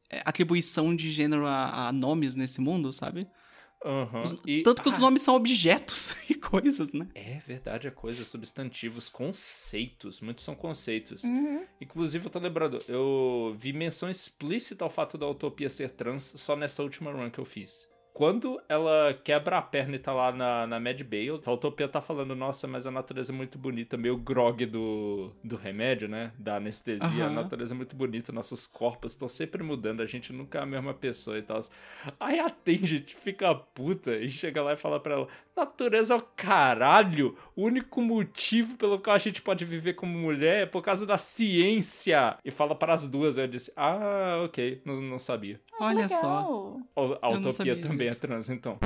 é, 0.10 0.22
atribuição 0.26 0.96
de 0.96 1.12
gênero 1.12 1.46
a, 1.46 1.88
a 1.88 1.92
nomes 1.92 2.36
nesse 2.36 2.60
mundo, 2.60 2.92
sabe? 2.92 3.28
Aham. 3.86 4.24
Os- 4.24 4.36
E- 4.46 4.64
Tanto 4.64 4.82
que 4.82 4.90
os 4.90 4.96
ah, 4.96 5.00
nomes 5.00 5.22
são 5.22 5.36
objetos 5.36 6.16
e 6.28 6.34
coisas, 6.34 6.92
né? 6.94 7.08
É 7.14 7.40
verdade, 7.46 7.88
é 7.88 7.92
coisa, 7.92 8.26
substantivos, 8.26 9.08
conceitos. 9.08 10.20
Muitos 10.20 10.44
são 10.44 10.56
conceitos. 10.56 11.24
Uhum. 11.24 11.64
Inclusive, 11.80 12.26
eu 12.26 12.30
tô 12.32 12.40
lembrando, 12.40 12.84
eu 12.88 13.56
vi 13.58 13.72
menção 13.72 14.10
explícita 14.10 14.84
ao 14.84 14.90
fato 14.90 15.18
da 15.18 15.28
Utopia 15.30 15.70
ser 15.70 15.90
trans 15.92 16.34
só 16.36 16.56
nessa 16.56 16.82
última 16.82 17.12
run 17.12 17.30
que 17.30 17.40
eu 17.40 17.46
fiz. 17.46 17.88
Quando 18.18 18.60
ela 18.68 19.14
quebra 19.24 19.60
a 19.60 19.62
perna 19.62 19.96
e 19.96 20.00
tá 20.00 20.12
lá 20.12 20.32
na, 20.32 20.66
na 20.66 20.80
Mad 20.80 21.00
Bale, 21.04 21.40
a 21.46 21.52
Utopia 21.52 21.88
tá 21.88 22.02
falando, 22.02 22.36
nossa, 22.36 22.68
mas 22.68 22.88
a 22.88 22.90
natureza 22.90 23.32
é 23.32 23.36
muito 23.36 23.60
bonita, 23.60 23.96
meio 23.96 24.18
grog 24.18 24.66
do, 24.66 25.32
do 25.44 25.56
remédio, 25.56 26.08
né? 26.10 26.32
Da 26.36 26.56
anestesia. 26.56 27.26
A 27.26 27.28
Aham. 27.28 27.36
natureza 27.36 27.76
é 27.76 27.78
muito 27.78 27.96
bonita, 27.96 28.32
nossos 28.32 28.66
corpos 28.66 29.12
estão 29.12 29.30
sempre 29.30 29.62
mudando, 29.62 30.02
a 30.02 30.08
gente 30.08 30.34
nunca 30.34 30.58
é 30.58 30.64
a 30.64 30.66
mesma 30.66 30.96
pessoa 30.96 31.38
e 31.38 31.44
tal. 31.44 31.60
Aí 32.20 32.40
a 32.40 32.50
Tangent 32.50 33.14
fica 33.14 33.54
puta 33.54 34.16
e 34.16 34.28
chega 34.28 34.64
lá 34.64 34.74
e 34.74 34.78
fala 34.78 35.00
pra 35.00 35.14
ela: 35.14 35.28
Natureza 35.56 36.16
é 36.16 36.18
o 36.18 36.22
caralho! 36.36 37.38
O 37.56 37.66
único 37.66 38.02
motivo 38.02 38.78
pelo 38.78 38.98
qual 38.98 39.16
a 39.16 39.20
gente 39.20 39.44
pode 39.44 39.64
viver 39.64 39.94
como 39.94 40.18
mulher 40.18 40.64
é 40.64 40.66
por 40.66 40.82
causa 40.82 41.06
da 41.06 41.20
ciência! 41.20 42.36
E 42.44 42.50
fala 42.50 42.74
para 42.74 42.96
as 42.96 43.08
duas. 43.08 43.38
Aí 43.38 43.44
eu 43.44 43.48
disse: 43.48 43.72
Ah, 43.76 44.42
ok, 44.44 44.82
não, 44.84 45.00
não 45.00 45.20
sabia. 45.20 45.62
Olha 45.80 46.02
Legal. 46.02 46.10
só. 46.10 46.78
A 47.22 47.30
não 47.30 47.42
Utopia 47.42 47.80
também 47.80 48.07
disso. 48.10 48.26
é 48.26 48.28
trans, 48.28 48.50
então. 48.50 48.78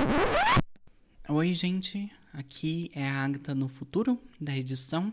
Oi, 1.28 1.52
gente. 1.52 2.10
Aqui 2.32 2.90
é 2.94 3.06
a 3.06 3.24
Agatha 3.24 3.54
no 3.54 3.68
futuro 3.68 4.18
da 4.40 4.56
edição. 4.56 5.12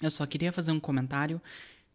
Eu 0.00 0.10
só 0.10 0.26
queria 0.26 0.52
fazer 0.52 0.72
um 0.72 0.80
comentário 0.80 1.40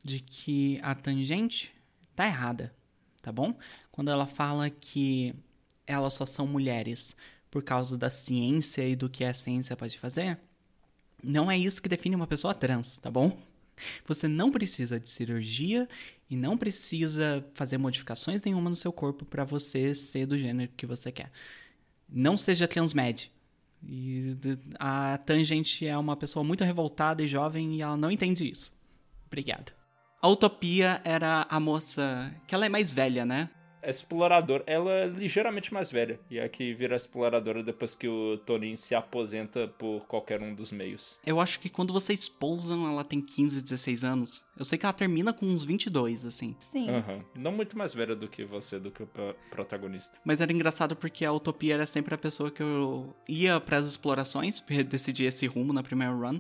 de 0.04 0.20
que 0.22 0.80
a 0.82 0.96
tangente 0.96 1.74
tá 2.16 2.26
errada, 2.26 2.74
tá 3.22 3.32
bom? 3.32 3.58
Quando 3.92 4.10
ela 4.10 4.26
fala 4.26 4.70
que 4.70 5.36
elas 5.86 6.14
só 6.14 6.26
são 6.26 6.48
mulheres 6.48 7.16
por 7.52 7.62
causa 7.62 7.98
da 7.98 8.10
ciência 8.10 8.88
e 8.88 8.96
do 8.96 9.10
que 9.10 9.24
a 9.24 9.34
ciência 9.34 9.76
pode 9.76 10.00
fazer, 10.00 10.40
não 11.22 11.52
é 11.52 11.58
isso 11.58 11.82
que 11.82 11.90
define 11.90 12.16
uma 12.16 12.28
pessoa 12.28 12.54
trans, 12.54 12.98
tá 12.98 13.12
bom? 13.12 13.38
Você 14.06 14.28
não 14.28 14.52
precisa 14.52 15.00
de 15.00 15.10
cirurgia 15.10 15.88
e 16.30 16.36
não 16.36 16.58
precisa 16.58 17.46
fazer 17.54 17.78
modificações 17.78 18.44
nenhuma 18.44 18.70
no 18.70 18.76
seu 18.76 18.92
corpo 18.92 19.26
para 19.26 19.44
você 19.44 19.96
ser 19.96 20.26
do 20.26 20.38
gênero 20.38 20.72
que 20.76 20.86
você 20.86 21.12
quer. 21.12 21.32
Não 22.10 22.36
seja 22.38 22.68
transmed. 22.68 23.32
E 23.88 24.36
a 24.80 25.18
Tangent 25.20 25.84
é 25.84 25.98
uma 25.98 26.18
pessoa 26.18 26.44
muito 26.44 26.64
revoltada 26.64 27.24
e 27.24 27.28
jovem 27.28 27.76
e 27.76 27.82
ela 27.82 27.96
não 27.96 28.12
entende 28.12 28.50
isso. 28.50 28.74
Obrigado. 29.28 29.72
A 30.22 30.28
Utopia 30.28 31.00
era 31.06 31.46
a 31.50 31.60
moça 31.60 32.34
que 32.48 32.56
ela 32.56 32.66
é 32.66 32.70
mais 32.70 32.92
velha, 32.92 33.26
né? 33.26 33.50
Exploradora. 33.84 34.64
Ela 34.66 34.92
é 34.92 35.06
ligeiramente 35.08 35.74
mais 35.74 35.92
velha. 35.92 36.20
E 36.30 36.40
é 36.40 36.48
que 36.48 36.74
vira 36.74 36.96
exploradora 36.96 37.64
depois 37.64 37.96
que 37.96 38.08
o 38.08 38.38
Tonin 38.40 38.76
se 38.76 38.96
aposenta 38.96 39.68
por 39.68 40.02
qualquer 40.08 40.42
um 40.42 40.54
dos 40.54 40.72
meios. 40.72 41.20
Eu 41.26 41.40
acho 41.40 41.60
que 41.60 41.70
quando 41.70 41.94
vocês 41.94 42.28
pousam, 42.28 42.88
ela 42.88 43.04
tem 43.04 43.22
15, 43.22 43.62
16 43.62 44.04
anos. 44.04 44.44
Eu 44.58 44.66
sei 44.66 44.78
que 44.78 44.86
ela 44.86 44.94
termina 44.94 45.34
com 45.34 45.46
uns 45.46 45.64
22, 45.64 46.26
assim. 46.26 46.56
Sim. 46.64 46.90
Uhum. 46.90 47.24
Não 47.38 47.52
muito 47.52 47.78
mais 47.78 47.94
velha 47.94 48.16
do 48.16 48.28
que 48.28 48.44
você, 48.44 48.80
do 48.80 48.92
que 48.92 49.04
o 49.04 49.10
protagonista. 49.50 50.18
Mas 50.26 50.42
era 50.42 50.52
engraçado 50.52 50.96
porque 50.96 51.26
a 51.26 51.34
Utopia 51.34 51.76
era 51.76 51.86
sempre 51.86 52.14
a 52.14 52.18
pessoa 52.18 52.52
que 52.52 52.64
eu 52.64 53.16
ia 53.28 53.60
para 53.60 53.78
as 53.78 53.86
explorações, 53.86 54.60
decidir 54.88 55.26
esse 55.26 55.48
rumo 55.48 55.74
na 55.74 55.84
primeira 55.84 56.14
run. 56.14 56.40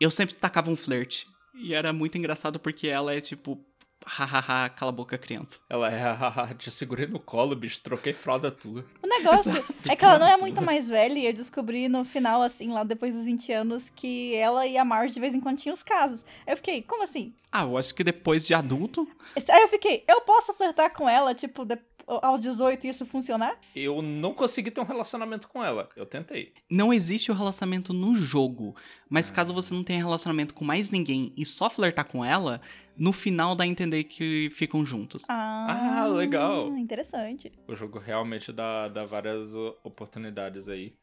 Eu 0.00 0.10
sempre 0.10 0.34
tacava 0.34 0.70
um 0.70 0.76
flerte. 0.76 1.26
E 1.54 1.72
era 1.72 1.92
muito 1.92 2.18
engraçado 2.18 2.58
porque 2.58 2.88
ela 2.88 3.14
é 3.14 3.20
tipo 3.20 3.64
hahaha, 4.04 4.68
cala 4.70 4.90
a 4.90 4.94
boca, 4.94 5.16
criança. 5.18 5.58
Ela 5.68 5.90
é, 5.90 5.98
hahaha, 5.98 6.54
te 6.54 6.70
segurei 6.70 7.06
no 7.06 7.18
colo, 7.18 7.56
bicho, 7.56 7.80
troquei 7.82 8.12
fralda 8.12 8.50
tua. 8.50 8.84
O 9.02 9.06
negócio 9.06 9.52
é 9.90 9.96
que 9.96 10.04
ela 10.04 10.18
não 10.18 10.28
é 10.28 10.36
muito 10.36 10.60
mais 10.62 10.88
velha 10.88 11.18
e 11.18 11.26
eu 11.26 11.32
descobri 11.32 11.88
no 11.88 12.04
final, 12.04 12.42
assim, 12.42 12.70
lá 12.72 12.84
depois 12.84 13.14
dos 13.14 13.24
20 13.24 13.52
anos, 13.52 13.90
que 13.90 14.34
ela 14.34 14.66
e 14.66 14.76
a 14.76 14.84
Marge 14.84 15.14
de 15.14 15.20
vez 15.20 15.34
em 15.34 15.40
quando 15.40 15.58
tinham 15.58 15.74
os 15.74 15.82
casos. 15.82 16.24
Aí 16.46 16.52
eu 16.52 16.56
fiquei, 16.56 16.82
como 16.82 17.02
assim? 17.02 17.34
Ah, 17.50 17.62
eu 17.62 17.78
acho 17.78 17.94
que 17.94 18.02
depois 18.02 18.46
de 18.46 18.54
adulto. 18.54 19.08
Aí 19.48 19.62
eu 19.62 19.68
fiquei, 19.68 20.04
eu 20.08 20.20
posso 20.22 20.52
flertar 20.54 20.92
com 20.92 21.08
ela, 21.08 21.34
tipo, 21.34 21.64
depois 21.64 21.93
aos 22.06 22.40
18 22.40 22.86
isso 22.86 23.06
funcionar? 23.06 23.58
Eu 23.74 24.02
não 24.02 24.34
consegui 24.34 24.70
ter 24.70 24.80
um 24.80 24.84
relacionamento 24.84 25.48
com 25.48 25.64
ela. 25.64 25.88
Eu 25.96 26.06
tentei. 26.06 26.52
Não 26.70 26.92
existe 26.92 27.30
o 27.30 27.34
relacionamento 27.34 27.92
no 27.92 28.14
jogo. 28.14 28.74
Mas 29.08 29.30
ah. 29.30 29.34
caso 29.34 29.54
você 29.54 29.74
não 29.74 29.82
tenha 29.84 29.98
relacionamento 29.98 30.54
com 30.54 30.64
mais 30.64 30.90
ninguém 30.90 31.32
e 31.36 31.44
só 31.44 31.70
flertar 31.70 32.04
com 32.06 32.24
ela, 32.24 32.60
no 32.96 33.12
final 33.12 33.54
dá 33.54 33.64
a 33.64 33.66
entender 33.66 34.04
que 34.04 34.50
ficam 34.54 34.84
juntos. 34.84 35.24
Ah, 35.28 36.02
ah 36.02 36.06
legal. 36.06 36.68
Interessante. 36.76 37.52
O 37.66 37.74
jogo 37.74 37.98
realmente 37.98 38.52
dá, 38.52 38.88
dá 38.88 39.04
várias 39.04 39.54
oportunidades 39.82 40.68
aí. 40.68 40.94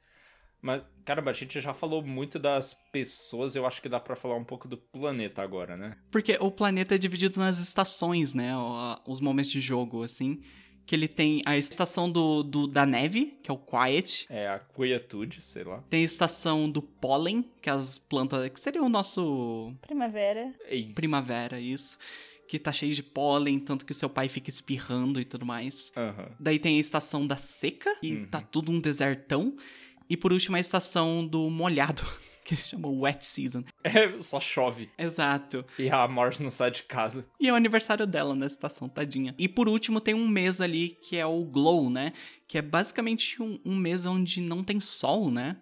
Mas, 0.62 0.84
caramba, 1.04 1.32
a 1.32 1.34
gente 1.34 1.60
já 1.60 1.74
falou 1.74 2.04
muito 2.04 2.38
das 2.38 2.76
pessoas, 2.92 3.56
eu 3.56 3.66
acho 3.66 3.82
que 3.82 3.90
dá 3.90 4.00
para 4.00 4.16
falar 4.16 4.36
um 4.36 4.44
pouco 4.44 4.68
do 4.68 4.78
planeta 4.78 5.42
agora, 5.42 5.76
né? 5.76 5.98
Porque 6.12 6.38
o 6.40 6.52
planeta 6.52 6.94
é 6.94 7.00
dividido 7.00 7.40
nas 7.40 7.58
estações, 7.58 8.36
né? 8.36 8.52
Os 9.08 9.20
momentos 9.20 9.50
de 9.50 9.60
jogo, 9.60 10.04
assim 10.04 10.40
que 10.86 10.96
ele 10.96 11.08
tem 11.08 11.42
a 11.46 11.58
estação 11.58 12.12
do, 12.12 12.44
do, 12.44 12.68
da 12.68 12.86
neve, 12.86 13.38
que 13.42 13.50
é 13.50 13.54
o 13.54 13.58
Quiet. 13.58 14.26
É, 14.30 14.48
a 14.48 14.60
quietude, 14.60 15.42
sei 15.42 15.64
lá. 15.64 15.84
Tem 15.90 16.02
a 16.02 16.06
estação 16.06 16.70
do 16.70 16.82
pólen, 16.82 17.50
que 17.62 17.70
é 17.70 17.74
as 17.74 17.98
plantas, 17.98 18.50
que 18.50 18.60
seria 18.60 18.84
o 18.84 18.90
nosso... 18.90 19.74
Primavera. 19.82 20.54
É 20.66 20.76
isso. 20.76 20.96
Primavera, 20.96 21.60
isso. 21.60 21.98
Que 22.48 22.60
tá 22.60 22.72
cheio 22.72 22.94
de 22.94 23.02
pólen, 23.02 23.60
tanto 23.60 23.86
que 23.86 23.94
seu 23.94 24.10
pai 24.10 24.28
fica 24.28 24.50
espirrando 24.50 25.22
e 25.22 25.26
tudo 25.26 25.46
mais. 25.46 25.92
Uhum. 25.96 26.36
Daí 26.40 26.60
tem 26.60 26.78
a 26.78 26.80
estação 26.80 27.26
da 27.26 27.38
seca, 27.38 27.96
e 28.02 28.16
uhum. 28.16 28.26
tá 28.26 28.42
tudo 28.42 28.72
um 28.72 28.80
desertão. 28.80 29.56
E 30.10 30.18
por 30.18 30.34
último 30.34 30.58
a 30.58 30.60
estação 30.60 31.26
do 31.26 31.50
molhado, 31.50 32.04
que 32.46 32.54
eles 32.54 32.68
chamam 32.68 33.00
Wet 33.00 33.24
Season. 33.24 33.64
É, 33.84 34.18
só 34.20 34.40
chove. 34.40 34.90
Exato. 34.98 35.66
E 35.78 35.90
a 35.90 36.08
Marge 36.08 36.44
não 36.44 36.52
sai 36.52 36.72
de 36.72 36.84
casa. 36.84 37.26
E 37.40 37.48
é 37.48 37.52
o 37.52 37.56
aniversário 37.56 38.06
dela 38.06 38.36
nessa 38.36 38.56
estação, 38.56 38.90
tadinha. 38.90 39.36
E 39.38 39.48
por 39.48 39.68
último 39.68 40.00
tem 40.00 40.14
um 40.14 40.28
mês 40.28 40.62
ali 40.62 40.98
que 41.02 41.18
é 41.18 41.26
o 41.26 41.44
Glow, 41.44 41.90
né? 41.90 42.14
Que 42.48 42.58
é 42.58 42.62
basicamente 42.62 43.42
um, 43.42 43.60
um 43.64 43.76
mês 43.76 44.06
onde 44.06 44.42
não 44.42 44.64
tem 44.64 44.80
sol, 44.80 45.32
né? 45.32 45.58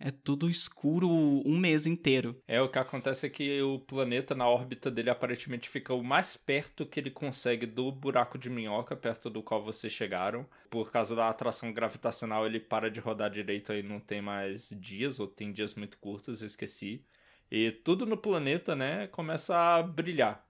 É 0.00 0.12
tudo 0.12 0.48
escuro 0.48 1.08
um 1.08 1.58
mês 1.58 1.86
inteiro. 1.86 2.40
É, 2.46 2.62
o 2.62 2.68
que 2.68 2.78
acontece 2.78 3.26
é 3.26 3.30
que 3.30 3.60
o 3.62 3.80
planeta 3.80 4.34
na 4.34 4.48
órbita 4.48 4.90
dele 4.90 5.10
aparentemente 5.10 5.68
fica 5.68 5.92
o 5.92 6.04
mais 6.04 6.36
perto 6.36 6.86
que 6.86 7.00
ele 7.00 7.10
consegue 7.10 7.66
do 7.66 7.90
buraco 7.90 8.38
de 8.38 8.48
minhoca, 8.48 8.94
perto 8.94 9.28
do 9.28 9.42
qual 9.42 9.62
vocês 9.62 9.92
chegaram. 9.92 10.46
Por 10.70 10.92
causa 10.92 11.16
da 11.16 11.28
atração 11.28 11.72
gravitacional, 11.72 12.46
ele 12.46 12.60
para 12.60 12.90
de 12.90 13.00
rodar 13.00 13.30
direito 13.30 13.72
e 13.72 13.82
não 13.82 13.98
tem 13.98 14.22
mais 14.22 14.70
dias, 14.78 15.18
ou 15.18 15.26
tem 15.26 15.52
dias 15.52 15.74
muito 15.74 15.98
curtos, 15.98 16.40
eu 16.40 16.46
esqueci. 16.46 17.04
E 17.50 17.72
tudo 17.72 18.06
no 18.06 18.16
planeta, 18.16 18.76
né, 18.76 19.06
começa 19.08 19.56
a 19.56 19.82
brilhar. 19.82 20.46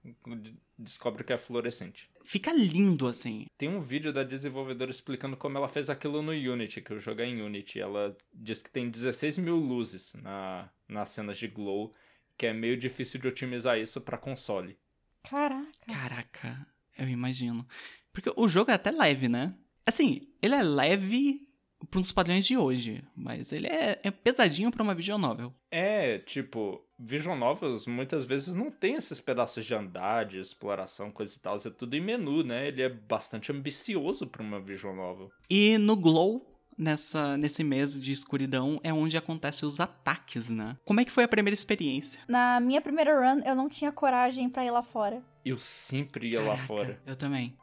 Descobre 0.77 1.25
que 1.25 1.33
é 1.33 1.39
fluorescente. 1.39 2.11
Fica 2.29 2.53
lindo 2.53 3.09
assim. 3.09 3.47
Tem 3.57 3.71
um 3.71 3.81
vídeo 3.81 4.13
da 4.13 4.23
desenvolvedora 4.23 4.91
explicando 4.91 5.35
como 5.35 5.57
ela 5.57 5.67
fez 5.67 5.89
aquilo 5.89 6.21
no 6.21 6.33
Unity, 6.33 6.83
que 6.83 6.91
eu 6.91 7.01
joguei 7.01 7.25
em 7.25 7.41
Unity. 7.41 7.81
Ela 7.81 8.15
diz 8.35 8.61
que 8.61 8.71
tem 8.71 8.91
16 8.91 9.39
mil 9.39 9.57
luzes 9.57 10.13
na, 10.13 10.69
nas 10.87 11.09
cenas 11.09 11.39
de 11.39 11.49
glow, 11.49 11.91
que 12.37 12.45
é 12.45 12.53
meio 12.53 12.77
difícil 12.77 13.19
de 13.19 13.29
otimizar 13.29 13.79
isso 13.79 13.99
para 13.99 14.19
console. 14.19 14.77
Caraca. 15.23 15.73
Caraca, 15.87 16.67
eu 16.99 17.09
imagino. 17.09 17.67
Porque 18.13 18.31
o 18.37 18.47
jogo 18.47 18.71
é 18.71 18.75
até 18.75 18.91
leve, 18.91 19.27
né? 19.27 19.55
Assim, 19.87 20.29
ele 20.43 20.55
é 20.55 20.63
leve 20.63 21.48
para 21.91 22.01
uns 22.01 22.13
padrões 22.13 22.47
de 22.47 22.57
hoje, 22.57 23.03
mas 23.17 23.53
ele 23.53 23.67
é, 23.67 23.99
é 24.03 24.11
pesadinho 24.11 24.71
para 24.71 24.83
uma 24.83 24.95
visual 24.95 25.19
novel. 25.19 25.53
É, 25.71 26.19
tipo, 26.19 26.83
visual 26.99 27.37
novels 27.37 27.87
muitas 27.87 28.25
vezes 28.25 28.55
não 28.55 28.71
tem 28.71 28.95
esses 28.95 29.21
pedaços 29.21 29.65
de 29.65 29.75
andar, 29.75 30.25
de 30.25 30.39
exploração, 30.39 31.11
coisa 31.11 31.37
e 31.37 31.41
tal, 31.41 31.57
é 31.57 31.71
tudo 31.71 31.95
em 31.95 32.01
menu, 32.01 32.43
né? 32.43 32.69
Ele 32.69 32.83
é 32.83 32.89
bastante 32.89 33.53
ambicioso 33.53 34.27
para 34.27 34.43
uma 34.43 34.61
visual 34.61 34.95
novel. 34.95 35.31
E 35.49 35.79
no 35.79 35.97
Glow, 35.97 36.45
nessa 36.77 37.37
nesse 37.37 37.65
mês 37.65 38.01
de 38.01 38.13
escuridão 38.13 38.81
é 38.83 38.93
onde 38.93 39.17
acontecem 39.17 39.67
os 39.67 39.81
ataques, 39.81 40.49
né? 40.49 40.77
Como 40.85 41.01
é 41.01 41.05
que 41.05 41.13
foi 41.13 41.25
a 41.25 41.29
primeira 41.29 41.55
experiência? 41.55 42.21
Na 42.29 42.61
minha 42.61 42.81
primeira 42.81 43.19
run, 43.19 43.43
eu 43.45 43.55
não 43.55 43.69
tinha 43.69 43.93
coragem 43.93 44.49
para 44.49 44.65
ir 44.65 44.71
lá 44.71 44.83
fora. 44.83 45.23
Eu 45.45 45.59
sempre 45.59 46.29
ia 46.29 46.39
Caraca, 46.39 46.61
lá 46.61 46.67
fora. 46.67 47.03
Eu 47.07 47.17
também. 47.17 47.57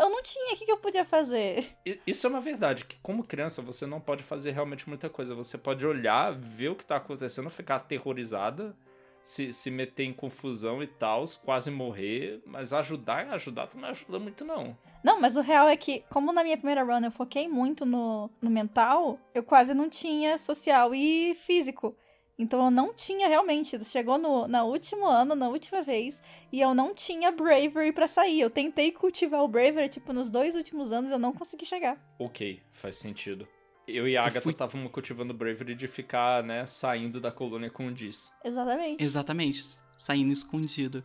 Eu 0.00 0.10
não 0.10 0.22
tinha, 0.22 0.54
o 0.54 0.56
que, 0.56 0.70
eu 0.70 0.78
podia 0.78 1.04
fazer? 1.04 1.66
Isso 2.06 2.26
é 2.26 2.30
uma 2.30 2.40
verdade, 2.40 2.84
que 2.84 2.98
como 3.02 3.26
criança 3.26 3.60
você 3.62 3.86
não 3.86 4.00
pode 4.00 4.22
fazer 4.22 4.52
realmente 4.52 4.88
muita 4.88 5.08
coisa. 5.08 5.34
Você 5.34 5.58
pode 5.58 5.86
olhar, 5.86 6.32
ver 6.32 6.70
o 6.70 6.74
que 6.74 6.86
tá 6.86 6.96
acontecendo, 6.96 7.50
ficar 7.50 7.76
aterrorizada, 7.76 8.76
se, 9.22 9.52
se 9.52 9.70
meter 9.70 10.04
em 10.04 10.12
confusão 10.12 10.82
e 10.82 10.86
tal, 10.86 11.24
quase 11.44 11.70
morrer, 11.70 12.42
mas 12.44 12.72
ajudar, 12.72 13.28
ajudar 13.30 13.66
tu 13.68 13.78
não 13.78 13.88
ajuda 13.88 14.18
muito 14.18 14.44
não. 14.44 14.76
Não, 15.02 15.20
mas 15.20 15.36
o 15.36 15.40
real 15.40 15.68
é 15.68 15.76
que, 15.76 16.04
como 16.08 16.32
na 16.32 16.44
minha 16.44 16.56
primeira 16.56 16.82
run 16.82 17.04
eu 17.04 17.10
foquei 17.10 17.48
muito 17.48 17.84
no, 17.84 18.30
no 18.40 18.50
mental, 18.50 19.18
eu 19.34 19.42
quase 19.42 19.74
não 19.74 19.88
tinha 19.88 20.38
social 20.38 20.94
e 20.94 21.34
físico. 21.34 21.96
Então 22.42 22.64
eu 22.64 22.70
não 22.70 22.92
tinha 22.92 23.28
realmente. 23.28 23.82
Chegou 23.84 24.18
no, 24.18 24.48
no 24.48 24.64
último 24.64 25.06
ano, 25.06 25.34
na 25.36 25.48
última 25.48 25.82
vez, 25.82 26.20
e 26.50 26.60
eu 26.60 26.74
não 26.74 26.92
tinha 26.92 27.30
Bravery 27.30 27.92
para 27.92 28.08
sair. 28.08 28.40
Eu 28.40 28.50
tentei 28.50 28.90
cultivar 28.90 29.42
o 29.42 29.48
Bravery, 29.48 29.88
tipo, 29.88 30.12
nos 30.12 30.28
dois 30.28 30.56
últimos 30.56 30.90
anos 30.90 31.12
eu 31.12 31.18
não 31.18 31.32
consegui 31.32 31.64
chegar. 31.64 31.96
Ok, 32.18 32.60
faz 32.72 32.96
sentido. 32.96 33.46
Eu 33.86 34.08
e 34.08 34.16
a 34.16 34.24
Agatha 34.24 34.50
estavam 34.50 34.82
fui... 34.82 34.90
cultivando 34.90 35.32
Bravery 35.32 35.74
de 35.74 35.86
ficar, 35.86 36.42
né, 36.42 36.66
saindo 36.66 37.20
da 37.20 37.32
colônia 37.32 37.70
com 37.70 37.86
o 37.86 37.92
Diz. 37.92 38.32
Exatamente. 38.44 39.02
Exatamente, 39.02 39.62
saindo 39.96 40.32
escondido. 40.32 41.04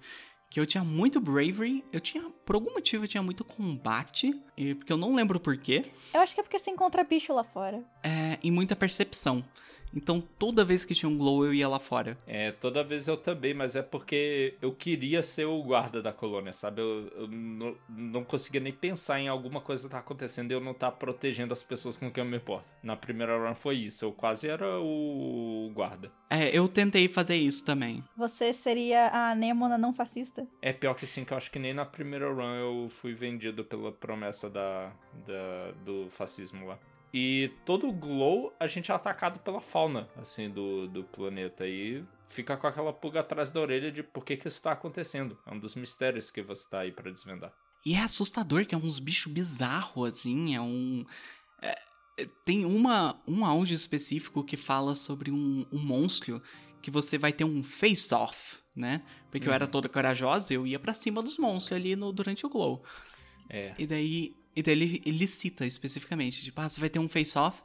Que 0.49 0.59
eu 0.59 0.65
tinha 0.65 0.83
muito 0.83 1.19
Bravery, 1.19 1.83
eu 1.91 1.99
tinha, 1.99 2.23
por 2.45 2.55
algum 2.55 2.71
motivo, 2.71 3.03
eu 3.03 3.07
tinha 3.07 3.21
muito 3.21 3.43
combate, 3.43 4.31
porque 4.77 4.93
eu 4.93 4.95
não 4.95 5.13
lembro 5.13 5.39
porquê. 5.39 5.85
Eu 6.13 6.21
acho 6.21 6.33
que 6.33 6.39
é 6.39 6.43
porque 6.43 6.57
você 6.57 6.71
encontra 6.71 7.03
bicho 7.03 7.33
lá 7.33 7.43
fora. 7.43 7.83
É, 8.01 8.38
e 8.41 8.49
muita 8.49 8.73
percepção. 8.73 9.43
Então 9.97 10.21
toda 10.21 10.63
vez 10.63 10.85
que 10.85 10.93
tinha 10.93 11.09
um 11.09 11.17
glow 11.17 11.43
eu 11.43 11.53
ia 11.53 11.67
lá 11.67 11.79
fora. 11.79 12.15
É, 12.27 12.51
toda 12.51 12.83
vez 12.83 13.07
eu 13.07 13.17
também, 13.17 13.53
mas 13.53 13.75
é 13.75 13.81
porque 13.81 14.55
eu 14.61 14.71
queria 14.71 15.23
ser 15.23 15.45
o 15.45 15.61
guarda 15.63 16.03
da 16.03 16.13
colônia, 16.13 16.53
sabe? 16.53 16.81
Eu, 16.81 17.07
eu 17.15 17.27
não, 17.27 17.75
não, 17.89 18.23
conseguia 18.23 18.61
nem 18.61 18.71
pensar 18.71 19.19
em 19.19 19.27
alguma 19.27 19.59
coisa 19.59 19.87
que 19.87 19.91
tá 19.91 19.97
acontecendo 19.97 20.51
e 20.51 20.53
eu 20.53 20.61
não 20.61 20.73
tá 20.73 20.91
protegendo 20.91 21.51
as 21.51 21.63
pessoas 21.63 21.97
com 21.97 22.11
quem 22.11 22.23
eu 22.23 22.29
me 22.29 22.37
importo. 22.37 22.71
Na 22.83 22.95
primeira 22.95 23.37
run 23.37 23.55
foi 23.55 23.77
isso, 23.77 24.05
eu 24.05 24.11
quase 24.11 24.47
era 24.47 24.79
o 24.79 25.71
guarda. 25.73 26.11
É, 26.29 26.55
eu 26.55 26.67
tentei 26.67 27.07
fazer 27.07 27.35
isso 27.35 27.65
também. 27.65 28.03
Você 28.15 28.53
seria 28.53 29.09
a 29.09 29.33
Nemona 29.33 29.77
não 29.77 29.93
fascista? 29.93 30.47
É 30.61 30.71
pior 30.71 30.93
que 30.93 31.07
sim, 31.07 31.25
que 31.25 31.33
eu 31.33 31.37
acho 31.37 31.49
que 31.49 31.57
nem 31.57 31.73
na 31.73 31.85
primeira 31.85 32.31
run 32.31 32.53
eu 32.55 32.89
fui 32.89 33.13
vendido 33.13 33.65
pela 33.65 33.91
promessa 33.91 34.47
da, 34.47 34.91
da 35.25 35.71
do 35.83 36.07
fascismo 36.11 36.67
lá. 36.67 36.77
E 37.14 37.51
todo 37.66 37.88
o 37.88 37.93
glow 37.93 38.53
a 38.60 38.68
gente 38.68 38.91
é 38.91 38.95
atacado 38.95 39.39
pela 39.39 39.62
fauna, 39.62 40.10
assim, 40.18 40.49
do, 40.49 40.88
do 40.88 41.03
planeta. 41.03 41.68
E 41.68 42.03
fica 42.28 42.58
com 42.58 42.68
aquela 42.68 42.91
pulga 42.91 43.22
atrás 43.22 43.49
da 43.51 43.60
orelha 43.62 43.91
de 43.91 44.03
por 44.03 44.26
que, 44.26 44.38
que 44.38 44.47
isso 44.47 44.58
está 44.58 44.72
acontecendo. 44.72 45.38
É 45.45 45.51
um 45.51 45.60
dos 45.60 45.76
mistérios 45.76 46.30
que 46.30 46.41
você 46.41 46.64
está 46.64 46.80
aí 46.80 46.91
para 46.91 47.12
desvendar. 47.12 47.53
E 47.86 47.93
é 47.93 48.01
assustador, 48.01 48.66
que 48.66 48.76
é 48.76 48.78
uns 48.78 48.99
bichos 48.99 49.32
bizarros, 49.32 50.10
assim, 50.10 50.55
é 50.55 50.62
um. 50.62 51.05
É, 51.62 51.80
tem 52.43 52.66
uma, 52.66 53.22
um 53.28 53.45
áudio 53.45 53.76
específico 53.76 54.43
que 54.43 54.58
fala 54.58 54.95
sobre 54.95 55.32
um, 55.32 55.66
um 55.72 55.80
monstro 55.80 56.41
que 56.82 56.91
você 56.91 57.18
vai 57.18 57.32
ter 57.32 57.43
um 57.43 57.64
face-off, 57.64 58.58
né? 58.76 59.03
Porque 59.32 59.47
eu 59.47 59.53
era 59.53 59.68
toda 59.68 59.89
corajosa, 59.89 60.53
eu 60.53 60.66
ia 60.66 60.80
pra 60.80 60.93
cima 60.93 61.22
dos 61.22 61.38
monstros 61.38 61.78
ali 61.78 61.95
no, 61.95 62.12
durante 62.12 62.45
o 62.45 62.49
glow. 62.49 62.84
É. 63.49 63.74
E 63.78 63.88
daí, 63.88 64.36
e 64.58 64.64
daí 64.64 64.74
ele, 64.74 65.03
ele 65.05 65.28
cita 65.28 65.68
especificamente, 65.68 66.43
tipo, 66.43 66.60
ah, 66.60 66.68
você 66.68 66.80
vai 66.80 66.89
ter 66.89 66.97
um 66.97 67.08
face-off, 67.08 67.62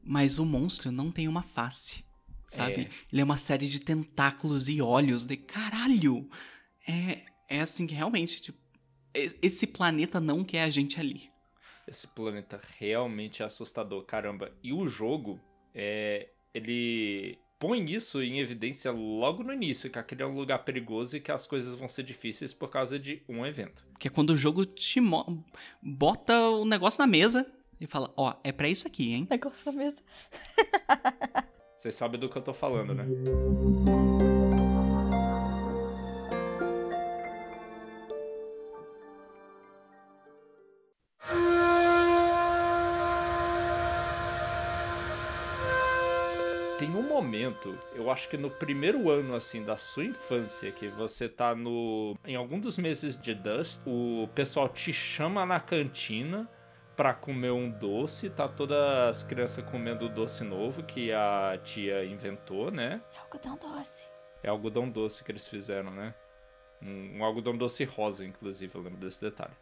mas 0.00 0.38
o 0.38 0.46
monstro 0.46 0.92
não 0.92 1.10
tem 1.10 1.26
uma 1.26 1.42
face, 1.42 2.04
sabe? 2.46 2.82
É. 2.82 2.90
Ele 3.10 3.20
é 3.20 3.24
uma 3.24 3.36
série 3.36 3.66
de 3.66 3.80
tentáculos 3.80 4.68
e 4.68 4.80
olhos, 4.80 5.26
de 5.26 5.36
caralho! 5.36 6.30
É, 6.86 7.22
é 7.48 7.60
assim 7.60 7.84
que 7.84 7.96
realmente, 7.96 8.40
tipo, 8.40 8.60
esse 9.12 9.66
planeta 9.66 10.20
não 10.20 10.44
quer 10.44 10.62
a 10.62 10.70
gente 10.70 11.00
ali. 11.00 11.32
Esse 11.84 12.06
planeta 12.06 12.60
realmente 12.78 13.42
é 13.42 13.46
assustador, 13.46 14.04
caramba. 14.04 14.56
E 14.62 14.72
o 14.72 14.86
jogo, 14.86 15.40
é, 15.74 16.28
ele 16.54 17.40
põe 17.60 17.84
isso 17.92 18.22
em 18.22 18.40
evidência 18.40 18.90
logo 18.90 19.44
no 19.44 19.52
início, 19.52 19.90
que 19.90 19.98
aquele 19.98 20.22
é 20.22 20.26
um 20.26 20.34
lugar 20.34 20.60
perigoso 20.64 21.16
e 21.16 21.20
que 21.20 21.30
as 21.30 21.46
coisas 21.46 21.78
vão 21.78 21.88
ser 21.88 22.02
difíceis 22.02 22.54
por 22.54 22.70
causa 22.70 22.98
de 22.98 23.22
um 23.28 23.44
evento. 23.46 23.84
Que 23.98 24.08
é 24.08 24.10
quando 24.10 24.30
o 24.30 24.36
jogo 24.36 24.64
te 24.64 24.98
mo- 24.98 25.44
bota 25.82 26.36
o 26.48 26.64
negócio 26.64 26.98
na 26.98 27.06
mesa 27.06 27.46
e 27.78 27.86
fala, 27.86 28.10
ó, 28.16 28.34
é 28.42 28.50
pra 28.50 28.66
isso 28.66 28.86
aqui, 28.88 29.12
hein? 29.12 29.28
Negócio 29.30 29.70
na 29.70 29.72
mesa. 29.78 30.02
Vocês 31.76 31.94
sabem 31.94 32.18
do 32.18 32.28
que 32.30 32.36
eu 32.38 32.42
tô 32.42 32.54
falando, 32.54 32.94
né? 32.94 33.04
Momento, 47.20 47.78
eu 47.94 48.10
acho 48.10 48.30
que 48.30 48.36
no 48.38 48.50
primeiro 48.50 49.10
ano 49.10 49.34
assim 49.34 49.62
da 49.62 49.76
sua 49.76 50.04
infância, 50.04 50.70
que 50.70 50.88
você 50.88 51.28
tá 51.28 51.54
no 51.54 52.16
em 52.26 52.34
algum 52.34 52.58
dos 52.58 52.78
meses 52.78 53.20
de 53.20 53.34
Dust, 53.34 53.80
o 53.86 54.26
pessoal 54.34 54.70
te 54.70 54.90
chama 54.90 55.44
na 55.44 55.60
cantina 55.60 56.48
pra 56.96 57.12
comer 57.12 57.50
um 57.50 57.70
doce, 57.70 58.30
tá 58.30 58.48
todas 58.48 58.78
as 58.78 59.22
crianças 59.22 59.62
comendo 59.66 60.06
o 60.06 60.08
doce 60.08 60.42
novo 60.44 60.82
que 60.82 61.12
a 61.12 61.60
tia 61.62 62.06
inventou, 62.06 62.70
né? 62.70 63.02
É 63.14 63.18
algodão 63.18 63.58
doce. 63.58 64.08
É 64.42 64.48
algodão 64.48 64.88
doce 64.88 65.22
que 65.22 65.30
eles 65.30 65.46
fizeram, 65.46 65.90
né? 65.90 66.14
Um, 66.80 67.18
um 67.18 67.24
algodão 67.24 67.54
doce 67.54 67.84
rosa, 67.84 68.24
inclusive, 68.24 68.74
eu 68.74 68.80
lembro 68.80 68.98
desse 68.98 69.20
detalhe. 69.20 69.52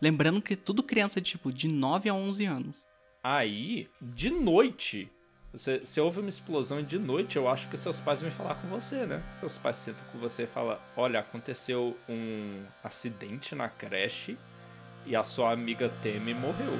Lembrando 0.00 0.42
que 0.42 0.56
tudo 0.56 0.82
criança, 0.82 1.20
tipo, 1.20 1.52
de 1.52 1.72
9 1.72 2.08
a 2.08 2.14
11 2.14 2.46
anos. 2.46 2.86
Aí, 3.22 3.88
de 4.00 4.30
noite, 4.30 5.10
você, 5.52 5.78
você 5.80 6.00
ouve 6.00 6.20
uma 6.20 6.28
explosão 6.28 6.80
e 6.80 6.82
de 6.82 6.98
noite 6.98 7.36
eu 7.36 7.48
acho 7.48 7.68
que 7.68 7.76
seus 7.76 7.98
pais 8.00 8.22
vêm 8.22 8.30
falar 8.30 8.54
com 8.56 8.68
você, 8.68 9.04
né? 9.06 9.22
Seus 9.40 9.58
pais 9.58 9.76
sentam 9.76 10.04
com 10.12 10.18
você 10.18 10.44
e 10.44 10.46
falam: 10.46 10.78
Olha, 10.96 11.20
aconteceu 11.20 11.96
um 12.08 12.62
acidente 12.84 13.54
na 13.54 13.68
creche 13.68 14.38
e 15.06 15.16
a 15.16 15.24
sua 15.24 15.52
amiga 15.52 15.90
Temi 16.02 16.34
morreu. 16.34 16.72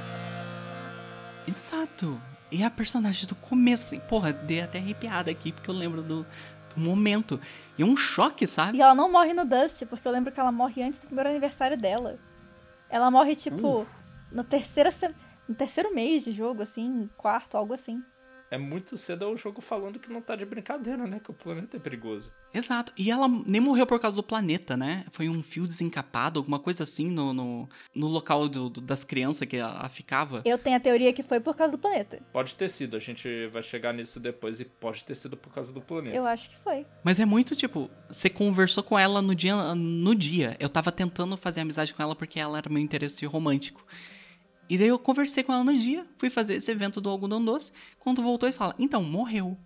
Exato. 1.47 2.21
E 2.51 2.63
a 2.65 2.71
personagem 2.71 3.27
do 3.27 3.35
começo, 3.35 3.87
assim, 3.87 4.01
porra, 4.01 4.33
dei 4.33 4.61
até 4.61 4.79
arrepiada 4.79 5.31
aqui, 5.31 5.53
porque 5.53 5.71
eu 5.71 5.75
lembro 5.75 6.03
do, 6.03 6.27
do 6.75 6.81
momento. 6.81 7.41
E 7.79 7.83
é 7.83 7.87
um 7.87 7.97
choque, 7.97 8.47
sabe? 8.47 8.79
E 8.79 8.83
ela 8.83 8.95
não 8.95 9.11
morre 9.11 9.33
no 9.33 9.45
Dust, 9.45 9.85
porque 9.87 10.07
eu 10.07 10.13
lembro 10.13 10.33
que 10.33 10.41
ela 10.41 10.51
morre 10.53 10.83
antes 10.83 10.99
do 10.99 11.07
primeiro 11.07 11.31
aniversário 11.31 11.77
dela. 11.77 12.19
Ela 12.89 13.11
morre, 13.11 13.37
tipo, 13.37 13.87
no, 14.33 14.43
terceira 14.43 14.91
se- 14.91 15.15
no 15.49 15.55
terceiro 15.55 15.95
mês 15.95 16.25
de 16.25 16.33
jogo, 16.33 16.63
assim, 16.63 17.09
quarto, 17.17 17.57
algo 17.57 17.73
assim. 17.73 18.03
É 18.51 18.59
muito 18.59 18.97
cedo 18.97 19.29
o 19.31 19.37
jogo 19.37 19.61
falando 19.61 20.01
que 20.01 20.11
não 20.13 20.21
tá 20.21 20.35
de 20.35 20.45
brincadeira, 20.45 21.07
né? 21.07 21.21
Que 21.23 21.31
o 21.31 21.35
planeta 21.35 21.77
é 21.77 21.81
perigoso. 21.81 22.33
Exato. 22.53 22.93
E 22.97 23.09
ela 23.09 23.29
nem 23.47 23.61
morreu 23.61 23.87
por 23.87 24.01
causa 24.01 24.17
do 24.17 24.25
planeta, 24.25 24.77
né? 24.77 25.05
Foi 25.13 25.29
um 25.29 25.41
fio 25.41 25.69
desencapado, 25.69 26.41
alguma 26.41 26.59
coisa 26.59 26.83
assim 26.83 27.09
no, 27.13 27.33
no, 27.33 27.69
no 27.95 28.09
local 28.09 28.49
do- 28.49 28.69
do- 28.69 28.81
das 28.81 29.05
crianças 29.05 29.47
que 29.47 29.57
ela 29.57 29.89
ficava. 29.89 30.43
Eu 30.45 30.59
tenho 30.59 30.77
a 30.77 30.81
teoria 30.81 31.13
que 31.13 31.23
foi 31.23 31.39
por 31.39 31.55
causa 31.55 31.71
do 31.77 31.79
planeta. 31.79 32.21
Pode 32.33 32.57
ter 32.57 32.69
sido, 32.69 32.97
a 32.97 33.01
gente 33.01 33.47
vai 33.53 33.63
chegar 33.63 33.95
nisso 33.95 34.19
depois 34.19 34.59
e 34.59 34.65
pode 34.65 35.05
ter 35.05 35.15
sido 35.15 35.37
por 35.37 35.53
causa 35.55 35.73
do 35.73 35.81
planeta. 35.81 36.17
Eu 36.17 36.27
acho 36.27 36.51
que 36.51 36.57
foi. 36.57 36.85
Mas 37.05 37.21
é 37.21 37.25
muito 37.25 37.55
tipo, 37.55 37.89
você 38.09 38.29
conversou 38.29 38.83
com 38.83 38.99
ela 38.99 39.23
no 39.23 39.33
dia. 39.33 39.55
No 39.77 40.13
dia. 40.13 40.57
Eu 40.59 40.69
tava 40.69 40.91
tentando 40.91 41.37
fazer 41.37 41.61
amizade 41.61 41.95
com 41.95 42.03
ela 42.03 42.17
porque 42.17 42.41
ela 42.41 42.59
era 42.59 42.69
meu 42.69 42.83
interesse 42.83 43.25
romântico. 43.27 43.87
E 44.71 44.79
daí 44.79 44.87
eu 44.87 45.01
conversei 45.01 45.43
com 45.43 45.53
ela 45.53 45.65
no 45.65 45.77
dia, 45.77 46.07
fui 46.17 46.31
fazer 46.31 46.55
esse 46.55 46.71
evento 46.71 47.01
do 47.01 47.11
algodão 47.11 47.45
doce. 47.45 47.73
Quando 47.99 48.23
voltou, 48.23 48.49
ele 48.49 48.57
fala: 48.57 48.73
Então, 48.79 49.03
morreu. 49.03 49.59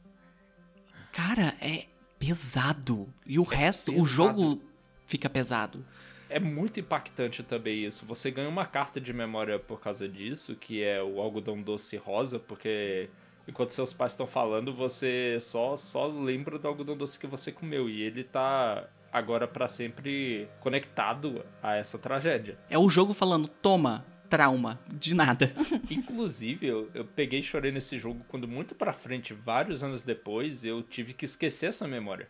Cara, 1.12 1.54
é 1.60 1.84
pesado. 2.18 3.06
E 3.26 3.38
o 3.38 3.42
resto, 3.42 3.90
o 3.90 3.96
pesado. 3.96 4.06
jogo 4.06 4.62
fica 5.04 5.28
pesado. 5.28 5.84
É 6.30 6.40
muito 6.40 6.80
impactante 6.80 7.42
também 7.42 7.84
isso. 7.84 8.06
Você 8.06 8.30
ganha 8.30 8.48
uma 8.48 8.64
carta 8.64 8.98
de 8.98 9.12
memória 9.12 9.58
por 9.58 9.78
causa 9.78 10.08
disso, 10.08 10.56
que 10.56 10.82
é 10.82 11.02
o 11.02 11.20
algodão 11.20 11.60
doce 11.60 11.98
rosa, 11.98 12.38
porque 12.38 13.10
enquanto 13.46 13.70
seus 13.70 13.92
pais 13.92 14.12
estão 14.12 14.26
falando, 14.26 14.72
você 14.72 15.36
só 15.38 15.76
só 15.76 16.06
lembra 16.06 16.58
do 16.58 16.66
algodão 16.66 16.96
doce 16.96 17.18
que 17.18 17.26
você 17.26 17.52
comeu 17.52 17.90
e 17.90 18.00
ele 18.00 18.24
tá 18.24 18.88
agora 19.12 19.46
pra 19.46 19.68
sempre 19.68 20.48
conectado 20.60 21.44
a 21.62 21.76
essa 21.76 21.98
tragédia. 21.98 22.58
É 22.70 22.78
o 22.78 22.88
jogo 22.88 23.12
falando: 23.12 23.46
Toma, 23.46 24.04
trauma, 24.34 24.80
de 24.88 25.14
nada. 25.14 25.52
Inclusive, 25.88 26.66
eu, 26.66 26.90
eu 26.92 27.04
peguei 27.04 27.38
e 27.38 27.42
chorei 27.42 27.70
nesse 27.70 27.96
jogo 27.98 28.24
quando 28.26 28.48
muito 28.48 28.74
pra 28.74 28.92
frente, 28.92 29.32
vários 29.32 29.84
anos 29.84 30.02
depois, 30.02 30.64
eu 30.64 30.82
tive 30.82 31.12
que 31.12 31.24
esquecer 31.24 31.66
essa 31.66 31.86
memória. 31.86 32.28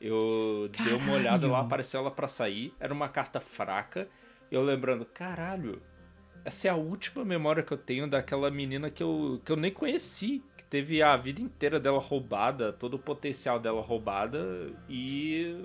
Eu 0.00 0.68
dei 0.82 0.94
uma 0.94 1.12
olhada 1.12 1.38
Caralho. 1.38 1.52
lá, 1.52 1.60
apareceu 1.60 2.00
ela 2.00 2.10
pra 2.10 2.26
sair, 2.26 2.74
era 2.80 2.92
uma 2.92 3.08
carta 3.08 3.38
fraca, 3.38 4.08
eu 4.50 4.64
lembrando, 4.64 5.04
caralho, 5.04 5.80
essa 6.44 6.66
é 6.66 6.70
a 6.72 6.74
última 6.74 7.24
memória 7.24 7.62
que 7.62 7.72
eu 7.72 7.78
tenho 7.78 8.10
daquela 8.10 8.50
menina 8.50 8.90
que 8.90 9.02
eu, 9.02 9.40
que 9.44 9.52
eu 9.52 9.56
nem 9.56 9.70
conheci, 9.70 10.42
que 10.56 10.64
teve 10.64 11.00
a 11.00 11.16
vida 11.16 11.40
inteira 11.40 11.78
dela 11.78 12.00
roubada, 12.00 12.72
todo 12.72 12.94
o 12.94 12.98
potencial 12.98 13.60
dela 13.60 13.80
roubada, 13.80 14.72
e 14.88 15.64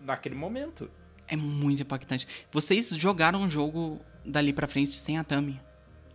naquele 0.00 0.34
momento. 0.34 0.90
É 1.28 1.36
muito 1.36 1.82
impactante. 1.82 2.26
Vocês 2.50 2.90
jogaram 2.90 3.44
o 3.44 3.48
jogo 3.48 4.00
dali 4.24 4.52
pra 4.52 4.66
frente 4.68 4.94
sem 4.94 5.18
a 5.18 5.24
Tami. 5.24 5.60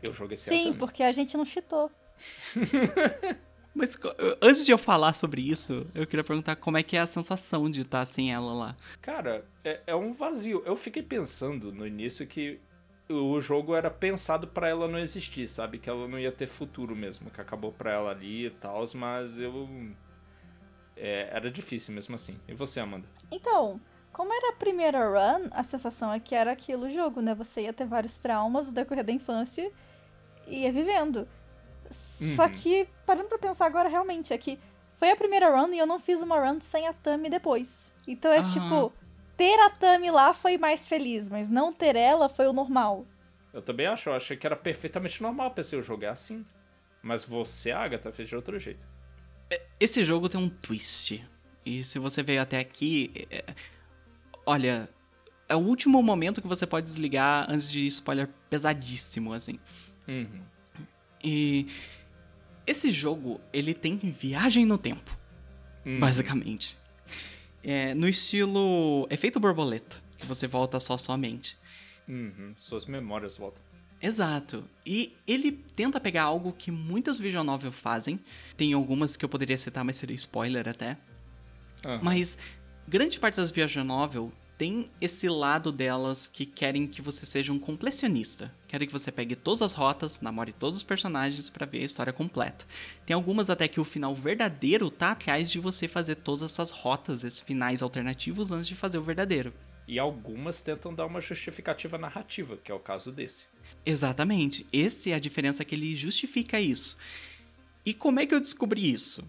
Eu 0.02 0.14
joguei 0.14 0.38
Sim, 0.38 0.66
certo. 0.66 0.78
porque 0.78 1.04
a 1.04 1.12
gente 1.12 1.36
não 1.36 1.46
cheatou. 1.46 1.92
Mas 3.74 3.98
antes 4.42 4.66
de 4.66 4.72
eu 4.72 4.78
falar 4.78 5.12
sobre 5.12 5.42
isso, 5.42 5.86
eu 5.94 6.08
queria 6.08 6.24
perguntar 6.24 6.56
como 6.56 6.78
é 6.78 6.84
que 6.84 6.96
é 6.96 7.02
a 7.02 7.06
sensação 7.06 7.70
de 7.70 7.82
estar 7.82 8.06
sem 8.06 8.32
ela 8.34 8.54
lá. 8.54 8.76
Cara, 9.02 9.44
é, 9.66 9.82
é 9.88 9.96
um 9.96 10.14
vazio. 10.14 10.64
Eu 10.66 10.78
fiquei 10.78 11.04
pensando 11.04 11.74
no 11.74 11.86
início 11.86 12.26
que 12.26 12.60
o 13.10 13.40
jogo 13.42 13.76
era 13.76 13.92
pensado 13.92 14.48
pra 14.48 14.70
ela 14.70 14.88
não 14.88 14.98
existir, 14.98 15.46
sabe? 15.48 15.78
Que 15.78 15.90
ela 15.90 16.08
não 16.08 16.18
ia 16.18 16.32
ter 16.32 16.48
futuro 16.48 16.96
mesmo, 16.96 17.30
que 17.30 17.42
acabou 17.42 17.72
pra 17.72 17.92
ela 17.92 18.12
ali 18.12 18.46
e 18.46 18.50
tal, 18.50 18.86
mas 18.96 19.40
eu. 19.42 19.68
é, 20.96 21.28
era 21.32 21.52
difícil 21.52 21.94
mesmo 21.94 22.16
assim. 22.16 22.40
E 22.48 22.54
você, 22.54 22.80
Amanda? 22.80 23.08
Então, 23.30 23.82
como 24.16 24.34
era 24.34 24.52
a 24.52 24.56
primeira 24.56 25.10
run, 25.10 25.50
a 25.52 25.62
sensação 25.62 26.14
é 26.14 26.22
que 26.22 26.34
era 26.34 26.50
aquilo 26.50 26.86
o 26.86 26.90
jogo, 26.90 27.22
né? 27.22 27.36
Você 27.36 27.64
ia 27.64 27.74
ter 27.74 27.86
vários 27.86 28.18
traumas 28.18 28.66
no 28.66 28.72
decorrer 28.72 29.04
da 29.04 29.12
infância 29.12 29.70
e 30.48 30.60
ia 30.62 30.72
vivendo. 30.72 31.28
Só 31.92 32.44
Uhum. 32.46 32.50
que, 32.50 32.88
parando 33.06 33.28
pra 33.28 33.38
pensar 33.38 33.66
agora, 33.66 33.90
realmente, 33.90 34.32
é 34.32 34.38
que 34.38 34.58
foi 34.94 35.12
a 35.12 35.18
primeira 35.18 35.50
run 35.54 35.74
e 35.74 35.80
eu 35.80 35.86
não 35.86 36.00
fiz 36.00 36.22
uma 36.22 36.40
run 36.40 36.62
sem 36.62 36.88
a 36.88 36.94
Tami 36.94 37.30
depois. 37.30 37.92
Então 38.08 38.32
é 38.32 38.38
Aham. 38.38 38.46
tipo, 38.54 38.94
ter 39.36 39.60
a 39.60 39.70
Tami 39.70 40.10
lá 40.10 40.34
foi 40.34 40.58
mais 40.58 40.88
feliz, 40.88 41.28
mas 41.28 41.50
não 41.50 41.74
ter 41.74 41.98
ela 41.98 42.30
foi 42.30 42.48
o 42.48 42.54
normal. 42.54 43.06
Eu 43.52 43.62
também 43.62 43.86
acho, 43.86 44.08
eu 44.08 44.14
achei 44.14 44.38
que 44.38 44.48
era 44.48 44.56
perfeitamente 44.56 45.22
normal, 45.22 45.52
pensei, 45.52 45.78
eu 45.78 45.84
jogar 45.84 46.12
assim. 46.14 46.46
Mas 47.04 47.26
você, 47.26 47.72
Agatha, 47.72 48.14
fez 48.14 48.30
de 48.30 48.36
outro 48.38 48.58
jeito. 48.58 48.88
Esse 49.78 50.06
jogo 50.06 50.30
tem 50.30 50.40
um 50.40 50.50
twist. 50.50 51.22
E 51.66 51.84
se 51.84 52.00
você 52.00 52.24
veio 52.24 52.42
até 52.42 52.60
aqui. 52.60 53.28
Olha, 54.46 54.90
é 55.48 55.56
o 55.56 55.60
último 55.60 56.02
momento 56.02 56.42
que 56.42 56.48
você 56.48 56.66
pode 56.66 56.86
desligar 56.86 57.46
antes 57.50 57.72
de 57.72 57.86
spoiler 57.88 58.30
pesadíssimo, 58.50 59.34
assim. 59.34 59.60
Uhum. 60.08 60.42
E. 61.24 61.68
Esse 62.68 62.92
jogo, 62.92 63.40
ele 63.54 63.76
tem 63.76 63.96
viagem 63.98 64.66
no 64.66 64.76
tempo. 64.78 65.16
Uhum. 65.86 66.00
basicamente. 66.00 66.78
É, 67.64 67.94
no 67.94 68.08
estilo 68.08 69.08
efeito 69.10 69.40
borboleta, 69.40 70.02
que 70.18 70.26
você 70.26 70.48
volta 70.48 70.80
só 70.80 70.98
somente. 70.98 71.58
Uhum. 72.08 72.56
Suas 72.60 72.86
memórias 72.86 73.38
voltam. 73.38 73.64
Exato. 74.02 74.66
E 74.86 75.16
ele 75.26 75.52
tenta 75.52 76.00
pegar 76.00 76.24
algo 76.24 76.52
que 76.52 76.70
muitas 76.70 77.18
visual 77.18 77.44
novel 77.44 77.72
fazem. 77.72 78.20
Tem 78.58 78.74
algumas 78.74 79.16
que 79.16 79.24
eu 79.24 79.30
poderia 79.30 79.58
citar, 79.58 79.84
mas 79.84 79.98
seria 79.98 80.16
spoiler 80.16 80.68
até. 80.68 80.98
Mas 82.02 82.38
grande 82.88 83.20
parte 83.20 83.38
das 83.38 83.52
visual 83.52 83.86
novel 83.86 84.32
tem 84.58 84.90
esse 85.02 85.28
lado 85.28 85.72
delas 85.72 86.28
que 86.28 86.46
querem 86.46 86.88
que 86.88 87.02
você 87.02 87.26
seja 87.26 87.52
um 87.52 87.60
completionista. 87.60 88.54
Querem 88.68 88.88
que 88.88 88.94
você 88.94 89.12
pegue 89.12 89.36
todas 89.36 89.62
as 89.62 89.74
rotas, 89.74 90.22
namore 90.22 90.54
todos 90.54 90.78
os 90.78 90.84
personagens 90.84 91.50
para 91.50 91.66
ver 91.66 91.82
a 91.82 91.86
história 91.86 92.14
completa. 92.14 92.66
Tem 93.06 93.14
algumas 93.14 93.50
até 93.50 93.68
que 93.68 93.80
o 93.80 93.86
final 93.86 94.16
verdadeiro 94.16 94.90
tá 94.90 95.12
atrás 95.12 95.52
de 95.52 95.60
você 95.60 95.88
fazer 95.88 96.16
todas 96.16 96.42
essas 96.42 96.72
rotas, 96.72 97.24
esses 97.24 97.42
finais 97.42 97.82
alternativos 97.82 98.52
antes 98.52 98.68
de 98.68 98.76
fazer 98.76 98.98
o 98.98 99.04
verdadeiro. 99.04 99.54
E 99.88 100.00
algumas 100.00 100.62
tentam 100.62 100.94
dar 100.94 101.06
uma 101.06 101.22
justificativa 101.22 101.98
narrativa, 101.98 102.58
que 102.64 102.72
é 102.72 102.76
o 102.76 102.80
caso 102.80 103.12
desse. 103.12 103.46
Exatamente. 103.86 104.66
Essa 104.74 105.12
é 105.12 105.14
a 105.14 105.20
diferença 105.20 105.66
que 105.66 105.76
ele 105.76 105.96
justifica 105.96 106.60
isso. 106.60 106.98
E 107.86 107.94
como 107.94 108.20
é 108.20 108.26
que 108.26 108.34
eu 108.34 108.40
descobri 108.40 108.90
isso? 108.90 109.24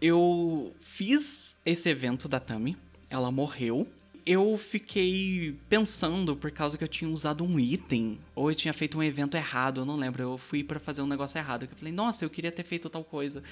Eu 0.00 0.74
fiz 0.80 1.56
esse 1.64 1.88
evento 1.88 2.28
da 2.28 2.38
Tami, 2.38 2.76
ela 3.08 3.30
morreu. 3.30 3.86
Eu 4.24 4.58
fiquei 4.58 5.56
pensando 5.68 6.34
por 6.34 6.50
causa 6.50 6.76
que 6.76 6.82
eu 6.82 6.88
tinha 6.88 7.08
usado 7.08 7.44
um 7.44 7.60
item, 7.60 8.18
ou 8.34 8.50
eu 8.50 8.54
tinha 8.54 8.74
feito 8.74 8.98
um 8.98 9.02
evento 9.02 9.36
errado, 9.36 9.82
eu 9.82 9.84
não 9.84 9.96
lembro. 9.96 10.22
Eu 10.22 10.36
fui 10.36 10.64
para 10.64 10.80
fazer 10.80 11.02
um 11.02 11.06
negócio 11.06 11.38
errado. 11.38 11.62
Eu 11.62 11.76
falei, 11.76 11.92
nossa, 11.92 12.24
eu 12.24 12.30
queria 12.30 12.50
ter 12.50 12.64
feito 12.64 12.90
tal 12.90 13.04
coisa. 13.04 13.42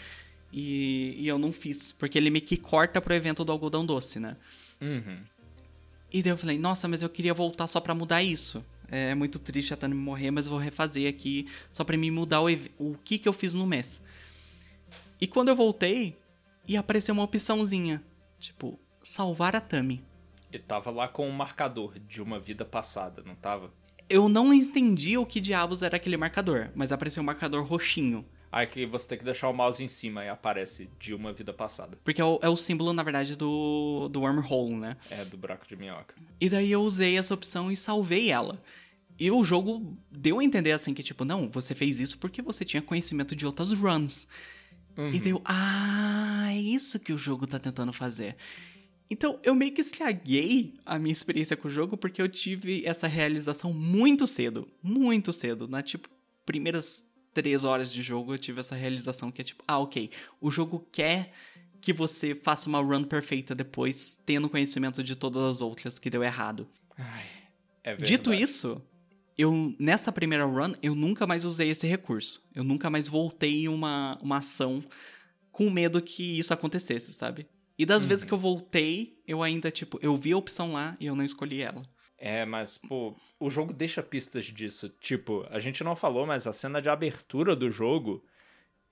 E, 0.53 1.15
e 1.19 1.29
eu 1.29 1.39
não 1.39 1.53
fiz, 1.53 1.93
porque 1.93 2.19
ele 2.19 2.31
me 2.31 2.41
que 2.41 2.57
corta 2.57 3.01
pro 3.01 3.15
evento 3.15 3.45
do 3.45 3.53
algodão 3.53 3.85
doce, 3.85 4.21
né? 4.21 4.37
Uhum. 4.81 5.17
E 6.13 6.23
daí 6.23 6.33
eu 6.33 6.37
falei, 6.37 6.59
nossa, 6.59 6.87
mas 6.87 7.03
eu 7.03 7.09
queria 7.09 7.35
voltar 7.35 7.67
só 7.67 7.81
pra 7.81 7.95
mudar 7.95 8.23
isso. 8.23 8.65
É 8.89 9.15
muito 9.15 9.41
triste 9.41 9.75
a 9.75 9.77
Tami 9.77 9.95
morrer, 9.95 10.31
mas 10.31 10.47
eu 10.47 10.53
vou 10.53 10.61
refazer 10.61 11.09
aqui 11.09 11.49
só 11.71 11.83
pra 11.83 11.97
me 11.97 12.11
mudar 12.11 12.41
o, 12.41 12.47
o 12.79 12.97
que 13.05 13.19
que 13.19 13.29
eu 13.29 13.33
fiz 13.33 13.55
no 13.55 13.67
mês. 13.67 14.01
E 15.21 15.27
quando 15.27 15.49
eu 15.49 15.57
voltei, 15.57 16.17
ia 16.69 16.81
aparecer 16.81 17.11
uma 17.11 17.25
opçãozinha, 17.25 18.01
tipo, 18.39 18.79
salvar 19.05 19.55
a 19.55 19.61
Tami. 19.61 20.03
E 20.53 20.59
tava 20.59 20.91
lá 20.91 21.07
com 21.07 21.29
um 21.29 21.33
marcador 21.33 21.99
de 21.99 22.23
uma 22.23 22.41
vida 22.41 22.65
passada, 22.65 23.23
não 23.25 23.35
tava? 23.35 23.73
Eu 24.09 24.29
não 24.29 24.53
entendi 24.53 25.17
o 25.17 25.27
que 25.27 25.41
diabos 25.41 25.83
era 25.83 25.97
aquele 25.97 26.17
marcador, 26.17 26.71
mas 26.75 26.93
apareceu 26.93 27.23
um 27.23 27.27
marcador 27.27 27.65
roxinho. 27.65 28.25
Aí 28.53 28.69
que 28.69 28.87
você 28.87 29.09
tem 29.09 29.19
que 29.19 29.25
deixar 29.25 29.49
o 29.49 29.53
mouse 29.53 29.83
em 29.83 29.89
cima 29.89 30.25
e 30.25 30.29
aparece 30.29 30.89
de 31.01 31.13
uma 31.13 31.33
vida 31.33 31.53
passada. 31.53 31.99
Porque 32.05 32.21
é 32.21 32.25
o, 32.25 32.39
é 32.41 32.49
o 32.49 32.57
símbolo, 32.57 32.93
na 32.93 33.03
verdade, 33.03 33.35
do, 33.35 34.09
do 34.09 34.21
wormhole, 34.21 34.77
né? 34.77 34.97
É, 35.11 35.25
do 35.25 35.37
buraco 35.37 35.67
de 35.67 35.75
minhoca. 35.75 36.15
E 36.41 36.49
daí 36.49 36.71
eu 36.71 36.83
usei 36.83 37.19
essa 37.19 37.35
opção 37.35 37.73
e 37.73 37.77
salvei 37.77 38.31
ela. 38.31 38.63
E 39.19 39.29
o 39.29 39.43
jogo 39.43 39.97
deu 40.09 40.39
a 40.39 40.45
entender 40.45 40.71
assim 40.71 40.95
que, 40.95 41.03
tipo, 41.03 41.25
não, 41.25 41.49
você 41.49 41.75
fez 41.75 41.99
isso 41.99 42.19
porque 42.19 42.41
você 42.43 42.65
tinha 42.65 42.81
conhecimento 42.81 43.35
de 43.35 43.45
outras 43.45 43.73
runs. 43.73 44.29
Uhum. 44.97 45.13
E 45.13 45.19
daí 45.19 45.31
eu, 45.31 45.43
ah, 45.45 46.47
é 46.53 46.57
isso 46.61 47.01
que 47.01 47.13
o 47.13 47.19
jogo 47.19 47.49
tá 47.49 47.59
tentando 47.59 47.93
fazer. 47.93 48.37
Então 49.11 49.39
eu 49.43 49.55
meio 49.55 49.73
que 49.73 49.81
estraguei 49.81 50.75
a 50.85 50.99
minha 50.99 51.13
experiência 51.13 51.57
com 51.57 51.69
o 51.69 51.71
jogo 51.71 51.97
porque 51.97 52.21
eu 52.21 52.29
tive 52.29 52.85
essa 52.87 53.07
realização 53.07 53.73
muito 53.73 54.27
cedo. 54.27 54.69
Muito 54.83 55.33
cedo. 55.33 55.69
Na, 55.69 55.83
tipo, 55.83 56.09
primeiras 56.47 57.05
três 57.33 57.65
horas 57.65 57.93
de 57.93 58.03
jogo 58.03 58.33
eu 58.33 58.39
tive 58.39 58.61
essa 58.61 58.75
realização 58.77 59.31
que 59.31 59.41
é 59.41 59.45
tipo, 59.45 59.63
ah, 59.67 59.79
ok, 59.79 60.11
o 60.41 60.51
jogo 60.51 60.87
quer 60.93 61.33
que 61.81 61.93
você 61.93 62.35
faça 62.35 62.69
uma 62.69 62.81
run 62.81 63.05
perfeita 63.05 63.55
depois, 63.55 64.19
tendo 64.25 64.49
conhecimento 64.49 65.03
de 65.03 65.15
todas 65.15 65.43
as 65.43 65.61
outras 65.61 65.99
que 65.99 66.09
deu 66.09 66.23
errado. 66.23 66.67
Ai, 66.97 67.27
é 67.83 67.91
verdade. 67.91 68.11
Dito 68.11 68.33
isso, 68.33 68.81
eu 69.37 69.75
nessa 69.79 70.11
primeira 70.11 70.47
run 70.47 70.73
eu 70.83 70.95
nunca 70.95 71.27
mais 71.27 71.45
usei 71.45 71.69
esse 71.69 71.87
recurso. 71.87 72.43
Eu 72.55 72.65
nunca 72.65 72.89
mais 72.89 73.07
voltei 73.07 73.69
uma, 73.69 74.17
uma 74.23 74.39
ação 74.39 74.83
com 75.53 75.69
medo 75.69 76.01
que 76.01 76.39
isso 76.39 76.55
acontecesse, 76.55 77.13
sabe? 77.13 77.47
E 77.79 77.85
das 77.85 78.03
Uhum. 78.03 78.09
vezes 78.09 78.25
que 78.25 78.33
eu 78.33 78.39
voltei, 78.39 79.19
eu 79.27 79.43
ainda, 79.43 79.71
tipo, 79.71 79.99
eu 80.01 80.17
vi 80.17 80.33
a 80.33 80.37
opção 80.37 80.73
lá 80.73 80.97
e 81.01 81.07
eu 81.07 81.17
não 81.17 81.25
escolhi 81.25 81.61
ela. 81.63 81.83
É, 82.17 82.45
mas, 82.45 82.79
pô, 82.79 83.17
o 83.41 83.51
jogo 83.51 83.73
deixa 83.73 84.03
pistas 84.03 84.45
disso. 84.47 84.89
Tipo, 85.01 85.45
a 85.51 85.59
gente 85.59 85.83
não 85.83 85.97
falou, 85.97 86.25
mas 86.27 86.47
a 86.47 86.53
cena 86.53 86.81
de 86.81 86.89
abertura 86.89 87.57
do 87.57 87.71
jogo 87.71 88.25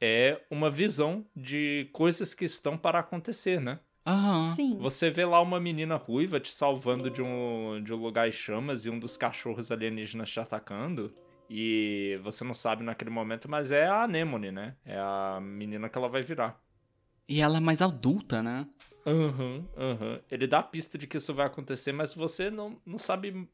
é 0.00 0.40
uma 0.50 0.68
visão 0.68 1.24
de 1.34 1.88
coisas 1.92 2.34
que 2.34 2.44
estão 2.44 2.76
para 2.76 2.98
acontecer, 2.98 3.60
né? 3.60 3.78
Aham. 4.04 4.48
Sim. 4.56 4.76
Você 4.80 5.10
vê 5.10 5.24
lá 5.24 5.40
uma 5.40 5.60
menina 5.60 5.94
ruiva 5.94 6.40
te 6.40 6.52
salvando 6.52 7.08
de 7.08 7.22
um, 7.22 7.80
de 7.82 7.94
um 7.94 7.96
lugar 7.96 8.26
em 8.28 8.32
chamas 8.32 8.84
e 8.84 8.90
um 8.90 8.98
dos 8.98 9.16
cachorros 9.16 9.70
alienígenas 9.70 10.28
te 10.28 10.40
atacando. 10.40 11.14
E 11.48 12.18
você 12.22 12.42
não 12.44 12.54
sabe 12.54 12.82
naquele 12.82 13.10
momento, 13.10 13.48
mas 13.48 13.70
é 13.70 13.86
a 13.86 14.02
Anemone, 14.02 14.50
né? 14.50 14.74
É 14.84 14.96
a 14.98 15.38
menina 15.40 15.88
que 15.88 15.96
ela 15.96 16.08
vai 16.08 16.22
virar. 16.22 16.61
E 17.32 17.40
ela 17.40 17.56
é 17.56 17.60
mais 17.60 17.80
adulta, 17.80 18.42
né? 18.42 18.66
Aham, 19.06 19.66
aham. 19.74 20.20
Ele 20.30 20.46
dá 20.46 20.58
a 20.58 20.62
pista 20.62 20.98
de 20.98 21.06
que 21.06 21.16
isso 21.16 21.32
vai 21.32 21.46
acontecer, 21.46 21.90
mas 21.90 22.12
você 22.12 22.50
não, 22.50 22.78
não 22.84 22.98
sabe 22.98 23.48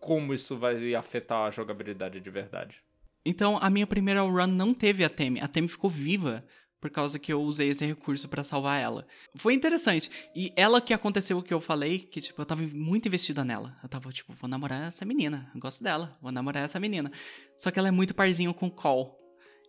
como 0.00 0.32
isso 0.32 0.56
vai 0.56 0.94
afetar 0.94 1.40
a 1.40 1.50
jogabilidade 1.50 2.20
de 2.20 2.30
verdade. 2.30 2.80
Então, 3.26 3.58
a 3.60 3.68
minha 3.68 3.88
primeira 3.88 4.20
run 4.20 4.46
não 4.46 4.72
teve 4.72 5.02
a 5.02 5.08
Temi. 5.08 5.40
A 5.40 5.48
Temi 5.48 5.66
ficou 5.66 5.90
viva 5.90 6.44
por 6.80 6.90
causa 6.90 7.18
que 7.18 7.32
eu 7.32 7.42
usei 7.42 7.70
esse 7.70 7.84
recurso 7.84 8.28
pra 8.28 8.44
salvar 8.44 8.80
ela. 8.80 9.04
Foi 9.34 9.52
interessante. 9.52 10.08
E 10.32 10.52
ela 10.54 10.80
que 10.80 10.94
aconteceu 10.94 11.36
o 11.38 11.42
que 11.42 11.52
eu 11.52 11.60
falei, 11.60 11.98
que 11.98 12.20
tipo, 12.20 12.40
eu 12.40 12.46
tava 12.46 12.62
muito 12.62 13.08
investida 13.08 13.44
nela. 13.44 13.76
Eu 13.82 13.88
tava 13.88 14.12
tipo, 14.12 14.32
vou 14.34 14.48
namorar 14.48 14.80
essa 14.84 15.04
menina. 15.04 15.50
Eu 15.52 15.60
gosto 15.60 15.82
dela. 15.82 16.16
Vou 16.22 16.30
namorar 16.30 16.62
essa 16.62 16.78
menina. 16.78 17.10
Só 17.56 17.72
que 17.72 17.80
ela 17.80 17.88
é 17.88 17.90
muito 17.90 18.14
parzinho 18.14 18.54
com 18.54 18.68
o 18.68 18.70
Call. 18.70 19.18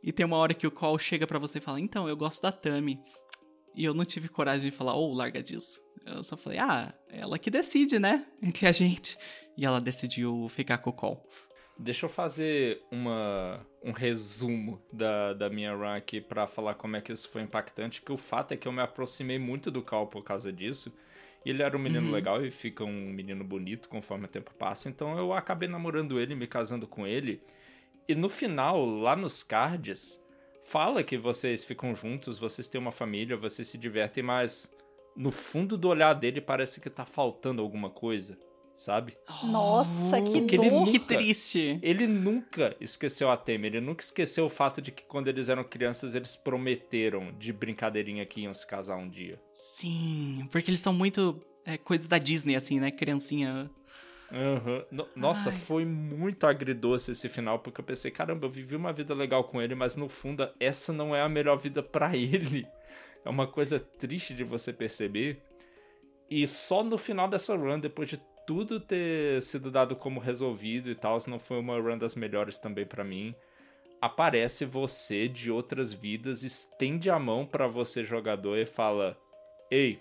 E 0.06 0.12
tem 0.12 0.24
uma 0.24 0.38
hora 0.38 0.54
que 0.54 0.68
o 0.68 0.72
Call 0.72 1.00
chega 1.00 1.26
pra 1.26 1.40
você 1.40 1.58
e 1.58 1.62
fala: 1.62 1.80
"Então, 1.80 2.08
eu 2.08 2.16
gosto 2.16 2.44
da 2.44 2.52
Tami". 2.52 3.00
E 3.76 3.84
eu 3.85 3.93
não 3.93 4.06
tive 4.06 4.27
coragem 4.30 4.72
de 4.72 4.76
falar: 4.76 4.95
"Ô, 4.95 5.14
larga 5.14 5.41
disso". 5.43 5.80
Eu 6.06 6.23
só 6.23 6.38
falei: 6.38 6.60
"Ah, 6.60 6.93
ela 7.10 7.38
que 7.38 7.49
decide, 7.49 7.99
né, 7.99 8.26
entre 8.41 8.68
a 8.68 8.72
gente". 8.72 9.18
E 9.57 9.65
ela 9.65 9.80
decidiu 9.81 10.47
ficar 10.49 10.77
com 10.80 10.89
o 10.89 10.93
Call. 10.93 11.30
Deixa 11.77 12.06
eu 12.06 12.10
fazer 12.10 12.81
uma, 12.89 13.65
um 13.84 13.91
resumo 13.91 14.81
da, 14.93 15.34
da 15.34 15.49
minha 15.49 15.73
run 15.73 15.93
aqui 15.93 16.22
pra 16.22 16.47
falar 16.47 16.73
como 16.76 16.95
é 16.95 17.02
que 17.02 17.11
isso 17.11 17.27
foi 17.30 17.41
impactante, 17.41 18.02
que 18.02 18.11
o 18.14 18.18
fato 18.18 18.53
é 18.53 18.57
que 18.57 18.65
eu 18.68 18.72
me 18.72 18.81
aproximei 18.81 19.38
muito 19.38 19.69
do 19.69 19.81
Cal 19.81 20.07
por 20.07 20.23
causa 20.23 20.53
disso. 20.53 20.93
E 21.45 21.49
ele 21.49 21.61
era 21.61 21.76
um 21.76 21.80
menino 21.80 22.07
Uhum. 22.07 22.14
legal 22.14 22.45
e 22.45 22.49
fica 22.49 22.84
um 22.85 22.93
menino 23.10 23.43
bonito 23.43 23.89
conforme 23.89 24.23
o 24.26 24.30
tempo 24.30 24.53
passa, 24.56 24.88
então 24.89 25.18
eu 25.18 25.34
acabei 25.34 25.68
namorando 25.68 26.19
ele, 26.19 26.34
me 26.34 26.47
casando 26.47 26.88
com 26.88 27.06
ele. 27.06 27.41
E 28.07 28.15
no 28.15 28.30
final, 28.30 28.85
lá 28.85 29.15
nos 29.15 29.43
cards, 29.43 30.22
fala 30.66 31.04
que 31.04 31.18
vocês 31.18 31.64
ficam 31.64 31.96
juntos, 31.96 32.38
vocês 32.40 32.68
têm 32.68 32.82
uma 32.82 32.92
família, 32.92 33.38
vocês 33.38 33.68
se 33.68 33.78
divertem, 33.78 34.24
mas 34.24 34.70
no 35.16 35.32
fundo 35.32 35.78
do 35.78 35.88
olhar 35.88 36.14
dele 36.14 36.42
parece 36.42 36.82
que 36.82 36.90
tá 36.90 37.06
faltando 37.06 37.62
alguma 37.62 37.90
coisa, 37.90 38.38
sabe? 38.76 39.16
Nossa, 39.46 40.22
que 40.22 40.32
Porque 40.42 40.56
ele 40.56 40.70
dor. 40.70 40.86
Que 40.88 41.00
nunca- 41.00 41.16
triste. 41.16 41.80
Ele 41.82 42.06
nunca 42.08 42.76
esqueceu 42.82 43.30
a 43.32 43.38
Temer, 43.38 43.76
ele 43.76 43.86
nunca 43.86 44.04
esqueceu 44.04 44.46
o 44.46 44.50
fato 44.50 44.82
de 44.82 44.92
que 44.92 45.04
quando 45.04 45.28
eles 45.30 45.48
eram 45.48 45.64
crianças 45.64 46.16
eles 46.16 46.36
prometeram 46.36 47.32
de 47.38 47.54
brincadeirinha 47.54 48.26
que 48.26 48.42
iam 48.42 48.54
se 48.54 48.68
casar 48.68 48.98
um 48.98 49.08
dia. 49.10 49.40
Sim, 49.54 50.48
porque 50.52 50.70
eles 50.70 50.82
são 50.82 50.92
muito 50.94 51.42
é, 51.66 51.78
coisa 51.78 52.08
da 52.08 52.18
Disney, 52.18 52.56
assim, 52.56 52.80
né? 52.80 52.92
Criancinha. 52.92 53.70
No- 54.91 55.07
Nossa, 55.15 55.49
Ai. 55.49 55.56
foi 55.56 55.85
muito 55.85 56.45
agridoce 56.47 57.11
esse 57.11 57.30
final, 57.30 57.60
porque 57.60 57.80
eu 57.81 57.85
pensei, 57.85 58.11
caramba, 58.11 58.45
eu 58.47 58.52
vivi 58.52 58.76
uma 58.76 58.91
vida 58.91 59.14
legal 59.14 59.43
com 59.43 59.61
ele, 59.61 59.76
mas 59.76 59.95
no 59.95 60.10
fundo 60.10 60.49
essa 60.60 60.91
não 60.91 61.15
é 61.15 61.22
a 61.22 61.30
melhor 61.30 61.57
vida 61.57 61.81
pra 61.84 62.15
ele. 62.15 62.68
É 63.23 63.30
uma 63.30 63.47
coisa 63.47 63.80
triste 63.80 64.34
de 64.34 64.43
você 64.43 64.72
perceber. 64.73 65.41
E 66.30 66.47
só 66.47 66.84
no 66.84 66.97
final 66.97 67.27
dessa 67.27 67.56
run, 67.56 67.80
depois 67.80 68.10
de 68.10 68.19
tudo 68.45 68.80
ter 68.80 69.41
sido 69.41 69.72
dado 69.72 69.95
como 69.95 70.19
resolvido 70.19 70.89
e 70.89 70.95
tal, 70.95 71.18
não 71.27 71.39
foi 71.39 71.57
uma 71.60 71.80
run 71.80 71.97
das 71.97 72.15
melhores 72.15 72.57
também 72.60 72.85
pra 72.85 73.03
mim. 73.03 73.34
Aparece 74.02 74.65
você 74.65 75.27
de 75.27 75.49
outras 75.49 75.91
vidas, 75.93 76.43
estende 76.43 77.10
a 77.10 77.18
mão 77.18 77.45
pra 77.45 77.65
você 77.68 78.03
jogador 78.03 78.57
e 78.57 78.65
fala: 78.65 79.18
"Ei, 79.72 79.99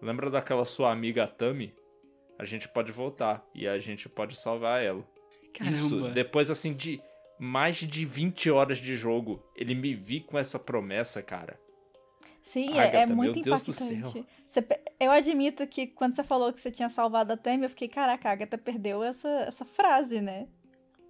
lembra 0.00 0.30
daquela 0.30 0.64
sua 0.64 0.90
amiga 0.92 1.26
Tami? 1.26 1.74
A 2.38 2.44
gente 2.44 2.68
pode 2.68 2.92
voltar 2.92 3.44
e 3.54 3.66
a 3.66 3.78
gente 3.78 4.08
pode 4.08 4.36
salvar 4.36 4.82
ela." 4.82 5.04
Isso, 5.62 5.90
Caramba. 5.90 6.10
depois 6.10 6.50
assim 6.50 6.72
de 6.74 7.00
mais 7.38 7.76
de 7.76 8.04
20 8.04 8.50
horas 8.50 8.78
de 8.78 8.96
jogo, 8.96 9.42
ele 9.54 9.74
me 9.74 9.94
vi 9.94 10.20
com 10.20 10.38
essa 10.38 10.58
promessa, 10.58 11.22
cara. 11.22 11.58
Sim, 12.42 12.74
é- 12.74 12.76
é, 12.76 12.82
Agatha, 12.88 13.06
meu 13.08 13.16
muito 13.16 13.40
Deus 13.42 13.62
do 13.62 13.70
impactante. 13.72 14.12
céu. 14.12 14.24
Você 14.46 14.64
eu 15.00 15.10
admito 15.10 15.66
que 15.66 15.86
quando 15.88 16.14
você 16.14 16.22
falou 16.22 16.52
que 16.52 16.60
você 16.60 16.70
tinha 16.70 16.88
salvado 16.88 17.32
a 17.32 17.36
Temi, 17.36 17.64
eu 17.64 17.70
fiquei, 17.70 17.88
caraca, 17.88 18.28
a 18.28 18.32
Agatha 18.32 18.56
perdeu 18.56 19.02
essa, 19.02 19.28
essa 19.28 19.64
frase, 19.64 20.20
né? 20.20 20.46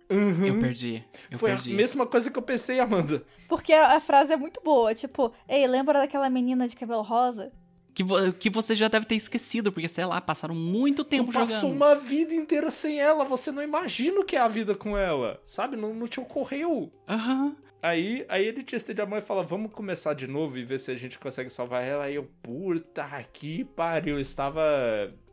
Eu 0.09 0.61
perdi. 0.61 1.05
Eu 1.31 1.39
Foi 1.39 1.51
perdi. 1.51 1.73
a 1.73 1.77
mesma 1.77 2.07
coisa 2.07 2.31
que 2.31 2.39
eu 2.39 2.43
pensei, 2.43 2.79
Amanda. 2.79 3.25
Porque 3.49 3.73
a, 3.73 3.97
a 3.97 4.01
frase 4.01 4.33
é 4.33 4.37
muito 4.37 4.61
boa, 4.63 4.95
tipo, 4.95 5.33
ei, 5.49 5.67
lembra 5.67 5.99
daquela 5.99 6.31
menina 6.31 6.67
de 6.69 6.77
cabelo 6.77 7.03
rosa? 7.03 7.53
Que, 7.97 8.05
vo- 8.05 8.31
que 8.35 8.51
você 8.51 8.77
já 8.77 8.89
deve 8.89 9.07
ter 9.07 9.15
esquecido, 9.15 9.73
porque, 9.73 9.89
sei 9.89 10.05
lá, 10.05 10.21
passaram 10.21 10.55
muito 10.55 11.03
tempo 11.03 11.33
tu 11.33 11.39
passou 11.39 11.57
jogando. 11.71 11.73
uma 11.77 11.95
vida 11.95 12.35
inteira 12.35 12.71
sem 12.71 13.01
ela, 13.01 13.25
você 13.25 13.51
não 13.51 13.63
imagina 13.63 14.21
o 14.21 14.25
que 14.25 14.37
é 14.37 14.39
a 14.41 14.47
vida 14.49 14.75
com 14.75 14.99
ela, 14.99 15.41
sabe? 15.47 15.79
Não, 15.79 15.95
não 15.95 16.07
te 16.07 16.21
ocorreu. 16.21 16.93
Aham. 17.09 17.57
Aí, 17.83 18.27
aí 18.29 18.45
ele 18.45 18.63
te 18.63 18.77
estende 18.77 19.01
a 19.01 19.07
mão 19.07 19.19
e 19.19 19.23
fala, 19.23 19.43
vamos 19.43 19.73
começar 19.73 20.13
de 20.13 20.27
novo 20.27 20.59
e 20.59 20.65
ver 20.65 20.79
se 20.79 20.91
a 20.91 20.95
gente 20.97 21.19
consegue 21.19 21.49
salvar 21.49 21.83
ela. 21.85 22.05
Aí 22.05 22.17
eu, 22.17 22.29
puta 22.43 23.09
que 23.33 23.65
pariu, 23.65 24.17
eu 24.17 24.21
estava 24.21 24.63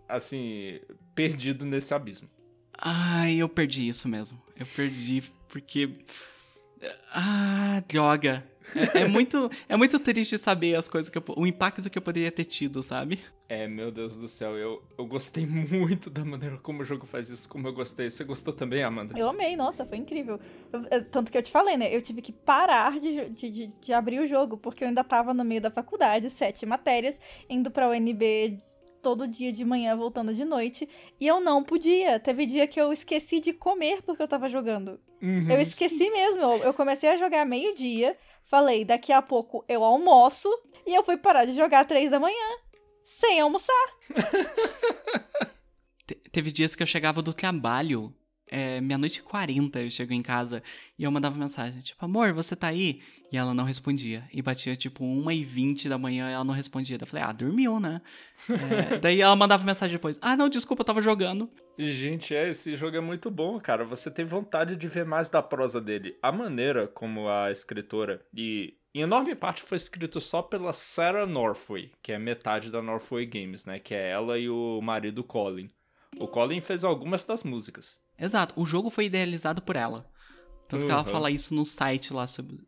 assim, 0.08 0.80
perdido 1.14 1.66
nesse 1.66 1.94
abismo. 1.94 2.30
Ai, 2.78 3.36
eu 3.36 3.50
perdi 3.50 3.88
isso 3.90 4.08
mesmo. 4.08 4.42
Eu 4.58 4.66
perdi 4.68 5.22
porque. 5.50 5.98
Ah, 7.14 7.82
droga. 7.88 8.46
É, 8.94 9.02
é 9.02 9.08
muito, 9.08 9.50
é 9.68 9.76
muito 9.76 10.00
triste 10.00 10.38
saber 10.38 10.76
as 10.76 10.88
coisas 10.88 11.10
que 11.10 11.18
eu, 11.18 11.24
o 11.36 11.46
impacto 11.46 11.90
que 11.90 11.98
eu 11.98 12.02
poderia 12.02 12.32
ter 12.32 12.46
tido, 12.46 12.82
sabe? 12.82 13.20
É, 13.50 13.68
meu 13.68 13.92
Deus 13.92 14.16
do 14.16 14.28
céu, 14.28 14.58
eu, 14.58 14.82
eu 14.98 15.06
gostei 15.06 15.46
muito 15.46 16.10
da 16.10 16.24
maneira 16.24 16.58
como 16.58 16.82
o 16.82 16.86
jogo 16.86 17.06
faz 17.06 17.30
isso, 17.30 17.48
como 17.48 17.68
eu 17.68 17.74
gostei. 17.74 18.10
Você 18.10 18.24
gostou 18.24 18.54
também, 18.54 18.84
Amanda? 18.84 19.18
Eu 19.18 19.30
amei, 19.30 19.56
nossa, 19.56 19.86
foi 19.86 19.98
incrível. 19.98 20.40
Eu, 20.72 20.84
eu, 20.90 21.06
tanto 21.06 21.32
que 21.32 21.38
eu 21.38 21.44
te 21.44 21.52
falei, 21.52 21.78
né? 21.78 21.94
Eu 21.94 22.02
tive 22.02 22.22
que 22.22 22.32
parar 22.32 23.00
de, 23.00 23.30
de, 23.30 23.50
de, 23.50 23.68
de 23.68 23.94
abrir 23.94 24.20
o 24.20 24.28
jogo, 24.28 24.58
porque 24.58 24.84
eu 24.84 24.88
ainda 24.88 25.04
tava 25.04 25.34
no 25.34 25.44
meio 25.44 25.62
da 25.62 25.70
faculdade, 25.70 26.30
sete 26.30 26.66
matérias, 26.66 27.20
indo 27.50 27.70
pra 27.70 27.90
UNB 27.90 28.58
todo 29.04 29.28
dia 29.28 29.52
de 29.52 29.64
manhã, 29.64 29.96
voltando 29.96 30.34
de 30.34 30.44
noite. 30.46 30.90
E 31.20 31.28
eu 31.28 31.40
não 31.40 31.62
podia. 31.64 32.20
Teve 32.20 32.46
dia 32.48 32.66
que 32.66 32.80
eu 32.82 32.92
esqueci 32.92 33.40
de 33.40 33.54
comer 33.54 34.02
porque 34.02 34.24
eu 34.24 34.28
tava 34.28 34.50
jogando. 34.50 35.00
Uhum. 35.22 35.52
Eu 35.52 35.60
esqueci 35.62 36.10
mesmo. 36.10 36.42
Eu, 36.42 36.64
eu 36.64 36.74
comecei 36.74 37.10
a 37.10 37.18
jogar 37.18 37.46
meio-dia. 37.46 38.18
Falei, 38.46 38.84
daqui 38.86 39.12
a 39.12 39.22
pouco 39.22 39.64
eu 39.68 39.84
almoço. 39.84 40.50
E 40.88 40.96
eu 40.96 41.04
fui 41.04 41.18
parar 41.18 41.46
de 41.46 41.52
jogar 41.54 41.86
três 41.86 42.10
da 42.10 42.20
manhã. 42.20 42.58
Sem 43.04 43.40
almoçar. 43.42 43.74
Te- 46.08 46.16
teve 46.32 46.52
dias 46.52 46.76
que 46.76 46.84
eu 46.84 46.88
chegava 46.88 47.22
do 47.22 47.34
trabalho, 47.34 48.14
é, 48.54 48.80
meia-noite 48.80 49.20
e 49.20 49.24
quarenta 49.24 49.82
eu 49.82 49.90
chego 49.90 50.14
em 50.14 50.22
casa, 50.22 50.62
e 50.98 51.04
eu 51.04 51.12
mandava 51.12 51.36
mensagem, 51.38 51.82
tipo, 51.82 52.06
amor, 52.06 52.34
você 52.34 52.56
tá 52.56 52.68
aí? 52.68 53.02
E 53.32 53.38
ela 53.38 53.52
não 53.52 53.64
respondia. 53.64 54.24
E 54.32 54.44
batia, 54.44 54.76
tipo, 54.76 55.04
uma 55.04 55.34
e 55.34 55.44
vinte 55.44 55.90
da 55.90 55.98
manhã 55.98 56.30
e 56.30 56.34
ela 56.34 56.44
não 56.44 56.54
respondia. 56.54 57.00
Eu 57.02 57.08
falei, 57.08 57.26
ah, 57.26 57.32
dormiu, 57.32 57.80
né? 57.80 58.00
É, 58.48 59.00
daí 59.00 59.22
ela 59.22 59.36
mandava 59.36 59.66
mensagem 59.66 59.96
depois, 59.96 60.20
ah, 60.22 60.38
não, 60.38 60.48
desculpa, 60.48 60.82
eu 60.82 60.86
tava 60.86 61.02
jogando. 61.02 61.50
E, 61.76 61.92
gente, 61.92 62.36
é, 62.36 62.50
esse 62.50 62.76
jogo 62.76 62.96
é 62.96 63.02
muito 63.02 63.32
bom, 63.32 63.60
cara. 63.60 63.84
Você 63.86 64.12
tem 64.12 64.24
vontade 64.24 64.76
de 64.76 64.88
ver 64.88 65.04
mais 65.04 65.30
da 65.30 65.42
prosa 65.42 65.82
dele. 65.82 66.16
A 66.22 66.32
maneira 66.32 66.88
como 66.88 67.28
a 67.28 67.50
escritora, 67.50 68.24
e 68.38 68.76
em 68.94 69.02
enorme 69.02 69.34
parte 69.34 69.64
foi 69.64 69.78
escrito 69.78 70.22
só 70.22 70.44
pela 70.44 70.72
Sarah 70.72 71.26
Northway, 71.26 71.92
que 72.04 72.12
é 72.12 72.20
metade 72.20 72.72
da 72.72 72.84
Northway 72.84 73.26
Games, 73.26 73.66
né? 73.66 73.80
Que 73.80 73.96
é 73.96 74.12
ela 74.12 74.38
e 74.38 74.48
o 74.48 74.80
marido 74.80 75.24
Colin. 75.24 75.72
O 76.20 76.28
Colin 76.28 76.62
fez 76.62 76.84
algumas 76.84 77.26
das 77.26 77.44
músicas. 77.44 78.00
Exato, 78.18 78.54
o 78.60 78.66
jogo 78.66 78.90
foi 78.90 79.06
idealizado 79.06 79.62
por 79.62 79.76
ela. 79.76 80.10
Tanto 80.68 80.86
que 80.86 80.92
ela 80.92 81.04
Uhum. 81.04 81.12
fala 81.12 81.32
isso 81.32 81.54
no 81.54 81.66
site 81.66 82.14
lá 82.14 82.26
sobre. 82.26 82.60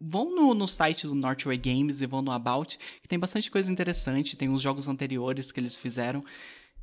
Vão 0.00 0.34
no, 0.34 0.52
no 0.54 0.68
site 0.68 1.06
do 1.06 1.14
Northway 1.14 1.56
Games 1.56 2.00
e 2.00 2.06
vão 2.06 2.20
no 2.20 2.30
About, 2.30 2.78
que 3.00 3.08
tem 3.08 3.18
bastante 3.18 3.50
coisa 3.50 3.70
interessante, 3.72 4.36
tem 4.36 4.48
os 4.50 4.60
jogos 4.60 4.86
anteriores 4.88 5.50
que 5.50 5.60
eles 5.60 5.76
fizeram. 5.76 6.22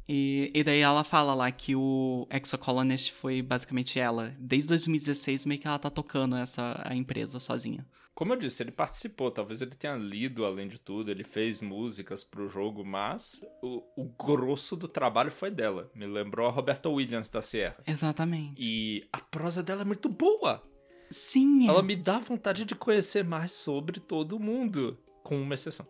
E, 0.09 0.49
e 0.53 0.63
daí 0.63 0.79
ela 0.79 1.03
fala 1.03 1.35
lá 1.35 1.51
que 1.51 1.75
o 1.75 2.27
Exocolonist 2.31 3.13
foi 3.13 3.41
basicamente 3.41 3.99
ela. 3.99 4.33
Desde 4.39 4.67
2016, 4.69 5.45
meio 5.45 5.59
que 5.61 5.67
ela 5.67 5.77
tá 5.77 5.89
tocando 5.89 6.35
essa 6.35 6.81
a 6.83 6.95
empresa 6.95 7.39
sozinha. 7.39 7.85
Como 8.13 8.33
eu 8.33 8.37
disse, 8.37 8.61
ele 8.61 8.71
participou, 8.71 9.31
talvez 9.31 9.61
ele 9.61 9.71
tenha 9.71 9.95
lido 9.95 10.45
além 10.45 10.67
de 10.67 10.79
tudo, 10.79 11.09
ele 11.09 11.23
fez 11.23 11.61
músicas 11.61 12.23
pro 12.23 12.49
jogo, 12.49 12.83
mas 12.83 13.43
o, 13.63 13.81
o 13.95 14.05
grosso 14.05 14.75
do 14.75 14.87
trabalho 14.87 15.31
foi 15.31 15.49
dela. 15.49 15.89
Me 15.95 16.05
lembrou 16.05 16.47
a 16.47 16.51
Roberta 16.51 16.89
Williams 16.89 17.29
da 17.29 17.41
Sierra. 17.41 17.81
Exatamente. 17.87 18.55
E 18.59 19.07
a 19.11 19.19
prosa 19.19 19.63
dela 19.63 19.81
é 19.81 19.85
muito 19.85 20.09
boa. 20.09 20.61
Sim, 21.09 21.65
é. 21.65 21.69
Ela 21.69 21.81
me 21.81 21.95
dá 21.95 22.19
vontade 22.19 22.65
de 22.65 22.75
conhecer 22.75 23.23
mais 23.23 23.53
sobre 23.53 23.99
todo 23.99 24.39
mundo, 24.39 24.99
com 25.23 25.41
uma 25.41 25.53
exceção. 25.53 25.87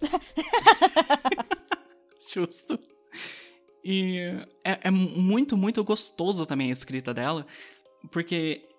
Justo. 2.32 2.78
E 3.84 4.18
é, 4.64 4.88
é 4.88 4.90
muito, 4.90 5.56
muito 5.56 5.82
gostoso 5.82 6.46
também 6.46 6.70
a 6.70 6.72
escrita 6.72 7.12
dela, 7.12 7.46
porque 8.10 8.69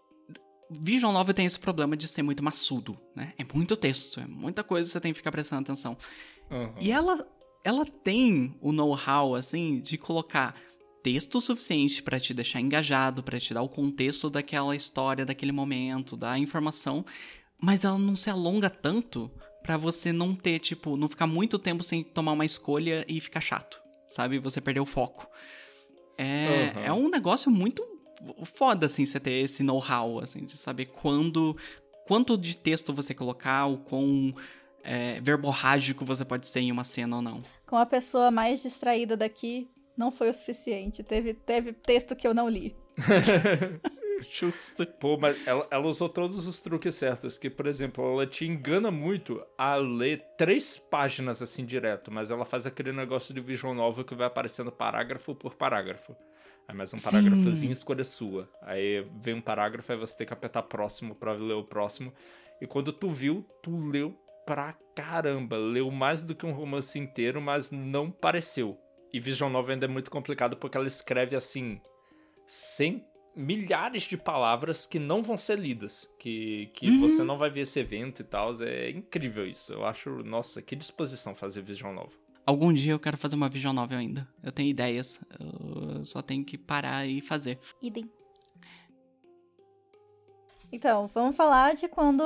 Vision 0.79 1.11
Novel 1.11 1.33
tem 1.33 1.45
esse 1.45 1.59
problema 1.59 1.97
de 1.97 2.07
ser 2.07 2.23
muito 2.23 2.43
maçudo, 2.43 2.97
né? 3.15 3.33
É 3.37 3.43
muito 3.53 3.75
texto, 3.75 4.19
é 4.19 4.25
muita 4.25 4.63
coisa 4.63 4.87
que 4.87 4.91
você 4.91 5.01
tem 5.01 5.11
que 5.11 5.17
ficar 5.17 5.31
prestando 5.31 5.63
atenção. 5.63 5.97
Uhum. 6.49 6.73
E 6.79 6.91
ela, 6.91 7.27
ela 7.63 7.85
tem 7.85 8.57
o 8.61 8.71
know-how, 8.71 9.35
assim, 9.35 9.81
de 9.81 9.97
colocar 9.97 10.55
texto 11.03 11.39
o 11.39 11.41
suficiente 11.41 12.01
pra 12.01 12.19
te 12.19 12.33
deixar 12.33 12.61
engajado, 12.61 13.21
pra 13.21 13.39
te 13.39 13.53
dar 13.53 13.61
o 13.61 13.69
contexto 13.69 14.29
daquela 14.29 14.75
história, 14.75 15.25
daquele 15.25 15.51
momento, 15.51 16.15
da 16.15 16.37
informação, 16.37 17.05
mas 17.61 17.83
ela 17.83 17.97
não 17.97 18.15
se 18.15 18.29
alonga 18.29 18.69
tanto 18.69 19.29
pra 19.61 19.77
você 19.77 20.13
não 20.13 20.33
ter, 20.33 20.59
tipo, 20.59 20.95
não 20.95 21.09
ficar 21.09 21.27
muito 21.27 21.59
tempo 21.59 21.83
sem 21.83 22.03
tomar 22.03 22.31
uma 22.31 22.45
escolha 22.45 23.05
e 23.07 23.19
ficar 23.19 23.41
chato, 23.41 23.79
sabe? 24.07 24.39
Você 24.39 24.61
perder 24.61 24.79
o 24.79 24.85
foco. 24.85 25.27
É, 26.17 26.71
Aham. 26.75 26.85
é 26.85 26.93
um 26.93 27.09
negócio 27.09 27.51
muito 27.51 27.83
foda, 28.43 28.85
assim, 28.85 29.05
você 29.05 29.19
ter 29.19 29.33
esse 29.33 29.63
know-how, 29.63 30.19
assim, 30.19 30.45
de 30.45 30.57
saber 30.57 30.87
quando, 30.87 31.55
quanto 32.07 32.37
de 32.37 32.55
texto 32.55 32.93
você 32.93 33.13
colocar, 33.13 33.65
o 33.65 33.77
quão 33.77 34.33
é, 34.83 35.19
verborrágico 35.21 36.05
você 36.05 36.25
pode 36.25 36.47
ser 36.47 36.59
em 36.61 36.71
uma 36.71 36.83
cena 36.83 37.17
ou 37.17 37.21
não. 37.21 37.41
Com 37.65 37.77
a 37.77 37.85
pessoa 37.85 38.31
mais 38.31 38.61
distraída 38.61 39.15
daqui, 39.15 39.69
não 39.97 40.11
foi 40.11 40.29
o 40.29 40.33
suficiente. 40.33 41.03
Teve, 41.03 41.33
teve 41.33 41.73
texto 41.73 42.15
que 42.15 42.27
eu 42.27 42.33
não 42.33 42.49
li. 42.49 42.75
Justo. 44.29 44.85
Pô, 44.85 45.17
mas 45.17 45.35
ela, 45.47 45.67
ela 45.71 45.87
usou 45.87 46.07
todos 46.07 46.47
os 46.47 46.59
truques 46.59 46.95
certos, 46.95 47.37
que, 47.37 47.49
por 47.49 47.65
exemplo, 47.65 48.03
ela 48.03 48.27
te 48.27 48.45
engana 48.45 48.91
muito 48.91 49.43
a 49.57 49.75
ler 49.75 50.23
três 50.37 50.77
páginas 50.77 51.41
assim 51.41 51.65
direto, 51.65 52.11
mas 52.11 52.29
ela 52.29 52.45
faz 52.45 52.67
aquele 52.67 52.91
negócio 52.91 53.33
de 53.33 53.41
Vision 53.41 53.75
Novel 53.75 54.05
que 54.05 54.13
vai 54.13 54.27
aparecendo 54.27 54.71
parágrafo 54.71 55.33
por 55.33 55.55
parágrafo. 55.55 56.15
Aí 56.71 56.77
mais 56.77 56.93
um 56.93 56.97
parágrafozinho, 56.97 57.73
escolha 57.73 58.03
sua. 58.05 58.49
Aí 58.61 59.05
vem 59.19 59.33
um 59.33 59.41
parágrafo, 59.41 59.91
aí 59.91 59.97
você 59.97 60.17
tem 60.19 60.27
que 60.27 60.31
apertar 60.33 60.63
próximo 60.63 61.13
pra 61.13 61.33
ler 61.33 61.53
o 61.55 61.63
próximo. 61.65 62.13
E 62.61 62.65
quando 62.65 62.93
tu 62.93 63.09
viu, 63.09 63.45
tu 63.61 63.75
leu 63.89 64.17
pra 64.45 64.73
caramba. 64.95 65.57
Leu 65.57 65.91
mais 65.91 66.23
do 66.23 66.33
que 66.33 66.45
um 66.45 66.53
romance 66.53 66.97
inteiro, 66.97 67.41
mas 67.41 67.71
não 67.71 68.09
pareceu. 68.09 68.77
E 69.13 69.19
Vision 69.19 69.51
Novel 69.51 69.73
ainda 69.73 69.85
é 69.85 69.89
muito 69.89 70.09
complicado 70.09 70.55
porque 70.55 70.77
ela 70.77 70.87
escreve 70.87 71.35
assim, 71.35 71.81
sem 72.47 73.05
milhares 73.35 74.03
de 74.03 74.15
palavras 74.15 74.85
que 74.85 74.97
não 74.99 75.21
vão 75.21 75.35
ser 75.35 75.59
lidas, 75.59 76.07
que, 76.19 76.67
que 76.73 76.89
Uhum. 76.89 76.99
você 77.01 77.21
não 77.23 77.37
vai 77.37 77.49
ver 77.49 77.61
esse 77.61 77.79
evento 77.81 78.21
e 78.21 78.23
tal. 78.23 78.51
É 78.63 78.89
incrível 78.91 79.45
isso. 79.45 79.73
Eu 79.73 79.85
acho, 79.85 80.09
nossa, 80.23 80.61
que 80.61 80.75
disposição 80.75 81.35
fazer 81.35 81.61
Vision 81.61 81.93
Novel. 81.93 82.20
Algum 82.45 82.73
dia 82.73 82.91
eu 82.93 82.99
quero 82.99 83.17
fazer 83.17 83.35
uma 83.35 83.47
Vision 83.49 83.73
Novel 83.73 83.99
ainda. 83.99 84.27
Eu 84.43 84.51
tenho 84.51 84.69
ideias. 84.69 85.21
Eu 85.39 86.03
só 86.03 86.21
tenho 86.21 86.43
que 86.43 86.57
parar 86.57 87.05
e 87.07 87.21
fazer. 87.21 87.59
Idem. 87.81 88.09
Então, 90.71 91.07
vamos 91.07 91.35
falar 91.35 91.75
de 91.75 91.87
quando. 91.87 92.23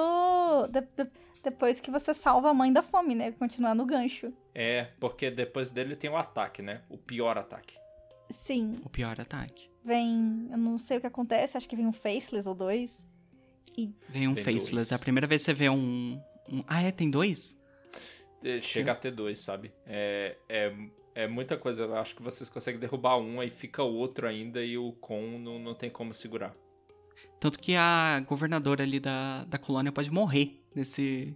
de- 0.67 0.81
de- 0.81 1.11
depois 1.43 1.79
que 1.79 1.91
você 1.91 2.13
salva 2.13 2.49
a 2.49 2.53
mãe 2.53 2.71
da 2.73 2.81
fome, 2.81 3.13
né? 3.13 3.31
Continuar 3.31 3.75
no 3.75 3.85
gancho. 3.85 4.33
É, 4.53 4.85
porque 4.99 5.29
depois 5.29 5.69
dele 5.69 5.95
tem 5.95 6.09
o 6.09 6.17
ataque, 6.17 6.61
né? 6.61 6.81
O 6.89 6.97
pior 6.97 7.37
ataque. 7.37 7.75
Sim, 8.31 8.79
O 8.83 8.89
pior 8.89 9.19
ataque. 9.19 9.69
vem. 9.83 10.47
Eu 10.49 10.57
não 10.57 10.79
sei 10.79 10.97
o 10.97 11.01
que 11.01 11.05
acontece, 11.07 11.55
acho 11.57 11.69
que 11.69 11.75
vem 11.75 11.85
um 11.85 11.93
Faceless 11.93 12.47
ou 12.49 12.55
dois. 12.55 13.05
Vem 14.09 14.27
um 14.27 14.33
Tem 14.33 14.43
Faceless. 14.43 14.71
dois. 14.71 14.91
É 14.91 14.95
a 14.95 14.99
primeira 14.99 15.27
vez 15.27 15.41
que 15.41 15.45
você 15.45 15.53
vê 15.53 15.69
um, 15.69 16.19
um- 16.51 16.63
Ah, 16.67 16.81
é? 16.81 16.91
Tem 16.91 17.09
dois? 17.11 17.55
Chega 18.61 18.91
a 18.91 18.95
ter 18.95 19.11
dois, 19.11 19.39
sabe? 19.39 19.71
É, 19.85 20.37
é, 20.47 20.73
é 21.13 21.27
muita 21.27 21.57
coisa. 21.57 21.83
Eu 21.83 21.95
acho 21.97 22.15
que 22.15 22.21
vocês 22.21 22.49
conseguem 22.49 22.79
derrubar 22.79 23.17
um, 23.17 23.39
aí 23.39 23.49
fica 23.49 23.83
o 23.83 23.93
outro 23.93 24.27
ainda 24.27 24.63
e 24.63 24.77
o 24.77 24.91
Con 24.93 25.39
não, 25.39 25.59
não 25.59 25.73
tem 25.73 25.89
como 25.89 26.13
segurar. 26.13 26.55
Tanto 27.39 27.59
que 27.59 27.75
a 27.75 28.19
governadora 28.21 28.83
ali 28.83 28.99
da, 28.99 29.43
da 29.45 29.57
colônia 29.57 29.91
pode 29.91 30.11
morrer 30.11 30.61
nesse, 30.73 31.35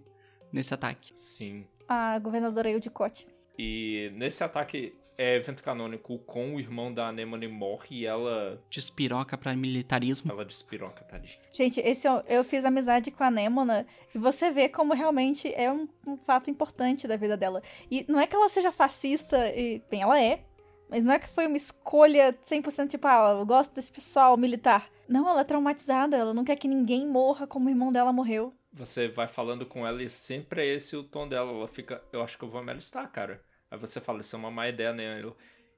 nesse 0.52 0.72
ataque. 0.74 1.12
Sim. 1.16 1.66
A 1.88 2.18
governadora 2.18 2.70
Eudicote. 2.70 3.26
E 3.58 4.10
nesse 4.14 4.42
ataque 4.42 4.94
é 5.20 5.36
evento 5.36 5.62
canônico, 5.62 6.14
o 6.14 6.18
Con, 6.18 6.54
o 6.54 6.60
irmão 6.60 6.90
da 6.90 7.08
Anemone, 7.08 7.46
morre 7.46 7.88
e 7.90 8.06
ela. 8.06 8.58
Despiroca 8.70 9.36
pra 9.36 9.54
militarismo. 9.54 10.32
Ela 10.32 10.46
despiroca, 10.46 11.04
tadinha. 11.04 11.38
Gente, 11.52 11.78
esse 11.80 12.08
eu, 12.08 12.22
eu 12.26 12.42
fiz 12.42 12.64
amizade 12.64 13.10
com 13.10 13.22
a 13.22 13.30
Nemona 13.30 13.86
e 14.14 14.18
você 14.18 14.50
vê 14.50 14.66
como 14.66 14.94
realmente 14.94 15.52
é 15.54 15.70
um, 15.70 15.86
um 16.06 16.16
fato 16.16 16.48
importante 16.48 17.06
da 17.06 17.18
vida 17.18 17.36
dela. 17.36 17.62
E 17.90 18.06
não 18.08 18.18
é 18.18 18.26
que 18.26 18.34
ela 18.34 18.48
seja 18.48 18.72
fascista, 18.72 19.36
e, 19.54 19.82
bem, 19.90 20.00
ela 20.00 20.18
é, 20.18 20.42
mas 20.88 21.04
não 21.04 21.12
é 21.12 21.18
que 21.18 21.28
foi 21.28 21.46
uma 21.46 21.56
escolha 21.58 22.32
100% 22.42 22.88
tipo, 22.88 23.06
ah, 23.06 23.36
eu 23.38 23.44
gosto 23.44 23.74
desse 23.74 23.92
pessoal 23.92 24.38
militar. 24.38 24.88
Não, 25.06 25.28
ela 25.28 25.42
é 25.42 25.44
traumatizada, 25.44 26.16
ela 26.16 26.32
não 26.32 26.44
quer 26.44 26.56
que 26.56 26.66
ninguém 26.66 27.06
morra 27.06 27.46
como 27.46 27.66
o 27.66 27.70
irmão 27.70 27.92
dela 27.92 28.10
morreu. 28.10 28.54
Você 28.72 29.06
vai 29.06 29.26
falando 29.26 29.66
com 29.66 29.86
ela 29.86 30.02
e 30.02 30.08
sempre 30.08 30.62
é 30.62 30.74
esse 30.74 30.96
o 30.96 31.04
tom 31.04 31.28
dela. 31.28 31.52
Ela 31.52 31.68
fica, 31.68 32.02
eu 32.10 32.22
acho 32.22 32.38
que 32.38 32.44
eu 32.44 32.48
vou 32.48 32.62
me 32.62 32.70
alistar, 32.70 33.10
cara. 33.10 33.42
Aí 33.70 33.78
você 33.78 34.00
fala, 34.00 34.20
isso 34.20 34.34
é 34.34 34.38
uma 34.38 34.50
má 34.50 34.68
ideia, 34.68 34.92
né? 34.92 35.22
Eu, 35.22 35.36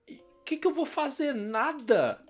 o 0.09 0.45
que, 0.45 0.57
que 0.57 0.67
eu 0.67 0.75
vou 0.75 0.87
fazer? 0.87 1.35
Nada! 1.35 2.21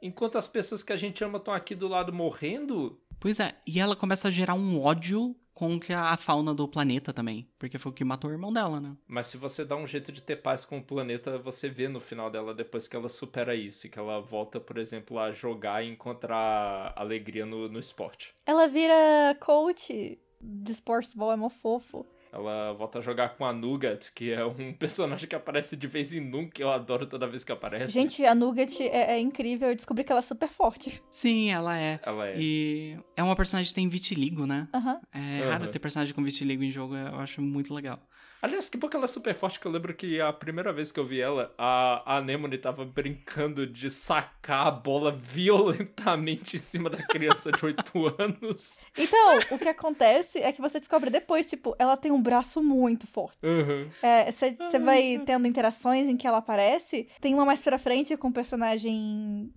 Enquanto 0.00 0.38
as 0.38 0.46
pessoas 0.46 0.82
que 0.82 0.92
a 0.92 0.96
gente 0.96 1.24
ama 1.24 1.38
estão 1.38 1.52
aqui 1.52 1.74
do 1.74 1.88
lado 1.88 2.12
morrendo? 2.12 3.00
Pois 3.18 3.40
é, 3.40 3.56
e 3.66 3.80
ela 3.80 3.96
começa 3.96 4.28
a 4.28 4.30
gerar 4.30 4.54
um 4.54 4.80
ódio 4.80 5.34
contra 5.52 6.02
a 6.02 6.16
fauna 6.16 6.54
do 6.54 6.68
planeta 6.68 7.12
também. 7.12 7.48
Porque 7.58 7.78
foi 7.78 7.90
o 7.90 7.94
que 7.94 8.04
matou 8.04 8.30
o 8.30 8.32
irmão 8.32 8.52
dela, 8.52 8.80
né? 8.80 8.96
Mas 9.08 9.26
se 9.26 9.36
você 9.36 9.64
dá 9.64 9.74
um 9.74 9.88
jeito 9.88 10.12
de 10.12 10.22
ter 10.22 10.36
paz 10.36 10.64
com 10.64 10.78
o 10.78 10.82
planeta, 10.82 11.36
você 11.36 11.68
vê 11.68 11.88
no 11.88 11.98
final 11.98 12.30
dela 12.30 12.54
depois 12.54 12.86
que 12.86 12.94
ela 12.94 13.08
supera 13.08 13.56
isso. 13.56 13.84
E 13.84 13.90
que 13.90 13.98
ela 13.98 14.20
volta, 14.20 14.60
por 14.60 14.78
exemplo, 14.78 15.18
a 15.18 15.32
jogar 15.32 15.84
e 15.84 15.90
encontrar 15.90 16.92
alegria 16.94 17.44
no, 17.44 17.68
no 17.68 17.80
esporte. 17.80 18.32
Ela 18.46 18.68
vira 18.68 19.36
coach 19.40 20.16
de 20.40 20.72
sportsball, 20.72 21.32
é 21.32 21.36
mó 21.36 21.48
fofo. 21.48 22.06
Ela 22.32 22.72
volta 22.72 22.98
a 22.98 23.02
jogar 23.02 23.30
com 23.30 23.44
a 23.44 23.52
Nugget, 23.52 24.12
que 24.12 24.32
é 24.32 24.44
um 24.44 24.72
personagem 24.78 25.28
que 25.28 25.34
aparece 25.34 25.76
de 25.76 25.86
vez 25.86 26.12
em 26.12 26.20
nunca, 26.20 26.60
eu 26.60 26.70
adoro 26.70 27.06
toda 27.06 27.26
vez 27.26 27.44
que 27.44 27.52
aparece. 27.52 27.92
Gente, 27.92 28.24
a 28.24 28.34
Nugget 28.34 28.82
é, 28.82 29.12
é 29.12 29.20
incrível, 29.20 29.68
eu 29.68 29.74
descobri 29.74 30.04
que 30.04 30.12
ela 30.12 30.20
é 30.20 30.22
super 30.22 30.48
forte. 30.48 31.02
Sim, 31.08 31.50
ela 31.50 31.78
é. 31.78 32.00
Ela 32.04 32.28
é. 32.28 32.34
E 32.38 32.98
é 33.16 33.22
uma 33.22 33.36
personagem 33.36 33.68
que 33.68 33.74
tem 33.74 33.88
vitiligo, 33.88 34.46
né? 34.46 34.68
Aham. 34.74 35.00
É 35.12 35.48
raro 35.48 35.68
ter 35.68 35.78
personagem 35.78 36.14
com 36.14 36.22
vitiligo 36.22 36.62
em 36.62 36.70
jogo, 36.70 36.94
eu 36.94 37.18
acho 37.18 37.40
muito 37.40 37.72
legal. 37.74 37.98
Aliás, 38.40 38.68
que 38.68 38.78
bom 38.78 38.88
que 38.88 38.96
ela 38.96 39.04
é 39.04 39.08
super 39.08 39.34
forte, 39.34 39.58
que 39.58 39.66
eu 39.66 39.72
lembro 39.72 39.92
que 39.94 40.20
a 40.20 40.32
primeira 40.32 40.72
vez 40.72 40.92
que 40.92 41.00
eu 41.00 41.04
vi 41.04 41.20
ela, 41.20 41.52
a 41.58 42.16
Anemone 42.18 42.56
tava 42.56 42.84
brincando 42.84 43.66
de 43.66 43.90
sacar 43.90 44.66
a 44.68 44.70
bola 44.70 45.10
violentamente 45.10 46.56
em 46.56 46.58
cima 46.58 46.88
da 46.88 46.98
criança 46.98 47.50
de 47.50 47.64
8 47.64 47.82
anos. 48.18 48.86
Então, 48.96 49.38
o 49.50 49.58
que 49.58 49.68
acontece 49.68 50.38
é 50.38 50.52
que 50.52 50.60
você 50.60 50.78
descobre 50.78 51.10
depois, 51.10 51.48
tipo, 51.48 51.74
ela 51.78 51.96
tem 51.96 52.12
um 52.12 52.22
braço 52.22 52.62
muito 52.62 53.06
forte. 53.06 53.38
Uhum. 53.42 53.88
Você 54.30 54.78
vai 54.78 55.20
tendo 55.26 55.46
interações 55.48 56.08
em 56.08 56.16
que 56.16 56.26
ela 56.26 56.38
aparece. 56.38 57.08
Tem 57.20 57.34
uma 57.34 57.44
mais 57.44 57.60
pra 57.60 57.78
frente 57.78 58.16
com 58.16 58.28
o 58.28 58.32
personagem 58.32 59.52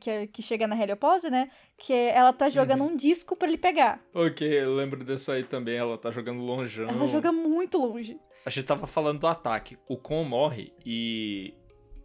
que, 0.00 0.26
que 0.28 0.42
chega 0.42 0.66
na 0.66 0.80
heliopose, 0.80 1.30
né? 1.30 1.50
Que 1.76 1.92
ela 1.92 2.32
tá 2.32 2.48
jogando 2.48 2.84
um 2.84 2.96
disco 2.96 3.36
pra 3.36 3.48
ele 3.48 3.58
pegar. 3.58 4.00
Ok, 4.14 4.46
eu 4.46 4.74
lembro 4.74 5.04
dessa 5.04 5.32
aí 5.32 5.44
também, 5.44 5.76
ela 5.76 5.96
tá 5.96 6.10
jogando 6.10 6.40
longeão. 6.40 6.88
Ela 6.88 7.06
joga 7.06 7.32
muito 7.32 7.78
longe. 7.78 8.18
A 8.44 8.50
gente 8.50 8.66
tava 8.66 8.86
falando 8.86 9.20
do 9.20 9.26
ataque. 9.26 9.78
O 9.86 9.96
Con 9.96 10.24
morre 10.24 10.72
e 10.84 11.54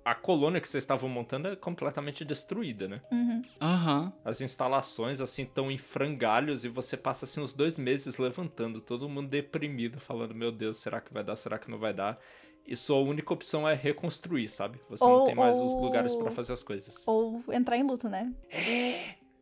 a 0.06 0.14
colônia 0.14 0.62
que 0.62 0.68
vocês 0.68 0.84
estavam 0.84 1.10
montando 1.10 1.48
é 1.48 1.56
completamente 1.56 2.24
destruída, 2.24 2.88
né? 2.88 3.02
Uhum. 3.12 3.42
Aham. 3.60 4.14
As 4.24 4.40
instalações, 4.40 5.20
assim, 5.20 5.42
estão 5.42 5.72
em 5.72 5.80
frangalhos 5.80 6.64
e 6.64 6.70
você 6.70 6.96
passa, 6.96 7.26
assim, 7.26 7.42
uns 7.42 7.56
dois 7.56 7.80
meses 7.80 8.18
levantando, 8.18 8.80
todo 8.80 9.10
mundo 9.10 9.30
deprimido, 9.30 10.00
falando, 10.00 10.36
meu 10.36 10.52
Deus, 10.52 10.78
será 10.78 11.02
que 11.02 11.12
vai 11.12 11.24
dar, 11.24 11.36
será 11.36 11.58
que 11.58 11.72
não 11.72 11.80
vai 11.80 11.92
dar? 11.92 12.20
E 12.68 12.76
sua 12.76 12.98
única 12.98 13.32
opção 13.34 13.68
é 13.68 13.74
reconstruir, 13.76 14.50
sabe? 14.50 14.80
Você 14.90 15.04
não 15.04 15.12
Ou- 15.20 15.24
tem 15.26 15.36
mais 15.36 15.56
os 15.58 15.72
ou- 15.72 15.82
lugares 15.84 16.16
pra 16.16 16.32
fazer 16.32 16.54
as 16.54 16.64
coisas. 16.64 17.08
Ou 17.08 17.40
entrar 17.52 17.78
em 17.78 17.84
luto, 17.84 18.10
né? 18.10 18.34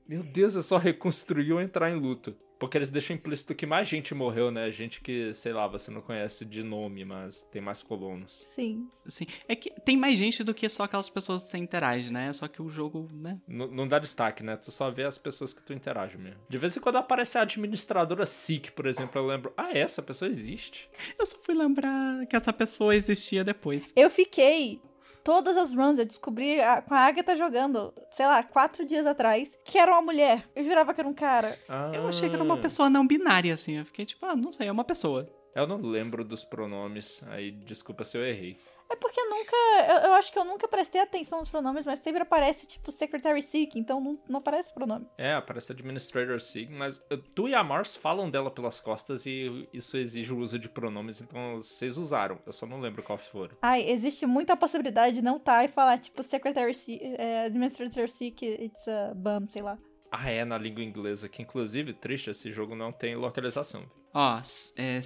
Meu 0.08 0.22
Deus, 0.24 0.56
é 0.58 0.62
só 0.62 0.78
reconstruir 0.78 1.54
ou 1.54 1.62
entrar 1.62 1.90
em 1.90 1.96
luto. 1.96 2.36
Porque 2.64 2.78
eles 2.78 2.90
deixam 2.90 3.18
implícito 3.18 3.54
que 3.54 3.66
mais 3.66 3.90
gente 3.90 4.16
morreu, 4.16 4.50
né? 4.50 4.72
Gente 4.72 5.02
que, 5.02 5.34
sei 5.34 5.52
lá, 5.52 5.68
você 5.68 5.92
não 5.92 6.00
conhece 6.02 6.46
de 6.46 6.64
nome, 6.64 7.04
mas 7.04 7.44
tem 7.52 7.62
mais 7.62 7.84
colonos. 7.84 8.42
Sim. 8.48 8.88
Sim. 9.06 9.26
É 9.50 9.54
que 9.56 9.70
tem 9.82 9.98
mais 9.98 10.18
gente 10.18 10.46
do 10.46 10.54
que 10.54 10.70
só 10.70 10.84
aquelas 10.84 11.10
pessoas 11.10 11.44
que 11.44 11.50
você 11.50 11.58
interage, 11.58 12.10
né? 12.10 12.32
Só 12.32 12.48
que 12.48 12.62
o 12.62 12.70
jogo, 12.70 13.10
né? 13.12 13.38
N- 13.50 13.68
não 13.68 13.86
dá 13.86 14.00
destaque, 14.00 14.42
né? 14.44 14.56
Tu 14.56 14.72
só 14.72 14.90
vê 14.90 15.04
as 15.04 15.18
pessoas 15.18 15.54
que 15.54 15.62
tu 15.62 15.74
interage 15.74 16.18
mesmo. 16.18 16.40
De 16.48 16.58
vez 16.58 16.78
em 16.78 16.80
quando 16.80 16.96
aparece 16.96 17.38
a 17.38 17.42
administradora 17.42 18.26
SIC, 18.26 18.72
por 18.72 18.86
exemplo, 18.88 19.20
eu 19.20 19.28
lembro, 19.28 19.52
ah, 19.58 19.78
essa 19.78 20.02
pessoa 20.02 20.30
existe. 20.32 20.90
Eu 21.20 21.26
só 21.26 21.38
fui 21.44 21.54
lembrar 21.54 22.26
que 22.28 22.36
essa 22.38 22.54
pessoa 22.54 22.96
existia 22.96 23.44
depois. 23.44 23.92
Eu 23.94 24.10
fiquei. 24.10 24.80
Todas 25.24 25.56
as 25.56 25.74
runs 25.74 25.98
eu 26.00 26.06
descobri 26.06 26.60
a- 26.60 26.82
com 26.82 26.94
a 26.94 27.00
Agatha 27.00 27.36
jogando, 27.36 27.94
sei 28.12 28.26
lá, 28.26 28.44
quatro 28.44 28.86
dias 28.86 29.06
atrás, 29.08 29.58
que 29.64 29.78
era 29.78 29.92
uma 29.92 30.02
mulher. 30.02 30.44
Eu 30.56 30.64
jurava 30.64 30.94
que 30.94 31.00
era 31.00 31.08
um 31.08 31.14
cara. 31.14 31.58
Eu 31.94 32.06
achei 32.08 32.28
que 32.28 32.36
era 32.36 32.44
uma 32.44 32.56
Ah, 32.56 32.62
pessoa 32.62 32.90
não 32.90 33.08
binária, 33.08 33.54
assim. 33.54 33.78
Eu 33.78 33.86
fiquei 33.86 34.06
tipo, 34.06 34.26
ah, 34.26 34.36
não 34.36 34.52
sei, 34.52 34.68
é 34.68 34.72
uma 34.72 34.84
pessoa. 34.84 35.30
Eu 35.56 35.66
não 35.68 35.78
lembro 35.78 36.24
dos 36.26 36.44
pronomes, 36.44 37.22
aí 37.28 37.52
desculpa 37.52 38.04
se 38.04 38.18
eu 38.18 38.26
errei. 38.26 38.58
É 38.92 38.96
porque 38.96 39.22
nunca. 39.24 39.56
Eu, 39.90 40.10
eu 40.10 40.14
acho 40.14 40.32
que 40.32 40.38
eu 40.38 40.46
nunca 40.46 40.68
prestei 40.68 41.02
atenção 41.02 41.40
nos 41.40 41.50
pronomes, 41.50 41.86
mas 41.86 42.00
sempre 42.00 42.22
aparece, 42.22 42.68
tipo, 42.68 42.92
Secretary 42.92 43.42
Sick, 43.42 43.78
então 43.80 44.00
não, 44.00 44.20
não 44.30 44.40
aparece 44.40 44.74
pronome. 44.74 45.08
É, 45.18 45.34
aparece 45.34 45.72
Administrator 45.72 46.40
SIG, 46.40 46.72
mas 46.72 47.04
tu 47.36 47.48
e 47.50 47.56
a 47.56 47.64
Mars 47.64 47.96
falam 47.96 48.30
dela 48.30 48.52
pelas 48.52 48.80
costas 48.80 49.26
e 49.26 49.68
isso 49.74 49.98
exige 49.98 50.32
o 50.34 50.38
uso 50.40 50.60
de 50.60 50.70
pronomes, 50.70 51.22
então 51.22 51.56
vocês 51.56 51.98
usaram. 51.98 52.40
Eu 52.46 52.54
só 52.54 52.66
não 52.68 52.80
lembro 52.80 53.02
qual 53.02 53.18
foram. 53.18 53.58
Ai, 53.62 53.90
existe 53.90 54.26
muita 54.26 54.56
possibilidade 54.56 55.16
de 55.16 55.22
não 55.22 55.40
tá 55.40 55.64
e 55.66 55.68
falar, 55.68 55.98
tipo, 55.98 56.22
Secretary 56.22 56.74
Sick, 56.74 57.00
é, 57.18 57.46
Administrator 57.46 58.08
Sick, 58.10 58.46
it's 58.46 58.88
a 58.88 59.14
bum, 59.16 59.48
sei 59.48 59.62
lá. 59.64 59.78
Ah, 60.12 60.30
é, 60.30 60.46
na 60.46 60.60
língua 60.60 60.84
inglesa, 60.84 61.28
que 61.28 61.42
inclusive, 61.42 61.92
triste, 61.94 62.30
esse 62.30 62.52
jogo 62.52 62.76
não 62.76 62.92
tem 62.92 63.16
localização. 63.16 63.84
Ó, 64.14 64.38
s- 64.38 64.72
é, 64.78 65.00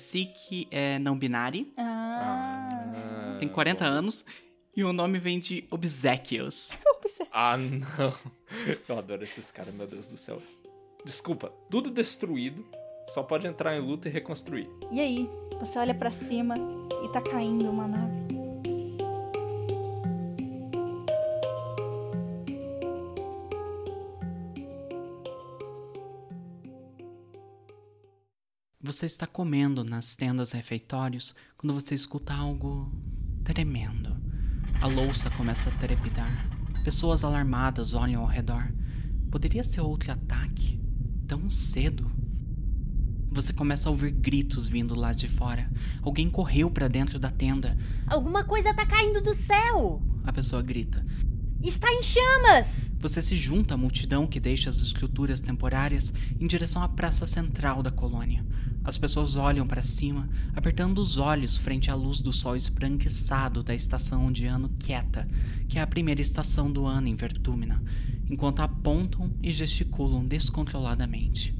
é 0.69 0.99
não 0.99 1.17
binário, 1.17 1.71
Ah. 1.77 2.56
Tem 3.37 3.47
40 3.47 3.83
bom. 3.83 3.91
anos, 3.91 4.25
e 4.75 4.83
o 4.83 4.93
nome 4.93 5.19
vem 5.19 5.39
de 5.39 5.65
Obsequious. 5.71 6.71
Ah, 7.31 7.57
não. 7.57 8.13
Eu 8.87 8.97
adoro 8.97 9.23
esses 9.23 9.49
caras, 9.49 9.73
meu 9.73 9.87
Deus 9.87 10.07
do 10.07 10.17
céu. 10.17 10.41
Desculpa, 11.05 11.51
tudo 11.69 11.89
destruído, 11.89 12.65
só 13.09 13.23
pode 13.23 13.47
entrar 13.47 13.75
em 13.75 13.79
luta 13.79 14.09
e 14.09 14.11
reconstruir. 14.11 14.69
E 14.91 14.99
aí, 14.99 15.29
você 15.59 15.79
olha 15.79 15.95
pra 15.95 16.11
cima 16.11 16.55
e 17.03 17.11
tá 17.11 17.21
caindo 17.21 17.69
uma 17.69 17.87
nave. 17.87 18.27
Você 28.81 29.05
está 29.05 29.27
comendo 29.27 29.83
nas 29.83 30.15
tendas 30.15 30.51
refeitórios 30.51 31.35
quando 31.57 31.73
você 31.73 31.93
escuta 31.93 32.33
algo 32.33 32.91
tremendo. 33.53 34.13
A 34.81 34.87
louça 34.87 35.29
começa 35.29 35.69
a 35.69 35.73
trepidar. 35.73 36.49
Pessoas 36.83 37.23
alarmadas 37.23 37.93
olham 37.93 38.21
ao 38.21 38.27
redor. 38.27 38.69
Poderia 39.31 39.63
ser 39.63 39.79
outro 39.79 40.11
ataque? 40.11 40.81
Tão 41.25 41.49
cedo? 41.49 42.11
Você 43.31 43.53
começa 43.53 43.87
a 43.87 43.91
ouvir 43.91 44.11
gritos 44.11 44.67
vindo 44.67 44.93
lá 44.95 45.13
de 45.13 45.29
fora. 45.29 45.71
Alguém 46.01 46.29
correu 46.29 46.69
para 46.69 46.89
dentro 46.89 47.17
da 47.17 47.31
tenda. 47.31 47.77
Alguma 48.05 48.43
coisa 48.43 48.73
tá 48.73 48.85
caindo 48.85 49.21
do 49.21 49.33
céu! 49.33 50.01
A 50.25 50.33
pessoa 50.33 50.61
grita. 50.61 51.05
Está 51.63 51.91
em 51.91 52.03
chamas! 52.03 52.91
Você 52.99 53.19
se 53.19 53.35
junta 53.35 53.73
à 53.73 53.77
multidão 53.77 54.27
que 54.27 54.39
deixa 54.39 54.69
as 54.69 54.77
estruturas 54.77 55.39
temporárias 55.39 56.13
em 56.39 56.45
direção 56.45 56.83
à 56.83 56.87
praça 56.87 57.25
central 57.25 57.81
da 57.81 57.89
colônia. 57.89 58.45
As 58.83 58.95
pessoas 58.95 59.35
olham 59.35 59.65
para 59.65 59.81
cima, 59.81 60.29
apertando 60.55 60.99
os 60.99 61.17
olhos 61.17 61.57
frente 61.57 61.89
à 61.89 61.95
luz 61.95 62.21
do 62.21 62.31
sol 62.31 62.55
esbranquiçado 62.55 63.63
da 63.63 63.73
estação 63.73 64.31
de 64.31 64.45
ano 64.45 64.69
quieta, 64.77 65.27
que 65.67 65.79
é 65.79 65.81
a 65.81 65.87
primeira 65.87 66.21
estação 66.21 66.71
do 66.71 66.85
ano 66.85 67.07
em 67.07 67.15
Vertúmina, 67.15 67.83
enquanto 68.29 68.61
apontam 68.61 69.33
e 69.41 69.51
gesticulam 69.51 70.25
descontroladamente. 70.25 71.57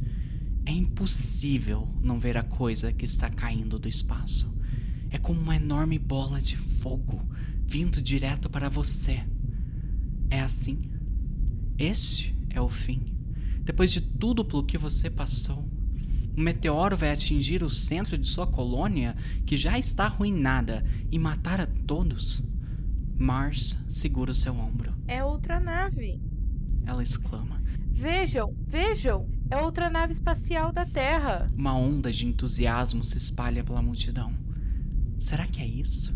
É 0.63 0.71
impossível 0.71 1.87
não 2.03 2.19
ver 2.19 2.37
a 2.37 2.43
coisa 2.43 2.93
que 2.93 3.05
está 3.05 3.31
caindo 3.31 3.79
do 3.79 3.89
espaço. 3.89 4.55
É 5.09 5.17
como 5.17 5.41
uma 5.41 5.55
enorme 5.55 5.97
bola 5.97 6.39
de 6.39 6.55
fogo 6.55 7.25
vindo 7.65 8.01
direto 8.01 8.49
para 8.49 8.69
você. 8.69 9.23
É 10.29 10.41
assim. 10.41 10.91
Este 11.77 12.37
é 12.49 12.59
o 12.59 12.69
fim. 12.69 13.15
Depois 13.63 13.91
de 13.91 14.01
tudo 14.01 14.45
pelo 14.45 14.63
que 14.63 14.77
você 14.77 15.09
passou, 15.09 15.67
um 16.37 16.41
meteoro 16.41 16.95
vai 16.95 17.11
atingir 17.11 17.63
o 17.63 17.69
centro 17.69 18.17
de 18.17 18.27
sua 18.27 18.45
colônia, 18.45 19.15
que 19.45 19.57
já 19.57 19.77
está 19.77 20.05
arruinada, 20.05 20.85
e 21.11 21.17
matar 21.17 21.59
a 21.59 21.65
todos? 21.65 22.43
Mars 23.17 23.77
segura 23.89 24.31
o 24.31 24.35
seu 24.35 24.55
ombro. 24.55 24.93
É 25.07 25.23
outra 25.23 25.59
nave. 25.59 26.21
Ela 26.85 27.01
exclama. 27.01 27.61
Vejam, 27.91 28.55
vejam! 28.67 29.27
É 29.49 29.57
outra 29.57 29.89
nave 29.89 30.13
espacial 30.13 30.71
da 30.71 30.85
Terra. 30.85 31.47
Uma 31.55 31.75
onda 31.75 32.11
de 32.11 32.27
entusiasmo 32.27 33.03
se 33.03 33.17
espalha 33.17 33.63
pela 33.63 33.81
multidão. 33.81 34.31
Será 35.19 35.47
que 35.47 35.61
é 35.61 35.65
isso? 35.65 36.13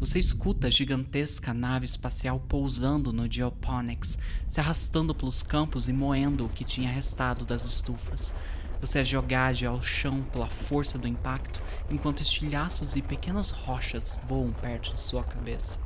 Você 0.00 0.20
escuta 0.20 0.68
a 0.68 0.70
gigantesca 0.70 1.52
nave 1.52 1.84
espacial 1.84 2.38
pousando 2.38 3.12
no 3.12 3.28
Geoponics, 3.28 4.16
se 4.46 4.60
arrastando 4.60 5.12
pelos 5.12 5.42
campos 5.42 5.88
e 5.88 5.92
moendo 5.92 6.46
o 6.46 6.48
que 6.48 6.62
tinha 6.62 6.88
restado 6.88 7.44
das 7.44 7.64
estufas. 7.64 8.32
Você 8.80 9.00
é 9.00 9.04
jogado 9.04 9.64
ao 9.64 9.82
chão 9.82 10.22
pela 10.22 10.48
força 10.48 10.96
do 10.96 11.08
impacto, 11.08 11.60
enquanto 11.90 12.22
estilhaços 12.22 12.94
e 12.94 13.02
pequenas 13.02 13.50
rochas 13.50 14.16
voam 14.28 14.52
perto 14.52 14.94
de 14.94 15.00
sua 15.00 15.24
cabeça. 15.24 15.80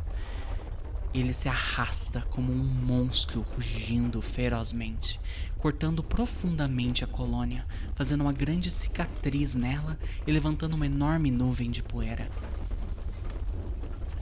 Ele 1.14 1.32
se 1.32 1.48
arrasta 1.48 2.20
como 2.28 2.52
um 2.52 2.64
monstro 2.64 3.40
rugindo 3.40 4.20
ferozmente, 4.20 5.18
cortando 5.56 6.02
profundamente 6.02 7.02
a 7.02 7.06
colônia, 7.06 7.66
fazendo 7.94 8.20
uma 8.20 8.32
grande 8.32 8.70
cicatriz 8.70 9.54
nela 9.54 9.98
e 10.26 10.32
levantando 10.32 10.74
uma 10.74 10.84
enorme 10.84 11.30
nuvem 11.30 11.70
de 11.70 11.82
poeira. 11.82 12.28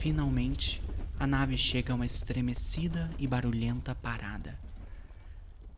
Finalmente, 0.01 0.81
a 1.19 1.27
nave 1.27 1.55
chega 1.55 1.93
a 1.93 1.95
uma 1.95 2.07
estremecida 2.07 3.07
e 3.19 3.27
barulhenta 3.27 3.93
parada. 3.93 4.59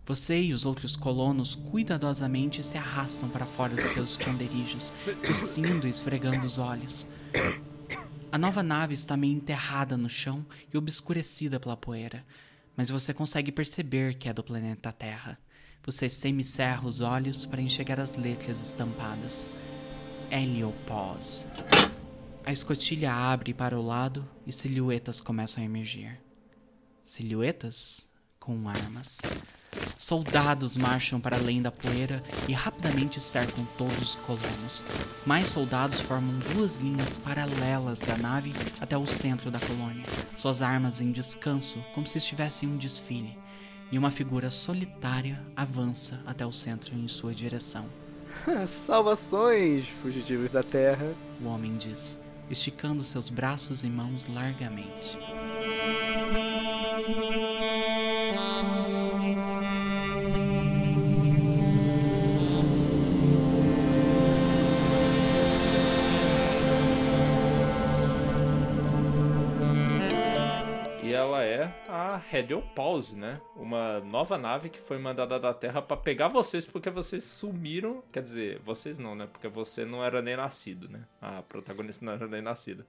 Você 0.06 0.42
e 0.42 0.54
os 0.54 0.66
outros 0.66 0.96
colonos 0.96 1.56
cuidadosamente 1.56 2.64
se 2.64 2.78
arrastam 2.78 3.28
para 3.28 3.46
fora 3.46 3.76
dos 3.76 3.84
seus 3.88 4.12
esconderijos, 4.12 4.94
tossindo 5.28 5.88
e 5.88 5.90
esfregando 5.90 6.46
os 6.46 6.58
olhos. 6.58 7.06
A 8.32 8.38
nova 8.38 8.64
nave 8.64 8.94
está 8.94 9.18
meio 9.18 9.36
enterrada 9.36 9.98
no 9.98 10.08
chão 10.08 10.46
e 10.74 10.78
obscurecida 10.78 11.60
pela 11.60 11.76
poeira, 11.76 12.26
mas 12.78 12.90
você 12.90 13.14
consegue 13.14 13.52
perceber 13.52 14.14
que 14.14 14.30
é 14.30 14.34
do 14.34 14.42
planeta 14.42 14.94
Terra. 14.94 15.38
Você 15.86 16.08
semicerra 16.08 16.88
os 16.88 17.02
olhos 17.02 17.46
para 17.46 17.62
enxergar 17.62 18.00
as 18.00 18.16
letras 18.16 18.66
estampadas. 18.66 19.52
Heliopause. 20.32 21.46
A 22.46 22.52
escotilha 22.52 23.14
abre 23.14 23.54
para 23.54 23.80
o 23.80 23.82
lado 23.82 24.30
e 24.46 24.52
silhuetas 24.52 25.22
começam 25.22 25.64
a 25.64 25.66
emergir. 25.66 26.20
Silhuetas 27.02 28.12
com 28.38 28.68
armas. 28.68 29.22
Soldados 29.98 30.76
marcham 30.76 31.22
para 31.22 31.38
além 31.38 31.62
da 31.62 31.72
poeira 31.72 32.22
e 32.46 32.52
rapidamente 32.52 33.22
cercam 33.22 33.66
todos 33.78 33.98
os 33.98 34.16
colonos. 34.16 34.84
Mais 35.26 35.48
soldados 35.48 36.02
formam 36.02 36.38
duas 36.54 36.76
linhas 36.76 37.18
paralelas 37.18 38.02
da 38.02 38.18
nave 38.18 38.52
até 38.82 38.98
o 38.98 39.08
centro 39.08 39.50
da 39.50 39.60
colônia, 39.62 40.04
suas 40.36 40.62
armas 40.62 41.00
em 41.00 41.14
descanso, 41.14 41.82
como 41.96 42.06
se 42.06 42.18
estivessem 42.18 42.68
em 42.68 42.74
um 42.74 42.78
desfile. 42.78 43.38
E 43.90 43.98
uma 43.98 44.12
figura 44.12 44.50
solitária 44.50 45.42
avança 45.56 46.22
até 46.26 46.46
o 46.46 46.52
centro 46.52 46.94
em 46.94 47.08
sua 47.08 47.34
direção. 47.34 47.86
Salvações, 48.68 49.88
fugitivos 50.02 50.52
da 50.52 50.64
Terra. 50.64 51.14
O 51.42 51.46
homem 51.46 51.76
diz, 51.76 52.20
esticando 52.50 53.04
seus 53.04 53.30
braços 53.30 53.84
e 53.84 53.88
mãos 53.88 54.28
largamente. 54.28 55.18
E 71.14 71.16
ela 71.16 71.44
é 71.44 71.66
a 71.88 72.20
Heliopause, 72.34 73.16
né? 73.16 73.40
Uma 73.56 74.00
nova 74.00 74.36
nave 74.36 74.68
que 74.68 74.80
foi 74.80 74.98
mandada 74.98 75.40
da 75.40 75.54
Terra 75.54 75.80
pra 75.80 75.96
pegar 75.96 76.28
vocês 76.28 76.66
porque 76.66 76.90
vocês 76.90 77.24
sumiram. 77.24 78.04
Quer 78.12 78.24
dizer, 78.24 78.60
vocês 78.66 78.98
não, 78.98 79.14
né? 79.14 79.28
Porque 79.32 79.48
você 79.48 79.86
não 79.86 80.04
era 80.04 80.24
nem 80.24 80.36
nascido, 80.36 80.90
né? 80.90 81.02
A 81.22 81.44
protagonista 81.44 82.04
não 82.04 82.14
era 82.14 82.28
nem 82.28 82.42
nascida. 82.42 82.84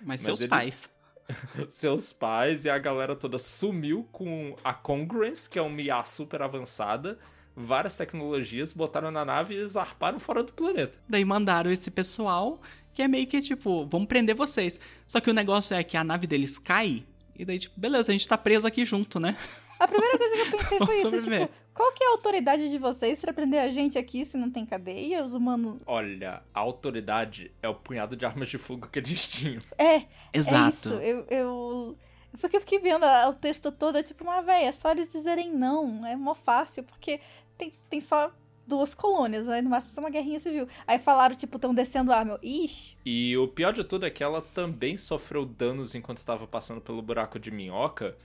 Mas, 0.00 0.06
Mas 0.06 0.20
seus 0.20 0.40
eles- 0.42 0.50
pais. 0.50 0.90
Seus 1.68 2.12
pais 2.12 2.64
e 2.64 2.70
a 2.70 2.78
galera 2.78 3.16
toda 3.16 3.38
sumiu 3.40 4.06
com 4.12 4.54
a 4.62 4.72
Congruence, 4.72 5.50
que 5.50 5.58
é 5.58 5.62
uma 5.62 5.80
IA 5.82 6.04
super 6.04 6.42
avançada, 6.42 7.18
várias 7.56 7.96
tecnologias, 7.96 8.72
botaram 8.72 9.10
na 9.10 9.24
nave 9.24 9.54
e 9.56 9.66
zarparam 9.66 10.20
fora 10.20 10.44
do 10.44 10.52
planeta. 10.52 10.96
Daí 11.08 11.24
mandaram 11.24 11.72
esse 11.72 11.90
pessoal, 11.90 12.60
que 12.92 13.02
é 13.02 13.08
meio 13.08 13.26
que 13.26 13.40
tipo, 13.42 13.84
vamos 13.86 14.06
prender 14.06 14.36
vocês. 14.36 14.78
Só 15.08 15.18
que 15.18 15.30
o 15.30 15.34
negócio 15.34 15.74
é 15.74 15.82
que 15.82 15.96
a 15.96 16.04
nave 16.04 16.26
deles 16.28 16.58
cai, 16.58 17.04
e 17.36 17.44
daí, 17.44 17.58
tipo, 17.58 17.78
beleza, 17.78 18.10
a 18.10 18.12
gente 18.12 18.28
tá 18.28 18.36
preso 18.38 18.66
aqui 18.66 18.84
junto, 18.84 19.18
né? 19.20 19.36
A 19.78 19.88
primeira 19.88 20.16
coisa 20.16 20.34
que 20.34 20.40
eu 20.42 20.58
pensei 20.58 20.78
foi 20.86 20.94
isso, 20.96 21.20
tipo, 21.22 21.50
qual 21.74 21.92
que 21.92 22.04
é 22.04 22.06
a 22.06 22.10
autoridade 22.10 22.68
de 22.70 22.78
vocês 22.78 23.20
pra 23.20 23.32
prender 23.32 23.60
a 23.60 23.68
gente 23.68 23.98
aqui 23.98 24.24
se 24.24 24.36
não 24.36 24.50
tem 24.50 24.64
cadeia? 24.64 25.24
Os 25.24 25.34
humanos... 25.34 25.80
Olha, 25.86 26.42
a 26.54 26.60
autoridade 26.60 27.50
é 27.60 27.68
o 27.68 27.74
punhado 27.74 28.16
de 28.16 28.24
armas 28.24 28.48
de 28.48 28.56
fogo 28.56 28.88
que 28.88 28.98
eles 29.00 29.26
tinham. 29.26 29.60
É, 29.76 29.96
é 29.96 30.06
Exato. 30.32 30.68
isso. 30.68 30.94
Eu, 30.94 31.26
eu... 31.28 31.96
Porque 32.40 32.56
eu 32.56 32.60
fiquei 32.60 32.78
vendo 32.78 33.04
a- 33.04 33.28
o 33.28 33.34
texto 33.34 33.70
todo, 33.72 33.98
é 33.98 34.02
tipo, 34.02 34.24
uma 34.24 34.40
véia, 34.42 34.68
é 34.68 34.72
só 34.72 34.90
eles 34.90 35.08
dizerem 35.08 35.52
não. 35.52 36.04
É 36.06 36.16
mó 36.16 36.34
fácil, 36.34 36.82
porque 36.84 37.20
tem, 37.58 37.72
tem 37.90 38.00
só 38.00 38.32
duas 38.66 38.94
colônias, 38.94 39.46
vai 39.46 39.62
no 39.62 39.70
máximo 39.70 39.92
ser 39.92 40.00
uma 40.00 40.10
guerrinha 40.10 40.38
civil. 40.38 40.68
Aí 40.86 40.98
falaram, 40.98 41.34
tipo, 41.34 41.56
estão 41.56 41.74
descendo 41.74 42.12
a 42.12 42.18
arma. 42.18 42.32
Eu, 42.32 42.38
Ixi, 42.42 42.96
E 43.04 43.36
o 43.36 43.48
pior 43.48 43.72
de 43.72 43.84
tudo 43.84 44.06
é 44.06 44.10
que 44.10 44.22
ela 44.22 44.42
também 44.42 44.96
sofreu 44.96 45.44
danos 45.44 45.94
enquanto 45.94 46.18
estava 46.18 46.46
passando 46.46 46.80
pelo 46.80 47.02
buraco 47.02 47.38
de 47.38 47.50
minhoca. 47.50 48.16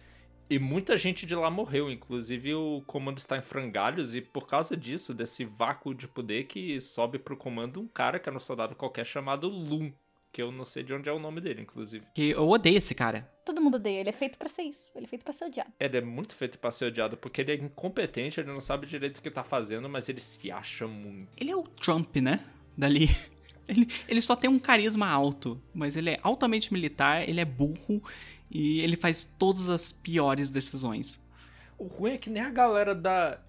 E 0.49 0.57
muita 0.57 0.97
gente 0.97 1.27
de 1.27 1.35
lá 1.35 1.51
morreu, 1.51 1.91
inclusive 1.91 2.55
o 2.55 2.81
comando 2.87 3.19
está 3.19 3.37
em 3.37 3.41
frangalhos, 3.41 4.15
e 4.15 4.21
por 4.21 4.47
causa 4.47 4.75
disso, 4.75 5.13
desse 5.13 5.45
vácuo 5.45 5.93
de 5.93 6.07
poder 6.07 6.45
que 6.45 6.81
sobe 6.81 7.19
pro 7.19 7.37
comando 7.37 7.79
um 7.79 7.87
cara 7.87 8.19
que 8.19 8.27
era 8.27 8.35
um 8.35 8.41
soldado 8.41 8.75
qualquer 8.75 9.05
chamado 9.05 9.47
Loom. 9.47 9.93
Que 10.31 10.41
eu 10.41 10.51
não 10.51 10.65
sei 10.65 10.83
de 10.83 10.93
onde 10.93 11.09
é 11.09 11.11
o 11.11 11.17
nome 11.19 11.41
dele, 11.41 11.61
inclusive. 11.61 12.05
Que 12.13 12.29
eu 12.31 12.47
odeio 12.47 12.77
esse 12.77 12.93
cara. 12.93 13.29
todo 13.43 13.59
mundo 13.61 13.75
odeia. 13.75 13.99
Ele 14.01 14.09
é 14.09 14.13
feito 14.13 14.37
pra 14.37 14.47
ser 14.47 14.61
isso. 14.61 14.87
Ele 14.95 15.05
é 15.05 15.07
feito 15.07 15.23
pra 15.23 15.33
ser 15.33 15.45
odiado. 15.45 15.71
Ele 15.79 15.97
é 15.97 16.01
muito 16.01 16.35
feito 16.35 16.59
pra 16.59 16.69
ser 16.71 16.85
odiado, 16.85 17.17
porque 17.17 17.41
ele 17.41 17.51
é 17.51 17.55
incompetente, 17.55 18.39
ele 18.39 18.51
não 18.51 18.59
sabe 18.59 18.85
direito 18.85 19.17
o 19.17 19.21
que 19.21 19.31
tá 19.31 19.43
fazendo, 19.43 19.89
mas 19.89 20.07
ele 20.07 20.19
se 20.19 20.51
acha 20.51 20.87
muito. 20.87 21.29
Ele 21.35 21.49
é 21.49 21.55
o 21.55 21.63
Trump, 21.63 22.15
né? 22.17 22.45
Dali. 22.77 23.09
Ele, 23.69 23.87
ele 24.07 24.19
só 24.19 24.35
tem 24.35 24.49
um 24.49 24.57
carisma 24.57 25.07
alto, 25.07 25.61
mas 25.71 25.95
ele 25.95 26.09
é 26.09 26.17
altamente 26.23 26.73
militar, 26.73 27.29
ele 27.29 27.39
é 27.39 27.45
burro 27.45 28.01
e 28.49 28.79
ele 28.81 28.95
faz 28.95 29.23
todas 29.23 29.69
as 29.69 29.91
piores 29.91 30.49
decisões. 30.49 31.21
O 31.77 31.85
ruim 31.85 32.13
é 32.13 32.17
que 32.17 32.31
nem 32.31 32.41
a 32.41 32.49
galera 32.49 32.95
da. 32.95 33.39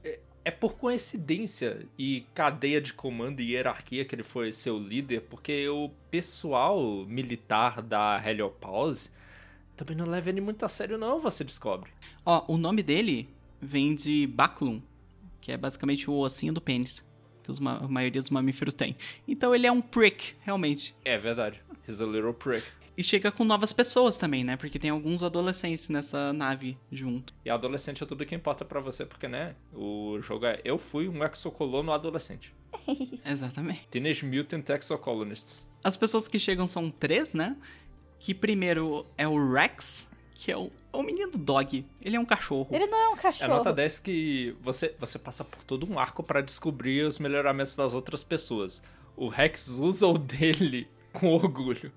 É, 0.44 0.50
por 0.50 0.74
coincidência 0.76 1.86
e 1.98 2.24
cadeia 2.34 2.80
de 2.80 2.94
comando 2.94 3.40
e 3.40 3.52
hierarquia 3.52 4.04
que 4.06 4.14
ele 4.14 4.22
foi 4.22 4.50
seu 4.52 4.78
líder, 4.78 5.20
porque 5.28 5.68
o 5.68 5.90
pessoal 6.10 7.04
militar 7.06 7.82
da 7.82 8.20
Heliopause 8.24 9.10
também 9.76 9.94
não 9.96 10.06
leva 10.06 10.30
ele 10.30 10.40
muito 10.40 10.64
a 10.64 10.68
sério, 10.68 10.96
não, 10.96 11.18
você 11.18 11.44
descobre. 11.44 11.90
Ó, 12.24 12.44
o 12.48 12.56
nome 12.56 12.82
dele 12.82 13.28
vem 13.60 13.94
de 13.94 14.26
Baculum, 14.26 14.80
que 15.42 15.52
é 15.52 15.56
basicamente 15.58 16.08
o 16.10 16.14
ossinho 16.14 16.54
do 16.54 16.60
pênis, 16.60 17.04
que 17.42 17.50
os 17.50 17.58
ma- 17.58 17.76
a 17.78 17.88
maioria 17.88 18.20
dos 18.20 18.30
mamíferos 18.30 18.72
tem. 18.72 18.96
Então 19.28 19.54
ele 19.54 19.66
é 19.66 19.72
um 19.72 19.82
prick, 19.82 20.34
realmente. 20.40 20.94
É 21.04 21.18
verdade. 21.18 21.60
He's 21.86 22.00
a 22.00 22.06
little 22.06 22.32
prick. 22.32 22.66
E 23.00 23.02
chega 23.02 23.32
com 23.32 23.44
novas 23.44 23.72
pessoas 23.72 24.18
também, 24.18 24.44
né? 24.44 24.58
Porque 24.58 24.78
tem 24.78 24.90
alguns 24.90 25.22
adolescentes 25.22 25.88
nessa 25.88 26.34
nave 26.34 26.76
junto. 26.92 27.32
E 27.42 27.48
adolescente 27.48 28.02
é 28.02 28.06
tudo 28.06 28.26
que 28.26 28.34
importa 28.34 28.62
pra 28.62 28.78
você, 28.78 29.06
porque, 29.06 29.26
né? 29.26 29.54
O 29.72 30.18
jogo 30.20 30.44
é 30.44 30.60
Eu 30.62 30.76
fui 30.76 31.08
um 31.08 31.24
exocolono 31.24 31.92
adolescente. 31.92 32.54
Exatamente. 33.24 33.88
Teenage 33.88 34.26
Mutant 34.26 34.68
Exocolonists. 34.68 35.66
As 35.82 35.96
pessoas 35.96 36.28
que 36.28 36.38
chegam 36.38 36.66
são 36.66 36.90
três, 36.90 37.32
né? 37.32 37.56
Que 38.18 38.34
primeiro 38.34 39.06
é 39.16 39.26
o 39.26 39.50
Rex, 39.50 40.06
que 40.34 40.52
é 40.52 40.56
o, 40.58 40.70
é 40.92 40.96
o 40.98 41.02
menino 41.02 41.32
dog. 41.38 41.86
Ele 42.02 42.16
é 42.16 42.20
um 42.20 42.26
cachorro. 42.26 42.68
Ele 42.70 42.86
não 42.86 42.98
é 42.98 43.08
um 43.08 43.14
É 43.14 43.20
cachorro. 43.22 43.48
nota 43.48 43.72
10 43.72 43.98
que 44.00 44.54
você, 44.60 44.94
você 44.98 45.18
passa 45.18 45.42
por 45.42 45.62
todo 45.62 45.90
um 45.90 45.98
arco 45.98 46.22
pra 46.22 46.42
descobrir 46.42 47.06
os 47.06 47.18
melhoramentos 47.18 47.74
das 47.74 47.94
outras 47.94 48.22
pessoas. 48.22 48.82
O 49.16 49.28
Rex 49.28 49.68
usa 49.68 50.06
o 50.06 50.18
dele 50.18 50.86
com 51.14 51.28
orgulho. 51.32 51.90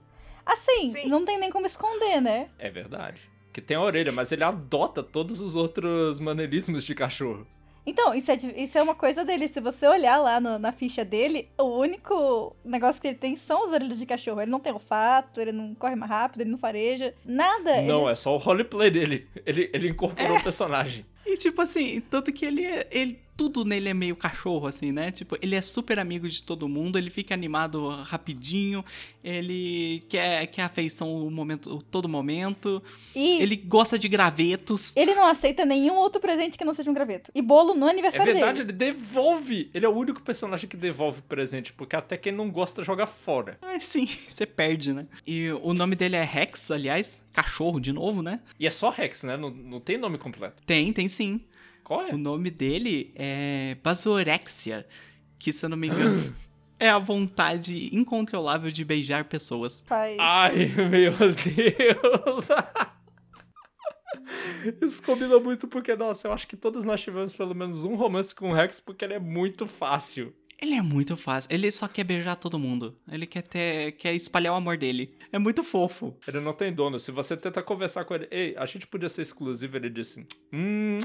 Assim, 0.45 1.07
não 1.07 1.23
tem 1.25 1.39
nem 1.39 1.49
como 1.49 1.65
esconder, 1.65 2.21
né? 2.21 2.49
É 2.59 2.69
verdade. 2.69 3.21
Que 3.51 3.61
tem 3.61 3.77
a 3.77 3.81
orelha, 3.81 4.11
mas 4.11 4.31
ele 4.31 4.43
adota 4.43 5.03
todos 5.03 5.39
os 5.39 5.55
outros 5.55 6.19
maneirismos 6.19 6.83
de 6.83 6.95
cachorro. 6.95 7.45
Então, 7.85 8.15
isso 8.15 8.31
é, 8.31 8.35
isso 8.55 8.77
é 8.77 8.81
uma 8.81 8.95
coisa 8.95 9.25
dele. 9.25 9.45
Se 9.47 9.59
você 9.59 9.85
olhar 9.85 10.17
lá 10.17 10.39
no- 10.39 10.57
na 10.57 10.71
ficha 10.71 11.03
dele, 11.03 11.49
o 11.59 11.65
único 11.65 12.55
negócio 12.63 13.01
que 13.01 13.09
ele 13.09 13.17
tem 13.17 13.35
são 13.35 13.65
os 13.65 13.71
orelhas 13.71 13.99
de 13.99 14.05
cachorro. 14.05 14.39
Ele 14.41 14.49
não 14.51 14.59
tem 14.59 14.71
olfato, 14.71 15.41
ele 15.41 15.51
não 15.51 15.75
corre 15.75 15.95
mais 15.95 16.09
rápido, 16.09 16.41
ele 16.41 16.49
não 16.51 16.57
fareja. 16.57 17.13
Nada. 17.25 17.81
Não, 17.81 18.03
ele... 18.03 18.11
é 18.11 18.15
só 18.15 18.33
o 18.33 18.37
roleplay 18.37 18.89
dele. 18.89 19.27
Ele, 19.45 19.69
ele 19.73 19.89
incorporou 19.89 20.37
o 20.37 20.43
personagem. 20.43 21.05
E 21.25 21.35
tipo 21.37 21.61
assim, 21.61 22.01
tanto 22.09 22.31
que 22.31 22.45
ele, 22.45 22.65
é- 22.65 22.87
ele 22.89 23.19
tudo 23.35 23.64
nele 23.65 23.89
é 23.89 23.93
meio 23.93 24.15
cachorro 24.15 24.68
assim, 24.68 24.91
né? 24.91 25.11
Tipo, 25.11 25.38
ele 25.41 25.55
é 25.55 25.61
super 25.61 25.99
amigo 25.99 26.27
de 26.27 26.43
todo 26.43 26.68
mundo, 26.68 26.97
ele 26.97 27.10
fica 27.10 27.34
animado 27.34 27.88
rapidinho, 28.03 28.84
ele 29.23 30.03
quer 30.10 30.47
quer 30.47 30.64
afeição 30.64 31.14
o 31.15 31.31
momento, 31.31 31.84
todo 31.89 32.07
momento. 32.10 32.81
E 33.15 33.41
ele... 33.41 33.53
Ele 33.53 33.55
gosta 33.57 33.97
de 33.99 34.07
gravetos. 34.07 34.93
não 35.15 35.26
aceita 35.26 35.65
nenhum 35.65 35.95
outro 35.95 36.19
presente 36.19 36.57
que 36.57 36.65
não 36.65 36.73
seja 36.73 36.89
um 36.89 36.93
graveto. 36.93 37.31
E 37.35 37.41
bolo 37.41 37.76
no 37.76 37.88
É 37.88 37.91
aniversário 37.91 38.34
verdade, 38.34 38.64
dele. 38.64 38.84
ele 38.84 38.91
devolve. 38.91 39.69
Ele 39.73 39.85
é 39.85 39.89
o 39.89 39.93
único 39.95 40.22
personagem 40.22 40.68
que 40.68 40.76
devolve 40.76 41.22
presente, 41.22 41.72
porque 41.73 41.95
até 41.95 42.18
quem 42.18 42.31
não 42.31 42.49
gosta 42.49 42.84
joga 42.84 43.05
fora. 43.05 43.57
Ah, 43.61 43.80
sim, 43.80 44.07
você 44.27 44.45
perde, 44.45 44.93
né? 44.93 45.05
E 45.26 45.49
o 45.61 45.73
nome 45.73 45.95
dele 45.95 46.15
é 46.15 46.23
Rex, 46.23 46.72
aliás, 46.72 47.22
cachorro 47.31 47.80
de 47.80 47.91
novo, 47.91 48.22
né? 48.22 48.39
E 48.60 48.65
é 48.68 48.72
só 48.72 48.89
Rex, 48.89 49.23
né? 49.23 49.38
Não, 49.38 49.49
não 49.49 49.80
tem 49.80 49.97
nome 49.97 50.18
completo. 50.18 50.61
Tem, 50.65 50.91
tem 50.91 51.07
sim. 51.07 51.41
Qual 51.84 52.01
é? 52.01 52.14
O 52.14 52.18
nome 52.18 52.49
dele 52.49 53.11
é 53.15 53.77
Basorexia, 53.84 54.88
que 55.38 55.51
se 55.51 55.65
eu 55.65 55.69
não 55.69 55.77
me 55.77 55.88
engano 55.88 56.34
é 56.80 56.89
a 56.89 56.99
vontade 56.99 57.89
incontrolável 57.95 58.69
de 58.69 58.84
beijar 58.84 59.26
pessoas. 59.26 59.84
Faz... 59.88 60.18
Ai, 60.19 60.65
meu 60.89 61.14
Deus! 61.14 62.49
Isso 64.81 65.01
combina 65.03 65.39
muito 65.39 65.68
porque, 65.68 65.95
nossa, 65.95 66.27
eu 66.27 66.34
acho 66.34 66.47
que 66.47 66.57
todos 66.57 66.84
nós 66.85 67.01
tivemos 67.01 67.34
pelo 67.34 67.55
menos 67.55 67.84
um 67.84 67.95
romance 67.95 68.34
com 68.35 68.51
o 68.51 68.53
Rex 68.53 68.80
porque 68.80 69.05
ele 69.05 69.14
é 69.14 69.19
muito 69.19 69.65
fácil. 69.65 70.34
Ele 70.61 70.76
é 70.76 70.81
muito 70.81 71.18
fácil. 71.18 71.49
Ele 71.51 71.72
só 71.72 71.88
quer 71.88 72.03
beijar 72.03 72.35
todo 72.35 72.60
mundo. 72.60 72.97
Ele 73.11 73.26
quer 73.26 73.41
ter, 73.41 73.93
quer 73.93 74.14
espalhar 74.14 74.53
o 74.53 74.57
amor 74.57 74.77
dele. 74.77 75.15
É 75.31 75.39
muito 75.39 75.64
fofo. 75.64 76.15
Ele 76.27 76.39
não 76.39 76.53
tem 76.53 76.73
dono. 76.73 76.99
Se 76.99 77.11
você 77.11 77.35
tenta 77.35 77.61
conversar 77.61 78.05
com 78.05 78.14
ele, 78.14 78.27
ei, 78.31 78.55
a 78.57 78.65
gente 78.65 78.88
podia 78.88 79.10
ser 79.10 79.23
exclusivo, 79.23 79.76
ele 79.76 79.89
disse, 79.89 80.26
hum, 80.53 80.99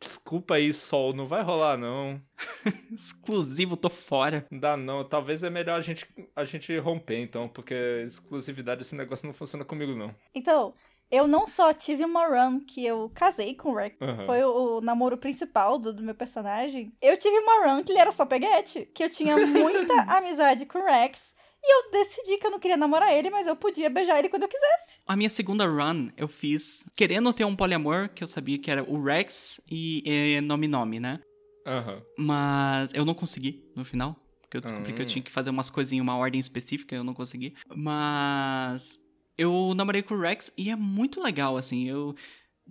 Desculpa 0.00 0.54
aí, 0.54 0.72
Sol, 0.72 1.12
não 1.12 1.26
vai 1.26 1.42
rolar 1.42 1.76
não. 1.76 2.20
Exclusivo, 2.90 3.76
tô 3.76 3.90
fora. 3.90 4.46
Não 4.50 4.58
dá 4.58 4.76
não. 4.76 5.04
Talvez 5.04 5.42
é 5.42 5.50
melhor 5.50 5.76
a 5.78 5.82
gente, 5.82 6.06
a 6.34 6.44
gente 6.44 6.76
romper 6.78 7.18
então, 7.20 7.46
porque 7.48 7.74
exclusividade 8.06 8.80
esse 8.80 8.96
negócio 8.96 9.26
não 9.26 9.34
funciona 9.34 9.64
comigo 9.64 9.94
não. 9.94 10.14
Então, 10.34 10.74
eu 11.10 11.26
não 11.26 11.46
só 11.46 11.74
tive 11.74 12.04
uma 12.04 12.26
run 12.26 12.60
que 12.60 12.86
eu 12.86 13.10
casei 13.14 13.54
com 13.54 13.70
o 13.70 13.74
Rex, 13.74 13.96
Aham. 14.00 14.24
foi 14.26 14.42
o, 14.44 14.78
o 14.78 14.80
namoro 14.80 15.18
principal 15.18 15.78
do, 15.78 15.92
do 15.92 16.02
meu 16.02 16.14
personagem. 16.14 16.92
Eu 17.02 17.16
tive 17.16 17.36
uma 17.40 17.66
run 17.66 17.82
que 17.82 17.92
ele 17.92 17.98
era 17.98 18.12
só 18.12 18.24
peguete, 18.24 18.88
que 18.94 19.02
eu 19.02 19.10
tinha 19.10 19.36
muita 19.48 19.92
amizade 20.16 20.64
com 20.66 20.78
o 20.78 20.84
Rex. 20.84 21.34
E 21.62 21.74
eu 21.76 21.90
decidi 21.90 22.38
que 22.38 22.46
eu 22.46 22.50
não 22.50 22.58
queria 22.58 22.76
namorar 22.76 23.12
ele, 23.12 23.28
mas 23.30 23.46
eu 23.46 23.54
podia 23.54 23.90
beijar 23.90 24.18
ele 24.18 24.28
quando 24.28 24.42
eu 24.44 24.48
quisesse. 24.48 24.98
A 25.06 25.14
minha 25.16 25.28
segunda 25.28 25.66
run 25.66 26.08
eu 26.16 26.26
fiz 26.26 26.84
querendo 26.96 27.32
ter 27.32 27.44
um 27.44 27.54
poliamor, 27.54 28.08
que 28.14 28.22
eu 28.24 28.28
sabia 28.28 28.58
que 28.58 28.70
era 28.70 28.82
o 28.82 29.02
Rex 29.02 29.60
e 29.70 30.02
eh, 30.06 30.40
Nome 30.40 30.66
Nome, 30.68 30.98
né? 31.00 31.20
Aham. 31.66 32.02
Mas 32.18 32.94
eu 32.94 33.04
não 33.04 33.14
consegui 33.14 33.62
no 33.76 33.84
final. 33.84 34.16
Porque 34.42 34.56
eu 34.56 34.60
descobri 34.62 34.92
que 34.92 35.00
eu 35.00 35.04
Hum. 35.04 35.08
tinha 35.08 35.22
que 35.22 35.30
fazer 35.30 35.50
umas 35.50 35.70
coisinhas 35.70 36.00
em 36.00 36.02
uma 36.02 36.16
ordem 36.16 36.40
específica 36.40 36.94
e 36.94 36.98
eu 36.98 37.04
não 37.04 37.14
consegui. 37.14 37.54
Mas 37.74 38.98
eu 39.38 39.74
namorei 39.76 40.02
com 40.02 40.14
o 40.14 40.20
Rex 40.20 40.52
e 40.56 40.70
é 40.70 40.76
muito 40.76 41.22
legal, 41.22 41.56
assim. 41.56 41.88
Eu 41.88 42.14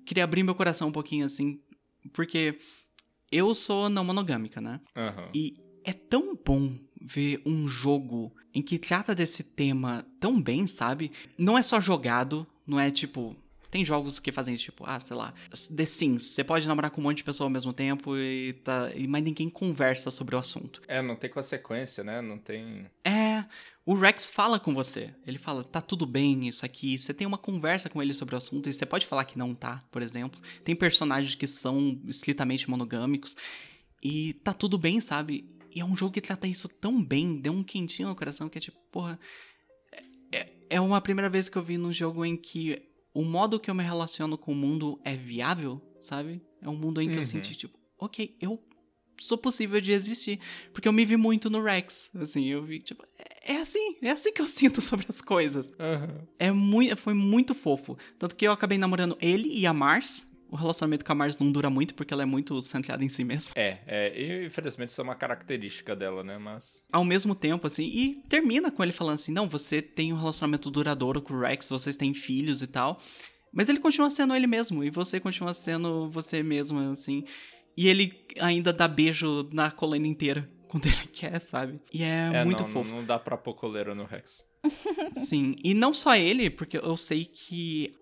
queria 0.06 0.24
abrir 0.24 0.44
meu 0.44 0.56
coração 0.56 0.90
um 0.90 0.92
pouquinho, 0.92 1.26
assim, 1.26 1.62
porque 2.12 2.58
eu 3.32 3.54
sou 3.56 3.88
não 3.90 4.04
monogâmica, 4.04 4.60
né? 4.60 4.82
Aham. 4.96 5.32
E 5.34 5.54
é 5.86 5.94
tão 5.94 6.36
bom 6.36 6.76
ver 7.02 7.42
um 7.46 7.68
jogo 7.68 8.32
em 8.54 8.62
que 8.62 8.78
trata 8.78 9.16
desse 9.16 9.44
tema 9.44 10.06
tão 10.20 10.42
bem, 10.42 10.66
sabe? 10.66 11.12
Não 11.38 11.58
é 11.58 11.62
só 11.62 11.80
jogado, 11.80 12.46
não 12.66 12.80
é 12.80 12.90
tipo. 12.90 13.36
Tem 13.72 13.86
jogos 13.86 14.20
que 14.20 14.32
fazem 14.32 14.56
isso, 14.56 14.64
tipo, 14.64 14.84
ah, 14.88 15.00
sei 15.00 15.16
lá, 15.16 15.32
The 15.76 15.86
Sims. 15.86 16.24
Você 16.24 16.44
pode 16.44 16.68
namorar 16.68 16.90
com 16.90 17.00
um 17.00 17.04
monte 17.04 17.18
de 17.18 17.24
pessoa 17.24 17.46
ao 17.46 17.52
mesmo 17.52 17.72
tempo 17.72 18.18
e 18.18 18.54
tá. 18.64 18.90
Mas 19.08 19.22
ninguém 19.22 19.48
conversa 19.48 20.10
sobre 20.10 20.36
o 20.36 20.40
assunto. 20.40 20.82
É, 20.88 21.04
não 21.04 21.16
tem 21.16 21.30
consequência, 21.30 22.04
né? 22.04 22.20
Não 22.20 22.40
tem. 22.40 22.88
É. 23.06 23.46
O 23.86 23.94
Rex 23.96 24.30
fala 24.30 24.60
com 24.60 24.74
você. 24.74 25.14
Ele 25.26 25.38
fala, 25.38 25.64
tá 25.64 25.82
tudo 25.82 26.06
bem 26.06 26.48
isso 26.48 26.66
aqui. 26.66 26.98
Você 26.98 27.14
tem 27.14 27.26
uma 27.26 27.38
conversa 27.38 27.90
com 27.90 28.02
ele 28.02 28.14
sobre 28.14 28.34
o 28.36 28.38
assunto 28.38 28.70
e 28.70 28.74
você 28.74 28.86
pode 28.86 29.06
falar 29.06 29.26
que 29.26 29.38
não 29.38 29.54
tá, 29.54 29.84
por 29.92 30.02
exemplo. 30.02 30.40
Tem 30.64 30.76
personagens 30.76 31.36
que 31.36 31.46
são 31.48 32.00
estritamente 32.08 32.70
monogâmicos. 32.70 33.36
E 34.02 34.34
tá 34.34 34.54
tudo 34.54 34.78
bem, 34.78 35.00
sabe? 35.00 35.48
E 35.80 35.82
é 35.82 35.86
um 35.86 35.96
jogo 35.96 36.12
que 36.12 36.20
trata 36.20 36.46
isso 36.46 36.68
tão 36.68 37.02
bem, 37.02 37.40
deu 37.40 37.54
um 37.54 37.64
quentinho 37.64 38.10
no 38.10 38.16
coração 38.16 38.50
que 38.50 38.58
é 38.58 38.62
tipo, 38.62 38.78
porra. 38.92 39.18
É, 40.30 40.52
é 40.72 40.82
uma 40.82 41.00
primeira 41.00 41.30
vez 41.30 41.48
que 41.48 41.58
eu 41.58 41.64
vi 41.64 41.78
num 41.78 41.94
jogo 41.94 42.26
em 42.26 42.36
que 42.36 42.82
o 43.14 43.24
modo 43.24 43.58
que 43.58 43.72
eu 43.72 43.74
me 43.76 43.82
relaciono 43.82 44.38
com 44.38 44.52
o 44.52 44.56
mundo 44.56 45.00
é 45.06 45.16
viável, 45.16 45.82
sabe? 46.02 46.42
É 46.62 46.68
um 46.68 46.76
mundo 46.76 47.02
em 47.02 47.08
que 47.08 47.16
eu 47.16 47.22
Uhum. 47.22 47.24
senti, 47.24 47.56
tipo, 47.56 47.80
ok, 47.98 48.36
eu 48.42 48.62
sou 49.22 49.38
possível 49.38 49.80
de 49.80 49.94
existir. 49.94 50.42
Porque 50.74 50.86
eu 50.86 50.92
me 50.92 51.06
vi 51.06 51.16
muito 51.16 51.50
no 51.50 51.64
Rex, 51.64 52.12
assim, 52.16 52.46
eu 52.48 52.62
vi, 52.62 52.80
tipo, 52.80 53.06
é, 53.18 53.54
é 53.54 53.62
assim, 53.62 53.96
é 54.02 54.10
assim 54.12 54.34
que 54.34 54.42
eu 54.42 54.46
sinto 54.82 54.82
sobre 54.82 55.06
as 55.08 55.22
coisas. 55.22 55.72
Aham. 55.80 56.28
É 56.38 56.52
muito, 56.52 56.98
foi 56.98 57.14
muito 57.14 57.56
fofo. 57.56 57.98
Tanto 58.18 58.36
que 58.36 58.46
eu 58.46 58.52
acabei 58.52 58.78
namorando 58.78 59.18
ele 59.22 59.48
e 59.58 59.66
a 59.66 59.72
Mars. 59.74 60.28
O 60.52 60.56
relacionamento 60.56 61.06
com 61.06 61.12
a 61.12 61.16
Mars 61.16 61.38
não 61.38 61.52
dura 61.52 61.70
muito 61.70 61.94
porque 61.94 62.14
ela 62.14 62.24
é 62.24 62.26
muito 62.26 62.60
centrada 62.62 63.04
em 63.04 63.10
si 63.10 63.24
mesma. 63.24 63.52
É, 63.56 63.78
é, 63.86 64.20
e 64.20 64.46
infelizmente 64.46 64.90
isso 64.90 65.00
é 65.00 65.04
uma 65.04 65.16
característica 65.16 65.96
dela, 65.96 66.24
né? 66.24 66.38
Mas. 66.38 66.84
Ao 66.92 67.06
mesmo 67.06 67.36
tempo, 67.36 67.68
assim, 67.68 67.86
e 67.86 68.24
termina 68.28 68.72
com 68.72 68.84
ele 68.84 68.92
falando 68.92 69.16
assim: 69.16 69.32
não, 69.32 69.48
você 69.48 69.82
tem 69.82 70.12
um 70.12 70.18
relacionamento 70.18 70.72
duradouro 70.72 71.22
com 71.22 71.34
o 71.34 71.40
Rex, 71.40 71.70
vocês 71.70 71.96
têm 71.96 72.14
filhos 72.14 72.62
e 72.62 72.68
tal. 72.68 73.00
Mas 73.52 73.70
ele 73.70 73.80
continua 73.80 74.10
sendo 74.10 74.36
ele 74.36 74.48
mesmo, 74.48 74.84
e 74.84 74.90
você 74.90 75.20
continua 75.20 75.54
sendo 75.54 76.10
você 76.10 76.44
mesmo, 76.44 76.80
assim. 76.80 77.24
E 77.76 77.88
ele 77.88 78.26
ainda 78.40 78.74
dá 78.74 78.88
beijo 78.88 79.50
na 79.54 79.72
colina 79.72 80.08
inteira 80.08 80.50
quando 80.68 80.86
ele 80.86 81.08
quer, 81.14 81.40
sabe? 81.40 81.80
E 81.94 82.04
é, 82.04 82.32
É, 82.34 82.46
muito 82.46 82.64
não, 82.64 82.70
fofo. 82.70 82.92
Não 82.94 83.04
dá 83.04 83.18
pra 83.18 83.38
pôr 83.38 83.54
coleira 83.54 83.96
no 83.96 84.06
Rex. 84.06 84.46
Sim, 85.14 85.56
e 85.64 85.74
não 85.74 85.94
só 85.94 86.16
ele, 86.16 86.50
porque 86.50 86.78
eu 86.78 86.98
sei 86.98 87.26
que. 87.26 87.96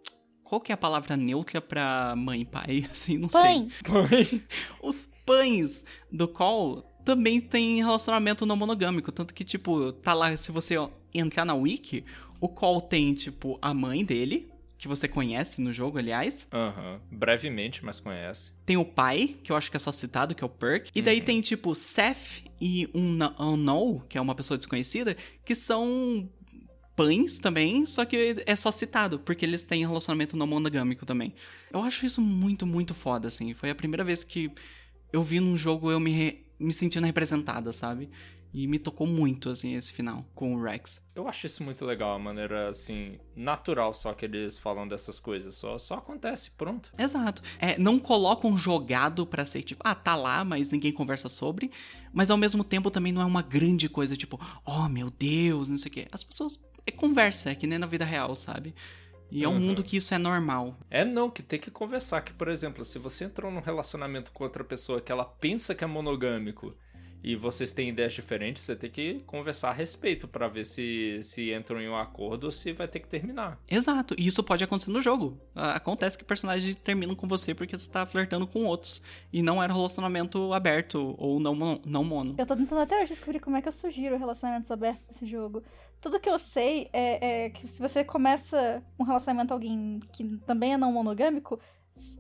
Qual 0.48 0.62
que 0.62 0.72
é 0.72 0.76
a 0.76 0.78
palavra 0.78 1.18
neutra 1.18 1.60
pra 1.60 2.16
mãe 2.16 2.40
e 2.40 2.46
pai? 2.46 2.88
Assim, 2.90 3.18
não 3.18 3.28
sei. 3.28 3.68
Pãe! 3.84 4.44
Os 4.82 5.10
pães 5.26 5.84
do 6.10 6.26
Call 6.26 6.90
também 7.04 7.42
tem 7.42 7.84
relacionamento 7.84 8.46
não 8.46 8.56
monogâmico. 8.56 9.12
Tanto 9.12 9.34
que, 9.34 9.44
tipo, 9.44 9.92
tá 9.92 10.14
lá, 10.14 10.38
se 10.38 10.50
você 10.50 10.76
entrar 11.14 11.44
na 11.44 11.54
wiki, 11.54 12.06
o 12.40 12.48
Call 12.48 12.80
tem, 12.80 13.14
tipo, 13.14 13.60
a 13.62 13.74
mãe 13.74 14.06
dele, 14.06 14.50
que 14.78 14.88
você 14.88 15.06
conhece 15.06 15.60
no 15.60 15.74
jogo, 15.74 15.98
aliás. 15.98 16.48
Aham. 16.54 17.02
Brevemente, 17.12 17.84
mas 17.84 18.00
conhece. 18.00 18.54
Tem 18.66 18.78
o 18.78 18.86
pai, 18.86 19.36
que 19.44 19.52
eu 19.52 19.56
acho 19.58 19.70
que 19.70 19.76
é 19.76 19.80
só 19.82 19.92
citado, 19.92 20.34
que 20.34 20.46
é 20.46 20.48
o 20.48 20.50
Perk. 20.50 20.92
E 20.96 21.02
daí 21.02 21.20
tem, 21.20 21.42
tipo, 21.42 21.76
Seth 21.76 22.44
e 22.62 22.90
um 22.94 23.18
Unknown, 23.38 24.00
que 24.08 24.18
é 24.18 24.22
uma 24.22 24.34
pessoa 24.34 24.58
desconhecida, 24.58 25.18
que 25.44 25.54
são 25.54 26.30
pães 26.98 27.40
também, 27.40 27.86
só 27.86 28.04
que 28.04 28.36
é 28.46 28.56
só 28.56 28.72
citado, 28.72 29.20
porque 29.20 29.46
eles 29.46 29.62
têm 29.64 29.86
relacionamento 29.86 30.36
não 30.36 30.48
monogâmico 30.48 31.06
também. 31.06 31.34
Eu 31.72 31.82
acho 31.82 32.06
isso 32.06 32.20
muito, 32.22 32.66
muito 32.66 32.94
foda, 32.96 33.28
assim. 33.28 33.54
Foi 33.54 33.70
a 33.70 33.76
primeira 33.76 34.04
vez 34.04 34.24
que 34.24 34.52
eu 35.14 35.22
vi 35.24 35.40
num 35.40 35.56
jogo 35.56 35.92
eu 35.92 36.00
me, 36.00 36.12
re- 36.12 36.46
me 36.60 36.74
sentindo 36.74 37.06
representada, 37.06 37.72
sabe? 37.72 38.10
E 38.54 38.66
me 38.66 38.80
tocou 38.80 39.06
muito, 39.06 39.50
assim, 39.50 39.76
esse 39.76 39.94
final 39.94 40.26
com 40.34 40.56
o 40.56 40.64
Rex. 40.64 41.02
Eu 41.14 41.28
acho 41.28 41.46
isso 41.46 41.64
muito 41.64 41.86
legal, 41.86 42.16
a 42.16 42.20
maneira, 42.20 42.70
assim, 42.70 43.20
natural 43.36 43.94
só 43.94 44.14
que 44.14 44.26
eles 44.26 44.58
falam 44.58 44.88
dessas 44.88 45.20
coisas. 45.20 45.54
Só, 45.54 45.78
só 45.78 45.96
acontece, 45.96 46.52
pronto. 46.52 46.90
Exato. 46.98 47.42
É, 47.60 47.78
não 47.78 48.00
colocam 48.00 48.58
jogado 48.58 49.26
pra 49.28 49.46
ser 49.46 49.62
tipo, 49.64 49.82
ah, 49.86 49.94
tá 49.94 50.16
lá, 50.16 50.44
mas 50.44 50.72
ninguém 50.72 50.92
conversa 50.94 51.30
sobre. 51.30 51.70
Mas 52.12 52.32
ao 52.32 52.38
mesmo 52.38 52.64
tempo 52.64 52.90
também 52.90 53.12
não 53.12 53.22
é 53.22 53.26
uma 53.26 53.42
grande 53.44 53.88
coisa, 53.90 54.16
tipo, 54.16 54.40
oh 54.66 54.88
meu 54.88 55.12
Deus, 55.12 55.68
não 55.70 55.78
sei 55.78 55.92
o 55.92 55.94
quê. 55.94 56.08
As 56.12 56.24
pessoas. 56.24 56.58
É 56.88 56.92
conversa, 56.92 57.52
é 57.52 57.56
que 57.56 57.68
nem 57.68 57.78
na 57.78 57.86
vida 57.88 58.06
real, 58.06 58.36
sabe? 58.36 58.74
E 59.30 59.44
é 59.44 59.50
um 59.50 59.60
Uhum. 59.60 59.60
mundo 59.60 59.84
que 59.84 59.98
isso 59.98 60.14
é 60.14 60.18
normal. 60.18 60.78
É 60.90 61.04
não, 61.06 61.30
que 61.30 61.44
tem 61.44 61.60
que 61.60 61.70
conversar. 61.70 62.22
Que, 62.22 62.34
por 62.34 62.48
exemplo, 62.48 62.86
se 62.86 62.98
você 62.98 63.26
entrou 63.26 63.52
num 63.52 63.60
relacionamento 63.62 64.32
com 64.32 64.44
outra 64.46 64.64
pessoa 64.64 65.02
que 65.02 65.12
ela 65.12 65.26
pensa 65.26 65.76
que 65.76 65.84
é 65.84 65.88
monogâmico 65.88 66.74
e 67.24 67.36
vocês 67.36 67.72
têm 67.72 67.90
ideias 67.90 68.14
diferentes, 68.14 68.64
você 68.64 68.76
tem 68.76 68.90
que 68.90 69.22
conversar 69.26 69.70
a 69.70 69.74
respeito 69.74 70.28
pra 70.28 70.48
ver 70.48 70.66
se, 70.66 71.20
se 71.24 71.52
entram 71.54 71.82
em 71.82 71.90
um 71.90 71.96
acordo 71.96 72.46
ou 72.46 72.52
se 72.52 72.72
vai 72.74 72.88
ter 72.88 73.00
que 73.00 73.08
terminar. 73.08 73.60
Exato. 73.70 74.16
E 74.18 74.26
isso 74.28 74.44
pode 74.44 74.64
acontecer 74.64 74.92
no 74.92 75.02
jogo. 75.02 75.38
Acontece 75.56 76.18
que 76.18 76.24
personagens 76.24 76.76
terminam 76.78 77.16
com 77.16 77.28
você 77.28 77.54
porque 77.54 77.78
você 77.78 77.90
tá 77.90 78.06
flertando 78.06 78.46
com 78.48 78.64
outros. 78.66 79.02
E 79.34 79.42
não 79.42 79.62
era 79.62 79.74
um 79.74 79.76
relacionamento 79.76 80.54
aberto 80.54 81.16
ou 81.18 81.40
não, 81.40 81.54
mono- 81.56 81.82
não 81.86 82.04
mono. 82.04 82.36
Eu 82.38 82.46
tô 82.46 82.56
tentando 82.56 82.82
até 82.82 82.98
hoje 82.98 83.08
descobrir 83.10 83.40
como 83.40 83.58
é 83.58 83.62
que 83.62 83.68
eu 83.68 83.72
sugiro 83.74 84.18
relacionamentos 84.18 84.70
abertos 84.72 85.04
nesse 85.08 85.26
jogo. 85.26 85.64
Tudo 86.00 86.20
que 86.20 86.30
eu 86.30 86.38
sei 86.38 86.90
é, 86.94 87.46
é 87.46 87.50
que 87.50 87.68
se 87.68 87.82
você 87.82 88.04
começa 88.04 88.84
um 89.00 89.04
relacionamento 89.04 89.48
com 89.50 89.54
alguém 89.56 90.00
que 90.14 90.24
também 90.46 90.74
é 90.74 90.78
não 90.78 90.92
monogâmico, 90.94 91.60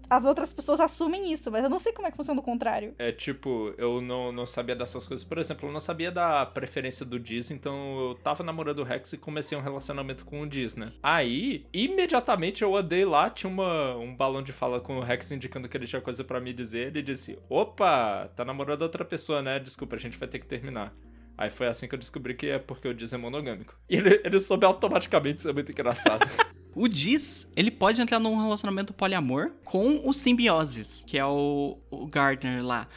as 0.09 0.25
outras 0.25 0.53
pessoas 0.53 0.79
assumem 0.79 1.31
isso, 1.31 1.51
mas 1.51 1.63
eu 1.63 1.69
não 1.69 1.79
sei 1.79 1.91
como 1.91 2.07
é 2.07 2.11
que 2.11 2.17
funciona 2.17 2.39
o 2.39 2.43
contrário. 2.43 2.95
É 2.97 3.11
tipo, 3.11 3.73
eu 3.77 4.01
não, 4.01 4.31
não 4.31 4.45
sabia 4.45 4.75
dessas 4.75 5.07
coisas. 5.07 5.25
Por 5.25 5.37
exemplo, 5.37 5.67
eu 5.67 5.73
não 5.73 5.79
sabia 5.79 6.11
da 6.11 6.45
preferência 6.45 7.05
do 7.05 7.19
Diz, 7.19 7.51
então 7.51 8.09
eu 8.09 8.15
tava 8.15 8.43
namorando 8.43 8.79
o 8.79 8.83
Rex 8.83 9.13
e 9.13 9.17
comecei 9.17 9.57
um 9.57 9.61
relacionamento 9.61 10.25
com 10.25 10.41
o 10.41 10.47
Diz, 10.47 10.75
né? 10.75 10.93
Aí, 11.03 11.65
imediatamente 11.73 12.63
eu 12.63 12.75
andei 12.75 13.05
lá, 13.05 13.29
tinha 13.29 13.49
uma, 13.49 13.95
um 13.97 14.15
balão 14.15 14.41
de 14.41 14.51
fala 14.51 14.79
com 14.79 14.97
o 14.97 15.01
Rex 15.01 15.31
indicando 15.31 15.67
que 15.67 15.75
ele 15.75 15.87
tinha 15.87 16.01
coisa 16.01 16.23
pra 16.23 16.39
me 16.39 16.53
dizer. 16.53 16.87
Ele 16.87 17.01
disse: 17.01 17.37
Opa, 17.49 18.29
tá 18.35 18.45
namorando 18.45 18.81
outra 18.83 19.03
pessoa, 19.03 19.41
né? 19.41 19.59
Desculpa, 19.59 19.95
a 19.95 19.99
gente 19.99 20.17
vai 20.17 20.27
ter 20.27 20.39
que 20.39 20.45
terminar. 20.45 20.93
Aí 21.37 21.49
foi 21.49 21.67
assim 21.67 21.87
que 21.87 21.93
eu 21.93 21.99
descobri 21.99 22.33
que 22.33 22.47
é 22.47 22.57
porque 22.57 22.87
o 22.87 22.93
Diz 22.93 23.13
é 23.13 23.17
monogâmico. 23.17 23.75
E 23.89 23.95
ele, 23.95 24.21
ele 24.23 24.39
soube 24.39 24.65
automaticamente, 24.65 25.39
isso 25.39 25.49
é 25.49 25.53
muito 25.53 25.71
engraçado. 25.71 26.27
O 26.79 26.87
Diz, 26.87 27.51
ele 27.55 27.71
pode 27.71 27.99
entrar 27.99 28.19
num 28.19 28.39
relacionamento 28.39 28.93
poliamor 28.93 29.49
com 29.63 30.07
o 30.07 30.13
Simbioses, 30.13 31.03
que 31.07 31.17
é 31.17 31.25
o, 31.25 31.79
o 31.89 32.05
Gardner 32.05 32.63
lá. 32.63 32.87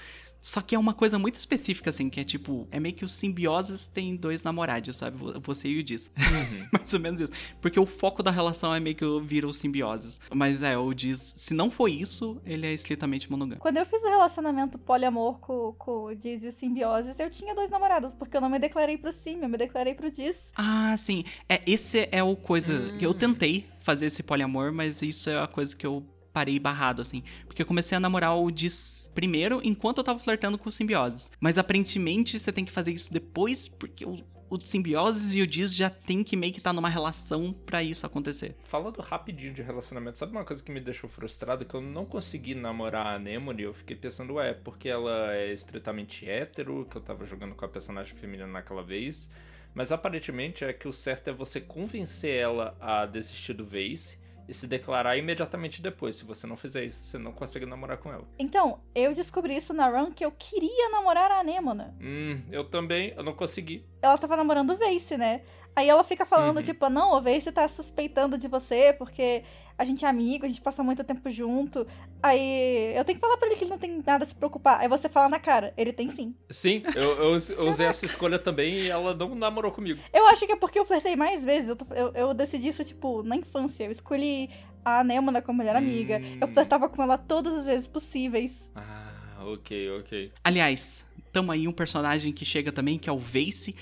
Só 0.41 0.61
que 0.61 0.75
é 0.75 0.79
uma 0.79 0.95
coisa 0.95 1.19
muito 1.19 1.35
específica, 1.37 1.91
assim, 1.91 2.09
que 2.09 2.19
é 2.21 2.25
tipo, 2.25 2.67
é 2.71 2.81
meio 2.81 2.95
que 2.95 3.05
os 3.05 3.13
simbioses 3.13 3.87
têm 3.87 4.17
dois 4.17 4.43
namorados, 4.43 4.97
sabe? 4.97 5.17
Vo- 5.19 5.39
Você 5.43 5.69
e 5.69 5.79
o 5.79 5.85
Diz. 5.85 6.11
Mais 6.73 6.95
ou 6.95 7.01
menos 7.01 7.21
isso. 7.21 7.33
Porque 7.61 7.79
o 7.79 7.85
foco 7.87 8.23
da 8.23 8.31
relação 8.31 8.75
é 8.75 8.81
meio 8.81 8.97
que 8.97 9.05
vira 9.23 9.47
os 9.47 9.57
simbioses. 9.59 10.21
Mas 10.35 10.63
é, 10.63 10.77
o 10.79 10.93
Diz, 10.95 11.21
se 11.21 11.53
não 11.55 11.71
for 11.71 11.89
isso, 11.89 12.41
ele 12.45 12.67
é 12.67 12.73
estritamente 12.73 13.31
monogâmico. 13.31 13.61
Quando 13.63 13.77
eu 13.77 13.85
fiz 13.87 14.03
o 14.03 14.09
relacionamento 14.09 14.79
poliamor 14.79 15.39
com, 15.39 15.73
com 15.79 16.05
o 16.07 16.15
Diz 16.15 16.43
e 16.43 16.49
o 16.49 16.53
Simbioses, 16.53 17.19
eu 17.21 17.31
tinha 17.31 17.55
dois 17.55 17.69
namorados, 17.71 18.13
porque 18.15 18.37
eu 18.37 18.41
não 18.41 18.49
me 18.49 18.59
declarei 18.59 18.97
pro 18.97 19.13
Sim, 19.13 19.41
eu 19.43 19.49
me 19.49 19.59
declarei 19.59 19.95
pro 19.95 20.11
Diz. 20.11 20.53
Ah, 20.57 20.97
sim. 20.97 21.25
É, 21.49 21.61
esse 21.67 22.09
é 22.11 22.23
o 22.23 22.35
coisa 22.37 22.93
que 22.99 23.05
eu 23.05 23.13
tentei 23.13 23.67
fazer 23.83 24.07
esse 24.07 24.23
poliamor, 24.23 24.73
mas 24.73 25.03
isso 25.03 25.29
é 25.29 25.39
a 25.43 25.47
coisa 25.47 25.77
que 25.77 25.87
eu 25.87 26.05
parei 26.33 26.59
barrado, 26.59 27.03
assim. 27.03 27.23
Porque 27.47 27.63
eu 27.63 27.67
comecei 27.67 27.97
a 27.97 28.01
namorar 28.01 28.37
o 28.37 28.51
Diz 28.51 29.11
primeiro, 29.15 29.61
enquanto 29.65 29.99
eu 29.99 30.05
tava 30.05 30.19
flertando 30.19 30.59
com 30.59 30.69
o 30.69 30.73
Simbioses. 30.73 31.31
Mas 31.41 31.59
aparentemente 31.59 32.39
você 32.39 32.53
tem 32.53 32.65
que 32.65 32.73
fazer 32.73 32.93
isso 32.93 33.13
depois, 33.13 33.69
porque 33.69 34.05
o, 34.05 34.17
o 34.49 34.61
Simbioses 34.61 35.35
e 35.35 35.43
o 35.43 35.47
Diz 35.47 35.75
já 35.75 35.91
tem 35.91 36.23
que 36.23 36.37
meio 36.37 36.53
que 36.53 36.59
estar 36.59 36.71
tá 36.71 36.75
numa 36.75 36.89
relação 36.89 37.53
para 37.53 37.83
isso 37.83 38.07
acontecer. 38.07 38.57
Falando 38.65 39.01
rapidinho 39.01 39.53
de 39.53 39.63
relacionamento, 39.63 40.19
sabe 40.19 40.33
uma 40.33 40.45
coisa 40.45 40.63
que 40.63 40.73
me 40.73 40.81
deixou 40.81 41.09
frustrado? 41.09 41.65
Que 41.65 41.75
eu 41.75 41.81
não 41.81 42.05
consegui 42.05 42.55
namorar 42.55 43.07
a 43.07 43.15
Anemone. 43.15 43.63
Eu 43.63 43.75
fiquei 43.75 43.97
pensando, 43.97 44.35
ué, 44.35 44.55
porque 44.55 44.89
ela 44.89 45.35
é 45.35 45.53
estritamente 45.53 46.29
hétero, 46.29 46.87
que 46.91 46.97
eu 46.97 47.01
tava 47.01 47.25
jogando 47.25 47.55
com 47.55 47.65
a 47.65 47.69
personagem 47.69 48.15
feminina 48.15 48.47
naquela 48.47 48.83
vez. 48.83 49.31
Mas 49.75 49.93
aparentemente 49.93 50.65
é 50.65 50.73
que 50.73 50.89
o 50.89 50.93
certo 50.93 51.29
é 51.29 51.33
você 51.33 51.61
convencer 51.61 52.35
ela 52.35 52.77
a 52.81 53.07
desistir 53.07 53.53
do 53.53 53.65
Vase 53.65 54.19
e 54.51 54.55
se 54.55 54.67
declarar 54.67 55.17
imediatamente 55.17 55.81
depois. 55.81 56.17
Se 56.17 56.25
você 56.25 56.45
não 56.45 56.57
fizer 56.57 56.85
isso, 56.85 57.05
você 57.05 57.17
não 57.17 57.33
consegue 57.33 57.65
namorar 57.65 57.99
com 57.99 58.13
ela. 58.13 58.27
Então, 58.37 58.81
eu 58.95 59.15
descobri 59.15 59.57
isso 59.57 59.73
na 59.73 59.89
run 59.89 60.11
que 60.11 60.25
eu 60.25 60.33
queria 60.33 60.91
namorar 60.91 61.31
a 61.31 61.39
Anemona. 61.39 61.95
Hum, 62.01 62.43
eu 62.51 62.65
também, 62.65 63.15
eu 63.17 63.23
não 63.23 63.33
consegui. 63.33 63.85
Ela 64.03 64.19
tava 64.19 64.37
namorando 64.37 64.71
o 64.71 64.77
Vace, 64.77 65.17
né? 65.17 65.43
Aí 65.75 65.89
ela 65.89 66.05
fica 66.05 66.27
falando, 66.27 66.59
uhum. 66.59 66.63
tipo, 66.63 66.89
não, 66.89 67.17
o 67.17 67.23
Vace 67.23 67.51
tá 67.53 67.67
suspeitando 67.69 68.37
de 68.37 68.49
você 68.49 68.93
porque 68.93 69.43
a 69.79 69.85
gente 69.85 70.05
é 70.05 70.09
amigo, 70.09 70.45
a 70.45 70.49
gente 70.49 70.61
passa 70.61 70.83
muito 70.83 71.03
tempo 71.03 71.31
junto. 71.31 71.87
Aí 72.23 72.95
eu 72.95 73.03
tenho 73.05 73.19
que 73.19 73.21
falar 73.21 73.39
pra 73.39 73.47
ele 73.49 73.57
que 73.57 73.65
ele 73.65 73.71
não 73.71 73.79
tem 73.79 74.03
nada 74.05 74.25
a 74.25 74.27
se 74.27 74.35
preocupar. 74.35 74.81
Aí 74.81 74.89
você 74.89 75.09
fala 75.09 75.29
na 75.29 75.39
cara, 75.39 75.73
ele 75.77 75.91
tem 75.91 76.09
sim. 76.11 76.35
Sim, 76.51 76.83
eu, 76.95 77.17
eu, 77.17 77.39
eu 77.57 77.71
usei 77.71 77.87
essa 77.87 78.05
escolha 78.05 78.39
também 78.39 78.75
e 78.75 78.91
ela 78.91 79.15
não 79.15 79.31
namorou 79.31 79.73
comigo. 79.73 79.99
Eu 80.13 80.27
acho 80.27 80.47
que 80.47 80.53
é 80.53 80.57
porque 80.57 80.79
eu 80.79 80.85
flertei 80.85 81.17
mais 81.17 81.45
vezes. 81.45 81.71
Eu, 81.71 81.79
eu, 81.97 82.13
eu 82.13 82.35
decidi 82.35 82.69
isso, 82.69 82.85
tipo, 82.85 83.23
na 83.23 83.37
infância. 83.37 83.85
Eu 83.85 83.91
escolhi 83.91 84.51
a 84.85 85.01
Anemona 85.01 85.41
como 85.41 85.59
melhor 85.59 85.77
amiga. 85.77 86.19
Hum. 86.19 86.39
Eu 86.41 86.49
flertava 86.49 86.89
com 86.89 87.03
ela 87.03 87.17
todas 87.17 87.55
as 87.61 87.67
vezes 87.67 87.87
possíveis. 87.87 88.71
Ah, 88.75 89.45
ok, 89.47 89.99
ok. 89.99 90.33
Aliás, 90.45 91.07
tamo 91.33 91.53
aí 91.53 91.67
um 91.67 91.73
personagem 91.73 92.33
que 92.33 92.45
chega 92.45 92.71
também, 92.71 92.99
que 92.99 93.09
é 93.09 93.13
o 93.13 93.19
Vace 93.19 93.75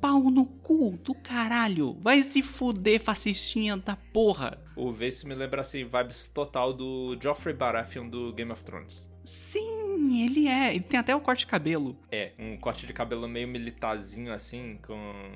pau 0.00 0.30
no 0.30 0.46
cu 0.46 0.98
do 1.02 1.14
caralho. 1.14 1.96
Vai 2.00 2.22
se 2.22 2.42
fuder, 2.42 3.00
fascistinha 3.00 3.76
da 3.76 3.96
porra. 3.96 4.58
O 4.74 4.90
Vace 4.90 5.26
me 5.26 5.34
lembra 5.34 5.60
assim, 5.60 5.84
vibes 5.84 6.28
total 6.32 6.72
do 6.72 7.16
Joffrey 7.20 7.54
Baratheon 7.54 8.08
do 8.08 8.32
Game 8.32 8.50
of 8.50 8.64
Thrones. 8.64 9.10
Sim, 9.24 10.24
ele 10.24 10.48
é. 10.48 10.74
Ele 10.74 10.84
tem 10.84 10.98
até 10.98 11.14
o 11.14 11.20
corte 11.20 11.40
de 11.40 11.46
cabelo. 11.46 11.96
É, 12.10 12.32
um 12.38 12.56
corte 12.56 12.86
de 12.86 12.92
cabelo 12.92 13.28
meio 13.28 13.46
militarzinho 13.46 14.32
assim, 14.32 14.78
com. 14.82 15.30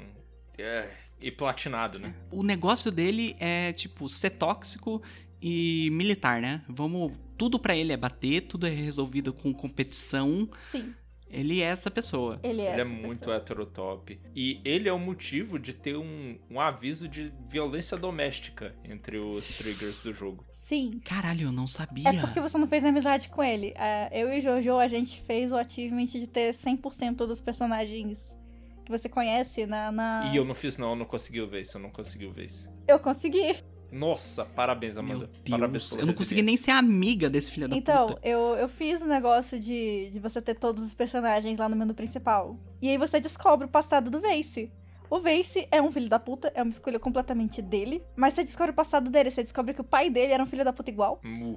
É, 0.56 0.88
e 1.20 1.30
platinado, 1.30 1.98
né? 1.98 2.14
O 2.30 2.42
negócio 2.42 2.90
dele 2.90 3.36
é, 3.38 3.72
tipo, 3.72 4.08
ser 4.08 4.30
tóxico 4.30 5.02
e 5.40 5.90
militar, 5.90 6.40
né? 6.40 6.62
Vamos. 6.68 7.12
Tudo 7.36 7.58
para 7.58 7.74
ele 7.74 7.92
é 7.92 7.96
bater, 7.96 8.42
tudo 8.42 8.66
é 8.66 8.70
resolvido 8.70 9.32
com 9.32 9.52
competição. 9.52 10.48
Sim. 10.58 10.94
Ele 11.28 11.60
é 11.60 11.64
essa 11.64 11.90
pessoa. 11.90 12.38
Ele 12.42 12.62
é, 12.62 12.72
ele 12.72 12.82
é 12.82 12.84
muito 12.84 13.20
pessoa. 13.20 13.36
heterotop. 13.36 14.20
E 14.34 14.60
ele 14.64 14.88
é 14.88 14.92
o 14.92 14.98
motivo 14.98 15.58
de 15.58 15.72
ter 15.72 15.96
um, 15.96 16.38
um 16.50 16.60
aviso 16.60 17.08
de 17.08 17.32
violência 17.48 17.96
doméstica 17.96 18.74
entre 18.84 19.18
os 19.18 19.58
triggers 19.58 20.02
do 20.02 20.12
jogo. 20.12 20.44
Sim. 20.50 21.00
Caralho, 21.04 21.48
eu 21.48 21.52
não 21.52 21.66
sabia. 21.66 22.08
É 22.08 22.20
porque 22.20 22.40
você 22.40 22.56
não 22.56 22.66
fez 22.66 22.84
amizade 22.84 23.28
com 23.28 23.42
ele. 23.42 23.70
Uh, 23.70 24.14
eu 24.14 24.32
e 24.32 24.40
Jojo, 24.40 24.78
a 24.78 24.88
gente 24.88 25.20
fez 25.22 25.50
o 25.50 25.56
achievement 25.56 26.06
de 26.06 26.26
ter 26.26 26.52
100% 26.52 27.16
dos 27.16 27.40
personagens 27.40 28.36
que 28.84 28.90
você 28.90 29.08
conhece 29.08 29.66
na, 29.66 29.90
na, 29.90 30.30
E 30.32 30.36
eu 30.36 30.44
não 30.44 30.54
fiz 30.54 30.76
não, 30.76 30.90
eu 30.90 30.96
não 30.96 31.06
consegui 31.06 31.44
ver 31.46 31.62
isso, 31.62 31.78
eu 31.78 31.82
não 31.82 31.90
consegui 31.90 32.26
ver 32.28 32.44
isso. 32.44 32.68
Eu 32.86 32.98
consegui. 32.98 33.56
Nossa, 33.94 34.44
parabéns, 34.44 34.96
Amanda. 34.96 35.18
Meu 35.18 35.28
Deus, 35.28 35.48
parabéns 35.48 35.92
eu 35.92 36.04
não 36.04 36.14
consegui 36.14 36.42
nem 36.42 36.56
ser 36.56 36.72
amiga 36.72 37.30
desse 37.30 37.52
filho 37.52 37.68
da 37.68 37.76
então, 37.76 38.08
puta. 38.08 38.18
Então, 38.18 38.30
eu, 38.30 38.56
eu 38.56 38.68
fiz 38.68 39.00
o 39.00 39.04
um 39.04 39.08
negócio 39.08 39.58
de, 39.58 40.10
de 40.10 40.18
você 40.18 40.42
ter 40.42 40.56
todos 40.56 40.82
os 40.84 40.94
personagens 40.94 41.56
lá 41.58 41.68
no 41.68 41.76
menu 41.76 41.94
principal. 41.94 42.58
E 42.82 42.88
aí 42.88 42.98
você 42.98 43.20
descobre 43.20 43.66
o 43.66 43.70
passado 43.70 44.10
do 44.10 44.20
Vace. 44.20 44.72
O 45.08 45.20
Vace 45.20 45.68
é 45.70 45.80
um 45.80 45.92
filho 45.92 46.08
da 46.08 46.18
puta, 46.18 46.50
é 46.56 46.62
uma 46.62 46.72
escolha 46.72 46.98
completamente 46.98 47.62
dele. 47.62 48.02
Mas 48.16 48.34
você 48.34 48.42
descobre 48.42 48.72
o 48.72 48.74
passado 48.74 49.10
dele, 49.10 49.30
você 49.30 49.44
descobre 49.44 49.72
que 49.72 49.80
o 49.80 49.84
pai 49.84 50.10
dele 50.10 50.32
era 50.32 50.42
um 50.42 50.46
filho 50.46 50.64
da 50.64 50.72
puta 50.72 50.90
igual. 50.90 51.20
Uh. 51.24 51.56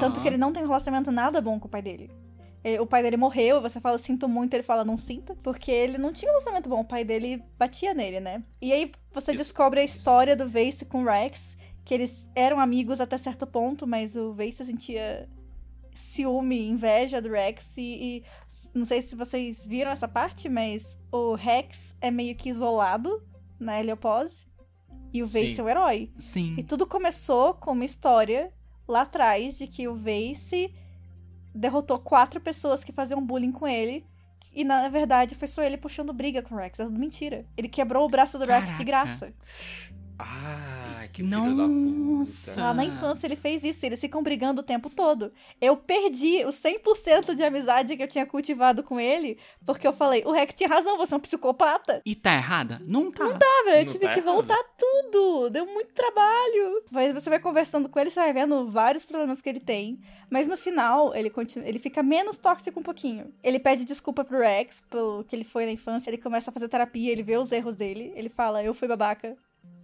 Tanto 0.00 0.20
que 0.20 0.26
ele 0.26 0.36
não 0.36 0.52
tem 0.52 0.64
um 0.64 0.66
relacionamento 0.66 1.12
nada 1.12 1.40
bom 1.40 1.60
com 1.60 1.68
o 1.68 1.70
pai 1.70 1.80
dele. 1.80 2.10
O 2.80 2.86
pai 2.86 3.02
dele 3.02 3.16
morreu, 3.16 3.62
você 3.62 3.80
fala, 3.80 3.96
sinto 3.98 4.28
muito, 4.28 4.52
ele 4.52 4.64
fala, 4.64 4.84
não 4.84 4.98
sinta. 4.98 5.34
Porque 5.42 5.70
ele 5.70 5.96
não 5.96 6.12
tinha 6.12 6.28
um 6.30 6.34
relacionamento 6.34 6.68
bom, 6.68 6.80
o 6.80 6.84
pai 6.84 7.04
dele 7.04 7.42
batia 7.56 7.94
nele, 7.94 8.20
né? 8.20 8.42
E 8.60 8.72
aí 8.72 8.90
você 9.12 9.30
isso, 9.30 9.38
descobre 9.38 9.80
a 9.80 9.84
história 9.84 10.32
isso. 10.32 10.44
do 10.44 10.50
Vace 10.50 10.84
com 10.84 11.02
o 11.02 11.04
Rex 11.04 11.56
que 11.88 11.94
eles 11.94 12.30
eram 12.34 12.60
amigos 12.60 13.00
até 13.00 13.16
certo 13.16 13.46
ponto, 13.46 13.86
mas 13.86 14.14
o 14.14 14.34
Vace 14.34 14.62
sentia 14.62 15.26
ciúme, 15.94 16.68
inveja 16.68 17.18
do 17.18 17.30
Rex 17.30 17.78
e, 17.78 17.82
e, 17.82 18.24
não 18.74 18.84
sei 18.84 19.00
se 19.00 19.16
vocês 19.16 19.64
viram 19.64 19.90
essa 19.90 20.06
parte, 20.06 20.50
mas 20.50 20.98
o 21.10 21.34
Rex 21.34 21.96
é 21.98 22.10
meio 22.10 22.36
que 22.36 22.50
isolado 22.50 23.26
na 23.58 23.80
Heliopause 23.80 24.44
e 25.14 25.22
o 25.22 25.26
Sim. 25.26 25.58
é 25.58 25.62
o 25.62 25.68
herói. 25.70 26.12
Sim. 26.18 26.56
E 26.58 26.62
tudo 26.62 26.86
começou 26.86 27.54
com 27.54 27.72
uma 27.72 27.86
história 27.86 28.52
lá 28.86 29.00
atrás 29.00 29.56
de 29.56 29.66
que 29.66 29.88
o 29.88 29.94
Vace 29.94 30.70
derrotou 31.54 31.98
quatro 31.98 32.38
pessoas 32.38 32.84
que 32.84 32.92
faziam 32.92 33.24
bullying 33.24 33.50
com 33.50 33.66
ele. 33.66 34.04
E 34.52 34.62
na 34.62 34.90
verdade 34.90 35.34
foi 35.34 35.48
só 35.48 35.62
ele 35.62 35.78
puxando 35.78 36.12
briga 36.12 36.42
com 36.42 36.54
o 36.54 36.58
Rex. 36.58 36.80
É 36.80 36.84
tudo 36.84 36.98
mentira. 36.98 37.46
Ele 37.56 37.66
quebrou 37.66 38.04
o 38.04 38.10
braço 38.10 38.38
do 38.38 38.44
Rex 38.44 38.60
Caraca. 38.60 38.76
de 38.76 38.84
graça. 38.84 39.34
Ah, 40.18 41.06
que 41.12 41.22
filho 41.22 41.38
Nossa. 41.38 42.50
da 42.50 42.56
puta. 42.56 42.60
Lá 42.60 42.74
na 42.74 42.84
infância 42.84 43.26
ele 43.26 43.36
fez 43.36 43.62
isso, 43.62 43.86
eles 43.86 44.00
ficam 44.00 44.22
brigando 44.22 44.60
o 44.60 44.64
tempo 44.64 44.90
todo. 44.90 45.32
Eu 45.60 45.76
perdi 45.76 46.44
os 46.44 46.56
100% 46.56 47.34
de 47.34 47.42
amizade 47.44 47.96
que 47.96 48.02
eu 48.02 48.08
tinha 48.08 48.26
cultivado 48.26 48.82
com 48.82 48.98
ele, 48.98 49.38
porque 49.64 49.86
eu 49.86 49.92
falei, 49.92 50.22
o 50.26 50.32
Rex 50.32 50.54
tinha 50.54 50.68
razão, 50.68 50.96
você 50.96 51.14
é 51.14 51.16
um 51.16 51.20
psicopata. 51.20 52.02
E 52.04 52.14
tá 52.14 52.34
errada? 52.34 52.82
Não 52.84 53.10
tá. 53.12 53.24
Sabe, 53.28 53.40
eu 53.70 53.84
Não 53.84 53.92
tive 53.92 54.06
tá 54.06 54.12
que 54.12 54.18
errado. 54.20 54.34
voltar 54.34 54.58
tudo, 54.76 55.50
deu 55.50 55.66
muito 55.66 55.92
trabalho. 55.92 56.82
Mas 56.90 57.12
você 57.14 57.30
vai 57.30 57.38
conversando 57.38 57.88
com 57.88 58.00
ele, 58.00 58.10
você 58.10 58.20
vai 58.20 58.32
vendo 58.32 58.68
vários 58.68 59.04
problemas 59.04 59.40
que 59.40 59.48
ele 59.48 59.60
tem. 59.60 60.00
Mas 60.28 60.48
no 60.48 60.56
final, 60.56 61.14
ele 61.14 61.30
continua, 61.30 61.68
ele 61.68 61.78
fica 61.78 62.02
menos 62.02 62.38
tóxico 62.38 62.80
um 62.80 62.82
pouquinho. 62.82 63.32
Ele 63.42 63.58
pede 63.58 63.84
desculpa 63.84 64.24
pro 64.24 64.40
Rex, 64.40 64.82
pelo 64.90 65.24
que 65.24 65.36
ele 65.36 65.44
foi 65.44 65.64
na 65.64 65.72
infância, 65.72 66.10
ele 66.10 66.18
começa 66.18 66.50
a 66.50 66.52
fazer 66.52 66.68
terapia, 66.68 67.12
ele 67.12 67.22
vê 67.22 67.36
os 67.36 67.52
erros 67.52 67.76
dele, 67.76 68.12
ele 68.16 68.28
fala, 68.28 68.62
eu 68.62 68.74
fui 68.74 68.88
babaca. 68.88 69.36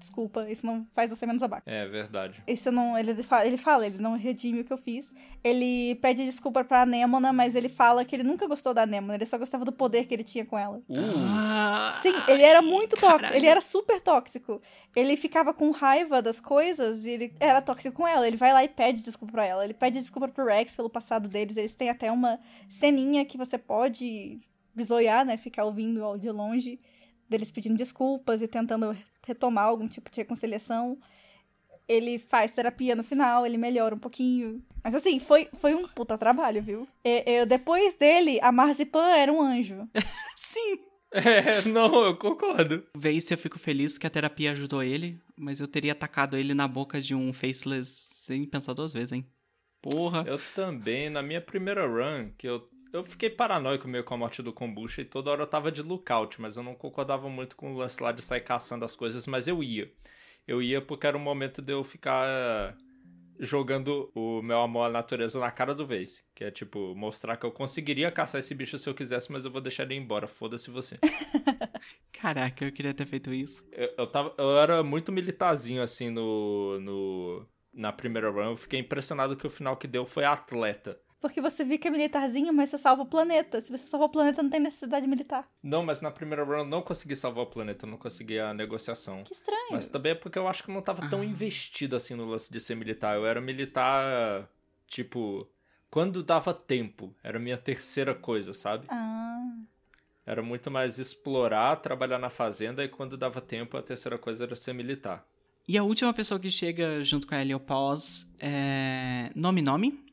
Desculpa, 0.05 0.47
isso 0.51 0.67
não 0.67 0.85
faz 0.93 1.09
você 1.09 1.25
menos 1.25 1.41
babaca. 1.41 1.63
É 1.65 1.87
verdade. 1.89 2.43
Isso 2.47 2.71
não. 2.71 2.99
Ele 2.99 3.23
fala, 3.23 3.47
ele 3.47 3.57
fala, 3.57 3.87
ele 3.87 3.97
não 3.97 4.17
redime 4.19 4.61
o 4.61 4.65
que 4.65 4.73
eu 4.73 4.77
fiz. 4.77 5.15
Ele 5.43 5.95
pede 5.97 6.25
desculpa 6.25 6.63
pra 6.63 6.83
Anemona, 6.83 7.33
mas 7.33 7.55
ele 7.55 7.71
fala 7.71 8.05
que 8.05 8.15
ele 8.15 8.23
nunca 8.23 8.47
gostou 8.47 8.75
da 8.75 8.83
Anemona, 8.83 9.15
ele 9.15 9.25
só 9.25 9.39
gostava 9.39 9.65
do 9.65 9.73
poder 9.73 10.05
que 10.05 10.13
ele 10.13 10.23
tinha 10.23 10.45
com 10.45 10.59
ela. 10.59 10.77
Uh, 10.89 10.95
Ah, 11.27 11.99
Sim, 12.03 12.13
ele 12.29 12.43
era 12.43 12.61
muito 12.61 12.97
tóxico. 12.97 13.35
Ele 13.35 13.47
era 13.47 13.63
super 13.63 13.99
tóxico. 13.99 14.61
Ele 14.95 15.17
ficava 15.17 15.55
com 15.55 15.71
raiva 15.71 16.21
das 16.21 16.39
coisas 16.39 17.07
e 17.07 17.11
ele 17.11 17.35
era 17.41 17.63
tóxico 17.63 17.97
com 17.97 18.07
ela. 18.07 18.27
Ele 18.27 18.37
vai 18.37 18.53
lá 18.53 18.63
e 18.63 18.69
pede 18.69 19.01
desculpa 19.01 19.33
pra 19.33 19.47
ela. 19.47 19.65
Ele 19.65 19.75
pede 19.75 20.01
desculpa 20.01 20.29
pro 20.29 20.45
Rex 20.47 20.77
pelo 20.77 20.91
passado 20.91 21.29
deles. 21.31 21.57
Eles 21.57 21.75
têm 21.75 21.89
até 21.89 22.13
uma 22.13 22.39
ceninha 22.69 23.25
que 23.25 23.39
você 23.39 23.57
pode 23.57 24.39
bisoiar, 24.75 25.25
né? 25.25 25.37
Ficar 25.37 25.65
ouvindo 25.65 26.19
de 26.19 26.31
longe 26.31 26.79
deles 27.29 27.51
pedindo 27.51 27.77
desculpas 27.77 28.43
e 28.43 28.49
tentando 28.49 28.97
retomar 29.27 29.65
algum 29.67 29.87
tipo 29.89 30.11
de 30.11 30.19
reconciliação. 30.19 30.99
Ele 31.87 32.19
faz 32.19 32.51
terapia 32.53 32.95
no 32.97 33.03
final, 33.05 33.45
ele 33.45 33.59
melhora 33.59 33.95
um 33.95 33.99
pouquinho. 33.99 34.63
Mas 34.83 34.95
assim, 34.95 35.19
foi, 35.19 35.49
foi 35.55 35.75
um 35.75 35.87
puta 35.89 36.17
trabalho, 36.17 36.63
viu? 36.63 36.89
E- 37.05 37.23
eu- 37.27 37.47
depois 37.47 37.95
dele, 37.95 38.39
a 38.43 38.51
Marzipan 38.51 39.17
era 39.17 39.33
um 39.33 39.43
anjo. 39.43 39.89
sim. 40.37 40.79
É, 41.13 41.63
não, 41.69 42.05
eu 42.07 42.17
concordo. 42.17 42.85
Vez 42.97 43.25
se 43.25 43.35
eu 43.35 43.39
fico 43.39 43.59
feliz 43.59 43.97
que 43.99 44.07
a 44.07 44.11
terapia 44.11 44.51
ajudou 44.53 44.83
ele, 44.83 45.21
mas 45.37 45.61
eu 45.61 45.69
teria 45.69 45.93
atacado 45.93 46.37
ele 46.37 46.55
na 46.55 46.67
boca 46.67 47.01
de 47.01 47.15
um 47.15 47.33
faceless 47.33 48.09
sem 48.15 48.45
pensar 48.47 48.73
duas 48.73 48.93
vezes, 48.93 49.13
hein? 49.13 49.25
Porra. 49.81 50.25
Eu 50.27 50.41
também, 50.55 51.11
na 51.11 51.23
minha 51.23 51.41
primeira 51.41 51.87
run, 51.87 52.31
que 52.39 52.49
eu, 52.49 52.67
eu 52.95 53.03
fiquei 53.03 53.29
paranoico 53.29 53.89
meio 53.89 54.05
com 54.05 54.15
a 54.15 54.17
morte 54.17 54.41
do 54.41 54.53
Kombucha 54.53 55.03
e 55.03 55.05
toda 55.05 55.31
hora 55.31 55.43
eu 55.43 55.47
tava 55.47 55.73
de 55.73 55.83
lookout, 55.83 56.41
mas 56.41 56.57
eu 56.57 56.63
não 56.63 56.77
concordava 56.77 57.29
muito 57.29 57.57
com 57.57 57.75
o 57.75 57.77
lance 57.77 58.01
lá 58.01 58.13
de 58.13 58.23
sair 58.23 58.41
caçando 58.41 58.85
as 58.85 58.95
coisas, 58.95 59.27
mas 59.27 59.49
eu 59.49 59.63
ia. 59.65 59.93
Eu 60.47 60.63
ia 60.63 60.81
porque 60.81 61.07
era 61.07 61.17
o 61.17 61.21
momento 61.21 61.61
de 61.61 61.73
eu 61.73 61.83
ficar 61.83 62.25
eh, 62.29 62.75
jogando 63.41 64.13
o 64.15 64.41
meu 64.43 64.61
amor 64.61 64.85
à 64.85 64.91
natureza 64.91 65.41
na 65.41 65.51
cara 65.51 65.75
do 65.75 65.85
Vace. 65.85 66.23
Que 66.35 66.45
é 66.45 66.51
tipo, 66.53 66.95
mostrar 66.95 67.37
que 67.37 67.45
eu 67.45 67.51
conseguiria 67.51 68.13
caçar 68.13 68.39
esse 68.39 68.55
bicho 68.55 68.79
se 68.79 68.89
eu 68.89 68.95
quisesse, 68.95 69.33
mas 69.33 69.45
eu 69.45 69.51
vou 69.51 69.61
deixar 69.61 69.83
ele 69.83 69.97
embora, 69.97 70.29
foda-se 70.29 70.71
você. 70.71 70.97
Caraca, 72.13 72.65
eu 72.65 72.71
queria 72.71 72.95
ter 72.95 73.07
feito 73.07 73.35
isso. 73.35 73.65
Eu, 73.73 73.93
eu, 73.99 74.07
tava, 74.07 74.33
eu 74.39 74.57
era 74.57 74.85
muito 74.85 75.11
militarzinho 75.11 75.83
assim 75.83 76.11
no, 76.11 76.79
no. 76.79 77.47
Na 77.73 77.93
primeira 77.93 78.31
run, 78.31 78.51
eu 78.51 78.57
fiquei 78.57 78.79
impressionado 78.79 79.37
que 79.37 79.47
o 79.49 79.51
final 79.51 79.77
que 79.77 79.89
deu 79.89 80.07
foi 80.07 80.25
atleta. 80.25 80.97
Porque 81.21 81.41
você 81.41 81.65
fica 81.65 81.91
militarzinho, 81.91 82.53
mas 82.53 82.71
você 82.71 82.79
salva 82.79 83.03
o 83.03 83.07
planeta. 83.07 83.61
Se 83.61 83.71
você 83.71 83.87
salva 83.87 84.07
o 84.07 84.09
planeta, 84.11 84.43
não 84.43 84.51
tem 84.51 84.61
necessidade 84.61 85.07
militar. 85.07 85.49
Não, 85.63 85.83
mas 85.83 86.01
na 86.01 86.11
primeira 86.11 86.45
run 86.45 86.59
eu 86.59 86.65
não 86.65 86.83
consegui 86.83 87.17
salvar 87.17 87.45
o 87.45 87.47
planeta, 87.47 87.87
eu 87.87 87.91
não 87.91 87.97
consegui 87.97 88.39
a 88.39 88.53
negociação. 88.53 89.25
Que 89.25 89.33
estranho. 89.33 89.69
Mas 89.71 89.89
também 89.89 90.13
é 90.13 90.15
porque 90.15 90.39
eu 90.39 90.47
acho 90.47 90.63
que 90.63 90.71
eu 90.71 90.75
não 90.75 90.83
tava 90.83 91.09
tão 91.09 91.25
investido 91.25 91.97
assim 91.97 92.15
no 92.15 92.27
lance 92.27 92.53
de 92.53 92.61
ser 92.61 92.75
militar. 92.75 93.17
Eu 93.17 93.27
era 93.27 93.41
militar, 93.41 94.49
tipo, 94.87 95.49
quando 95.91 96.23
dava 96.23 96.53
tempo. 96.53 97.15
Era 97.23 97.39
a 97.39 97.41
minha 97.41 97.57
terceira 97.57 98.15
coisa, 98.15 98.53
sabe? 98.53 98.87
Ah. 98.91 99.57
Era 100.27 100.43
muito 100.43 100.71
mais 100.71 100.99
explorar, 100.99 101.77
trabalhar 101.77 102.19
na 102.19 102.31
fazenda 102.31 102.85
e 102.85 102.89
quando 102.89 103.17
dava 103.17 103.41
tempo 103.41 103.77
a 103.77 103.83
terceira 103.83 104.19
coisa 104.19 104.45
era 104.45 104.57
ser 104.57 104.73
militar. 104.73 105.27
E 105.67 105.79
a 105.79 105.83
última 105.83 106.13
pessoa 106.13 106.39
que 106.39 106.51
chega 106.51 107.03
junto 107.03 107.27
com 107.27 107.35
a 107.35 107.41
Heliopause 107.41 108.27
é 108.39 109.31
Nome 109.35 109.63
Nome, 109.63 110.04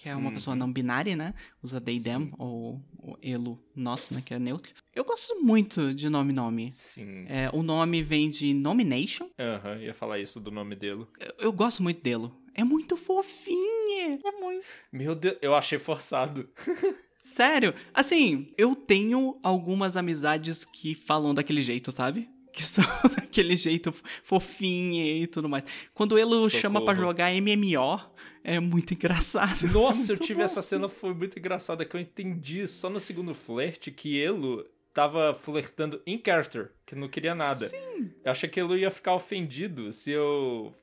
que 0.00 0.08
é 0.08 0.16
uma 0.16 0.28
Uhum. 0.28 0.34
pessoa 0.34 0.56
não 0.56 0.72
binária, 0.72 1.14
né? 1.14 1.34
Usa 1.62 1.78
they, 1.80 2.00
them, 2.00 2.26
Sim. 2.26 2.32
ou 2.38 2.80
o 2.96 3.18
elo 3.22 3.62
nosso, 3.76 4.14
né? 4.14 4.22
Que 4.24 4.32
é 4.32 4.38
neutro. 4.38 4.72
Eu 4.94 5.04
gosto 5.04 5.42
muito 5.42 5.92
de 5.92 6.08
Nome 6.08 6.32
Nome. 6.32 6.72
Sim. 6.72 7.26
É, 7.28 7.50
o 7.52 7.62
nome 7.62 8.02
vem 8.02 8.30
de 8.30 8.54
Nomination. 8.54 9.28
Aham, 9.38 9.76
ia 9.78 9.92
falar 9.92 10.18
isso 10.18 10.40
do 10.40 10.50
nome 10.50 10.74
dele. 10.74 11.06
Eu, 11.18 11.34
eu 11.38 11.52
gosto 11.52 11.82
muito 11.82 12.00
dele. 12.02 12.30
É 12.54 12.64
muito 12.64 12.96
fofinho. 12.96 14.18
É 14.24 14.32
muito. 14.40 14.64
Meu 14.90 15.14
Deus, 15.14 15.36
eu 15.42 15.54
achei 15.54 15.78
forçado. 15.78 16.48
Sério. 17.20 17.74
Assim, 17.92 18.52
eu 18.56 18.74
tenho 18.74 19.38
algumas 19.42 19.96
amizades 19.96 20.64
que 20.64 20.94
falam 20.94 21.34
daquele 21.34 21.62
jeito, 21.62 21.92
sabe? 21.92 22.28
Que 22.60 22.66
são 22.66 22.84
daquele 23.16 23.56
jeito 23.56 23.92
fofinho 24.22 25.22
e 25.22 25.26
tudo 25.26 25.48
mais. 25.48 25.64
Quando 25.94 26.18
ele 26.18 26.50
chama 26.50 26.84
pra 26.84 26.94
Socorro. 26.94 27.08
jogar 27.12 27.32
MMO, 27.32 28.00
é 28.44 28.60
muito 28.60 28.92
engraçado. 28.94 29.66
Nossa, 29.72 30.12
eu 30.12 30.16
Muito 30.16 30.24
tive 30.26 30.38
bom. 30.38 30.44
essa 30.44 30.60
cena, 30.62 30.88
foi 30.88 31.14
muito 31.14 31.38
engraçada, 31.38 31.84
que 31.84 31.96
eu 31.96 32.00
entendi 32.00 32.66
só 32.66 32.90
no 32.90 33.00
segundo 33.00 33.34
flerte 33.34 33.90
que 33.90 34.16
ele 34.16 34.64
tava 34.92 35.34
flertando 35.34 36.02
em 36.06 36.20
character, 36.24 36.70
que 36.84 36.94
não 36.94 37.08
queria 37.08 37.34
nada. 37.34 37.68
Sim. 37.68 38.10
Eu 38.24 38.32
achei 38.32 38.48
que 38.48 38.60
ele 38.60 38.80
ia 38.80 38.90
ficar 38.90 39.14
ofendido 39.14 39.92
se 39.92 40.10
eu 40.10 40.74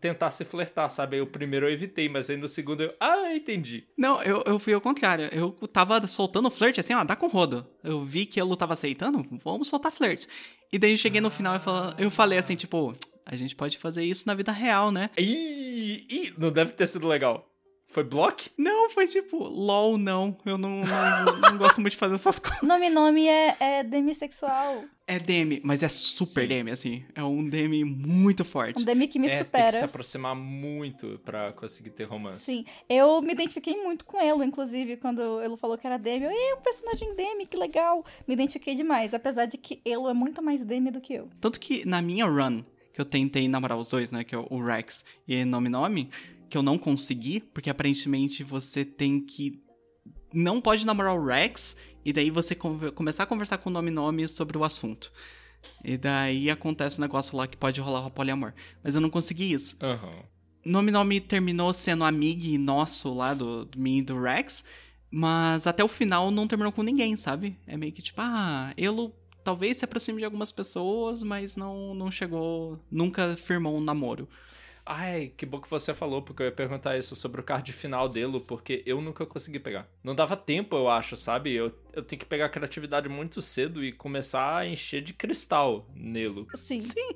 tentasse 0.00 0.44
flertar, 0.44 0.88
sabe? 0.88 1.16
Aí 1.16 1.22
o 1.22 1.26
primeiro 1.26 1.66
eu 1.66 1.72
evitei, 1.72 2.08
mas 2.08 2.30
aí 2.30 2.36
no 2.36 2.46
segundo 2.46 2.82
eu. 2.82 2.94
Ah, 3.00 3.30
eu 3.30 3.36
entendi. 3.36 3.84
Não, 3.96 4.22
eu, 4.22 4.42
eu 4.46 4.58
fui 4.58 4.72
ao 4.72 4.80
contrário. 4.80 5.28
Eu 5.32 5.50
tava 5.68 6.04
soltando 6.06 6.50
flerte 6.50 6.80
assim, 6.80 6.94
ó, 6.94 7.02
dá 7.04 7.16
com 7.16 7.26
rodo. 7.26 7.66
Eu 7.82 8.04
vi 8.04 8.26
que 8.26 8.40
ele 8.40 8.56
tava 8.56 8.74
aceitando, 8.74 9.24
vamos 9.42 9.68
soltar 9.68 9.90
flerte. 9.92 10.28
E 10.74 10.78
daí 10.78 10.90
eu 10.90 10.96
cheguei 10.96 11.20
no 11.20 11.30
final 11.30 11.54
e 11.54 12.02
eu 12.02 12.10
falei 12.10 12.36
assim, 12.36 12.56
tipo, 12.56 12.96
a 13.24 13.36
gente 13.36 13.54
pode 13.54 13.78
fazer 13.78 14.02
isso 14.02 14.26
na 14.26 14.34
vida 14.34 14.50
real, 14.50 14.90
né? 14.90 15.08
Ih, 15.16 16.34
não 16.36 16.50
deve 16.50 16.72
ter 16.72 16.88
sido 16.88 17.06
legal. 17.06 17.48
Foi 17.94 18.02
block? 18.02 18.50
Não, 18.58 18.90
foi 18.90 19.06
tipo, 19.06 19.38
lol, 19.38 19.96
não. 19.96 20.36
Eu 20.44 20.58
não, 20.58 20.84
não, 20.84 21.38
não 21.52 21.56
gosto 21.58 21.80
muito 21.80 21.92
de 21.92 21.96
fazer 21.96 22.16
essas 22.16 22.40
coisas. 22.40 22.60
Nome 22.60 22.90
Nome 22.90 23.28
é, 23.28 23.56
é 23.60 23.84
demissexual. 23.84 24.82
É 25.06 25.18
DM, 25.20 25.60
mas 25.62 25.80
é 25.80 25.88
super 25.88 26.42
Sim. 26.42 26.48
DM, 26.48 26.70
assim. 26.72 27.04
É 27.14 27.22
um 27.22 27.48
DM 27.48 27.84
muito 27.84 28.44
forte. 28.44 28.82
Um 28.82 28.84
demi 28.84 29.06
que 29.06 29.18
me 29.20 29.26
é, 29.26 29.30
tem 29.30 29.38
que 29.38 29.44
supera. 29.44 29.78
se 29.78 29.84
aproximar 29.84 30.34
muito 30.34 31.20
pra 31.24 31.52
conseguir 31.52 31.90
ter 31.90 32.02
romance. 32.04 32.40
Sim, 32.40 32.64
eu 32.88 33.22
me 33.22 33.32
identifiquei 33.32 33.76
muito 33.80 34.04
com 34.04 34.20
ele, 34.20 34.44
inclusive, 34.44 34.96
quando 34.96 35.40
ele 35.40 35.56
falou 35.56 35.78
que 35.78 35.86
era 35.86 35.96
Demi. 35.98 36.24
Eu, 36.24 36.32
"Ih, 36.32 36.54
um 36.54 36.62
personagem 36.62 37.14
Demi, 37.14 37.46
que 37.46 37.56
legal. 37.56 38.04
Me 38.26 38.34
identifiquei 38.34 38.74
demais, 38.74 39.14
apesar 39.14 39.44
de 39.46 39.56
que 39.56 39.80
ele 39.84 40.08
é 40.08 40.14
muito 40.14 40.42
mais 40.42 40.64
Demi 40.64 40.90
do 40.90 41.00
que 41.00 41.14
eu. 41.14 41.28
Tanto 41.40 41.60
que 41.60 41.86
na 41.86 42.02
minha 42.02 42.26
run, 42.26 42.62
que 42.94 43.00
eu 43.00 43.04
tentei 43.04 43.48
namorar 43.48 43.76
os 43.76 43.88
dois, 43.88 44.12
né? 44.12 44.22
Que 44.24 44.34
é 44.34 44.38
o 44.38 44.64
Rex 44.64 45.04
e 45.28 45.44
Nome 45.44 45.68
Nome, 45.68 46.08
que 46.48 46.56
eu 46.56 46.62
não 46.62 46.78
consegui, 46.78 47.40
porque 47.40 47.68
aparentemente 47.68 48.42
você 48.44 48.84
tem 48.84 49.20
que. 49.20 49.60
Não 50.32 50.60
pode 50.60 50.86
namorar 50.86 51.14
o 51.14 51.24
Rex, 51.26 51.76
e 52.04 52.12
daí 52.12 52.30
você 52.30 52.54
conver- 52.54 52.92
começar 52.92 53.24
a 53.24 53.26
conversar 53.26 53.58
com 53.58 53.68
o 53.68 53.72
Nome 53.72 53.90
Nome 53.90 54.26
sobre 54.28 54.56
o 54.56 54.64
assunto. 54.64 55.12
E 55.82 55.96
daí 55.96 56.50
acontece 56.50 57.00
um 57.00 57.02
negócio 57.02 57.36
lá 57.36 57.46
que 57.46 57.56
pode 57.56 57.80
rolar 57.80 58.08
poliamor. 58.10 58.52
Mas 58.82 58.94
eu 58.94 59.00
não 59.00 59.10
consegui 59.10 59.52
isso. 59.52 59.76
Aham. 59.82 60.12
Nome 60.64 60.90
Nome 60.90 61.20
terminou 61.20 61.72
sendo 61.72 62.04
amigo 62.04 62.58
nosso 62.58 63.12
lá 63.12 63.34
do, 63.34 63.64
do 63.64 63.78
mim 63.78 63.98
e 63.98 64.02
do 64.02 64.20
Rex, 64.20 64.64
mas 65.10 65.66
até 65.66 65.82
o 65.84 65.88
final 65.88 66.30
não 66.30 66.46
terminou 66.48 66.72
com 66.72 66.82
ninguém, 66.82 67.16
sabe? 67.16 67.56
É 67.66 67.76
meio 67.76 67.92
que 67.92 68.00
tipo, 68.02 68.20
ah, 68.20 68.72
ele 68.76 69.10
talvez 69.44 69.76
se 69.76 69.84
aproxime 69.84 70.18
de 70.18 70.24
algumas 70.24 70.50
pessoas, 70.50 71.22
mas 71.22 71.56
não, 71.56 71.94
não 71.94 72.10
chegou, 72.10 72.80
nunca 72.90 73.36
firmou 73.36 73.76
um 73.76 73.80
namoro. 73.80 74.28
Ai, 74.86 75.32
que 75.34 75.46
bom 75.46 75.60
que 75.60 75.70
você 75.70 75.94
falou, 75.94 76.20
porque 76.20 76.42
eu 76.42 76.46
ia 76.46 76.52
perguntar 76.52 76.98
isso 76.98 77.16
sobre 77.16 77.40
o 77.40 77.44
card 77.44 77.72
final 77.72 78.06
dele, 78.06 78.38
porque 78.40 78.82
eu 78.84 79.00
nunca 79.00 79.24
consegui 79.24 79.58
pegar. 79.58 79.88
Não 80.02 80.14
dava 80.14 80.36
tempo, 80.36 80.76
eu 80.76 80.90
acho, 80.90 81.16
sabe? 81.16 81.52
Eu, 81.52 81.72
eu 81.92 82.02
tenho 82.02 82.20
que 82.20 82.26
pegar 82.26 82.46
a 82.46 82.50
criatividade 82.50 83.08
muito 83.08 83.40
cedo 83.40 83.82
e 83.82 83.92
começar 83.92 84.58
a 84.58 84.66
encher 84.66 85.02
de 85.02 85.14
cristal 85.14 85.88
nele. 85.94 86.46
Sim. 86.54 86.82
Sim. 86.82 87.12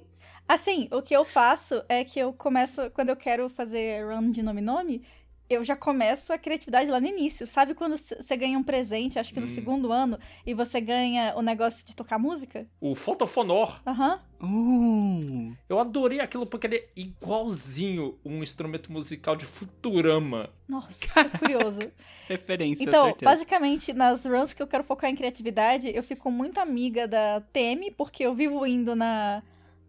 Assim, 0.49 0.89
o 0.91 1.03
que 1.03 1.15
eu 1.15 1.27
faço 1.27 1.83
é 1.91 2.03
que 2.05 2.19
eu 2.19 2.33
começo, 2.33 2.91
quando 2.93 3.11
eu 3.11 3.17
quero 3.17 3.51
fazer 3.51 4.03
run 4.07 4.31
de 4.31 4.43
nome-nome, 4.43 5.03
eu 5.49 5.65
já 5.65 5.75
começo 5.77 6.33
a 6.33 6.39
criatividade 6.39 6.91
lá 6.91 7.01
no 7.01 7.07
início. 7.07 7.47
Sabe 7.47 7.75
quando 7.75 7.97
você 7.97 8.37
ganha 8.37 8.59
um 8.59 8.62
presente, 8.62 9.19
acho 9.19 9.33
que 9.33 9.41
no 9.41 9.47
Hum. 9.47 9.51
segundo 9.51 9.93
ano, 9.93 10.19
e 10.47 10.53
você 10.55 10.81
ganha 10.81 11.35
o 11.37 11.43
negócio 11.43 11.85
de 11.87 11.95
tocar 11.97 12.19
música? 12.19 12.66
O 12.81 12.95
Fotofonor, 12.95 13.81
Aham. 13.87 14.20
Uh, 14.41 15.53
eu 15.69 15.81
adorei 15.81 16.20
aquilo 16.20 16.47
porque 16.47 16.66
ele 16.69 16.77
é 16.77 16.89
igualzinho 16.95 18.19
um 18.25 18.43
instrumento 18.43 18.93
musical 18.93 19.35
de 19.37 19.45
Futurama. 19.45 20.51
Nossa, 20.69 21.25
curioso. 21.39 21.81
referência, 22.29 22.85
Então, 22.85 23.07
certeza. 23.07 23.25
basicamente, 23.31 23.93
nas 23.93 24.25
runs 24.25 24.53
que 24.53 24.62
eu 24.62 24.66
quero 24.66 24.85
focar 24.85 25.11
em 25.11 25.16
criatividade, 25.16 25.91
eu 25.95 26.03
fico 26.03 26.31
muito 26.31 26.59
amiga 26.59 27.09
da 27.09 27.41
Temi, 27.53 27.91
porque 27.91 28.23
eu 28.25 28.35
vivo 28.35 28.65
indo 28.66 28.95
na, 28.95 29.43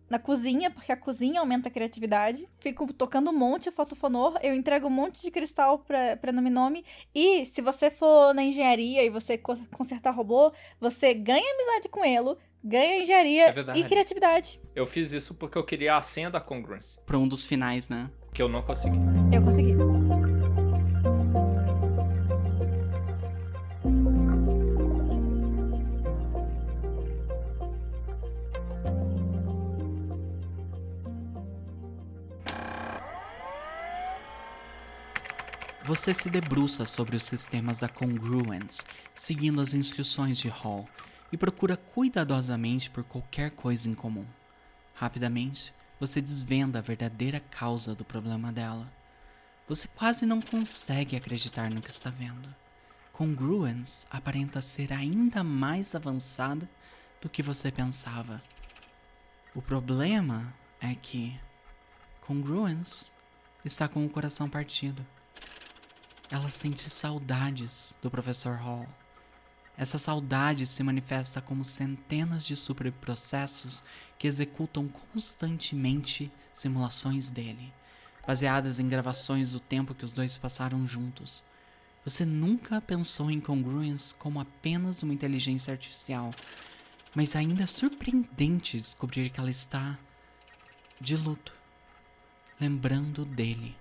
na 0.09 0.17
cozinha, 0.19 0.71
porque 0.71 0.91
a 0.91 0.97
cozinha 0.97 1.39
aumenta 1.39 1.69
a 1.69 1.71
criatividade. 1.71 2.47
Fico 2.59 2.91
tocando 2.93 3.29
um 3.29 3.37
monte 3.37 3.65
de 3.65 3.71
fotofonor, 3.71 4.37
eu 4.41 4.53
entrego 4.53 4.87
um 4.87 4.91
monte 4.91 5.21
de 5.21 5.29
cristal 5.31 5.79
pra, 5.79 6.17
pra 6.17 6.31
Nome 6.31 6.49
Nome. 6.49 6.83
E 7.13 7.45
se 7.45 7.61
você 7.61 7.89
for 7.91 8.33
na 8.33 8.43
engenharia 8.43 9.03
e 9.03 9.09
você 9.09 9.37
co- 9.37 9.57
consertar 9.73 10.11
robô, 10.11 10.51
você 10.79 11.13
ganha 11.13 11.43
amizade 11.53 11.89
com 11.89 12.03
ele, 12.03 12.35
ganha 12.63 13.01
engenharia 13.01 13.49
É 13.49 13.77
e 13.77 13.83
criatividade. 13.83 14.59
Eu 14.75 14.85
fiz 14.85 15.11
isso 15.11 15.33
porque 15.35 15.57
eu 15.57 15.63
queria 15.63 15.95
a 15.95 16.01
senha 16.01 16.29
da 16.29 16.39
Congruence, 16.41 16.97
Pra 17.05 17.17
um 17.17 17.27
dos 17.27 17.45
finais, 17.45 17.89
né? 17.89 18.09
que 18.33 18.41
eu 18.41 18.47
não 18.49 18.61
consegui. 18.61 18.97
Eu 19.33 19.41
consegui. 19.43 19.73
Você 35.89 36.13
se 36.13 36.29
debruça 36.29 36.85
sobre 36.85 37.15
os 37.15 37.23
sistemas 37.23 37.79
da 37.79 37.89
Congruence, 37.89 38.83
seguindo 39.15 39.59
as 39.59 39.73
instruções 39.73 40.37
de 40.37 40.47
Hall, 40.47 40.87
e 41.31 41.35
procura 41.35 41.75
cuidadosamente 41.75 42.91
por 42.91 43.03
qualquer 43.03 43.49
coisa 43.49 43.89
em 43.89 43.95
comum. 43.95 44.27
Rapidamente, 44.93 45.73
você 45.99 46.21
desvenda 46.21 46.77
a 46.77 46.81
verdadeira 46.83 47.39
causa 47.39 47.95
do 47.95 48.05
problema 48.05 48.51
dela. 48.51 48.87
Você 49.67 49.87
quase 49.87 50.27
não 50.27 50.39
consegue 50.39 51.15
acreditar 51.15 51.71
no 51.71 51.81
que 51.81 51.89
está 51.89 52.11
vendo. 52.11 52.53
Congruence 53.11 54.05
aparenta 54.11 54.61
ser 54.61 54.93
ainda 54.93 55.43
mais 55.43 55.95
avançada 55.95 56.69
do 57.19 57.27
que 57.27 57.41
você 57.41 57.71
pensava. 57.71 58.43
O 59.55 59.61
problema 59.61 60.53
é 60.79 60.93
que 60.93 61.35
Congruence 62.21 63.11
está 63.65 63.87
com 63.87 64.05
o 64.05 64.09
coração 64.09 64.47
partido. 64.47 65.03
Ela 66.31 66.49
sente 66.49 66.89
saudades 66.91 67.97
do 68.03 68.11
Professor 68.11 68.55
Hall. 68.57 68.87
Essa 69.75 69.97
saudade 69.97 70.67
se 70.67 70.83
manifesta 70.83 71.41
como 71.41 71.63
centenas 71.63 72.45
de 72.45 72.55
superprocessos 72.55 73.81
que 74.17 74.27
executam 74.27 74.87
constantemente 74.87 76.31
simulações 76.53 77.31
dele, 77.31 77.73
baseadas 78.27 78.79
em 78.79 78.87
gravações 78.87 79.53
do 79.53 79.59
tempo 79.59 79.95
que 79.95 80.05
os 80.05 80.13
dois 80.13 80.37
passaram 80.37 80.85
juntos. 80.85 81.43
Você 82.05 82.25
nunca 82.25 82.79
pensou 82.79 83.31
em 83.31 83.39
Congruence 83.39 84.13
como 84.13 84.39
apenas 84.39 85.01
uma 85.01 85.13
inteligência 85.13 85.71
artificial, 85.71 86.31
mas 87.15 87.35
ainda 87.35 87.63
é 87.63 87.65
surpreendente 87.65 88.79
descobrir 88.79 89.31
que 89.31 89.39
ela 89.39 89.49
está 89.49 89.97
de 91.01 91.15
luto, 91.15 91.53
lembrando 92.59 93.25
dele. 93.25 93.78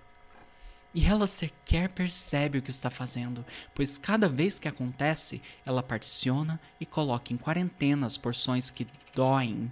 E 0.93 1.05
ela 1.05 1.27
sequer 1.27 1.89
percebe 1.89 2.57
o 2.57 2.61
que 2.61 2.71
está 2.71 2.89
fazendo, 2.89 3.45
pois 3.75 3.97
cada 3.97 4.27
vez 4.27 4.57
que 4.57 4.67
acontece, 4.67 5.41
ela 5.63 5.83
particiona 5.83 6.59
e 6.79 6.85
coloca 6.85 7.31
em 7.31 7.37
quarentena 7.37 8.07
as 8.07 8.17
porções 8.17 8.71
que 8.71 8.87
doem 9.13 9.71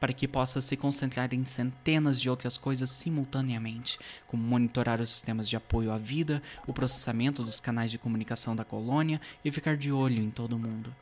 para 0.00 0.12
que 0.12 0.28
possa 0.28 0.60
se 0.60 0.76
concentrar 0.76 1.32
em 1.32 1.44
centenas 1.44 2.20
de 2.20 2.28
outras 2.28 2.58
coisas 2.58 2.90
simultaneamente, 2.90 3.98
como 4.26 4.42
monitorar 4.42 5.00
os 5.00 5.10
sistemas 5.10 5.48
de 5.48 5.56
apoio 5.56 5.90
à 5.90 5.96
vida, 5.96 6.42
o 6.66 6.72
processamento 6.72 7.42
dos 7.42 7.60
canais 7.60 7.90
de 7.90 7.98
comunicação 7.98 8.54
da 8.54 8.64
colônia 8.64 9.20
e 9.44 9.50
ficar 9.50 9.76
de 9.76 9.90
olho 9.90 10.22
em 10.22 10.30
todo 10.30 10.58
mundo. 10.58 10.94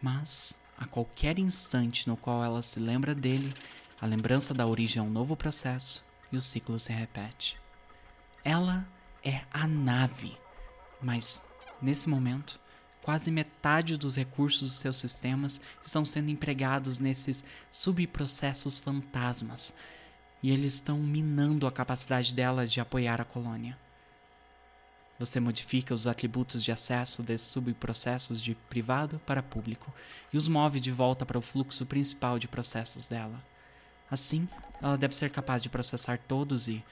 Mas, 0.00 0.60
a 0.78 0.86
qualquer 0.86 1.38
instante 1.38 2.08
no 2.08 2.16
qual 2.16 2.42
ela 2.44 2.62
se 2.62 2.80
lembra 2.80 3.14
dele, 3.14 3.52
a 4.00 4.06
lembrança 4.06 4.54
dá 4.54 4.66
origem 4.66 5.00
a 5.00 5.04
um 5.04 5.10
novo 5.10 5.36
processo 5.36 6.04
e 6.32 6.36
o 6.36 6.40
ciclo 6.40 6.78
se 6.78 6.92
repete. 6.92 7.58
Ela 8.46 8.86
é 9.24 9.40
a 9.52 9.66
nave, 9.66 10.38
mas 11.02 11.44
nesse 11.82 12.08
momento, 12.08 12.60
quase 13.02 13.28
metade 13.28 13.96
dos 13.96 14.14
recursos 14.14 14.68
dos 14.68 14.78
seus 14.78 14.98
sistemas 14.98 15.60
estão 15.82 16.04
sendo 16.04 16.30
empregados 16.30 17.00
nesses 17.00 17.44
subprocessos 17.72 18.78
fantasmas, 18.78 19.74
e 20.40 20.52
eles 20.52 20.74
estão 20.74 21.00
minando 21.00 21.66
a 21.66 21.72
capacidade 21.72 22.32
dela 22.32 22.68
de 22.68 22.80
apoiar 22.80 23.20
a 23.20 23.24
colônia. 23.24 23.76
Você 25.18 25.40
modifica 25.40 25.92
os 25.92 26.06
atributos 26.06 26.62
de 26.62 26.70
acesso 26.70 27.24
desses 27.24 27.48
subprocessos 27.48 28.40
de 28.40 28.54
privado 28.54 29.20
para 29.26 29.42
público 29.42 29.92
e 30.32 30.36
os 30.36 30.46
move 30.46 30.78
de 30.78 30.92
volta 30.92 31.26
para 31.26 31.38
o 31.38 31.42
fluxo 31.42 31.84
principal 31.84 32.38
de 32.38 32.46
processos 32.46 33.08
dela. 33.08 33.44
Assim, 34.08 34.48
ela 34.80 34.96
deve 34.96 35.16
ser 35.16 35.30
capaz 35.30 35.60
de 35.60 35.68
processar 35.68 36.20
todos 36.28 36.68
e, 36.68 36.84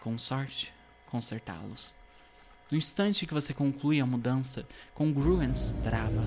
com 0.00 0.18
sorte, 0.18 0.76
consertá-los. 1.08 1.94
No 2.70 2.76
instante 2.76 3.26
que 3.26 3.32
você 3.34 3.54
conclui 3.54 4.00
a 4.00 4.06
mudança, 4.06 4.66
congruence 4.94 5.74
trava, 5.76 6.22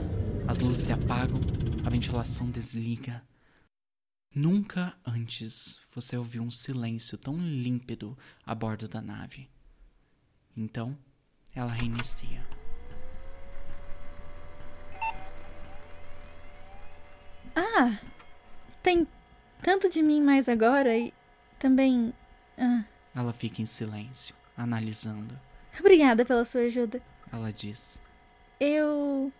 as 0.47 0.59
luzes 0.59 0.85
se 0.85 0.91
apagam, 0.93 1.39
a 1.85 1.89
ventilação 1.89 2.49
desliga. 2.49 3.23
Nunca 4.33 4.97
antes 5.05 5.79
você 5.93 6.17
ouviu 6.17 6.41
um 6.41 6.49
silêncio 6.51 7.17
tão 7.17 7.37
límpido 7.37 8.17
a 8.45 8.55
bordo 8.55 8.87
da 8.87 9.01
nave. 9.01 9.47
Então, 10.57 10.97
ela 11.53 11.71
reinicia. 11.71 12.43
Ah, 17.55 17.99
tem 18.81 19.07
tanto 19.61 19.89
de 19.89 20.01
mim 20.01 20.21
mais 20.21 20.47
agora 20.47 20.97
e 20.97 21.13
também. 21.59 22.13
Ah, 22.57 22.83
Ela 23.13 23.33
fica 23.33 23.61
em 23.61 23.65
silêncio, 23.65 24.33
analisando. 24.61 25.39
obrigada 25.79 26.25
pela 26.25 26.45
sua 26.45 26.61
ajuda. 26.61 27.01
Ela 27.31 27.51
diz: 27.51 28.01
Eu 28.59 29.31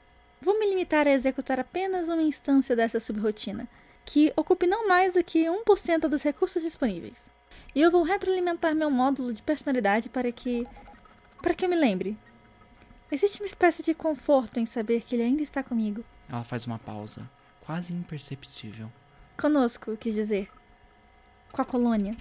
vou 0.42 0.60
me 0.60 0.70
limitar 0.70 1.08
a 1.08 1.12
executar 1.12 1.60
apenas 1.60 2.10
uma 2.10 2.22
instância 2.22 2.76
dessa 2.76 3.00
subrotina, 3.00 3.68
que 4.06 4.34
ocupe 4.36 4.66
não 4.66 4.88
mais 4.88 5.14
do 5.14 5.24
que 5.24 5.46
1% 5.46 6.08
dos 6.08 6.24
recursos 6.24 6.64
disponíveis. 6.64 7.30
E 7.74 7.82
eu 7.82 7.92
vou 7.92 8.04
retroalimentar 8.04 8.76
meu 8.76 8.90
módulo 8.90 9.34
de 9.34 9.42
personalidade 9.42 10.10
para 10.10 10.32
que. 10.32 10.68
para 11.42 11.54
que 11.54 11.66
eu 11.66 11.70
me 11.70 11.76
lembre. 11.76 12.18
Existe 13.12 13.42
uma 13.42 13.46
espécie 13.46 13.84
de 13.84 13.94
conforto 13.94 14.60
em 14.60 14.66
saber 14.66 15.02
que 15.02 15.16
ele 15.16 15.24
ainda 15.24 15.44
está 15.44 15.62
comigo. 15.62 16.04
Ela 16.30 16.46
faz 16.46 16.66
uma 16.66 16.80
pausa, 16.80 17.30
quase 17.60 17.94
imperceptível. 17.94 18.90
Conosco, 19.38 19.98
quis 19.98 20.16
dizer. 20.16 20.50
Com 21.52 21.62
a 21.62 21.66
colônia. 21.66 22.16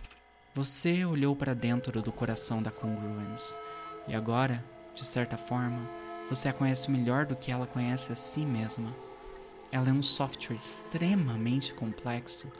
Você 0.53 1.05
olhou 1.05 1.37
para 1.37 1.55
dentro 1.55 2.03
do 2.03 2.11
coração 2.11 2.61
da 2.61 2.73
Congruence 2.73 3.57
e 4.09 4.17
agora, 4.17 4.65
de 4.97 5.07
certa 5.07 5.39
forma, 5.39 5.79
você 6.29 6.49
a 6.49 6.53
conhece 6.53 6.91
melhor 6.91 7.25
do 7.25 7.37
que 7.37 7.53
ela 7.53 7.69
conhece 7.69 8.13
a 8.13 8.17
si 8.17 8.41
mesma. 8.41 8.93
Ela 9.71 9.91
é 9.91 9.93
um 9.93 10.03
software 10.03 10.57
extremamente 10.57 11.73
complexo, 11.73 12.51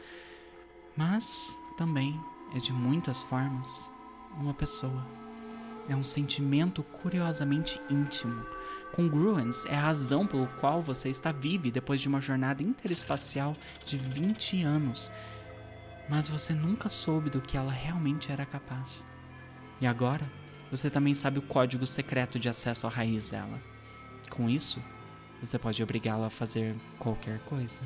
mas 0.95 1.59
também 1.75 2.17
é 2.55 2.59
de 2.59 2.71
muitas 2.71 3.21
formas 3.23 3.91
uma 4.39 4.53
pessoa. 4.53 5.05
É 5.89 5.95
um 5.95 6.03
sentimento 6.03 6.83
curiosamente 6.83 7.77
íntimo. 7.89 8.45
Congruence 8.93 9.67
é 9.67 9.75
a 9.75 9.81
razão 9.81 10.25
pelo 10.25 10.47
qual 10.61 10.81
você 10.81 11.09
está 11.09 11.33
vivo 11.33 11.69
depois 11.69 11.99
de 11.99 12.07
uma 12.07 12.21
jornada 12.21 12.63
interespacial 12.63 13.53
de 13.85 13.97
20 13.97 14.63
anos 14.63 15.11
mas 16.11 16.29
você 16.29 16.53
nunca 16.53 16.89
soube 16.89 17.29
do 17.29 17.39
que 17.39 17.55
ela 17.55 17.71
realmente 17.71 18.33
era 18.33 18.45
capaz. 18.45 19.07
E 19.79 19.87
agora, 19.87 20.29
você 20.69 20.89
também 20.89 21.15
sabe 21.15 21.39
o 21.39 21.41
código 21.41 21.87
secreto 21.87 22.37
de 22.37 22.49
acesso 22.49 22.85
à 22.85 22.89
raiz 22.89 23.29
dela. 23.29 23.57
Com 24.29 24.49
isso, 24.49 24.83
você 25.39 25.57
pode 25.57 25.81
obrigá-la 25.81 26.27
a 26.27 26.29
fazer 26.29 26.75
qualquer 26.99 27.39
coisa. 27.39 27.81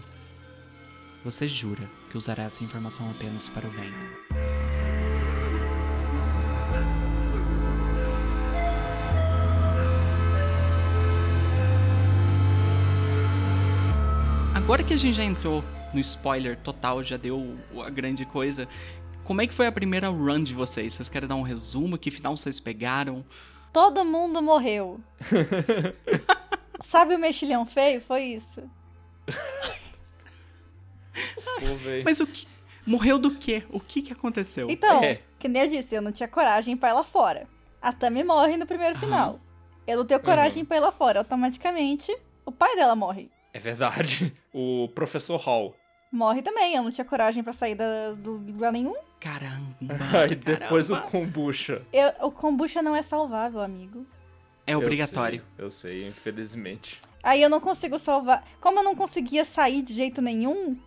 Você 1.23 1.47
jura 1.47 1.88
que 2.10 2.18
usará 2.18 2.43
essa 2.45 2.64
informação 2.64 3.11
apenas 3.11 3.47
para 3.47 3.68
o 3.68 3.72
bem. 3.72 3.93
Agora 14.56 14.84
que 14.84 14.95
a 14.95 14.97
gente 14.97 15.14
já 15.14 15.23
entrou 15.23 15.64
no 15.94 15.99
spoiler 15.99 16.57
total, 16.57 17.03
já 17.03 17.18
deu 17.18 17.57
a 17.86 17.90
grande 17.90 18.26
coisa. 18.26 18.68
Como 19.24 19.41
é 19.41 19.48
que 19.48 19.53
foi 19.53 19.66
a 19.68 19.72
primeira 19.72 20.10
run 20.10 20.41
de 20.44 20.53
vocês? 20.53 20.94
Vocês 20.94 21.10
querem 21.10 21.28
dar 21.28 21.36
um 21.36 21.41
resumo? 21.41 21.98
Que 21.98 22.12
final 22.12 22.36
vocês 22.38 22.60
pegaram? 22.60 23.26
Todo 23.74 24.06
mundo 24.06 24.41
morreu. 24.41 24.99
Sabe 26.80 27.16
o 27.16 27.20
mexilhão 27.20 27.66
feio? 27.66 27.99
Foi 28.02 28.24
isso. 28.24 28.62
Pô. 29.26 29.34
Mas 32.03 32.20
o 32.20 32.28
que. 32.28 32.48
Morreu 32.86 33.18
do 33.18 33.32
quê? 33.36 33.64
O 33.72 33.80
que 33.80 34.02
que 34.02 34.14
aconteceu? 34.14 34.70
Então, 34.70 35.03
É. 35.03 35.20
que 35.40 35.48
nem 35.48 35.64
eu 35.64 35.68
disse, 35.70 35.95
eu 35.95 36.02
não 36.03 36.12
tinha 36.12 36.28
coragem 36.28 36.78
pra 36.78 36.90
ir 36.90 36.94
lá 36.94 37.03
fora. 37.03 37.48
A 37.82 37.91
Tami 37.91 38.24
morre 38.24 38.57
no 38.57 38.66
primeiro 38.68 38.95
Aham. 38.95 38.99
final. 39.06 39.40
Eu 39.88 39.98
não 39.98 40.06
tenho 40.06 40.20
coragem 40.20 40.64
pra 40.64 40.78
ir 40.78 40.82
lá 40.82 40.91
fora. 40.91 41.20
Automaticamente, 41.20 42.16
o 42.45 42.52
pai 42.52 42.76
dela 42.76 42.95
morre. 42.95 43.32
É 43.56 43.60
verdade. 43.60 44.36
O 44.57 44.88
professor 44.95 45.36
Hall. 45.38 45.76
Morre 46.11 46.41
também. 46.41 46.76
Eu 46.76 46.84
não 46.84 46.90
tinha 46.91 47.03
coragem 47.03 47.44
pra 47.44 47.52
sair 47.52 47.76
da, 47.76 48.14
do 48.14 48.38
lugar 48.38 48.72
nenhum. 48.72 48.95
Caramba! 49.19 49.95
Aí 50.23 50.34
depois 50.36 50.90
o 50.90 50.94
caramba. 50.94 51.11
kombucha. 51.11 51.82
Eu- 51.91 52.27
o 52.27 52.32
kombucha 52.32 52.82
não 52.82 52.95
é 52.95 53.02
salvável, 53.02 53.60
amigo. 53.60 54.06
É 54.65 54.77
obrigatório. 54.77 55.41
Eu 55.57 55.69
sei, 55.69 55.95
eu 55.98 55.99
sei, 56.02 56.07
infelizmente. 56.07 57.02
Aí 57.22 57.41
eu 57.41 57.49
não 57.49 57.60
consigo 57.60 57.99
salvar. 57.99 58.48
Como 58.61 58.80
eu 58.80 58.84
não 58.84 58.95
conseguia 58.95 59.44
sair 59.44 59.82
de 59.82 59.94
jeito 59.94 60.22
nenhum, 60.22 60.77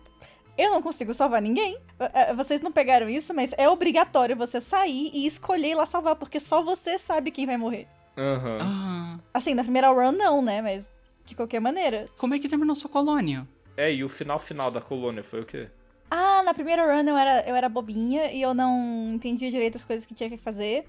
eu 0.57 0.71
não 0.71 0.81
consigo 0.81 1.13
salvar 1.13 1.41
ninguém. 1.43 1.77
Eh, 1.99 2.11
eh, 2.13 2.33
Vocês 2.33 2.59
não 2.61 2.71
pegaram 2.71 3.07
isso, 3.07 3.33
mas 3.35 3.53
é 3.57 3.69
obrigatório 3.69 4.35
você 4.35 4.59
sair 4.59 5.11
e 5.13 5.25
escolher 5.27 5.69
ir 5.71 5.75
lá 5.75 5.85
salvar, 5.85 6.15
porque 6.15 6.39
só 6.39 6.61
você 6.63 6.97
sabe 6.97 7.29
quem 7.31 7.45
vai 7.45 7.57
morrer. 7.57 7.87
Aham. 8.17 8.57
Ah, 8.61 9.19
Assim, 9.33 9.53
na 9.53 9.63
primeira 9.63 9.89
run 9.89 10.11
não, 10.13 10.41
né? 10.41 10.61
Mas 10.61 10.91
de 11.29 11.35
qualquer 11.35 11.61
maneira. 11.61 12.09
como 12.17 12.33
é 12.33 12.39
que 12.39 12.49
terminou 12.49 12.75
sua 12.75 12.89
colônia? 12.89 13.47
É, 13.77 13.93
e 13.93 14.03
o 14.03 14.09
final 14.09 14.39
final 14.39 14.69
da 14.69 14.81
colônia 14.81 15.23
foi 15.23 15.41
o 15.41 15.45
quê? 15.45 15.69
Ah, 16.11 16.41
na 16.43 16.53
primeira 16.53 16.83
run 16.83 17.07
eu 17.07 17.15
era, 17.15 17.47
eu 17.47 17.55
era 17.55 17.69
bobinha 17.69 18.31
e 18.31 18.41
eu 18.41 18.53
não 18.53 19.13
entendia 19.13 19.51
direito 19.51 19.77
as 19.77 19.85
coisas 19.85 20.05
que 20.05 20.13
tinha 20.13 20.29
que 20.29 20.37
fazer. 20.37 20.85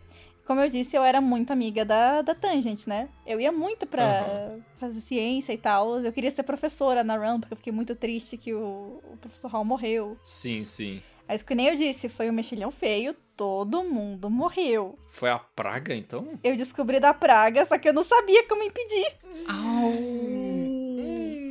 Como 0.46 0.60
eu 0.60 0.68
disse, 0.68 0.96
eu 0.96 1.04
era 1.04 1.20
muito 1.20 1.52
amiga 1.52 1.84
da, 1.84 2.22
da 2.22 2.34
Tangent, 2.34 2.86
né? 2.86 3.08
Eu 3.24 3.38
ia 3.38 3.52
muito 3.52 3.86
pra 3.86 4.56
fazer 4.78 5.00
ciência 5.00 5.52
e 5.52 5.58
tal. 5.58 6.00
Eu 6.00 6.12
queria 6.12 6.30
ser 6.30 6.42
professora 6.42 7.04
na 7.04 7.16
run, 7.16 7.38
porque 7.38 7.52
eu 7.52 7.56
fiquei 7.56 7.72
muito 7.72 7.94
triste 7.94 8.36
que 8.36 8.52
o, 8.52 9.00
o 9.12 9.16
professor 9.20 9.48
Hall 9.48 9.64
morreu. 9.64 10.18
Sim, 10.24 10.64
sim. 10.64 11.00
Mas 11.30 11.44
que 11.44 11.54
nem 11.54 11.68
eu 11.68 11.76
disse, 11.76 12.08
foi 12.08 12.28
um 12.28 12.32
mexilhão 12.32 12.72
feio, 12.72 13.14
todo 13.36 13.84
mundo 13.84 14.28
morreu. 14.28 14.98
Foi 15.06 15.30
a 15.30 15.38
praga, 15.38 15.94
então? 15.94 16.26
Eu 16.42 16.56
descobri 16.56 16.98
da 16.98 17.14
praga, 17.14 17.64
só 17.64 17.78
que 17.78 17.88
eu 17.88 17.92
não 17.92 18.02
sabia 18.02 18.48
como 18.48 18.64
impedir. 18.64 19.06
Au! 19.46 19.92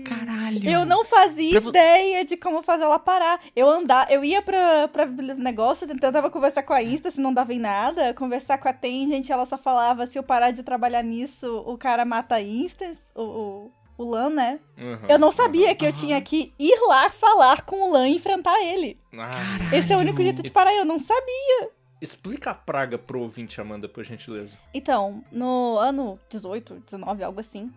Caralho! 0.04 0.70
Eu 0.70 0.86
não 0.86 1.06
fazia 1.06 1.62
Pra 1.62 1.70
ideia 1.70 2.26
de 2.26 2.36
como 2.36 2.62
fazer 2.62 2.84
ela 2.84 3.00
parar. 3.00 3.40
Eu 3.56 3.70
andar, 3.70 4.12
eu 4.12 4.22
ia 4.22 4.42
pra, 4.42 4.90
pra 4.90 5.06
negócio, 5.06 5.88
tentava 5.88 6.30
conversar 6.30 6.64
com 6.64 6.74
a 6.74 6.84
Insta, 6.84 7.10
se 7.10 7.22
não 7.22 7.34
dava 7.34 7.54
em 7.54 7.60
nada. 7.60 8.14
Conversar 8.14 8.58
com 8.58 8.68
a 8.68 8.74
Tangent, 8.74 9.30
ela 9.30 9.46
só 9.46 9.58
falava, 9.58 10.06
se 10.06 10.20
eu 10.20 10.24
parar 10.24 10.52
de 10.52 10.62
trabalhar 10.62 11.04
nisso, 11.04 11.64
o 11.66 11.78
cara 11.78 12.04
mata 12.04 12.36
a 12.36 12.42
Insta, 12.42 12.92
o, 13.16 13.22
o, 13.24 13.72
o 14.02 14.10
Lan, 14.10 14.30
né? 14.30 14.60
Aham, 14.80 15.08
Eu 15.10 15.20
não 15.20 15.32
sabia 15.32 15.68
aham. 15.68 15.76
que 15.76 15.86
eu 15.86 15.92
tinha 15.94 16.22
que 16.22 16.54
ir 16.58 16.80
lá 16.88 17.10
falar 17.10 17.64
com 17.64 17.90
o 17.90 17.92
Lan 17.92 18.08
e 18.08 18.16
enfrentar 18.16 18.58
ele. 18.64 18.98
Ah, 19.14 19.32
Esse 19.76 19.92
é 19.92 19.96
o 19.96 20.00
único 20.00 20.18
Caralho. 20.18 20.24
jeito 20.36 20.44
de 20.44 20.52
parar, 20.52 20.74
eu 20.74 20.86
não 20.86 21.00
sabia. 21.00 21.70
explica 22.02 22.52
a 22.52 22.56
praga 22.56 22.98
pro 22.98 23.20
ouvinte, 23.22 23.60
Amanda, 23.60 23.90
por 23.90 24.04
gentileza. 24.06 24.58
Então, 24.74 25.22
no 25.32 25.78
ano 25.78 26.18
18, 26.30 26.76
19, 26.86 27.24
algo 27.24 27.40
assim, 27.42 27.70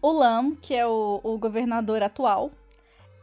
o 0.00 0.12
Lam, 0.12 0.54
que 0.54 0.72
é 0.74 0.86
o, 0.86 1.20
o 1.24 1.36
governador 1.38 2.02
atual, 2.04 2.52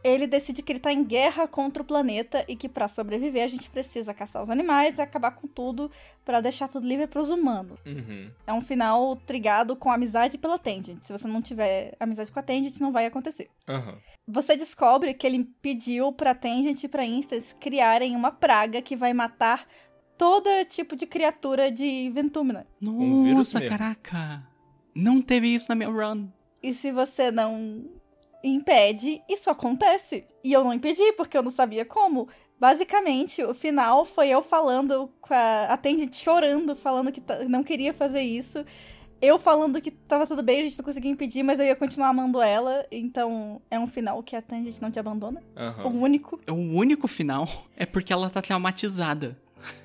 ele 0.06 0.26
decide 0.26 0.62
que 0.62 0.72
ele 0.72 0.78
tá 0.78 0.92
em 0.92 1.04
guerra 1.04 1.48
contra 1.48 1.82
o 1.82 1.86
planeta 1.86 2.44
e 2.46 2.54
que 2.54 2.68
pra 2.68 2.88
sobreviver 2.88 3.44
a 3.44 3.46
gente 3.46 3.68
precisa 3.70 4.14
caçar 4.14 4.42
os 4.42 4.50
animais 4.50 4.98
e 4.98 5.02
acabar 5.02 5.32
com 5.32 5.46
tudo 5.46 5.90
pra 6.24 6.40
deixar 6.40 6.68
tudo 6.68 6.86
livre 6.86 7.06
pros 7.06 7.28
humanos. 7.28 7.78
Uhum. 7.84 8.30
É 8.46 8.52
um 8.52 8.60
final 8.60 9.16
trigado 9.16 9.74
com 9.76 9.90
amizade 9.90 10.38
pela 10.38 10.58
Tangent. 10.58 11.02
Se 11.02 11.12
você 11.12 11.26
não 11.26 11.42
tiver 11.42 11.96
amizade 11.98 12.30
com 12.30 12.38
a 12.38 12.42
Tangent, 12.42 12.78
não 12.78 12.92
vai 12.92 13.06
acontecer. 13.06 13.48
Aham. 13.68 13.98
Você 14.28 14.56
descobre 14.56 15.14
que 15.14 15.26
ele 15.26 15.44
pediu 15.62 16.12
pra 16.12 16.34
Tangent 16.34 16.82
e 16.82 16.88
pra 16.88 17.04
Instance 17.04 17.54
criarem 17.54 18.16
uma 18.16 18.32
praga 18.32 18.82
que 18.82 18.96
vai 18.96 19.12
matar 19.12 19.66
todo 20.18 20.48
tipo 20.68 20.96
de 20.96 21.06
criatura 21.06 21.70
de 21.70 22.10
Ventúmina. 22.10 22.66
Um 22.82 23.34
Nossa, 23.34 23.60
mesmo. 23.60 23.76
caraca. 23.76 24.46
Não 24.94 25.20
teve 25.20 25.54
isso 25.54 25.66
na 25.68 25.74
minha 25.74 25.90
run. 25.90 26.28
E 26.62 26.72
se 26.72 26.90
você 26.90 27.30
não 27.30 27.84
impede, 28.48 29.22
isso 29.28 29.50
acontece. 29.50 30.24
E 30.42 30.52
eu 30.52 30.62
não 30.62 30.72
impedi, 30.72 31.12
porque 31.12 31.36
eu 31.36 31.42
não 31.42 31.50
sabia 31.50 31.84
como. 31.84 32.28
Basicamente, 32.58 33.42
o 33.42 33.52
final 33.52 34.04
foi 34.04 34.28
eu 34.28 34.40
falando 34.40 35.10
com 35.20 35.34
a, 35.34 35.64
a 35.64 35.76
Tangent 35.76 36.14
chorando, 36.14 36.74
falando 36.74 37.12
que 37.12 37.22
não 37.48 37.62
queria 37.62 37.92
fazer 37.92 38.22
isso. 38.22 38.64
Eu 39.20 39.38
falando 39.38 39.80
que 39.80 39.90
tava 39.90 40.26
tudo 40.26 40.42
bem, 40.42 40.60
a 40.60 40.62
gente 40.62 40.78
não 40.78 40.84
conseguia 40.84 41.10
impedir, 41.10 41.42
mas 41.42 41.58
eu 41.58 41.66
ia 41.66 41.74
continuar 41.74 42.08
amando 42.08 42.40
ela. 42.40 42.86
Então, 42.90 43.60
é 43.70 43.78
um 43.78 43.86
final 43.86 44.22
que 44.22 44.36
a 44.36 44.42
Tangent 44.42 44.78
não 44.80 44.90
te 44.90 44.98
abandona. 44.98 45.42
Aham. 45.56 45.86
O 45.86 46.00
único. 46.00 46.40
O 46.48 46.52
único 46.52 47.08
final 47.08 47.48
é 47.76 47.84
porque 47.84 48.12
ela 48.12 48.30
tá 48.30 48.40
traumatizada. 48.40 49.36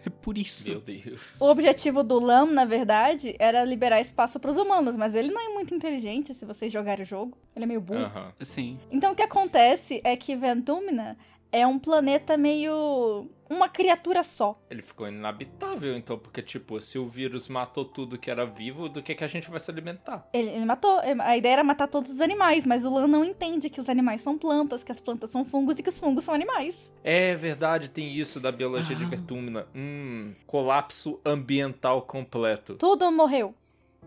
É 0.06 0.10
por 0.22 0.38
isso. 0.38 0.70
Meu 0.70 0.82
Deus. 0.82 1.20
O 1.40 1.50
objetivo 1.50 2.04
do 2.04 2.20
Lam, 2.20 2.48
na 2.48 2.66
verdade, 2.66 3.36
era 3.40 3.64
liberar 3.64 4.00
espaço 4.00 4.40
pros 4.40 4.58
humanos, 4.58 4.96
mas 4.96 5.16
ele 5.16 5.32
não 5.32 5.42
é 5.42 5.50
muito 5.50 5.74
inteligente 5.74 6.34
se 6.34 6.46
vocês 6.46 6.72
jogarem 6.72 7.04
o 7.04 7.08
jogo. 7.08 7.38
Ele 7.56 7.66
é 7.66 7.68
meio 7.68 7.82
burro. 7.82 8.06
Aham. 8.06 8.34
Assim. 8.40 8.80
Então 8.92 9.12
o 9.12 9.16
que 9.16 9.24
acontece 9.24 10.02
é 10.04 10.16
que 10.16 10.36
Ventumina 10.36 11.18
é 11.52 11.66
um 11.68 11.78
planeta 11.78 12.38
meio. 12.38 13.28
uma 13.50 13.68
criatura 13.68 14.24
só. 14.24 14.58
Ele 14.70 14.82
ficou 14.82 15.08
inabitável, 15.08 15.96
então, 15.98 16.18
porque, 16.18 16.42
tipo, 16.42 16.80
se 16.80 16.98
o 16.98 17.06
vírus 17.06 17.50
matou 17.50 17.84
tudo 17.84 18.18
que 18.18 18.32
era 18.32 18.46
vivo, 18.46 18.88
do 18.88 19.04
que, 19.04 19.14
que 19.14 19.24
a 19.24 19.28
gente 19.28 19.50
vai 19.50 19.60
se 19.60 19.70
alimentar? 19.70 20.26
Ele, 20.34 20.50
ele 20.50 20.66
matou. 20.66 21.00
A 21.20 21.36
ideia 21.36 21.54
era 21.54 21.64
matar 21.64 21.88
todos 21.88 22.12
os 22.12 22.22
animais, 22.22 22.66
mas 22.66 22.86
o 22.86 22.94
Lan 22.94 23.08
não 23.08 23.26
entende 23.26 23.70
que 23.70 23.82
os 23.82 23.90
animais 23.90 24.22
são 24.22 24.38
plantas, 24.38 24.84
que 24.84 24.92
as 24.92 25.02
plantas 25.02 25.30
são 25.32 25.44
fungos 25.44 25.78
e 25.78 25.84
que 25.84 25.90
os 25.90 26.00
fungos 26.00 26.24
são 26.24 26.34
animais. 26.34 26.94
É 27.04 27.36
verdade, 27.36 27.90
tem 27.90 28.16
isso 28.16 28.40
da 28.40 28.52
biologia 28.52 28.96
de 28.96 29.04
Ah. 29.04 29.08
Vertúmina. 29.10 29.68
Hum, 29.76 30.34
colapso 30.48 31.20
ambiental 31.26 32.04
completo. 32.04 32.76
Tudo 32.76 33.12
morreu. 33.12 33.54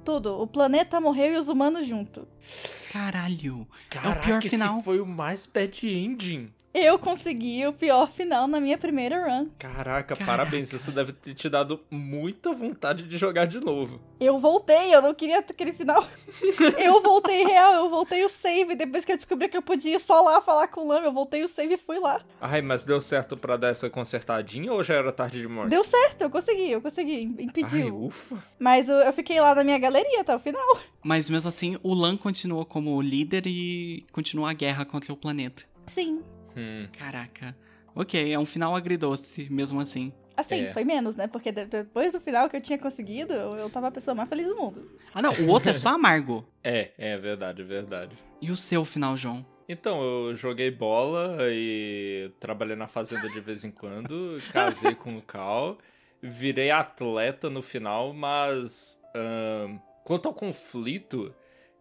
Tudo. 0.05 0.41
O 0.41 0.47
planeta 0.47 1.01
morreu 1.01 1.35
e 1.35 1.37
os 1.37 1.49
humanos 1.49 1.87
junto. 1.87 2.27
Caralho. 2.93 3.67
Caraca, 3.91 4.17
é 4.17 4.21
o 4.21 4.25
pior 4.25 4.39
esse 4.39 4.49
final. 4.51 4.81
foi 4.81 5.01
o 5.01 5.07
mais 5.07 5.47
bad 5.47 5.87
ending. 5.87 6.53
Eu 6.75 6.99
consegui 6.99 7.65
o 7.69 7.73
pior 7.73 8.11
final 8.11 8.49
na 8.49 8.59
minha 8.59 8.77
primeira 8.77 9.25
run. 9.25 9.47
Caraca, 9.57 10.17
Caraca. 10.17 10.25
parabéns. 10.25 10.73
Isso 10.73 10.91
deve 10.91 11.13
ter 11.13 11.33
te 11.33 11.49
dado 11.49 11.81
muita 11.89 12.53
vontade 12.53 13.05
de 13.05 13.17
jogar 13.17 13.47
de 13.47 13.61
novo. 13.61 14.01
Eu 14.19 14.41
voltei, 14.41 14.93
eu 14.93 15.01
não 15.01 15.15
queria 15.15 15.39
aquele 15.39 15.73
final. 15.73 16.05
eu 16.77 17.01
voltei 17.01 17.45
real, 17.45 17.75
eu 17.75 17.89
voltei 17.89 18.25
o 18.25 18.29
save. 18.29 18.75
Depois 18.75 19.05
que 19.05 19.13
eu 19.13 19.17
descobri 19.17 19.49
que 19.49 19.57
eu 19.57 19.63
podia 19.63 19.95
ir 19.95 20.01
só 20.01 20.21
lá 20.21 20.41
falar 20.43 20.67
com 20.67 20.81
o 20.81 20.89
Lam, 20.89 21.03
eu 21.05 21.13
voltei 21.13 21.45
o 21.45 21.49
save 21.49 21.75
e 21.75 21.79
fui 21.79 22.01
lá. 22.01 22.21
Ai, 22.41 22.61
mas 22.61 22.85
deu 22.85 23.01
certo 23.01 23.37
pra 23.37 23.57
dar 23.57 23.69
essa 23.69 23.89
consertadinha 23.89 24.73
ou 24.73 24.83
já 24.83 24.95
era 24.95 25.13
tarde 25.13 25.41
de 25.41 25.47
morte? 25.47 25.71
Deu 25.71 25.85
certo, 25.85 26.23
eu 26.23 26.31
consegui, 26.31 26.73
eu 26.73 26.83
consegui. 26.83 27.33
Ai, 27.39 27.45
Impediu. 27.45 28.05
ufa. 28.07 28.43
Mas 28.59 28.89
eu, 28.89 28.97
eu 28.97 29.13
fiquei 29.13 29.41
lá 29.41 29.55
na 29.55 29.63
minha 29.63 29.79
galeria 29.79 30.23
até 30.23 30.35
o 30.35 30.41
final. 30.41 30.79
Mas 31.05 31.31
mesmo 31.31 31.49
assim, 31.49 31.79
o 31.85 31.95
Lan 31.95 32.17
continuou 32.17 32.67
como 32.67 33.01
líder 33.01 33.47
e 33.47 34.05
continua 34.11 34.51
a 34.51 34.55
guerra 34.55 34.85
contra 34.85 35.13
o 35.13 35.17
planeta. 35.17 35.63
Sim. 35.87 36.21
Hum, 36.57 36.87
Caraca. 36.99 37.57
Ok, 37.95 38.33
é 38.33 38.39
um 38.39 38.47
final 38.47 38.75
agridoce, 38.75 39.49
mesmo 39.51 39.81
assim. 39.81 40.13
Assim, 40.37 40.63
É. 40.65 40.73
foi 40.73 40.85
menos, 40.85 41.15
né? 41.15 41.29
Porque 41.29 41.53
de- 41.53 41.67
depois 41.67 42.11
do 42.11 42.21
final 42.21 42.49
que 42.51 42.57
eu 42.57 42.61
tinha 42.61 42.77
conseguido, 42.79 43.33
eu, 43.33 43.71
tava 43.71 43.87
a 43.87 43.91
pessoa 43.91 44.15
mais 44.17 44.29
feliz 44.29 44.49
do 44.49 44.57
mundo. 44.57 44.91
Ah, 45.15 45.23
não, 45.23 45.33
o 45.35 45.49
outro 45.49 45.71
é 45.71 45.75
só 45.75 45.91
amargo. 45.91 46.45
é, 46.65 46.91
é 46.99 47.17
verdade, 47.17 47.63
é 47.63 47.65
verdade. 47.65 48.19
E 48.41 48.51
o 48.51 48.57
seu 48.57 48.85
final, 48.85 49.17
João? 49.17 49.47
Então, 49.69 50.03
eu 50.03 50.35
joguei 50.35 50.71
bola 50.71 51.37
e 51.51 52.31
trabalhei 52.41 52.75
na 52.77 52.89
fazenda 52.89 53.29
de 53.29 53.41
vez 53.41 53.65
em 53.65 53.71
quando, 53.71 54.37
casei 54.53 54.95
com 54.95 55.17
o 55.17 55.23
Cal, 55.23 55.79
virei 56.21 56.71
atleta 56.71 57.49
no 57.49 57.63
final, 57.63 58.13
mas 58.13 59.01
quanto 60.05 60.27
ao 60.29 60.35
conflito, 60.35 61.33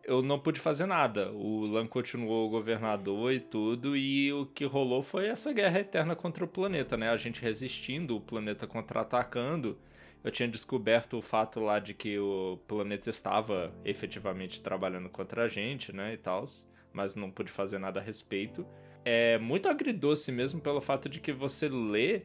eu 0.04 0.22
não 0.22 0.38
pude 0.40 0.60
fazer 0.60 0.86
nada. 0.86 1.32
O 1.32 1.66
Lan 1.66 1.88
continuou 1.88 2.50
governador 2.50 3.32
e 3.32 3.40
tudo, 3.40 3.96
e 3.96 4.32
o 4.34 4.46
que 4.46 4.66
rolou 4.66 5.02
foi 5.02 5.28
essa 5.28 5.54
guerra 5.54 5.80
eterna 5.80 6.16
contra 6.16 6.44
o 6.44 6.48
planeta, 6.48 6.98
né? 6.98 7.10
A 7.10 7.18
gente 7.18 7.42
resistindo, 7.42 8.16
o 8.16 8.22
planeta 8.22 8.68
contra-atacando. 8.68 9.78
Eu 10.24 10.32
tinha 10.32 10.48
descoberto 10.48 11.18
o 11.18 11.22
fato 11.22 11.60
lá 11.60 11.80
de 11.80 11.94
que 11.94 12.18
o 12.18 12.58
planeta 12.68 13.10
estava 13.10 13.74
efetivamente 13.84 14.62
trabalhando 14.62 15.10
contra 15.10 15.44
a 15.44 15.48
gente, 15.50 15.92
né, 15.94 16.14
e 16.14 16.18
tal, 16.18 16.46
mas 16.94 17.16
não 17.16 17.30
pude 17.30 17.52
fazer 17.52 17.78
nada 17.78 18.00
a 18.00 18.04
respeito. 18.04 18.66
É 19.04 19.38
muito 19.38 19.68
agridoce 19.68 20.32
mesmo 20.32 20.62
pelo 20.62 20.80
fato 20.80 21.10
de 21.10 21.20
que 21.20 21.34
você 21.34 21.68
lê 21.68 22.22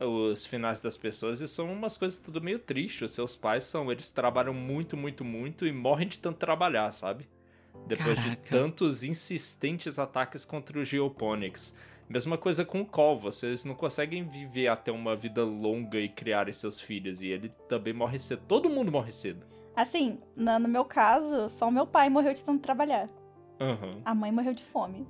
os 0.00 0.46
finais 0.46 0.80
das 0.80 0.96
pessoas 0.96 1.40
e 1.40 1.48
são 1.48 1.72
umas 1.72 1.96
coisas 1.96 2.18
tudo 2.18 2.40
meio 2.40 2.58
tristes. 2.58 3.02
Os 3.02 3.10
seus 3.12 3.36
pais 3.36 3.64
são, 3.64 3.90
eles 3.90 4.10
trabalham 4.10 4.54
muito, 4.54 4.96
muito, 4.96 5.24
muito 5.24 5.66
e 5.66 5.72
morrem 5.72 6.08
de 6.08 6.18
tanto 6.18 6.38
trabalhar, 6.38 6.90
sabe? 6.92 7.28
Depois 7.86 8.16
de 8.16 8.36
Caraca. 8.36 8.48
tantos 8.50 9.02
insistentes 9.02 9.98
ataques 9.98 10.44
contra 10.44 10.78
o 10.78 10.84
Geoponics. 10.84 11.74
Mesma 12.08 12.38
coisa 12.38 12.64
com 12.64 12.80
o 12.80 12.86
Col, 12.86 13.18
vocês 13.18 13.64
não 13.64 13.74
conseguem 13.74 14.26
viver 14.26 14.68
até 14.68 14.90
uma 14.90 15.14
vida 15.14 15.44
longa 15.44 15.98
e 15.98 16.08
criarem 16.08 16.54
seus 16.54 16.80
filhos. 16.80 17.22
E 17.22 17.28
ele 17.28 17.50
também 17.68 17.92
morre 17.92 18.18
cedo. 18.18 18.42
Todo 18.48 18.70
mundo 18.70 18.90
morre 18.90 19.12
cedo. 19.12 19.46
Assim, 19.76 20.18
no 20.34 20.68
meu 20.68 20.84
caso, 20.84 21.48
só 21.48 21.68
o 21.68 21.72
meu 21.72 21.86
pai 21.86 22.08
morreu 22.08 22.32
de 22.32 22.42
tanto 22.42 22.62
trabalhar. 22.62 23.08
Aham. 23.60 24.00
A 24.04 24.14
mãe 24.14 24.32
morreu 24.32 24.54
de 24.54 24.64
fome. 24.64 25.06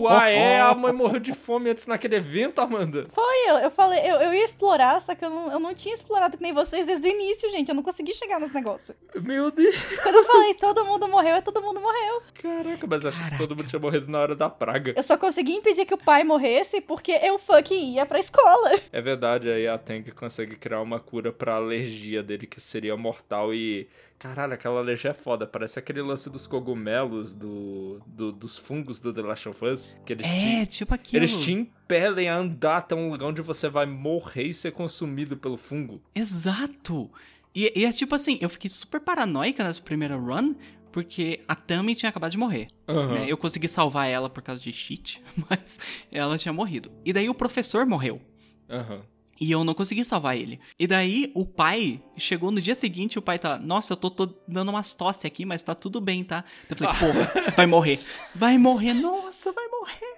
Ué, 0.00 0.34
é, 0.34 0.60
a 0.60 0.74
mãe 0.74 0.92
morreu 0.92 1.20
de 1.20 1.32
fome 1.32 1.70
antes 1.70 1.86
naquele 1.86 2.16
evento, 2.16 2.60
Amanda. 2.60 3.06
Foi, 3.10 3.50
eu, 3.50 3.56
eu 3.58 3.70
falei, 3.70 4.00
eu, 4.00 4.16
eu 4.16 4.34
ia 4.34 4.44
explorar, 4.44 5.00
só 5.00 5.14
que 5.14 5.24
eu 5.24 5.30
não, 5.30 5.52
eu 5.52 5.58
não 5.58 5.74
tinha 5.74 5.94
explorado 5.94 6.36
que 6.36 6.42
nem 6.42 6.52
vocês 6.52 6.86
desde 6.86 7.08
o 7.08 7.10
início, 7.10 7.50
gente. 7.50 7.68
Eu 7.68 7.74
não 7.74 7.82
consegui 7.82 8.14
chegar 8.14 8.38
nesse 8.40 8.54
negócio. 8.54 8.94
Meu 9.14 9.50
Deus. 9.50 9.76
Quando 10.02 10.16
eu 10.16 10.24
falei 10.24 10.54
todo 10.54 10.84
mundo 10.84 11.08
morreu, 11.08 11.36
é 11.36 11.40
todo 11.40 11.62
mundo 11.62 11.80
morreu. 11.80 12.22
Caraca, 12.34 12.86
mas 12.86 13.06
acho 13.06 13.30
que 13.30 13.38
todo 13.38 13.56
mundo 13.56 13.68
tinha 13.68 13.80
morrido 13.80 14.10
na 14.10 14.20
hora 14.20 14.34
da 14.34 14.48
praga. 14.48 14.92
Eu 14.96 15.02
só 15.02 15.16
consegui 15.16 15.52
impedir 15.52 15.84
que 15.84 15.94
o 15.94 15.98
pai 15.98 16.24
morresse 16.24 16.80
porque 16.80 17.12
eu 17.12 17.38
fucking 17.38 17.94
ia 17.94 18.06
pra 18.06 18.18
escola. 18.18 18.70
É 18.92 19.00
verdade, 19.02 19.50
aí 19.50 19.66
a 19.68 19.76
Tank 19.76 20.10
consegue 20.12 20.56
criar 20.56 20.80
uma 20.80 20.98
cura 20.98 21.30
pra 21.30 21.56
alergia 21.56 22.22
dele 22.22 22.46
que 22.46 22.60
seria 22.60 22.96
mortal 22.96 23.52
e. 23.52 23.88
Caralho, 24.18 24.54
aquela 24.54 24.78
alergia 24.80 25.10
é 25.10 25.14
foda. 25.14 25.46
Parece 25.46 25.78
aquele 25.78 26.00
lance 26.00 26.30
dos 26.30 26.46
cogumelos, 26.46 27.34
do, 27.34 28.00
do- 28.06 28.32
dos 28.32 28.56
fungos 28.56 28.98
do 28.98 29.12
The 29.12 29.20
Last 29.22 29.48
of 29.48 29.64
Us. 29.64 29.98
Que 30.06 30.14
eles, 30.14 30.26
É, 30.26 30.64
te, 30.66 30.78
tipo 30.78 30.94
aquilo. 30.94 31.22
eles 31.24 31.32
te 31.44 31.52
impelem 31.52 32.28
a 32.28 32.36
andar 32.36 32.78
até 32.78 32.94
um 32.94 33.10
lugar 33.10 33.26
onde 33.26 33.42
você 33.42 33.68
vai 33.68 33.84
morrer 33.86 34.44
e 34.44 34.54
ser 34.54 34.72
consumido 34.72 35.36
pelo 35.36 35.56
fungo. 35.58 36.00
Exato! 36.14 37.10
E, 37.54 37.72
e 37.78 37.84
é 37.84 37.92
tipo 37.92 38.14
assim, 38.14 38.38
eu 38.40 38.48
fiquei 38.50 38.68
super 38.70 39.00
paranoica 39.00 39.62
nessa 39.64 39.80
primeira 39.82 40.16
run, 40.16 40.54
porque 40.92 41.40
a 41.46 41.54
Tami 41.54 41.94
tinha 41.94 42.08
acabado 42.10 42.30
de 42.30 42.38
morrer. 42.38 42.68
Aham. 42.88 43.14
né? 43.14 43.24
Eu 43.28 43.36
consegui 43.36 43.68
salvar 43.68 44.08
ela 44.08 44.30
por 44.30 44.42
causa 44.42 44.60
de 44.60 44.72
cheat, 44.72 45.22
mas 45.48 45.78
ela 46.10 46.38
tinha 46.38 46.52
morrido. 46.52 46.90
E 47.04 47.12
daí 47.12 47.28
o 47.28 47.34
professor 47.34 47.84
morreu. 47.86 48.20
Aham. 48.68 49.02
E 49.40 49.50
eu 49.50 49.64
não 49.64 49.74
consegui 49.74 50.04
salvar 50.04 50.36
ele. 50.36 50.58
E 50.78 50.86
daí 50.86 51.30
o 51.34 51.44
pai 51.44 52.00
chegou 52.16 52.50
no 52.50 52.60
dia 52.60 52.74
seguinte, 52.74 53.18
o 53.18 53.22
pai 53.22 53.38
tá, 53.38 53.58
nossa, 53.58 53.92
eu 53.92 53.96
tô, 53.96 54.10
tô 54.10 54.28
dando 54.48 54.70
umas 54.70 54.94
tosse 54.94 55.26
aqui, 55.26 55.44
mas 55.44 55.62
tá 55.62 55.74
tudo 55.74 56.00
bem, 56.00 56.24
tá? 56.24 56.44
Então 56.64 56.88
eu 56.88 56.94
falei, 56.94 57.12
porra, 57.12 57.52
vai 57.56 57.66
morrer. 57.66 58.00
Vai 58.34 58.58
morrer, 58.58 58.94
nossa, 58.94 59.52
vai 59.52 59.66
morrer. 59.68 60.15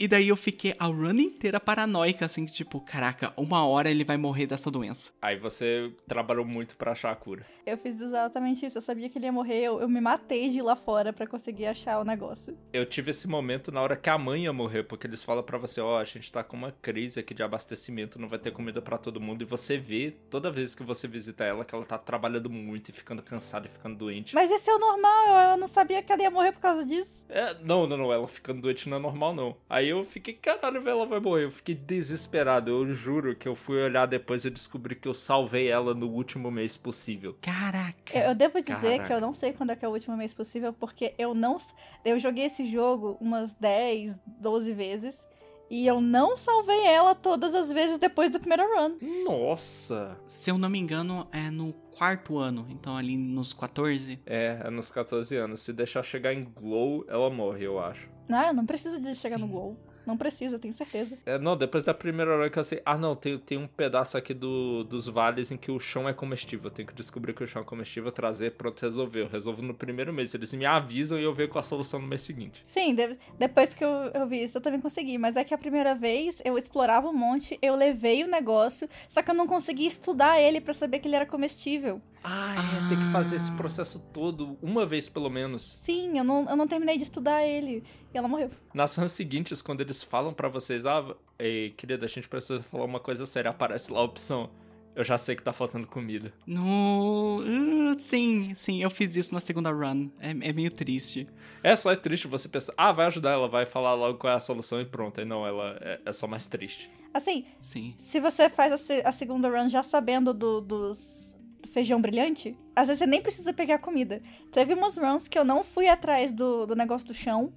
E 0.00 0.06
daí 0.06 0.28
eu 0.28 0.36
fiquei 0.36 0.76
a 0.78 0.86
run 0.86 1.18
inteira 1.18 1.58
paranoica, 1.58 2.24
assim, 2.24 2.46
que 2.46 2.52
tipo, 2.52 2.80
caraca, 2.80 3.32
uma 3.36 3.66
hora 3.66 3.90
ele 3.90 4.04
vai 4.04 4.16
morrer 4.16 4.46
dessa 4.46 4.70
doença. 4.70 5.10
Aí 5.20 5.36
você 5.36 5.92
trabalhou 6.06 6.44
muito 6.44 6.76
pra 6.76 6.92
achar 6.92 7.10
a 7.10 7.16
cura. 7.16 7.44
Eu 7.66 7.76
fiz 7.76 8.00
exatamente 8.00 8.64
isso. 8.64 8.78
Eu 8.78 8.82
sabia 8.82 9.08
que 9.08 9.18
ele 9.18 9.26
ia 9.26 9.32
morrer. 9.32 9.60
Eu, 9.60 9.80
eu 9.80 9.88
me 9.88 10.00
matei 10.00 10.50
de 10.50 10.58
ir 10.58 10.62
lá 10.62 10.76
fora 10.76 11.12
pra 11.12 11.26
conseguir 11.26 11.66
achar 11.66 11.98
o 11.98 12.04
negócio. 12.04 12.56
Eu 12.72 12.86
tive 12.86 13.10
esse 13.10 13.26
momento 13.26 13.72
na 13.72 13.82
hora 13.82 13.96
que 13.96 14.08
a 14.08 14.16
mãe 14.16 14.44
ia 14.44 14.52
morrer, 14.52 14.84
porque 14.84 15.04
eles 15.04 15.24
falam 15.24 15.42
pra 15.42 15.58
você, 15.58 15.80
ó, 15.80 15.98
a 15.98 16.04
gente 16.04 16.30
tá 16.30 16.44
com 16.44 16.56
uma 16.56 16.70
crise 16.70 17.18
aqui 17.18 17.34
de 17.34 17.42
abastecimento, 17.42 18.20
não 18.20 18.28
vai 18.28 18.38
ter 18.38 18.52
comida 18.52 18.80
pra 18.80 18.98
todo 18.98 19.20
mundo, 19.20 19.42
e 19.42 19.44
você 19.44 19.76
vê, 19.76 20.12
toda 20.30 20.48
vez 20.48 20.76
que 20.76 20.84
você 20.84 21.08
visita 21.08 21.42
ela, 21.42 21.64
que 21.64 21.74
ela 21.74 21.84
tá 21.84 21.98
trabalhando 21.98 22.48
muito 22.48 22.90
e 22.90 22.92
ficando 22.92 23.20
cansada 23.20 23.66
e 23.66 23.70
ficando 23.70 23.96
doente. 23.96 24.32
Mas 24.32 24.50
esse 24.52 24.70
é 24.70 24.74
o 24.74 24.78
normal. 24.78 25.26
Eu, 25.26 25.50
eu 25.50 25.56
não 25.56 25.66
sabia 25.66 26.00
que 26.04 26.12
ela 26.12 26.22
ia 26.22 26.30
morrer 26.30 26.52
por 26.52 26.60
causa 26.60 26.84
disso. 26.84 27.26
É, 27.28 27.56
não, 27.64 27.84
não, 27.86 27.96
não, 27.96 28.12
ela 28.12 28.28
ficando 28.28 28.60
doente 28.60 28.88
não 28.88 28.96
é 28.96 29.00
normal, 29.00 29.34
não. 29.34 29.56
Aí 29.68 29.87
Aí 29.88 29.92
eu 29.92 30.04
fiquei, 30.04 30.34
caralho, 30.34 30.82
velho, 30.82 30.98
ela 30.98 31.06
vai 31.06 31.18
morrer. 31.18 31.44
Eu 31.44 31.50
fiquei 31.50 31.74
desesperado. 31.74 32.70
Eu 32.70 32.92
juro 32.92 33.34
que 33.34 33.48
eu 33.48 33.54
fui 33.54 33.82
olhar 33.82 34.04
depois 34.04 34.44
e 34.44 34.50
descobri 34.50 34.94
que 34.94 35.08
eu 35.08 35.14
salvei 35.14 35.68
ela 35.68 35.94
no 35.94 36.10
último 36.10 36.50
mês 36.50 36.76
possível. 36.76 37.34
Caraca. 37.40 38.14
Eu, 38.14 38.28
eu 38.28 38.34
devo 38.34 38.60
dizer 38.60 38.90
Caraca. 38.90 39.06
que 39.06 39.12
eu 39.14 39.20
não 39.20 39.32
sei 39.32 39.54
quando 39.54 39.70
é 39.70 39.76
que 39.76 39.86
é 39.86 39.88
o 39.88 39.92
último 39.92 40.14
mês 40.14 40.34
possível, 40.34 40.74
porque 40.74 41.14
eu 41.16 41.32
não. 41.34 41.56
Eu 42.04 42.18
joguei 42.18 42.44
esse 42.44 42.66
jogo 42.66 43.16
umas 43.18 43.54
10, 43.54 44.20
12 44.26 44.72
vezes. 44.74 45.26
E 45.70 45.86
eu 45.86 46.00
não 46.00 46.36
salvei 46.36 46.86
ela 46.86 47.14
todas 47.14 47.54
as 47.54 47.70
vezes 47.72 47.98
depois 47.98 48.30
da 48.30 48.38
primeira 48.38 48.64
run. 48.64 48.96
Nossa! 49.24 50.18
Se 50.26 50.50
eu 50.50 50.58
não 50.58 50.68
me 50.68 50.78
engano, 50.78 51.26
é 51.32 51.50
no 51.50 51.72
quarto 51.96 52.38
ano. 52.38 52.66
Então 52.68 52.94
ali 52.94 53.16
nos 53.16 53.54
14. 53.54 54.20
É, 54.26 54.60
é 54.64 54.70
nos 54.70 54.90
14 54.90 55.34
anos. 55.36 55.60
Se 55.60 55.72
deixar 55.72 56.02
chegar 56.02 56.34
em 56.34 56.44
Glow, 56.44 57.06
ela 57.08 57.30
morre, 57.30 57.64
eu 57.64 57.78
acho. 57.78 58.17
Não, 58.28 58.46
eu 58.48 58.54
não 58.54 58.66
preciso 58.66 59.00
de 59.00 59.14
chegar 59.14 59.38
no 59.38 59.46
Sim. 59.46 59.52
gol. 59.52 59.76
Não 60.06 60.16
precisa, 60.16 60.56
eu 60.56 60.58
tenho 60.58 60.72
certeza. 60.72 61.18
É, 61.26 61.38
não, 61.38 61.54
depois 61.54 61.84
da 61.84 61.92
primeira 61.92 62.34
hora 62.34 62.48
que 62.48 62.58
eu 62.58 62.64
sei. 62.64 62.80
Ah, 62.82 62.96
não, 62.96 63.14
tem, 63.14 63.38
tem 63.38 63.58
um 63.58 63.66
pedaço 63.66 64.16
aqui 64.16 64.32
do, 64.32 64.82
dos 64.84 65.06
vales 65.06 65.52
em 65.52 65.56
que 65.58 65.70
o 65.70 65.78
chão 65.78 66.08
é 66.08 66.14
comestível. 66.14 66.68
Eu 66.68 66.70
tenho 66.70 66.88
que 66.88 66.94
descobrir 66.94 67.34
que 67.34 67.44
o 67.44 67.46
chão 67.46 67.60
é 67.60 67.64
comestível, 67.64 68.10
trazer, 68.10 68.52
pronto, 68.52 68.80
resolver. 68.80 69.20
Eu 69.24 69.28
resolvo 69.28 69.60
no 69.60 69.74
primeiro 69.74 70.10
mês. 70.10 70.32
Eles 70.32 70.50
me 70.54 70.64
avisam 70.64 71.18
e 71.18 71.24
eu 71.24 71.32
vejo 71.34 71.50
com 71.50 71.58
a 71.58 71.62
solução 71.62 72.00
no 72.00 72.06
mês 72.08 72.22
seguinte. 72.22 72.62
Sim, 72.64 72.94
de- 72.94 73.18
depois 73.38 73.74
que 73.74 73.84
eu, 73.84 73.90
eu 74.14 74.26
vi 74.26 74.42
isso, 74.44 74.56
eu 74.56 74.62
também 74.62 74.80
consegui. 74.80 75.18
Mas 75.18 75.36
é 75.36 75.44
que 75.44 75.52
a 75.52 75.58
primeira 75.58 75.94
vez 75.94 76.40
eu 76.42 76.56
explorava 76.56 77.06
um 77.06 77.12
monte, 77.12 77.58
eu 77.60 77.74
levei 77.76 78.24
o 78.24 78.28
negócio, 78.28 78.88
só 79.10 79.20
que 79.20 79.30
eu 79.30 79.34
não 79.34 79.46
consegui 79.46 79.84
estudar 79.86 80.40
ele 80.40 80.58
pra 80.58 80.72
saber 80.72 81.00
que 81.00 81.08
ele 81.08 81.16
era 81.16 81.26
comestível. 81.26 82.00
Ah, 82.24 82.54
é, 82.56 82.88
tem 82.88 82.98
que 82.98 83.12
fazer 83.12 83.36
esse 83.36 83.50
processo 83.52 84.00
todo, 84.12 84.58
uma 84.62 84.84
vez 84.86 85.08
pelo 85.08 85.28
menos. 85.30 85.62
Sim, 85.62 86.18
eu 86.18 86.24
não, 86.24 86.48
eu 86.48 86.56
não 86.56 86.66
terminei 86.66 86.96
de 86.96 87.04
estudar 87.04 87.44
ele. 87.46 87.84
E 88.12 88.18
ela 88.18 88.26
morreu. 88.28 88.50
Nas 88.72 88.96
runs 88.96 89.12
seguintes, 89.12 89.60
quando 89.60 89.80
eles 89.80 90.02
falam 90.02 90.32
pra 90.32 90.48
vocês, 90.48 90.86
ah, 90.86 91.14
ei, 91.38 91.70
querida, 91.70 92.06
a 92.06 92.08
gente 92.08 92.28
precisa 92.28 92.62
falar 92.62 92.84
uma 92.84 93.00
coisa 93.00 93.26
séria, 93.26 93.50
aparece 93.50 93.92
lá 93.92 94.00
a 94.00 94.02
opção. 94.02 94.50
Eu 94.96 95.04
já 95.04 95.16
sei 95.16 95.36
que 95.36 95.42
tá 95.42 95.52
faltando 95.52 95.86
comida. 95.86 96.32
No. 96.44 97.38
Uh, 97.40 98.00
sim, 98.00 98.52
sim, 98.54 98.82
eu 98.82 98.90
fiz 98.90 99.14
isso 99.14 99.32
na 99.32 99.38
segunda 99.40 99.70
run. 99.70 100.08
É, 100.18 100.30
é 100.30 100.52
meio 100.52 100.70
triste. 100.70 101.28
É 101.62 101.76
só 101.76 101.92
é 101.92 101.96
triste 101.96 102.26
você 102.26 102.48
pensar, 102.48 102.72
ah, 102.76 102.90
vai 102.90 103.06
ajudar, 103.06 103.30
ela 103.32 103.48
vai 103.48 103.64
falar 103.64 103.94
logo 103.94 104.18
qual 104.18 104.32
é 104.32 104.36
a 104.36 104.40
solução 104.40 104.80
e 104.80 104.84
pronto. 104.84 105.20
Aí 105.20 105.24
não, 105.26 105.46
ela 105.46 105.78
é, 105.80 106.00
é 106.04 106.12
só 106.12 106.26
mais 106.26 106.46
triste. 106.46 106.90
Assim, 107.14 107.44
Sim. 107.60 107.94
se 107.96 108.18
você 108.18 108.48
faz 108.50 108.72
a, 108.72 108.76
se- 108.76 109.02
a 109.04 109.12
segunda 109.12 109.48
run 109.48 109.68
já 109.68 109.82
sabendo 109.82 110.34
do, 110.34 110.60
dos 110.60 111.36
do 111.62 111.68
feijão 111.68 112.00
brilhante, 112.00 112.56
às 112.74 112.88
vezes 112.88 112.98
você 112.98 113.06
nem 113.06 113.20
precisa 113.22 113.52
pegar 113.52 113.78
comida. 113.78 114.20
Teve 114.50 114.74
umas 114.74 114.96
runs 114.96 115.28
que 115.28 115.38
eu 115.38 115.44
não 115.44 115.62
fui 115.62 115.88
atrás 115.88 116.32
do, 116.32 116.66
do 116.66 116.74
negócio 116.76 117.06
do 117.06 117.14
chão, 117.14 117.52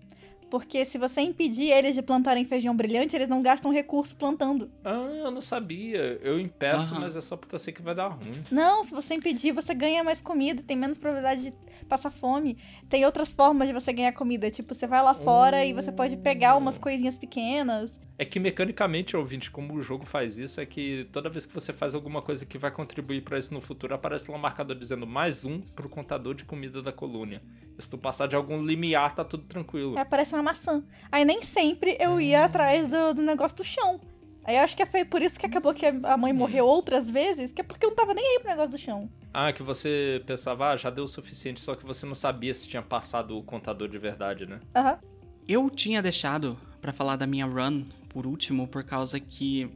porque 0.52 0.84
se 0.84 0.98
você 0.98 1.22
impedir 1.22 1.72
eles 1.72 1.96
de 1.96 2.02
plantarem 2.02 2.44
feijão 2.44 2.76
brilhante, 2.76 3.16
eles 3.16 3.30
não 3.30 3.42
gastam 3.42 3.72
recurso 3.72 4.14
plantando. 4.18 4.70
Ah, 4.84 5.10
eu 5.24 5.32
não 5.32 5.40
sabia. 5.40 6.20
Eu 6.22 6.38
impeço, 6.38 6.94
Aham. 6.94 7.00
mas 7.00 7.16
é 7.16 7.22
só 7.22 7.38
porque 7.38 7.56
eu 7.56 7.60
sei 7.60 7.74
que 7.74 7.82
vai 7.82 7.96
dar 7.96 8.10
ruim. 8.10 8.44
Não, 8.52 8.84
se 8.84 8.92
você 8.94 9.16
impedir, 9.16 9.54
você 9.54 9.74
ganha 9.74 10.04
mais 10.04 10.20
comida, 10.20 10.62
tem 10.62 10.76
menos 10.76 10.98
probabilidade 10.98 11.44
de 11.52 11.54
passar 11.86 12.12
fome. 12.12 12.58
Tem 12.90 13.06
outras 13.06 13.32
formas 13.32 13.66
de 13.70 13.74
você 13.74 13.94
ganhar 13.94 14.12
comida, 14.12 14.52
tipo, 14.52 14.76
você 14.76 14.86
vai 14.86 15.02
lá 15.02 15.16
fora 15.16 15.64
e 15.64 15.72
você 15.72 15.90
pode 15.90 16.18
pegar 16.18 16.58
umas 16.58 16.78
coisinhas 16.78 17.18
pequenas. 17.18 17.98
É 18.22 18.26
que 18.26 18.40
mecanicamente, 18.40 19.18
ouvinte, 19.18 19.50
como 19.50 19.74
o 19.74 19.82
jogo 19.82 20.06
faz 20.06 20.38
isso, 20.38 20.62
é 20.62 20.66
que 20.66 21.10
toda 21.12 21.28
vez 21.28 21.48
que 21.48 21.56
você 21.56 21.74
faz 21.74 21.96
alguma 21.96 22.22
coisa 22.22 22.46
que 22.46 22.56
vai 22.56 22.70
contribuir 22.70 23.24
pra 23.24 23.40
isso 23.40 23.52
no 23.52 23.60
futuro, 23.60 23.96
aparece 23.96 24.30
lá 24.30 24.38
um 24.38 24.40
marcador 24.40 24.78
dizendo 24.78 25.08
mais 25.08 25.44
um 25.44 25.60
pro 25.60 25.90
contador 25.90 26.36
de 26.36 26.46
comida 26.46 26.84
da 26.84 26.92
colônia. 26.92 27.42
Se 27.80 27.90
tu 27.90 27.98
passar 27.98 28.28
de 28.28 28.36
algum 28.36 28.64
limiar, 28.64 29.16
tá 29.16 29.26
tudo 29.26 29.46
tranquilo. 29.46 29.96
Aí 29.96 30.04
aparece 30.04 30.36
uma 30.36 30.44
maçã. 30.44 30.84
Aí 31.12 31.26
nem 31.26 31.42
sempre 31.42 31.98
eu 32.00 32.22
ia 32.22 32.46
atrás 32.46 32.88
do, 32.88 33.16
do 33.16 33.24
negócio 33.24 33.58
do 33.58 33.64
chão. 33.64 34.00
Aí 34.44 34.56
eu 34.56 34.62
acho 34.62 34.78
que 34.78 34.86
foi 34.86 35.04
por 35.04 35.24
isso 35.24 35.40
que 35.40 35.48
acabou 35.48 35.74
que 35.74 35.88
a 35.88 36.16
mãe 36.16 36.32
morreu 36.32 36.68
outras 36.68 37.10
vezes, 37.10 37.52
que 37.52 37.62
é 37.62 37.64
porque 37.64 37.84
eu 37.84 37.90
não 37.90 37.96
tava 37.96 38.14
nem 38.14 38.24
aí 38.24 38.40
pro 38.40 38.50
negócio 38.50 38.70
do 38.70 38.78
chão. 38.78 39.10
Ah, 39.34 39.52
que 39.52 39.64
você 39.64 40.22
pensava, 40.28 40.70
ah, 40.70 40.78
já 40.78 40.92
deu 40.92 41.06
o 41.06 41.08
suficiente, 41.08 41.60
só 41.60 41.74
que 41.74 41.84
você 41.84 42.06
não 42.06 42.14
sabia 42.14 42.54
se 42.54 42.70
tinha 42.70 42.84
passado 42.84 43.36
o 43.36 43.42
contador 43.42 43.88
de 43.88 43.98
verdade, 43.98 44.46
né? 44.46 44.60
Aham. 44.76 45.00
Eu 45.48 45.72
tinha 45.72 46.04
deixado 46.04 46.56
pra 46.80 46.94
falar 46.94 47.16
da 47.16 47.26
minha 47.26 47.48
run 47.48 47.84
por 48.12 48.26
último, 48.28 48.68
por 48.68 48.84
causa 48.84 49.20
que 49.20 49.70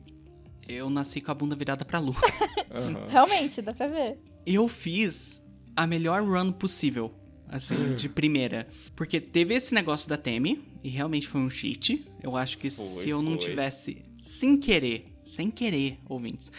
eu 0.67 0.89
nasci 0.89 1.21
com 1.21 1.31
a 1.31 1.33
bunda 1.33 1.55
virada 1.55 1.85
pra 1.85 1.99
lua. 1.99 2.15
Aham. 2.73 3.01
Realmente, 3.09 3.61
dá 3.61 3.73
pra 3.73 3.87
ver. 3.87 4.17
eu 4.45 4.67
fiz 4.67 5.41
a 5.75 5.87
melhor 5.87 6.21
run 6.23 6.51
possível. 6.51 7.13
Assim, 7.47 7.95
de 7.95 8.09
primeira. 8.09 8.67
Porque 8.95 9.21
teve 9.21 9.53
esse 9.53 9.73
negócio 9.73 10.09
da 10.09 10.17
Temi, 10.17 10.61
e 10.83 10.89
realmente 10.89 11.27
foi 11.27 11.39
um 11.41 11.49
cheat. 11.49 12.03
Eu 12.21 12.35
acho 12.35 12.57
que 12.57 12.69
Foi, 12.71 12.85
se 12.85 13.09
eu 13.09 13.21
não 13.21 13.33
foi. 13.39 13.49
tivesse, 13.49 14.03
sem 14.21 14.57
querer, 14.57 15.05
sem 15.23 15.51
querer, 15.51 15.99
ouvintes, 16.09 16.51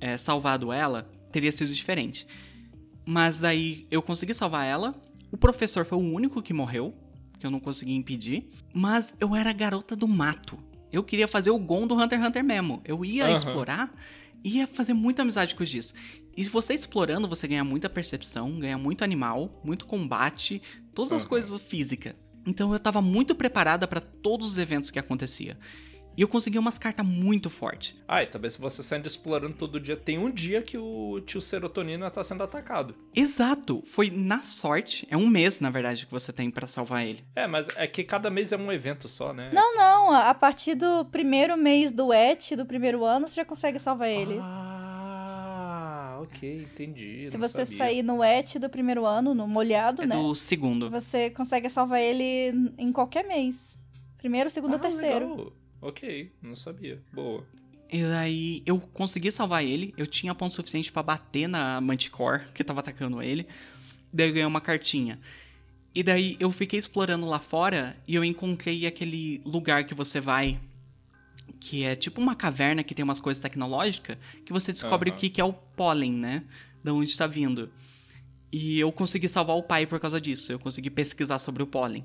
é, 0.00 0.16
salvado 0.16 0.72
ela, 0.72 1.08
teria 1.30 1.52
sido 1.52 1.70
diferente. 1.72 2.26
Mas 3.04 3.38
daí 3.38 3.86
eu 3.90 4.00
consegui 4.00 4.32
salvar 4.32 4.66
ela. 4.66 4.94
O 5.30 5.36
professor 5.36 5.84
foi 5.84 5.98
o 5.98 6.00
único 6.00 6.40
que 6.42 6.54
morreu, 6.54 6.94
que 7.38 7.46
eu 7.46 7.50
não 7.50 7.60
consegui 7.60 7.92
impedir. 7.92 8.48
Mas 8.72 9.14
eu 9.20 9.36
era 9.36 9.50
a 9.50 9.52
garota 9.54 9.94
do 9.94 10.08
mato. 10.08 10.58
Eu 10.92 11.02
queria 11.02 11.26
fazer 11.26 11.50
o 11.50 11.58
Gon 11.58 11.86
do 11.86 11.94
Hunter 11.94 12.18
x 12.18 12.28
Hunter 12.28 12.44
mesmo. 12.44 12.82
Eu 12.84 13.04
ia 13.04 13.24
Aham. 13.24 13.32
explorar, 13.32 13.92
ia 14.44 14.66
fazer 14.66 14.92
muita 14.92 15.22
amizade 15.22 15.54
com 15.54 15.62
os 15.62 15.68
Giz. 15.68 15.94
E 16.36 16.44
se 16.44 16.50
você 16.50 16.74
explorando, 16.74 17.28
você 17.28 17.48
ganha 17.48 17.64
muita 17.64 17.88
percepção, 17.88 18.58
ganha 18.58 18.78
muito 18.78 19.02
animal, 19.02 19.60
muito 19.64 19.86
combate, 19.86 20.60
todas 20.94 21.12
as 21.12 21.24
coisas 21.24 21.58
físicas. 21.60 22.14
Então 22.46 22.72
eu 22.72 22.78
tava 22.78 23.00
muito 23.00 23.34
preparada 23.34 23.86
pra 23.86 24.00
todos 24.00 24.52
os 24.52 24.58
eventos 24.58 24.90
que 24.90 24.98
acontecia. 24.98 25.56
E 26.16 26.20
eu 26.20 26.28
consegui 26.28 26.58
umas 26.58 26.76
cartas 26.78 27.06
muito 27.06 27.48
fortes. 27.48 27.96
Ah, 28.06 28.22
e 28.22 28.26
também 28.26 28.50
se 28.50 28.60
você 28.60 28.82
saindo 28.82 29.06
explorando 29.06 29.54
todo 29.54 29.80
dia, 29.80 29.96
tem 29.96 30.18
um 30.18 30.30
dia 30.30 30.60
que 30.60 30.76
o 30.76 31.20
tio 31.24 31.40
Serotonina 31.40 32.10
tá 32.10 32.22
sendo 32.22 32.42
atacado. 32.42 32.94
Exato, 33.16 33.82
foi 33.86 34.10
na 34.10 34.42
sorte. 34.42 35.06
É 35.10 35.16
um 35.16 35.26
mês, 35.26 35.58
na 35.60 35.70
verdade, 35.70 36.04
que 36.04 36.12
você 36.12 36.30
tem 36.30 36.50
pra 36.50 36.66
salvar 36.66 37.06
ele. 37.06 37.24
É, 37.34 37.46
mas 37.46 37.66
é 37.76 37.86
que 37.86 38.04
cada 38.04 38.28
mês 38.28 38.52
é 38.52 38.58
um 38.58 38.70
evento 38.70 39.08
só, 39.08 39.32
né? 39.32 39.50
Não, 39.54 39.74
não, 39.74 40.12
a 40.12 40.34
partir 40.34 40.74
do 40.74 41.04
primeiro 41.06 41.56
mês 41.56 41.90
do 41.92 42.12
ET, 42.12 42.50
do 42.56 42.66
primeiro 42.66 43.04
ano, 43.04 43.26
você 43.26 43.36
já 43.36 43.44
consegue 43.44 43.78
salvar 43.78 44.08
ele. 44.10 44.36
Ah, 44.40 46.18
ok, 46.22 46.62
entendi. 46.62 47.26
Se 47.26 47.38
não 47.38 47.48
você 47.48 47.64
sabia. 47.64 47.78
sair 47.78 48.02
no 48.02 48.22
ET 48.22 48.58
do 48.58 48.68
primeiro 48.68 49.06
ano, 49.06 49.34
no 49.34 49.46
molhado, 49.48 50.02
É 50.02 50.06
né? 50.06 50.14
do 50.14 50.34
segundo. 50.34 50.90
Você 50.90 51.30
consegue 51.30 51.68
salvar 51.68 52.00
ele 52.00 52.72
em 52.76 52.92
qualquer 52.92 53.26
mês. 53.26 53.78
Primeiro, 54.18 54.50
segundo 54.50 54.72
ou 54.74 54.78
Ah, 54.78 54.82
terceiro. 54.82 55.30
legal. 55.30 55.52
Ok, 55.82 56.30
não 56.40 56.54
sabia. 56.54 57.02
Boa. 57.12 57.44
E 57.90 58.00
daí 58.02 58.62
eu 58.64 58.78
consegui 58.78 59.30
salvar 59.30 59.64
ele. 59.64 59.92
Eu 59.96 60.06
tinha 60.06 60.34
ponto 60.34 60.54
suficiente 60.54 60.90
pra 60.92 61.02
bater 61.02 61.48
na 61.48 61.80
Manticore 61.80 62.46
que 62.54 62.62
tava 62.64 62.80
atacando 62.80 63.20
ele. 63.20 63.46
Daí 64.12 64.28
eu 64.28 64.32
ganhei 64.32 64.46
uma 64.46 64.60
cartinha. 64.60 65.18
E 65.94 66.02
daí 66.02 66.36
eu 66.40 66.50
fiquei 66.50 66.78
explorando 66.78 67.26
lá 67.26 67.38
fora 67.38 67.94
e 68.08 68.14
eu 68.14 68.24
encontrei 68.24 68.86
aquele 68.86 69.42
lugar 69.44 69.84
que 69.84 69.94
você 69.94 70.20
vai. 70.20 70.58
Que 71.60 71.84
é 71.84 71.94
tipo 71.94 72.20
uma 72.20 72.34
caverna 72.34 72.82
que 72.82 72.94
tem 72.94 73.02
umas 73.02 73.20
coisas 73.20 73.42
tecnológicas. 73.42 74.16
Que 74.46 74.52
você 74.52 74.72
descobre 74.72 75.10
Aham. 75.10 75.16
o 75.16 75.20
que, 75.20 75.28
que 75.28 75.40
é 75.40 75.44
o 75.44 75.52
pólen, 75.52 76.12
né? 76.12 76.44
Da 76.82 76.94
onde 76.94 77.14
tá 77.14 77.26
vindo. 77.26 77.70
E 78.50 78.78
eu 78.78 78.90
consegui 78.92 79.28
salvar 79.28 79.56
o 79.56 79.62
pai 79.62 79.84
por 79.86 79.98
causa 80.00 80.20
disso. 80.20 80.52
Eu 80.52 80.58
consegui 80.58 80.90
pesquisar 80.90 81.38
sobre 81.40 81.62
o 81.62 81.66
pólen. 81.66 82.04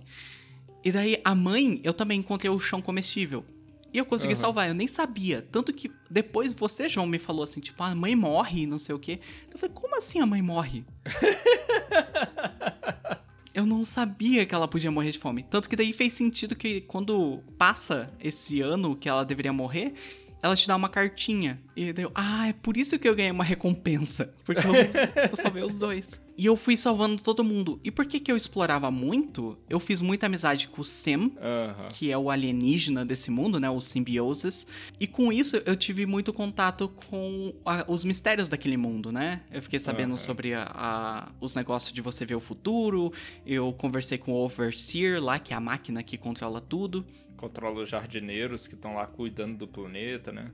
E 0.83 0.91
daí 0.91 1.21
a 1.23 1.33
mãe, 1.35 1.79
eu 1.83 1.93
também 1.93 2.19
encontrei 2.19 2.49
o 2.49 2.59
chão 2.59 2.81
comestível. 2.81 3.45
E 3.93 3.97
eu 3.97 4.05
consegui 4.05 4.33
Aham. 4.33 4.41
salvar, 4.41 4.67
eu 4.67 4.73
nem 4.73 4.87
sabia. 4.87 5.41
Tanto 5.41 5.73
que 5.73 5.91
depois 6.09 6.53
você, 6.53 6.89
João, 6.89 7.07
me 7.07 7.19
falou 7.19 7.43
assim, 7.43 7.59
tipo, 7.59 7.81
a 7.81 7.95
mãe 7.95 8.15
morre, 8.15 8.65
não 8.65 8.77
sei 8.77 8.93
o 8.93 8.99
quê. 8.99 9.19
Eu 9.51 9.57
falei, 9.57 9.73
como 9.73 9.97
assim 9.97 10.19
a 10.19 10.25
mãe 10.25 10.41
morre? 10.41 10.85
eu 13.53 13.65
não 13.65 13.83
sabia 13.83 14.45
que 14.45 14.53
ela 14.53 14.67
podia 14.67 14.91
morrer 14.91 15.11
de 15.11 15.19
fome. 15.19 15.41
Tanto 15.41 15.69
que 15.69 15.75
daí 15.75 15.93
fez 15.93 16.13
sentido 16.13 16.55
que 16.55 16.81
quando 16.81 17.41
passa 17.57 18.11
esse 18.19 18.61
ano 18.61 18.95
que 18.95 19.09
ela 19.09 19.25
deveria 19.25 19.53
morrer, 19.53 19.93
ela 20.41 20.55
te 20.55 20.67
dá 20.67 20.75
uma 20.75 20.89
cartinha. 20.89 21.59
E 21.75 21.91
daí 21.93 22.05
eu, 22.05 22.11
ah, 22.15 22.47
é 22.47 22.53
por 22.53 22.77
isso 22.77 22.97
que 22.97 23.07
eu 23.07 23.15
ganhei 23.15 23.31
uma 23.31 23.43
recompensa. 23.43 24.33
Porque 24.45 24.65
eu, 24.65 24.73
eu 25.29 25.35
salvei 25.35 25.63
os 25.63 25.77
dois. 25.77 26.19
E 26.37 26.45
eu 26.45 26.55
fui 26.55 26.77
salvando 26.77 27.21
todo 27.21 27.43
mundo. 27.43 27.79
E 27.83 27.89
por 27.89 28.05
que 28.05 28.19
que 28.19 28.31
eu 28.31 28.37
explorava 28.37 28.91
muito? 28.91 29.57
Eu 29.67 29.79
fiz 29.79 29.99
muita 29.99 30.27
amizade 30.27 30.67
com 30.67 30.81
o 30.81 30.85
Sam, 30.85 31.31
Aham. 31.41 31.89
que 31.89 32.11
é 32.11 32.17
o 32.17 32.29
alienígena 32.29 33.03
desse 33.03 33.31
mundo, 33.31 33.59
né? 33.59 33.67
Os 33.69 33.85
simbioses. 33.85 34.67
E 34.99 35.07
com 35.07 35.31
isso 35.33 35.57
eu 35.65 35.75
tive 35.75 36.05
muito 36.05 36.31
contato 36.31 36.89
com 37.09 37.53
a- 37.65 37.85
os 37.87 38.03
mistérios 38.03 38.47
daquele 38.47 38.77
mundo, 38.77 39.11
né? 39.11 39.41
Eu 39.51 39.61
fiquei 39.63 39.79
sabendo 39.79 40.09
Aham. 40.09 40.17
sobre 40.17 40.53
a- 40.53 40.71
a- 40.73 41.31
os 41.41 41.55
negócios 41.55 41.91
de 41.91 42.01
você 42.01 42.23
ver 42.23 42.35
o 42.35 42.39
futuro. 42.39 43.11
Eu 43.45 43.73
conversei 43.73 44.19
com 44.19 44.31
o 44.31 44.35
Overseer 44.45 45.23
lá, 45.23 45.39
que 45.39 45.53
é 45.53 45.55
a 45.55 45.59
máquina 45.59 46.03
que 46.03 46.17
controla 46.17 46.61
tudo. 46.61 47.03
Controla 47.37 47.83
os 47.83 47.89
jardineiros 47.89 48.67
que 48.67 48.75
estão 48.75 48.95
lá 48.95 49.05
cuidando 49.05 49.57
do 49.57 49.67
planeta, 49.67 50.31
né? 50.31 50.51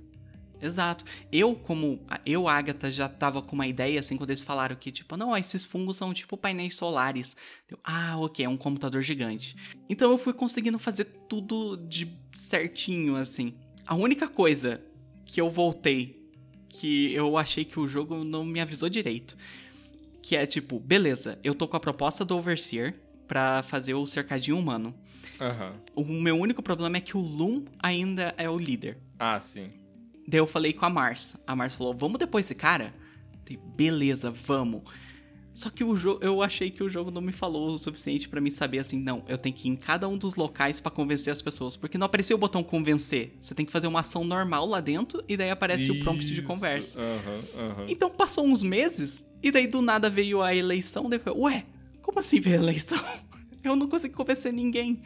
Exato. 0.62 1.04
Eu, 1.30 1.56
como. 1.56 2.00
Eu, 2.26 2.48
Agatha, 2.48 2.90
já 2.90 3.10
tava 3.10 3.42
com 3.42 3.54
uma 3.54 3.68
ideia, 3.68 4.00
assim, 4.00 4.16
quando 4.16 4.30
eles 4.30 4.42
falaram 4.42 4.76
que, 4.78 4.92
tipo, 4.94 5.18
não, 5.18 5.36
esses 5.36 5.66
fungos 5.66 5.98
são 5.98 6.14
tipo 6.14 6.38
painéis 6.38 6.76
solares. 6.76 7.36
Eu, 7.70 7.78
ah, 7.84 8.18
ok, 8.18 8.46
é 8.46 8.50
um 8.50 8.56
computador 8.56 9.02
gigante. 9.02 9.58
Então 9.90 10.10
eu 10.10 10.18
fui 10.18 10.32
conseguindo 10.32 10.80
fazer 10.80 11.06
tudo 11.28 11.76
de 11.76 12.18
certinho, 12.34 13.18
assim. 13.18 13.56
A 13.86 13.96
única 13.96 14.28
coisa 14.28 14.82
que 15.26 15.42
eu 15.42 15.50
voltei, 15.50 16.30
que 16.70 17.14
eu 17.14 17.38
achei 17.38 17.66
que 17.66 17.80
o 17.80 17.88
jogo 17.88 18.24
não 18.24 18.46
me 18.46 18.62
avisou 18.62 18.88
direito, 18.88 19.36
que 20.22 20.38
é 20.38 20.46
tipo, 20.46 20.80
beleza, 20.80 21.38
eu 21.44 21.54
tô 21.54 21.68
com 21.68 21.76
a 21.76 21.80
proposta 21.80 22.24
do 22.24 22.38
Overseer 22.38 22.96
pra 23.28 23.64
fazer 23.64 23.94
o 23.94 24.06
cercadinho 24.06 24.58
humano. 24.58 24.94
Aham. 25.40 25.74
O 25.96 26.04
meu 26.04 26.38
único 26.38 26.62
problema 26.62 26.98
é 26.98 27.02
que 27.02 27.18
o 27.18 27.22
Loom 27.22 27.66
ainda 27.82 28.34
é 28.38 28.50
o 28.50 28.58
líder. 28.58 28.98
Ah, 29.20 29.40
sim. 29.40 29.70
Daí 30.28 30.40
eu 30.40 30.48
falei 30.48 30.74
com 30.74 30.86
a 30.86 30.90
Mars. 30.90 31.36
A 31.46 31.56
Mars 31.56 31.76
falou: 31.76 31.94
Vamos 31.94 32.20
depois 32.20 32.46
desse 32.46 32.56
cara? 32.56 32.94
Daí, 33.46 33.58
Beleza, 33.76 34.32
vamos. 34.32 34.84
Só 35.54 35.70
que 35.70 35.84
o 35.84 35.96
jogo, 35.96 36.24
eu 36.24 36.42
achei 36.42 36.72
que 36.72 36.84
o 36.84 36.90
jogo 36.90 37.12
não 37.12 37.22
me 37.22 37.32
falou 37.32 37.74
o 37.74 37.78
suficiente 37.78 38.28
pra 38.28 38.42
mim 38.42 38.50
saber 38.50 38.80
assim, 38.80 39.00
não, 39.00 39.24
eu 39.28 39.38
tenho 39.38 39.56
que 39.56 39.68
ir 39.68 39.72
em 39.72 39.76
cada 39.76 40.08
um 40.08 40.18
dos 40.18 40.36
locais 40.36 40.80
pra 40.80 40.90
convencer 40.90 41.32
as 41.32 41.44
pessoas, 41.44 41.76
porque 41.76 41.96
não 41.96 42.06
apareceu 42.06 42.36
o 42.36 42.40
botão 42.40 42.64
convencer. 42.64 43.38
Você 43.40 43.54
tem 43.54 43.64
que 43.64 43.72
fazer 43.72 43.86
uma 43.86 44.00
ação 44.00 44.24
normal 44.24 44.66
lá 44.66 44.82
dentro 44.82 45.24
e 45.30 45.38
daí 45.38 45.52
aparece 45.52 45.92
o 45.92 46.00
prompt 46.00 46.26
de 46.26 46.34
Isso. 46.34 46.44
conversa. 46.44 47.00
Aham, 47.00 47.40
aham. 47.56 47.86
Então 47.88 48.10
passou 48.10 48.48
uns 48.48 48.64
meses 48.64 49.24
e 49.44 49.52
daí 49.52 49.68
do 49.68 49.80
nada 49.80 50.10
veio 50.10 50.42
a 50.42 50.56
eleição, 50.56 51.08
daí 51.08 51.20
falei, 51.20 51.40
ué, 51.40 51.66
como 52.04 52.20
assim 52.20 52.40
eleição? 52.46 53.04
Eu 53.64 53.76
não 53.76 53.88
consegui 53.88 54.14
convencer 54.14 54.52
ninguém. 54.54 55.02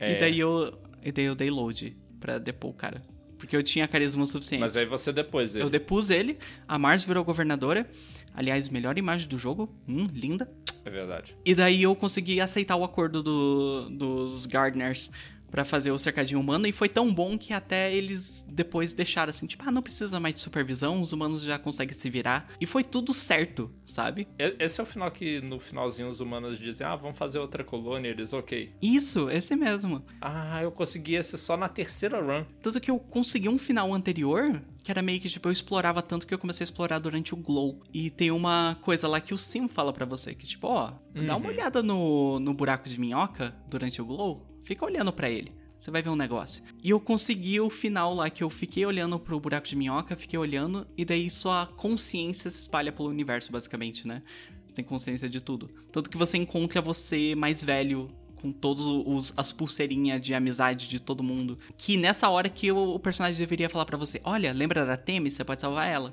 É, 0.00 0.16
E 0.16 0.20
daí 0.20 0.38
eu, 0.40 0.76
e 1.02 1.12
daí 1.12 1.24
eu 1.26 1.34
dei 1.36 1.48
load 1.48 1.96
pra 2.18 2.36
depor 2.38 2.70
o 2.70 2.74
cara, 2.74 3.02
porque 3.38 3.56
eu 3.56 3.62
tinha 3.62 3.86
carisma 3.86 4.24
o 4.24 4.26
suficiente. 4.26 4.60
Mas 4.60 4.76
aí 4.76 4.84
você 4.84 5.12
depois 5.12 5.52
dele. 5.52 5.64
Eu 5.64 5.70
depus 5.70 6.10
ele, 6.10 6.38
a 6.66 6.76
Mars 6.76 7.04
virou 7.04 7.24
governadora. 7.24 7.88
Aliás, 8.34 8.68
melhor 8.68 8.98
imagem 8.98 9.28
do 9.28 9.38
jogo. 9.38 9.72
Hum, 9.88 10.08
linda. 10.12 10.50
É 10.84 10.90
verdade. 10.90 11.36
E 11.44 11.54
daí 11.54 11.82
eu 11.84 11.94
consegui 11.94 12.40
aceitar 12.40 12.74
o 12.76 12.82
acordo 12.82 13.22
do- 13.22 13.88
dos 13.90 14.44
Gardeners 14.46 15.10
pra 15.50 15.64
fazer 15.64 15.90
o 15.90 15.98
cercadinho 15.98 16.40
humano. 16.40 16.66
E 16.66 16.72
foi 16.72 16.88
tão 16.88 17.12
bom 17.12 17.38
que 17.38 17.52
até 17.52 17.92
eles 17.94 18.44
depois 18.48 18.94
deixaram 18.94 19.30
assim, 19.30 19.46
tipo, 19.46 19.64
ah, 19.66 19.72
não 19.72 19.82
precisa 19.82 20.18
mais 20.20 20.34
de 20.34 20.40
supervisão, 20.40 21.00
os 21.00 21.12
humanos 21.12 21.42
já 21.42 21.58
conseguem 21.58 21.94
se 21.94 22.08
virar. 22.10 22.48
E 22.60 22.66
foi 22.66 22.84
tudo 22.84 23.12
certo, 23.14 23.70
sabe? 23.84 24.26
Esse 24.58 24.80
é 24.80 24.82
o 24.82 24.86
final 24.86 25.10
que 25.10 25.40
no 25.40 25.58
finalzinho 25.58 26.08
os 26.08 26.20
humanos 26.20 26.58
dizem: 26.58 26.86
Ah, 26.86 26.96
vamos 26.96 27.16
fazer 27.18 27.38
outra 27.38 27.64
colônia. 27.64 28.08
Eles, 28.08 28.32
ok. 28.32 28.72
Isso, 28.82 29.28
esse 29.30 29.54
mesmo. 29.56 30.02
Ah, 30.20 30.62
eu 30.62 30.70
consegui 30.70 31.14
esse 31.14 31.36
só 31.38 31.56
na 31.56 31.68
terceira 31.68 32.20
run. 32.20 32.44
Tanto 32.62 32.80
que 32.80 32.90
eu 32.90 32.98
consegui 32.98 33.48
um 33.48 33.58
final 33.58 33.92
anterior, 33.94 34.62
que 34.82 34.90
era 34.90 35.02
meio 35.02 35.20
que, 35.20 35.28
tipo, 35.28 35.48
eu 35.48 35.52
explorava 35.52 36.00
tanto 36.02 36.26
que 36.26 36.34
eu 36.34 36.38
comecei 36.38 36.62
a 36.64 36.66
explorar 36.66 36.98
durante 36.98 37.34
o 37.34 37.36
Glow. 37.36 37.80
E 37.92 38.10
tem 38.10 38.30
uma 38.30 38.76
coisa 38.82 39.06
lá 39.08 39.20
que 39.20 39.34
o 39.34 39.38
Sim 39.38 39.68
fala 39.68 39.92
pra 39.92 40.04
você, 40.06 40.34
que 40.34 40.46
tipo, 40.46 40.66
ó, 40.66 40.92
dá 41.14 41.36
uma 41.36 41.46
Uhum. 41.48 41.54
olhada 41.54 41.82
no, 41.82 42.38
no 42.40 42.52
buraco 42.54 42.88
de 42.88 42.98
minhoca 43.00 43.54
durante 43.68 44.00
o 44.00 44.04
Glow, 44.04 44.46
fica 44.68 44.84
olhando 44.84 45.10
pra 45.10 45.30
ele. 45.30 45.50
Você 45.78 45.90
vai 45.90 46.02
ver 46.02 46.10
um 46.10 46.16
negócio. 46.16 46.62
E 46.82 46.90
eu 46.90 47.00
consegui 47.00 47.58
o 47.58 47.70
final 47.70 48.12
lá, 48.12 48.28
que 48.28 48.44
eu 48.44 48.50
fiquei 48.50 48.84
olhando 48.84 49.18
pro 49.18 49.40
buraco 49.40 49.66
de 49.66 49.74
minhoca, 49.74 50.14
fiquei 50.14 50.38
olhando, 50.38 50.86
e 50.96 51.04
daí 51.04 51.30
sua 51.30 51.66
consciência 51.66 52.50
se 52.50 52.60
espalha 52.60 52.92
pelo 52.92 53.08
universo, 53.08 53.50
basicamente, 53.50 54.06
né? 54.06 54.22
Você 54.66 54.76
tem 54.76 54.84
consciência 54.84 55.28
de 55.28 55.40
tudo. 55.40 55.70
Tanto 55.90 56.10
que 56.10 56.18
você 56.18 56.36
encontra 56.36 56.82
você 56.82 57.34
mais 57.34 57.64
velho 57.64 58.10
com 58.34 58.52
todos 58.52 58.84
os 58.86 59.32
as 59.36 59.50
pulseirinhas 59.52 60.20
de 60.20 60.34
amizade 60.34 60.86
de 60.86 61.00
todo 61.00 61.22
mundo. 61.22 61.58
Que 61.78 61.96
nessa 61.96 62.28
hora 62.28 62.50
que 62.50 62.70
o, 62.70 62.94
o 62.94 62.98
personagem 62.98 63.38
deveria 63.38 63.70
falar 63.70 63.86
pra 63.86 63.96
você: 63.96 64.20
"Olha, 64.22 64.52
lembra 64.52 64.84
da 64.84 64.96
Temi, 64.96 65.30
você 65.30 65.42
pode 65.44 65.62
salvar 65.62 65.88
ela". 65.88 66.12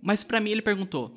Mas 0.00 0.24
pra 0.24 0.40
mim 0.40 0.50
ele 0.50 0.62
perguntou: 0.62 1.14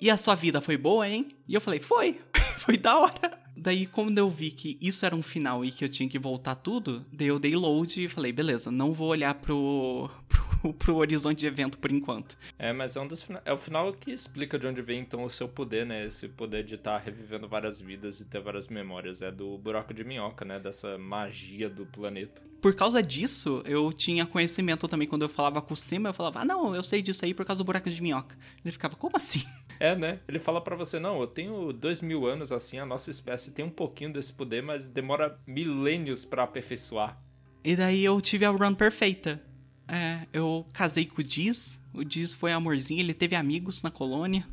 "E 0.00 0.10
a 0.10 0.16
sua 0.16 0.34
vida 0.34 0.60
foi 0.60 0.76
boa, 0.76 1.08
hein?" 1.08 1.28
E 1.48 1.54
eu 1.54 1.60
falei: 1.60 1.80
"Foi. 1.80 2.20
foi 2.58 2.76
da 2.76 2.98
hora". 2.98 3.44
Daí, 3.56 3.86
quando 3.86 4.18
eu 4.18 4.28
vi 4.28 4.50
que 4.50 4.76
isso 4.80 5.06
era 5.06 5.14
um 5.14 5.22
final 5.22 5.64
e 5.64 5.70
que 5.70 5.84
eu 5.84 5.88
tinha 5.88 6.08
que 6.08 6.18
voltar 6.18 6.56
tudo, 6.56 7.04
daí 7.12 7.28
eu 7.28 7.38
dei 7.38 7.54
load 7.54 8.04
e 8.04 8.08
falei, 8.08 8.32
beleza, 8.32 8.70
não 8.70 8.92
vou 8.92 9.08
olhar 9.08 9.32
pro, 9.34 10.10
pro, 10.60 10.74
pro 10.74 10.96
horizonte 10.96 11.40
de 11.40 11.46
evento 11.46 11.78
por 11.78 11.90
enquanto. 11.90 12.36
É, 12.58 12.72
mas 12.72 12.96
é 12.96 13.00
um 13.00 13.06
dos 13.06 13.26
É 13.44 13.52
o 13.52 13.56
final 13.56 13.92
que 13.92 14.10
explica 14.10 14.58
de 14.58 14.66
onde 14.66 14.82
vem 14.82 15.00
então 15.00 15.24
o 15.24 15.30
seu 15.30 15.48
poder, 15.48 15.86
né? 15.86 16.04
Esse 16.04 16.28
poder 16.28 16.64
de 16.64 16.74
estar 16.74 16.98
revivendo 16.98 17.48
várias 17.48 17.80
vidas 17.80 18.20
e 18.20 18.24
ter 18.24 18.40
várias 18.40 18.68
memórias. 18.68 19.22
É 19.22 19.30
do 19.30 19.56
buraco 19.56 19.94
de 19.94 20.02
minhoca, 20.02 20.44
né? 20.44 20.58
Dessa 20.58 20.98
magia 20.98 21.70
do 21.70 21.86
planeta. 21.86 22.42
Por 22.60 22.74
causa 22.74 23.02
disso, 23.02 23.62
eu 23.66 23.92
tinha 23.92 24.24
conhecimento 24.24 24.88
também 24.88 25.06
quando 25.06 25.22
eu 25.22 25.28
falava 25.28 25.60
com 25.60 25.74
o 25.74 25.76
Sima, 25.76 26.08
eu 26.08 26.14
falava, 26.14 26.40
ah, 26.40 26.44
não, 26.46 26.74
eu 26.74 26.82
sei 26.82 27.02
disso 27.02 27.24
aí 27.24 27.34
por 27.34 27.44
causa 27.44 27.62
do 27.62 27.66
buraco 27.66 27.90
de 27.90 28.02
minhoca. 28.02 28.36
Ele 28.64 28.72
ficava, 28.72 28.96
como 28.96 29.16
assim? 29.16 29.44
É, 29.80 29.94
né? 29.96 30.20
Ele 30.28 30.38
fala 30.38 30.60
pra 30.60 30.76
você, 30.76 30.98
não, 30.98 31.20
eu 31.20 31.26
tenho 31.26 31.72
dois 31.72 32.00
mil 32.02 32.26
anos 32.26 32.52
assim, 32.52 32.78
a 32.78 32.86
nossa 32.86 33.10
espécie 33.10 33.50
tem 33.52 33.64
um 33.64 33.70
pouquinho 33.70 34.12
desse 34.12 34.32
poder, 34.32 34.62
mas 34.62 34.86
demora 34.86 35.38
milênios 35.46 36.24
pra 36.24 36.44
aperfeiçoar. 36.44 37.18
E 37.62 37.74
daí 37.76 38.04
eu 38.04 38.20
tive 38.20 38.44
a 38.44 38.50
run 38.50 38.74
perfeita. 38.74 39.40
É, 39.86 40.26
eu 40.32 40.66
casei 40.72 41.04
com 41.06 41.20
o 41.20 41.24
Diz, 41.24 41.80
o 41.92 42.04
Diz 42.04 42.32
foi 42.32 42.52
amorzinho, 42.52 43.00
ele 43.00 43.12
teve 43.14 43.36
amigos 43.36 43.82
na 43.82 43.90
colônia. 43.90 44.46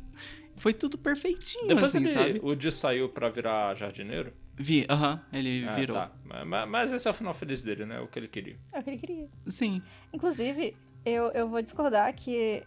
Foi 0.56 0.74
tudo 0.74 0.98
perfeitinho, 0.98 1.68
Depois 1.68 1.94
assim, 1.94 1.98
ele, 2.04 2.08
sabe? 2.12 2.40
o 2.42 2.54
Di 2.54 2.70
saiu 2.70 3.08
pra 3.08 3.28
virar 3.30 3.74
jardineiro. 3.74 4.32
Vi, 4.54 4.86
aham, 4.88 5.20
ele 5.32 5.64
Ah, 5.66 5.72
virou. 5.74 5.96
tá. 5.96 6.12
Mas, 6.46 6.68
mas 6.68 6.92
esse 6.92 7.08
é 7.08 7.10
o 7.10 7.14
final 7.14 7.32
feliz 7.32 7.62
dele, 7.62 7.86
né? 7.86 8.00
O 8.00 8.06
que 8.06 8.18
ele 8.18 8.28
queria. 8.28 8.56
É 8.72 8.78
o 8.78 8.82
que 8.82 8.90
ele 8.90 8.98
queria. 8.98 9.28
Sim. 9.46 9.80
Inclusive, 10.12 10.76
eu, 11.04 11.24
eu 11.32 11.48
vou 11.48 11.62
discordar 11.62 12.14
que 12.14 12.62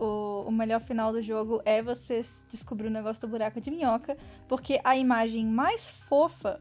o, 0.00 0.44
o 0.48 0.50
melhor 0.50 0.80
final 0.80 1.12
do 1.12 1.20
jogo 1.20 1.60
é 1.64 1.82
você 1.82 2.22
descobrir 2.48 2.88
o 2.88 2.90
negócio 2.90 3.20
do 3.20 3.28
buraco 3.28 3.60
de 3.60 3.70
minhoca, 3.70 4.16
porque 4.48 4.80
a 4.82 4.96
imagem 4.96 5.46
mais 5.46 5.90
fofa, 6.08 6.58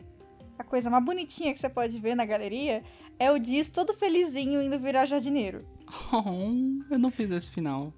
a 0.57 0.63
coisa 0.63 0.89
mais 0.89 1.03
bonitinha 1.03 1.53
que 1.53 1.59
você 1.59 1.69
pode 1.69 1.97
ver 1.97 2.15
na 2.15 2.25
galeria, 2.25 2.83
é 3.17 3.31
o 3.31 3.39
Diz 3.39 3.69
todo 3.69 3.93
felizinho 3.93 4.61
indo 4.61 4.77
virar 4.77 5.05
jardineiro. 5.05 5.65
Oh, 6.13 6.91
eu 6.93 6.99
não 6.99 7.09
fiz 7.09 7.31
esse 7.31 7.49
final. 7.49 7.93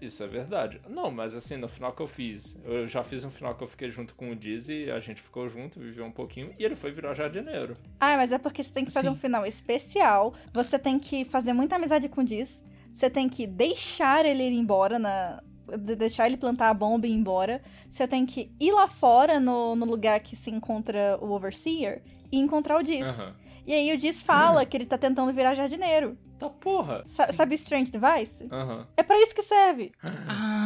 Isso 0.00 0.22
é 0.22 0.26
verdade. 0.26 0.82
Não, 0.88 1.10
mas 1.10 1.34
assim, 1.34 1.56
no 1.56 1.68
final 1.68 1.92
que 1.92 2.02
eu 2.02 2.06
fiz, 2.06 2.58
eu 2.62 2.86
já 2.86 3.02
fiz 3.02 3.24
um 3.24 3.30
final 3.30 3.54
que 3.54 3.64
eu 3.64 3.68
fiquei 3.68 3.90
junto 3.90 4.14
com 4.14 4.30
o 4.30 4.36
Dizzy, 4.36 4.90
a 4.90 5.00
gente 5.00 5.22
ficou 5.22 5.48
junto, 5.48 5.80
viveu 5.80 6.04
um 6.04 6.12
pouquinho, 6.12 6.54
e 6.58 6.64
ele 6.64 6.76
foi 6.76 6.92
virar 6.92 7.14
jardineiro. 7.14 7.74
Ah, 7.98 8.16
mas 8.16 8.32
é 8.32 8.38
porque 8.38 8.62
você 8.62 8.70
tem 8.70 8.84
que 8.84 8.92
fazer 8.92 9.08
Sim. 9.08 9.14
um 9.14 9.16
final 9.16 9.46
especial, 9.46 10.34
você 10.52 10.78
tem 10.78 10.98
que 10.98 11.24
fazer 11.24 11.54
muita 11.54 11.76
amizade 11.76 12.08
com 12.10 12.20
o 12.20 12.24
Diz, 12.24 12.62
você 12.94 13.10
tem 13.10 13.28
que 13.28 13.46
deixar 13.46 14.24
ele 14.24 14.42
ir 14.44 14.52
embora 14.52 14.98
na. 14.98 15.42
de- 15.78 15.96
Deixar 15.96 16.26
ele 16.26 16.36
plantar 16.36 16.68
a 16.70 16.74
bomba 16.74 17.06
e 17.06 17.10
ir 17.10 17.14
embora. 17.14 17.60
Você 17.90 18.06
tem 18.06 18.24
que 18.24 18.50
ir 18.60 18.70
lá 18.72 18.86
fora 18.86 19.40
no, 19.40 19.74
no 19.74 19.84
lugar 19.84 20.20
que 20.20 20.36
se 20.36 20.50
encontra 20.50 21.18
o 21.20 21.30
Overseer 21.32 22.02
e 22.30 22.38
encontrar 22.38 22.78
o 22.78 22.82
Diz. 22.82 23.06
Aham. 23.20 23.34
E 23.66 23.72
aí 23.72 23.92
o 23.92 23.96
Diz 23.98 24.22
fala 24.22 24.64
que 24.66 24.76
ele 24.76 24.84
tá 24.86 24.96
tentando 24.98 25.32
virar 25.32 25.54
jardineiro. 25.54 26.18
Tá 26.38 26.50
porra. 26.50 27.02
Sa- 27.06 27.32
sabe 27.32 27.54
o 27.54 27.56
Strange 27.56 27.90
Device? 27.90 28.46
Aham. 28.52 28.86
É 28.96 29.02
pra 29.02 29.18
isso 29.20 29.34
que 29.34 29.42
serve. 29.42 29.90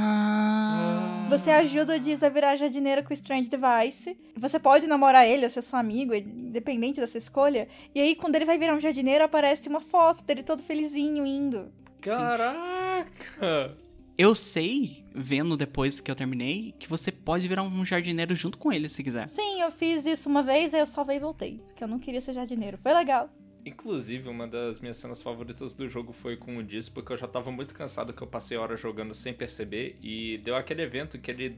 Ah. 0.01 1.27
Você 1.31 1.51
ajuda 1.51 1.95
o 1.97 2.01
Diz 2.01 2.23
a 2.23 2.29
virar 2.29 2.57
jardineiro 2.57 3.03
com 3.03 3.11
o 3.11 3.13
Strange 3.15 3.49
Device. 3.51 4.19
Você 4.37 4.59
pode 4.59 4.87
namorar 4.87 5.27
ele 5.27 5.45
ou 5.45 5.51
ser 5.51 5.63
seu 5.63 5.79
amigo, 5.79 6.15
independente 6.15 7.01
da 7.01 7.07
sua 7.07 7.19
escolha. 7.19 7.69
E 7.95 8.01
aí, 8.01 8.15
quando 8.15 8.35
ele 8.37 8.45
vai 8.47 8.59
virar 8.59 8.75
um 8.75 8.81
jardineiro, 8.81 9.25
aparece 9.25 9.69
uma 9.69 9.81
foto 9.81 10.25
dele 10.25 10.43
todo 10.43 10.63
felizinho 10.63 11.27
indo. 11.27 11.71
Caraca! 12.01 13.77
Eu 14.17 14.35
sei, 14.35 15.05
vendo 15.15 15.57
depois 15.57 16.01
que 16.01 16.11
eu 16.11 16.15
terminei, 16.17 16.75
que 16.79 16.89
você 16.89 17.13
pode 17.13 17.47
virar 17.47 17.63
um 17.63 17.85
jardineiro 17.85 18.35
junto 18.35 18.59
com 18.59 18.73
ele 18.73 18.89
se 18.89 19.05
quiser. 19.05 19.29
Sim, 19.29 19.61
eu 19.61 19.71
fiz 19.71 20.05
isso 20.07 20.29
uma 20.29 20.43
vez, 20.43 20.75
aí 20.75 20.81
eu 20.81 20.87
salvei 20.87 21.19
e 21.19 21.21
voltei. 21.21 21.63
Porque 21.69 21.85
eu 21.85 21.89
não 21.89 22.01
queria 22.01 22.21
ser 22.21 22.33
jardineiro. 22.33 22.77
Foi 22.79 22.93
legal. 22.93 23.31
Inclusive, 23.65 24.29
uma 24.29 24.49
das 24.49 24.81
minhas 24.81 24.97
cenas 24.97 25.23
favoritas 25.23 25.73
do 25.73 25.89
jogo 25.89 26.13
foi 26.13 26.37
com 26.37 26.57
o 26.57 26.65
Diz, 26.65 26.89
porque 26.89 27.13
eu 27.13 27.17
já 27.17 27.29
tava 27.29 27.53
muito 27.53 27.75
cansado 27.75 28.13
que 28.13 28.21
eu 28.21 28.27
passei 28.27 28.57
horas 28.57 28.81
jogando 28.81 29.15
sem 29.15 29.33
perceber, 29.33 29.97
e 30.03 30.39
deu 30.39 30.57
aquele 30.57 30.83
evento 30.83 31.19
que 31.19 31.31
ele 31.31 31.57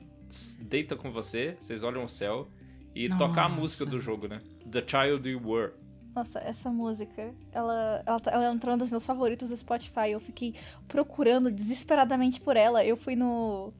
deita 0.60 0.96
com 0.96 1.10
você, 1.10 1.56
vocês 1.58 1.82
olham 1.82 2.04
o 2.04 2.08
céu, 2.08 2.50
e 2.94 3.08
toca 3.08 3.40
a 3.40 3.48
Nossa. 3.48 3.60
música 3.60 3.86
do 3.86 4.00
jogo, 4.00 4.28
né? 4.28 4.42
The 4.70 4.84
Child 4.86 5.28
You 5.28 5.40
Were. 5.42 5.72
Nossa, 6.14 6.38
essa 6.40 6.70
música, 6.70 7.32
ela, 7.52 8.02
ela, 8.04 8.18
tá- 8.20 8.30
ela 8.32 8.52
entrou 8.52 8.76
nos 8.76 8.90
meus 8.90 9.04
favoritos 9.06 9.48
do 9.48 9.56
Spotify. 9.56 10.10
Eu 10.10 10.20
fiquei 10.20 10.54
procurando 10.88 11.50
desesperadamente 11.50 12.40
por 12.40 12.56
ela. 12.56 12.84
Eu 12.84 12.96
fui 12.96 13.14
no. 13.16 13.72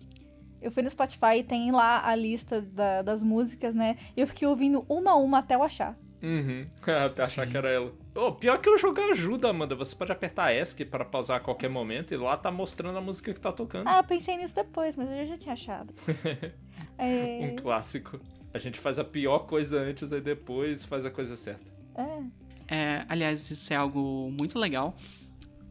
Eu 0.63 0.71
fui 0.71 0.83
no 0.83 0.91
Spotify 0.91 1.39
e 1.39 1.43
tem 1.43 1.73
lá 1.73 2.07
a 2.07 2.15
lista 2.15 2.61
da- 2.61 3.03
das 3.03 3.23
músicas, 3.23 3.75
né? 3.75 3.97
E 4.17 4.21
eu 4.21 4.27
fiquei 4.27 4.47
ouvindo 4.47 4.85
uma 4.89 5.13
a 5.13 5.17
uma 5.17 5.39
até 5.39 5.55
eu 5.55 5.63
achar. 5.63 5.97
Uhum. 6.23 6.67
Até 7.07 7.23
achar 7.23 7.47
Sim. 7.47 7.51
que 7.51 7.57
era 7.57 7.71
ela. 7.71 7.93
Oh, 8.15 8.33
pior 8.33 8.59
que 8.59 8.69
o 8.69 8.77
jogo 8.77 9.01
ajuda, 9.11 9.49
Amanda. 9.49 9.75
Você 9.75 9.97
pode 9.97 10.13
apertar 10.13 10.53
ESC 10.55 10.85
para 10.85 11.03
pausar 11.03 11.39
a 11.39 11.41
qualquer 11.41 11.71
momento 11.71 12.13
e 12.13 12.17
lá 12.19 12.37
tá 12.37 12.51
mostrando 12.51 12.99
a 12.99 13.01
música 13.01 13.33
que 13.33 13.41
tá 13.41 13.51
tocando. 13.51 13.89
Ah, 13.89 14.01
eu 14.01 14.05
pensei 14.05 14.37
nisso 14.37 14.55
depois, 14.55 14.95
mas 14.97 15.11
eu 15.11 15.25
já 15.25 15.37
tinha 15.39 15.55
achado. 15.55 15.95
É, 16.99 17.41
Um 17.51 17.57
clássico. 17.57 18.21
A 18.53 18.59
gente 18.59 18.79
faz 18.79 18.99
a 18.99 19.05
pior 19.05 19.41
coisa 19.47 19.81
antes 19.81 20.13
e 20.13 20.21
depois 20.21 20.85
faz 20.85 21.07
a 21.07 21.11
coisa 21.11 21.37
certa. 21.37 21.65
É. 21.95 22.41
É, 22.73 23.05
aliás, 23.09 23.51
isso 23.51 23.73
é 23.73 23.77
algo 23.77 24.31
muito 24.31 24.59
legal. 24.59 24.97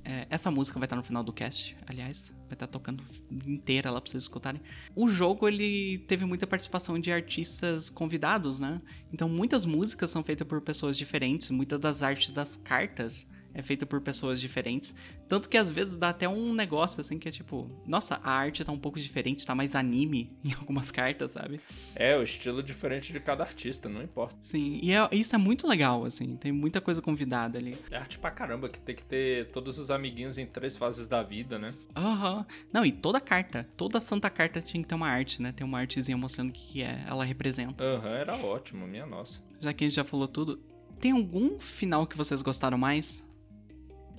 É, 0.03 0.25
essa 0.29 0.49
música 0.49 0.79
vai 0.79 0.85
estar 0.85 0.95
no 0.95 1.03
final 1.03 1.23
do 1.23 1.31
cast, 1.31 1.77
aliás, 1.85 2.33
vai 2.45 2.53
estar 2.53 2.67
tocando 2.67 3.03
inteira 3.29 3.91
lá 3.91 4.01
pra 4.01 4.09
vocês 4.09 4.23
escutarem. 4.23 4.61
O 4.95 5.07
jogo 5.07 5.47
ele 5.47 5.99
teve 6.07 6.25
muita 6.25 6.47
participação 6.47 6.97
de 6.97 7.11
artistas 7.11 7.89
convidados, 7.89 8.59
né? 8.59 8.81
Então 9.13 9.29
muitas 9.29 9.65
músicas 9.65 10.09
são 10.09 10.23
feitas 10.23 10.47
por 10.47 10.61
pessoas 10.61 10.97
diferentes, 10.97 11.51
muitas 11.51 11.79
das 11.79 12.01
artes 12.01 12.31
das 12.31 12.55
cartas 12.55 13.27
é 13.53 13.61
feita 13.61 13.85
por 13.85 14.01
pessoas 14.01 14.39
diferentes. 14.39 14.93
Tanto 15.27 15.47
que 15.49 15.57
às 15.57 15.69
vezes 15.69 15.95
dá 15.95 16.09
até 16.09 16.27
um 16.27 16.53
negócio 16.53 16.99
assim 17.01 17.17
que 17.19 17.27
é 17.27 17.31
tipo, 17.31 17.69
nossa, 17.87 18.19
a 18.23 18.31
arte 18.31 18.63
tá 18.63 18.71
um 18.71 18.77
pouco 18.79 18.99
diferente, 18.99 19.45
tá 19.45 19.53
mais 19.55 19.75
anime 19.75 20.31
em 20.43 20.53
algumas 20.53 20.91
cartas, 20.91 21.31
sabe? 21.31 21.59
É, 21.95 22.15
o 22.17 22.23
estilo 22.23 22.61
diferente 22.63 23.11
de 23.13 23.19
cada 23.19 23.43
artista, 23.43 23.87
não 23.89 24.01
importa. 24.03 24.35
Sim, 24.39 24.79
e 24.81 24.91
é- 24.91 25.09
isso 25.11 25.35
é 25.35 25.37
muito 25.37 25.67
legal, 25.67 26.05
assim, 26.05 26.35
tem 26.35 26.51
muita 26.51 26.79
coisa 26.81 27.01
convidada 27.01 27.57
ali. 27.57 27.77
É 27.91 27.97
arte 27.97 28.17
pra 28.19 28.31
caramba, 28.31 28.69
que 28.69 28.79
tem 28.79 28.95
que 28.95 29.03
ter 29.03 29.49
todos 29.51 29.77
os 29.79 29.91
amiguinhos 29.91 30.37
em 30.37 30.45
três 30.45 30.75
fases 30.77 31.07
da 31.07 31.21
vida, 31.23 31.57
né? 31.59 31.73
Aham. 31.95 32.45
Não, 32.71 32.85
e 32.85 32.91
toda 32.91 33.19
carta, 33.19 33.63
toda 33.75 33.99
santa 34.01 34.29
carta 34.29 34.61
tinha 34.61 34.81
que 34.81 34.87
ter 34.89 34.95
uma 34.95 35.07
arte, 35.09 35.41
né? 35.41 35.51
Tem 35.51 35.65
uma 35.65 35.79
artezinha 35.79 36.17
mostrando 36.17 36.49
o 36.49 36.53
que 36.53 36.81
é, 36.81 37.03
ela 37.07 37.23
representa. 37.23 37.83
Aham, 37.83 38.09
era 38.09 38.35
ótimo, 38.37 38.87
minha 38.87 39.05
nossa. 39.05 39.41
Já 39.59 39.73
que 39.73 39.83
a 39.83 39.87
gente 39.87 39.95
já 39.95 40.03
falou 40.03 40.27
tudo, 40.27 40.59
tem 40.99 41.11
algum 41.11 41.57
final 41.59 42.05
que 42.07 42.17
vocês 42.17 42.41
gostaram 42.41 42.77
mais? 42.77 43.23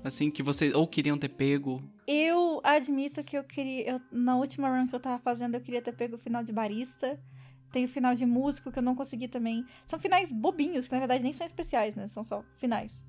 Assim, 0.03 0.31
que 0.31 0.43
vocês 0.43 0.73
ou 0.75 0.87
queriam 0.87 1.19
ter 1.19 1.29
pego? 1.29 1.83
Eu 2.07 2.61
admito 2.65 3.23
que 3.23 3.37
eu 3.37 3.45
queria. 3.45 3.91
eu- 3.93 4.01
na 4.11 4.37
última 4.37 4.69
run 4.69 4.87
que 4.89 4.95
eu 4.95 5.01
tava 5.01 5.19
fazendo, 5.19 5.55
eu 5.55 5.61
queria 5.61 5.83
ter 5.83 5.93
pego 5.93 6.15
o 6.17 6.19
final 6.19 6.43
de 6.43 6.53
barista. 6.53 7.21
Tem 7.71 7.85
o 7.85 7.89
final 7.89 8.15
de 8.15 8.27
músico 8.27 8.73
que 8.73 8.79
eu 8.79 8.83
não 8.83 8.97
consegui 8.97 9.29
também. 9.29 9.65
São 9.87 9.99
finais 9.99 10.31
bobinhos, 10.33 10.89
que 10.89 10.93
na 10.93 10.99
verdade 10.99 11.23
nem 11.23 11.33
são 11.33 11.45
especiais, 11.47 11.95
né? 11.95 12.09
São 12.09 12.25
só 12.25 12.43
finais. 12.57 13.05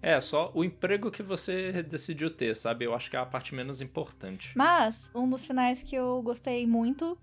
É, 0.00 0.20
só 0.20 0.50
o 0.54 0.62
emprego 0.64 1.10
que 1.10 1.22
você 1.22 1.82
decidiu 1.82 2.28
ter, 2.30 2.54
sabe? 2.56 2.84
Eu 2.84 2.94
acho 2.94 3.08
que 3.10 3.16
é 3.16 3.20
a 3.20 3.26
parte 3.26 3.54
menos 3.54 3.80
importante. 3.80 4.52
Mas 4.56 5.10
um 5.14 5.28
dos 5.28 5.44
finais 5.44 5.82
que 5.82 5.94
eu 5.96 6.20
gostei 6.22 6.66
muito 6.66 7.16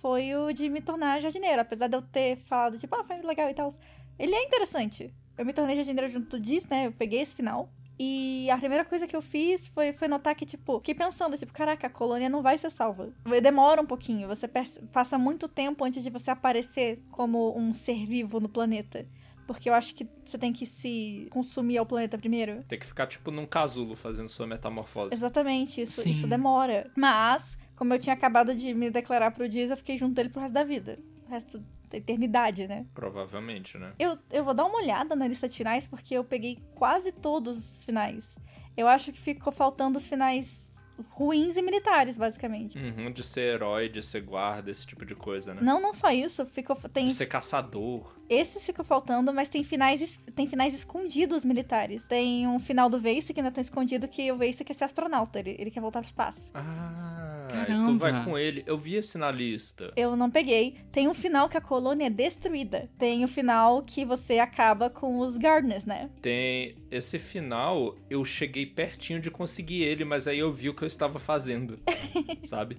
foi 0.00 0.34
o 0.34 0.52
de 0.52 0.68
me 0.68 0.80
tornar 0.80 1.20
jardineiro. 1.20 1.60
Apesar 1.60 1.88
de 1.88 1.96
eu 1.96 2.02
ter 2.02 2.36
falado, 2.36 2.78
tipo, 2.78 2.94
ah, 2.94 3.02
foi 3.04 3.20
legal 3.22 3.50
e 3.50 3.54
tal. 3.54 3.72
Ele 4.18 4.34
é 4.34 4.44
interessante. 4.44 5.12
Eu 5.36 5.44
me 5.44 5.52
tornei 5.52 5.74
jardineiro 5.76 6.10
junto 6.10 6.38
disso, 6.38 6.68
né? 6.70 6.86
Eu 6.86 6.92
peguei 6.92 7.20
esse 7.20 7.34
final. 7.34 7.68
E 7.98 8.50
a 8.50 8.58
primeira 8.58 8.84
coisa 8.84 9.06
que 9.06 9.16
eu 9.16 9.22
fiz 9.22 9.68
foi, 9.68 9.92
foi 9.92 10.06
notar 10.06 10.34
que, 10.34 10.44
tipo, 10.44 10.78
fiquei 10.78 10.94
pensando, 10.94 11.36
tipo, 11.36 11.52
caraca, 11.52 11.86
a 11.86 11.90
colônia 11.90 12.28
não 12.28 12.42
vai 12.42 12.58
ser 12.58 12.70
salva. 12.70 13.10
Demora 13.42 13.80
um 13.80 13.86
pouquinho. 13.86 14.28
Você 14.28 14.48
passa 14.92 15.16
muito 15.16 15.48
tempo 15.48 15.84
antes 15.84 16.02
de 16.02 16.10
você 16.10 16.30
aparecer 16.30 17.02
como 17.10 17.56
um 17.58 17.72
ser 17.72 18.06
vivo 18.06 18.38
no 18.38 18.48
planeta. 18.48 19.06
Porque 19.46 19.70
eu 19.70 19.74
acho 19.74 19.94
que 19.94 20.06
você 20.24 20.36
tem 20.36 20.52
que 20.52 20.66
se 20.66 21.28
consumir 21.30 21.78
ao 21.78 21.86
planeta 21.86 22.18
primeiro. 22.18 22.64
Tem 22.64 22.78
que 22.78 22.86
ficar, 22.86 23.06
tipo, 23.06 23.30
num 23.30 23.46
casulo 23.46 23.94
fazendo 23.94 24.28
sua 24.28 24.46
metamorfose. 24.46 25.14
Exatamente, 25.14 25.80
isso, 25.80 26.02
Sim. 26.02 26.10
isso 26.10 26.26
demora. 26.26 26.90
Mas, 26.96 27.56
como 27.76 27.94
eu 27.94 27.98
tinha 27.98 28.12
acabado 28.12 28.54
de 28.54 28.74
me 28.74 28.90
declarar 28.90 29.30
pro 29.30 29.48
Dias, 29.48 29.70
eu 29.70 29.76
fiquei 29.76 29.96
junto 29.96 30.14
dele 30.14 30.30
pro 30.30 30.42
resto 30.42 30.54
da 30.54 30.64
vida. 30.64 30.98
O 31.26 31.30
resto 31.30 31.62
eternidade, 31.92 32.66
né? 32.66 32.86
Provavelmente, 32.94 33.78
né? 33.78 33.92
Eu, 33.98 34.18
eu 34.30 34.44
vou 34.44 34.54
dar 34.54 34.64
uma 34.64 34.78
olhada 34.78 35.14
na 35.14 35.26
lista 35.26 35.48
de 35.48 35.56
finais, 35.56 35.86
porque 35.86 36.14
eu 36.14 36.24
peguei 36.24 36.58
quase 36.74 37.12
todos 37.12 37.58
os 37.58 37.84
finais. 37.84 38.36
Eu 38.76 38.88
acho 38.88 39.12
que 39.12 39.20
ficou 39.20 39.52
faltando 39.52 39.98
os 39.98 40.06
finais 40.06 40.65
ruins 41.10 41.56
e 41.56 41.62
militares, 41.62 42.16
basicamente. 42.16 42.78
Uhum, 42.78 43.10
de 43.10 43.22
ser 43.22 43.54
herói, 43.54 43.88
de 43.88 44.02
ser 44.02 44.20
guarda, 44.20 44.70
esse 44.70 44.86
tipo 44.86 45.04
de 45.04 45.14
coisa, 45.14 45.54
né? 45.54 45.60
Não, 45.62 45.80
não 45.80 45.92
só 45.92 46.10
isso, 46.10 46.44
ficou, 46.46 46.76
tem 46.92 47.08
De 47.08 47.14
ser 47.14 47.26
caçador. 47.26 48.14
Esses 48.28 48.66
ficam 48.66 48.84
faltando, 48.84 49.32
mas 49.32 49.48
tem 49.48 49.62
finais, 49.62 50.18
tem 50.34 50.46
finais 50.46 50.74
escondidos 50.74 51.44
militares. 51.44 52.08
Tem 52.08 52.46
um 52.46 52.58
final 52.58 52.90
do 52.90 53.00
Vace 53.00 53.32
que 53.32 53.40
ainda 53.40 53.52
tão 53.52 53.60
escondido 53.60 54.08
que 54.08 54.30
o 54.32 54.36
Vace 54.36 54.64
quer 54.64 54.74
ser 54.74 54.84
astronauta, 54.84 55.38
ele, 55.38 55.54
ele 55.58 55.70
quer 55.70 55.80
voltar 55.80 56.00
pro 56.00 56.08
espaço. 56.08 56.48
Ah, 56.52 57.48
Caramba. 57.52 57.92
tu 57.92 57.98
vai 57.98 58.24
com 58.24 58.36
ele. 58.36 58.64
Eu 58.66 58.76
vi 58.76 58.96
esse 58.96 59.16
na 59.16 59.30
lista. 59.30 59.92
Eu 59.96 60.16
não 60.16 60.28
peguei. 60.30 60.76
Tem 60.90 61.06
um 61.06 61.14
final 61.14 61.48
que 61.48 61.56
a 61.56 61.60
colônia 61.60 62.06
é 62.06 62.10
destruída. 62.10 62.90
Tem 62.98 63.24
o 63.24 63.28
final 63.28 63.82
que 63.82 64.04
você 64.04 64.38
acaba 64.38 64.90
com 64.90 65.18
os 65.20 65.36
Gardeners, 65.36 65.84
né? 65.84 66.10
Tem 66.20 66.74
esse 66.90 67.18
final, 67.18 67.96
eu 68.10 68.24
cheguei 68.24 68.66
pertinho 68.66 69.20
de 69.20 69.30
conseguir 69.30 69.82
ele, 69.82 70.04
mas 70.04 70.26
aí 70.26 70.40
eu 70.40 70.50
vi 70.50 70.68
o 70.68 70.74
que 70.74 70.85
eu 70.86 70.88
estava 70.88 71.18
fazendo, 71.18 71.78
sabe? 72.42 72.76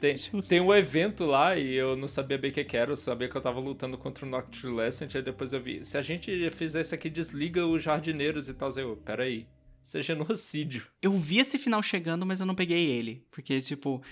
Tem, 0.00 0.14
tem 0.46 0.60
um 0.60 0.74
evento 0.74 1.24
lá 1.24 1.56
e 1.56 1.74
eu 1.74 1.96
não 1.96 2.06
sabia 2.06 2.36
bem 2.36 2.50
o 2.50 2.54
que 2.54 2.64
que 2.64 2.76
era, 2.76 2.92
eu 2.92 2.96
sabia 2.96 3.28
que 3.28 3.36
eu 3.36 3.40
tava 3.40 3.58
lutando 3.58 3.96
contra 3.96 4.26
o 4.26 4.28
Noctilescent, 4.28 5.14
aí 5.14 5.22
depois 5.22 5.52
eu 5.52 5.60
vi, 5.60 5.84
se 5.84 5.96
a 5.96 6.02
gente 6.02 6.50
fizer 6.50 6.82
isso 6.82 6.94
aqui, 6.94 7.08
desliga 7.08 7.66
os 7.66 7.82
jardineiros 7.82 8.48
e 8.48 8.54
tal, 8.54 8.70
eu, 8.72 8.96
peraí, 8.96 9.46
isso 9.82 9.96
é 9.96 10.02
genocídio. 10.02 10.88
Eu 11.00 11.12
vi 11.12 11.38
esse 11.38 11.58
final 11.58 11.82
chegando, 11.82 12.26
mas 12.26 12.40
eu 12.40 12.46
não 12.46 12.56
peguei 12.56 12.90
ele. 12.90 13.24
Porque, 13.30 13.60
tipo, 13.60 14.02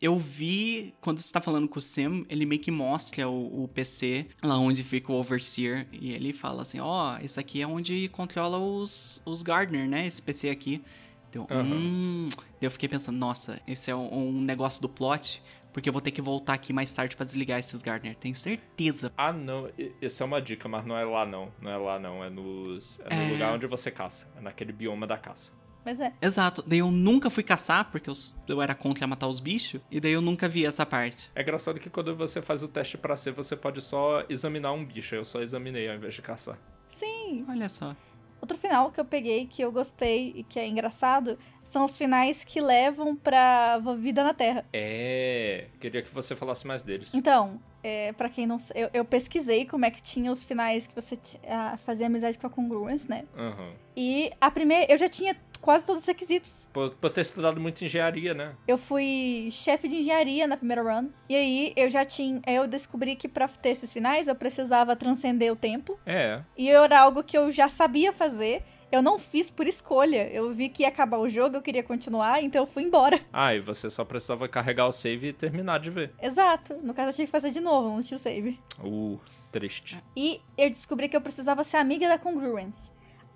eu 0.00 0.16
vi. 0.16 0.94
Quando 1.00 1.18
você 1.18 1.32
tá 1.32 1.40
falando 1.40 1.68
com 1.68 1.78
o 1.78 1.82
Sim, 1.82 2.24
ele 2.28 2.46
meio 2.46 2.60
que 2.60 2.70
mostra 2.70 3.28
o, 3.28 3.64
o 3.64 3.68
PC, 3.68 4.26
lá 4.42 4.56
onde 4.56 4.84
fica 4.84 5.12
o 5.12 5.16
Overseer. 5.16 5.88
E 5.92 6.12
ele 6.12 6.32
fala 6.32 6.62
assim: 6.62 6.78
Ó, 6.78 7.18
esse 7.18 7.38
aqui 7.40 7.60
é 7.60 7.66
onde 7.66 8.08
controla 8.10 8.58
os, 8.58 9.20
os 9.24 9.42
Gardner, 9.42 9.88
né? 9.88 10.06
Esse 10.06 10.22
PC 10.22 10.50
aqui. 10.50 10.80
Então, 11.28 11.46
Aham. 11.50 11.74
hum. 11.74 12.28
Daí 12.60 12.66
eu 12.66 12.70
fiquei 12.70 12.88
pensando: 12.88 13.16
nossa, 13.18 13.60
esse 13.66 13.90
é 13.90 13.94
um, 13.94 14.28
um 14.28 14.40
negócio 14.40 14.80
do 14.82 14.88
plot. 14.88 15.42
Porque 15.70 15.86
eu 15.88 15.92
vou 15.92 16.00
ter 16.00 16.10
que 16.10 16.22
voltar 16.22 16.54
aqui 16.54 16.72
mais 16.72 16.90
tarde 16.90 17.14
pra 17.14 17.26
desligar 17.26 17.58
esses 17.58 17.82
Gardner. 17.82 18.16
Tenho 18.16 18.34
certeza. 18.34 19.12
Ah, 19.16 19.32
não, 19.32 19.68
e- 19.78 19.92
essa 20.00 20.24
é 20.24 20.26
uma 20.26 20.40
dica, 20.40 20.66
mas 20.66 20.84
não 20.84 20.96
é 20.96 21.04
lá 21.04 21.26
não, 21.26 21.52
não 21.60 21.70
é 21.70 21.76
lá 21.76 21.98
não, 21.98 22.24
é, 22.24 22.30
nos, 22.30 22.98
é 23.00 23.14
no 23.14 23.22
É. 23.22 23.28
lugar 23.32 23.54
onde 23.54 23.66
você 23.66 23.90
caça, 23.90 24.26
é 24.36 24.40
naquele 24.40 24.72
bioma 24.72 25.06
da 25.06 25.18
caça. 25.18 25.52
Mas 25.84 26.00
é. 26.00 26.12
Exato. 26.20 26.64
Daí 26.66 26.78
eu 26.78 26.90
nunca 26.90 27.28
fui 27.30 27.42
caçar, 27.44 27.90
porque 27.92 28.08
eu, 28.10 28.14
eu 28.48 28.60
era 28.62 28.74
contra 28.74 29.06
matar 29.06 29.28
os 29.28 29.40
bichos. 29.40 29.80
E 29.90 30.00
daí 30.00 30.12
eu 30.12 30.22
nunca 30.22 30.48
vi 30.48 30.64
essa 30.66 30.84
parte. 30.86 31.30
É 31.34 31.42
engraçado 31.42 31.78
que 31.78 31.90
quando 31.90 32.16
você 32.16 32.40
faz 32.42 32.62
o 32.62 32.68
teste 32.68 32.96
pra 32.98 33.14
ser, 33.14 33.32
você 33.32 33.54
pode 33.54 33.80
só 33.82 34.24
examinar 34.28 34.72
um 34.72 34.84
bicho, 34.84 35.14
eu 35.14 35.24
só 35.24 35.42
examinei 35.42 35.88
ao 35.88 35.96
invés 35.96 36.14
de 36.14 36.22
caçar. 36.22 36.58
Sim. 36.88 37.44
Olha 37.48 37.68
só. 37.68 37.94
Outro 38.40 38.56
final 38.56 38.90
que 38.90 39.00
eu 39.00 39.04
peguei, 39.04 39.46
que 39.46 39.62
eu 39.62 39.70
gostei 39.72 40.32
e 40.36 40.42
que 40.44 40.58
é 40.58 40.66
engraçado, 40.66 41.38
são 41.68 41.84
os 41.84 41.96
finais 41.96 42.44
que 42.44 42.60
levam 42.60 43.14
pra 43.14 43.78
vida 43.98 44.24
na 44.24 44.32
Terra. 44.32 44.64
É, 44.72 45.66
queria 45.78 46.02
que 46.02 46.12
você 46.12 46.34
falasse 46.34 46.66
mais 46.66 46.82
deles. 46.82 47.14
Então, 47.14 47.60
é, 47.82 48.12
para 48.12 48.28
quem 48.28 48.46
não 48.46 48.56
eu, 48.74 48.90
eu 48.92 49.04
pesquisei 49.04 49.66
como 49.66 49.84
é 49.84 49.90
que 49.90 50.02
tinha 50.02 50.32
os 50.32 50.42
finais 50.42 50.86
que 50.86 50.94
você 50.94 51.18
ah, 51.46 51.76
fazia 51.84 52.06
amizade 52.06 52.38
com 52.38 52.46
a 52.46 52.50
Congruence, 52.50 53.08
né? 53.08 53.24
Aham. 53.36 53.72
E 53.96 54.30
a 54.40 54.50
primeira. 54.50 54.90
Eu 54.90 54.96
já 54.96 55.08
tinha 55.08 55.36
quase 55.60 55.84
todos 55.84 56.02
os 56.02 56.06
requisitos. 56.06 56.66
Por, 56.72 56.94
por 56.94 57.10
ter 57.10 57.20
estudado 57.20 57.60
muito 57.60 57.84
engenharia, 57.84 58.32
né? 58.32 58.54
Eu 58.66 58.78
fui 58.78 59.48
chefe 59.50 59.88
de 59.88 59.96
engenharia 59.96 60.46
na 60.46 60.56
primeira 60.56 60.82
run. 60.82 61.08
E 61.28 61.36
aí 61.36 61.72
eu 61.76 61.90
já 61.90 62.04
tinha. 62.04 62.40
Eu 62.46 62.66
descobri 62.66 63.14
que 63.14 63.28
pra 63.28 63.46
ter 63.46 63.70
esses 63.70 63.92
finais 63.92 64.26
eu 64.26 64.34
precisava 64.34 64.96
transcender 64.96 65.52
o 65.52 65.56
tempo. 65.56 65.98
É. 66.06 66.40
E 66.56 66.68
era 66.70 67.00
algo 67.00 67.22
que 67.22 67.36
eu 67.36 67.50
já 67.50 67.68
sabia 67.68 68.12
fazer. 68.12 68.64
Eu 68.90 69.02
não 69.02 69.18
fiz 69.18 69.50
por 69.50 69.66
escolha. 69.66 70.28
Eu 70.32 70.50
vi 70.52 70.68
que 70.68 70.82
ia 70.82 70.88
acabar 70.88 71.18
o 71.18 71.28
jogo, 71.28 71.56
eu 71.56 71.62
queria 71.62 71.82
continuar, 71.82 72.42
então 72.42 72.62
eu 72.62 72.66
fui 72.66 72.82
embora. 72.82 73.20
Ah, 73.30 73.54
e 73.54 73.60
você 73.60 73.88
só 73.88 74.04
precisava 74.04 74.48
carregar 74.48 74.86
o 74.86 74.92
save 74.92 75.28
e 75.28 75.32
terminar 75.32 75.78
de 75.78 75.90
ver. 75.90 76.12
Exato. 76.20 76.74
No 76.82 76.92
caso, 76.92 77.10
eu 77.10 77.12
tive 77.12 77.26
que 77.26 77.32
fazer 77.32 77.50
de 77.50 77.60
novo, 77.60 77.88
não 77.90 78.02
tinha 78.02 78.16
o 78.16 78.18
save. 78.18 78.58
Uh, 78.82 79.18
triste. 79.52 80.02
E 80.16 80.40
eu 80.56 80.68
descobri 80.70 81.08
que 81.08 81.16
eu 81.16 81.20
precisava 81.20 81.62
ser 81.62 81.76
amiga 81.76 82.08
da 82.08 82.18
Congruence. 82.18 82.90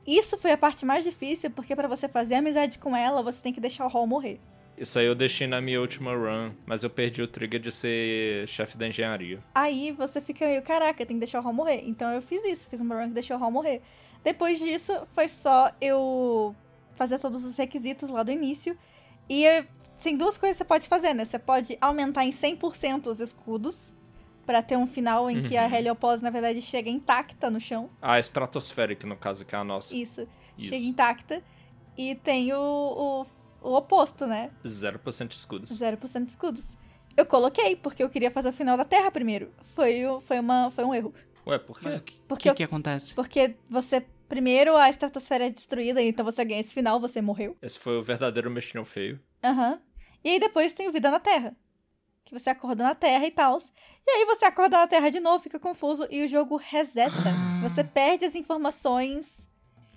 Isso 0.06 0.36
foi 0.36 0.50
a 0.50 0.58
parte 0.58 0.84
mais 0.84 1.04
difícil, 1.04 1.50
porque 1.50 1.76
pra 1.76 1.86
você 1.86 2.08
fazer 2.08 2.36
amizade 2.36 2.78
com 2.78 2.96
ela, 2.96 3.22
você 3.22 3.40
tem 3.40 3.52
que 3.52 3.60
deixar 3.60 3.86
o 3.86 3.88
Hall 3.88 4.06
morrer. 4.06 4.40
Isso 4.76 4.98
aí 4.98 5.06
eu 5.06 5.14
deixei 5.14 5.46
na 5.46 5.60
minha 5.60 5.80
última 5.80 6.12
run, 6.12 6.52
mas 6.66 6.82
eu 6.82 6.90
perdi 6.90 7.22
o 7.22 7.28
trigger 7.28 7.60
de 7.60 7.70
ser 7.70 8.48
chefe 8.48 8.76
da 8.76 8.88
engenharia. 8.88 9.38
Aí 9.54 9.92
você 9.92 10.20
fica 10.20 10.46
meio, 10.46 10.62
caraca, 10.62 11.06
tem 11.06 11.16
que 11.16 11.20
deixar 11.20 11.38
o 11.38 11.42
Hall 11.42 11.52
morrer. 11.52 11.82
Então 11.86 12.10
eu 12.10 12.20
fiz 12.20 12.42
isso, 12.44 12.68
fiz 12.68 12.80
uma 12.80 12.96
run 12.96 13.08
que 13.08 13.14
deixou 13.14 13.36
o 13.36 13.40
Hall 13.40 13.50
morrer. 13.50 13.80
Depois 14.24 14.58
disso, 14.58 14.92
foi 15.12 15.28
só 15.28 15.72
eu 15.80 16.54
fazer 16.94 17.18
todos 17.18 17.44
os 17.44 17.56
requisitos 17.56 18.10
lá 18.10 18.22
do 18.22 18.30
início. 18.30 18.76
E 19.28 19.64
tem 20.02 20.16
duas 20.16 20.36
coisas 20.38 20.56
que 20.56 20.58
você 20.58 20.68
pode 20.68 20.88
fazer, 20.88 21.14
né? 21.14 21.24
Você 21.24 21.38
pode 21.38 21.76
aumentar 21.80 22.24
em 22.24 22.30
100% 22.30 23.06
os 23.06 23.20
escudos, 23.20 23.92
pra 24.44 24.62
ter 24.62 24.76
um 24.76 24.86
final 24.86 25.30
em 25.30 25.42
que 25.42 25.56
a 25.56 25.66
Uhum. 25.66 25.74
Heliopause, 25.74 26.22
na 26.22 26.30
verdade, 26.30 26.60
chega 26.60 26.90
intacta 26.90 27.50
no 27.50 27.60
chão. 27.60 27.88
A 28.00 28.18
estratosférica, 28.18 29.06
no 29.06 29.16
caso, 29.16 29.44
que 29.44 29.54
é 29.54 29.58
a 29.58 29.64
nossa. 29.64 29.94
Isso, 29.94 30.26
Isso. 30.58 30.68
chega 30.70 30.84
intacta. 30.84 31.42
E 31.96 32.14
tem 32.16 32.52
o, 32.52 33.26
o, 33.62 33.68
o 33.68 33.74
oposto, 33.76 34.26
né? 34.26 34.50
0% 34.64 35.32
escudos. 35.32 35.70
0% 35.70 36.24
de 36.24 36.30
escudos. 36.30 36.76
Eu 37.16 37.26
coloquei, 37.26 37.76
porque 37.76 38.02
eu 38.02 38.08
queria 38.08 38.30
fazer 38.30 38.48
o 38.48 38.52
final 38.52 38.76
da 38.76 38.84
Terra 38.84 39.10
primeiro. 39.10 39.52
Foi, 39.74 40.02
foi, 40.22 40.40
uma, 40.40 40.70
foi 40.70 40.84
um 40.84 40.94
erro. 40.94 41.12
Ué, 41.46 41.58
por 41.58 41.78
quê? 41.78 41.88
Mas 41.88 41.98
o 41.98 42.02
que, 42.02 42.20
Porque 42.28 42.48
que, 42.50 42.54
que 42.56 42.62
acontece? 42.62 43.14
Porque 43.14 43.56
você. 43.68 44.04
Primeiro 44.28 44.76
a 44.78 44.88
estratosfera 44.88 45.46
é 45.46 45.50
destruída, 45.50 46.00
então 46.00 46.24
você 46.24 46.42
ganha 46.42 46.60
esse 46.60 46.72
final, 46.72 46.98
você 46.98 47.20
morreu. 47.20 47.54
Esse 47.60 47.78
foi 47.78 47.98
o 47.98 48.02
verdadeiro 48.02 48.50
mexilhão 48.50 48.82
feio. 48.82 49.20
Aham. 49.44 49.78
E 50.24 50.30
aí 50.30 50.40
depois 50.40 50.72
tem 50.72 50.88
o 50.88 50.92
Vida 50.92 51.10
na 51.10 51.20
Terra. 51.20 51.54
Que 52.24 52.32
você 52.32 52.48
acorda 52.48 52.82
na 52.82 52.94
Terra 52.94 53.26
e 53.26 53.30
tal. 53.30 53.58
E 54.06 54.10
aí 54.10 54.24
você 54.24 54.46
acorda 54.46 54.78
na 54.78 54.86
Terra 54.86 55.10
de 55.10 55.20
novo, 55.20 55.42
fica 55.42 55.58
confuso 55.58 56.06
e 56.10 56.24
o 56.24 56.28
jogo 56.28 56.56
reseta. 56.56 57.12
Ah. 57.26 57.60
Você 57.62 57.84
perde 57.84 58.24
as 58.24 58.34
informações 58.34 59.46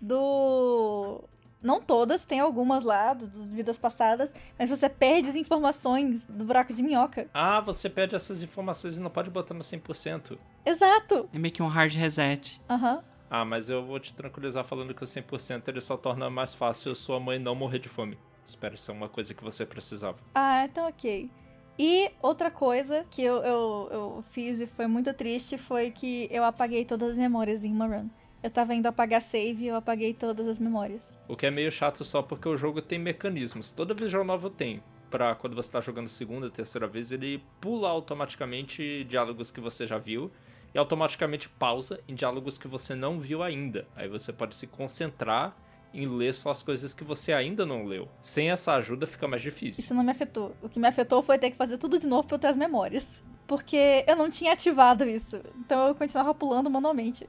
do. 0.02 1.24
Não 1.62 1.82
todas, 1.82 2.26
tem 2.26 2.40
algumas 2.40 2.84
lá, 2.84 3.14
das 3.14 3.52
vidas 3.52 3.78
passadas, 3.78 4.34
mas 4.58 4.70
você 4.70 4.88
perde 4.88 5.30
as 5.30 5.36
informações 5.36 6.28
do 6.28 6.46
buraco 6.46 6.74
de 6.74 6.84
minhoca. 6.84 7.28
Ah, 7.34 7.60
você 7.60 7.90
pede 7.90 8.16
essas 8.16 8.44
informações 8.44 8.98
e 8.98 9.00
não 9.00 9.10
pode 9.10 9.30
botar 9.30 9.54
no 9.54 9.62
100%. 9.62 10.38
Exato! 10.66 11.30
É 11.34 11.40
meio 11.40 11.54
que 11.54 11.64
um 11.64 11.68
hard 11.68 11.94
reset. 11.94 12.62
Aham. 12.70 13.04
Ah, 13.30 13.44
mas 13.44 13.70
eu 13.70 13.84
vou 13.84 14.00
te 14.00 14.14
tranquilizar 14.14 14.64
falando 14.64 14.94
que 14.94 15.04
o 15.04 15.08
100% 15.08 15.68
ele 15.68 15.82
só 15.82 15.98
torna 15.98 16.30
mais 16.30 16.54
fácil 16.54 16.94
sua 16.94 17.20
mãe 17.20 17.40
não 17.40 17.56
morrer 17.56 17.80
de 17.80 17.90
fome. 17.90 18.18
Espero 18.46 18.78
ser 18.78 18.92
uma 18.92 19.10
coisa 19.10 19.34
que 19.34 19.44
você 19.44 19.66
precisava. 19.66 20.18
Ah, 20.36 20.66
então 20.66 20.88
ok. 20.88 21.30
E 21.78 22.12
outra 22.22 22.50
coisa 22.50 23.06
que 23.10 23.22
eu, 23.22 23.38
eu, 23.44 23.90
eu 23.92 24.24
fiz 24.30 24.60
e 24.60 24.68
foi 24.68 24.88
muito 24.88 25.14
triste 25.14 25.58
foi 25.58 25.92
que 25.92 26.28
eu 26.32 26.44
apaguei 26.44 26.86
todas 26.86 27.12
as 27.12 27.18
memórias 27.18 27.66
em 27.66 27.72
uma 27.72 27.88
run. 27.88 28.08
Eu 28.46 28.52
tava 28.52 28.76
indo 28.76 28.86
apagar 28.86 29.24
save 29.24 29.64
e 29.64 29.68
eu 29.70 29.76
apaguei 29.76 30.14
todas 30.14 30.48
as 30.48 30.60
memórias. 30.60 31.18
O 31.28 31.36
que 31.36 31.48
é 31.48 31.50
meio 31.50 31.72
chato 31.72 32.06
só 32.06 32.22
porque 32.22 32.48
o 32.48 32.56
jogo 32.56 32.80
tem 32.80 33.00
mecanismos. 33.00 33.72
Toda 33.72 33.96
visão 33.96 34.24
nova 34.24 34.52
tem. 34.52 34.84
Pra 35.10 35.34
quando 35.34 35.56
você 35.56 35.72
tá 35.72 35.82
jogando 35.82 36.08
segunda, 36.08 36.48
terceira 36.48 36.86
vez, 36.86 37.12
ele 37.12 37.44
pula 37.60 37.90
automaticamente 37.90 39.04
diálogos 39.06 39.50
que 39.50 39.60
você 39.60 39.88
já 39.88 39.98
viu 39.98 40.32
e 40.76 40.78
automaticamente 40.78 41.50
pausa 41.50 42.00
em 42.08 42.14
diálogos 42.14 42.56
que 42.56 42.68
você 42.68 42.94
não 42.94 43.18
viu 43.18 43.42
ainda. 43.42 43.88
Aí 43.96 44.08
você 44.08 44.32
pode 44.32 44.54
se 44.54 44.68
concentrar 44.68 45.58
em 45.92 46.06
ler 46.06 46.36
só 46.36 46.52
as 46.52 46.62
coisas 46.62 46.94
que 46.94 47.04
você 47.04 47.34
ainda 47.34 47.66
não 47.66 47.84
leu. 47.84 48.08
Sem 48.22 48.52
essa 48.52 48.76
ajuda 48.76 49.08
fica 49.08 49.28
mais 49.28 49.42
difícil. 49.42 49.84
Isso 49.84 49.96
não 49.96 50.04
me 50.04 50.12
afetou. 50.12 50.56
O 50.62 50.70
que 50.70 50.80
me 50.80 50.88
afetou 50.88 51.24
foi 51.24 51.40
ter 51.40 51.50
que 51.50 51.58
fazer 51.58 51.80
tudo 51.80 51.98
de 51.98 52.06
novo 52.06 52.28
pra 52.28 52.36
eu 52.36 52.40
ter 52.40 52.50
as 52.50 52.56
memórias. 52.56 53.24
Porque 53.48 54.06
eu 54.08 54.16
não 54.16 54.30
tinha 54.30 54.54
ativado 54.54 55.04
isso. 55.04 55.42
Então 55.58 55.88
eu 55.88 55.96
continuava 55.96 56.32
pulando 56.36 56.70
manualmente. 56.70 57.28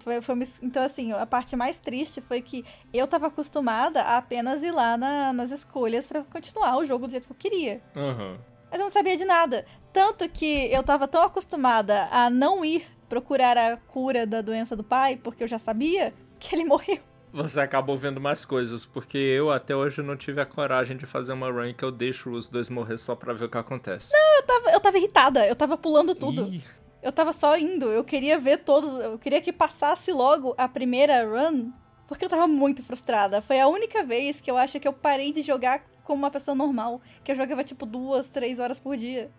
Foi- 0.00 0.20
foi 0.20 0.36
então, 0.62 0.82
assim, 0.82 1.12
a 1.12 1.24
parte 1.26 1.54
mais 1.54 1.78
triste 1.78 2.20
foi 2.20 2.40
que 2.42 2.64
eu 2.92 3.06
tava 3.06 3.28
acostumada 3.28 4.02
a 4.02 4.16
apenas 4.18 4.62
ir 4.62 4.70
lá 4.72 4.96
na- 4.96 5.32
nas 5.32 5.50
escolhas 5.50 6.04
pra 6.06 6.22
continuar 6.24 6.76
o 6.78 6.84
jogo 6.84 7.06
do 7.06 7.10
jeito 7.12 7.26
que 7.26 7.32
eu 7.32 7.36
queria. 7.36 7.80
Aham. 7.94 8.38
Mas 8.70 8.80
eu 8.80 8.84
não 8.84 8.90
sabia 8.90 9.16
de 9.16 9.24
nada. 9.24 9.64
Tanto 9.92 10.28
que 10.28 10.70
eu 10.72 10.82
tava 10.82 11.06
tão 11.06 11.22
acostumada 11.22 12.08
a 12.10 12.28
não 12.28 12.64
ir 12.64 12.84
procurar 13.08 13.56
a 13.56 13.76
cura 13.76 14.26
da 14.26 14.40
doença 14.42 14.74
do 14.74 14.82
pai, 14.82 15.16
porque 15.16 15.44
eu 15.44 15.48
já 15.48 15.58
sabia 15.58 16.12
que 16.40 16.54
ele 16.54 16.64
morreu. 16.66 16.98
Você 17.32 17.60
acabou 17.60 17.96
vendo 17.96 18.20
mais 18.20 18.44
coisas, 18.44 18.84
porque 18.84 19.18
eu 19.18 19.50
até 19.50 19.76
hoje 19.76 20.02
não 20.02 20.16
tive 20.16 20.40
a 20.40 20.46
coragem 20.46 20.96
de 20.96 21.04
fazer 21.06 21.32
uma 21.34 21.50
run 21.50 21.74
que 21.74 21.84
eu 21.84 21.92
deixo 21.92 22.30
os 22.30 22.48
dois 22.48 22.68
morrer 22.70 22.96
só 22.98 23.14
pra 23.14 23.32
ver 23.34 23.44
o 23.44 23.48
que 23.48 23.58
acontece. 23.58 24.12
Eu 24.38 24.42
tava, 24.46 24.70
eu 24.70 24.80
tava 24.80 24.96
irritada, 24.98 25.46
eu 25.46 25.54
tava 25.54 25.76
pulando 25.76 26.14
tudo. 26.14 26.48
Ih, 26.52 26.62
Eu 27.02 27.12
tava 27.12 27.32
só 27.32 27.56
indo, 27.56 27.86
eu 27.86 28.02
queria 28.02 28.38
ver 28.38 28.58
todos, 28.58 28.98
eu 29.00 29.18
queria 29.18 29.40
que 29.40 29.52
passasse 29.52 30.10
logo 30.12 30.54
a 30.58 30.66
primeira 30.68 31.24
run, 31.24 31.70
porque 32.08 32.24
eu 32.24 32.28
tava 32.28 32.48
muito 32.48 32.82
frustrada. 32.82 33.40
Foi 33.40 33.60
a 33.60 33.68
única 33.68 34.02
vez 34.02 34.40
que 34.40 34.50
eu 34.50 34.56
acho 34.56 34.80
que 34.80 34.88
eu 34.88 34.92
parei 34.92 35.32
de 35.32 35.42
jogar 35.42 35.84
como 36.04 36.22
uma 36.22 36.30
pessoa 36.30 36.54
normal, 36.54 37.00
que 37.22 37.30
eu 37.30 37.36
jogava 37.36 37.62
tipo 37.62 37.84
duas, 37.86 38.28
três 38.28 38.58
horas 38.58 38.78
por 38.78 38.96
dia. 38.96 39.30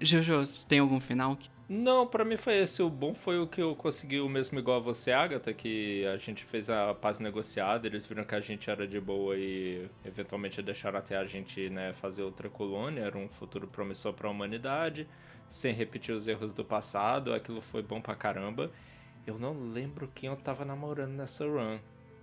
Jojo, 0.00 0.46
você 0.46 0.66
tem 0.66 0.78
algum 0.78 1.00
final? 1.00 1.34
que- 1.36 1.48
Não, 1.68 2.06
pra 2.06 2.24
mim 2.24 2.36
foi 2.36 2.56
esse. 2.58 2.80
O 2.82 2.88
bom 2.88 3.12
foi 3.14 3.38
o 3.40 3.46
que 3.46 3.60
eu 3.60 3.74
consegui 3.74 4.20
o 4.20 4.28
mesmo 4.28 4.58
igual 4.58 4.76
a 4.78 4.80
você, 4.80 5.10
Agatha, 5.12 5.52
que 5.52 6.06
a 6.06 6.16
gente 6.16 6.44
fez 6.44 6.70
a 6.70 6.94
paz 6.94 7.18
negociada, 7.18 7.86
eles 7.86 8.06
viram 8.06 8.24
que 8.24 8.34
a 8.34 8.40
gente 8.40 8.70
era 8.70 8.86
de 8.86 9.00
boa 9.00 9.36
e 9.36 9.88
eventualmente 10.04 10.62
deixaram 10.62 10.98
até 10.98 11.16
a 11.16 11.24
gente 11.24 11.68
né, 11.68 11.92
fazer 11.92 12.22
outra 12.22 12.48
colônia, 12.48 13.02
era 13.02 13.18
um 13.18 13.28
futuro 13.28 13.66
promissor 13.66 14.12
pra 14.14 14.30
humanidade, 14.30 15.06
sem 15.50 15.72
repetir 15.72 16.14
os 16.14 16.26
erros 16.28 16.52
do 16.52 16.64
passado, 16.64 17.32
aquilo 17.32 17.60
foi 17.60 17.82
bom 17.82 18.00
pra 18.00 18.14
caramba. 18.14 18.70
Eu 19.26 19.38
não 19.38 19.52
lembro 19.72 20.10
quem 20.14 20.28
eu 20.28 20.36
tava 20.36 20.64
namorando 20.64 21.12
nessa 21.12 21.44
run. 21.44 21.78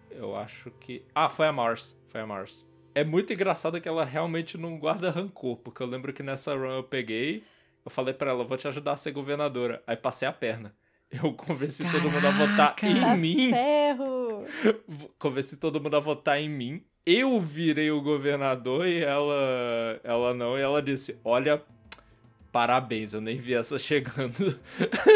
Eu 0.10 0.36
acho 0.36 0.72
que. 0.80 1.04
Ah, 1.14 1.30
foi 1.30 1.48
a 1.48 1.52
Mars. 1.52 2.00
Foi 2.08 2.22
a 2.22 2.26
Mars. 2.28 2.68
É 2.94 3.04
muito 3.04 3.34
engraçado 3.34 3.80
que 3.82 3.88
ela 3.90 4.06
realmente 4.06 4.58
não 4.58 4.78
guarda 4.80 5.12
rancor, 5.12 5.58
porque 5.58 5.84
eu 5.84 5.88
lembro 5.88 6.14
que 6.14 6.24
nessa 6.24 6.56
run 6.56 6.78
eu 6.78 6.84
peguei. 6.84 7.44
Eu 7.84 7.92
falei 7.92 8.14
pra 8.14 8.32
ela, 8.32 8.44
vou 8.44 8.58
te 8.58 8.68
ajudar 8.68 8.94
a 8.94 8.98
ser 8.98 9.12
governadora. 9.12 9.84
Aí 9.86 9.96
passei 9.96 10.28
a 10.28 10.32
perna. 10.34 10.74
Eu 11.12 11.32
convenci 11.34 11.84
todo 11.92 12.10
mundo 12.10 12.26
a 12.28 12.32
votar 12.32 12.76
Caraca! 12.76 13.16
em 13.16 13.18
mim. 13.20 13.52
ferro! 13.52 14.46
Convenci 15.20 15.58
todo 15.58 15.80
mundo 15.80 15.96
a 15.96 16.00
votar 16.00 16.40
em 16.42 16.50
mim. 16.50 16.84
Eu 17.06 17.40
virei 17.40 17.92
o 17.92 18.02
governador 18.02 18.88
e 18.88 19.04
ela. 19.04 20.00
Ela 20.04 20.34
não. 20.34 20.58
E 20.58 20.62
ela 20.62 20.82
disse: 20.82 21.20
Olha, 21.24 21.62
parabéns, 22.56 23.14
eu 23.14 23.20
nem 23.20 23.36
vi 23.36 23.54
essa 23.54 23.78
chegando. 23.78 24.58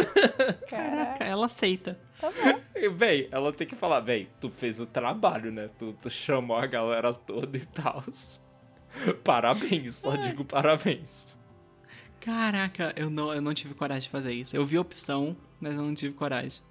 Caraca, 0.67 1.23
ela 1.23 1.45
aceita. 1.45 1.97
Tá 2.19 2.29
bom. 2.29 2.59
E, 2.75 2.89
Véi, 2.89 3.29
ela 3.31 3.53
tem 3.53 3.65
que 3.65 3.77
falar: 3.77 4.01
Véi, 4.01 4.27
tu 4.41 4.49
fez 4.49 4.81
o 4.81 4.85
trabalho, 4.85 5.49
né? 5.49 5.69
Tu, 5.79 5.93
tu 6.01 6.09
chamou 6.09 6.57
a 6.57 6.67
galera 6.67 7.13
toda 7.13 7.57
e 7.57 7.65
tal. 7.65 8.03
Parabéns, 9.23 9.95
só 9.95 10.17
digo 10.17 10.43
parabéns. 10.43 11.37
Caraca, 12.19 12.91
eu 12.97 13.09
não, 13.09 13.33
eu 13.33 13.41
não 13.41 13.53
tive 13.53 13.73
coragem 13.73 14.03
de 14.03 14.09
fazer 14.09 14.33
isso. 14.33 14.57
Eu 14.57 14.65
vi 14.65 14.75
a 14.75 14.81
opção, 14.81 15.37
mas 15.61 15.75
eu 15.75 15.81
não 15.81 15.93
tive 15.93 16.13
coragem. 16.13 16.61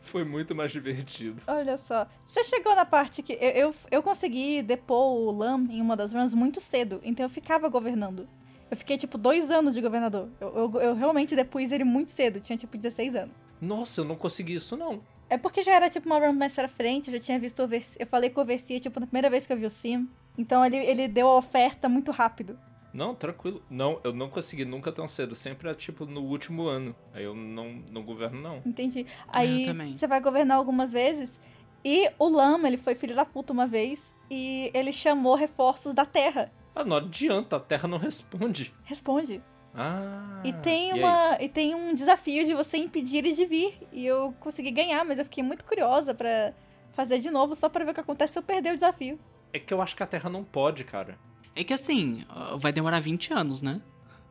Foi 0.00 0.24
muito 0.24 0.54
mais 0.54 0.70
divertido. 0.70 1.42
Olha 1.44 1.76
só. 1.76 2.06
Você 2.22 2.44
chegou 2.44 2.76
na 2.76 2.84
parte 2.84 3.20
que. 3.20 3.32
Eu, 3.32 3.50
eu, 3.50 3.74
eu 3.90 4.02
consegui 4.02 4.62
depor 4.62 5.12
o 5.12 5.32
Lam 5.32 5.66
em 5.68 5.80
uma 5.80 5.96
das 5.96 6.12
runs 6.12 6.32
muito 6.34 6.60
cedo, 6.60 7.00
então 7.02 7.26
eu 7.26 7.30
ficava 7.30 7.68
governando. 7.68 8.28
Eu 8.74 8.76
fiquei, 8.76 8.96
tipo, 8.96 9.16
dois 9.16 9.52
anos 9.52 9.72
de 9.72 9.80
governador. 9.80 10.28
Eu, 10.40 10.48
eu, 10.56 10.80
eu 10.80 10.94
realmente 10.96 11.36
depus 11.36 11.70
ele 11.70 11.84
muito 11.84 12.10
cedo, 12.10 12.40
tinha, 12.40 12.58
tipo, 12.58 12.76
16 12.76 13.14
anos. 13.14 13.36
Nossa, 13.60 14.00
eu 14.00 14.04
não 14.04 14.16
consegui 14.16 14.54
isso 14.54 14.76
não. 14.76 15.00
É 15.30 15.38
porque 15.38 15.62
já 15.62 15.72
era, 15.72 15.88
tipo, 15.88 16.06
uma 16.08 16.18
run 16.18 16.32
mais 16.32 16.52
pra 16.52 16.66
frente, 16.66 17.06
eu 17.06 17.16
já 17.16 17.24
tinha 17.24 17.38
visto 17.38 17.62
Overseer. 17.62 18.02
Eu 18.02 18.06
falei 18.08 18.30
com 18.30 18.40
o 18.40 18.42
Overseer, 18.42 18.80
tipo, 18.80 18.98
na 18.98 19.06
primeira 19.06 19.30
vez 19.30 19.46
que 19.46 19.52
eu 19.52 19.56
vi 19.56 19.64
o 19.64 19.70
Sim. 19.70 20.08
Então 20.36 20.66
ele, 20.66 20.76
ele 20.76 21.06
deu 21.06 21.28
a 21.28 21.36
oferta 21.36 21.88
muito 21.88 22.10
rápido. 22.10 22.58
Não, 22.92 23.14
tranquilo. 23.14 23.62
Não, 23.70 24.00
eu 24.02 24.12
não 24.12 24.28
consegui 24.28 24.64
nunca 24.64 24.90
tão 24.90 25.06
cedo. 25.06 25.36
Sempre 25.36 25.68
é 25.68 25.74
tipo 25.74 26.04
no 26.04 26.22
último 26.22 26.64
ano. 26.64 26.96
Aí 27.12 27.22
eu 27.22 27.34
não, 27.36 27.80
não 27.92 28.02
governo, 28.02 28.40
não. 28.40 28.60
Entendi. 28.66 29.06
Aí 29.28 29.66
você 29.96 30.08
vai 30.08 30.20
governar 30.20 30.56
algumas 30.56 30.90
vezes. 30.90 31.38
E 31.84 32.10
o 32.18 32.28
Lama, 32.28 32.66
ele 32.66 32.76
foi 32.76 32.96
filho 32.96 33.14
da 33.14 33.24
puta 33.24 33.52
uma 33.52 33.68
vez. 33.68 34.12
E 34.28 34.68
ele 34.74 34.92
chamou 34.92 35.36
reforços 35.36 35.94
da 35.94 36.04
Terra. 36.04 36.52
Ah, 36.74 36.84
não 36.84 36.96
adianta, 36.96 37.56
a 37.56 37.60
Terra 37.60 37.88
não 37.88 37.98
responde. 37.98 38.74
Responde. 38.84 39.40
Ah. 39.74 40.40
E 40.44 40.52
tem 40.52 40.92
aí? 40.92 40.98
uma 40.98 41.36
e 41.40 41.48
tem 41.48 41.74
um 41.74 41.94
desafio 41.94 42.44
de 42.44 42.54
você 42.54 42.76
impedir 42.78 43.18
ele 43.18 43.32
de 43.32 43.44
vir. 43.44 43.78
E 43.92 44.04
eu 44.06 44.34
consegui 44.40 44.70
ganhar, 44.70 45.04
mas 45.04 45.18
eu 45.18 45.24
fiquei 45.24 45.42
muito 45.42 45.64
curiosa 45.64 46.14
pra 46.14 46.52
fazer 46.90 47.18
de 47.18 47.30
novo 47.30 47.54
só 47.54 47.68
pra 47.68 47.84
ver 47.84 47.90
o 47.90 47.94
que 47.94 48.00
acontece 48.00 48.34
se 48.34 48.38
eu 48.38 48.42
perder 48.42 48.70
o 48.72 48.74
desafio. 48.76 49.18
É 49.52 49.58
que 49.58 49.72
eu 49.74 49.80
acho 49.82 49.96
que 49.96 50.02
a 50.02 50.06
Terra 50.06 50.28
não 50.30 50.44
pode, 50.44 50.84
cara. 50.84 51.18
É 51.56 51.62
que 51.62 51.72
assim, 51.72 52.24
vai 52.58 52.72
demorar 52.72 53.00
20 53.00 53.32
anos, 53.32 53.62
né? 53.62 53.80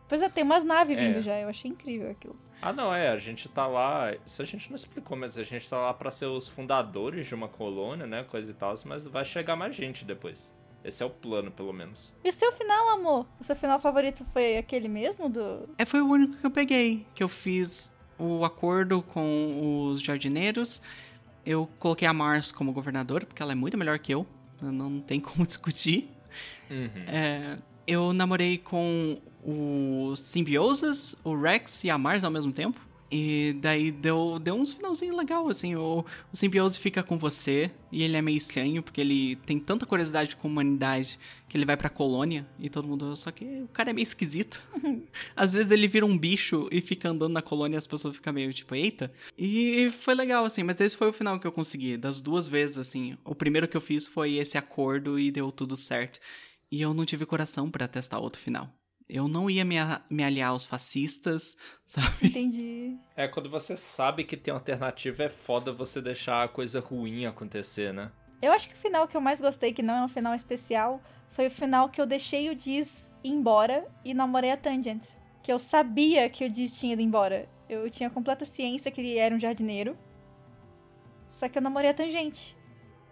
Pois 0.07 0.21
é, 0.21 0.29
tem 0.29 0.43
umas 0.43 0.63
naves 0.63 0.97
É. 0.97 1.01
vindo 1.07 1.21
já, 1.21 1.39
eu 1.39 1.47
achei 1.49 1.71
incrível 1.71 2.11
aquilo. 2.11 2.35
Ah, 2.61 2.71
não, 2.71 2.93
é, 2.93 3.09
a 3.09 3.17
gente 3.17 3.49
tá 3.49 3.67
lá. 3.67 4.13
Isso 4.25 4.41
a 4.41 4.45
gente 4.45 4.69
não 4.69 4.75
explicou, 4.75 5.17
mas 5.17 5.37
a 5.37 5.43
gente 5.43 5.69
tá 5.69 5.77
lá 5.77 5.93
pra 5.93 6.09
ser 6.11 6.27
os 6.27 6.47
fundadores 6.47 7.25
de 7.25 7.35
uma 7.35 7.47
colônia, 7.49 8.05
né? 8.07 8.23
Coisa 8.23 8.51
e 8.51 8.53
tal, 8.53 8.73
mas 8.85 9.05
vai 9.05 9.25
chegar 9.25 9.55
mais 9.55 9.75
gente 9.75 10.05
depois. 10.05 10.53
Esse 10.83 11.01
é 11.01 11.05
o 11.05 11.09
plano, 11.09 11.49
pelo 11.49 11.71
menos. 11.71 12.13
E 12.23 12.29
o 12.29 12.33
seu 12.33 12.51
final, 12.51 12.89
amor? 12.89 13.25
O 13.39 13.43
seu 13.43 13.55
final 13.55 13.79
favorito 13.79 14.25
foi 14.33 14.57
aquele 14.57 14.89
mesmo 14.89 15.29
do. 15.29 15.69
É, 15.77 15.85
foi 15.85 16.01
o 16.01 16.07
único 16.07 16.37
que 16.37 16.45
eu 16.45 16.51
peguei. 16.51 17.05
Que 17.15 17.23
eu 17.23 17.29
fiz 17.29 17.91
o 18.19 18.43
acordo 18.43 19.01
com 19.01 19.87
os 19.89 20.01
jardineiros. 20.01 20.81
Eu 21.45 21.69
coloquei 21.79 22.07
a 22.07 22.13
Mars 22.13 22.51
como 22.51 22.73
governadora, 22.73 23.25
porque 23.25 23.41
ela 23.41 23.53
é 23.53 23.55
muito 23.55 23.77
melhor 23.77 23.97
que 23.99 24.13
eu. 24.13 24.25
Não 24.61 24.99
tem 24.99 25.19
como 25.21 25.45
discutir. 25.45 26.09
Uhum. 26.69 26.89
É, 27.07 27.57
eu 27.87 28.13
namorei 28.13 28.57
com 28.57 29.21
o 29.43 30.15
Simbiosas, 30.15 31.15
o 31.23 31.35
Rex 31.35 31.83
e 31.83 31.89
a 31.89 31.97
Mars 31.97 32.23
ao 32.23 32.31
mesmo 32.31 32.51
tempo. 32.51 32.79
E 33.15 33.53
daí 33.61 33.91
deu, 33.91 34.39
deu 34.39 34.55
uns 34.55 34.73
finalzinhos 34.73 35.15
legal, 35.15 35.47
assim. 35.47 35.75
O, 35.75 35.99
o 35.99 36.35
Simbiose 36.35 36.79
fica 36.79 37.03
com 37.03 37.15
você 37.15 37.69
e 37.91 38.01
ele 38.01 38.17
é 38.17 38.21
meio 38.23 38.35
estranho, 38.35 38.81
porque 38.81 38.99
ele 38.99 39.35
tem 39.45 39.59
tanta 39.59 39.85
curiosidade 39.85 40.35
com 40.35 40.47
a 40.47 40.49
humanidade 40.49 41.19
que 41.47 41.55
ele 41.55 41.63
vai 41.63 41.77
pra 41.77 41.89
colônia 41.89 42.43
e 42.57 42.71
todo 42.71 42.87
mundo. 42.87 43.15
Só 43.15 43.29
que 43.29 43.45
o 43.45 43.67
cara 43.67 43.91
é 43.91 43.93
meio 43.93 44.03
esquisito. 44.03 44.67
Às 45.35 45.53
vezes 45.53 45.69
ele 45.69 45.87
vira 45.87 46.03
um 46.03 46.17
bicho 46.17 46.67
e 46.71 46.81
fica 46.81 47.07
andando 47.07 47.33
na 47.33 47.41
colônia 47.43 47.75
e 47.75 47.77
as 47.77 47.85
pessoas 47.85 48.15
ficam 48.15 48.33
meio 48.33 48.51
tipo, 48.51 48.73
eita. 48.73 49.13
E 49.37 49.93
foi 49.99 50.15
legal, 50.15 50.43
assim, 50.43 50.63
mas 50.63 50.81
esse 50.81 50.97
foi 50.97 51.07
o 51.09 51.13
final 51.13 51.39
que 51.39 51.45
eu 51.45 51.51
consegui. 51.51 51.97
Das 51.97 52.19
duas 52.19 52.47
vezes, 52.47 52.79
assim. 52.79 53.15
O 53.23 53.35
primeiro 53.35 53.67
que 53.67 53.77
eu 53.77 53.81
fiz 53.81 54.07
foi 54.07 54.37
esse 54.37 54.57
acordo 54.57 55.19
e 55.19 55.29
deu 55.29 55.51
tudo 55.51 55.77
certo. 55.77 56.19
E 56.71 56.81
eu 56.81 56.95
não 56.95 57.05
tive 57.05 57.27
coração 57.27 57.69
pra 57.69 57.87
testar 57.87 58.17
outro 58.17 58.41
final. 58.41 58.73
Eu 59.13 59.27
não 59.27 59.47
ia 59.47 59.63
me, 59.63 59.75
me 60.09 60.23
aliar 60.23 60.49
aos 60.49 60.65
fascistas, 60.65 61.55
sabe? 61.85 62.29
Entendi. 62.29 62.97
É, 63.15 63.27
quando 63.27 63.47
você 63.47 63.77
sabe 63.77 64.23
que 64.23 64.35
tem 64.35 64.51
alternativa, 64.51 65.21
é 65.21 65.29
foda 65.29 65.71
você 65.71 66.01
deixar 66.01 66.43
a 66.43 66.47
coisa 66.47 66.79
ruim 66.79 67.27
acontecer, 67.27 67.93
né? 67.93 68.11
Eu 68.41 68.51
acho 68.51 68.67
que 68.67 68.73
o 68.73 68.77
final 68.77 69.07
que 69.07 69.15
eu 69.15 69.21
mais 69.21 69.39
gostei, 69.39 69.71
que 69.71 69.83
não 69.83 69.93
é 69.93 70.03
um 70.03 70.07
final 70.07 70.33
especial, 70.33 70.99
foi 71.29 71.45
o 71.45 71.51
final 71.51 71.89
que 71.89 72.01
eu 72.01 72.07
deixei 72.07 72.49
o 72.49 72.55
Diz 72.55 73.11
ir 73.23 73.29
embora 73.29 73.87
e 74.03 74.15
namorei 74.15 74.49
a 74.49 74.57
Tangent. 74.57 75.05
Que 75.43 75.53
eu 75.53 75.59
sabia 75.59 76.27
que 76.27 76.43
o 76.43 76.49
Diz 76.49 76.75
tinha 76.79 76.93
ido 76.93 77.01
embora. 77.03 77.47
Eu 77.69 77.87
tinha 77.91 78.09
completa 78.09 78.45
ciência 78.45 78.89
que 78.89 78.99
ele 78.99 79.19
era 79.19 79.35
um 79.35 79.39
jardineiro. 79.39 79.95
Só 81.29 81.47
que 81.47 81.55
eu 81.55 81.61
namorei 81.61 81.91
a 81.91 81.93
Tangente. 81.93 82.57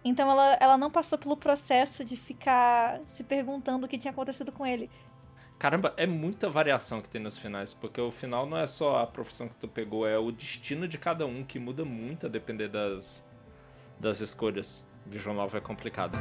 Então 0.03 0.31
ela, 0.31 0.57
ela 0.59 0.77
não 0.77 0.89
passou 0.89 1.17
pelo 1.17 1.37
processo 1.37 2.03
de 2.03 2.17
ficar 2.17 2.99
se 3.05 3.23
perguntando 3.23 3.85
o 3.85 3.87
que 3.87 3.99
tinha 3.99 4.11
acontecido 4.11 4.51
com 4.51 4.65
ele. 4.65 4.89
Caramba, 5.61 5.93
é 5.95 6.07
muita 6.07 6.49
variação 6.49 7.03
que 7.03 7.07
tem 7.07 7.21
nos 7.21 7.38
finais, 7.38 7.71
porque 7.71 8.01
o 8.01 8.09
final 8.09 8.47
não 8.47 8.57
é 8.57 8.65
só 8.65 8.97
a 8.97 9.05
profissão 9.05 9.47
que 9.47 9.55
tu 9.55 9.67
pegou, 9.67 10.07
é 10.07 10.17
o 10.17 10.31
destino 10.31 10.88
de 10.88 10.97
cada 10.97 11.23
um 11.27 11.43
que 11.43 11.59
muda 11.59 11.85
muito 11.85 12.25
a 12.25 12.29
depender 12.29 12.67
das, 12.67 13.23
das 13.99 14.21
escolhas. 14.21 14.83
Visual 15.05 15.35
Novel 15.35 15.59
é 15.59 15.61
complicado. 15.61 16.17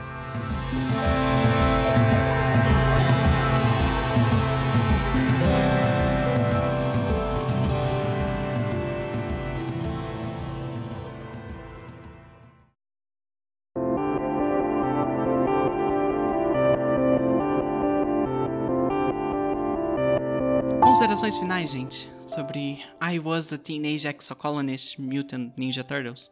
Considerações 21.20 21.38
finais, 21.38 21.70
gente, 21.70 22.10
sobre 22.26 22.82
I 23.02 23.18
Was 23.18 23.52
a 23.52 23.58
Teenage 23.58 24.08
Exocolonist 24.08 24.98
Mutant 24.98 25.52
Ninja 25.54 25.84
Turtles. 25.84 26.30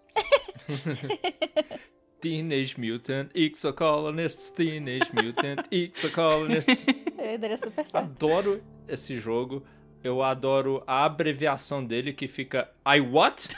Teenage 2.22 2.80
Mutant 2.80 3.30
Exocolonists, 3.34 4.48
Teenage 4.48 5.10
Mutant 5.12 5.60
Exocolonists. 5.70 6.86
Ele 7.18 7.36
daria 7.36 7.58
super 7.58 7.86
certo. 7.86 7.96
Adoro 7.96 8.62
esse 8.88 9.20
jogo. 9.20 9.62
Eu 10.02 10.22
adoro 10.22 10.82
a 10.86 11.04
abreviação 11.04 11.84
dele 11.84 12.14
que 12.14 12.26
fica 12.26 12.72
I 12.86 12.98
what? 13.00 13.54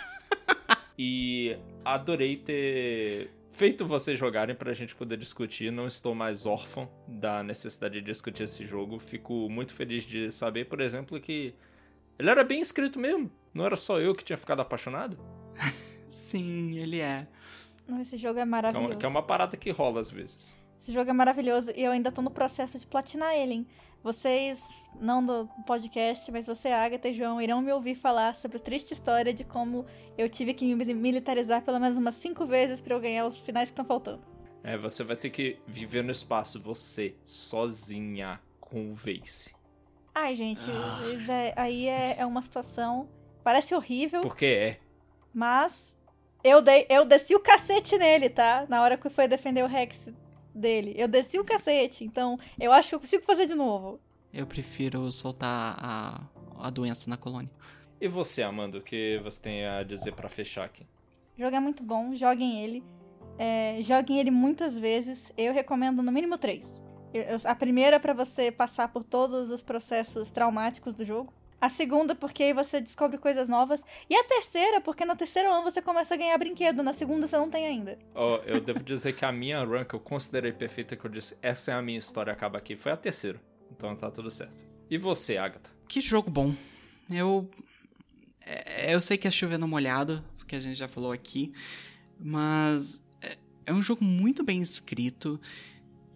e 0.98 1.56
adorei 1.84 2.38
ter 2.38 3.30
feito 3.50 3.86
vocês 3.86 4.18
jogarem 4.18 4.54
pra 4.54 4.72
gente 4.72 4.94
poder 4.94 5.16
discutir. 5.16 5.70
Não 5.70 5.86
estou 5.86 6.14
mais 6.14 6.46
órfão 6.46 6.88
da 7.06 7.42
necessidade 7.42 7.94
de 7.94 8.02
discutir 8.02 8.44
esse 8.44 8.64
jogo. 8.64 8.98
Fico 8.98 9.48
muito 9.48 9.72
feliz 9.74 10.04
de 10.04 10.30
saber, 10.30 10.66
por 10.66 10.80
exemplo, 10.80 11.20
que 11.20 11.54
ele 12.18 12.30
era 12.30 12.44
bem 12.44 12.60
escrito 12.60 12.98
mesmo. 12.98 13.30
Não 13.52 13.64
era 13.64 13.76
só 13.76 14.00
eu 14.00 14.14
que 14.14 14.24
tinha 14.24 14.36
ficado 14.36 14.60
apaixonado. 14.60 15.18
Sim, 16.10 16.78
ele 16.78 17.00
é. 17.00 17.26
Não, 17.86 18.00
esse 18.00 18.16
jogo 18.16 18.38
é 18.38 18.42
é, 18.42 18.44
maravilhoso. 18.44 18.96
que 18.96 19.06
é 19.06 19.08
uma 19.08 19.22
parada 19.22 19.56
que 19.56 19.70
rola 19.70 20.00
às 20.00 20.10
vezes. 20.10 20.58
Esse 20.80 20.92
jogo 20.92 21.10
é 21.10 21.12
maravilhoso 21.12 21.72
e 21.76 21.82
eu 21.82 21.92
ainda 21.92 22.10
tô 22.10 22.22
no 22.22 22.30
processo 22.30 22.78
de 22.78 22.86
platinar 22.86 23.34
ele, 23.34 23.52
hein? 23.52 23.66
Vocês, 24.02 24.66
não 24.98 25.24
do 25.24 25.46
podcast, 25.66 26.30
mas 26.32 26.46
você, 26.46 26.68
Agatha 26.68 27.08
e 27.08 27.12
João, 27.12 27.40
irão 27.40 27.60
me 27.60 27.70
ouvir 27.70 27.94
falar 27.94 28.34
sobre 28.34 28.56
a 28.56 28.60
triste 28.60 28.92
história 28.92 29.32
de 29.32 29.44
como 29.44 29.84
eu 30.16 30.26
tive 30.28 30.54
que 30.54 30.64
me 30.74 30.94
militarizar 30.94 31.62
pelo 31.62 31.78
menos 31.78 31.98
umas 31.98 32.14
cinco 32.14 32.46
vezes 32.46 32.80
pra 32.80 32.94
eu 32.94 33.00
ganhar 33.00 33.26
os 33.26 33.36
finais 33.36 33.68
que 33.68 33.72
estão 33.74 33.84
faltando. 33.84 34.22
É, 34.64 34.76
você 34.76 35.04
vai 35.04 35.16
ter 35.16 35.28
que 35.30 35.58
viver 35.66 36.02
no 36.02 36.10
espaço, 36.10 36.58
você, 36.58 37.14
sozinha, 37.26 38.40
com 38.58 38.90
o 38.90 38.94
Vace. 38.94 39.54
Ai, 40.14 40.34
gente, 40.34 40.62
Ah. 40.70 41.02
isso 41.14 41.30
é- 41.30 41.52
aí 41.56 41.86
é, 41.86 42.16
é 42.18 42.26
uma 42.26 42.40
situação. 42.42 43.08
Parece 43.44 43.74
horrível, 43.74 44.22
Porque 44.22 44.46
é. 44.46 44.78
mas 45.32 45.98
eu, 46.42 46.60
dei, 46.62 46.86
eu 46.88 47.04
desci 47.04 47.34
o 47.34 47.40
cacete 47.40 47.96
nele, 47.98 48.28
tá? 48.30 48.66
Na 48.68 48.82
hora 48.82 48.96
que 48.96 49.08
foi 49.10 49.28
defender 49.28 49.62
o 49.62 49.66
Rex 49.66 50.08
dele. 50.60 50.94
Eu 50.96 51.08
desci 51.08 51.38
o 51.38 51.44
cacete, 51.44 52.04
então 52.04 52.38
eu 52.58 52.70
acho 52.72 52.90
que 52.90 52.94
eu 52.94 53.00
consigo 53.00 53.24
fazer 53.24 53.46
de 53.46 53.54
novo. 53.54 53.98
Eu 54.32 54.46
prefiro 54.46 55.10
soltar 55.10 55.76
a, 55.82 56.20
a 56.58 56.70
doença 56.70 57.10
na 57.10 57.16
colônia. 57.16 57.50
E 58.00 58.06
você, 58.06 58.42
Amanda, 58.42 58.78
o 58.78 58.80
que 58.82 59.20
você 59.24 59.40
tem 59.40 59.66
a 59.66 59.82
dizer 59.82 60.12
pra 60.14 60.28
fechar 60.28 60.64
aqui? 60.64 60.84
O 61.36 61.42
jogo 61.42 61.56
é 61.56 61.60
muito 61.60 61.82
bom, 61.82 62.14
joguem 62.14 62.62
ele. 62.62 62.84
É, 63.38 63.78
joguem 63.80 64.18
ele 64.20 64.30
muitas 64.30 64.78
vezes. 64.78 65.32
Eu 65.36 65.52
recomendo 65.52 66.02
no 66.02 66.12
mínimo 66.12 66.38
três. 66.38 66.82
Eu- 67.12 67.22
eu- 67.24 67.38
a 67.44 67.54
primeira 67.54 67.96
é 67.96 67.98
pra 67.98 68.12
você 68.12 68.52
passar 68.52 68.88
por 68.92 69.02
todos 69.02 69.50
os 69.50 69.62
processos 69.62 70.30
traumáticos 70.30 70.94
do 70.94 71.04
jogo. 71.04 71.32
A 71.60 71.68
segunda, 71.68 72.14
porque 72.14 72.42
aí 72.42 72.52
você 72.54 72.80
descobre 72.80 73.18
coisas 73.18 73.48
novas. 73.48 73.84
E 74.08 74.14
a 74.16 74.24
terceira, 74.24 74.80
porque 74.80 75.04
no 75.04 75.14
terceiro 75.14 75.52
ano 75.52 75.62
você 75.62 75.82
começa 75.82 76.14
a 76.14 76.16
ganhar 76.16 76.38
brinquedo. 76.38 76.82
Na 76.82 76.92
segunda 76.92 77.26
você 77.26 77.36
não 77.36 77.50
tem 77.50 77.66
ainda. 77.66 77.98
Ó, 78.14 78.36
eu 78.46 78.60
devo 78.60 78.82
dizer 78.82 79.12
que 79.12 79.24
a 79.24 79.30
minha 79.32 79.62
run 79.62 79.84
que 79.84 79.94
eu 79.94 80.00
considerei 80.00 80.52
perfeita, 80.52 80.96
que 80.96 81.04
eu 81.04 81.10
disse, 81.10 81.36
essa 81.42 81.70
é 81.72 81.74
a 81.74 81.82
minha 81.82 81.98
história, 81.98 82.32
acaba 82.32 82.56
aqui, 82.58 82.74
foi 82.76 82.92
a 82.92 82.96
terceira. 82.96 83.38
Então 83.70 83.94
tá 83.94 84.10
tudo 84.10 84.30
certo. 84.30 84.64
E 84.88 84.96
você, 84.96 85.36
Agatha? 85.36 85.70
Que 85.86 86.00
jogo 86.00 86.30
bom. 86.30 86.54
Eu. 87.10 87.48
é- 88.46 88.94
eu 88.94 89.00
sei 89.00 89.18
que 89.18 89.28
é 89.28 89.30
chovendo 89.30 89.68
molhado, 89.68 90.24
porque 90.38 90.56
a 90.56 90.60
gente 90.60 90.76
já 90.76 90.88
falou 90.88 91.12
aqui, 91.12 91.52
mas 92.18 93.04
é, 93.20 93.36
é 93.66 93.72
um 93.72 93.82
jogo 93.82 94.02
muito 94.04 94.42
bem 94.42 94.60
escrito 94.60 95.40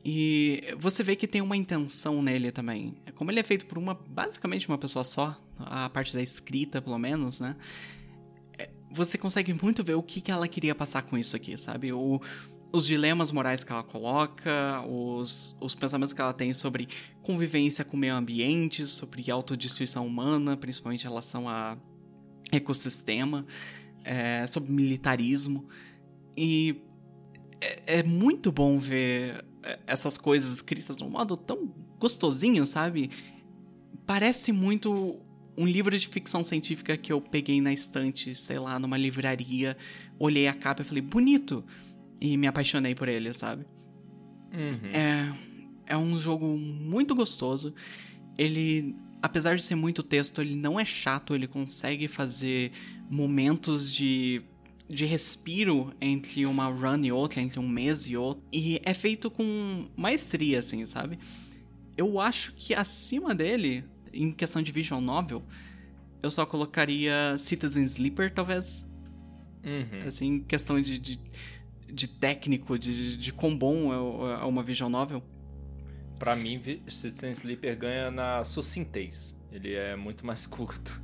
e 0.05 0.75
você 0.79 1.03
vê 1.03 1.16
que 1.16 1.27
tem 1.27 1.41
uma 1.41 1.57
intenção 1.57 2.23
nele 2.23 2.51
também. 2.53 2.95
Como 3.15 3.31
ele 3.31 3.41
é 3.41 3.43
feito 3.43 3.66
por 3.66 3.78
uma, 3.78 3.95
basicamente 3.95 4.69
uma 4.69 4.78
pessoa 4.78 5.05
só, 5.05 5.36
a 5.59 5.89
parte 5.89 6.15
da 6.15 6.23
escrita, 6.23 6.82
pelo 6.82 6.99
menos, 6.99 7.41
né? 7.41 7.57
É, 8.59 8.70
Você 8.91 9.16
consegue 9.16 9.55
muito 9.55 9.85
ver 9.85 9.95
o 9.95 10.03
que, 10.03 10.20
que 10.20 10.31
ela 10.31 10.49
queria 10.49 10.74
passar 10.74 11.03
com 11.03 11.16
isso 11.16 11.36
aqui, 11.36 11.57
sabe? 11.57 11.93
O, 11.93 12.20
os 12.73 12.85
dilemas 12.86 13.31
morais 13.31 13.62
que 13.62 13.70
ela 13.70 13.85
coloca, 13.85 14.85
os, 14.89 15.57
os 15.61 15.77
pensamentos 15.77 16.12
que 16.12 16.20
ela 16.20 16.32
tem 16.32 16.53
sobre 16.53 16.89
convivência 17.23 17.85
com 17.85 17.97
o 17.97 18.01
meio 18.01 18.15
ambiente, 18.15 18.85
sobre 18.86 19.31
autodestruição 19.31 20.05
humana, 20.05 20.57
principalmente 20.57 21.03
em 21.03 21.09
relação 21.09 21.49
a 21.49 21.78
ecossistema, 22.51 23.47
é, 24.03 24.45
sobre 24.49 24.73
militarismo. 24.73 25.69
E 26.36 26.82
é, 27.61 28.01
é 28.01 28.03
muito 28.03 28.51
bom 28.51 28.78
ver 28.78 29.45
é, 29.62 29.78
essas 29.86 30.19
coisas 30.19 30.53
escritas 30.55 30.97
de 30.97 31.05
um 31.05 31.11
modo 31.11 31.36
tão 31.36 31.73
gostosinho, 31.99 32.66
sabe? 32.66 33.11
Parece 34.07 34.53
muito 34.53 35.21
um 35.57 35.66
livro 35.66 35.97
de 35.97 36.09
ficção 36.09 36.43
científica 36.43 36.97
que 36.97 37.12
eu 37.12 37.21
peguei 37.21 37.61
na 37.61 37.73
estante, 37.73 38.35
sei 38.35 38.59
lá, 38.59 38.79
numa 38.79 38.97
livraria, 38.97 39.77
olhei 40.19 40.49
a 40.49 40.55
capa 40.55 40.83
e 40.83 40.85
falei, 40.85 41.03
bonito! 41.03 41.65
E 42.21 42.37
me 42.37 42.47
apaixonei 42.47 42.95
por 42.95 43.09
ele, 43.09 43.33
sabe? 43.33 43.66
Uhum. 44.53 44.91
É, 44.93 45.35
é 45.87 45.97
um 45.97 46.19
jogo 46.19 46.57
muito 46.57 47.15
gostoso. 47.15 47.75
Ele, 48.39 48.95
apesar 49.21 49.57
de 49.57 49.65
ser 49.65 49.75
muito 49.75 50.03
texto, 50.03 50.41
ele 50.41 50.55
não 50.55 50.79
é 50.79 50.85
chato. 50.85 51.35
Ele 51.35 51.47
consegue 51.47 52.09
fazer 52.09 52.73
momentos 53.11 53.93
de, 53.93 54.43
de 54.89 55.05
respiro 55.05 55.93
entre 56.01 56.47
uma 56.47 56.66
run 56.66 57.05
e 57.05 57.12
outra, 57.12 57.43
entre 57.43 57.59
um 57.59 57.69
mês 57.69 58.09
e 58.09 58.16
outro. 58.16 58.43
E 58.53 58.81
é 58.85 58.95
feito 58.95 59.31
com 59.31 59.87
maestria, 59.97 60.61
assim, 60.61 60.87
sabe? 60.87 61.19
Eu 61.97 62.21
acho 62.21 62.53
que 62.55 62.75
acima 62.75 63.35
dele, 63.35 63.85
em 64.12 64.33
questão 64.33 64.62
de 64.62 64.73
visual 64.73 65.01
novel, 65.01 65.43
eu 66.23 66.31
só 66.31 66.47
colocaria 66.47 67.37
Citizen 67.39 67.85
Sleeper, 67.85 68.33
talvez. 68.33 68.89
Uhum. 69.65 70.09
Assim, 70.09 70.41
questão 70.41 70.81
de, 70.81 70.99
de, 70.99 71.21
de 71.93 72.09
técnico, 72.09 72.79
de, 72.79 73.16
de 73.16 73.33
quão 73.33 73.57
bom 73.57 73.93
é, 73.93 74.43
é 74.43 74.45
uma 74.45 74.62
visual 74.62 74.91
novel. 74.91 75.23
Pra 76.19 76.35
mim, 76.35 76.61
Citizen 76.89 77.31
Sleeper 77.31 77.77
ganha 77.77 78.11
na 78.11 78.45
sucintez. 78.45 79.37
Ele 79.53 79.75
é 79.75 79.95
muito 79.97 80.25
mais 80.27 80.47
curto. 80.49 81.03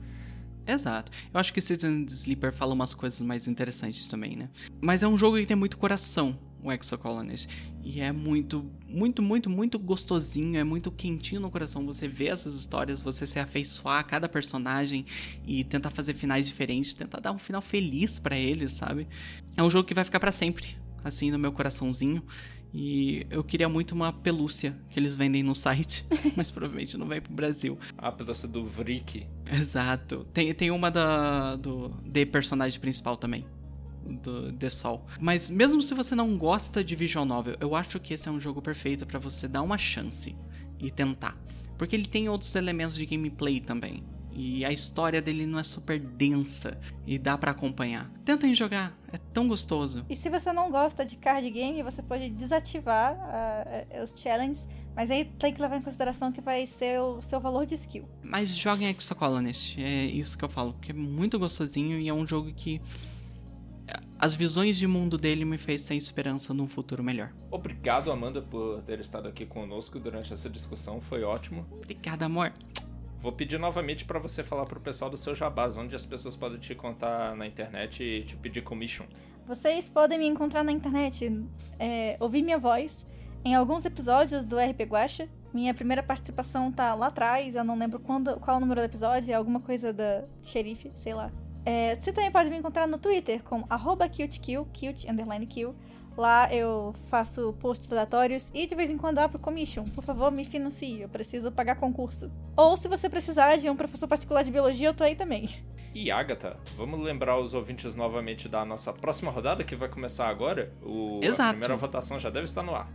Exato. 0.66 1.10
Eu 1.32 1.40
acho 1.40 1.52
que 1.52 1.60
Citizen 1.60 2.04
Sleeper 2.08 2.52
fala 2.52 2.74
umas 2.74 2.94
coisas 2.94 3.20
mais 3.20 3.48
interessantes 3.48 4.08
também, 4.08 4.36
né? 4.36 4.48
Mas 4.80 5.02
é 5.02 5.08
um 5.08 5.16
jogo 5.16 5.38
que 5.38 5.46
tem 5.46 5.56
muito 5.56 5.76
coração, 5.78 6.38
o 6.62 6.72
Exocolonist. 6.72 7.48
E 7.82 8.00
é 8.00 8.12
muito, 8.12 8.70
muito, 8.86 9.22
muito, 9.22 9.48
muito 9.48 9.78
gostosinho, 9.78 10.58
é 10.58 10.64
muito 10.64 10.90
quentinho 10.90 11.40
no 11.40 11.50
coração 11.50 11.84
você 11.86 12.06
ver 12.06 12.28
essas 12.28 12.54
histórias, 12.54 13.00
você 13.00 13.26
se 13.26 13.38
afeiçoar 13.38 14.00
a 14.00 14.04
cada 14.04 14.28
personagem 14.28 15.04
e 15.46 15.64
tentar 15.64 15.90
fazer 15.90 16.14
finais 16.14 16.46
diferentes, 16.46 16.94
tentar 16.94 17.20
dar 17.20 17.32
um 17.32 17.38
final 17.38 17.62
feliz 17.62 18.18
pra 18.18 18.36
eles, 18.36 18.72
sabe? 18.72 19.08
É 19.56 19.62
um 19.62 19.70
jogo 19.70 19.86
que 19.86 19.94
vai 19.94 20.04
ficar 20.04 20.20
pra 20.20 20.32
sempre, 20.32 20.76
assim, 21.02 21.30
no 21.30 21.38
meu 21.38 21.52
coraçãozinho. 21.52 22.22
E 22.72 23.26
eu 23.30 23.42
queria 23.42 23.68
muito 23.68 23.92
uma 23.92 24.12
pelúcia 24.12 24.76
que 24.90 24.98
eles 24.98 25.16
vendem 25.16 25.42
no 25.42 25.54
site, 25.54 26.04
mas 26.36 26.50
provavelmente 26.50 26.96
não 26.96 27.06
vai 27.06 27.20
pro 27.20 27.32
Brasil. 27.32 27.78
A 27.98 28.12
pelúcia 28.12 28.46
do 28.46 28.64
Vrick. 28.64 29.26
Exato. 29.50 30.24
Tem, 30.32 30.54
tem 30.54 30.70
uma 30.70 30.90
da, 30.90 31.56
do 31.56 31.88
de 32.04 32.24
personagem 32.26 32.78
principal 32.80 33.16
também. 33.16 33.44
Do 34.04 34.52
The 34.52 34.70
Sol. 34.70 35.06
Mas 35.20 35.50
mesmo 35.50 35.80
se 35.82 35.94
você 35.94 36.14
não 36.14 36.36
gosta 36.36 36.82
de 36.82 36.96
visual 36.96 37.24
novel, 37.24 37.56
eu 37.60 37.74
acho 37.74 38.00
que 38.00 38.14
esse 38.14 38.28
é 38.28 38.32
um 38.32 38.40
jogo 38.40 38.60
perfeito 38.62 39.06
pra 39.06 39.18
você 39.18 39.46
dar 39.46 39.62
uma 39.62 39.78
chance 39.78 40.34
e 40.78 40.90
tentar. 40.90 41.36
Porque 41.76 41.96
ele 41.96 42.06
tem 42.06 42.28
outros 42.28 42.54
elementos 42.54 42.94
de 42.96 43.06
gameplay 43.06 43.60
também. 43.60 44.02
E 44.32 44.64
a 44.64 44.70
história 44.70 45.20
dele 45.20 45.44
não 45.44 45.58
é 45.58 45.62
super 45.62 45.98
densa 45.98 46.78
e 47.06 47.18
dá 47.18 47.36
pra 47.36 47.50
acompanhar. 47.50 48.10
Tentem 48.24 48.54
jogar, 48.54 48.96
é 49.12 49.18
tão 49.18 49.48
gostoso. 49.48 50.04
E 50.08 50.14
se 50.14 50.30
você 50.30 50.52
não 50.52 50.70
gosta 50.70 51.04
de 51.04 51.16
card 51.16 51.50
game, 51.50 51.82
você 51.82 52.02
pode 52.02 52.30
desativar 52.30 53.18
eh, 53.28 54.02
os 54.02 54.14
challenges, 54.16 54.68
mas 54.94 55.10
aí 55.10 55.24
tem 55.24 55.52
que 55.52 55.60
levar 55.60 55.76
em 55.76 55.82
consideração 55.82 56.30
que 56.30 56.40
vai 56.40 56.64
ser 56.64 57.00
o 57.00 57.20
seu 57.20 57.40
valor 57.40 57.66
de 57.66 57.74
skill. 57.74 58.08
Mas 58.22 58.50
joguem 58.50 58.88
Exocolonist, 58.88 59.80
é 59.80 60.04
isso 60.04 60.38
que 60.38 60.44
eu 60.44 60.48
falo, 60.48 60.74
porque 60.74 60.92
é 60.92 60.94
muito 60.94 61.38
gostosinho 61.38 61.98
e 61.98 62.08
é 62.08 62.14
um 62.14 62.26
jogo 62.26 62.52
que 62.52 62.80
as 64.18 64.34
visões 64.34 64.76
de 64.76 64.86
mundo 64.86 65.16
dele 65.16 65.44
me 65.44 65.58
fez 65.58 65.82
ter 65.82 65.94
esperança 65.94 66.52
num 66.52 66.66
futuro 66.66 67.02
melhor. 67.02 67.32
Obrigado, 67.50 68.10
Amanda, 68.12 68.42
por 68.42 68.82
ter 68.82 69.00
estado 69.00 69.28
aqui 69.28 69.46
conosco 69.46 69.98
durante 69.98 70.32
essa 70.32 70.48
discussão. 70.48 71.00
Foi 71.00 71.22
ótimo. 71.22 71.66
Obrigada, 71.72 72.26
amor. 72.26 72.52
Vou 73.20 73.32
pedir 73.32 73.58
novamente 73.58 74.06
para 74.06 74.18
você 74.18 74.42
falar 74.42 74.64
pro 74.64 74.80
pessoal 74.80 75.10
do 75.10 75.16
seu 75.16 75.34
jabás, 75.34 75.76
onde 75.76 75.94
as 75.94 76.06
pessoas 76.06 76.34
podem 76.34 76.58
te 76.58 76.74
contar 76.74 77.36
na 77.36 77.46
internet 77.46 78.02
e 78.02 78.24
te 78.24 78.34
pedir 78.34 78.62
commission. 78.62 79.04
Vocês 79.46 79.90
podem 79.90 80.18
me 80.18 80.26
encontrar 80.26 80.64
na 80.64 80.72
internet, 80.72 81.30
é, 81.78 82.16
ouvir 82.18 82.42
minha 82.42 82.58
voz 82.58 83.06
em 83.44 83.54
alguns 83.54 83.84
episódios 83.84 84.44
do 84.44 84.56
RP 84.56 84.82
Guacha. 84.88 85.28
Minha 85.52 85.74
primeira 85.74 86.02
participação 86.02 86.72
tá 86.72 86.94
lá 86.94 87.08
atrás, 87.08 87.54
eu 87.54 87.64
não 87.64 87.76
lembro 87.76 87.98
quando, 88.00 88.38
qual 88.40 88.56
o 88.56 88.60
número 88.60 88.80
do 88.80 88.84
episódio, 88.84 89.32
é 89.32 89.34
alguma 89.34 89.60
coisa 89.60 89.92
da 89.92 90.24
xerife, 90.42 90.90
sei 90.94 91.12
lá. 91.12 91.30
É, 91.70 91.94
você 91.94 92.12
também 92.12 92.32
pode 92.32 92.50
me 92.50 92.58
encontrar 92.58 92.88
no 92.88 92.98
Twitter 92.98 93.44
com 93.44 93.64
arroba 93.70 94.08
cutekill, 94.08 94.64
cute, 94.64 95.08
underline 95.08 95.46
kill. 95.46 95.72
Lá 96.16 96.52
eu 96.52 96.92
faço 97.08 97.52
posts 97.60 97.90
aleatórios 97.92 98.50
e 98.52 98.66
de 98.66 98.74
vez 98.74 98.90
em 98.90 98.98
quando 98.98 99.20
abro 99.20 99.38
commission. 99.38 99.84
Por 99.84 100.02
favor, 100.02 100.32
me 100.32 100.44
financie, 100.44 101.00
eu 101.00 101.08
preciso 101.08 101.52
pagar 101.52 101.76
concurso. 101.76 102.28
Ou 102.56 102.76
se 102.76 102.88
você 102.88 103.08
precisar 103.08 103.54
de 103.56 103.70
um 103.70 103.76
professor 103.76 104.08
particular 104.08 104.42
de 104.42 104.50
biologia, 104.50 104.88
eu 104.88 104.94
tô 104.94 105.04
aí 105.04 105.14
também. 105.14 105.48
E 105.94 106.10
Agatha, 106.10 106.56
vamos 106.76 106.98
lembrar 107.00 107.38
os 107.38 107.54
ouvintes 107.54 107.94
novamente 107.94 108.48
da 108.48 108.64
nossa 108.64 108.92
próxima 108.92 109.30
rodada 109.30 109.62
que 109.62 109.76
vai 109.76 109.88
começar 109.88 110.28
agora? 110.28 110.74
O, 110.82 111.20
Exato. 111.22 111.50
A 111.50 111.52
primeira 111.52 111.76
votação 111.76 112.18
já 112.18 112.30
deve 112.30 112.46
estar 112.46 112.64
no 112.64 112.74
ar. 112.74 112.90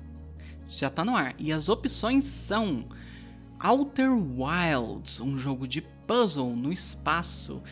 Já 0.68 0.90
tá 0.90 1.06
no 1.06 1.16
ar. 1.16 1.34
E 1.40 1.54
as 1.54 1.70
opções 1.70 2.26
são 2.26 2.86
Outer 3.64 4.12
Wilds, 4.12 5.22
um 5.22 5.38
jogo 5.38 5.66
de 5.66 5.82
puzzle 5.82 6.54
no 6.56 6.74
espaço 6.74 7.64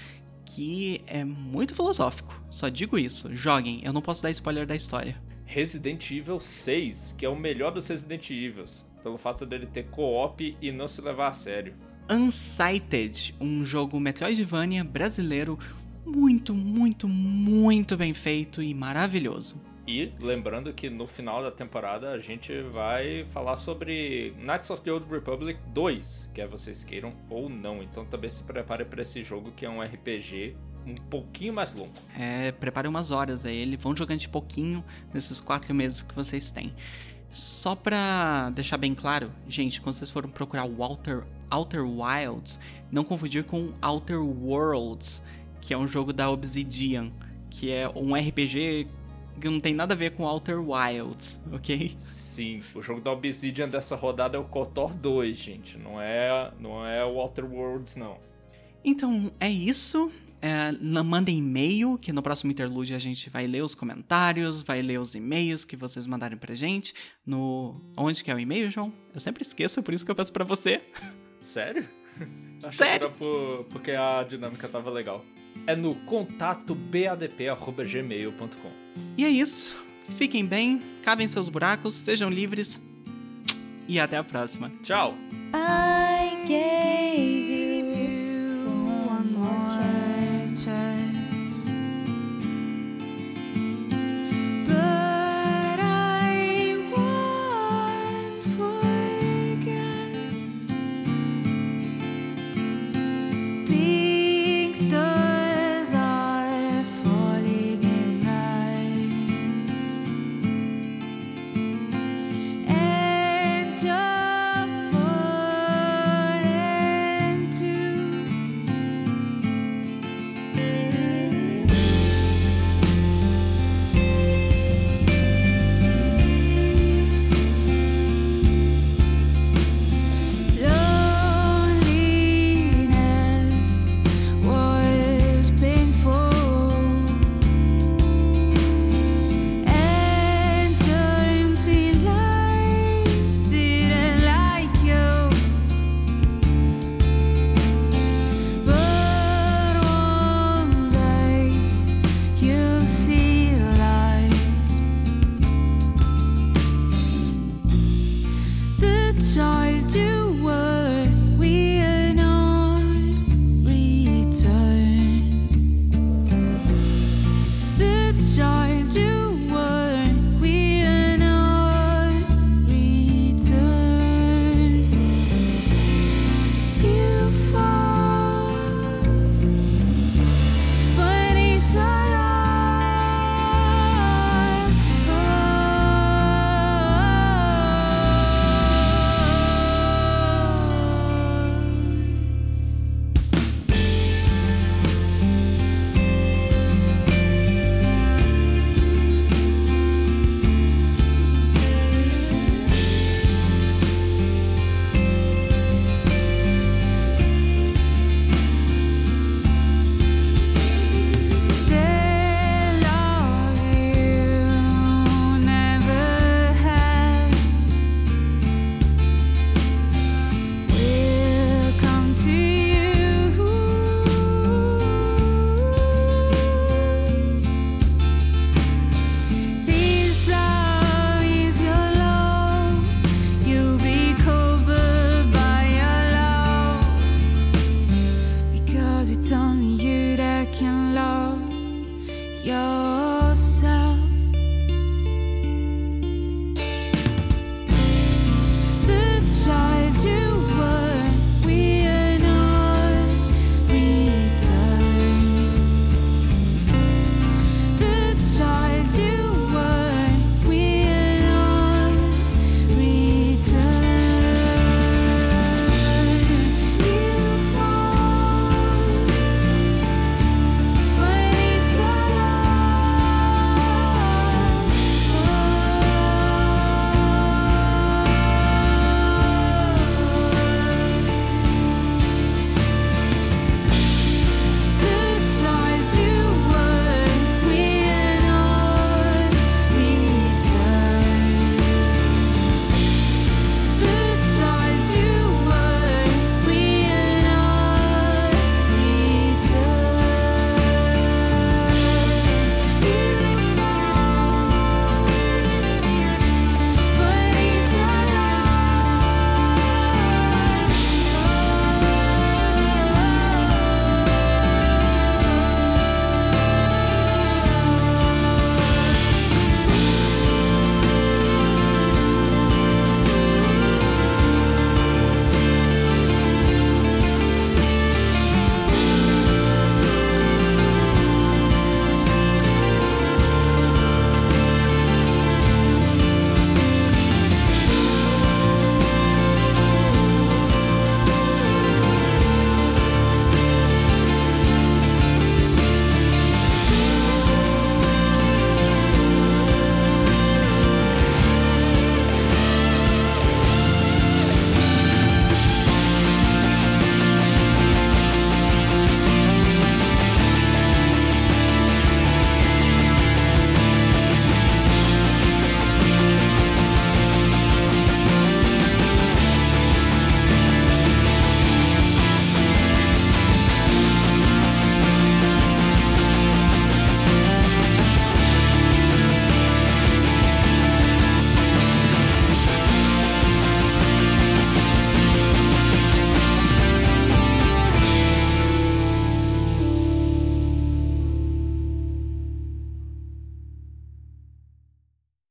que 0.53 1.01
é 1.07 1.23
muito 1.23 1.73
filosófico. 1.73 2.40
Só 2.49 2.69
digo 2.69 2.98
isso. 2.98 3.35
Joguem, 3.35 3.82
eu 3.83 3.91
não 3.91 4.01
posso 4.01 4.22
dar 4.22 4.30
spoiler 4.30 4.67
da 4.67 4.75
história. 4.75 5.19
Resident 5.45 6.11
Evil 6.11 6.40
6, 6.40 7.15
que 7.17 7.25
é 7.25 7.30
o 7.30 7.35
melhor 7.35 7.72
dos 7.72 7.88
Resident 7.88 8.30
Evils, 8.30 8.85
pelo 9.01 9.17
fato 9.17 9.45
dele 9.45 9.65
ter 9.65 9.83
co-op 9.85 10.56
e 10.61 10.72
não 10.72 10.88
se 10.88 11.01
levar 11.01 11.30
a 11.30 11.33
sério. 11.33 11.73
Unsighted, 12.09 13.33
um 13.40 13.64
jogo 13.64 13.99
Metroidvania 13.99 14.83
brasileiro 14.83 15.57
muito, 16.06 16.53
muito, 16.53 17.07
muito 17.07 17.98
bem 17.98 18.14
feito 18.14 18.61
e 18.61 18.73
maravilhoso. 18.73 19.59
E 19.86 20.14
lembrando 20.20 20.72
que 20.72 20.90
no 20.90 21.06
final 21.06 21.44
da 21.44 21.52
temporada 21.52 22.12
a 22.12 22.20
gente 22.20 22.62
vai 22.62 23.26
falar 23.30 23.58
sobre 23.58 24.34
Knights 24.38 24.70
of 24.70 24.82
the 24.82 24.92
Old 24.92 25.08
Republic 25.10 25.60
2, 25.74 26.32
quer 26.34 26.48
vocês 26.48 26.84
queiram 26.84 27.14
ou 27.30 27.50
não. 27.50 27.84
Então 27.84 28.06
também 28.06 28.30
se 28.30 28.44
prepare 28.44 28.86
para 28.86 29.02
esse 29.02 29.24
jogo 29.24 29.52
que 29.52 29.66
é 29.66 29.70
um 29.70 29.82
RPG 29.82 30.56
um 30.86 30.95
pouquinho 30.95 31.53
mais 31.53 31.74
longo. 31.74 31.94
É, 32.18 32.52
prepare 32.53 32.88
umas 32.88 33.12
horas 33.12 33.45
aí, 33.45 33.58
ele 33.58 33.76
vão 33.76 33.95
jogando 33.95 34.20
de 34.20 34.30
pouquinho 34.30 34.84
nesses 35.14 35.42
quatro 35.42 35.74
meses 35.74 36.02
que 36.02 36.16
vocês 36.16 36.50
têm. 36.50 36.74
Só 37.30 37.76
pra 37.76 38.52
deixar 38.52 38.78
bem 38.78 38.94
claro, 38.94 39.32
gente, 39.48 39.82
quando 39.82 39.95
vocês 39.95 40.10
forem 40.10 40.30
procurar 40.30 40.66
o 40.66 40.82
Outer, 40.84 41.26
Outer 41.50 41.84
Wilds, 41.84 42.60
não 42.92 43.03
confundir 43.03 43.44
com 43.44 43.74
Outer 43.82 44.22
Worlds, 44.22 45.22
que 45.60 45.74
é 45.74 45.78
um 45.78 45.88
jogo 45.88 46.14
da 46.14 46.30
Obsidian, 46.30 47.12
que 47.50 47.72
é 47.72 47.90
um 47.90 48.14
RPG 48.14 48.88
que 49.43 49.49
não 49.49 49.59
tem 49.59 49.73
nada 49.73 49.93
a 49.93 49.97
ver 49.97 50.11
com 50.11 50.23
Outer 50.23 50.57
Wilds, 50.57 51.41
ok? 51.51 51.93
Sim, 51.99 52.61
o 52.73 52.81
jogo 52.81 53.01
da 53.01 53.11
Obsidian 53.11 53.67
dessa 53.67 53.93
rodada 53.93 54.38
é 54.38 54.39
o 54.39 54.45
KOTOR 54.45 54.93
2, 54.95 55.35
gente. 55.35 55.77
Não 55.77 56.01
é, 56.01 56.49
não 56.61 56.85
é 56.88 57.03
o 57.03 57.17
Outer 57.17 57.43
Worlds, 57.45 57.97
não. 57.97 58.17
Então, 58.85 59.33
é 59.41 59.49
isso. 59.49 60.09
É, 60.41 60.72
mandem 61.03 61.39
e-mail, 61.39 61.97
que 61.97 62.13
no 62.13 62.22
próximo 62.22 62.51
interlúdio 62.51 62.95
a 62.95 62.99
gente 62.99 63.30
vai 63.30 63.45
ler 63.45 63.63
os 63.63 63.75
comentários, 63.75 64.61
vai 64.61 64.81
ler 64.81 64.97
os 64.99 65.13
e-mails 65.13 65.65
que 65.65 65.75
vocês 65.75 66.05
mandarem 66.05 66.38
pra 66.38 66.55
gente. 66.55 66.93
No. 67.25 67.81
Onde 67.97 68.23
que 68.23 68.31
é 68.31 68.35
o 68.35 68.39
e-mail, 68.39 68.72
João? 68.72 68.93
Eu 69.13 69.19
sempre 69.19 69.41
esqueço, 69.43 69.83
por 69.83 69.93
isso 69.93 70.05
que 70.05 70.11
eu 70.11 70.15
peço 70.15 70.31
pra 70.31 70.45
você. 70.45 70.81
Sério? 71.41 71.85
Sério? 72.72 73.11
por- 73.11 73.65
porque 73.69 73.91
a 73.91 74.23
dinâmica 74.23 74.69
tava 74.69 74.89
legal. 74.89 75.22
É 75.67 75.75
no 75.75 75.95
contato 75.95 76.73
badp.gmail.com. 76.73 78.83
E 79.17 79.25
é 79.25 79.30
isso. 79.30 79.75
Fiquem 80.17 80.45
bem, 80.45 80.80
cavem 81.03 81.27
seus 81.27 81.49
buracos, 81.49 81.95
sejam 81.95 82.30
livres. 82.30 82.80
E 83.88 83.99
até 83.99 84.17
a 84.17 84.23
próxima. 84.23 84.72
Tchau! 84.83 85.15
I 85.53 86.47
gave 86.47 87.42